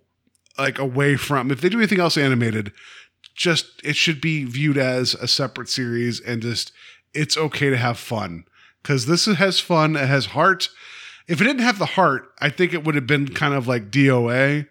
like 0.58 0.78
away 0.78 1.16
from 1.16 1.50
if 1.52 1.60
they 1.60 1.68
do 1.68 1.78
anything 1.78 2.00
else 2.00 2.16
animated, 2.16 2.72
just 3.34 3.80
it 3.84 3.94
should 3.94 4.20
be 4.20 4.44
viewed 4.44 4.78
as 4.78 5.14
a 5.14 5.28
separate 5.28 5.68
series 5.68 6.18
and 6.18 6.42
just 6.42 6.72
it's 7.14 7.36
okay 7.36 7.70
to 7.70 7.76
have 7.76 7.98
fun 7.98 8.44
because 8.82 9.06
this 9.06 9.26
has 9.26 9.60
fun. 9.60 9.96
It 9.96 10.06
has 10.06 10.26
heart. 10.26 10.68
If 11.28 11.40
it 11.40 11.44
didn't 11.44 11.62
have 11.62 11.78
the 11.78 11.86
heart, 11.86 12.32
I 12.40 12.50
think 12.50 12.72
it 12.72 12.84
would 12.84 12.94
have 12.94 13.06
been 13.06 13.28
kind 13.28 13.54
of 13.54 13.68
like 13.68 13.90
DOA. 13.90 14.66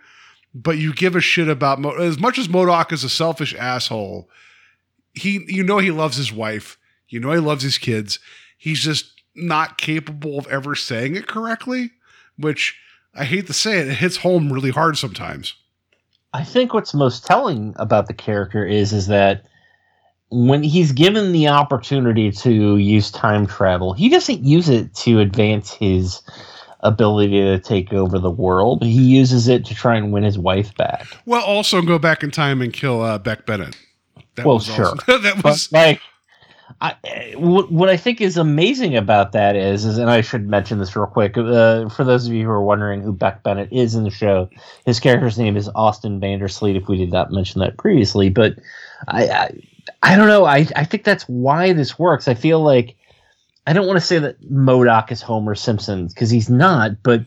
But 0.53 0.77
you 0.77 0.93
give 0.93 1.15
a 1.15 1.21
shit 1.21 1.47
about 1.47 1.79
Mo- 1.79 1.95
as 1.95 2.19
much 2.19 2.37
as 2.37 2.47
M.O.D.O.K 2.47 2.93
is 2.93 3.03
a 3.05 3.09
selfish 3.09 3.55
asshole. 3.55 4.29
He, 5.13 5.43
you 5.47 5.63
know, 5.63 5.77
he 5.77 5.91
loves 5.91 6.17
his 6.17 6.33
wife. 6.33 6.77
You 7.07 7.19
know, 7.19 7.31
he 7.31 7.39
loves 7.39 7.63
his 7.63 7.77
kids. 7.77 8.19
He's 8.57 8.81
just 8.81 9.21
not 9.33 9.77
capable 9.77 10.37
of 10.37 10.47
ever 10.47 10.75
saying 10.75 11.15
it 11.15 11.27
correctly, 11.27 11.91
which 12.37 12.77
I 13.15 13.23
hate 13.23 13.47
to 13.47 13.53
say 13.53 13.79
it. 13.79 13.87
It 13.87 13.95
hits 13.95 14.17
home 14.17 14.51
really 14.51 14.71
hard 14.71 14.97
sometimes. 14.97 15.53
I 16.33 16.43
think 16.43 16.73
what's 16.73 16.93
most 16.93 17.25
telling 17.25 17.73
about 17.77 18.07
the 18.07 18.13
character 18.13 18.65
is 18.65 18.93
is 18.93 19.07
that 19.07 19.45
when 20.31 20.63
he's 20.63 20.91
given 20.93 21.33
the 21.33 21.47
opportunity 21.49 22.31
to 22.31 22.77
use 22.77 23.11
time 23.11 23.45
travel, 23.45 23.93
he 23.93 24.09
doesn't 24.09 24.43
use 24.45 24.69
it 24.69 24.93
to 24.95 25.19
advance 25.19 25.71
his 25.73 26.21
ability 26.79 27.41
to 27.41 27.59
take 27.59 27.93
over 27.93 28.17
the 28.17 28.31
world. 28.31 28.83
He 28.83 29.03
uses 29.03 29.47
it 29.47 29.65
to 29.65 29.75
try 29.75 29.95
and 29.97 30.11
win 30.11 30.23
his 30.23 30.39
wife 30.39 30.75
back. 30.77 31.05
Well, 31.25 31.43
also 31.43 31.81
go 31.81 31.99
back 31.99 32.23
in 32.23 32.31
time 32.31 32.61
and 32.61 32.71
kill 32.73 33.01
uh, 33.01 33.17
Beck 33.19 33.45
Bennett. 33.45 33.77
That 34.35 34.45
Well, 34.45 34.55
was 34.55 34.65
sure. 34.65 34.95
that 35.07 35.41
But 35.43 35.43
was 35.43 35.71
like, 35.71 36.01
I, 36.79 36.95
what, 37.37 37.71
what 37.71 37.89
I 37.89 37.97
think 37.97 38.21
is 38.21 38.37
amazing 38.37 38.95
about 38.95 39.33
that 39.33 39.55
is, 39.57 39.83
is, 39.85 39.97
and 39.97 40.09
I 40.09 40.21
should 40.21 40.47
mention 40.47 40.79
this 40.79 40.95
real 40.95 41.05
quick 41.05 41.37
uh, 41.37 41.89
for 41.89 42.05
those 42.05 42.25
of 42.25 42.33
you 42.33 42.45
who 42.45 42.49
are 42.51 42.63
wondering 42.63 43.01
who 43.01 43.11
Beck 43.11 43.43
Bennett 43.43 43.71
is 43.71 43.93
in 43.93 44.03
the 44.05 44.09
show. 44.09 44.49
His 44.85 44.99
character's 44.99 45.37
name 45.37 45.57
is 45.57 45.69
Austin 45.75 46.19
Van 46.21 46.39
Der 46.39 46.47
Sleet. 46.47 46.77
If 46.77 46.87
we 46.87 46.97
did 46.97 47.11
not 47.11 47.31
mention 47.31 47.59
that 47.59 47.77
previously, 47.77 48.29
but 48.29 48.55
I, 49.09 49.27
I, 49.27 49.51
I 50.03 50.15
don't 50.15 50.27
know. 50.27 50.45
I, 50.45 50.67
I 50.75 50.83
think 50.83 51.03
that's 51.03 51.23
why 51.23 51.73
this 51.73 51.99
works. 51.99 52.27
I 52.27 52.33
feel 52.33 52.61
like 52.61 52.95
I 53.67 53.73
don't 53.73 53.87
want 53.87 53.99
to 53.99 54.05
say 54.05 54.19
that 54.19 54.37
M.O.D.O.K 54.49 55.13
is 55.13 55.21
Homer 55.21 55.55
Simpson 55.55 56.07
because 56.07 56.29
he's 56.29 56.49
not, 56.49 57.03
but 57.03 57.25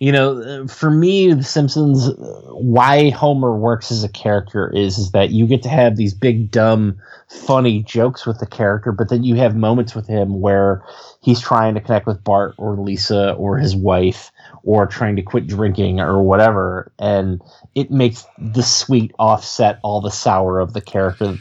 you 0.00 0.12
know, 0.12 0.66
for 0.66 0.90
me, 0.90 1.32
The 1.32 1.42
Simpsons, 1.42 2.10
why 2.50 3.10
Homer 3.10 3.56
works 3.56 3.90
as 3.90 4.04
a 4.04 4.08
character 4.08 4.72
is 4.74 4.98
is 4.98 5.10
that 5.12 5.30
you 5.30 5.46
get 5.46 5.62
to 5.64 5.68
have 5.68 5.96
these 5.96 6.14
big, 6.14 6.50
dumb, 6.50 6.96
funny 7.28 7.82
jokes 7.82 8.26
with 8.26 8.38
the 8.38 8.46
character, 8.46 8.92
but 8.92 9.08
then 9.08 9.24
you 9.24 9.34
have 9.36 9.56
moments 9.56 9.94
with 9.94 10.06
him 10.06 10.40
where 10.40 10.82
he's 11.20 11.40
trying 11.40 11.74
to 11.74 11.80
connect 11.80 12.06
with 12.06 12.22
Bart 12.24 12.54
or 12.58 12.76
Lisa 12.76 13.32
or 13.34 13.58
his 13.58 13.76
wife 13.76 14.30
or 14.68 14.86
trying 14.86 15.16
to 15.16 15.22
quit 15.22 15.46
drinking 15.46 15.98
or 15.98 16.22
whatever, 16.22 16.92
and 16.98 17.40
it 17.74 17.90
makes 17.90 18.26
the 18.52 18.62
sweet 18.62 19.10
offset 19.18 19.80
all 19.82 20.02
the 20.02 20.10
sour 20.10 20.60
of 20.60 20.74
the 20.74 20.80
character, 20.82 21.38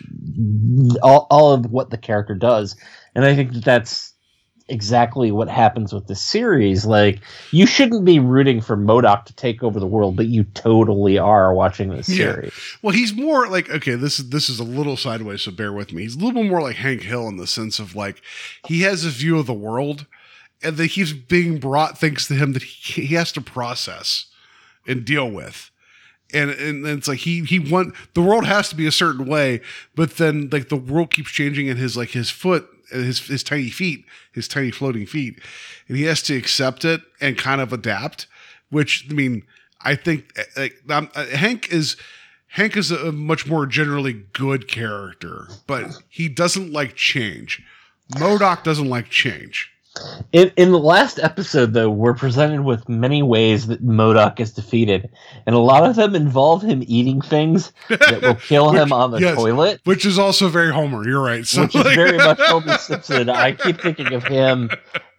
all, 1.04 1.28
all 1.30 1.52
of 1.52 1.66
what 1.66 1.90
the 1.90 1.98
character 1.98 2.34
does, 2.34 2.78
and 3.16 3.26
I 3.26 3.36
think 3.36 3.52
that 3.52 3.66
that's 3.66 4.14
exactly 4.70 5.32
what 5.32 5.50
happens 5.50 5.92
with 5.94 6.08
the 6.08 6.16
series. 6.16 6.86
Like 6.86 7.20
you 7.52 7.66
shouldn't 7.66 8.06
be 8.06 8.20
rooting 8.20 8.62
for 8.62 8.74
M.O.D.O.K 8.76 9.24
to 9.26 9.36
take 9.36 9.62
over 9.62 9.78
the 9.78 9.88
world, 9.88 10.16
but 10.16 10.28
you 10.28 10.46
totally 10.54 11.18
are 11.18 11.54
watching 11.54 11.90
this 11.90 12.08
Yeah. 12.08 12.34
series. 12.36 12.54
Well, 12.82 12.94
he's 12.94 13.14
more 13.14 13.50
like 13.50 13.70
okay. 13.70 13.96
This 13.96 14.20
is 14.20 14.30
this 14.30 14.48
is 14.50 14.60
a 14.62 14.64
little 14.64 14.96
sideways, 14.96 15.42
so 15.42 15.52
bear 15.52 15.74
with 15.74 15.92
me. 15.92 16.04
He's 16.04 16.16
a 16.16 16.20
little 16.20 16.42
bit 16.42 16.50
more 16.50 16.62
like 16.62 16.78
Hank 16.78 17.02
Hill 17.02 17.28
in 17.28 17.36
the 17.36 17.48
sense 17.48 17.78
of 17.78 17.94
like 17.94 18.22
he 18.68 18.84
has 18.84 19.04
a 19.04 19.10
view 19.10 19.38
of 19.38 19.48
the 19.48 19.54
world, 19.54 20.06
and 20.64 20.78
that 20.78 20.88
he's 20.88 21.14
being 21.14 21.60
brought 21.60 21.98
things 21.98 22.28
to 22.28 22.34
him 22.34 22.54
that 22.54 22.64
he, 22.64 23.04
he 23.04 23.16
has 23.16 23.32
to 23.34 23.42
process 23.42 24.26
and 24.88 25.06
deal 25.06 25.30
with. 25.30 25.70
And 26.34 26.52
and 26.52 26.86
it's 26.86 27.08
like 27.08 27.20
he 27.20 27.44
he 27.46 27.60
want 27.60 27.96
the 28.14 28.22
world 28.22 28.46
has 28.46 28.68
to 28.70 28.76
be 28.76 28.86
a 28.86 28.92
certain 28.92 29.26
way, 29.26 29.62
but 29.96 30.18
then 30.18 30.50
like 30.52 30.68
the 30.68 30.76
world 30.76 31.10
keeps 31.12 31.30
changing 31.30 31.70
and 31.70 31.80
his 31.80 31.96
like 31.96 32.10
his 32.10 32.30
foot 32.30 32.68
his 32.90 33.28
his 33.28 33.44
tiny 33.44 33.70
feet, 33.70 34.06
his 34.34 34.48
tiny 34.48 34.72
floating 34.72 35.06
feet, 35.06 35.40
and 35.88 35.96
he 35.96 36.04
has 36.04 36.22
to 36.24 36.36
accept 36.36 36.84
it 36.84 37.02
and 37.22 37.38
kind 37.38 37.62
of 37.62 37.72
adapt. 37.72 38.28
Which 38.70 39.08
I 39.10 39.14
mean, 39.14 39.44
I 39.82 39.96
think 39.96 40.38
like 40.58 40.76
um, 40.90 41.10
uh, 41.16 41.28
Hank 41.28 41.72
is 41.72 41.96
Hank 42.48 42.76
is 42.76 42.92
a 42.92 43.12
much 43.12 43.48
more 43.48 43.66
generally 43.66 44.26
good 44.34 44.68
character, 44.68 45.48
but 45.66 45.98
he 46.10 46.28
doesn't 46.28 46.74
like 46.74 46.96
change. 46.96 47.64
M.O.D.O.K 48.16 48.64
doesn't 48.64 48.90
like 48.90 49.10
change. 49.10 49.72
In, 50.34 50.52
in 50.58 50.72
the 50.72 50.80
last 50.80 51.20
episode, 51.20 51.74
though, 51.74 51.90
we're 51.90 52.14
presented 52.14 52.64
with 52.64 52.88
many 52.90 53.24
ways 53.24 53.68
that 53.68 53.80
M.O.D.O.K 53.82 54.44
is 54.44 54.52
defeated, 54.52 55.10
and 55.46 55.56
a 55.56 55.60
lot 55.60 55.90
of 55.90 55.96
them 55.96 56.16
involve 56.16 56.62
him 56.62 56.84
eating 56.88 57.22
things 57.22 57.72
that 57.90 58.22
will 58.22 58.36
kill 58.36 58.72
him 58.76 58.92
on 58.92 59.12
the 59.12 59.20
yes. 59.20 59.36
toilet, 59.38 59.82
Which 59.86 60.06
is 60.06 60.20
also 60.20 60.50
very 60.50 60.72
Homer. 60.72 61.08
You're 61.08 61.24
right. 61.24 61.46
So 61.46 61.64
which 61.64 61.76
is 61.76 61.84
very 61.96 62.18
much 62.18 62.40
Homer 62.42 62.78
Simpson. 62.78 63.30
I 63.30 63.54
keep 63.54 63.80
thinking 63.80 64.14
of 64.14 64.24
him, 64.24 64.70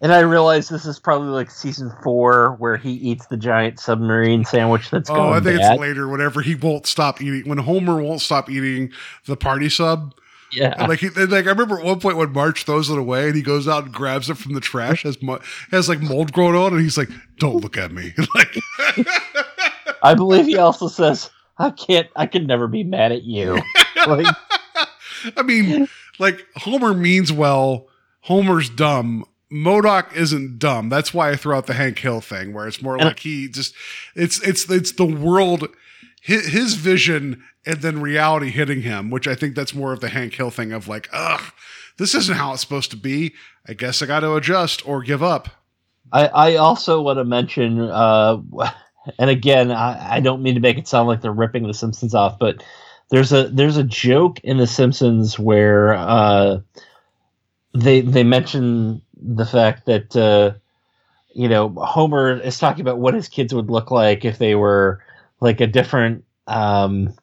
and 0.01 0.13
I 0.13 0.21
realize 0.21 0.69
this 0.69 0.85
is 0.85 0.99
probably 0.99 1.29
like 1.29 1.51
season 1.51 1.91
four 2.03 2.57
where 2.59 2.77
he 2.77 2.93
eats 2.93 3.27
the 3.27 3.37
giant 3.37 3.81
submarine 3.81 4.45
sandwich 4.45 4.91
that's 4.91 5.09
oh, 5.11 5.15
going 5.15 5.29
Oh, 5.29 5.33
I 5.33 5.41
think 5.41 5.59
bad. 5.59 5.73
it's 5.73 5.81
later. 5.81 6.09
Whenever 6.09 6.43
he 6.43 6.55
won't 6.55 6.87
stop 6.87 7.21
eating, 7.23 7.49
when 7.49 7.59
Homer 7.59 8.03
won't 8.03 8.21
stop 8.21 8.51
eating 8.51 8.93
the 9.27 9.37
party 9.37 9.69
sub, 9.69 10.15
Yeah, 10.53 10.75
And 10.79 10.89
like, 10.89 11.01
he, 11.01 11.09
and 11.15 11.31
like 11.31 11.47
I 11.47 11.51
remember 11.51 11.79
at 11.79 11.85
one 11.85 12.01
point 12.01 12.16
when 12.16 12.33
Marge 12.33 12.65
throws 12.65 12.89
it 12.89 12.99
away 12.99 13.27
and 13.27 13.37
he 13.37 13.43
goes 13.43 13.69
out 13.69 13.85
and 13.85 13.93
grabs 13.93 14.31
it 14.31 14.39
from 14.39 14.55
the 14.55 14.61
trash, 14.61 15.03
has 15.03 15.20
mo- 15.23 15.41
has 15.70 15.89
like 15.89 16.01
mold 16.01 16.33
growing 16.33 16.55
on, 16.57 16.73
and 16.73 16.81
he's 16.81 16.97
like, 16.97 17.11
"Don't 17.39 17.62
look 17.62 17.77
at 17.77 17.93
me." 17.93 18.15
like, 18.35 18.57
I 20.03 20.15
believe 20.15 20.47
he 20.47 20.57
also 20.57 20.89
says, 20.89 21.31
"I 21.59 21.70
can't. 21.70 22.09
I 22.16 22.27
can 22.27 22.47
never 22.47 22.66
be 22.66 22.83
mad 22.85 23.12
at 23.12 23.25
you." 23.25 23.61
like, 24.07 24.27
I 25.37 25.43
mean, 25.43 25.89
like 26.19 26.47
Homer 26.57 26.95
means 26.95 27.33
well. 27.33 27.89
Homer's 28.23 28.69
dumb. 28.70 29.25
M.O.D.O.K 29.51 30.15
isn't 30.19 30.59
dumb. 30.59 30.89
That's 30.91 31.15
why 31.15 31.31
I 31.31 31.37
throw 31.37 31.57
out 31.57 31.66
the 31.66 31.73
Hank 31.73 31.99
Hill 31.99 32.20
thing, 32.20 32.53
where 32.53 32.66
it's 32.69 32.83
more 32.83 32.97
And- 32.97 33.05
like 33.05 33.20
he 33.20 33.49
just 33.49 33.75
it's 34.15 34.41
it's 34.47 34.70
it's 34.70 34.93
the 34.93 35.07
world, 35.07 35.69
his, 36.20 36.47
his 36.49 36.75
vision, 36.75 37.43
and 37.69 37.82
then 37.82 38.01
reality 38.01 38.51
hitting 38.51 38.81
him. 38.81 39.11
Which 39.11 39.28
I 39.28 39.35
think 39.35 39.55
that's 39.55 39.74
more 39.74 39.93
of 39.93 40.01
the 40.01 40.09
Hank 40.09 40.35
Hill 40.35 40.51
thing 40.51 40.73
of 40.73 40.89
like, 40.89 41.09
ugh, 41.12 41.53
this 41.99 42.15
isn't 42.15 42.36
how 42.36 42.55
it's 42.55 42.62
supposed 42.62 42.90
to 42.93 42.97
be. 42.97 43.35
I 43.69 43.74
guess 43.74 44.01
I 44.01 44.07
got 44.07 44.20
to 44.20 44.35
adjust 44.35 44.86
or 44.89 45.03
give 45.03 45.23
up. 45.23 45.51
I, 46.11 46.27
I 46.28 46.57
also 46.57 47.03
want 47.03 47.19
to 47.19 47.24
mention, 47.24 47.81
uh, 47.81 48.39
and 49.19 49.31
again, 49.31 49.70
I, 49.70 50.16
I 50.16 50.20
don't 50.20 50.43
mean 50.43 50.55
to 50.55 50.61
make 50.61 50.78
it 50.78 50.89
sound 50.89 51.07
like 51.07 51.20
they're 51.20 51.31
ripping 51.31 51.66
The 51.66 51.74
Simpsons 51.74 52.15
off, 52.15 52.39
but 52.39 52.65
there's 53.11 53.32
a 53.32 53.49
there's 53.49 53.77
a 53.77 53.85
joke 53.85 54.40
in 54.40 54.57
The 54.57 54.66
Simpsons 54.66 55.39
where 55.39 55.93
uh, 55.93 56.61
they 57.74 58.01
they 58.01 58.24
mention 58.24 59.03
the 59.20 59.47
fact 59.47 59.85
that 59.86 60.16
uh, 60.16 60.53
you 61.35 61.49
know 61.49 61.69
Homer 61.70 62.40
is 62.40 62.59
talking 62.59 62.81
about 62.81 62.99
what 62.99 63.12
his 63.12 63.28
kids 63.28 63.53
would 63.53 63.70
look 63.70 63.90
like 63.90 64.24
if 64.24 64.39
they 64.39 64.55
were 64.55 65.05
like 65.40 65.61
a 65.61 65.66
different. 65.66 66.24
Um, 66.47 67.15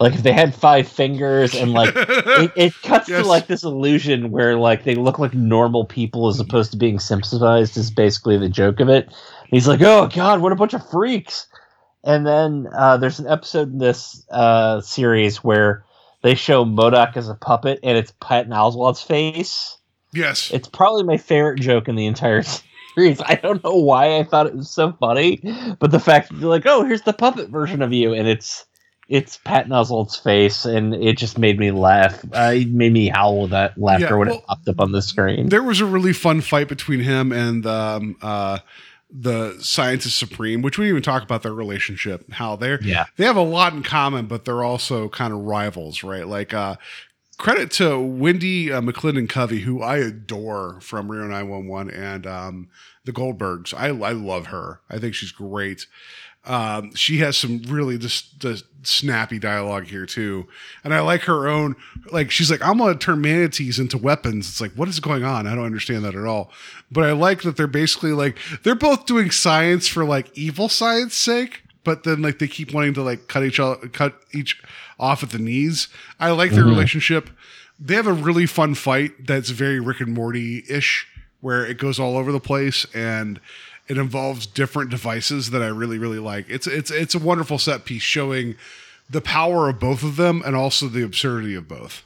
like 0.00 0.14
if 0.14 0.22
they 0.22 0.32
had 0.32 0.54
five 0.54 0.88
fingers 0.88 1.54
and 1.54 1.72
like 1.72 1.92
it, 1.96 2.52
it 2.56 2.72
cuts 2.82 3.08
Yes. 3.08 3.22
to 3.22 3.28
like 3.28 3.46
this 3.46 3.62
illusion 3.64 4.30
where 4.30 4.56
like 4.56 4.84
they 4.84 4.94
look 4.94 5.18
like 5.18 5.34
normal 5.34 5.84
people 5.84 6.28
as 6.28 6.40
opposed 6.40 6.70
to 6.72 6.76
being 6.76 6.98
Simpsonized 6.98 7.76
is 7.76 7.90
basically 7.90 8.36
the 8.38 8.48
joke 8.48 8.80
of 8.80 8.88
it. 8.88 9.08
He's 9.48 9.68
like, 9.68 9.80
oh 9.82 10.08
god, 10.12 10.40
what 10.40 10.52
a 10.52 10.56
bunch 10.56 10.74
of 10.74 10.88
freaks. 10.90 11.46
And 12.02 12.26
then 12.26 12.66
uh, 12.76 12.96
there's 12.98 13.18
an 13.18 13.28
episode 13.28 13.72
in 13.72 13.78
this 13.78 14.26
uh, 14.30 14.80
series 14.82 15.42
where 15.44 15.84
they 16.22 16.34
show 16.34 16.62
M.O.D.O.K 16.62 17.12
as 17.16 17.28
a 17.28 17.34
puppet 17.34 17.80
and 17.82 17.96
it's 17.96 18.12
Patton 18.20 18.52
Oswalt's 18.52 19.02
face. 19.02 19.78
yes. 20.12 20.50
It's 20.52 20.68
probably 20.68 21.04
my 21.04 21.16
favorite 21.16 21.60
joke 21.60 21.88
in 21.88 21.96
the 21.96 22.06
entire 22.06 22.42
series. 22.96 23.20
I 23.22 23.36
don't 23.36 23.62
know 23.64 23.76
why 23.76 24.18
I 24.18 24.24
thought 24.24 24.46
it 24.46 24.54
was 24.56 24.70
so 24.70 24.92
funny, 24.92 25.40
but 25.78 25.90
the 25.92 26.00
fact 26.00 26.28
that 26.30 26.36
they're 26.40 26.48
like, 26.48 26.66
oh, 26.66 26.84
here's 26.84 27.02
the 27.02 27.12
puppet 27.12 27.48
version 27.48 27.80
of 27.82 27.92
you, 27.92 28.12
and 28.12 28.26
it's 28.28 28.64
it's 29.08 29.36
Pat 29.38 29.66
Oswalt's 29.68 30.16
face, 30.16 30.64
and 30.64 30.94
it 30.94 31.18
just 31.18 31.38
made 31.38 31.58
me 31.58 31.70
laugh. 31.70 32.24
Uh, 32.32 32.52
it 32.54 32.68
made 32.68 32.92
me 32.92 33.08
howl 33.08 33.42
with 33.42 33.50
that 33.50 33.76
laughter 33.78 34.06
Yeah, 34.10 34.14
when 34.14 34.28
well, 34.28 34.38
it 34.38 34.46
popped 34.46 34.68
up 34.68 34.80
on 34.80 34.92
the 34.92 35.02
screen. 35.02 35.48
there 35.48 35.62
was 35.62 35.80
a 35.80 35.86
really 35.86 36.12
fun 36.12 36.40
fight 36.40 36.68
between 36.68 37.00
him 37.00 37.30
and 37.32 37.66
um, 37.66 38.16
uh, 38.22 38.58
the 39.10 39.56
scientist 39.60 40.18
supreme, 40.18 40.62
which 40.62 40.78
we 40.78 40.88
even 40.88 41.02
talk 41.02 41.22
about 41.22 41.42
their 41.42 41.52
relationship. 41.54 42.30
How 42.32 42.56
they're 42.56 42.82
Yeah. 42.82 43.04
they 43.16 43.24
have 43.24 43.36
a 43.36 43.42
lot 43.42 43.72
in 43.74 43.82
common, 43.82 44.26
but 44.26 44.44
they're 44.44 44.64
also 44.64 45.08
kind 45.08 45.32
of 45.32 45.40
rivals, 45.40 46.02
right? 46.02 46.26
Like 46.26 46.52
uh, 46.54 46.76
credit 47.38 47.70
to 47.72 47.98
Wendy 48.00 48.72
uh, 48.72 48.80
McClendon 48.80 49.28
Covey, 49.28 49.60
who 49.60 49.82
I 49.82 49.98
adore 49.98 50.80
from 50.80 51.10
Reno 51.12 51.26
911 51.28 51.92
and 51.94 52.26
um, 52.26 52.68
the 53.04 53.12
Goldbergs. 53.12 53.74
I 53.74 53.88
I 53.88 54.12
love 54.12 54.46
her. 54.46 54.80
I 54.90 54.98
think 54.98 55.14
she's 55.14 55.30
great. 55.32 55.86
Um, 56.46 56.94
she 56.94 57.18
has 57.18 57.36
some 57.36 57.62
really 57.68 57.96
just, 57.96 58.38
just 58.38 58.64
snappy 58.86 59.38
dialogue 59.38 59.86
here 59.86 60.06
too, 60.06 60.46
and 60.82 60.92
I 60.94 61.00
like 61.00 61.22
her 61.22 61.48
own. 61.48 61.74
Like 62.10 62.30
she's 62.30 62.50
like, 62.50 62.62
"I'm 62.62 62.78
gonna 62.78 62.96
turn 62.96 63.20
manatees 63.20 63.78
into 63.78 63.96
weapons." 63.98 64.48
It's 64.48 64.60
like, 64.60 64.72
what 64.72 64.88
is 64.88 65.00
going 65.00 65.24
on? 65.24 65.46
I 65.46 65.54
don't 65.54 65.64
understand 65.64 66.04
that 66.04 66.14
at 66.14 66.26
all. 66.26 66.52
But 66.90 67.04
I 67.04 67.12
like 67.12 67.42
that 67.42 67.56
they're 67.56 67.66
basically 67.66 68.12
like 68.12 68.36
they're 68.62 68.74
both 68.74 69.06
doing 69.06 69.30
science 69.30 69.88
for 69.88 70.04
like 70.04 70.36
evil 70.36 70.68
science 70.68 71.14
sake, 71.14 71.62
but 71.82 72.04
then 72.04 72.22
like 72.22 72.38
they 72.38 72.48
keep 72.48 72.72
wanting 72.72 72.94
to 72.94 73.02
like 73.02 73.28
cut 73.28 73.44
each 73.44 73.58
other, 73.58 73.88
cut 73.88 74.14
each 74.32 74.62
off 74.98 75.22
at 75.22 75.30
the 75.30 75.38
knees. 75.38 75.88
I 76.20 76.30
like 76.30 76.50
their 76.50 76.64
relationship. 76.64 77.30
They 77.80 77.94
have 77.94 78.06
a 78.06 78.12
really 78.12 78.46
fun 78.46 78.74
fight 78.74 79.26
that's 79.26 79.50
very 79.50 79.80
Rick 79.80 80.00
and 80.00 80.12
Morty 80.14 80.62
ish, 80.68 81.06
where 81.40 81.66
it 81.66 81.78
goes 81.78 81.98
all 81.98 82.16
over 82.16 82.32
the 82.32 82.40
place 82.40 82.86
and 82.94 83.40
it 83.88 83.98
involves 83.98 84.46
different 84.46 84.90
devices 84.90 85.50
that 85.50 85.62
I 85.62 85.66
really 85.66 85.98
really 85.98 86.18
like. 86.18 86.46
It's 86.48 86.66
it's 86.66 86.90
it's 86.90 87.14
a 87.14 87.18
wonderful 87.18 87.58
set 87.58 87.84
piece 87.84 88.02
showing 88.02 88.56
the 89.08 89.20
power 89.20 89.68
of 89.68 89.78
both 89.80 90.02
of 90.02 90.16
them 90.16 90.42
and 90.44 90.56
also 90.56 90.88
the 90.88 91.04
absurdity 91.04 91.54
of 91.54 91.68
both. 91.68 92.04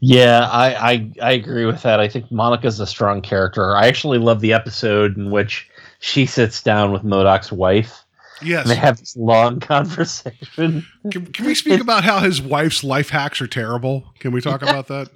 Yeah, 0.00 0.48
I, 0.50 0.92
I 0.92 1.12
I 1.22 1.32
agree 1.32 1.66
with 1.66 1.82
that. 1.82 2.00
I 2.00 2.08
think 2.08 2.30
Monica's 2.30 2.80
a 2.80 2.86
strong 2.86 3.20
character. 3.20 3.76
I 3.76 3.86
actually 3.86 4.18
love 4.18 4.40
the 4.40 4.52
episode 4.52 5.16
in 5.16 5.30
which 5.30 5.68
she 5.98 6.24
sits 6.26 6.62
down 6.62 6.92
with 6.92 7.04
M.O.D.O.K's 7.04 7.52
wife 7.52 8.04
Yes. 8.42 8.62
and 8.62 8.70
they 8.70 8.76
have 8.76 8.98
this 8.98 9.16
long 9.16 9.60
conversation. 9.60 10.86
Can, 11.10 11.26
can 11.26 11.46
we 11.46 11.54
speak 11.54 11.80
about 11.82 12.04
how 12.04 12.20
his 12.20 12.40
wife's 12.40 12.82
life 12.84 13.10
hacks 13.10 13.40
are 13.40 13.46
terrible? 13.46 14.12
Can 14.18 14.32
we 14.32 14.40
talk 14.40 14.62
about 14.62 14.88
that? 14.88 15.10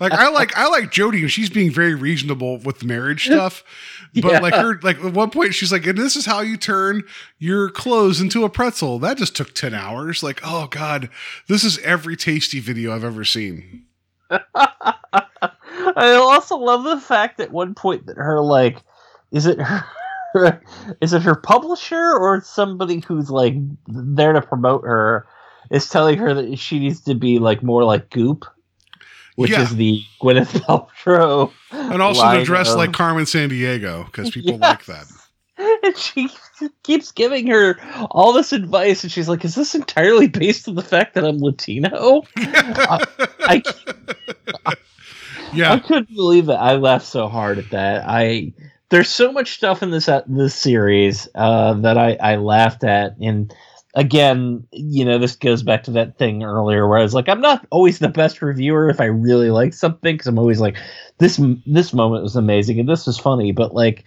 like 0.00 0.12
I 0.12 0.28
like 0.30 0.56
I 0.56 0.68
like 0.68 0.90
Jody 0.92 1.20
and 1.22 1.30
she's 1.30 1.50
being 1.50 1.70
very 1.70 1.94
reasonable 1.94 2.58
with 2.58 2.78
the 2.78 2.86
marriage 2.86 3.24
stuff. 3.26 3.64
But 4.14 4.32
Yeah. 4.32 4.38
like 4.40 4.54
her 4.54 4.78
like 4.82 5.02
at 5.04 5.12
one 5.12 5.30
point 5.30 5.54
she's 5.54 5.72
like, 5.72 5.86
and 5.86 5.98
this 5.98 6.16
is 6.16 6.26
how 6.26 6.40
you 6.40 6.56
turn 6.56 7.02
your 7.38 7.70
clothes 7.70 8.20
into 8.20 8.44
a 8.44 8.48
pretzel. 8.50 8.98
That 8.98 9.16
just 9.18 9.34
took 9.36 9.54
10 9.54 9.74
hours. 9.74 10.22
Like, 10.22 10.40
oh 10.44 10.68
God, 10.68 11.08
this 11.48 11.64
is 11.64 11.78
every 11.78 12.16
tasty 12.16 12.60
video 12.60 12.94
I've 12.94 13.04
ever 13.04 13.24
seen. 13.24 13.84
I 14.30 16.12
also 16.14 16.56
love 16.56 16.84
the 16.84 17.00
fact 17.00 17.40
at 17.40 17.50
one 17.52 17.74
point 17.74 18.06
that 18.06 18.16
her 18.16 18.40
like 18.40 18.78
is 19.32 19.46
it 19.46 19.58
her 19.60 19.84
is 21.00 21.12
it 21.12 21.22
her 21.22 21.34
publisher 21.34 22.12
or 22.18 22.40
somebody 22.42 23.00
who's 23.06 23.30
like 23.30 23.54
there 23.86 24.32
to 24.32 24.42
promote 24.42 24.84
her 24.84 25.26
is 25.70 25.88
telling 25.88 26.18
her 26.18 26.34
that 26.34 26.58
she 26.58 26.78
needs 26.78 27.00
to 27.02 27.14
be 27.14 27.38
like 27.38 27.62
more 27.62 27.84
like 27.84 28.10
Goop, 28.10 28.44
which 29.36 29.50
Yeah. 29.52 29.62
is 29.62 29.74
the 29.76 30.00
Gwyneth 30.20 30.60
Paltrow, 30.60 31.50
And 31.70 32.02
also 32.02 32.38
to 32.38 32.44
dress 32.44 32.70
of- 32.70 32.76
like 32.76 32.92
Carmen 32.92 33.24
Sandiego, 33.24 34.06
because 34.06 34.30
people 34.30 34.52
Yes. 34.52 34.60
like 34.60 34.84
that. 34.86 35.06
and 35.84 35.96
she 35.96 36.28
keeps 36.82 37.12
giving 37.12 37.46
her 37.46 37.76
all 38.10 38.32
this 38.32 38.52
advice, 38.52 39.04
and 39.04 39.12
she's 39.12 39.28
like, 39.28 39.44
"Is 39.44 39.54
this 39.54 39.74
entirely 39.76 40.26
based 40.26 40.66
on 40.68 40.74
the 40.74 40.82
fact 40.82 41.14
that 41.14 41.24
I'm 41.24 41.38
Latino?" 41.38 42.22
I, 42.36 43.04
I 43.40 43.62
I 44.66 44.74
Yeah. 45.52 45.78
couldn't 45.78 46.12
believe 46.14 46.48
it. 46.48 46.54
I 46.54 46.74
laughed 46.74 47.06
so 47.06 47.28
hard 47.28 47.58
at 47.58 47.70
that. 47.70 48.04
I 48.08 48.52
there's 48.94 49.10
so 49.10 49.32
much 49.32 49.54
stuff 49.54 49.82
in 49.82 49.90
this 49.90 50.08
uh, 50.08 50.22
this 50.28 50.54
series 50.54 51.28
uh, 51.34 51.74
that 51.74 51.98
I 51.98 52.16
I 52.20 52.36
laughed 52.36 52.84
at, 52.84 53.16
and 53.20 53.52
again, 53.96 54.68
you 54.70 55.04
know, 55.04 55.18
this 55.18 55.34
goes 55.34 55.64
back 55.64 55.82
to 55.84 55.90
that 55.92 56.16
thing 56.16 56.44
earlier 56.44 56.86
where 56.88 56.98
I 56.98 57.02
was 57.02 57.12
like, 57.12 57.28
I'm 57.28 57.40
not 57.40 57.66
always 57.70 57.98
the 57.98 58.08
best 58.08 58.40
reviewer 58.40 58.88
if 58.88 59.00
I 59.00 59.06
really 59.06 59.50
like 59.50 59.74
something 59.74 60.14
because 60.14 60.28
I'm 60.28 60.38
always 60.38 60.60
like, 60.60 60.76
this 61.18 61.40
this 61.66 61.92
moment 61.92 62.22
was 62.22 62.36
amazing 62.36 62.78
and 62.78 62.88
this 62.88 63.04
was 63.04 63.18
funny, 63.18 63.50
but 63.50 63.74
like, 63.74 64.04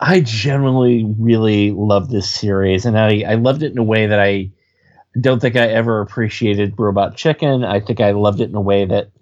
I 0.00 0.20
genuinely 0.20 1.04
really 1.16 1.70
love 1.70 2.10
this 2.10 2.28
series 2.28 2.86
and 2.86 2.98
I 2.98 3.22
I 3.22 3.34
loved 3.34 3.62
it 3.62 3.70
in 3.70 3.78
a 3.78 3.84
way 3.84 4.08
that 4.08 4.18
I 4.18 4.50
don't 5.20 5.38
think 5.40 5.54
I 5.54 5.68
ever 5.68 6.00
appreciated 6.00 6.74
Robot 6.76 7.16
Chicken. 7.16 7.62
I 7.62 7.78
think 7.78 8.00
I 8.00 8.10
loved 8.10 8.40
it 8.40 8.50
in 8.50 8.56
a 8.56 8.60
way 8.60 8.84
that 8.84 9.12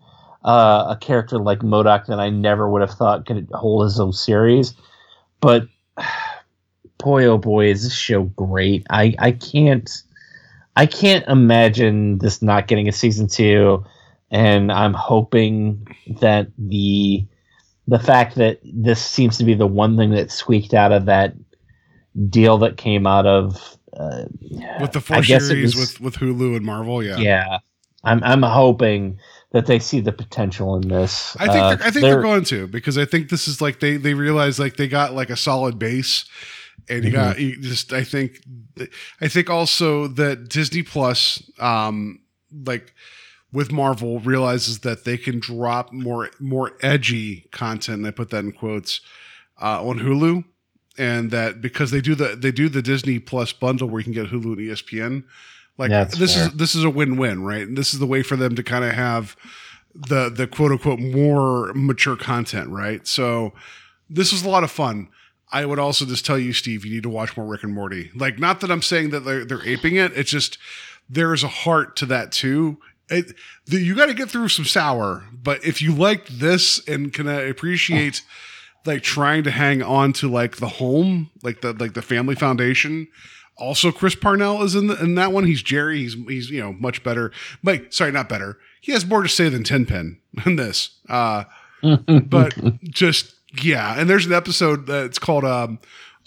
uh, 0.47 0.86
a 0.90 0.97
character 0.97 1.39
like 1.39 1.59
MODOK 1.60 2.06
that 2.06 2.20
I 2.20 2.31
never 2.31 2.70
would 2.70 2.81
have 2.81 2.93
thought 2.93 3.27
could 3.27 3.48
hold 3.52 3.85
his 3.85 4.01
own 4.01 4.12
series, 4.12 4.74
but 5.40 5.66
boy 6.98 7.27
oh 7.27 7.36
boy 7.36 7.66
is 7.66 7.82
this 7.85 7.94
show 7.94 8.23
great. 8.23 8.86
I 8.89 9.14
i 9.18 9.31
can't 9.32 9.90
i 10.77 10.86
can't 10.86 11.27
imagine 11.28 12.18
this 12.18 12.40
not 12.40 12.68
getting 12.68 12.89
a 12.89 12.93
season 12.93 13.28
two 13.28 13.85
and 14.31 14.73
i'm 14.73 14.94
hoping 14.94 15.86
that 16.20 16.48
the 16.59 17.24
the 17.86 17.98
fact 17.98 18.36
that 18.36 18.60
this 18.64 19.05
seems 19.05 19.36
to 19.39 19.44
be 19.44 19.52
the 19.55 19.66
one 19.66 19.97
thing 19.97 20.10
that 20.10 20.31
squeaked 20.31 20.73
out 20.73 20.90
of 20.90 21.05
that 21.05 21.35
deal 22.31 22.56
that 22.59 22.78
came 22.78 23.06
out 23.06 23.27
of 23.27 23.77
uh, 23.97 24.24
with 24.81 24.93
the 24.93 25.01
four 25.01 25.23
series 25.23 25.77
was- 25.77 26.01
with 26.01 26.01
with 26.01 26.14
Hulu 26.16 26.56
and 26.56 26.64
Marvel. 26.64 27.02
Yeah, 27.02 27.18
yeah. 27.18 27.59
I'm 28.05 28.23
i'm 28.24 28.43
hoping 28.43 29.18
that 29.56 29.64
they 29.64 29.78
see 29.78 30.00
the 30.00 30.12
potential 30.12 30.76
in 30.76 30.88
this 30.88 31.34
I 31.40 31.46
think 31.46 31.56
Uh, 31.56 31.74
they're, 31.76 31.86
I 31.86 31.90
think 31.90 32.02
they're, 32.02 32.20
going 32.20 32.44
to 32.44 32.66
because 32.66 32.98
I 32.98 33.06
think 33.06 33.30
this 33.30 33.48
is 33.48 33.62
like 33.62 33.80
they 33.80 33.96
they 33.96 34.12
realize 34.12 34.58
like 34.58 34.76
they 34.76 34.86
got 34.86 35.14
like 35.14 35.30
a 35.30 35.36
solid 35.36 35.78
base, 35.78 36.26
and 36.90 37.04
you 37.04 37.10
got 37.10 37.40
you 37.40 37.58
just 37.58 37.94
I 37.94 38.04
think 38.04 38.42
I 39.22 39.28
think 39.28 39.48
also 39.48 40.08
that 40.08 40.50
Disney 40.50 40.82
Plus 40.82 41.42
um 41.58 42.20
like 42.66 42.92
with 43.50 43.72
Marvel 43.72 44.20
realizes 44.20 44.80
that 44.80 45.04
they 45.04 45.16
can 45.16 45.40
drop 45.40 45.90
more 45.90 46.28
more 46.38 46.72
edgy 46.82 47.48
content. 47.50 47.98
And 47.98 48.06
I 48.06 48.10
put 48.10 48.28
that 48.30 48.44
in 48.44 48.52
quotes 48.52 49.00
uh, 49.60 49.82
on 49.82 50.00
Hulu, 50.00 50.44
and 50.98 51.30
that 51.30 51.62
because 51.62 51.92
they 51.92 52.02
do 52.02 52.14
the 52.14 52.36
they 52.36 52.52
do 52.52 52.68
the 52.68 52.82
Disney 52.82 53.18
Plus 53.20 53.54
bundle 53.54 53.88
where 53.88 54.00
you 54.00 54.04
can 54.04 54.12
get 54.12 54.26
Hulu 54.26 54.52
and 54.52 54.58
ESPN. 54.58 55.24
Like 55.78 55.90
That's 55.90 56.16
this 56.18 56.34
fair. 56.34 56.46
is 56.46 56.52
this 56.52 56.74
is 56.74 56.84
a 56.84 56.90
win 56.90 57.16
win, 57.16 57.42
right? 57.42 57.66
And 57.66 57.76
this 57.76 57.92
is 57.92 58.00
the 58.00 58.06
way 58.06 58.22
for 58.22 58.36
them 58.36 58.54
to 58.56 58.62
kind 58.62 58.84
of 58.84 58.92
have 58.92 59.36
the 59.94 60.30
the 60.30 60.46
quote 60.46 60.72
unquote 60.72 61.00
more 61.00 61.72
mature 61.74 62.16
content, 62.16 62.70
right? 62.70 63.06
So 63.06 63.52
this 64.08 64.32
was 64.32 64.44
a 64.44 64.48
lot 64.48 64.64
of 64.64 64.70
fun. 64.70 65.08
I 65.52 65.64
would 65.64 65.78
also 65.78 66.04
just 66.04 66.26
tell 66.26 66.38
you, 66.38 66.52
Steve, 66.52 66.84
you 66.84 66.94
need 66.94 67.02
to 67.04 67.08
watch 67.08 67.36
more 67.36 67.46
Rick 67.46 67.62
and 67.62 67.72
Morty. 67.72 68.10
Like, 68.14 68.38
not 68.38 68.60
that 68.60 68.70
I'm 68.70 68.82
saying 68.82 69.10
that 69.10 69.20
they're 69.20 69.44
they're 69.44 69.66
aping 69.66 69.96
it. 69.96 70.12
It's 70.16 70.30
just 70.30 70.58
there 71.08 71.32
is 71.32 71.44
a 71.44 71.48
heart 71.48 71.96
to 71.96 72.06
that 72.06 72.32
too. 72.32 72.78
It, 73.08 73.34
the, 73.66 73.78
you 73.78 73.94
got 73.94 74.06
to 74.06 74.14
get 74.14 74.28
through 74.28 74.48
some 74.48 74.64
sour, 74.64 75.24
but 75.32 75.64
if 75.64 75.80
you 75.80 75.92
like 75.92 76.26
this 76.26 76.86
and 76.88 77.12
can 77.12 77.28
uh, 77.28 77.38
appreciate 77.42 78.22
like 78.84 79.02
trying 79.02 79.44
to 79.44 79.50
hang 79.52 79.82
on 79.82 80.12
to 80.14 80.28
like 80.28 80.56
the 80.56 80.68
home, 80.68 81.30
like 81.42 81.60
the 81.60 81.72
like 81.72 81.94
the 81.94 82.02
family 82.02 82.34
foundation. 82.34 83.08
Also, 83.58 83.90
Chris 83.90 84.14
Parnell 84.14 84.62
is 84.62 84.74
in 84.74 84.88
the, 84.88 85.02
in 85.02 85.14
that 85.14 85.32
one. 85.32 85.44
He's 85.44 85.62
Jerry. 85.62 85.98
He's 86.00 86.14
he's 86.14 86.50
you 86.50 86.60
know 86.60 86.74
much 86.74 87.02
better. 87.02 87.32
Like, 87.62 87.92
sorry, 87.92 88.12
not 88.12 88.28
better. 88.28 88.58
He 88.80 88.92
has 88.92 89.06
more 89.06 89.22
to 89.22 89.28
say 89.28 89.48
than 89.48 89.64
Tenpin 89.64 90.18
in 90.44 90.56
this. 90.56 90.98
Uh, 91.08 91.44
but 92.06 92.54
just 92.82 93.34
yeah 93.62 93.98
and 93.98 94.08
there's 94.08 94.26
an 94.26 94.32
episode 94.32 94.86
that's 94.86 95.18
called 95.18 95.44
um 95.44 95.78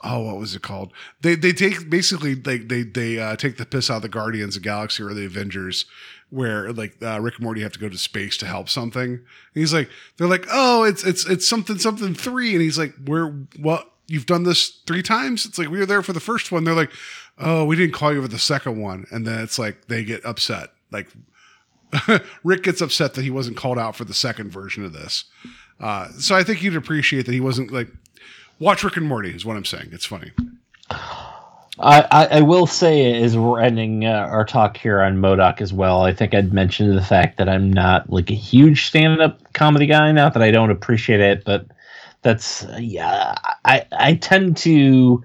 oh 0.03 0.19
what 0.19 0.37
was 0.37 0.55
it 0.55 0.61
called 0.61 0.91
they 1.21 1.35
they 1.35 1.51
take 1.51 1.89
basically 1.89 2.35
like 2.35 2.67
they 2.67 2.83
they 2.83 3.19
uh, 3.19 3.35
take 3.35 3.57
the 3.57 3.65
piss 3.65 3.89
out 3.89 3.97
of 3.97 4.01
the 4.01 4.09
guardians 4.09 4.55
of 4.55 4.63
the 4.63 4.69
galaxy 4.69 5.03
or 5.03 5.13
the 5.13 5.25
avengers 5.25 5.85
where 6.29 6.71
like 6.71 6.95
uh, 7.01 7.19
rick 7.19 7.35
and 7.35 7.43
morty 7.43 7.61
have 7.61 7.71
to 7.71 7.79
go 7.79 7.89
to 7.89 7.97
space 7.97 8.37
to 8.37 8.45
help 8.45 8.69
something 8.69 9.11
and 9.11 9.21
he's 9.53 9.73
like 9.73 9.89
they're 10.17 10.27
like 10.27 10.45
oh 10.51 10.83
it's 10.83 11.03
it's 11.03 11.25
it's 11.27 11.47
something 11.47 11.77
something 11.77 12.13
three 12.13 12.53
and 12.53 12.61
he's 12.61 12.77
like 12.77 12.93
we're 13.05 13.29
what 13.57 13.91
you've 14.09 14.25
done 14.25 14.43
this 14.43 14.81
three 14.85 15.03
times 15.03 15.45
it's 15.45 15.57
like 15.57 15.69
we 15.69 15.79
were 15.79 15.85
there 15.85 16.01
for 16.01 16.13
the 16.13 16.19
first 16.19 16.51
one 16.51 16.63
they're 16.63 16.73
like 16.73 16.91
oh 17.37 17.63
we 17.63 17.75
didn't 17.75 17.93
call 17.93 18.13
you 18.13 18.21
for 18.21 18.27
the 18.27 18.39
second 18.39 18.79
one 18.79 19.05
and 19.11 19.25
then 19.25 19.39
it's 19.41 19.57
like 19.57 19.87
they 19.87 20.03
get 20.03 20.23
upset 20.25 20.69
like 20.91 21.07
Rick 22.43 22.63
gets 22.63 22.81
upset 22.81 23.13
that 23.15 23.23
he 23.23 23.29
wasn't 23.29 23.57
called 23.57 23.77
out 23.77 23.95
for 23.95 24.05
the 24.05 24.13
second 24.13 24.51
version 24.51 24.83
of 24.85 24.93
this. 24.93 25.25
Uh, 25.79 26.09
so 26.19 26.35
I 26.35 26.43
think 26.43 26.61
you'd 26.61 26.75
appreciate 26.75 27.25
that 27.25 27.31
he 27.31 27.39
wasn't 27.39 27.71
like 27.71 27.87
watch 28.59 28.83
Rick 28.83 28.97
and 28.97 29.07
Morty 29.07 29.31
is 29.31 29.45
what 29.45 29.57
I'm 29.57 29.65
saying. 29.65 29.89
It's 29.91 30.05
funny. 30.05 30.31
I, 31.81 32.27
I, 32.31 32.41
will 32.41 32.67
say 32.67 33.21
as 33.23 33.37
we're 33.37 33.61
ending 33.61 34.03
uh, 34.03 34.27
our 34.29 34.43
talk 34.43 34.75
here 34.75 34.99
on 35.01 35.13
M.O.D.O.K 35.13 35.63
as 35.63 35.71
well, 35.71 36.01
I 36.01 36.13
think 36.13 36.33
I'd 36.33 36.51
mentioned 36.51 36.97
the 36.97 37.01
fact 37.01 37.37
that 37.37 37.47
I'm 37.47 37.71
not 37.71 38.09
like 38.09 38.29
a 38.29 38.35
huge 38.35 38.87
stand-up 38.87 39.53
comedy 39.53 39.85
guy. 39.85 40.11
Not 40.11 40.33
that 40.33 40.43
I 40.43 40.51
don't 40.51 40.71
appreciate 40.71 41.21
it, 41.21 41.45
but 41.45 41.67
that's 42.21 42.65
yeah. 42.79 43.35
I 43.63 43.85
I 43.91 44.15
tend 44.15 44.57
to 44.57 45.23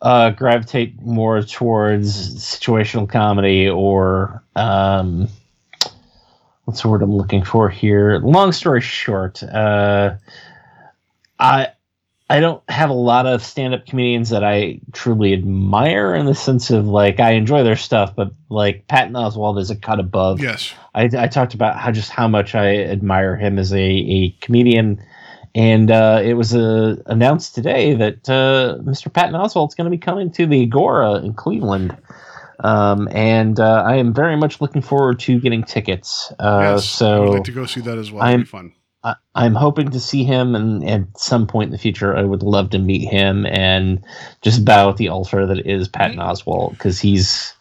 uh, 0.00 0.30
gravitate 0.30 1.00
more 1.02 1.42
towards 1.42 2.36
situational 2.38 3.08
comedy 3.08 3.68
or 3.68 4.42
um, 4.54 5.28
what's 6.64 6.82
the 6.82 6.88
word 6.88 7.02
I'm 7.02 7.14
looking 7.14 7.44
for 7.44 7.68
here? 7.68 8.18
Long 8.18 8.52
story 8.52 8.80
short, 8.80 9.42
uh, 9.42 10.16
I 11.38 11.68
I 12.30 12.40
don't 12.40 12.62
have 12.68 12.90
a 12.90 12.94
lot 12.94 13.26
of 13.26 13.42
stand-up 13.42 13.86
comedians 13.86 14.28
that 14.30 14.44
I 14.44 14.80
truly 14.92 15.32
admire 15.32 16.14
in 16.14 16.26
the 16.26 16.34
sense 16.34 16.70
of 16.70 16.86
like 16.86 17.20
I 17.20 17.32
enjoy 17.32 17.62
their 17.64 17.76
stuff, 17.76 18.14
but 18.14 18.32
like 18.50 18.86
Patton 18.86 19.14
Oswalt 19.14 19.58
is 19.58 19.70
a 19.70 19.76
cut 19.76 19.98
above. 19.98 20.40
Yes. 20.40 20.74
I, 20.94 21.04
I 21.04 21.28
talked 21.28 21.54
about 21.54 21.78
how 21.78 21.90
just 21.90 22.10
how 22.10 22.28
much 22.28 22.54
I 22.54 22.76
admire 22.76 23.34
him 23.34 23.58
as 23.58 23.72
a, 23.72 23.80
a 23.80 24.30
comedian, 24.42 25.02
and 25.54 25.90
uh, 25.90 26.20
it 26.22 26.34
was 26.34 26.54
uh, 26.54 26.96
announced 27.06 27.54
today 27.54 27.94
that 27.94 28.28
uh, 28.28 28.78
Mr. 28.82 29.12
Patton 29.12 29.34
Oswalt's 29.34 29.74
going 29.74 29.86
to 29.86 29.90
be 29.90 29.98
coming 29.98 30.30
to 30.32 30.46
the 30.46 30.62
Agora 30.64 31.14
in 31.16 31.34
Cleveland. 31.34 31.96
Um, 32.60 33.08
and 33.12 33.60
uh, 33.60 33.84
I 33.86 33.96
am 33.96 34.12
very 34.12 34.36
much 34.36 34.60
looking 34.60 34.82
forward 34.82 35.20
to 35.20 35.40
getting 35.40 35.62
tickets. 35.62 36.32
Uh, 36.38 36.74
yes. 36.74 36.88
so 36.88 37.14
I 37.14 37.20
would 37.20 37.30
like 37.30 37.44
to 37.44 37.52
go 37.52 37.66
see 37.66 37.80
that 37.82 37.98
as 37.98 38.10
well. 38.10 38.22
It'd 38.22 38.30
I'm- 38.30 38.40
be 38.40 38.46
fun. 38.46 38.72
I, 39.04 39.14
I'm 39.36 39.54
hoping 39.54 39.90
to 39.92 40.00
see 40.00 40.24
him, 40.24 40.56
and 40.56 40.82
at 40.88 41.02
some 41.16 41.46
point 41.46 41.68
in 41.68 41.70
the 41.72 41.78
future, 41.78 42.16
I 42.16 42.24
would 42.24 42.42
love 42.42 42.70
to 42.70 42.80
meet 42.80 43.08
him 43.08 43.46
and 43.46 44.04
just 44.42 44.64
bow 44.64 44.90
at 44.90 44.96
the 44.96 45.06
altar 45.08 45.46
that 45.46 45.64
is 45.64 45.86
Patton 45.86 46.18
Oswalt 46.18 46.72
because 46.72 46.98
he's 46.98 47.54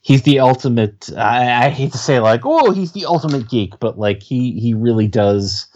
he's 0.00 0.22
the 0.22 0.38
ultimate. 0.40 1.10
I, 1.18 1.66
I 1.66 1.68
hate 1.68 1.92
to 1.92 1.98
say 1.98 2.18
like, 2.18 2.46
oh, 2.46 2.70
he's 2.70 2.92
the 2.92 3.04
ultimate 3.04 3.50
geek, 3.50 3.78
but 3.78 3.98
like 3.98 4.22
he 4.22 4.58
he 4.58 4.72
really 4.72 5.06
does 5.06 5.66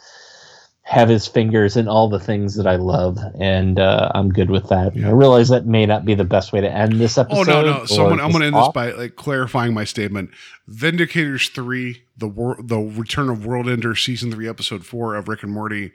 have 0.88 1.10
his 1.10 1.26
fingers 1.26 1.76
in 1.76 1.86
all 1.86 2.08
the 2.08 2.18
things 2.18 2.54
that 2.54 2.66
I 2.66 2.76
love, 2.76 3.18
and 3.38 3.78
uh, 3.78 4.10
I'm 4.14 4.30
good 4.30 4.48
with 4.50 4.68
that. 4.70 4.92
I 4.96 5.10
realize 5.10 5.48
that 5.50 5.66
may 5.66 5.84
not 5.84 6.06
be 6.06 6.14
the 6.14 6.24
best 6.24 6.50
way 6.50 6.62
to 6.62 6.70
end 6.72 6.98
this 6.98 7.18
episode. 7.18 7.40
Oh 7.50 7.62
no, 7.62 7.62
no. 7.80 7.84
So 7.84 8.06
I'm 8.08 8.16
gonna, 8.32 8.46
end 8.46 8.54
this 8.56 8.64
this 8.64 8.72
by 8.72 8.92
like 8.92 9.16
clarifying 9.16 9.74
my 9.74 9.84
statement. 9.84 10.30
Vindicators 10.70 11.50
three, 11.52 12.04
the 12.16 12.26
wor- 12.28 12.56
the 12.62 12.78
Return 12.78 13.28
of 13.28 13.44
World 13.44 13.68
Ender 13.68 13.94
season 13.94 14.32
three 14.32 14.48
episode 14.48 14.86
four 14.86 15.14
of 15.14 15.28
Rick 15.28 15.42
and 15.42 15.52
Morty. 15.52 15.92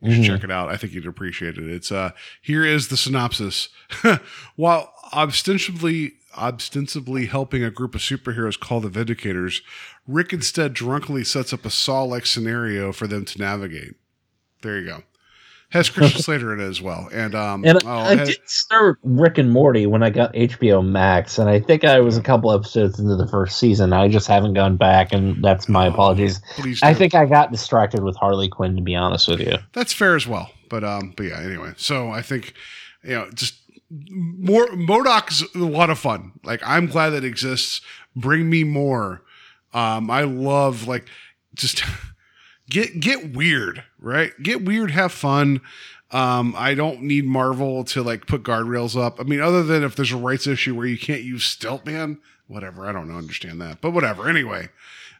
You 0.00 0.12
should 0.12 0.22
Mhm. 0.22 0.26
check 0.28 0.44
it 0.44 0.50
out. 0.52 0.68
I 0.68 0.76
think 0.76 0.92
you'd 0.92 1.06
appreciate 1.08 1.58
it. 1.58 1.68
It's 1.68 1.90
uh 1.90 2.10
here 2.40 2.64
is 2.64 2.86
the 2.88 2.96
synopsis. 2.96 3.68
While 4.56 4.92
ostensibly 5.12 6.12
ostensibly 6.36 7.26
helping 7.26 7.64
a 7.64 7.70
group 7.72 7.96
of 7.96 8.00
superheroes 8.00 8.58
called 8.60 8.84
the 8.84 8.90
Vindicators, 9.04 9.62
Rick 10.06 10.32
instead 10.32 10.74
drunkenly 10.74 11.24
sets 11.24 11.52
up 11.52 11.64
a 11.64 11.70
Saw-like 11.70 12.26
scenario 12.26 12.92
for 12.92 13.08
them 13.08 13.24
to 13.24 13.38
navigate. 13.40 13.94
There 14.62 14.78
you 14.78 14.86
go. 14.86 15.02
Has 15.70 15.90
Christian 15.90 16.22
Slater 16.22 16.54
in 16.54 16.60
it 16.60 16.64
as 16.66 16.80
well, 16.80 17.10
and 17.12 17.34
um, 17.34 17.62
And 17.62 17.78
oh, 17.84 17.90
I 17.90 18.16
ha- 18.16 18.24
did 18.24 18.38
start 18.48 18.98
Rick 19.02 19.36
and 19.36 19.50
Morty 19.50 19.84
when 19.86 20.02
I 20.02 20.08
got 20.08 20.32
HBO 20.32 20.82
Max, 20.82 21.38
and 21.38 21.50
I 21.50 21.60
think 21.60 21.84
I 21.84 22.00
was 22.00 22.16
a 22.16 22.22
couple 22.22 22.50
episodes 22.52 22.98
into 22.98 23.16
the 23.16 23.28
first 23.28 23.58
season. 23.58 23.92
I 23.92 24.08
just 24.08 24.26
haven't 24.28 24.54
gone 24.54 24.78
back, 24.78 25.12
and 25.12 25.44
that's 25.44 25.68
my 25.68 25.86
apologies. 25.86 26.40
please 26.56 26.82
I 26.82 26.94
think 26.94 27.14
I 27.14 27.26
got 27.26 27.52
distracted 27.52 28.02
with 28.02 28.16
Harley 28.16 28.48
Quinn, 28.48 28.76
to 28.76 28.82
be 28.82 28.94
honest 28.94 29.28
with 29.28 29.40
you. 29.40 29.56
that's 29.74 29.92
fair 29.92 30.16
as 30.16 30.26
well. 30.26 30.50
But 30.70 30.84
um, 30.84 31.12
but 31.14 31.24
yeah. 31.24 31.40
Anyway, 31.40 31.74
so 31.76 32.08
I 32.12 32.22
think 32.22 32.54
you 33.04 33.10
know 33.10 33.28
just 33.34 33.54
more 33.90 34.70
M.O.D.O.K's 34.72 35.44
a 35.54 35.58
lot 35.58 35.90
of 35.90 35.98
fun. 35.98 36.32
Like 36.44 36.62
I'm 36.64 36.86
glad 36.86 37.10
that 37.10 37.24
it 37.24 37.28
exists. 37.28 37.82
Bring 38.16 38.48
me 38.48 38.64
more. 38.64 39.20
Um, 39.74 40.10
I 40.10 40.22
love 40.22 40.88
like 40.88 41.04
just 41.54 41.82
get 42.70 43.00
get 43.00 43.34
weird, 43.34 43.84
right? 44.00 44.32
Get 44.42 44.64
weird, 44.64 44.90
have 44.90 45.12
fun. 45.12 45.60
Um, 46.10 46.54
I 46.56 46.74
don't 46.74 47.02
need 47.02 47.26
Marvel 47.26 47.84
to 47.84 48.02
like 48.02 48.26
put 48.26 48.42
guardrails 48.42 49.00
up. 49.00 49.20
I 49.20 49.24
mean, 49.24 49.40
other 49.40 49.62
than 49.62 49.82
if 49.82 49.94
there's 49.94 50.12
a 50.12 50.16
rights 50.16 50.46
issue 50.46 50.74
where 50.74 50.86
you 50.86 50.98
can't 50.98 51.22
use 51.22 51.44
Stilt 51.44 51.84
Man, 51.84 52.18
whatever. 52.46 52.86
I 52.86 52.92
don't 52.92 53.14
understand 53.14 53.60
that, 53.60 53.80
but 53.80 53.90
whatever. 53.90 54.28
Anyway, 54.28 54.68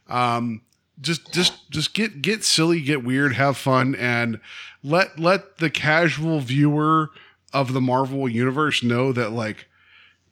um, 0.08 0.62
just 1.00 1.32
just 1.32 1.70
just 1.70 1.94
get 1.94 2.22
get 2.22 2.42
silly, 2.42 2.80
get 2.80 3.04
weird, 3.04 3.34
have 3.34 3.56
fun, 3.56 3.94
and 3.94 4.40
let 4.82 5.18
let 5.18 5.58
the 5.58 5.70
casual 5.70 6.40
viewer 6.40 7.10
of 7.52 7.72
the 7.72 7.80
Marvel 7.80 8.28
universe 8.28 8.82
know 8.82 9.12
that 9.12 9.30
like 9.30 9.66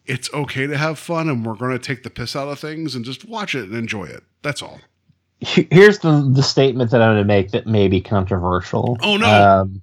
it's 0.06 0.32
okay 0.32 0.66
to 0.66 0.76
have 0.76 0.98
fun 0.98 1.28
and 1.28 1.44
we're 1.44 1.54
going 1.54 1.72
to 1.72 1.78
take 1.78 2.02
the 2.02 2.10
piss 2.10 2.36
out 2.36 2.48
of 2.48 2.58
things 2.58 2.94
and 2.94 3.04
just 3.04 3.24
watch 3.24 3.54
it 3.54 3.64
and 3.64 3.74
enjoy 3.74 4.04
it. 4.04 4.22
That's 4.42 4.62
all. 4.62 4.80
He- 5.40 5.68
Here's 5.70 5.98
the 6.00 6.30
the 6.34 6.42
statement 6.42 6.90
that 6.90 7.02
I'm 7.02 7.14
going 7.14 7.22
to 7.22 7.26
make 7.26 7.50
that 7.52 7.66
may 7.66 7.88
be 7.88 8.00
controversial. 8.00 8.96
Oh, 9.02 9.16
no. 9.16 9.26
Um, 9.26 9.82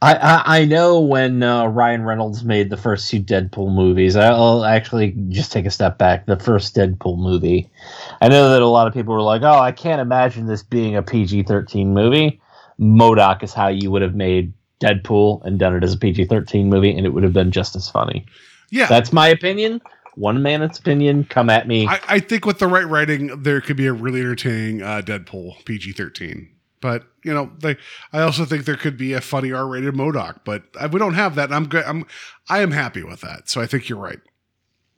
I, 0.00 0.14
I 0.14 0.58
I 0.60 0.64
know 0.64 1.00
when 1.00 1.42
uh, 1.42 1.66
Ryan 1.66 2.02
Reynolds 2.04 2.44
made 2.44 2.70
the 2.70 2.76
first 2.76 3.10
two 3.10 3.20
Deadpool 3.20 3.74
movies. 3.74 4.14
I'll 4.14 4.64
actually 4.64 5.10
just 5.30 5.50
take 5.50 5.66
a 5.66 5.70
step 5.70 5.98
back. 5.98 6.26
The 6.26 6.38
first 6.38 6.76
Deadpool 6.76 7.18
movie. 7.18 7.68
I 8.20 8.28
know 8.28 8.50
that 8.50 8.62
a 8.62 8.66
lot 8.66 8.86
of 8.86 8.94
people 8.94 9.14
were 9.14 9.22
like, 9.22 9.42
"Oh, 9.42 9.58
I 9.58 9.72
can't 9.72 10.00
imagine 10.00 10.46
this 10.46 10.62
being 10.62 10.94
a 10.94 11.02
PG-13 11.02 11.86
movie." 11.88 12.40
M.O.D.O.K 12.80 13.44
is 13.44 13.52
how 13.52 13.66
you 13.68 13.90
would 13.90 14.02
have 14.02 14.14
made 14.14 14.52
Deadpool 14.80 15.44
and 15.44 15.58
done 15.58 15.74
it 15.74 15.82
as 15.82 15.94
a 15.94 15.98
PG-13 15.98 16.66
movie, 16.66 16.96
and 16.96 17.04
it 17.04 17.08
would 17.10 17.24
have 17.24 17.32
been 17.32 17.50
just 17.50 17.74
as 17.74 17.90
funny. 17.90 18.24
Yeah. 18.70 18.86
That's 18.86 19.12
my 19.12 19.26
opinion. 19.26 19.80
One 20.18 20.42
man's 20.42 20.78
opinion. 20.78 21.24
Come 21.24 21.48
at 21.48 21.68
me. 21.68 21.86
I, 21.86 22.00
I 22.08 22.18
think 22.20 22.44
with 22.44 22.58
the 22.58 22.66
right 22.66 22.86
writing, 22.86 23.42
there 23.42 23.60
could 23.60 23.76
be 23.76 23.86
a 23.86 23.92
really 23.92 24.20
entertaining 24.20 24.82
uh, 24.82 25.00
Deadpool 25.04 25.64
PG 25.64 25.92
13. 25.92 26.48
But 26.80 27.04
you 27.24 27.34
know, 27.34 27.50
they. 27.60 27.76
I 28.12 28.20
also 28.20 28.44
think 28.44 28.64
there 28.64 28.76
could 28.76 28.96
be 28.96 29.12
a 29.12 29.20
funny 29.20 29.52
R 29.52 29.66
rated 29.66 29.94
M.O.D.O.K, 29.94 30.38
but 30.44 30.62
uh, 30.78 30.88
we 30.92 30.98
don't 31.00 31.14
have 31.14 31.34
that. 31.34 31.46
And 31.46 31.54
I'm 31.54 31.68
good. 31.68 31.84
I'm. 31.84 32.04
I 32.48 32.60
am 32.62 32.70
happy 32.70 33.02
with 33.02 33.20
that. 33.22 33.48
So 33.48 33.60
I 33.60 33.66
think 33.66 33.88
you're 33.88 33.98
right. 33.98 34.20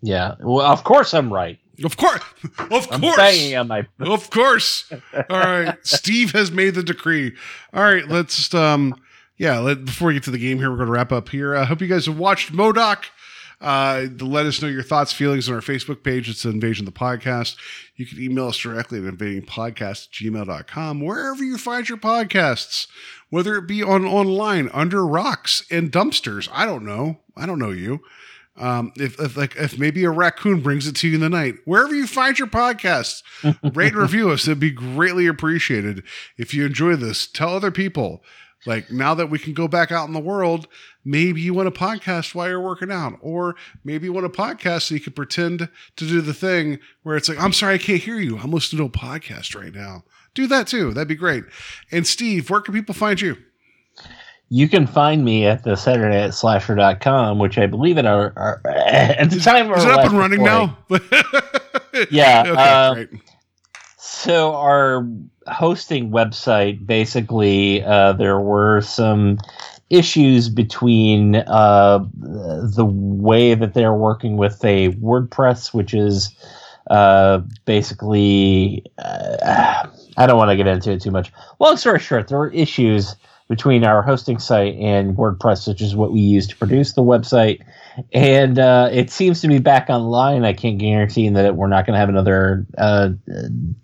yeah. 0.02 0.34
Well, 0.40 0.66
of 0.66 0.84
course 0.84 1.14
I'm 1.14 1.32
right. 1.32 1.58
Of 1.82 1.96
course, 1.96 2.22
of 2.58 2.86
I'm 2.92 3.00
course, 3.00 3.16
my 3.16 3.86
of 4.00 4.28
course. 4.30 4.92
All 5.30 5.38
right, 5.38 5.74
Steve 5.82 6.32
has 6.32 6.50
made 6.50 6.74
the 6.74 6.82
decree. 6.82 7.34
All 7.72 7.82
right, 7.82 8.06
let's 8.06 8.52
um, 8.54 8.94
yeah. 9.38 9.58
Let, 9.58 9.86
before 9.86 10.08
we 10.08 10.14
get 10.14 10.24
to 10.24 10.30
the 10.30 10.38
game 10.38 10.58
here, 10.58 10.70
we're 10.70 10.76
going 10.76 10.88
to 10.88 10.92
wrap 10.92 11.12
up 11.12 11.30
here. 11.30 11.56
I 11.56 11.64
hope 11.64 11.80
you 11.80 11.86
guys 11.88 12.04
have 12.04 12.18
watched 12.18 12.50
M.O.D.O.K. 12.52 13.08
Uh, 13.60 14.06
let 14.20 14.46
us 14.46 14.62
know 14.62 14.68
your 14.68 14.82
thoughts, 14.82 15.12
feelings 15.12 15.48
on 15.48 15.54
our 15.54 15.60
Facebook 15.60 16.02
page. 16.02 16.30
It's 16.30 16.44
Invasion 16.44 16.86
the 16.86 16.92
Podcast. 16.92 17.56
You 17.94 18.06
can 18.06 18.20
email 18.20 18.48
us 18.48 18.58
directly 18.58 19.06
at 19.06 19.12
invadingpodcast 19.12 19.80
at 19.80 20.12
gmail.com, 20.12 21.00
wherever 21.00 21.44
you 21.44 21.58
find 21.58 21.88
your 21.88 21.98
podcasts, 21.98 22.86
whether 23.28 23.56
it 23.56 23.66
be 23.66 23.82
on 23.82 24.06
online, 24.06 24.70
under 24.72 25.06
rocks, 25.06 25.62
and 25.70 25.92
dumpsters. 25.92 26.48
I 26.52 26.64
don't 26.64 26.86
know. 26.86 27.18
I 27.36 27.44
don't 27.44 27.58
know 27.58 27.70
you. 27.70 28.00
Um, 28.56 28.92
if, 28.96 29.20
if 29.20 29.36
like 29.36 29.56
if 29.56 29.78
maybe 29.78 30.04
a 30.04 30.10
raccoon 30.10 30.60
brings 30.60 30.86
it 30.86 30.96
to 30.96 31.08
you 31.08 31.14
in 31.14 31.20
the 31.20 31.28
night, 31.28 31.56
wherever 31.64 31.94
you 31.94 32.06
find 32.06 32.38
your 32.38 32.48
podcasts, 32.48 33.22
rate 33.74 33.92
and 33.92 34.02
review 34.02 34.30
us. 34.30 34.46
It'd 34.46 34.58
be 34.58 34.70
greatly 34.70 35.26
appreciated. 35.26 36.02
If 36.36 36.52
you 36.54 36.66
enjoy 36.66 36.96
this, 36.96 37.26
tell 37.26 37.54
other 37.54 37.70
people. 37.70 38.22
Like 38.66 38.90
now 38.90 39.14
that 39.14 39.30
we 39.30 39.38
can 39.38 39.54
go 39.54 39.68
back 39.68 39.90
out 39.90 40.06
in 40.06 40.12
the 40.12 40.20
world, 40.20 40.68
maybe 41.04 41.40
you 41.40 41.54
want 41.54 41.68
a 41.68 41.72
podcast 41.72 42.34
while 42.34 42.48
you're 42.48 42.60
working 42.60 42.90
out, 42.90 43.18
or 43.20 43.56
maybe 43.84 44.06
you 44.06 44.12
want 44.12 44.26
a 44.26 44.30
podcast 44.30 44.82
so 44.82 44.94
you 44.94 45.00
can 45.00 45.12
pretend 45.12 45.68
to 45.96 46.06
do 46.06 46.20
the 46.20 46.34
thing 46.34 46.78
where 47.02 47.16
it's 47.16 47.28
like, 47.28 47.40
I'm 47.40 47.52
sorry, 47.52 47.74
I 47.74 47.78
can't 47.78 48.02
hear 48.02 48.16
you. 48.16 48.38
I'm 48.38 48.50
listening 48.50 48.78
to 48.78 48.96
a 48.96 49.00
podcast 49.00 49.54
right 49.54 49.74
now. 49.74 50.04
Do 50.34 50.46
that 50.46 50.66
too. 50.66 50.92
That'd 50.92 51.08
be 51.08 51.14
great. 51.14 51.44
And 51.90 52.06
Steve, 52.06 52.50
where 52.50 52.60
can 52.60 52.74
people 52.74 52.94
find 52.94 53.20
you? 53.20 53.36
You 54.48 54.68
can 54.68 54.86
find 54.86 55.24
me 55.24 55.46
at 55.46 55.62
the 55.62 55.76
Saturday 55.76 56.16
at 56.16 56.30
slasher.com, 56.30 57.38
which 57.38 57.56
I 57.56 57.66
believe 57.66 57.98
at 57.98 58.06
our, 58.06 58.32
our 58.36 58.60
at 58.68 59.30
the 59.30 59.38
time 59.38 59.72
Is 59.72 59.84
it 59.84 59.90
up 59.90 60.06
and 60.06 60.18
running 60.18 60.42
now? 60.42 60.78
Yeah, 62.10 62.92
Okay, 62.92 63.06
great. 63.06 63.22
So 63.98 64.54
our 64.54 65.06
hosting 65.46 66.10
website 66.10 66.84
basically 66.86 67.82
uh, 67.82 68.12
there 68.14 68.40
were 68.40 68.80
some 68.80 69.38
issues 69.90 70.48
between 70.48 71.36
uh, 71.36 72.04
the 72.16 72.84
way 72.86 73.54
that 73.54 73.74
they're 73.74 73.94
working 73.94 74.36
with 74.36 74.64
a 74.64 74.90
WordPress, 74.94 75.74
which 75.74 75.92
is 75.92 76.34
uh, 76.90 77.38
basically 77.66 78.84
uh, 78.98 79.86
I 80.16 80.26
don't 80.26 80.36
want 80.36 80.50
to 80.50 80.56
get 80.56 80.66
into 80.66 80.92
it 80.92 81.02
too 81.02 81.10
much. 81.10 81.32
Long 81.58 81.76
story 81.76 81.98
short, 81.98 82.28
there 82.28 82.38
were 82.38 82.50
issues 82.50 83.16
between 83.48 83.84
our 83.84 84.02
hosting 84.02 84.38
site 84.38 84.76
and 84.76 85.16
WordPress, 85.16 85.66
which 85.66 85.80
is 85.82 85.96
what 85.96 86.12
we 86.12 86.20
use 86.20 86.46
to 86.46 86.56
produce 86.56 86.92
the 86.92 87.02
website. 87.02 87.60
And 88.12 88.58
uh, 88.58 88.88
it 88.92 89.10
seems 89.10 89.40
to 89.40 89.48
be 89.48 89.58
back 89.58 89.90
online. 89.90 90.44
I 90.44 90.52
can't 90.52 90.78
guarantee 90.78 91.28
that 91.30 91.56
we're 91.56 91.66
not 91.66 91.84
going 91.84 91.94
to 91.94 91.98
have 91.98 92.08
another 92.08 92.64
uh, 92.78 93.10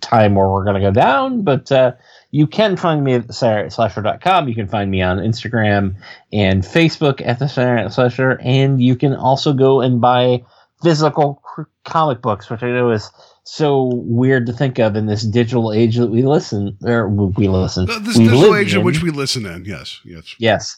time 0.00 0.36
where 0.36 0.48
we're 0.48 0.62
going 0.62 0.80
to 0.80 0.80
go 0.80 0.92
down, 0.92 1.42
but 1.42 1.72
uh, 1.72 1.92
you 2.30 2.46
can 2.46 2.76
find 2.76 3.05
me 3.05 3.14
at 3.14 3.28
slasher.com. 3.28 4.48
You 4.48 4.55
can 4.55 4.68
find 4.68 4.90
me 4.90 5.02
on 5.02 5.18
Instagram 5.18 5.94
and 6.32 6.62
Facebook 6.62 7.22
at 7.24 7.38
the 7.38 7.48
Saturday 7.48 7.88
Slasher, 7.88 8.38
and 8.42 8.82
you 8.82 8.96
can 8.96 9.14
also 9.14 9.52
go 9.52 9.80
and 9.80 10.00
buy 10.00 10.42
physical 10.82 11.42
comic 11.84 12.20
books, 12.20 12.50
which 12.50 12.62
I 12.62 12.70
know 12.70 12.90
is 12.90 13.10
so 13.44 13.90
weird 13.94 14.46
to 14.46 14.52
think 14.52 14.78
of 14.78 14.96
in 14.96 15.06
this 15.06 15.22
digital 15.22 15.72
age 15.72 15.96
that 15.96 16.08
we 16.08 16.22
listen 16.22 16.76
or 16.82 17.08
we 17.08 17.48
listen. 17.48 17.88
Uh, 17.88 17.98
This 18.00 18.18
we 18.18 18.24
digital 18.24 18.55
age 18.56 18.72
in 18.74 18.80
in. 18.80 18.84
which 18.84 19.02
we 19.02 19.10
listen 19.10 19.46
in. 19.46 19.64
Yes, 19.64 20.00
yes. 20.05 20.34
Yes. 20.38 20.76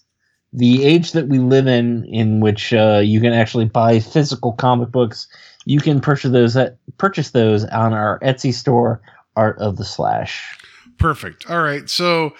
The 0.52 0.84
age 0.84 1.12
that 1.12 1.28
we 1.28 1.38
live 1.38 1.66
in, 1.66 2.04
in 2.06 2.40
which 2.40 2.72
uh, 2.72 3.00
you 3.04 3.20
can 3.20 3.32
actually 3.32 3.66
buy 3.66 4.00
physical 4.00 4.52
comic 4.52 4.90
books, 4.90 5.26
you 5.64 5.80
can 5.80 6.00
purchase 6.00 6.30
those 6.30 6.56
at, 6.56 6.76
purchase 6.98 7.30
those 7.30 7.64
on 7.66 7.92
our 7.92 8.18
Etsy 8.20 8.54
store, 8.54 9.00
Art 9.36 9.58
of 9.58 9.76
the 9.76 9.84
Slash. 9.84 10.58
Perfect. 10.98 11.48
All 11.48 11.62
right. 11.62 11.88
So, 11.88 12.34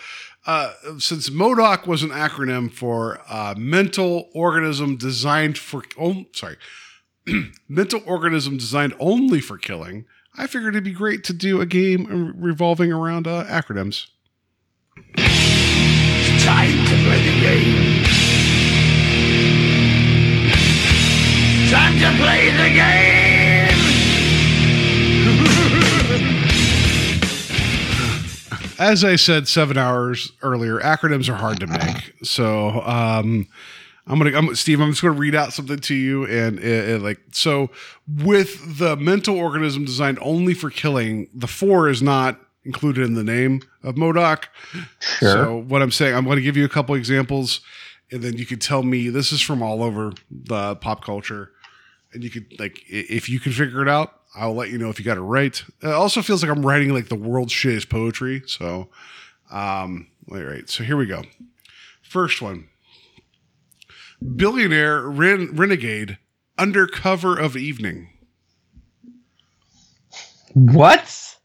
uh, 0.47 0.73
since 0.99 1.29
M.O.D.O.K 1.29 1.87
was 1.87 2.03
an 2.03 2.11
acronym 2.11 2.73
for 2.73 3.21
uh, 3.29 3.55
mental 3.57 4.29
organism 4.33 4.97
designed 4.97 5.59
for, 5.59 5.83
oh, 6.01 6.25
sorry, 6.33 6.57
mental 7.69 8.01
organism 8.07 8.57
designed 8.57 8.95
only 8.99 9.41
for 9.41 9.59
killing, 9.59 10.07
I 10.37 10.47
figured 10.47 10.75
it'd 10.75 10.85
be 10.85 10.93
great 10.93 11.25
to 11.25 11.33
do 11.33 11.61
a 11.61 11.67
game 11.67 12.35
revolving 12.39 12.93
around 12.93 13.27
uh, 13.27 13.45
acronyms. 13.45 14.07
Time 16.45 16.71
to 16.87 16.95
play 17.05 17.23
the 17.25 17.41
game. 17.41 18.05
Time 21.71 21.99
to 21.99 22.23
play 22.23 22.51
the 22.51 22.75
game. 22.75 23.18
As 28.79 29.05
I 29.05 29.17
said 29.17 29.49
seven 29.49 29.77
hours 29.77 30.33
earlier, 30.43 30.79
acronyms 30.79 31.29
are 31.29 31.37
hard 31.37 31.61
to 31.61 31.67
make. 31.67 32.15
So, 32.23 32.81
um, 32.83 33.49
I'm 34.07 34.19
gonna, 34.19 34.37
I'm 34.37 34.55
Steve. 34.55 34.81
I'm 34.81 34.91
just 34.91 35.03
gonna 35.03 35.19
read 35.19 35.35
out 35.35 35.53
something 35.53 35.79
to 35.79 35.95
you, 35.95 36.25
and 36.25 36.59
it, 36.59 36.89
it, 36.89 37.03
like 37.03 37.21
so. 37.33 37.71
With 38.07 38.79
the 38.79 38.97
mental 38.97 39.37
organism 39.37 39.85
designed 39.85 40.19
only 40.23 40.55
for 40.55 40.71
killing, 40.71 41.29
the 41.35 41.47
four 41.47 41.89
is 41.91 42.01
not 42.01 42.41
included 42.65 43.05
in 43.05 43.15
the 43.15 43.25
name 43.25 43.61
of 43.83 43.97
M.O.D.O.K. 43.97 44.49
Sure. 45.01 45.33
So 45.33 45.57
what 45.57 45.83
I'm 45.83 45.91
saying, 45.91 46.15
I'm 46.15 46.25
going 46.25 46.37
to 46.37 46.43
give 46.43 46.57
you 46.57 46.65
a 46.65 46.69
couple 46.69 46.95
examples, 46.95 47.61
and 48.11 48.23
then 48.23 48.39
you 48.39 48.47
can 48.47 48.59
tell 48.59 48.83
me 48.83 49.09
this 49.11 49.31
is 49.31 49.43
from 49.43 49.63
all 49.63 49.83
over 49.83 50.13
the 50.31 50.77
pop 50.77 51.05
culture, 51.05 51.51
and 52.15 52.25
you 52.25 52.31
could 52.31 52.59
like 52.59 52.83
if 52.89 53.29
you 53.29 53.41
can 53.41 53.53
figure 53.53 53.83
it 53.83 53.89
out, 53.89 54.18
I'll 54.39 54.55
let 54.55 54.71
you 54.71 54.79
know 54.79 54.89
if 54.89 54.99
you 54.99 55.05
got 55.05 55.17
it 55.17 55.23
right. 55.23 55.63
It 55.83 55.89
also 55.89 56.23
feels 56.23 56.43
like 56.43 56.53
I'm 56.53 56.65
writing 56.65 56.91
like 56.95 57.09
the 57.09 57.17
world's 57.17 57.53
shittest 57.53 57.91
poetry. 57.91 58.43
So, 58.47 58.89
um, 59.51 60.07
all 60.31 60.41
right. 60.43 60.69
So 60.71 60.85
here 60.85 60.97
we 60.97 61.07
go. 61.07 61.23
First 62.03 62.41
one. 62.41 62.69
Billionaire 64.37 65.03
ren- 65.03 65.55
renegade 65.55 66.19
under 66.57 66.87
cover 66.87 67.37
of 67.39 67.57
evening. 67.57 68.11
what? 70.55 71.37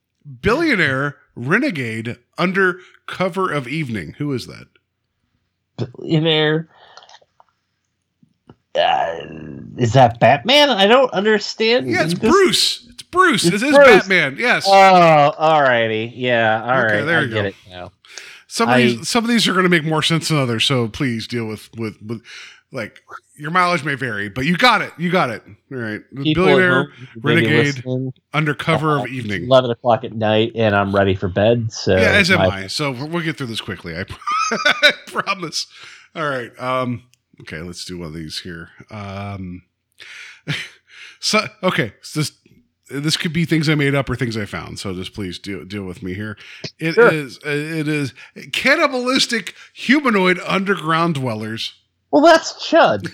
Billionaire 0.41 1.17
renegade 1.35 2.17
under 2.37 2.79
cover 3.07 3.51
of 3.51 3.67
evening. 3.67 4.15
Who 4.17 4.33
is 4.33 4.47
that? 4.47 4.67
Billionaire. 5.77 6.69
Uh, 8.75 9.17
is 9.77 9.93
that 9.93 10.19
Batman? 10.19 10.69
I 10.69 10.87
don't 10.87 11.11
understand. 11.13 11.89
Yeah, 11.89 12.03
it's 12.05 12.13
this- 12.13 12.31
Bruce. 12.31 12.87
It's 12.89 13.03
Bruce. 13.03 13.45
It's 13.45 13.61
It 13.61 13.67
is 13.67 13.75
Bruce. 13.75 13.87
Batman. 13.87 14.35
Yes. 14.39 14.65
Oh, 14.67 14.71
alrighty. 15.39 16.11
Yeah, 16.15 16.61
all 16.63 16.83
right. 16.83 16.91
Okay, 16.95 17.05
there 17.05 17.19
I 17.19 17.21
you 17.23 17.29
go. 17.29 17.43
it 17.45 17.55
now. 17.69 17.91
some 18.47 18.69
of 18.69 18.75
I- 18.75 18.81
these 18.81 19.07
some 19.09 19.23
of 19.23 19.29
these 19.29 19.47
are 19.47 19.53
going 19.53 19.63
to 19.63 19.69
make 19.69 19.83
more 19.83 20.01
sense 20.01 20.29
than 20.29 20.37
others. 20.37 20.65
So 20.65 20.87
please 20.87 21.27
deal 21.27 21.45
with 21.45 21.69
with 21.77 22.01
with 22.01 22.21
like 22.71 23.01
your 23.35 23.51
mileage 23.51 23.83
may 23.83 23.93
vary, 23.95 24.29
but 24.29 24.45
you 24.45 24.57
got 24.57 24.81
it. 24.81 24.91
You 24.97 25.11
got 25.11 25.29
it. 25.29 25.43
All 25.71 25.77
right. 25.77 26.01
The 26.11 26.33
Billionaire 26.33 26.87
renegade 27.21 27.65
listening, 27.77 28.13
under 28.33 28.55
cover 28.55 28.97
uh, 28.99 29.03
of 29.03 29.07
evening. 29.09 29.43
Eleven 29.43 29.69
o'clock 29.69 30.03
at 30.03 30.13
night, 30.13 30.51
and 30.55 30.75
I'm 30.75 30.93
ready 30.95 31.13
for 31.13 31.27
bed. 31.27 31.71
So 31.71 31.95
Yeah, 31.95 32.11
as 32.13 32.31
am 32.31 32.41
I. 32.41 32.65
So 32.67 32.91
we'll 32.91 33.23
get 33.23 33.37
through 33.37 33.47
this 33.47 33.61
quickly. 33.61 33.95
I, 33.95 34.05
I 34.81 34.91
promise. 35.07 35.67
All 36.15 36.27
right. 36.27 36.51
Um. 36.59 37.03
Okay. 37.43 37.61
Let's 37.61 37.85
do 37.85 37.99
one 37.99 38.07
of 38.07 38.13
these 38.13 38.39
here. 38.39 38.69
Um. 38.89 39.63
So 41.19 41.45
okay. 41.63 41.93
So 42.01 42.19
this 42.19 42.33
this 42.89 43.15
could 43.15 43.31
be 43.31 43.45
things 43.45 43.69
I 43.69 43.75
made 43.75 43.95
up 43.95 44.09
or 44.09 44.15
things 44.17 44.35
I 44.35 44.43
found. 44.43 44.77
So 44.77 44.93
just 44.93 45.13
please 45.13 45.39
deal 45.39 45.63
deal 45.63 45.85
with 45.85 46.03
me 46.03 46.13
here. 46.15 46.37
It 46.79 46.97
is 46.97 47.39
Sure. 47.41 47.51
it 47.53 47.87
is 47.87 48.13
cannibalistic 48.51 49.55
humanoid 49.73 50.37
underground 50.45 51.15
dwellers. 51.15 51.73
Well, 52.11 52.23
that's 52.23 52.51
Chud. 52.69 53.09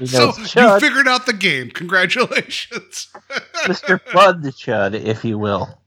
So 0.06 0.26
knows 0.32 0.54
you 0.56 0.80
figured 0.80 1.06
out 1.06 1.24
the 1.26 1.32
game. 1.32 1.70
Congratulations. 1.70 3.08
Mr. 3.64 4.00
Bud 4.12 4.42
the 4.42 4.50
Chud, 4.50 4.94
if 4.94 5.24
you 5.24 5.38
will. 5.38 5.80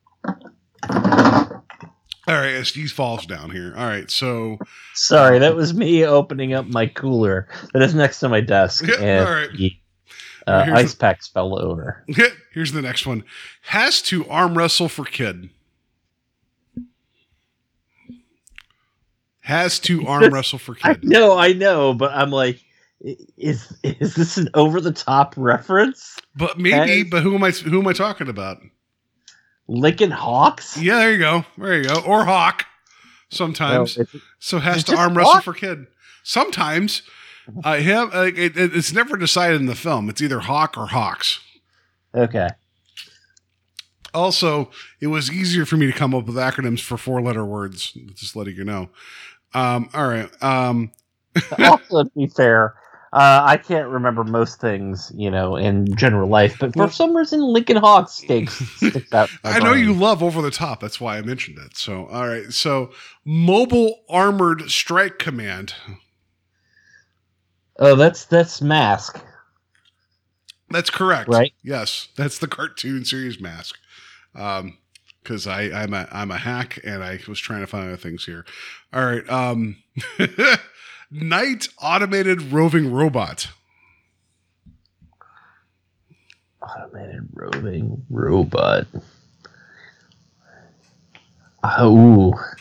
All 2.30 2.36
right, 2.36 2.54
SD 2.54 2.92
falls 2.92 3.26
down 3.26 3.50
here. 3.50 3.74
All 3.76 3.88
right, 3.88 4.10
so 4.12 4.60
Sorry, 4.94 5.40
that 5.40 5.56
was 5.56 5.74
me 5.74 6.06
opening 6.06 6.54
up 6.54 6.68
my 6.68 6.86
cooler 6.86 7.48
that 7.74 7.82
is 7.82 7.96
next 7.96 8.20
to 8.20 8.30
my 8.30 8.40
desk, 8.42 8.86
Yeah, 8.88 8.96
and 9.00 9.28
all 9.28 9.34
right. 9.34 9.50
the 9.58 9.74
uh, 10.46 10.66
ice 10.74 10.94
packs 10.94 11.28
fell 11.28 11.60
over. 11.60 12.04
here's 12.54 12.72
the 12.72 12.82
next 12.84 13.08
one. 13.08 13.24
Has 13.64 14.02
to 14.04 14.28
arm 14.30 14.56
wrestle 14.58 14.90
for 14.90 15.06
kid. 15.06 15.50
Has 19.42 19.80
to 19.80 20.06
arm 20.08 20.26
wrestle 20.34 20.60
for 20.60 20.76
kid. 20.76 21.04
know, 21.04 21.38
I 21.38 21.54
know, 21.54 21.94
but 21.94 22.12
I'm 22.14 22.30
like, 22.30 22.60
is 23.38 23.76
is 23.84 24.16
this 24.16 24.38
an 24.38 24.50
over 24.54 24.82
the 24.82 24.92
top 24.92 25.34
reference? 25.38 26.18
But 26.36 26.60
maybe, 26.60 27.00
Has- 27.00 27.10
but 27.10 27.24
who 27.24 27.34
am 27.36 27.44
I 27.44 27.52
who 27.52 27.80
am 27.80 27.88
I 27.88 27.94
talking 27.94 28.28
about? 28.30 28.58
Lincoln 29.70 30.12
Hawks? 30.12 30.78
Yeah, 30.82 30.98
there 30.98 31.12
you 31.14 31.20
go. 31.20 31.46
There 31.58 31.78
you 31.78 31.88
go. 31.88 32.00
Or 32.06 32.26
Hawk. 32.26 32.66
Sometimes. 33.30 33.98
No, 33.98 34.06
so 34.40 34.58
has 34.60 34.84
to 34.86 34.92
just 34.92 34.98
arm 35.02 35.16
wrestle 35.16 35.34
Hawk. 35.34 35.44
for 35.44 35.54
kid. 35.54 35.86
Sometimes. 36.24 37.04
I 37.64 37.80
have 37.82 38.14
like 38.14 38.38
it, 38.38 38.58
it- 38.58 38.76
it's 38.76 38.92
never 38.94 39.16
decided 39.18 39.60
in 39.62 39.68
the 39.68 39.76
film. 39.76 40.10
It's 40.10 40.22
either 40.22 40.40
Hawk 40.40 40.78
or 40.78 40.88
Hawks. 40.88 41.40
okay. 42.16 42.50
Also, 44.14 44.72
it 45.00 45.08
was 45.08 45.32
easier 45.32 45.66
for 45.66 45.78
me 45.78 45.86
to 45.86 45.92
come 45.94 46.16
up 46.16 46.26
with 46.26 46.36
acronyms 46.36 46.80
for 46.82 46.98
four 46.98 47.22
letter 47.22 47.46
words. 47.46 47.92
Just 48.16 48.36
letting 48.36 48.56
you 48.56 48.64
know. 48.64 48.90
Um, 49.54 49.88
all 49.94 50.08
right. 50.08 50.30
Um, 50.44 50.92
also, 51.60 52.04
to 52.06 52.10
be 52.16 52.26
fair, 52.26 52.74
uh, 53.12 53.42
I 53.44 53.58
can't 53.58 53.88
remember 53.90 54.24
most 54.24 54.60
things, 54.62 55.12
you 55.16 55.32
know, 55.32 55.56
in 55.56 55.94
general 55.96 56.30
life, 56.30 56.58
but 56.60 56.74
for 56.74 56.80
Well- 56.80 56.90
some 56.92 57.16
reason, 57.16 57.42
Lincoln 57.42 57.78
Hawks 57.78 58.14
sticks 58.14 58.54
sticks 58.78 59.12
out. 59.14 59.30
I 59.44 59.60
know 59.60 59.72
brain. 59.72 59.84
you 59.86 59.94
love 59.94 60.22
over 60.22 60.42
the 60.42 60.52
top. 60.52 60.80
That's 60.80 61.00
why 61.02 61.18
I 61.18 61.22
mentioned 61.22 61.58
it. 61.58 61.76
So, 61.78 62.06
all 62.08 62.28
right. 62.28 62.52
So, 62.54 62.92
mobile 63.26 64.02
armored 64.10 64.70
strike 64.70 65.18
command. 65.20 65.74
Oh, 67.80 67.96
that's 67.96 68.26
that's 68.26 68.62
Mask. 68.62 69.24
That's 70.70 70.90
correct. 70.92 71.30
Right. 71.30 71.54
Yes, 71.64 72.10
that's 72.16 72.38
the 72.38 72.48
cartoon 72.48 73.04
series 73.06 73.40
mask. 73.40 73.76
Um, 74.36 74.78
because 75.24 75.48
I 75.48 75.64
I'm 75.64 75.94
a 75.94 76.08
I'm 76.12 76.30
a 76.32 76.38
hack 76.38 76.80
and 76.84 77.04
I 77.04 77.20
was 77.28 77.40
trying 77.40 77.62
to 77.62 77.68
find 77.68 77.88
other 77.88 77.98
things 77.98 78.26
here. 78.26 78.46
All 78.94 79.04
right. 79.06 79.28
Um, 79.30 79.78
night 81.12 81.68
automated 81.82 82.52
roving 82.52 82.92
robot. 82.92 83.50
Automated 86.62 87.28
roving 87.34 88.06
robot. 88.10 88.88
Oh, 91.64 92.34
I'm 92.34 92.58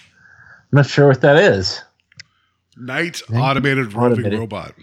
not 0.72 0.86
sure 0.86 1.08
what 1.08 1.20
that 1.20 1.36
is. 1.36 1.82
Night 2.76 3.22
automated 3.34 3.92
roving 3.92 4.18
automated. 4.18 4.38
robot. 4.38 4.74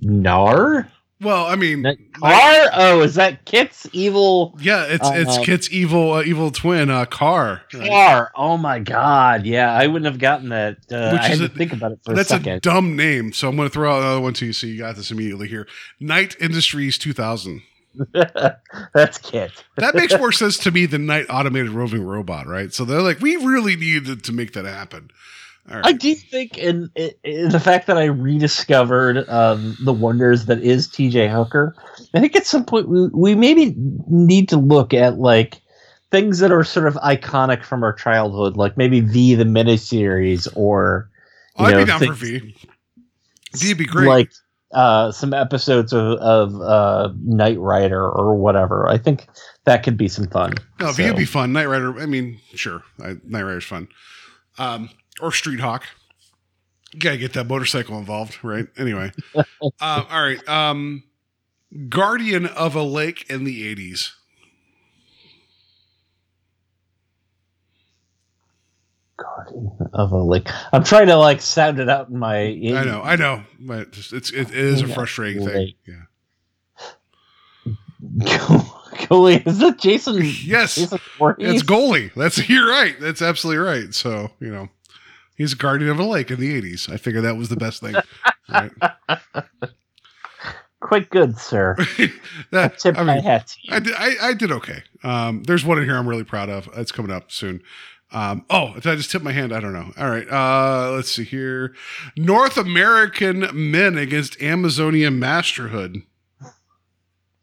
Nar? 0.00 0.88
Well, 1.18 1.46
I 1.46 1.56
mean, 1.56 1.80
Nar? 1.80 1.96
Oh, 2.74 3.00
is 3.02 3.14
that 3.14 3.46
KITT's 3.46 3.88
evil 3.92 4.54
yeah, 4.60 4.84
it's 4.84 5.08
it's 5.12 5.38
Uh, 5.38 5.42
KITT's 5.44 5.70
evil 5.70 6.12
uh, 6.12 6.22
evil 6.22 6.50
twin, 6.50 6.90
uh, 6.90 7.06
KARR. 7.06 7.62
car? 7.72 8.30
Oh 8.36 8.58
my 8.58 8.78
god! 8.80 9.46
Yeah, 9.46 9.72
I 9.72 9.86
wouldn't 9.86 10.04
have 10.04 10.18
gotten 10.18 10.50
that. 10.50 10.76
Uh, 10.92 11.12
Which 11.12 11.22
I 11.22 11.28
had 11.28 11.40
a- 11.40 11.48
to 11.48 11.54
think 11.54 11.72
about 11.72 11.92
it 11.92 12.00
for 12.04 12.14
That's 12.14 12.30
a 12.32 12.36
a 12.36 12.60
dumb 12.60 12.96
name, 12.96 13.32
so 13.32 13.48
I'm 13.48 13.56
going 13.56 13.66
to 13.68 13.72
throw 13.72 13.90
out 13.94 14.02
another 14.02 14.20
one 14.20 14.34
to 14.34 14.46
you, 14.46 14.52
so 14.52 14.66
you 14.66 14.76
got 14.78 14.96
this 14.96 15.10
immediately 15.10 15.48
here. 15.48 15.66
Knight 16.00 16.36
Industries 16.38 16.98
2000. 16.98 17.62
That's 18.92 19.16
KITT. 19.18 19.64
That 19.76 19.94
makes 19.94 20.14
more 20.18 20.32
sense 20.32 20.58
to 20.58 20.70
me 20.70 20.84
than 20.84 21.06
Night 21.06 21.26
Automated 21.30 21.70
Roving 21.70 22.02
Robot, 22.04 22.46
right? 22.46 22.74
So 22.74 22.84
they're 22.84 23.00
like, 23.00 23.20
we 23.20 23.36
really 23.36 23.74
needed 23.74 24.22
to 24.24 24.32
make 24.32 24.52
that 24.52 24.66
happen. 24.66 25.10
All 25.70 25.80
I 25.82 25.92
do 25.92 26.14
think, 26.14 26.58
in, 26.58 26.90
in 26.94 27.48
the 27.48 27.60
fact 27.60 27.86
that 27.88 27.98
I 27.98 28.04
rediscovered 28.04 29.28
um, 29.28 29.76
the 29.84 29.92
wonders 29.92 30.46
that 30.46 30.62
is 30.62 30.88
T.J. 30.88 31.28
Hooker, 31.28 31.74
I 32.14 32.20
think 32.20 32.36
at 32.36 32.46
some 32.46 32.64
point 32.64 32.88
we, 32.88 33.08
we 33.08 33.34
maybe 33.34 33.74
need 34.08 34.48
to 34.50 34.56
look 34.56 34.94
at 34.94 35.18
like 35.18 35.60
things 36.10 36.38
that 36.38 36.52
are 36.52 36.64
sort 36.64 36.86
of 36.86 36.94
iconic 36.96 37.64
from 37.64 37.82
our 37.82 37.92
childhood, 37.92 38.56
like 38.56 38.76
maybe 38.76 39.00
V 39.00 39.34
the 39.34 39.44
miniseries, 39.44 40.48
or 40.54 41.10
you 41.58 41.66
I'd 41.66 41.72
know, 41.72 41.78
be 41.78 41.84
down 41.84 42.00
for 42.00 42.12
V. 42.12 42.56
V 43.54 43.68
would 43.68 43.78
be 43.78 43.84
great. 43.86 44.08
like 44.08 44.30
uh, 44.72 45.10
some 45.10 45.34
episodes 45.34 45.92
of, 45.92 46.18
of 46.18 46.60
uh, 46.60 47.12
Knight 47.24 47.58
Rider 47.58 48.08
or 48.08 48.34
whatever. 48.36 48.88
I 48.88 48.98
think 48.98 49.26
that 49.64 49.82
could 49.82 49.96
be 49.96 50.08
some 50.08 50.28
fun. 50.28 50.54
no, 50.78 50.92
V 50.92 51.06
would 51.06 51.16
be 51.16 51.24
fun. 51.24 51.52
Knight 51.52 51.66
Rider, 51.66 51.98
I 51.98 52.06
mean, 52.06 52.38
sure. 52.54 52.82
I, 53.00 53.16
Knight 53.24 53.42
Rider's 53.42 53.64
fun. 53.64 53.88
Um, 54.58 54.90
or 55.20 55.32
Street 55.32 55.60
Hawk. 55.60 55.84
You 56.92 57.00
gotta 57.00 57.18
get 57.18 57.32
that 57.34 57.46
motorcycle 57.46 57.98
involved, 57.98 58.42
right? 58.42 58.66
Anyway. 58.78 59.12
uh, 59.34 59.42
all 59.80 60.22
right. 60.22 60.48
Um, 60.48 61.02
Guardian 61.88 62.46
of 62.46 62.74
a 62.74 62.82
Lake 62.82 63.28
in 63.28 63.44
the 63.44 63.74
80s. 63.74 64.12
Guardian 69.18 69.70
of 69.92 70.12
a 70.12 70.22
Lake. 70.22 70.48
I'm 70.72 70.84
trying 70.84 71.08
to 71.08 71.16
like 71.16 71.40
sound 71.40 71.80
it 71.80 71.88
out 71.88 72.08
in 72.08 72.18
my. 72.18 72.38
I 72.38 72.84
know, 72.84 73.02
I 73.02 73.16
know, 73.16 73.42
but 73.58 73.88
it's 73.96 74.12
it's 74.12 74.30
it 74.30 74.50
is 74.52 74.82
a 74.82 74.88
frustrating 74.88 75.44
thing. 75.46 75.72
Yeah. 75.86 76.02
Goalie, 78.96 79.46
is 79.46 79.58
that 79.58 79.78
Jason? 79.78 80.16
Yes, 80.22 80.76
Jason 80.76 80.98
it's 81.38 81.62
goalie. 81.62 82.12
That's 82.14 82.48
you're 82.48 82.68
right. 82.68 82.98
That's 83.00 83.22
absolutely 83.22 83.62
right. 83.62 83.94
So 83.94 84.30
you 84.40 84.50
know, 84.50 84.68
he's 85.36 85.52
a 85.52 85.56
guardian 85.56 85.90
of 85.90 85.98
a 85.98 86.04
lake 86.04 86.30
in 86.30 86.40
the 86.40 86.60
'80s. 86.60 86.90
I 86.92 86.96
figured 86.96 87.24
that 87.24 87.36
was 87.36 87.48
the 87.48 87.56
best 87.56 87.80
thing. 87.82 87.94
Right? 88.50 88.70
Quite 90.80 91.10
good, 91.10 91.38
sir. 91.38 91.76
That- 92.52 92.78
Tip 92.78 92.96
I 92.98 93.02
my 93.02 93.20
hat 93.20 93.48
to 93.48 93.54
you. 93.62 93.74
I 93.74 93.78
did. 93.80 93.94
I, 93.96 94.14
I 94.28 94.34
did 94.34 94.52
okay. 94.52 94.82
Um, 95.02 95.42
there's 95.44 95.64
one 95.64 95.78
in 95.78 95.84
here 95.84 95.96
I'm 95.96 96.08
really 96.08 96.24
proud 96.24 96.48
of. 96.48 96.68
It's 96.76 96.92
coming 96.92 97.10
up 97.10 97.32
soon. 97.32 97.62
Um, 98.12 98.44
oh, 98.50 98.74
did 98.74 98.86
I 98.86 98.94
just 98.94 99.10
tip 99.10 99.22
my 99.22 99.32
hand? 99.32 99.52
I 99.52 99.58
don't 99.58 99.72
know. 99.72 99.92
All 99.98 100.08
right. 100.08 100.28
Uh, 100.30 100.92
let's 100.92 101.10
see 101.10 101.24
here. 101.24 101.74
North 102.16 102.56
American 102.56 103.48
men 103.52 103.98
against 103.98 104.40
Amazonian 104.40 105.18
masterhood. 105.18 106.02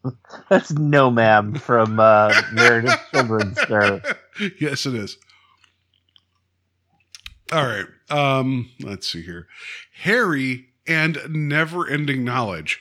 That's 0.49 0.71
no 0.71 1.09
ma'am 1.11 1.55
from 1.55 1.99
uh, 1.99 2.33
Meredith 2.53 2.97
Children, 3.13 3.55
sir. 3.67 4.01
yes, 4.59 4.85
it 4.85 4.95
is. 4.95 5.17
All 7.53 7.65
right. 7.67 7.85
Um, 8.09 8.69
let's 8.81 9.07
see 9.11 9.21
here. 9.21 9.47
Harry 10.01 10.69
and 10.87 11.19
never 11.29 11.87
ending 11.87 12.23
knowledge. 12.25 12.79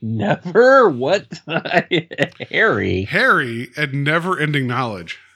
Never 0.00 0.88
what? 0.88 1.26
Harry. 2.50 3.02
Harry 3.04 3.68
and 3.76 4.04
never 4.04 4.38
ending 4.38 4.66
knowledge. 4.66 5.18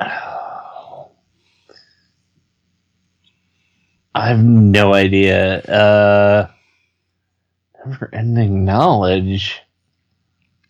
I 0.00 1.06
have 4.14 4.44
no 4.44 4.94
idea. 4.94 5.60
Uh, 5.62 6.50
never 7.86 8.10
ending 8.12 8.64
knowledge. 8.64 9.60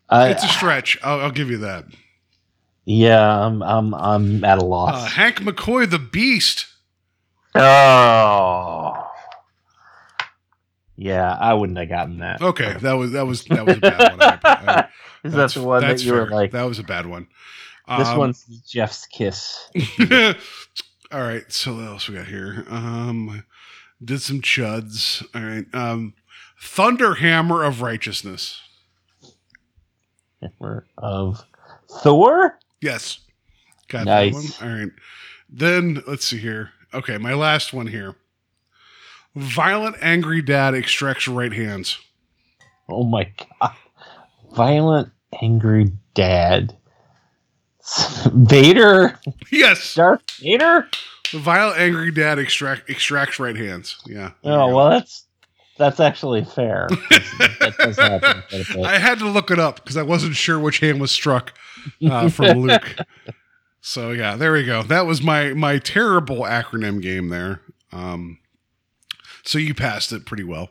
I, 0.09 0.31
It's 0.31 0.45
a 0.45 0.49
stretch. 0.49 0.99
I'll, 1.03 1.21
I'll 1.21 1.31
give 1.31 1.51
you 1.51 1.59
that. 1.59 1.85
Yeah, 2.89 3.45
I'm 3.47 3.63
I'm 3.63 3.95
I'm 3.95 4.45
at 4.45 4.59
a 4.59 4.65
loss. 4.65 5.05
Uh, 5.05 5.07
Hank 5.11 5.37
McCoy, 5.41 5.89
the 5.89 5.99
Beast. 5.99 6.67
oh. 7.55 9.05
Yeah, 10.97 11.33
I 11.39 11.55
wouldn't 11.55 11.79
have 11.79 11.89
gotten 11.89 12.19
that. 12.19 12.41
Okay, 12.43 12.75
that 12.81 12.93
was 12.95 13.13
that 13.13 13.27
was 13.27 13.45
that 13.45 13.65
was 13.65 13.77
a 13.77 13.81
bad 13.81 14.11
one. 14.19 14.23
I- 14.23 14.39
I- 14.45 14.89
Is 15.23 15.33
that 15.35 15.51
the 15.53 15.63
one 15.63 15.83
that 15.83 16.03
you 16.03 16.13
were 16.13 16.29
like, 16.29 16.51
That 16.53 16.65
was 16.65 16.79
a 16.79 16.83
bad 16.83 17.07
one. 17.07 17.29
this 17.99 18.09
Um, 18.09 18.19
one's 18.19 18.45
Jeff's 18.69 19.07
kiss? 19.07 19.69
all 21.13 21.21
right, 21.23 21.45
so 21.53 21.75
what 21.77 21.85
else 21.87 22.09
we 22.09 22.15
got 22.17 22.27
here? 22.27 22.65
Um, 22.69 23.45
did 24.05 24.21
some 24.23 24.41
chuds. 24.43 25.25
All 25.35 25.43
right, 25.43 25.67
um, 25.73 26.15
Thunder 26.61 27.15
Hammer 27.15 27.63
of 27.65 27.81
Righteousness. 27.81 28.61
Hammer 30.43 30.87
of 30.97 31.45
Thor? 32.03 32.59
Yes, 32.81 33.21
got 33.89 34.05
Nice. 34.07 34.59
that 34.59 34.65
one. 34.65 34.71
All 34.73 34.79
right, 34.79 34.93
then 35.49 36.03
let's 36.07 36.27
see 36.27 36.39
here. 36.39 36.71
Okay, 36.95 37.19
my 37.19 37.35
last 37.35 37.73
one 37.73 37.87
here. 37.87 38.15
Violent 39.35 39.97
angry 40.01 40.43
dad 40.43 40.75
extracts 40.75 41.29
right 41.29 41.53
hands. 41.53 41.99
Oh 42.89 43.05
my 43.05 43.31
god. 43.61 43.75
Violent 44.55 45.11
angry 45.43 45.93
dad. 46.15 46.77
Vader? 48.33 49.19
Yes, 49.53 49.95
Darth 49.95 50.23
Vader? 50.41 50.89
Violent 51.33 51.79
angry 51.79 52.11
dad 52.11 52.39
extract 52.39 52.89
extracts 52.89 53.39
right 53.39 53.57
hands. 53.57 53.99
Yeah. 54.07 54.33
Oh 54.45 54.75
well, 54.75 54.91
that's 54.91 55.27
that's 55.79 56.01
actually 56.01 56.45
fair. 56.45 56.89
that 57.11 57.75
does 57.79 57.97
happen 57.97 58.43
quite 58.49 58.71
a 58.71 58.75
bit. 58.75 58.85
I 58.85 58.99
had 58.99 59.19
to 59.21 59.29
look 59.29 59.51
it 59.51 59.59
up 59.59 59.77
because 59.77 59.97
I 59.97 60.03
wasn't 60.03 60.37
sure 60.37 60.59
which 60.59 60.81
hand 60.81 61.01
was 61.01 61.11
struck 61.11 61.55
uh, 62.05 62.29
from 62.29 62.59
Luke. 62.61 62.97
So 63.81 64.11
yeah, 64.11 64.37
there 64.37 64.53
we 64.53 64.65
go. 64.65 64.83
That 64.83 65.07
was 65.07 65.23
my 65.23 65.55
my 65.55 65.79
terrible 65.79 66.39
acronym 66.39 67.01
game 67.01 67.29
there. 67.29 67.63
Um, 67.93 68.39
so 69.45 69.57
you 69.59 69.73
passed 69.73 70.13
it 70.13 70.27
pretty 70.27 70.45
well. 70.45 70.71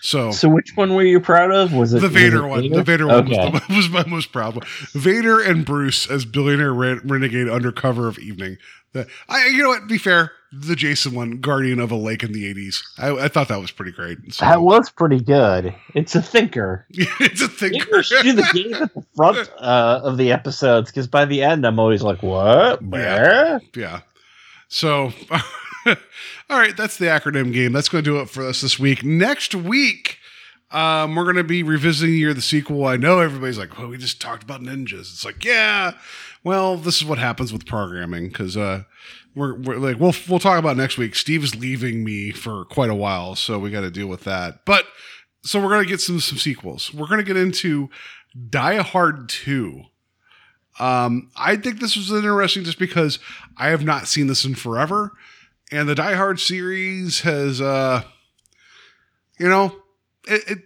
So, 0.00 0.30
So 0.30 0.48
which 0.48 0.76
one 0.76 0.94
were 0.94 1.04
you 1.04 1.20
proud 1.20 1.52
of? 1.52 1.72
Was 1.72 1.92
it 1.94 2.00
the 2.00 2.08
was 2.08 2.12
Vader 2.12 2.44
it 2.44 2.48
one, 2.48 2.70
the 2.70 2.82
Vader 2.82 3.06
one 3.06 3.28
was, 3.28 3.36
the, 3.36 3.62
was 3.74 3.88
my 3.88 4.04
most 4.06 4.32
proud 4.32 4.56
one. 4.56 4.64
Vader 4.92 5.40
and 5.40 5.64
Bruce 5.64 6.08
as 6.08 6.24
billionaire 6.24 6.72
re- 6.72 7.00
renegade 7.04 7.48
under 7.48 7.72
cover 7.72 8.08
of 8.08 8.18
evening. 8.18 8.56
The, 8.92 9.06
I, 9.28 9.46
you 9.46 9.62
know 9.62 9.68
what? 9.68 9.86
Be 9.86 9.98
fair, 9.98 10.32
the 10.60 10.76
Jason 10.76 11.14
one, 11.14 11.38
Guardian 11.40 11.80
of 11.80 11.90
a 11.90 11.96
Lake 11.96 12.22
in 12.22 12.32
the 12.32 12.52
'80s. 12.52 12.82
I, 12.98 13.24
I 13.24 13.28
thought 13.28 13.48
that 13.48 13.60
was 13.60 13.70
pretty 13.70 13.92
great. 13.92 14.18
So, 14.32 14.44
That 14.44 14.62
was 14.62 14.90
pretty 14.90 15.20
good. 15.20 15.74
It's 15.94 16.14
a 16.14 16.22
thinker. 16.22 16.86
it's 16.90 17.42
a 17.42 17.48
thinker. 17.48 18.02
Maybe 18.10 18.30
do 18.30 18.32
the 18.32 18.48
game 18.52 18.74
at 18.74 18.94
the 18.94 19.04
front 19.14 19.50
uh, 19.58 20.00
of 20.02 20.16
the 20.16 20.32
episodes 20.32 20.90
because 20.90 21.06
by 21.06 21.24
the 21.24 21.42
end 21.42 21.66
I'm 21.66 21.78
always 21.78 22.02
like, 22.02 22.22
"What? 22.22 22.82
Where?" 22.82 23.60
yeah. 23.74 24.00
So, 24.68 25.12
all 25.86 25.96
right, 26.50 26.76
that's 26.76 26.96
the 26.96 27.06
acronym 27.06 27.52
game. 27.52 27.72
That's 27.72 27.88
going 27.88 28.02
to 28.02 28.10
do 28.10 28.18
it 28.20 28.28
for 28.28 28.46
us 28.46 28.62
this 28.62 28.78
week. 28.78 29.04
Next 29.04 29.54
week, 29.54 30.18
um, 30.72 31.14
we're 31.14 31.24
going 31.24 31.36
to 31.36 31.44
be 31.44 31.62
revisiting 31.62 32.16
Year 32.16 32.30
of 32.30 32.36
the 32.36 32.42
Sequel. 32.42 32.84
I 32.84 32.96
know 32.96 33.20
everybody's 33.20 33.58
like, 33.58 33.78
well, 33.78 33.88
we 33.88 33.96
just 33.96 34.20
talked 34.20 34.42
about 34.42 34.62
ninjas. 34.62 35.12
It's 35.12 35.24
like, 35.24 35.44
yeah, 35.44 35.92
well, 36.42 36.76
this 36.76 36.96
is 36.96 37.04
what 37.04 37.18
happens 37.18 37.52
with 37.52 37.66
programming 37.66 38.28
because 38.28 38.56
uh, 38.56 38.82
we're, 39.36 39.54
we're 39.54 39.76
like, 39.76 40.00
we'll, 40.00 40.14
we'll 40.28 40.38
talk 40.38 40.58
about 40.58 40.78
next 40.78 40.96
week. 40.96 41.14
Steve 41.14 41.44
is 41.44 41.54
leaving 41.54 42.02
me 42.02 42.32
for 42.32 42.64
quite 42.64 42.90
a 42.90 42.94
while, 42.94 43.36
so 43.36 43.58
we 43.58 43.70
got 43.70 43.82
to 43.82 43.90
deal 43.90 44.06
with 44.06 44.24
that. 44.24 44.64
But 44.64 44.86
so 45.42 45.60
we're 45.62 45.68
to 45.84 45.88
get 45.88 46.00
some, 46.00 46.18
some 46.20 46.38
sequels. 46.38 46.92
We're 46.92 47.06
to 47.18 47.22
get 47.22 47.36
into 47.36 47.90
Die 48.48 48.76
Hard 48.76 49.28
2. 49.28 49.82
Um, 50.80 51.30
I 51.36 51.56
think 51.56 51.80
this 51.80 51.96
was 51.96 52.10
interesting 52.10 52.64
just 52.64 52.78
because 52.78 53.18
I 53.56 53.68
have 53.68 53.84
not 53.84 54.08
seen 54.08 54.26
this 54.26 54.44
in 54.44 54.54
forever, 54.54 55.12
and 55.70 55.88
the 55.88 55.94
Die 55.94 56.14
Hard 56.14 56.40
series 56.40 57.20
has, 57.20 57.60
uh, 57.60 58.02
you 59.38 59.48
know, 59.48 59.76
it, 60.26 60.42
it 60.50 60.58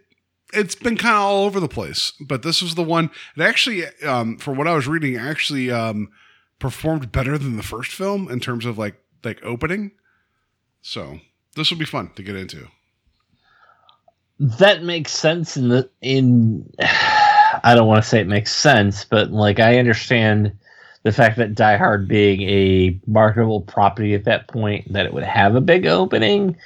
it's 0.53 0.75
been 0.75 0.97
kind 0.97 1.15
of 1.15 1.23
all 1.23 1.45
over 1.45 1.61
the 1.61 1.69
place. 1.69 2.13
But 2.21 2.43
this 2.43 2.61
was 2.61 2.75
the 2.75 2.83
one 2.83 3.11
It 3.37 3.43
actually, 3.43 3.85
um, 4.05 4.37
for 4.39 4.53
what 4.53 4.67
I 4.67 4.75
was 4.75 4.89
reading, 4.89 5.17
actually 5.17 5.71
um, 5.71 6.09
performed 6.61 7.11
better 7.11 7.37
than 7.37 7.57
the 7.57 7.63
first 7.65 7.91
film 7.91 8.31
in 8.31 8.39
terms 8.39 8.65
of 8.65 8.79
like 8.79 8.95
like 9.25 9.43
opening. 9.43 9.91
So 10.83 11.19
this 11.57 11.71
will 11.71 11.79
be 11.79 11.85
fun 11.85 12.13
to 12.15 12.23
get 12.23 12.37
into. 12.37 12.69
That 14.39 14.85
makes 14.85 15.13
sense 15.13 15.57
in 15.57 15.69
the 15.69 15.91
in. 16.01 16.73
I 17.63 17.75
don't 17.75 17.89
want 17.89 18.03
to 18.03 18.09
say 18.09 18.21
it 18.21 18.29
makes 18.29 18.55
sense, 18.55 19.05
but 19.05 19.33
like 19.33 19.59
I 19.59 19.79
understand 19.79 20.57
the 21.03 21.13
fact 21.13 21.37
that 21.39 21.55
Die 21.55 21.77
Hard 21.77 22.07
being 22.07 22.43
a 22.43 22.99
marketable 23.07 23.63
property 23.63 24.15
at 24.15 24.25
that 24.25 24.49
point, 24.49 24.91
that 24.93 25.05
it 25.05 25.13
would 25.13 25.25
have 25.25 25.57
a 25.57 25.61
big 25.61 25.87
opening. 25.87 26.57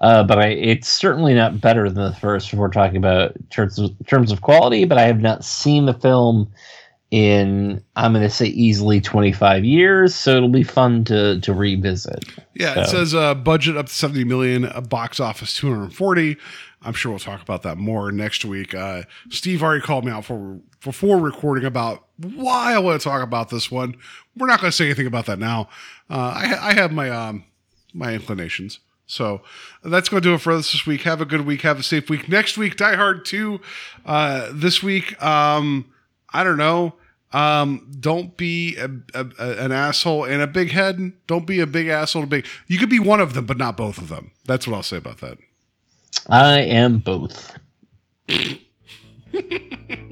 Uh, 0.00 0.22
but 0.22 0.38
I, 0.38 0.48
it's 0.48 0.88
certainly 0.88 1.34
not 1.34 1.60
better 1.60 1.90
than 1.90 2.04
the 2.04 2.16
first. 2.16 2.52
If 2.52 2.58
we're 2.58 2.68
talking 2.68 2.98
about 2.98 3.34
terms 3.50 3.78
of, 3.78 3.90
terms 4.06 4.30
of 4.30 4.42
quality, 4.42 4.84
but 4.84 4.96
I 4.96 5.02
have 5.02 5.20
not 5.20 5.44
seen 5.44 5.86
the 5.86 5.94
film 5.94 6.50
in 7.10 7.82
I'm 7.96 8.12
going 8.12 8.22
to 8.24 8.30
say 8.30 8.46
easily 8.46 9.00
25 9.00 9.64
years, 9.64 10.14
so 10.14 10.36
it'll 10.36 10.48
be 10.48 10.62
fun 10.62 11.04
to 11.04 11.40
to 11.40 11.52
revisit. 11.54 12.24
Yeah, 12.54 12.80
it 12.82 12.86
So- 12.86 12.96
says 12.98 13.14
uh, 13.14 13.34
budget 13.34 13.76
up 13.76 13.86
to 13.86 13.92
70 13.92 14.24
million, 14.24 14.64
a 14.64 14.80
box 14.82 15.20
office 15.20 15.54
240. 15.56 16.36
I'm 16.82 16.92
sure 16.92 17.10
we'll 17.10 17.18
talk 17.18 17.42
about 17.42 17.62
that 17.62 17.76
more 17.76 18.12
next 18.12 18.44
week. 18.44 18.72
Uh, 18.74 19.02
Steve 19.30 19.62
already 19.62 19.80
called 19.80 20.04
me 20.04 20.12
out 20.12 20.24
for 20.26 20.60
before 20.84 21.18
recording 21.18 21.64
about 21.64 22.04
why 22.18 22.72
I 22.74 22.78
want 22.78 23.00
to 23.00 23.08
talk 23.08 23.22
about 23.22 23.48
this 23.50 23.68
one. 23.70 23.96
We're 24.36 24.46
not 24.46 24.60
going 24.60 24.70
to 24.70 24.76
say 24.76 24.84
anything 24.84 25.06
about 25.08 25.26
that 25.26 25.38
now. 25.40 25.68
Uh, 26.08 26.32
I, 26.36 26.70
I 26.70 26.74
have 26.74 26.92
my 26.92 27.10
um, 27.10 27.44
my 27.94 28.12
inclinations. 28.14 28.78
So 29.06 29.40
that's 29.82 30.10
going 30.10 30.22
to 30.22 30.28
do 30.28 30.34
it 30.34 30.40
for 30.42 30.52
us 30.52 30.70
this 30.70 30.86
week. 30.86 31.00
Have 31.02 31.22
a 31.22 31.24
good 31.24 31.46
week. 31.46 31.62
Have 31.62 31.80
a 31.80 31.82
safe 31.82 32.10
week. 32.10 32.28
Next 32.28 32.58
week, 32.58 32.76
Die 32.76 32.94
Hard 32.94 33.24
2. 33.24 33.58
Uh, 34.04 34.50
this 34.52 34.82
week, 34.82 35.20
um, 35.24 35.86
I 36.32 36.44
don't 36.44 36.56
know. 36.58 36.94
Um, 37.32 37.90
don't 38.00 38.36
be 38.36 38.76
a, 38.76 38.88
a, 39.14 39.26
a- 39.38 39.64
an 39.64 39.72
asshole 39.72 40.24
and 40.24 40.40
a 40.42 40.46
big 40.46 40.70
head. 40.70 41.12
Don't 41.26 41.46
be 41.46 41.60
a 41.60 41.66
big 41.66 41.88
asshole 41.88 42.22
and 42.22 42.32
a 42.32 42.36
big. 42.36 42.46
You 42.66 42.78
could 42.78 42.88
be 42.90 43.00
one 43.00 43.20
of 43.20 43.34
them, 43.34 43.46
but 43.46 43.58
not 43.58 43.76
both 43.76 43.98
of 43.98 44.08
them. 44.08 44.30
That's 44.46 44.66
what 44.66 44.74
I'll 44.76 44.82
say 44.82 44.96
about 44.96 45.18
that. 45.18 45.38
I 46.28 46.60
am 46.60 46.98
both. 46.98 47.56